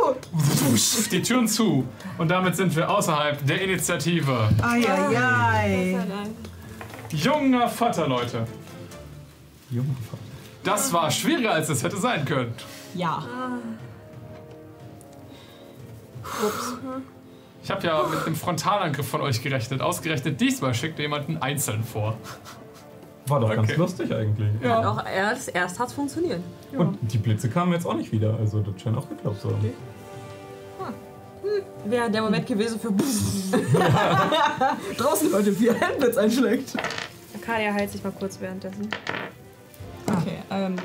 die 1.11 1.23
Türen 1.23 1.49
zu 1.49 1.87
und 2.19 2.29
damit 2.29 2.57
sind 2.57 2.75
wir 2.77 2.91
außerhalb 2.91 3.47
der 3.47 3.61
Initiative. 3.63 4.49
Eieiei. 4.63 5.99
Junger 7.11 7.69
Vater, 7.69 8.09
Leute. 8.09 8.47
Junger 9.75 9.95
Vater. 10.11 10.23
Das 10.63 10.93
war 10.93 11.11
schwieriger, 11.11 11.53
als 11.53 11.69
es 11.69 11.83
hätte 11.83 11.97
sein 11.99 12.25
können. 12.25 12.55
Ja. 12.95 13.23
Ich 17.63 17.71
habe 17.71 17.87
ja 17.87 18.03
mit 18.07 18.27
einem 18.27 18.37
Frontalangriff 18.37 19.07
von 19.09 19.21
euch 19.21 19.43
gerechnet. 19.43 19.83
Ausgerechnet 19.83 20.41
diesmal 20.41 20.75
schickt 20.75 20.99
ihr 20.99 21.05
jemanden 21.05 21.37
einzeln 21.39 21.85
vor. 21.85 22.17
War 23.27 23.41
doch 23.41 23.49
ganz 23.51 23.71
Okay. 23.71 23.79
lustig 23.79 24.15
eigentlich. 24.15 24.51
Ja. 24.63 24.91
Auch 24.91 25.05
erst, 25.07 25.55
erst 25.55 25.79
hat's 25.79 25.95
funktioniert. 25.95 26.41
Und 26.73 26.99
die 27.01 27.19
Blitze 27.19 27.49
kamen 27.49 27.73
jetzt 27.73 27.87
auch 27.87 27.95
nicht 27.95 28.13
wieder, 28.13 28.37
also 28.39 28.61
das 28.61 28.81
scheint 28.83 28.99
auch 28.99 29.09
geklappt 29.09 29.41
zu 29.41 29.49
haben. 29.49 29.73
Wäre 31.87 32.11
der 32.11 32.23
Moment 32.23 32.47
gewesen 32.47 32.81
für. 32.81 32.89
Draußen 34.97 35.31
Leute, 35.31 35.59
wie 35.61 35.71
ein 35.71 35.77
Helmblitz 35.77 36.17
einschlägt. 36.17 36.75
Arcadia 37.35 37.73
heilt 37.73 37.91
sich 37.91 38.03
mal 38.03 38.13
kurz 38.13 38.41
währenddessen. 38.41 38.89
Okay, 40.07 40.39
ähm. 40.51 40.77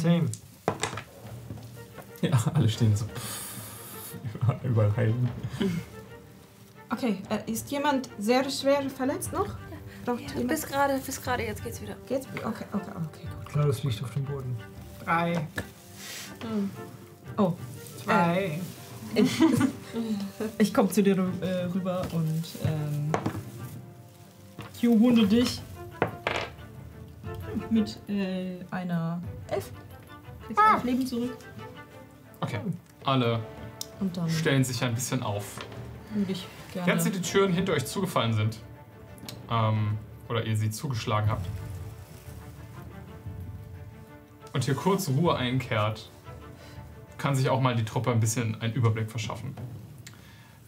Same. 0.00 0.26
Ja, 2.22 2.38
alle 2.54 2.68
stehen 2.68 2.94
so. 2.96 3.04
Überall- 4.34 4.60
Überall 4.64 4.96
heilen. 4.96 5.28
Okay, 6.90 7.18
äh, 7.30 7.50
ist 7.50 7.70
jemand 7.70 8.08
sehr 8.18 8.48
schwer 8.50 8.82
verletzt 8.90 9.32
noch? 9.32 9.46
Braucht 10.04 10.20
Ja, 10.36 10.42
bis 10.46 10.66
gerade, 10.66 10.98
bis 10.98 11.22
gerade, 11.22 11.44
jetzt 11.44 11.62
geht's 11.62 11.80
wieder. 11.80 11.94
Geht's? 12.08 12.26
Okay, 12.26 12.44
okay, 12.44 12.64
okay, 12.72 13.26
gut. 13.38 13.48
Klaus 13.52 13.82
liegt 13.84 14.02
auf 14.02 14.12
dem 14.14 14.24
Boden. 14.24 14.56
Drei. 15.04 15.46
Oh. 17.36 17.52
Zwei. 18.02 18.60
Ich 20.58 20.72
komme 20.74 20.88
zu 20.90 21.02
dir 21.02 21.18
äh, 21.40 21.64
rüber 21.64 22.02
und 22.12 22.42
ähm, 22.64 23.12
Q 24.80 24.98
wunde 25.00 25.26
dich 25.26 25.60
mit 27.70 27.98
äh, 28.08 28.58
einer 28.70 29.22
Elf. 29.48 29.70
Kriegst 30.46 30.62
elf 30.74 30.84
Leben 30.84 31.06
zurück. 31.06 31.36
Okay. 32.40 32.60
Alle 33.04 33.40
Und 34.00 34.16
dann 34.16 34.28
stellen 34.28 34.64
sich 34.64 34.82
ein 34.82 34.94
bisschen 34.94 35.22
auf. 35.22 35.58
würde 36.14 36.32
ich 36.32 36.46
gerne. 36.72 36.92
Jetzt, 36.92 37.06
die 37.06 37.10
die 37.10 37.22
Türen 37.22 37.52
hinter 37.52 37.72
euch 37.72 37.86
zugefallen 37.86 38.32
sind, 38.32 38.58
ähm, 39.50 39.98
oder 40.28 40.44
ihr 40.44 40.56
sie 40.56 40.70
zugeschlagen 40.70 41.30
habt, 41.30 41.46
und 44.52 44.64
hier 44.64 44.74
kurz 44.74 45.08
Ruhe 45.08 45.36
einkehrt, 45.36 46.10
kann 47.18 47.34
sich 47.34 47.48
auch 47.50 47.60
mal 47.60 47.76
die 47.76 47.84
Truppe 47.84 48.10
ein 48.10 48.20
bisschen 48.20 48.60
einen 48.60 48.72
Überblick 48.74 49.10
verschaffen. 49.10 49.54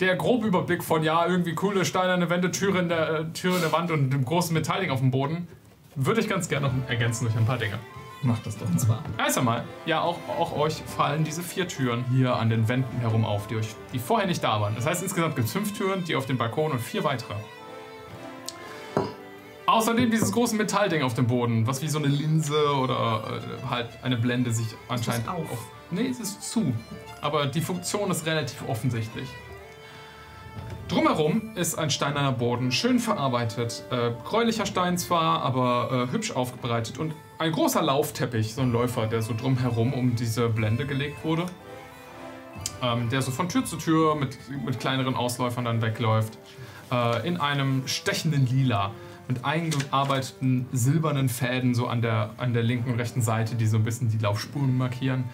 Der 0.00 0.16
grobe 0.16 0.46
Überblick 0.46 0.82
von, 0.82 1.02
ja, 1.02 1.26
irgendwie 1.26 1.54
coole 1.54 1.84
steinerne 1.84 2.28
Wände, 2.28 2.50
Türe 2.50 2.78
in 2.80 2.88
der, 2.88 3.10
äh, 3.10 3.24
Türe 3.32 3.56
in 3.56 3.62
der 3.62 3.72
Wand 3.72 3.90
und 3.90 4.10
dem 4.10 4.24
großen 4.24 4.52
Metallding 4.52 4.90
auf 4.90 5.00
dem 5.00 5.10
Boden, 5.10 5.48
würde 5.94 6.20
ich 6.20 6.28
ganz 6.28 6.48
gerne 6.48 6.68
noch 6.68 6.88
ergänzen 6.88 7.24
durch 7.24 7.36
ein 7.36 7.46
paar 7.46 7.58
Dinge. 7.58 7.78
Macht 8.22 8.46
das 8.46 8.56
doch. 8.56 8.66
Und 8.66 8.78
zwar. 8.78 9.02
Erst 9.18 9.36
einmal, 9.36 9.64
ja, 9.84 10.00
auch, 10.00 10.16
auch 10.38 10.56
euch 10.56 10.74
fallen 10.74 11.24
diese 11.24 11.42
vier 11.42 11.66
Türen 11.66 12.04
hier 12.12 12.36
an 12.36 12.50
den 12.50 12.68
Wänden 12.68 13.00
herum 13.00 13.24
auf, 13.24 13.48
die, 13.48 13.56
euch, 13.56 13.74
die 13.92 13.98
vorher 13.98 14.28
nicht 14.28 14.44
da 14.44 14.60
waren. 14.60 14.74
Das 14.76 14.86
heißt, 14.86 15.02
insgesamt 15.02 15.34
gibt 15.34 15.48
es 15.48 15.52
fünf 15.52 15.76
Türen, 15.76 16.04
die 16.04 16.14
auf 16.14 16.26
dem 16.26 16.38
Balkon 16.38 16.70
und 16.70 16.80
vier 16.80 17.02
weitere. 17.02 17.34
Außerdem 19.66 20.10
dieses 20.10 20.32
große 20.32 20.54
Metallding 20.54 21.02
auf 21.02 21.14
dem 21.14 21.26
Boden, 21.26 21.66
was 21.66 21.82
wie 21.82 21.88
so 21.88 21.98
eine 21.98 22.08
Linse 22.08 22.74
oder 22.76 23.40
äh, 23.40 23.66
halt 23.68 23.88
eine 24.02 24.16
Blende 24.16 24.52
sich 24.52 24.66
anscheinend 24.88 25.28
auf? 25.28 25.66
Nee, 25.90 26.08
es 26.08 26.20
ist 26.20 26.42
zu. 26.42 26.72
Aber 27.20 27.46
die 27.46 27.60
Funktion 27.60 28.10
ist 28.10 28.26
relativ 28.26 28.62
offensichtlich. 28.68 29.28
Drumherum 30.88 31.56
ist 31.56 31.78
ein 31.78 31.90
steinerner 31.90 32.32
Boden, 32.32 32.70
schön 32.70 32.98
verarbeitet. 32.98 33.84
Äh, 33.90 34.10
gräulicher 34.24 34.66
Stein 34.66 34.98
zwar, 34.98 35.42
aber 35.42 36.08
äh, 36.08 36.12
hübsch 36.12 36.32
aufbereitet. 36.32 36.98
Und 36.98 37.14
ein 37.38 37.52
großer 37.52 37.82
Laufteppich, 37.82 38.54
so 38.54 38.60
ein 38.60 38.72
Läufer, 38.72 39.06
der 39.06 39.22
so 39.22 39.34
drumherum 39.34 39.94
um 39.94 40.16
diese 40.16 40.48
Blende 40.48 40.86
gelegt 40.86 41.24
wurde. 41.24 41.46
Ähm, 42.82 43.08
der 43.08 43.22
so 43.22 43.30
von 43.30 43.48
Tür 43.48 43.64
zu 43.64 43.76
Tür 43.76 44.16
mit, 44.16 44.36
mit 44.64 44.80
kleineren 44.80 45.14
Ausläufern 45.14 45.64
dann 45.64 45.80
wegläuft. 45.80 46.36
Äh, 46.90 47.26
in 47.26 47.38
einem 47.38 47.86
stechenden 47.88 48.46
Lila. 48.46 48.90
Mit 49.28 49.44
eingearbeiteten 49.44 50.68
silbernen 50.72 51.28
Fäden 51.28 51.74
so 51.74 51.86
an 51.86 52.02
der, 52.02 52.30
an 52.36 52.52
der 52.52 52.62
linken 52.62 52.92
und 52.92 52.98
rechten 52.98 53.22
Seite, 53.22 53.54
die 53.54 53.66
so 53.66 53.78
ein 53.78 53.84
bisschen 53.84 54.10
die 54.10 54.18
Laufspuren 54.18 54.76
markieren. 54.76 55.24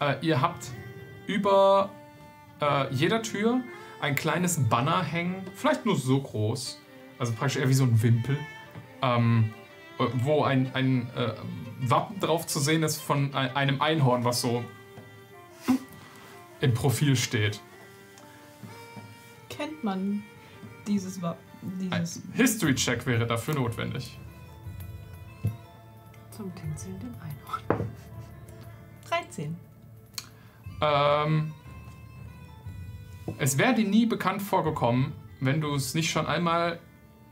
Äh, 0.00 0.16
ihr 0.20 0.42
habt 0.42 0.66
über 1.26 1.90
äh, 2.60 2.92
jeder 2.92 3.22
Tür 3.22 3.60
ein 4.00 4.14
kleines 4.14 4.58
Banner 4.68 5.02
hängen, 5.02 5.42
vielleicht 5.54 5.84
nur 5.86 5.96
so 5.96 6.20
groß, 6.20 6.80
also 7.18 7.32
praktisch 7.32 7.60
eher 7.60 7.68
wie 7.68 7.74
so 7.74 7.84
ein 7.84 8.02
Wimpel, 8.02 8.38
ähm, 9.02 9.52
äh, 9.98 10.04
wo 10.14 10.42
ein, 10.42 10.74
ein 10.74 11.10
äh, 11.14 11.34
Wappen 11.80 12.20
drauf 12.20 12.46
zu 12.46 12.60
sehen 12.60 12.82
ist 12.82 13.00
von 13.00 13.34
ein, 13.34 13.54
einem 13.56 13.80
Einhorn, 13.80 14.24
was 14.24 14.40
so 14.40 14.64
im 16.60 16.74
Profil 16.74 17.16
steht. 17.16 17.60
Kennt 19.48 19.82
man 19.82 20.22
dieses 20.86 21.20
Wa 21.20 21.36
Ein 21.90 22.08
History-Check 22.34 23.06
wäre 23.06 23.26
dafür 23.26 23.54
notwendig. 23.54 24.18
Zum 26.30 26.54
tänzelnden 26.54 27.14
Einhorn. 27.14 27.88
13. 29.08 29.56
Ähm, 30.80 31.52
es 33.38 33.58
wäre 33.58 33.74
dir 33.74 33.88
nie 33.88 34.06
bekannt 34.06 34.42
vorgekommen, 34.42 35.12
wenn 35.40 35.60
du 35.60 35.74
es 35.74 35.94
nicht 35.94 36.10
schon 36.10 36.26
einmal 36.26 36.78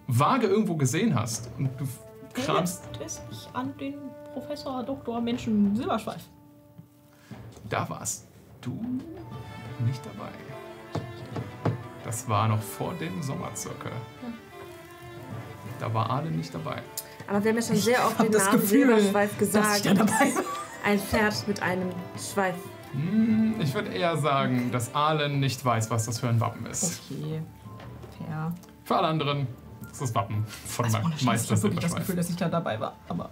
vage 0.06 0.46
irgendwo 0.46 0.76
gesehen 0.76 1.14
hast. 1.14 1.50
Und 1.58 1.70
du 1.78 1.86
kramst, 2.34 2.84
es 3.04 3.20
sich 3.30 3.48
an 3.52 3.76
den 3.78 3.94
Professor 4.32 4.82
Dr. 4.82 5.20
Menschen 5.20 5.74
Silberschweif. 5.76 6.22
da 7.68 7.88
warst 7.88 8.26
du 8.60 8.72
nicht 9.86 10.04
dabei. 10.04 10.30
Das 12.04 12.28
war 12.28 12.48
noch 12.48 12.60
vor 12.62 12.94
dem 12.94 13.22
Sommerzirkel. 13.22 13.92
Da 15.78 15.92
war 15.92 16.08
Arne 16.10 16.30
nicht 16.30 16.54
dabei. 16.54 16.82
Aber 17.28 17.44
wir 17.44 17.50
haben 17.50 17.58
ja 17.58 17.62
schon 17.62 17.76
sehr 17.76 18.04
oft 18.06 18.18
den 18.20 18.32
das 18.32 18.46
Namen 18.46 18.60
Gefühl, 18.60 18.86
Silberschweif 18.86 19.30
Dass 19.30 19.32
ich 19.32 19.38
gesagt. 19.38 19.86
da 19.86 19.94
dabei 19.94 20.34
war. 20.34 20.44
Ein 20.84 20.98
Pferd 20.98 21.46
mit 21.46 21.62
einem 21.62 21.90
Schweif. 22.16 22.54
Hm, 22.92 23.54
Ich 23.60 23.74
würde 23.74 23.90
eher 23.90 24.16
sagen, 24.16 24.70
dass 24.70 24.94
Arlen 24.94 25.40
nicht 25.40 25.64
weiß, 25.64 25.90
was 25.90 26.06
das 26.06 26.20
für 26.20 26.28
ein 26.28 26.40
Wappen 26.40 26.66
ist. 26.66 27.02
Okay. 27.10 27.42
Fair. 28.18 28.54
Für 28.84 28.96
alle 28.96 29.08
anderen 29.08 29.46
ist 29.90 30.00
das 30.00 30.14
Wappen 30.14 30.44
von 30.46 30.84
Also 30.86 30.98
meinem 30.98 31.10
Scheiß, 31.12 31.20
ich 31.20 31.26
Meister 31.26 31.56
habe 31.56 31.74
das. 31.80 31.94
Gefühl, 31.94 32.16
dass 32.16 32.30
ich 32.30 32.36
da 32.36 32.48
dabei 32.48 32.80
war. 32.80 32.96
Aber 33.08 33.30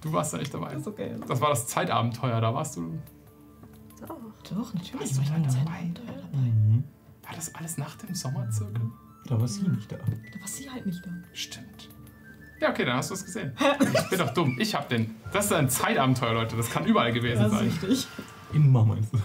Du 0.00 0.12
warst 0.12 0.32
da 0.32 0.38
nicht 0.38 0.52
dabei. 0.54 0.72
ist 0.72 0.86
okay. 0.86 1.14
Das 1.28 1.40
war 1.42 1.50
das 1.50 1.66
Zeitabenteuer, 1.66 2.40
da 2.40 2.54
warst 2.54 2.76
du. 2.76 2.98
Oh. 4.08 4.14
Doch, 4.54 4.72
natürlich 4.72 4.98
Warst 5.00 5.16
war 5.18 5.22
ich 5.24 5.28
du 5.28 5.34
bei 5.34 5.42
da 5.42 5.48
Zeit 5.50 5.66
dabei? 5.66 6.38
Mhm. 6.38 6.84
War 7.26 7.34
das 7.36 7.54
alles 7.54 7.76
nach 7.76 7.96
dem 7.96 8.14
Sommerzirkel? 8.14 8.80
Da 9.26 9.38
war 9.38 9.46
sie 9.46 9.68
nicht 9.68 9.92
da. 9.92 9.96
Da 9.96 10.40
war 10.40 10.48
sie 10.48 10.70
halt 10.70 10.86
nicht 10.86 11.04
da. 11.04 11.10
Stimmt. 11.34 11.90
Ja, 12.60 12.70
okay, 12.70 12.84
dann 12.86 12.96
hast 12.96 13.10
du 13.10 13.14
es 13.14 13.24
gesehen. 13.24 13.52
Ich 13.80 14.08
bin 14.10 14.18
doch 14.18 14.30
dumm. 14.34 14.56
Ich 14.58 14.74
hab 14.74 14.88
den. 14.88 15.14
Das 15.32 15.46
ist 15.46 15.52
ein 15.52 15.68
Zeitabenteuer, 15.68 16.32
Leute. 16.34 16.56
Das 16.56 16.70
kann 16.70 16.84
überall 16.86 17.12
gewesen 17.12 17.42
Das 17.42 17.52
ist 17.52 17.58
sein. 17.58 17.68
richtig. 17.68 18.08
Immer 18.52 18.84
meinst 18.84 19.12
du? 19.12 19.18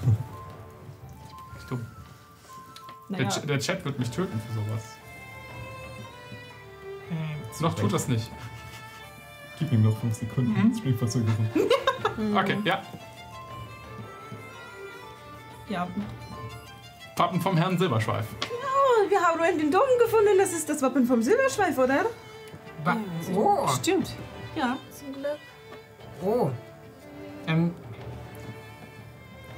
Ich 1.59 1.65
dumm. 1.65 1.85
Der, 3.09 3.17
Naja, 3.17 3.29
Ch- 3.29 3.45
der 3.45 3.59
Chat 3.59 3.83
wird 3.85 3.97
mich 3.99 4.09
töten 4.11 4.39
für 4.47 4.53
sowas. 4.53 4.83
Noch 7.61 7.73
tut 7.73 7.93
das 7.93 8.07
nicht. 8.07 8.29
Gib 9.59 9.71
ihm 9.71 9.83
noch 9.83 9.97
5 9.99 10.13
Sekunden. 10.13 10.51
Mhm. 10.51 10.77
Spielverzögerung. 10.77 11.49
Okay, 12.33 12.57
ja. 12.63 12.81
ja. 15.67 15.85
Wappen 17.17 17.41
vom 17.41 17.57
Herrn 17.57 17.77
Silberschweif. 17.77 18.25
Oh, 18.45 19.09
wir 19.09 19.19
haben 19.19 19.37
nur 19.37 19.47
den 19.47 19.69
Dom 19.69 19.81
gefunden. 20.01 20.37
Das 20.37 20.53
ist 20.53 20.69
das 20.69 20.81
Wappen 20.81 21.05
vom 21.05 21.21
Silberschweif, 21.21 21.77
oder? 21.77 22.05
Wa 22.85 22.95
oh, 23.35 23.67
Stimmt. 23.67 24.15
Ja. 24.55 24.77
Zum 24.97 25.11
Glück. 25.13 25.37
oh. 26.23 26.49
Ähm, 27.47 27.73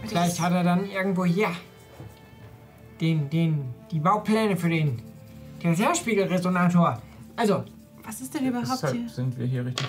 vielleicht 0.07 0.39
hat 0.39 0.53
er 0.53 0.63
dann 0.63 0.89
irgendwo 0.89 1.25
hier 1.25 1.49
den, 3.01 3.29
den, 3.29 3.73
die 3.91 3.99
Baupläne 3.99 4.57
für 4.57 4.69
den, 4.69 5.01
Serspiegelresonator. 5.63 7.01
Also, 7.35 7.65
Was 8.03 8.21
ist 8.21 8.33
denn 8.33 8.47
überhaupt 8.47 8.79
hier? 8.79 8.91
Deshalb 8.91 9.09
sind 9.09 9.37
wir 9.37 9.45
hier 9.45 9.65
richtig. 9.65 9.87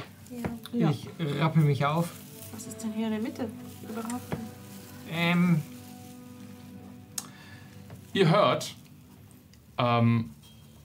Ja. 0.72 0.90
ich 0.90 1.08
rappel 1.38 1.62
mich 1.62 1.84
auf. 1.84 2.10
Was 2.52 2.66
ist 2.66 2.82
denn 2.82 2.92
hier 2.92 3.06
in 3.06 3.12
der 3.12 3.22
Mitte? 3.22 3.48
Überhaupt? 3.88 4.36
Ähm, 5.12 5.62
Ihr 8.18 8.30
hört, 8.30 8.74
ähm, 9.76 10.30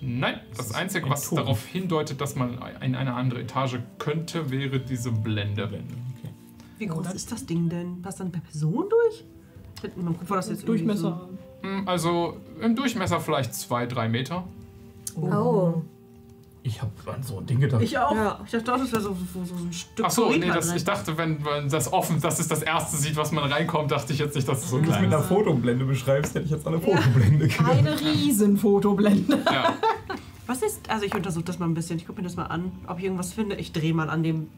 Nein, 0.00 0.40
das 0.56 0.66
ist 0.66 0.74
Einzige, 0.74 1.06
ein 1.06 1.12
was 1.12 1.28
Turm. 1.28 1.36
darauf 1.36 1.66
hindeutet, 1.66 2.20
dass 2.20 2.34
man 2.34 2.58
in 2.80 2.94
eine 2.94 3.14
andere 3.14 3.42
Etage 3.42 3.78
könnte, 3.98 4.50
wäre 4.50 4.80
diese 4.80 5.12
Blende. 5.12 5.66
Blende. 5.66 5.94
Okay. 6.18 6.32
Wie 6.78 6.86
groß 6.86 7.12
ist 7.12 7.30
das 7.30 7.44
Ding 7.44 7.68
denn? 7.68 8.00
Passt 8.00 8.20
dann 8.20 8.32
per 8.32 8.40
Person 8.40 8.86
durch? 8.88 9.24
Man 9.96 10.14
guckt, 10.14 10.28
war 10.28 10.38
das 10.38 10.48
jetzt 10.48 10.66
Durchmesser. 10.66 11.28
Hm, 11.28 11.38
Also 11.86 12.36
im 12.60 12.76
Durchmesser 12.76 13.20
vielleicht 13.20 13.54
zwei, 13.54 13.86
drei 13.86 14.08
Meter. 14.08 14.44
So 15.14 15.20
Oh. 15.22 15.82
Ich 16.62 16.82
habe 16.82 16.92
an 17.06 17.22
so 17.22 17.38
ein 17.38 17.46
Ding 17.46 17.58
gedacht. 17.58 17.80
Ich 17.80 17.96
auch. 17.96 18.14
Ja. 18.14 18.38
Ich 18.44 18.50
dachte 18.50 18.74
auch, 18.74 18.78
das 18.78 18.92
wäre 18.92 19.00
so, 19.00 19.16
so, 19.32 19.44
so 19.44 19.54
ein 19.54 19.72
Stück 19.72 20.04
Ach 20.06 20.10
so, 20.10 20.28
nee, 20.28 20.40
Korinth 20.40 20.56
das, 20.56 20.66
drin. 20.66 20.76
ich 20.76 20.84
dachte, 20.84 21.16
wenn 21.16 21.42
man 21.42 21.68
das 21.70 21.90
offen, 21.90 22.20
das 22.20 22.38
ist 22.38 22.50
das 22.50 22.62
erste 22.62 22.98
sieht, 22.98 23.16
was 23.16 23.32
man 23.32 23.50
reinkommt, 23.50 23.90
dachte 23.90 24.12
ich 24.12 24.18
jetzt 24.18 24.34
nicht, 24.36 24.46
dass 24.46 24.64
es 24.64 24.70
so 24.70 24.76
Wenn 24.76 24.84
du 24.84 24.90
es 24.90 25.00
mit 25.00 25.06
einer. 25.12 25.22
Fotoblende 25.22 25.86
beschreibst, 25.86 26.34
hätte 26.34 26.44
ich 26.44 26.50
jetzt 26.50 26.66
eine 26.66 26.78
Fotoblende 26.78 27.48
gedacht. 27.48 27.70
Eine 27.70 27.98
riesen 27.98 28.58
Fotoblende. 28.58 29.38
Ja. 29.50 29.74
Was 30.46 30.60
ist, 30.62 30.90
also 30.90 31.06
ich 31.06 31.14
untersuche 31.14 31.44
das 31.44 31.58
mal 31.58 31.66
ein 31.66 31.74
bisschen. 31.74 31.96
Ich 31.96 32.06
gucke 32.06 32.20
mir 32.20 32.26
das 32.28 32.36
mal 32.36 32.46
an, 32.46 32.72
ob 32.86 32.98
ich 32.98 33.04
irgendwas 33.04 33.32
finde. 33.32 33.56
Ich 33.56 33.72
drehe 33.72 33.94
mal 33.94 34.10
an 34.10 34.22
dem, 34.22 34.48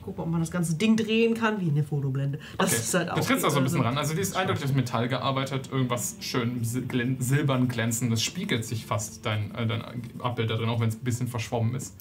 äh, 0.00 0.04
gucke, 0.04 0.22
ob 0.22 0.28
man 0.28 0.40
das 0.40 0.50
ganze 0.50 0.74
Ding 0.74 0.96
drehen 0.96 1.34
kann, 1.34 1.60
wie 1.60 1.68
eine 1.70 1.84
Fotoblende. 1.84 2.38
Das 2.58 2.70
Okay. 2.72 2.80
ist 2.80 2.94
halt 2.94 3.10
auch. 3.10 3.14
Du 3.16 3.22
trittst 3.22 3.44
also 3.44 3.58
ein 3.58 3.64
bisschen 3.64 3.80
ran. 3.82 3.96
Also 3.98 4.14
die 4.14 4.20
ist 4.20 4.36
eindeutig 4.36 4.64
aus 4.64 4.72
Metall 4.72 5.08
gearbeitet, 5.08 5.70
irgendwas 5.70 6.16
schön 6.20 6.62
glän- 6.88 7.20
silbern 7.20 7.68
glänzendes, 7.68 8.22
spiegelt 8.22 8.64
sich 8.64 8.86
fast 8.86 9.24
dein, 9.26 9.54
äh, 9.54 9.66
dein 9.66 9.82
Abbild 10.20 10.50
da 10.50 10.56
drin, 10.56 10.68
auch 10.68 10.80
wenn 10.80 10.88
es 10.88 10.96
ein 10.96 11.04
bisschen 11.04 11.28
verschwommen 11.28 11.74
ist. 11.74 11.94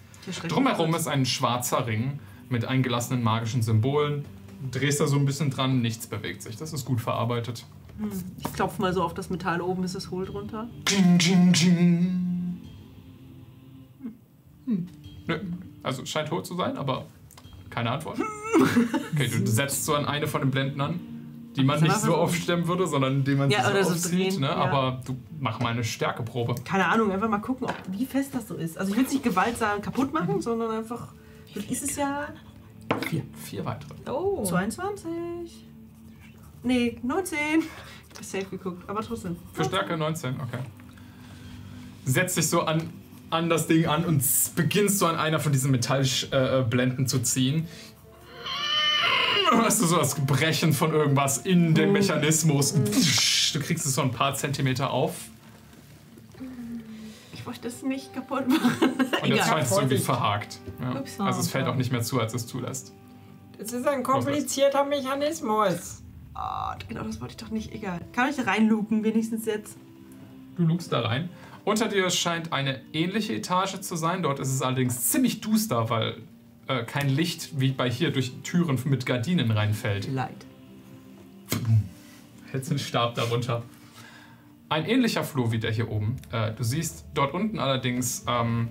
Drumherum 0.47 0.93
ist 0.95 1.07
ein 1.07 1.25
schwarzer 1.25 1.87
Ring 1.87 2.19
mit 2.49 2.65
eingelassenen 2.65 3.23
magischen 3.23 3.61
Symbolen. 3.61 4.25
Du 4.71 4.79
drehst 4.79 4.99
da 4.99 5.07
so 5.07 5.15
ein 5.17 5.25
bisschen 5.25 5.49
dran, 5.49 5.81
nichts 5.81 6.07
bewegt 6.07 6.41
sich. 6.41 6.57
Das 6.57 6.73
ist 6.73 6.85
gut 6.85 6.99
verarbeitet. 6.99 7.65
Hm. 7.97 8.09
Ich 8.37 8.53
klopfe 8.53 8.81
mal 8.81 8.93
so 8.93 9.01
auf 9.03 9.13
das 9.13 9.29
Metall 9.29 9.61
oben, 9.61 9.83
ist 9.83 9.95
es 9.95 10.11
hohl 10.11 10.25
drunter. 10.25 10.67
Ding, 10.89 11.17
ding, 11.17 11.53
ding. 11.53 12.25
Nö, 15.27 15.39
also 15.83 16.03
es 16.03 16.09
scheint 16.09 16.29
hohl 16.31 16.43
zu 16.43 16.55
sein, 16.55 16.77
aber 16.77 17.05
keine 17.69 17.91
Antwort. 17.91 18.19
Okay, 19.13 19.27
du 19.29 19.45
setzt 19.47 19.85
so 19.85 19.95
an 19.95 20.05
eine 20.05 20.27
von 20.27 20.41
den 20.41 20.51
Blenden 20.51 20.81
an, 20.81 20.99
die 21.55 21.63
man 21.63 21.81
nicht 21.81 21.95
so 21.95 22.15
aufstemmen 22.15 22.67
würde, 22.67 22.87
sondern 22.87 23.13
indem 23.17 23.37
man 23.39 23.49
Ja, 23.51 23.63
sie 23.63 23.71
oder 23.71 23.83
so 23.83 23.89
so 23.91 23.95
aufzieht. 23.95 24.31
drehen, 24.33 24.41
Ne? 24.41 24.47
ja. 24.47 24.55
Aber 24.55 25.01
du 25.05 25.15
mach 25.39 25.59
mal 25.59 25.69
eine 25.73 25.83
Stärkeprobe. 25.83 26.55
Keine 26.65 26.87
Ahnung, 26.87 27.11
einfach 27.11 27.29
mal 27.29 27.39
gucken, 27.39 27.67
ob, 27.67 27.75
wie 27.91 28.05
fest 28.05 28.33
das 28.33 28.47
so 28.47 28.55
ist. 28.55 28.77
Also 28.77 28.91
ich 28.91 28.97
will 28.97 29.05
es 29.05 29.11
nicht 29.13 29.23
gewaltsam 29.23 29.81
kaputt 29.81 30.13
machen, 30.13 30.41
sondern 30.41 30.71
einfach. 30.71 31.13
Ist 31.69 31.83
es 31.83 31.95
ja 31.95 32.27
Vier, 33.07 33.23
vier 33.35 33.63
weitere. 33.65 33.93
Oh. 34.09 34.43
22? 34.43 35.67
Nee, 36.63 36.97
19. 37.03 37.37
Ich 38.11 38.17
hab 38.17 38.23
safe 38.25 38.45
geguckt, 38.45 38.83
aber 38.89 39.01
trotzdem. 39.01 39.35
Für 39.53 39.63
Stärke 39.63 39.95
19, 39.95 40.35
okay. 40.41 40.59
Setzt 42.05 42.35
dich 42.37 42.47
so 42.49 42.61
an, 42.63 42.89
an 43.29 43.49
das 43.49 43.67
Ding 43.67 43.85
an 43.85 44.05
und 44.05 44.23
beginnst 44.55 44.99
so 44.99 45.05
an 45.05 45.15
einer 45.15 45.39
von 45.39 45.51
diesen 45.51 45.71
Metallblenden 45.71 46.61
äh, 46.61 46.63
Blenden 46.67 47.07
zu 47.07 47.19
ziehen. 47.19 47.67
Hörst 49.51 49.81
du 49.81 49.85
so 49.87 49.97
das 49.97 50.15
Brechen 50.15 50.73
von 50.73 50.93
irgendwas 50.93 51.39
in 51.39 51.73
dem 51.73 51.91
Mechanismus. 51.91 52.73
Du 53.53 53.59
kriegst 53.59 53.85
es 53.85 53.95
so 53.95 54.01
ein 54.01 54.11
paar 54.11 54.35
Zentimeter 54.35 54.91
auf 54.91 55.13
Ich 57.33 57.45
wollte 57.47 57.61
das 57.61 57.81
nicht 57.81 58.13
kaputt 58.13 58.47
machen. 58.47 58.93
und 59.23 59.27
jetzt 59.27 59.47
scheint 59.47 59.65
es 59.65 59.71
irgendwie 59.71 59.97
verhakt. 59.97 60.59
Ja. 60.79 61.25
Also 61.25 61.39
es 61.39 61.49
fällt 61.49 61.65
auch 61.67 61.75
nicht 61.75 61.91
mehr 61.91 62.01
zu, 62.01 62.19
als 62.19 62.33
es 62.35 62.45
zulässt. 62.45 62.93
das 63.57 63.73
ist 63.73 63.87
ein 63.87 64.03
komplizierter 64.03 64.83
Mechanismus. 64.85 66.03
Ah, 66.35 66.75
genau, 66.87 67.03
das 67.03 67.19
wollte 67.19 67.33
ich 67.33 67.37
doch 67.37 67.49
nicht. 67.49 67.73
Egal. 67.73 67.99
Kann 68.13 68.29
ich 68.29 68.45
reinluken, 68.45 69.03
wenigstens 69.03 69.45
jetzt? 69.45 69.77
Du 70.57 70.63
lugst 70.63 70.91
da 70.93 71.01
rein. 71.01 71.29
Unter 71.69 71.87
dir 71.87 72.09
scheint 72.09 72.51
eine 72.51 72.81
ähnliche 72.93 73.35
Etage 73.35 73.79
zu 73.81 73.95
sein. 73.95 74.23
Dort 74.23 74.39
ist 74.39 74.51
es 74.51 74.63
allerdings 74.63 75.11
ziemlich 75.11 75.39
duster, 75.39 75.91
weil 75.91 76.15
äh, 76.65 76.83
kein 76.83 77.09
Licht 77.09 77.59
wie 77.59 77.73
bei 77.73 77.87
hier 77.91 78.11
durch 78.11 78.31
Türen 78.41 78.79
mit 78.85 79.05
Gardinen 79.05 79.51
reinfällt. 79.51 80.11
Leid. 80.11 80.47
Hältst 82.51 82.71
den 82.71 82.79
Stab 82.79 83.13
darunter. 83.13 83.61
Ein 84.67 84.85
ähnlicher 84.85 85.23
Flur 85.23 85.51
wie 85.51 85.59
der 85.59 85.71
hier 85.71 85.91
oben. 85.91 86.15
Äh, 86.31 86.53
du 86.53 86.63
siehst 86.63 87.05
dort 87.13 87.35
unten 87.35 87.59
allerdings 87.59 88.25
ähm, 88.27 88.69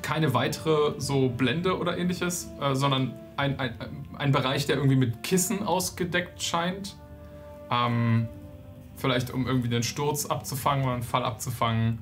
keine 0.00 0.32
weitere 0.32 1.00
so 1.00 1.28
Blende 1.28 1.76
oder 1.76 1.98
ähnliches, 1.98 2.52
äh, 2.60 2.76
sondern 2.76 3.14
ein, 3.36 3.58
ein, 3.58 3.74
ein 4.16 4.30
Bereich, 4.30 4.64
der 4.66 4.76
irgendwie 4.76 4.94
mit 4.94 5.24
Kissen 5.24 5.64
ausgedeckt 5.64 6.40
scheint. 6.40 6.94
Ähm, 7.68 8.28
vielleicht 8.96 9.30
um 9.30 9.46
irgendwie 9.46 9.68
den 9.68 9.82
Sturz 9.82 10.26
abzufangen 10.26 10.84
oder 10.84 10.94
einen 10.94 11.02
Fall 11.02 11.24
abzufangen. 11.24 12.00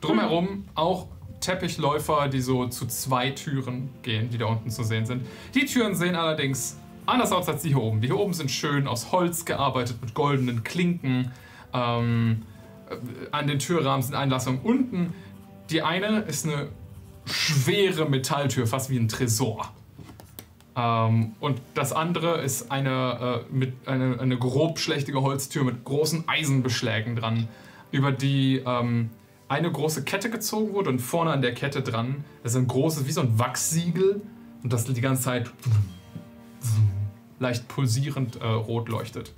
Drumherum 0.00 0.64
auch 0.74 1.08
Teppichläufer, 1.40 2.28
die 2.28 2.40
so 2.40 2.66
zu 2.66 2.86
zwei 2.86 3.30
Türen 3.30 3.90
gehen, 4.02 4.30
die 4.30 4.38
da 4.38 4.46
unten 4.46 4.70
zu 4.70 4.82
sehen 4.82 5.06
sind. 5.06 5.26
Die 5.54 5.66
Türen 5.66 5.94
sehen 5.94 6.16
allerdings 6.16 6.78
anders 7.06 7.32
aus 7.32 7.48
als 7.48 7.62
die 7.62 7.68
hier 7.68 7.82
oben. 7.82 8.00
Die 8.00 8.08
hier 8.08 8.18
oben 8.18 8.32
sind 8.32 8.50
schön 8.50 8.86
aus 8.86 9.12
Holz 9.12 9.44
gearbeitet 9.44 9.98
mit 10.00 10.14
goldenen 10.14 10.64
Klinken. 10.64 11.32
Ähm, 11.72 12.42
äh, 12.88 12.96
an 13.30 13.46
den 13.46 13.58
Türrahmen 13.58 14.02
sind 14.02 14.14
Einlassungen. 14.14 14.60
Unten, 14.62 15.12
die 15.70 15.82
eine 15.82 16.20
ist 16.20 16.46
eine 16.46 16.68
schwere 17.26 18.08
Metalltür, 18.08 18.66
fast 18.66 18.90
wie 18.90 18.98
ein 18.98 19.08
Tresor. 19.08 19.70
Ähm, 20.76 21.34
und 21.40 21.60
das 21.74 21.92
andere 21.92 22.40
ist 22.40 22.70
eine, 22.70 23.44
äh, 23.50 23.54
mit, 23.54 23.74
eine, 23.86 24.18
eine 24.18 24.36
grobschlächtige 24.36 25.22
Holztür 25.22 25.64
mit 25.64 25.84
großen 25.84 26.24
Eisenbeschlägen 26.26 27.16
dran, 27.16 27.48
über 27.92 28.10
die 28.10 28.62
ähm, 28.66 29.10
eine 29.48 29.70
große 29.70 30.04
Kette 30.04 30.30
gezogen 30.30 30.72
wurde 30.72 30.90
und 30.90 30.98
vorne 31.00 31.30
an 31.30 31.42
der 31.42 31.54
Kette 31.54 31.82
dran 31.82 32.24
ist 32.42 32.56
ein 32.56 32.66
großes, 32.66 33.06
wie 33.06 33.12
so 33.12 33.20
ein 33.20 33.38
Wachssiegel 33.38 34.20
und 34.62 34.72
das 34.72 34.84
die 34.84 35.00
ganze 35.00 35.22
Zeit 35.22 35.50
leicht 37.38 37.68
pulsierend 37.68 38.36
äh, 38.36 38.46
rot 38.46 38.88
leuchtet. 38.88 39.32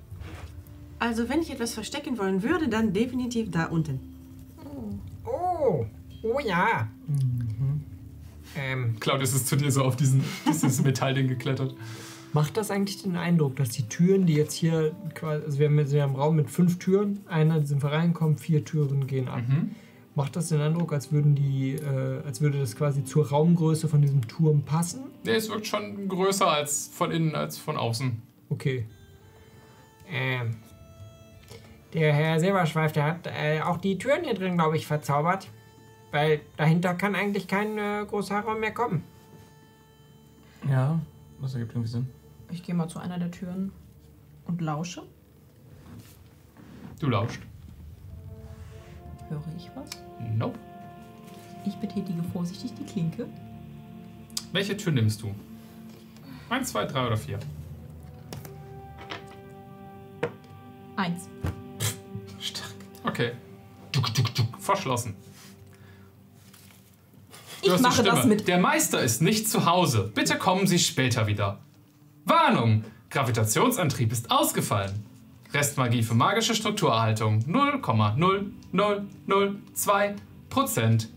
Also, 0.99 1.29
wenn 1.29 1.43
ich 1.43 1.51
etwas 1.51 1.75
verstecken 1.75 2.17
wollen 2.17 2.43
würde, 2.43 2.69
dann 2.69 2.93
definitiv 2.93 3.51
da 3.51 3.67
unten. 3.67 4.01
Oh, 5.25 5.85
oh 6.23 6.39
ja. 6.41 6.89
Ähm, 8.59 8.97
Claudius 9.01 9.35
ist 9.35 9.49
zu 9.49 9.57
dir 9.57 9.71
so 9.71 9.85
auf 9.85 9.97
diesen, 9.97 10.25
dieses 10.47 10.83
Metallding 10.83 11.29
geklettert. 11.29 11.75
Macht 12.33 12.57
das 12.57 12.71
eigentlich 12.71 13.03
den 13.03 13.17
Eindruck, 13.17 13.57
dass 13.57 13.71
die 13.71 13.89
Türen, 13.89 14.27
die 14.27 14.35
jetzt 14.35 14.55
hier 14.55 14.95
quasi, 15.15 15.45
also 15.45 15.59
wir 15.59 15.69
haben 15.69 15.79
jetzt 15.79 15.95
einen 15.95 16.17
Raum 16.17 16.37
mit 16.37 16.51
fünf 16.51 16.79
Türen, 16.79 17.21
einer 17.29 17.65
sind 17.65 17.83
reinkommen, 17.85 18.37
vier 18.37 18.65
Türen 18.65 19.07
gehen 19.07 19.29
ab. 19.29 19.43
Mhm. 19.47 19.71
Macht 20.15 20.37
das 20.37 20.49
den 20.49 20.61
Eindruck, 20.61 20.93
als 20.93 21.13
würden 21.13 21.35
die, 21.35 21.75
äh, 21.75 22.23
als 22.25 22.41
würde 22.41 22.59
das 22.59 22.75
quasi 22.75 23.05
zur 23.05 23.29
Raumgröße 23.29 23.89
von 23.89 24.01
diesem 24.01 24.27
Turm 24.27 24.63
passen? 24.63 25.05
Nee, 25.25 25.33
es 25.33 25.49
wirkt 25.49 25.67
schon 25.67 26.09
größer 26.09 26.49
als 26.51 26.91
von 26.93 27.11
innen 27.11 27.35
als 27.35 27.59
von 27.59 27.77
außen. 27.77 28.21
Okay. 28.49 28.87
ähm, 30.11 30.57
der 31.93 32.13
Herr 32.13 32.39
Silberschweif, 32.41 32.93
der 32.93 33.05
hat 33.05 33.27
äh, 33.27 33.61
auch 33.61 33.79
die 33.79 33.97
Türen 33.99 34.25
hier 34.25 34.35
drin, 34.35 34.57
glaube 34.57 34.77
ich, 34.77 34.87
verzaubert. 34.87 35.49
Weil 36.17 36.41
dahinter 36.57 36.95
kann 36.95 37.15
eigentlich 37.15 37.47
kein 37.47 37.77
äh, 37.77 38.07
großer 38.09 38.41
Raum 38.41 38.61
mehr 38.61 38.73
kommen. 38.73 39.05
Ja, 40.67 40.99
das 41.43 41.53
ergibt 41.53 41.73
irgendwie 41.73 41.91
Sinn. 41.91 42.07
Ich 42.51 42.63
gehe 42.63 42.75
mal 42.75 42.89
zu 42.89 42.99
einer 42.99 43.19
der 43.19 43.31
Türen 43.31 43.71
und 44.47 44.63
lausche. 44.63 45.03
Du 47.01 47.11
lauscht. 47.11 47.43
Höre 49.29 49.43
ich 49.59 49.71
was? 49.75 49.91
Nope. 50.35 50.59
Ich 51.67 51.75
betätige 51.77 52.23
vorsichtig 52.33 52.73
die 52.73 52.87
Klinke. 52.87 53.27
Welche 54.53 54.75
Tür 54.75 54.93
nimmst 54.93 55.21
du? 55.21 55.35
Eins, 56.49 56.71
zwei, 56.71 56.87
drei 56.87 57.09
oder 57.09 57.19
vier? 57.19 57.39
Eins. 60.97 61.29
Stark. 62.41 62.73
Okay. 63.05 63.33
Duck, 63.93 64.15
duck, 64.15 64.35
duck. 64.35 64.59
Verschlossen. 64.59 65.15
Du 67.63 67.75
Ich 67.75 67.81
mache 67.81 68.03
das 68.03 68.27
mit. 68.27 68.49
Der 68.49 68.59
Meister 68.59 69.01
ist 69.01 69.23
nicht 69.23 69.49
zu 69.49 69.65
Hause. 69.67 70.11
Bitte 70.15 70.37
kommen 70.37 70.67
Sie 70.67 70.79
später 70.79 71.27
wieder. 71.27 71.61
Warnung! 72.25 72.85
Gravitationsantrieb 73.11 74.13
ist 74.13 74.31
ausgefallen. 74.31 75.05
Restmagie 75.55 76.03
für 76.03 76.15
magische 76.15 76.55
Strukturerhaltung 76.55 77.39
0,0002 77.41 80.15
Prozent. 80.49 81.09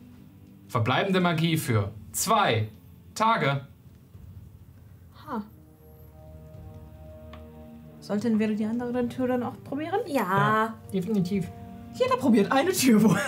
Verbleibende 0.68 1.20
Magie 1.20 1.58
für 1.58 1.92
zwei 2.12 2.70
Tage. 3.16 3.66
Ha. 5.28 5.44
Sollten 8.00 8.38
wir 8.40 8.56
die 8.56 8.66
anderen 8.66 9.10
Türen 9.10 9.44
auch 9.44 9.56
probieren? 9.64 10.00
Ja. 10.08 10.76
Definitiv. 10.94 11.48
Jeder 11.96 12.18
probiert 12.18 12.52
eine 12.52 12.72
Tür 12.72 13.02
wohl. 13.04 13.20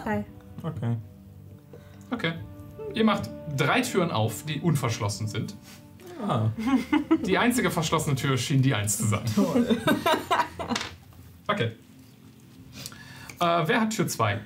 Okay. 0.00 0.24
Okay. 0.62 0.96
Okay. 2.10 2.32
Ihr 2.94 3.04
macht 3.04 3.30
drei 3.56 3.80
Türen 3.80 4.10
auf, 4.10 4.44
die 4.44 4.60
unverschlossen 4.60 5.26
sind. 5.28 5.54
Ah. 6.26 6.50
Die 7.26 7.36
einzige 7.38 7.70
verschlossene 7.70 8.14
Tür 8.16 8.36
schien 8.38 8.62
die 8.62 8.74
eins 8.74 8.98
zu 8.98 9.06
sein. 9.06 9.22
Okay. 11.48 11.72
Äh, 13.40 13.62
wer 13.66 13.80
hat 13.80 13.90
Tür 13.90 14.06
2? 14.06 14.40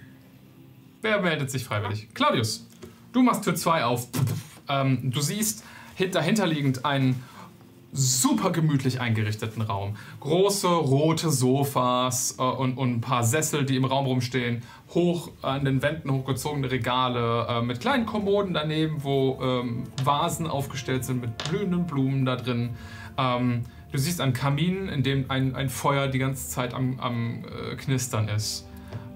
Wer 1.03 1.21
meldet 1.21 1.51
sich 1.51 1.63
freiwillig? 1.65 2.09
Claudius, 2.15 2.67
du 3.13 3.23
machst 3.23 3.45
Tür 3.45 3.55
2 3.55 3.85
auf. 3.85 4.09
Ähm, 4.69 5.11
du 5.11 5.21
siehst 5.21 5.63
hint- 5.95 6.15
dahinterliegend 6.15 6.85
einen 6.87 7.23
super 7.93 8.51
gemütlich 8.51 9.01
eingerichteten 9.01 9.63
Raum. 9.63 9.97
Große 10.21 10.69
rote 10.69 11.31
Sofas 11.31 12.37
äh, 12.39 12.43
und, 12.43 12.77
und 12.77 12.97
ein 12.97 13.01
paar 13.01 13.25
Sessel, 13.25 13.65
die 13.65 13.77
im 13.77 13.85
Raum 13.85 14.07
rumstehen. 14.07 14.63
Hoch 14.95 15.31
an 15.43 15.65
den 15.65 15.83
Wänden 15.83 16.11
hochgezogene 16.11 16.71
Regale 16.71 17.47
äh, 17.49 17.63
mit 17.63 17.81
kleinen 17.81 18.07
Kommoden 18.07 18.55
daneben, 18.55 19.03
wo 19.03 19.39
ähm, 19.43 19.85
Vasen 20.05 20.47
aufgestellt 20.47 21.05
sind 21.05 21.21
mit 21.21 21.37
blühenden 21.39 21.87
Blumen 21.87 22.25
da 22.25 22.37
drin. 22.37 22.71
Ähm, 23.17 23.65
du 23.93 23.99
siehst 23.99 24.21
einen 24.21 24.33
Kamin, 24.33 24.89
in 24.89 25.03
dem 25.03 25.31
ein, 25.31 25.55
ein 25.55 25.69
Feuer 25.69 26.09
die 26.09 26.19
ganze 26.19 26.49
Zeit 26.49 26.75
am, 26.75 27.01
am 27.01 27.45
äh, 27.45 27.77
Knistern 27.77 28.29
ist. 28.29 28.67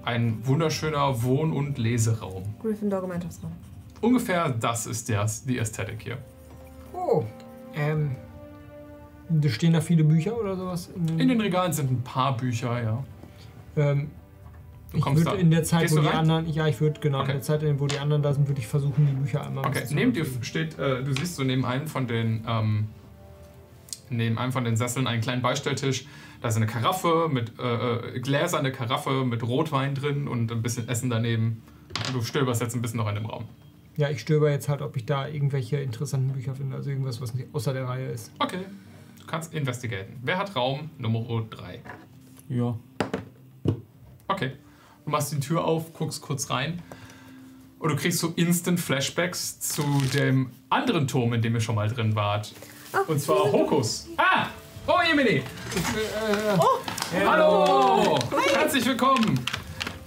Ein 0.03 0.45
wunderschöner 0.45 1.21
Wohn- 1.23 1.53
und 1.53 1.77
Leseraum. 1.77 2.43
Gryffindor 2.61 3.01
Gemeindhaus 3.01 3.39
Raum. 3.43 3.51
Ungefähr 4.01 4.49
das 4.49 4.87
ist 4.87 5.09
der, 5.09 5.29
die 5.47 5.59
Ästhetik 5.59 6.01
hier. 6.01 6.17
Oh, 6.91 7.23
ähm, 7.75 8.15
stehen 9.49 9.73
da 9.73 9.81
viele 9.81 10.03
Bücher 10.03 10.37
oder 10.39 10.55
sowas? 10.55 10.89
In, 10.95 11.19
In 11.19 11.27
den 11.29 11.41
Regalen 11.41 11.73
sind 11.73 11.91
ein 11.91 12.01
paar 12.03 12.35
Bücher, 12.37 12.81
ja. 12.81 13.03
ähm, 13.75 14.09
Du 14.91 14.97
ich 14.97 15.03
kommst 15.03 15.23
würde 15.25 15.39
in 15.39 15.49
der 15.51 15.63
Zeit, 15.63 15.83
Gehst 15.83 15.95
wo 15.95 16.01
die 16.01 16.07
rein? 16.07 16.17
anderen, 16.17 16.49
ja, 16.51 16.67
ich 16.67 16.81
würde 16.81 16.99
genau 16.99 17.19
Okay. 17.21 17.31
in 17.31 17.37
der 17.37 17.41
Zeit, 17.43 17.79
wo 17.79 17.87
die 17.87 17.97
anderen 17.97 18.21
da 18.21 18.33
sind, 18.33 18.49
würde 18.49 18.59
ich 18.59 18.67
versuchen, 18.67 19.07
die 19.07 19.13
Bücher 19.13 19.41
einmal. 19.45 19.65
Okay, 19.65 19.85
zu 19.85 19.95
neben 19.95 20.11
dir 20.11 20.25
steht, 20.41 20.77
äh, 20.77 21.01
du 21.01 21.13
siehst 21.13 21.37
so 21.37 21.43
neben 21.45 21.63
einem 21.63 21.87
von 21.87 22.07
den, 22.07 22.43
ähm, 22.45 22.87
neben 24.09 24.37
einem 24.37 24.51
von 24.51 24.65
den 24.65 24.75
Sesseln 24.75 25.07
einen 25.07 25.21
kleinen 25.21 25.41
Beistelltisch. 25.41 26.05
Da 26.41 26.49
ist 26.49 26.57
eine 26.57 26.65
Karaffe 26.65 27.29
mit, 27.31 27.53
äh, 27.57 28.15
äh, 28.17 28.19
gläserne 28.19 28.73
Karaffe 28.73 29.23
mit 29.23 29.43
Rotwein 29.43 29.95
drin 29.95 30.27
und 30.27 30.51
ein 30.51 30.61
bisschen 30.61 30.89
Essen 30.89 31.09
daneben. 31.09 31.61
Und 32.07 32.15
du 32.15 32.21
stöberst 32.21 32.61
jetzt 32.61 32.75
ein 32.75 32.81
bisschen 32.81 32.97
noch 32.97 33.07
in 33.07 33.15
dem 33.15 33.27
Raum. 33.27 33.45
Ja, 33.95 34.09
ich 34.09 34.19
stöber 34.19 34.51
jetzt 34.51 34.67
halt, 34.67 34.81
ob 34.81 34.97
ich 34.97 35.05
da 35.05 35.27
irgendwelche 35.27 35.77
interessanten 35.77 36.33
Bücher 36.33 36.53
finde, 36.55 36.75
also 36.75 36.89
irgendwas, 36.89 37.21
was 37.21 37.33
nicht 37.33 37.47
außer 37.53 37.71
der 37.73 37.87
Reihe 37.87 38.07
ist. 38.07 38.31
Okay, 38.39 38.65
kannst 39.31 39.53
investigaten. 39.53 40.19
Wer 40.23 40.37
hat 40.37 40.55
Raum 40.57 40.89
Nummer 40.97 41.23
3? 41.49 41.79
Ja. 42.49 42.75
Okay. 44.27 44.51
Du 45.05 45.09
machst 45.09 45.31
die 45.31 45.39
Tür 45.39 45.63
auf, 45.63 45.93
guckst 45.93 46.21
kurz 46.21 46.49
rein. 46.49 46.81
Und 47.79 47.89
du 47.89 47.95
kriegst 47.95 48.19
so 48.19 48.33
instant 48.35 48.79
Flashbacks 48.79 49.59
zu 49.61 49.83
dem 50.13 50.51
anderen 50.69 51.07
Turm, 51.07 51.33
in 51.33 51.41
dem 51.41 51.55
ihr 51.55 51.61
schon 51.61 51.75
mal 51.75 51.87
drin 51.87 52.13
wart. 52.13 52.53
Und 53.07 53.19
zwar 53.21 53.49
Hokus. 53.51 54.09
Ah! 54.17 54.47
Oh, 54.85 54.99
Emily! 55.09 55.43
Hallo! 57.25 58.19
Herzlich 58.53 58.85
willkommen! 58.85 59.39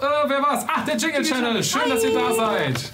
Äh, 0.01 0.29
wer 0.29 0.43
war's? 0.43 0.67
Ach, 0.69 0.85
der 0.85 0.97
Jingle 0.97 1.23
Channel! 1.23 1.65
Schön, 1.65 1.89
dass 1.89 2.05
ihr 2.05 2.13
da 2.13 2.35
seid! 2.35 2.93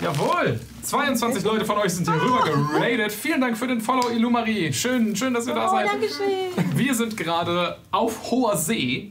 Jawohl! 0.00 0.60
22 0.86 1.42
Leute 1.42 1.64
von 1.64 1.78
euch 1.78 1.94
sind 1.94 2.08
hier 2.08 2.22
rüber 2.22 2.44
geradet. 2.44 3.10
Vielen 3.10 3.40
Dank 3.40 3.58
für 3.58 3.66
den 3.66 3.80
Follow, 3.80 4.08
Illumari. 4.08 4.72
Schön, 4.72 5.16
schön, 5.16 5.34
dass 5.34 5.48
ihr 5.48 5.54
da 5.54 5.68
seid. 5.68 5.88
Wir 6.76 6.94
sind 6.94 7.16
gerade 7.16 7.76
auf 7.90 8.30
hoher 8.30 8.56
See 8.56 9.10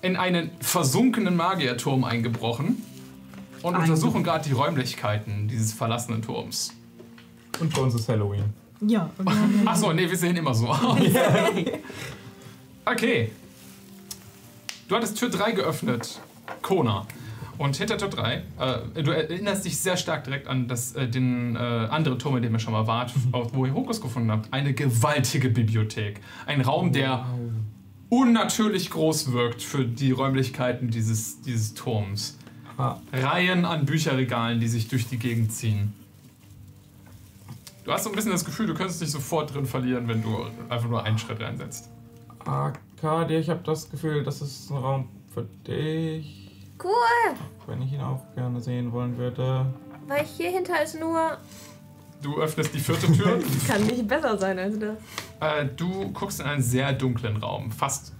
in 0.00 0.16
einen 0.16 0.50
versunkenen 0.60 1.36
Magierturm 1.36 2.04
eingebrochen 2.04 2.82
und 3.60 3.76
untersuchen 3.76 4.24
gerade 4.24 4.48
die 4.48 4.52
Räumlichkeiten 4.52 5.46
dieses 5.46 5.74
verlassenen 5.74 6.22
Turms. 6.22 6.72
Und 7.60 7.74
bei 7.74 7.82
uns 7.82 7.94
ist 7.94 8.08
Halloween. 8.08 8.44
Ja, 8.80 9.10
Achso, 9.66 9.92
nee, 9.92 10.08
wir 10.08 10.16
sehen 10.16 10.36
immer 10.36 10.54
so 10.54 10.68
aus. 10.68 10.98
Okay. 12.86 13.30
Du 14.88 14.94
hattest 14.94 15.16
Tür 15.16 15.30
3 15.30 15.52
geöffnet, 15.52 16.20
Kona. 16.60 17.06
Und 17.58 17.76
hinter 17.76 17.98
Tür 17.98 18.08
3, 18.08 18.42
äh, 18.94 19.02
du 19.02 19.10
erinnerst 19.10 19.64
dich 19.64 19.78
sehr 19.78 19.96
stark 19.96 20.24
direkt 20.24 20.48
an 20.48 20.68
das, 20.68 20.94
äh, 20.94 21.08
den 21.08 21.56
äh, 21.56 21.58
anderen 21.58 22.18
Turm, 22.18 22.36
in 22.36 22.42
dem 22.42 22.52
ihr 22.52 22.58
schon 22.58 22.72
mal 22.72 22.86
wart, 22.86 23.12
wo 23.52 23.66
ihr 23.66 23.74
Hokus 23.74 24.00
gefunden 24.00 24.30
habt. 24.30 24.52
Eine 24.52 24.74
gewaltige 24.74 25.50
Bibliothek. 25.50 26.20
Ein 26.46 26.60
Raum, 26.60 26.92
der 26.92 27.26
unnatürlich 28.08 28.90
groß 28.90 29.32
wirkt 29.32 29.62
für 29.62 29.84
die 29.84 30.12
Räumlichkeiten 30.12 30.90
dieses, 30.90 31.40
dieses 31.40 31.74
Turms. 31.74 32.38
Ah. 32.76 32.98
Reihen 33.12 33.64
an 33.64 33.86
Bücherregalen, 33.86 34.60
die 34.60 34.68
sich 34.68 34.88
durch 34.88 35.06
die 35.06 35.18
Gegend 35.18 35.52
ziehen. 35.52 35.94
Du 37.84 37.92
hast 37.92 38.04
so 38.04 38.10
ein 38.10 38.16
bisschen 38.16 38.32
das 38.32 38.44
Gefühl, 38.44 38.66
du 38.66 38.74
könntest 38.74 39.00
dich 39.00 39.10
sofort 39.10 39.54
drin 39.54 39.66
verlieren, 39.66 40.08
wenn 40.08 40.22
du 40.22 40.46
einfach 40.68 40.88
nur 40.88 41.04
einen 41.04 41.18
Schritt 41.18 41.40
reinsetzt. 41.40 41.90
Arcadia, 42.44 43.38
ich 43.38 43.50
habe 43.50 43.60
das 43.62 43.90
Gefühl, 43.90 44.24
das 44.24 44.40
ist 44.40 44.70
ein 44.70 44.78
Raum 44.78 45.08
für 45.32 45.46
dich. 45.66 46.43
Cool. 46.84 47.34
Wenn 47.66 47.82
ich 47.82 47.92
ihn 47.92 48.00
auch 48.00 48.22
gerne 48.34 48.60
sehen 48.60 48.92
wollen 48.92 49.16
würde. 49.16 49.66
Weil 50.06 50.24
hier 50.24 50.50
hinter 50.50 50.82
ist 50.82 51.00
nur. 51.00 51.38
Du 52.22 52.40
öffnest 52.40 52.74
die 52.74 52.78
vierte 52.78 53.10
Tür. 53.12 53.38
Kann 53.66 53.86
nicht 53.86 54.06
besser 54.06 54.36
sein 54.38 54.58
als 54.58 54.78
das. 54.78 54.96
äh, 55.40 55.66
du 55.76 56.10
guckst 56.12 56.40
in 56.40 56.46
einen 56.46 56.62
sehr 56.62 56.92
dunklen 56.92 57.36
Raum. 57.38 57.70
Fast 57.70 58.12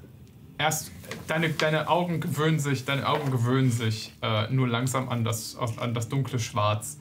erst 0.59 0.91
deine, 1.26 1.51
deine 1.51 1.89
Augen 1.89 2.20
gewöhnen 2.20 2.59
sich, 2.59 2.84
deine 2.84 3.07
Augen 3.07 3.31
gewöhnen 3.31 3.70
sich 3.70 4.15
äh, 4.23 4.51
nur 4.51 4.68
langsam 4.68 5.09
an 5.09 5.25
das, 5.25 5.57
an 5.78 5.94
das 5.94 6.09
dunkle 6.09 6.39
Schwarz. 6.39 6.99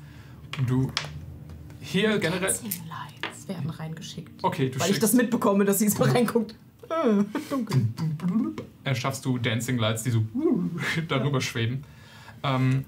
Und 0.57 0.69
du 0.69 0.91
hier 1.81 2.19
generell. 2.19 2.41
Lights 2.51 3.47
werden 3.47 3.69
reingeschickt. 3.69 4.43
Okay, 4.43 4.69
du 4.69 4.79
Weil 4.79 4.91
ich 4.91 4.99
das 4.99 5.13
mitbekomme, 5.13 5.65
dass 5.65 5.79
sie 5.79 5.85
es 5.87 5.97
mal 5.97 6.09
reinguckt. 6.09 6.55
Äh, 6.89 7.23
dunkel. 7.49 7.87
erschaffst 8.83 9.25
du 9.25 9.37
Dancing 9.37 9.77
Lights, 9.77 10.03
die 10.03 10.11
so 10.11 10.23
darüber 11.07 11.41
schweben. 11.41 11.83
Ähm, 12.43 12.85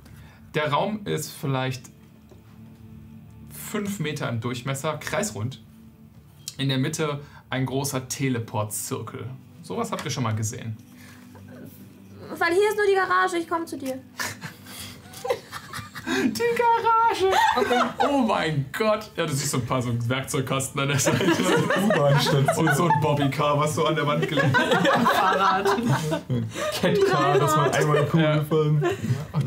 der 0.53 0.71
Raum 0.71 1.05
ist 1.05 1.31
vielleicht 1.31 1.89
fünf 3.51 3.99
Meter 3.99 4.29
im 4.29 4.41
Durchmesser, 4.41 4.97
kreisrund. 4.97 5.61
In 6.57 6.69
der 6.69 6.77
Mitte 6.77 7.21
ein 7.49 7.65
großer 7.65 8.07
Teleport-Zirkel. 8.07 9.29
Sowas 9.61 9.91
habt 9.91 10.05
ihr 10.05 10.11
schon 10.11 10.23
mal 10.23 10.35
gesehen. 10.35 10.77
Weil 12.37 12.53
hier 12.53 12.69
ist 12.69 12.77
nur 12.77 12.85
die 12.87 12.95
Garage, 12.95 13.37
ich 13.37 13.47
komme 13.47 13.65
zu 13.65 13.77
dir. 13.77 14.01
Die 16.05 16.41
Garage! 16.57 17.35
Oh 18.07 18.19
mein 18.19 18.65
Gott! 18.77 19.09
Ja, 19.15 19.25
du 19.25 19.33
siehst 19.33 19.51
so 19.51 19.57
ein 19.57 19.65
paar 19.65 19.81
so 19.81 19.89
Werkzeugkasten 20.07 20.81
an 20.81 20.89
der 20.89 20.99
Seite. 20.99 21.25
U-Bahn-Station. 21.85 22.67
Und 22.67 22.75
so 22.75 22.83
ein 22.85 23.01
Bobbycar, 23.01 23.57
was 23.59 23.75
so 23.75 23.85
an 23.85 23.95
der 23.95 24.05
Wand 24.05 24.27
gelegt 24.27 24.55
Fahrrad. 24.55 25.65
Catcar, 26.79 27.39
dass 27.39 27.55
man 27.55 27.71
einmal 27.71 27.97
eine 27.97 28.05
Kugel 28.07 28.45
fahren. 28.49 28.85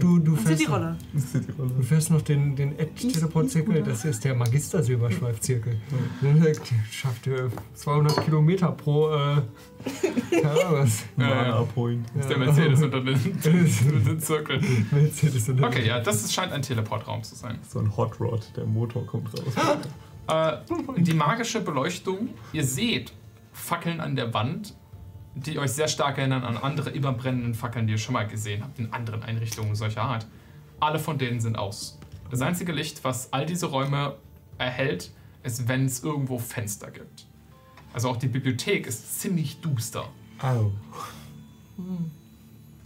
Du, 0.00 0.18
du 0.18 0.36
fährst, 0.36 0.58
Cityroller. 0.58 0.96
du 1.12 1.82
fährst 1.82 2.10
noch 2.10 2.22
den, 2.22 2.56
den 2.56 2.76
Teleport-Zirkel, 2.76 3.82
das 3.82 4.04
ist 4.04 4.24
der 4.24 4.34
Magister-Silberschweif-Zirkel. 4.34 5.80
Der 6.22 6.54
Schafft 6.90 7.26
äh, 7.26 7.48
200 7.74 8.24
Kilometer 8.24 8.72
pro, 8.72 9.10
äh, 9.10 9.42
keine 10.30 10.50
Ahnung 10.50 10.82
was. 10.82 11.04
Ja, 11.16 11.28
ja. 11.28 11.34
Mana-Point. 11.34 12.06
Das 12.14 12.24
ist 12.24 12.30
der 12.30 12.38
Mercedes 12.38 12.82
unter 12.82 13.00
den, 13.00 13.14
unter 13.94 14.18
Zirkel. 14.18 14.60
Mercedes 14.90 15.48
und 15.48 15.62
Okay, 15.62 15.86
ja, 15.86 16.00
das 16.00 16.24
ist, 16.24 16.32
scheint 16.32 16.52
ein 16.52 16.62
Teleportraum 16.62 17.22
zu 17.22 17.34
sein. 17.34 17.58
So 17.68 17.78
ein 17.78 17.96
Hot 17.96 18.20
Rod, 18.20 18.50
der 18.56 18.64
Motor 18.66 19.06
kommt 19.06 19.28
raus. 19.34 19.54
Äh, 20.28 20.58
die 20.98 21.14
magische 21.14 21.60
Beleuchtung, 21.60 22.28
ihr 22.52 22.64
seht 22.64 23.12
Fackeln 23.52 24.00
an 24.00 24.14
der 24.14 24.32
Wand, 24.34 24.74
die 25.40 25.58
euch 25.58 25.72
sehr 25.72 25.88
stark 25.88 26.18
erinnern 26.18 26.44
an 26.44 26.56
andere 26.56 26.90
überbrennenden 26.90 27.54
Fackeln, 27.54 27.86
die 27.86 27.94
ihr 27.94 27.98
schon 27.98 28.14
mal 28.14 28.26
gesehen 28.26 28.62
habt 28.62 28.78
in 28.78 28.92
anderen 28.92 29.22
Einrichtungen 29.22 29.74
solcher 29.74 30.02
Art. 30.02 30.26
Alle 30.80 30.98
von 30.98 31.18
denen 31.18 31.40
sind 31.40 31.56
aus. 31.56 31.98
Das 32.30 32.42
einzige 32.42 32.72
Licht, 32.72 33.04
was 33.04 33.32
all 33.32 33.46
diese 33.46 33.66
Räume 33.66 34.16
erhält, 34.58 35.10
ist, 35.42 35.68
wenn 35.68 35.86
es 35.86 36.02
irgendwo 36.02 36.38
Fenster 36.38 36.90
gibt. 36.90 37.26
Also 37.92 38.10
auch 38.10 38.16
die 38.16 38.28
Bibliothek 38.28 38.86
ist 38.86 39.20
ziemlich 39.20 39.60
duster. 39.60 40.08
Au. 40.40 40.72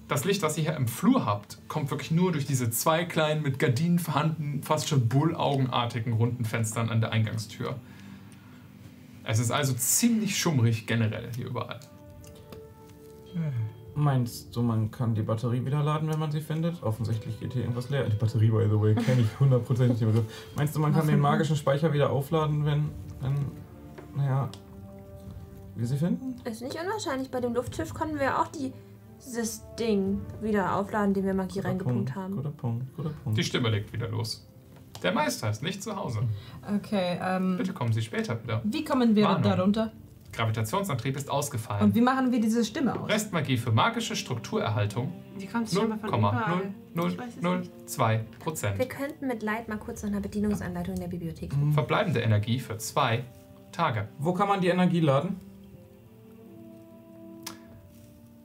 Das 0.08 0.24
Licht, 0.24 0.42
was 0.42 0.58
ihr 0.58 0.64
hier 0.64 0.76
im 0.76 0.88
Flur 0.88 1.24
habt, 1.24 1.58
kommt 1.68 1.90
wirklich 1.90 2.10
nur 2.10 2.32
durch 2.32 2.46
diese 2.46 2.70
zwei 2.70 3.04
kleinen, 3.04 3.42
mit 3.42 3.58
Gardinen 3.58 3.98
vorhandenen, 3.98 4.62
fast 4.62 4.88
schon 4.88 5.08
bullaugenartigen 5.08 6.12
runden 6.12 6.44
Fenstern 6.44 6.90
an 6.90 7.00
der 7.00 7.12
Eingangstür. 7.12 7.78
Es 9.24 9.38
ist 9.38 9.50
also 9.50 9.72
ziemlich 9.72 10.38
schummrig 10.38 10.86
generell 10.86 11.30
hier 11.34 11.46
überall. 11.46 11.80
Meinst 13.94 14.56
du, 14.56 14.62
man 14.62 14.90
kann 14.90 15.14
die 15.14 15.22
Batterie 15.22 15.64
wieder 15.64 15.82
laden, 15.82 16.08
wenn 16.10 16.18
man 16.18 16.30
sie 16.32 16.40
findet? 16.40 16.82
Offensichtlich 16.82 17.38
geht 17.38 17.52
hier 17.52 17.62
irgendwas 17.62 17.90
leer. 17.90 18.08
Die 18.08 18.16
Batterie, 18.16 18.50
by 18.50 18.64
the 18.70 18.80
way, 18.80 18.94
kenne 18.94 19.20
ich 19.20 19.40
hundertprozentig 19.40 19.98
den 19.98 20.08
Begriff. 20.08 20.24
Meinst 20.56 20.74
du, 20.74 20.80
man 20.80 20.94
kann 20.94 21.06
den 21.06 21.20
magischen 21.20 21.56
Speicher 21.56 21.92
wieder 21.92 22.10
aufladen, 22.10 22.64
wenn, 22.64 22.88
wenn, 23.20 23.34
naja, 24.16 24.48
wir 25.74 25.86
sie 25.86 25.96
finden? 25.98 26.36
Ist 26.44 26.62
nicht 26.62 26.78
unwahrscheinlich. 26.82 27.30
Bei 27.30 27.40
dem 27.40 27.52
Luftschiff 27.54 27.92
konnten 27.92 28.18
wir 28.18 28.40
auch 28.40 28.48
die, 28.48 28.72
dieses 29.24 29.62
Ding 29.78 30.20
wieder 30.40 30.74
aufladen, 30.76 31.12
dem 31.12 31.26
wir 31.26 31.34
Magie 31.34 31.60
reingepumpt 31.60 31.96
Punkt, 31.96 32.16
haben. 32.16 32.36
Guter 32.36 32.50
Punkt, 32.50 32.96
guter 32.96 33.10
Punkt. 33.10 33.38
Die 33.38 33.44
Stimme 33.44 33.68
legt 33.68 33.92
wieder 33.92 34.08
los. 34.08 34.48
Der 35.02 35.12
Meister 35.12 35.50
ist 35.50 35.62
nicht 35.62 35.82
zu 35.82 35.94
Hause. 35.96 36.20
Okay, 36.76 37.18
ähm, 37.20 37.56
Bitte 37.58 37.72
kommen 37.72 37.92
Sie 37.92 38.02
später 38.02 38.42
wieder. 38.42 38.62
wie 38.64 38.84
kommen 38.84 39.14
wir 39.16 39.24
Warnung. 39.24 39.42
darunter? 39.42 39.92
Gravitationsantrieb 40.32 41.16
ist 41.16 41.30
ausgefallen. 41.30 41.82
Und 41.84 41.94
wie 41.94 42.00
machen 42.00 42.32
wir 42.32 42.40
diese 42.40 42.64
Stimme 42.64 42.98
aus? 42.98 43.08
Restmagie 43.08 43.58
für 43.58 43.70
magische 43.70 44.16
Strukturerhaltung 44.16 45.12
Die 45.38 45.46
kommt 45.46 45.70
schon 45.70 45.90
mal 45.90 45.98
von 45.98 46.08
überall. 46.08 46.62
Ich 46.94 47.18
weiß 47.18 47.28
es 47.28 47.34
nicht. 47.36 47.42
0,002 47.42 48.24
Prozent. 48.38 48.78
Wir 48.78 48.88
könnten 48.88 49.26
mit 49.26 49.42
Light 49.42 49.68
mal 49.68 49.76
kurz 49.78 50.02
nach 50.02 50.10
einer 50.10 50.20
Bedienungsanleitung 50.20 50.94
in 50.94 51.00
der 51.00 51.08
Bibliothek 51.08 51.52
Mhm. 51.52 51.56
gucken. 51.58 51.72
Verbleibende 51.74 52.20
Energie 52.20 52.58
für 52.60 52.78
zwei 52.78 53.24
Tage. 53.72 54.08
Wo 54.18 54.32
kann 54.32 54.48
man 54.48 54.60
die 54.62 54.68
Energie 54.68 55.00
laden? 55.00 55.38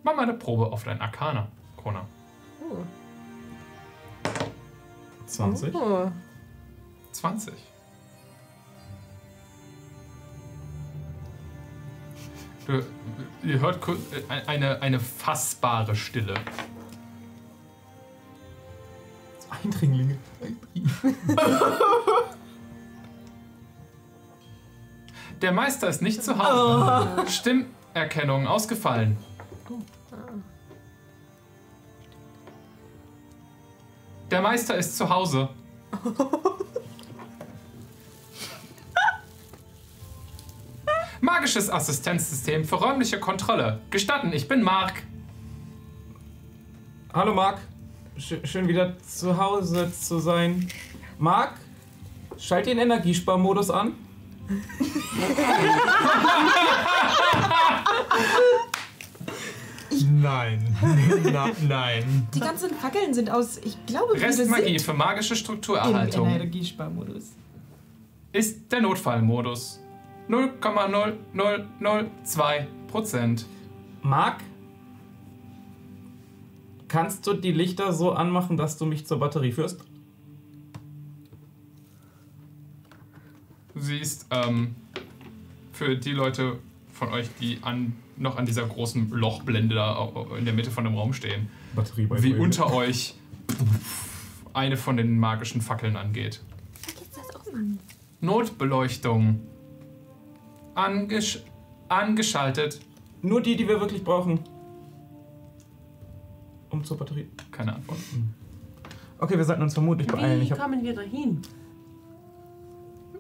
Mach 0.04 0.16
mal 0.16 0.24
eine 0.24 0.34
Probe 0.34 0.72
auf 0.72 0.84
dein 0.84 1.00
Arcana, 1.02 1.48
Kona. 1.82 2.06
Oh. 2.62 2.78
20. 5.26 5.74
Oh. 5.76 6.10
20. 7.12 7.54
ihr 13.44 13.60
hört 13.60 13.82
kurz, 13.82 14.00
äh, 14.12 14.48
eine, 14.48 14.82
eine 14.82 15.00
fassbare 15.00 15.96
Stille. 15.96 16.34
Eindringlinge. 19.64 20.18
Der 25.42 25.52
Meister 25.52 25.88
ist 25.88 26.02
nicht 26.02 26.24
zu 26.24 26.38
Hause. 26.38 27.08
Stimmerkennung 27.30 28.48
ausgefallen. 28.48 29.18
Der 34.30 34.42
Meister 34.42 34.76
ist 34.76 34.98
zu 34.98 35.10
Hause. 35.10 35.50
Magisches 41.28 41.70
Assistenzsystem 41.70 42.64
für 42.64 42.76
räumliche 42.76 43.20
Kontrolle. 43.20 43.82
Gestatten, 43.90 44.32
ich 44.32 44.48
bin 44.48 44.64
Mark. 44.64 45.04
Hallo 47.14 47.34
Marc, 47.34 47.60
Sch 48.18 48.36
schön 48.46 48.70
wieder 48.70 48.98
zu 49.00 49.38
Hause 49.38 49.92
zu 49.92 50.20
sein. 50.20 50.70
Marc, 51.20 51.56
schalt 52.38 52.66
den 52.68 52.78
Energiesparmodus 52.78 53.70
an. 53.72 53.92
Nein. 60.10 60.78
Na, 61.34 61.50
nein. 61.68 62.28
Die 62.34 62.40
ganzen 62.40 62.74
Fackeln 62.74 63.14
sind 63.14 63.30
aus, 63.30 63.58
ich 63.58 63.86
glaube, 63.86 64.14
Restmagie 64.14 64.78
sind 64.78 64.82
für 64.82 64.94
magische 64.94 65.34
im 65.34 65.40
Strukturerhaltung. 65.40 66.30
Energiesparmodus. 66.30 67.34
Ist 68.32 68.72
der 68.72 68.80
Notfallmodus. 68.80 69.82
0,0002 70.30 72.66
Prozent. 72.88 73.46
Marc, 74.02 74.42
kannst 76.88 77.28
du 77.28 77.34
die 77.34 77.52
Lichter 77.52 77.94
so 77.94 78.14
anmachen, 78.14 78.58
dass 78.58 78.78
du 78.78 78.86
mich 78.86 79.06
zur 79.06 79.20
Batterie 79.20 79.52
führst? 79.52 79.84
Du 83.74 83.82
siehst, 83.82 84.28
ähm, 84.32 84.76
für 85.72 85.96
die 85.96 86.12
Leute 86.12 86.60
von 86.92 87.10
euch, 87.10 87.30
die 87.40 87.60
an, 87.62 87.94
noch 88.18 88.38
an 88.38 88.46
dieser 88.46 88.66
großen 88.66 89.12
Lochblende 89.12 89.76
da 89.76 90.12
in 90.38 90.46
der 90.46 90.54
Mitte 90.54 90.72
von 90.72 90.84
dem 90.84 90.96
Raum 90.96 91.14
stehen, 91.14 91.50
Batterie 91.76 92.08
bei 92.08 92.24
wie 92.24 92.34
unter 92.34 92.74
euch 92.74 93.14
eine 94.54 94.78
von 94.78 94.98
den 94.98 95.20
magischen 95.20 95.62
Fackeln 95.62 95.96
angeht. 95.96 96.42
Notbeleuchtung. 98.20 99.42
Angesch 100.78 101.44
angeschaltet. 101.90 102.80
Nur 103.22 103.42
die, 103.42 103.56
die 103.56 103.68
wir 103.68 103.80
wirklich 103.80 104.04
brauchen. 104.04 104.40
Um 106.70 106.84
zur 106.84 106.98
Batterie. 106.98 107.28
Keine 107.52 107.74
Antwort. 107.76 107.98
Okay, 109.20 109.38
wir 109.38 109.44
sollten 109.46 109.64
uns 109.64 109.74
vermutlich 109.74 110.08
beeilen. 110.08 110.42
Wie 110.42 110.50
kommen 110.50 110.84
wir 110.84 110.94
dahin? 110.94 111.42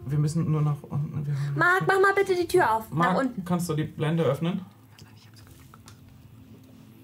wir 0.09 0.17
müssen 0.19 0.49
nur 0.49 0.61
nach 0.61 0.81
unten. 0.83 1.25
Wir 1.25 1.33
haben- 1.33 1.57
Marc, 1.57 1.83
mach 1.85 1.99
mal 1.99 2.13
bitte 2.15 2.33
die 2.33 2.47
Tür 2.47 2.71
auf. 2.75 2.89
nach 2.91 2.97
Marc, 2.97 3.17
unten. 3.17 3.43
kannst 3.43 3.67
du 3.67 3.73
die 3.73 3.83
Blende 3.83 4.23
öffnen? 4.23 4.61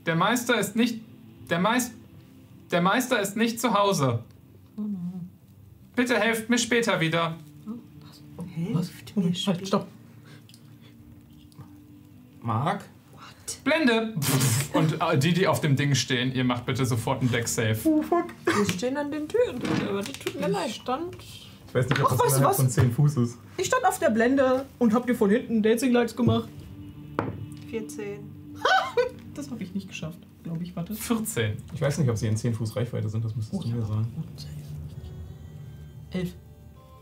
Der 0.05 0.15
Meister 0.15 0.57
ist 0.57 0.75
nicht. 0.77 1.01
Der 1.49 1.59
Meister. 1.59 1.93
Der 2.71 2.81
Meister 2.81 3.19
ist 3.21 3.35
nicht 3.35 3.59
zu 3.59 3.73
Hause. 3.73 4.19
Bitte 5.95 6.17
helft 6.17 6.49
mir 6.49 6.57
später 6.57 6.99
wieder. 7.01 7.35
Hilft 8.55 9.17
mir 9.17 9.33
Halt, 9.33 9.67
stopp. 9.67 9.87
Marc? 12.43 12.83
Blende! 13.63 14.13
Und 14.73 15.01
äh, 15.01 15.17
die, 15.17 15.33
die 15.33 15.47
auf 15.47 15.61
dem 15.61 15.75
Ding 15.75 15.95
stehen, 15.95 16.33
ihr 16.33 16.43
macht 16.43 16.65
bitte 16.65 16.85
sofort 16.85 17.21
einen 17.21 17.31
Deck-Save. 17.31 17.77
Wir 17.83 18.69
stehen 18.73 18.97
an 18.97 19.11
den 19.11 19.27
Türen 19.27 19.59
drin, 19.59 19.87
aber 19.89 19.99
das 20.01 20.11
tut 20.13 20.39
mir 20.39 20.47
leid. 20.47 20.69
Stand, 20.71 21.15
Ich 21.19 21.73
weiß 21.73 21.87
nicht, 21.89 21.99
ob 22.01 22.07
Ach, 22.07 22.11
das 22.11 22.19
weißt 22.19 22.31
du 22.33 22.37
innerhalb 22.37 22.49
was? 22.51 22.55
von 22.57 22.69
10 22.69 22.91
Fuß 22.91 23.17
ist. 23.17 23.37
ich 23.57 23.65
stand 23.67 23.85
auf 23.85 23.99
der 23.99 24.09
Blende 24.09 24.65
und 24.79 24.93
hab 24.93 25.05
dir 25.07 25.15
von 25.15 25.29
hinten 25.29 25.61
Dancing 25.63 25.91
Lights 25.93 26.15
gemacht. 26.15 26.49
14. 27.69 28.31
Das 29.35 29.49
habe 29.49 29.63
ich 29.63 29.73
nicht 29.73 29.87
geschafft, 29.87 30.19
glaube 30.43 30.63
ich. 30.63 30.75
Warte. 30.75 30.93
14. 30.93 31.57
Ich 31.73 31.81
weiß 31.81 31.97
nicht, 31.97 32.07
ob 32.07 32.15
sie 32.17 32.27
in 32.27 32.37
10 32.37 32.53
Fuß 32.53 32.75
Reichweite 32.75 33.09
sind, 33.09 33.25
das 33.25 33.35
müsstest 33.35 33.63
du 33.63 33.67
mir 33.67 33.83
sagen. 33.83 34.13
Elf. 36.11 36.33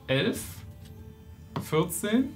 11? 0.07 0.41
14? 1.61 2.29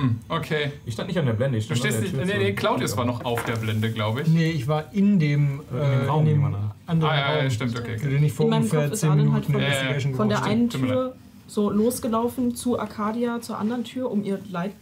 Hm, 0.00 0.18
okay. 0.28 0.72
Ich 0.86 0.94
stand 0.94 1.08
nicht 1.08 1.18
an 1.18 1.26
der 1.26 1.32
Blende, 1.34 1.58
ich 1.58 1.68
Du 1.68 1.74
stand 1.74 1.94
stehst 1.94 2.14
an 2.14 2.20
nicht. 2.20 2.36
Nee, 2.36 2.42
nee, 2.44 2.52
Claudius 2.52 2.96
war 2.96 3.04
noch 3.04 3.24
auf 3.24 3.44
der 3.44 3.56
Blende, 3.56 3.90
glaube 3.92 4.22
ich. 4.22 4.28
Nee, 4.28 4.50
ich 4.50 4.66
war 4.66 4.92
in 4.92 5.18
dem, 5.18 5.60
In 5.70 5.76
äh, 5.78 5.98
dem 6.00 6.08
Raum, 6.08 6.26
in 6.26 6.34
dem 6.34 6.44
anderen 6.44 6.70
Ah, 6.86 7.16
ja, 7.36 7.42
ja, 7.44 7.50
stimmt, 7.50 7.78
okay. 7.78 7.96
Den 7.96 8.22
ich 8.24 8.32
vor 8.32 8.44
In 8.46 8.50
meinem 8.50 8.62
ungefähr 8.62 8.82
Kopf 8.84 8.92
ist 8.92 9.00
10 9.00 9.08
Arlen 9.10 9.18
Minuten 9.20 9.34
halt 9.36 9.44
von- 9.46 9.54
Investigation 9.60 10.14
Von 10.14 10.28
der 10.28 10.42
einen 10.44 10.70
Tür 10.70 11.14
so 11.46 11.70
losgelaufen 11.70 12.54
zu 12.56 12.78
Arcadia, 12.78 13.40
zur 13.40 13.58
anderen 13.58 13.84
Tür, 13.84 14.10
um 14.10 14.24
ihr 14.24 14.38
Light 14.50 14.72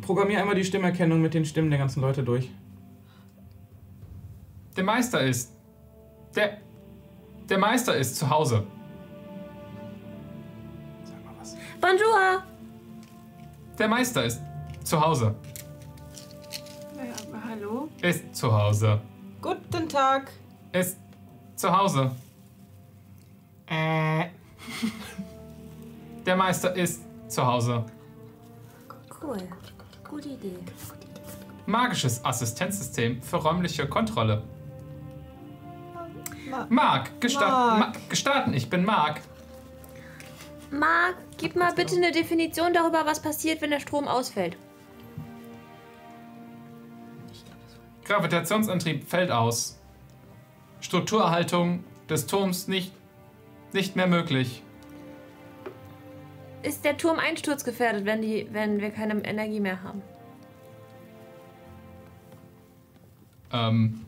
Programmier 0.00 0.38
einmal 0.38 0.54
die 0.54 0.64
Stimmerkennung 0.64 1.20
mit 1.20 1.34
den 1.34 1.44
Stimmen 1.44 1.70
der 1.70 1.80
ganzen 1.80 2.02
Leute 2.02 2.22
durch. 2.22 2.48
Der 4.76 4.84
Meister 4.84 5.22
ist. 5.22 5.57
Der. 6.34 6.58
Der 7.48 7.58
Meister 7.58 7.96
ist 7.96 8.16
zu 8.16 8.28
Hause. 8.28 8.64
Bonjour! 11.80 12.42
Der 13.78 13.88
Meister 13.88 14.24
ist 14.24 14.40
zu 14.84 15.00
Hause. 15.00 15.34
Ja, 16.96 17.02
aber 17.28 17.44
hallo? 17.48 17.88
Ist 18.02 18.34
zu 18.34 18.52
Hause. 18.52 19.00
Guten 19.40 19.88
Tag. 19.88 20.30
Ist 20.72 20.98
zu 21.54 21.74
Hause. 21.76 22.10
Äh, 23.66 24.26
Der 26.26 26.36
Meister 26.36 26.74
ist 26.76 27.02
zu 27.28 27.46
Hause. 27.46 27.84
Cool. 29.22 29.38
Gute 30.08 30.28
Idee. 30.30 30.56
Magisches 31.66 32.24
Assistenzsystem 32.24 33.22
für 33.22 33.36
räumliche 33.36 33.86
Kontrolle. 33.88 34.42
Ma 36.50 36.66
Marc, 36.68 37.20
gesta 37.20 37.48
Marc. 37.48 37.78
Ma 37.78 37.92
gestarten, 38.08 38.54
ich 38.54 38.68
bin 38.70 38.84
Marc. 38.84 39.20
Marc, 40.70 41.16
gib 41.38 41.56
mal 41.56 41.72
bitte 41.72 41.96
eine 41.96 42.12
Definition 42.12 42.72
darüber, 42.72 43.06
was 43.06 43.20
passiert, 43.20 43.62
wenn 43.62 43.70
der 43.70 43.80
Strom 43.80 44.06
ausfällt. 44.06 44.56
Gravitationsantrieb 48.04 49.08
fällt 49.08 49.30
aus. 49.30 49.78
Strukturerhaltung 50.80 51.84
des 52.08 52.26
Turms 52.26 52.68
nicht, 52.68 52.92
nicht 53.72 53.96
mehr 53.96 54.06
möglich. 54.06 54.62
Ist 56.62 56.84
der 56.84 56.96
Turm 56.96 57.18
einsturzgefährdet, 57.18 58.04
wenn, 58.04 58.22
die, 58.22 58.48
wenn 58.50 58.80
wir 58.80 58.90
keine 58.90 59.24
Energie 59.24 59.60
mehr 59.60 59.82
haben? 59.82 60.02
Ähm, 63.52 64.04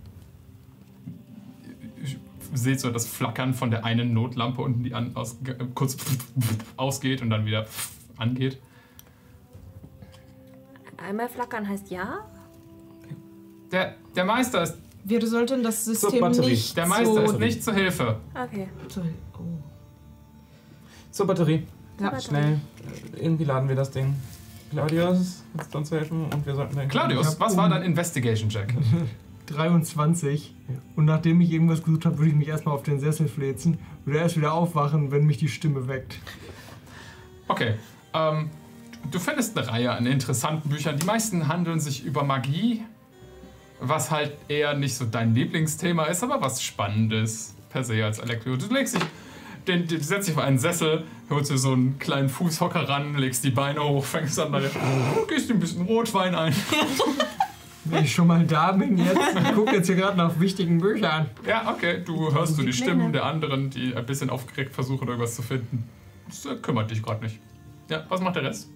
seht 2.52 2.80
so 2.80 2.90
das 2.90 3.06
Flackern 3.06 3.54
von 3.54 3.70
der 3.70 3.84
einen 3.84 4.12
Notlampe 4.12 4.62
unten, 4.62 4.82
die 4.82 4.94
an, 4.94 5.14
aus, 5.14 5.38
kurz 5.74 5.96
ausgeht 6.76 7.22
und 7.22 7.30
dann 7.30 7.46
wieder 7.46 7.66
angeht. 8.16 8.58
Einmal 10.96 11.28
flackern 11.28 11.68
heißt 11.68 11.90
ja? 11.90 12.20
Der, 13.72 13.94
der 14.14 14.24
Meister 14.24 14.62
ist, 14.62 14.76
Wir 15.04 15.26
sollten 15.26 15.62
das 15.62 15.84
Zur 15.84 15.94
System 15.94 16.20
Batterie. 16.20 16.50
nicht 16.50 16.76
der 16.76 16.86
Meister 16.86 17.26
so 17.26 17.32
ist 17.32 17.38
nicht 17.38 17.64
zu 17.64 17.72
Hilfe. 17.72 18.18
Okay. 18.34 18.68
Zu, 18.88 19.00
oh. 19.38 19.42
Zur 21.10 21.26
Batterie. 21.26 21.66
Ja. 22.00 22.20
Schnell. 22.20 22.60
Irgendwie 23.16 23.44
laden 23.44 23.68
wir 23.68 23.76
das 23.76 23.90
Ding. 23.90 24.14
Claudius, 24.70 25.42
kannst 25.56 25.74
du 25.74 25.78
uns 25.78 25.90
helfen? 25.90 26.26
Und 26.32 26.46
wir 26.46 26.54
sollten. 26.54 26.88
Claudius, 26.88 27.38
was 27.40 27.56
war 27.56 27.68
dein 27.68 27.82
Investigation-Check? 27.82 28.74
23. 29.54 30.54
Und 30.96 31.04
nachdem 31.04 31.40
ich 31.40 31.50
irgendwas 31.50 31.82
gesucht 31.82 32.06
habe, 32.06 32.18
würde 32.18 32.30
ich 32.30 32.36
mich 32.36 32.48
erstmal 32.48 32.74
auf 32.74 32.82
den 32.82 33.00
Sessel 33.00 33.28
fläzen. 33.28 33.78
Würde 34.04 34.20
erst 34.20 34.36
wieder 34.36 34.52
aufwachen, 34.52 35.10
wenn 35.10 35.26
mich 35.26 35.38
die 35.38 35.48
Stimme 35.48 35.88
weckt. 35.88 36.18
Okay. 37.48 37.74
Ähm, 38.14 38.50
du 39.10 39.18
findest 39.18 39.56
eine 39.56 39.68
Reihe 39.68 39.92
an 39.92 40.06
interessanten 40.06 40.68
Büchern. 40.68 40.98
Die 40.98 41.06
meisten 41.06 41.48
handeln 41.48 41.80
sich 41.80 42.04
über 42.04 42.24
Magie, 42.24 42.82
was 43.80 44.10
halt 44.10 44.32
eher 44.48 44.74
nicht 44.74 44.94
so 44.94 45.04
dein 45.04 45.34
Lieblingsthema 45.34 46.04
ist, 46.04 46.22
aber 46.22 46.40
was 46.40 46.62
Spannendes 46.62 47.54
per 47.70 47.84
se 47.84 48.04
als 48.04 48.18
Elektro. 48.18 48.56
Du 48.56 48.72
legst 48.72 48.96
dich, 48.96 49.02
den, 49.66 49.86
du 49.86 50.00
setzt 50.00 50.28
dich 50.28 50.36
auf 50.36 50.42
einen 50.42 50.58
Sessel, 50.58 51.04
holst 51.28 51.50
dir 51.50 51.58
so 51.58 51.72
einen 51.72 51.98
kleinen 51.98 52.28
Fußhocker 52.28 52.88
ran, 52.88 53.16
legst 53.16 53.44
die 53.44 53.50
Beine 53.50 53.82
hoch, 53.82 54.04
fängst 54.04 54.38
an, 54.38 54.52
deine, 54.52 54.70
gehst 55.28 55.48
dir 55.48 55.54
ein 55.54 55.60
bisschen 55.60 55.82
Rotwein 55.82 56.34
ein. 56.34 56.54
Wenn 57.84 58.04
ich 58.04 58.14
schon 58.14 58.26
mal 58.26 58.44
da 58.44 58.72
bin 58.72 58.98
jetzt, 58.98 59.18
ich 59.18 59.54
gucke 59.54 59.74
jetzt 59.74 59.86
hier 59.86 59.96
gerade 59.96 60.16
nach 60.16 60.38
wichtigen 60.38 60.78
Büchern. 60.78 61.30
Ja, 61.46 61.70
okay, 61.70 62.02
du 62.04 62.32
hörst 62.32 62.56
so 62.56 62.62
die 62.62 62.72
Stimmen 62.74 63.12
der 63.12 63.24
anderen, 63.24 63.70
die 63.70 63.94
ein 63.96 64.04
bisschen 64.04 64.28
aufgeregt 64.28 64.74
versuchen, 64.74 65.08
irgendwas 65.08 65.34
zu 65.34 65.42
finden. 65.42 65.88
Das 66.28 66.44
äh, 66.44 66.56
kümmert 66.56 66.90
dich 66.90 67.02
gerade 67.02 67.24
nicht. 67.24 67.40
Ja, 67.88 68.04
was 68.08 68.20
macht 68.20 68.36
der 68.36 68.44
Rest? 68.44 68.68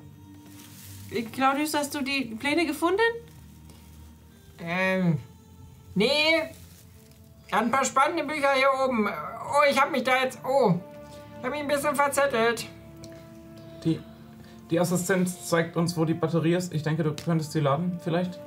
Äh, 1.11 1.23
Claudius, 1.23 1.75
hast 1.75 1.95
du 1.95 2.03
die 2.03 2.35
Pläne 2.39 2.67
gefunden? 2.67 3.01
ähm, 4.61 5.19
nee. 5.95 6.43
Ein 7.51 7.71
paar 7.71 7.85
spannende 7.85 8.25
Bücher 8.25 8.53
hier 8.55 8.69
oben. 8.85 9.07
Oh, 9.07 9.71
ich 9.71 9.81
hab 9.81 9.93
mich 9.93 10.03
da 10.03 10.17
jetzt, 10.23 10.39
oh, 10.45 10.75
ich 11.39 11.45
hab 11.45 11.51
mich 11.51 11.61
ein 11.61 11.69
bisschen 11.69 11.95
verzettelt. 11.95 12.67
Die, 13.85 14.01
die 14.71 14.81
Assistenz 14.81 15.47
zeigt 15.49 15.77
uns, 15.77 15.97
wo 15.97 16.05
die 16.05 16.15
Batterie 16.15 16.55
ist. 16.55 16.73
Ich 16.73 16.83
denke, 16.83 17.05
du 17.05 17.15
könntest 17.15 17.53
sie 17.53 17.61
laden, 17.61 18.01
vielleicht? 18.03 18.41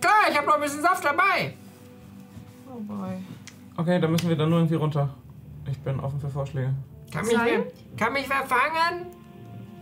Klar, 0.00 0.12
ich 0.30 0.36
hab 0.36 0.46
noch 0.46 0.54
ein 0.54 0.60
bisschen 0.60 0.82
Saft 0.82 1.04
dabei. 1.04 1.54
Oh 2.68 2.80
boy. 2.80 3.12
Okay, 3.76 4.00
dann 4.00 4.12
müssen 4.12 4.28
wir 4.28 4.36
dann 4.36 4.50
nur 4.50 4.58
irgendwie 4.60 4.74
runter. 4.76 5.14
Ich 5.70 5.78
bin 5.78 6.00
offen 6.00 6.20
für 6.20 6.28
Vorschläge. 6.28 6.74
Kann 7.12 7.26
mich, 7.26 7.36
wer, 7.36 7.64
kann 7.96 8.12
mich 8.12 8.28
wer 8.28 8.44
fangen? 8.46 9.06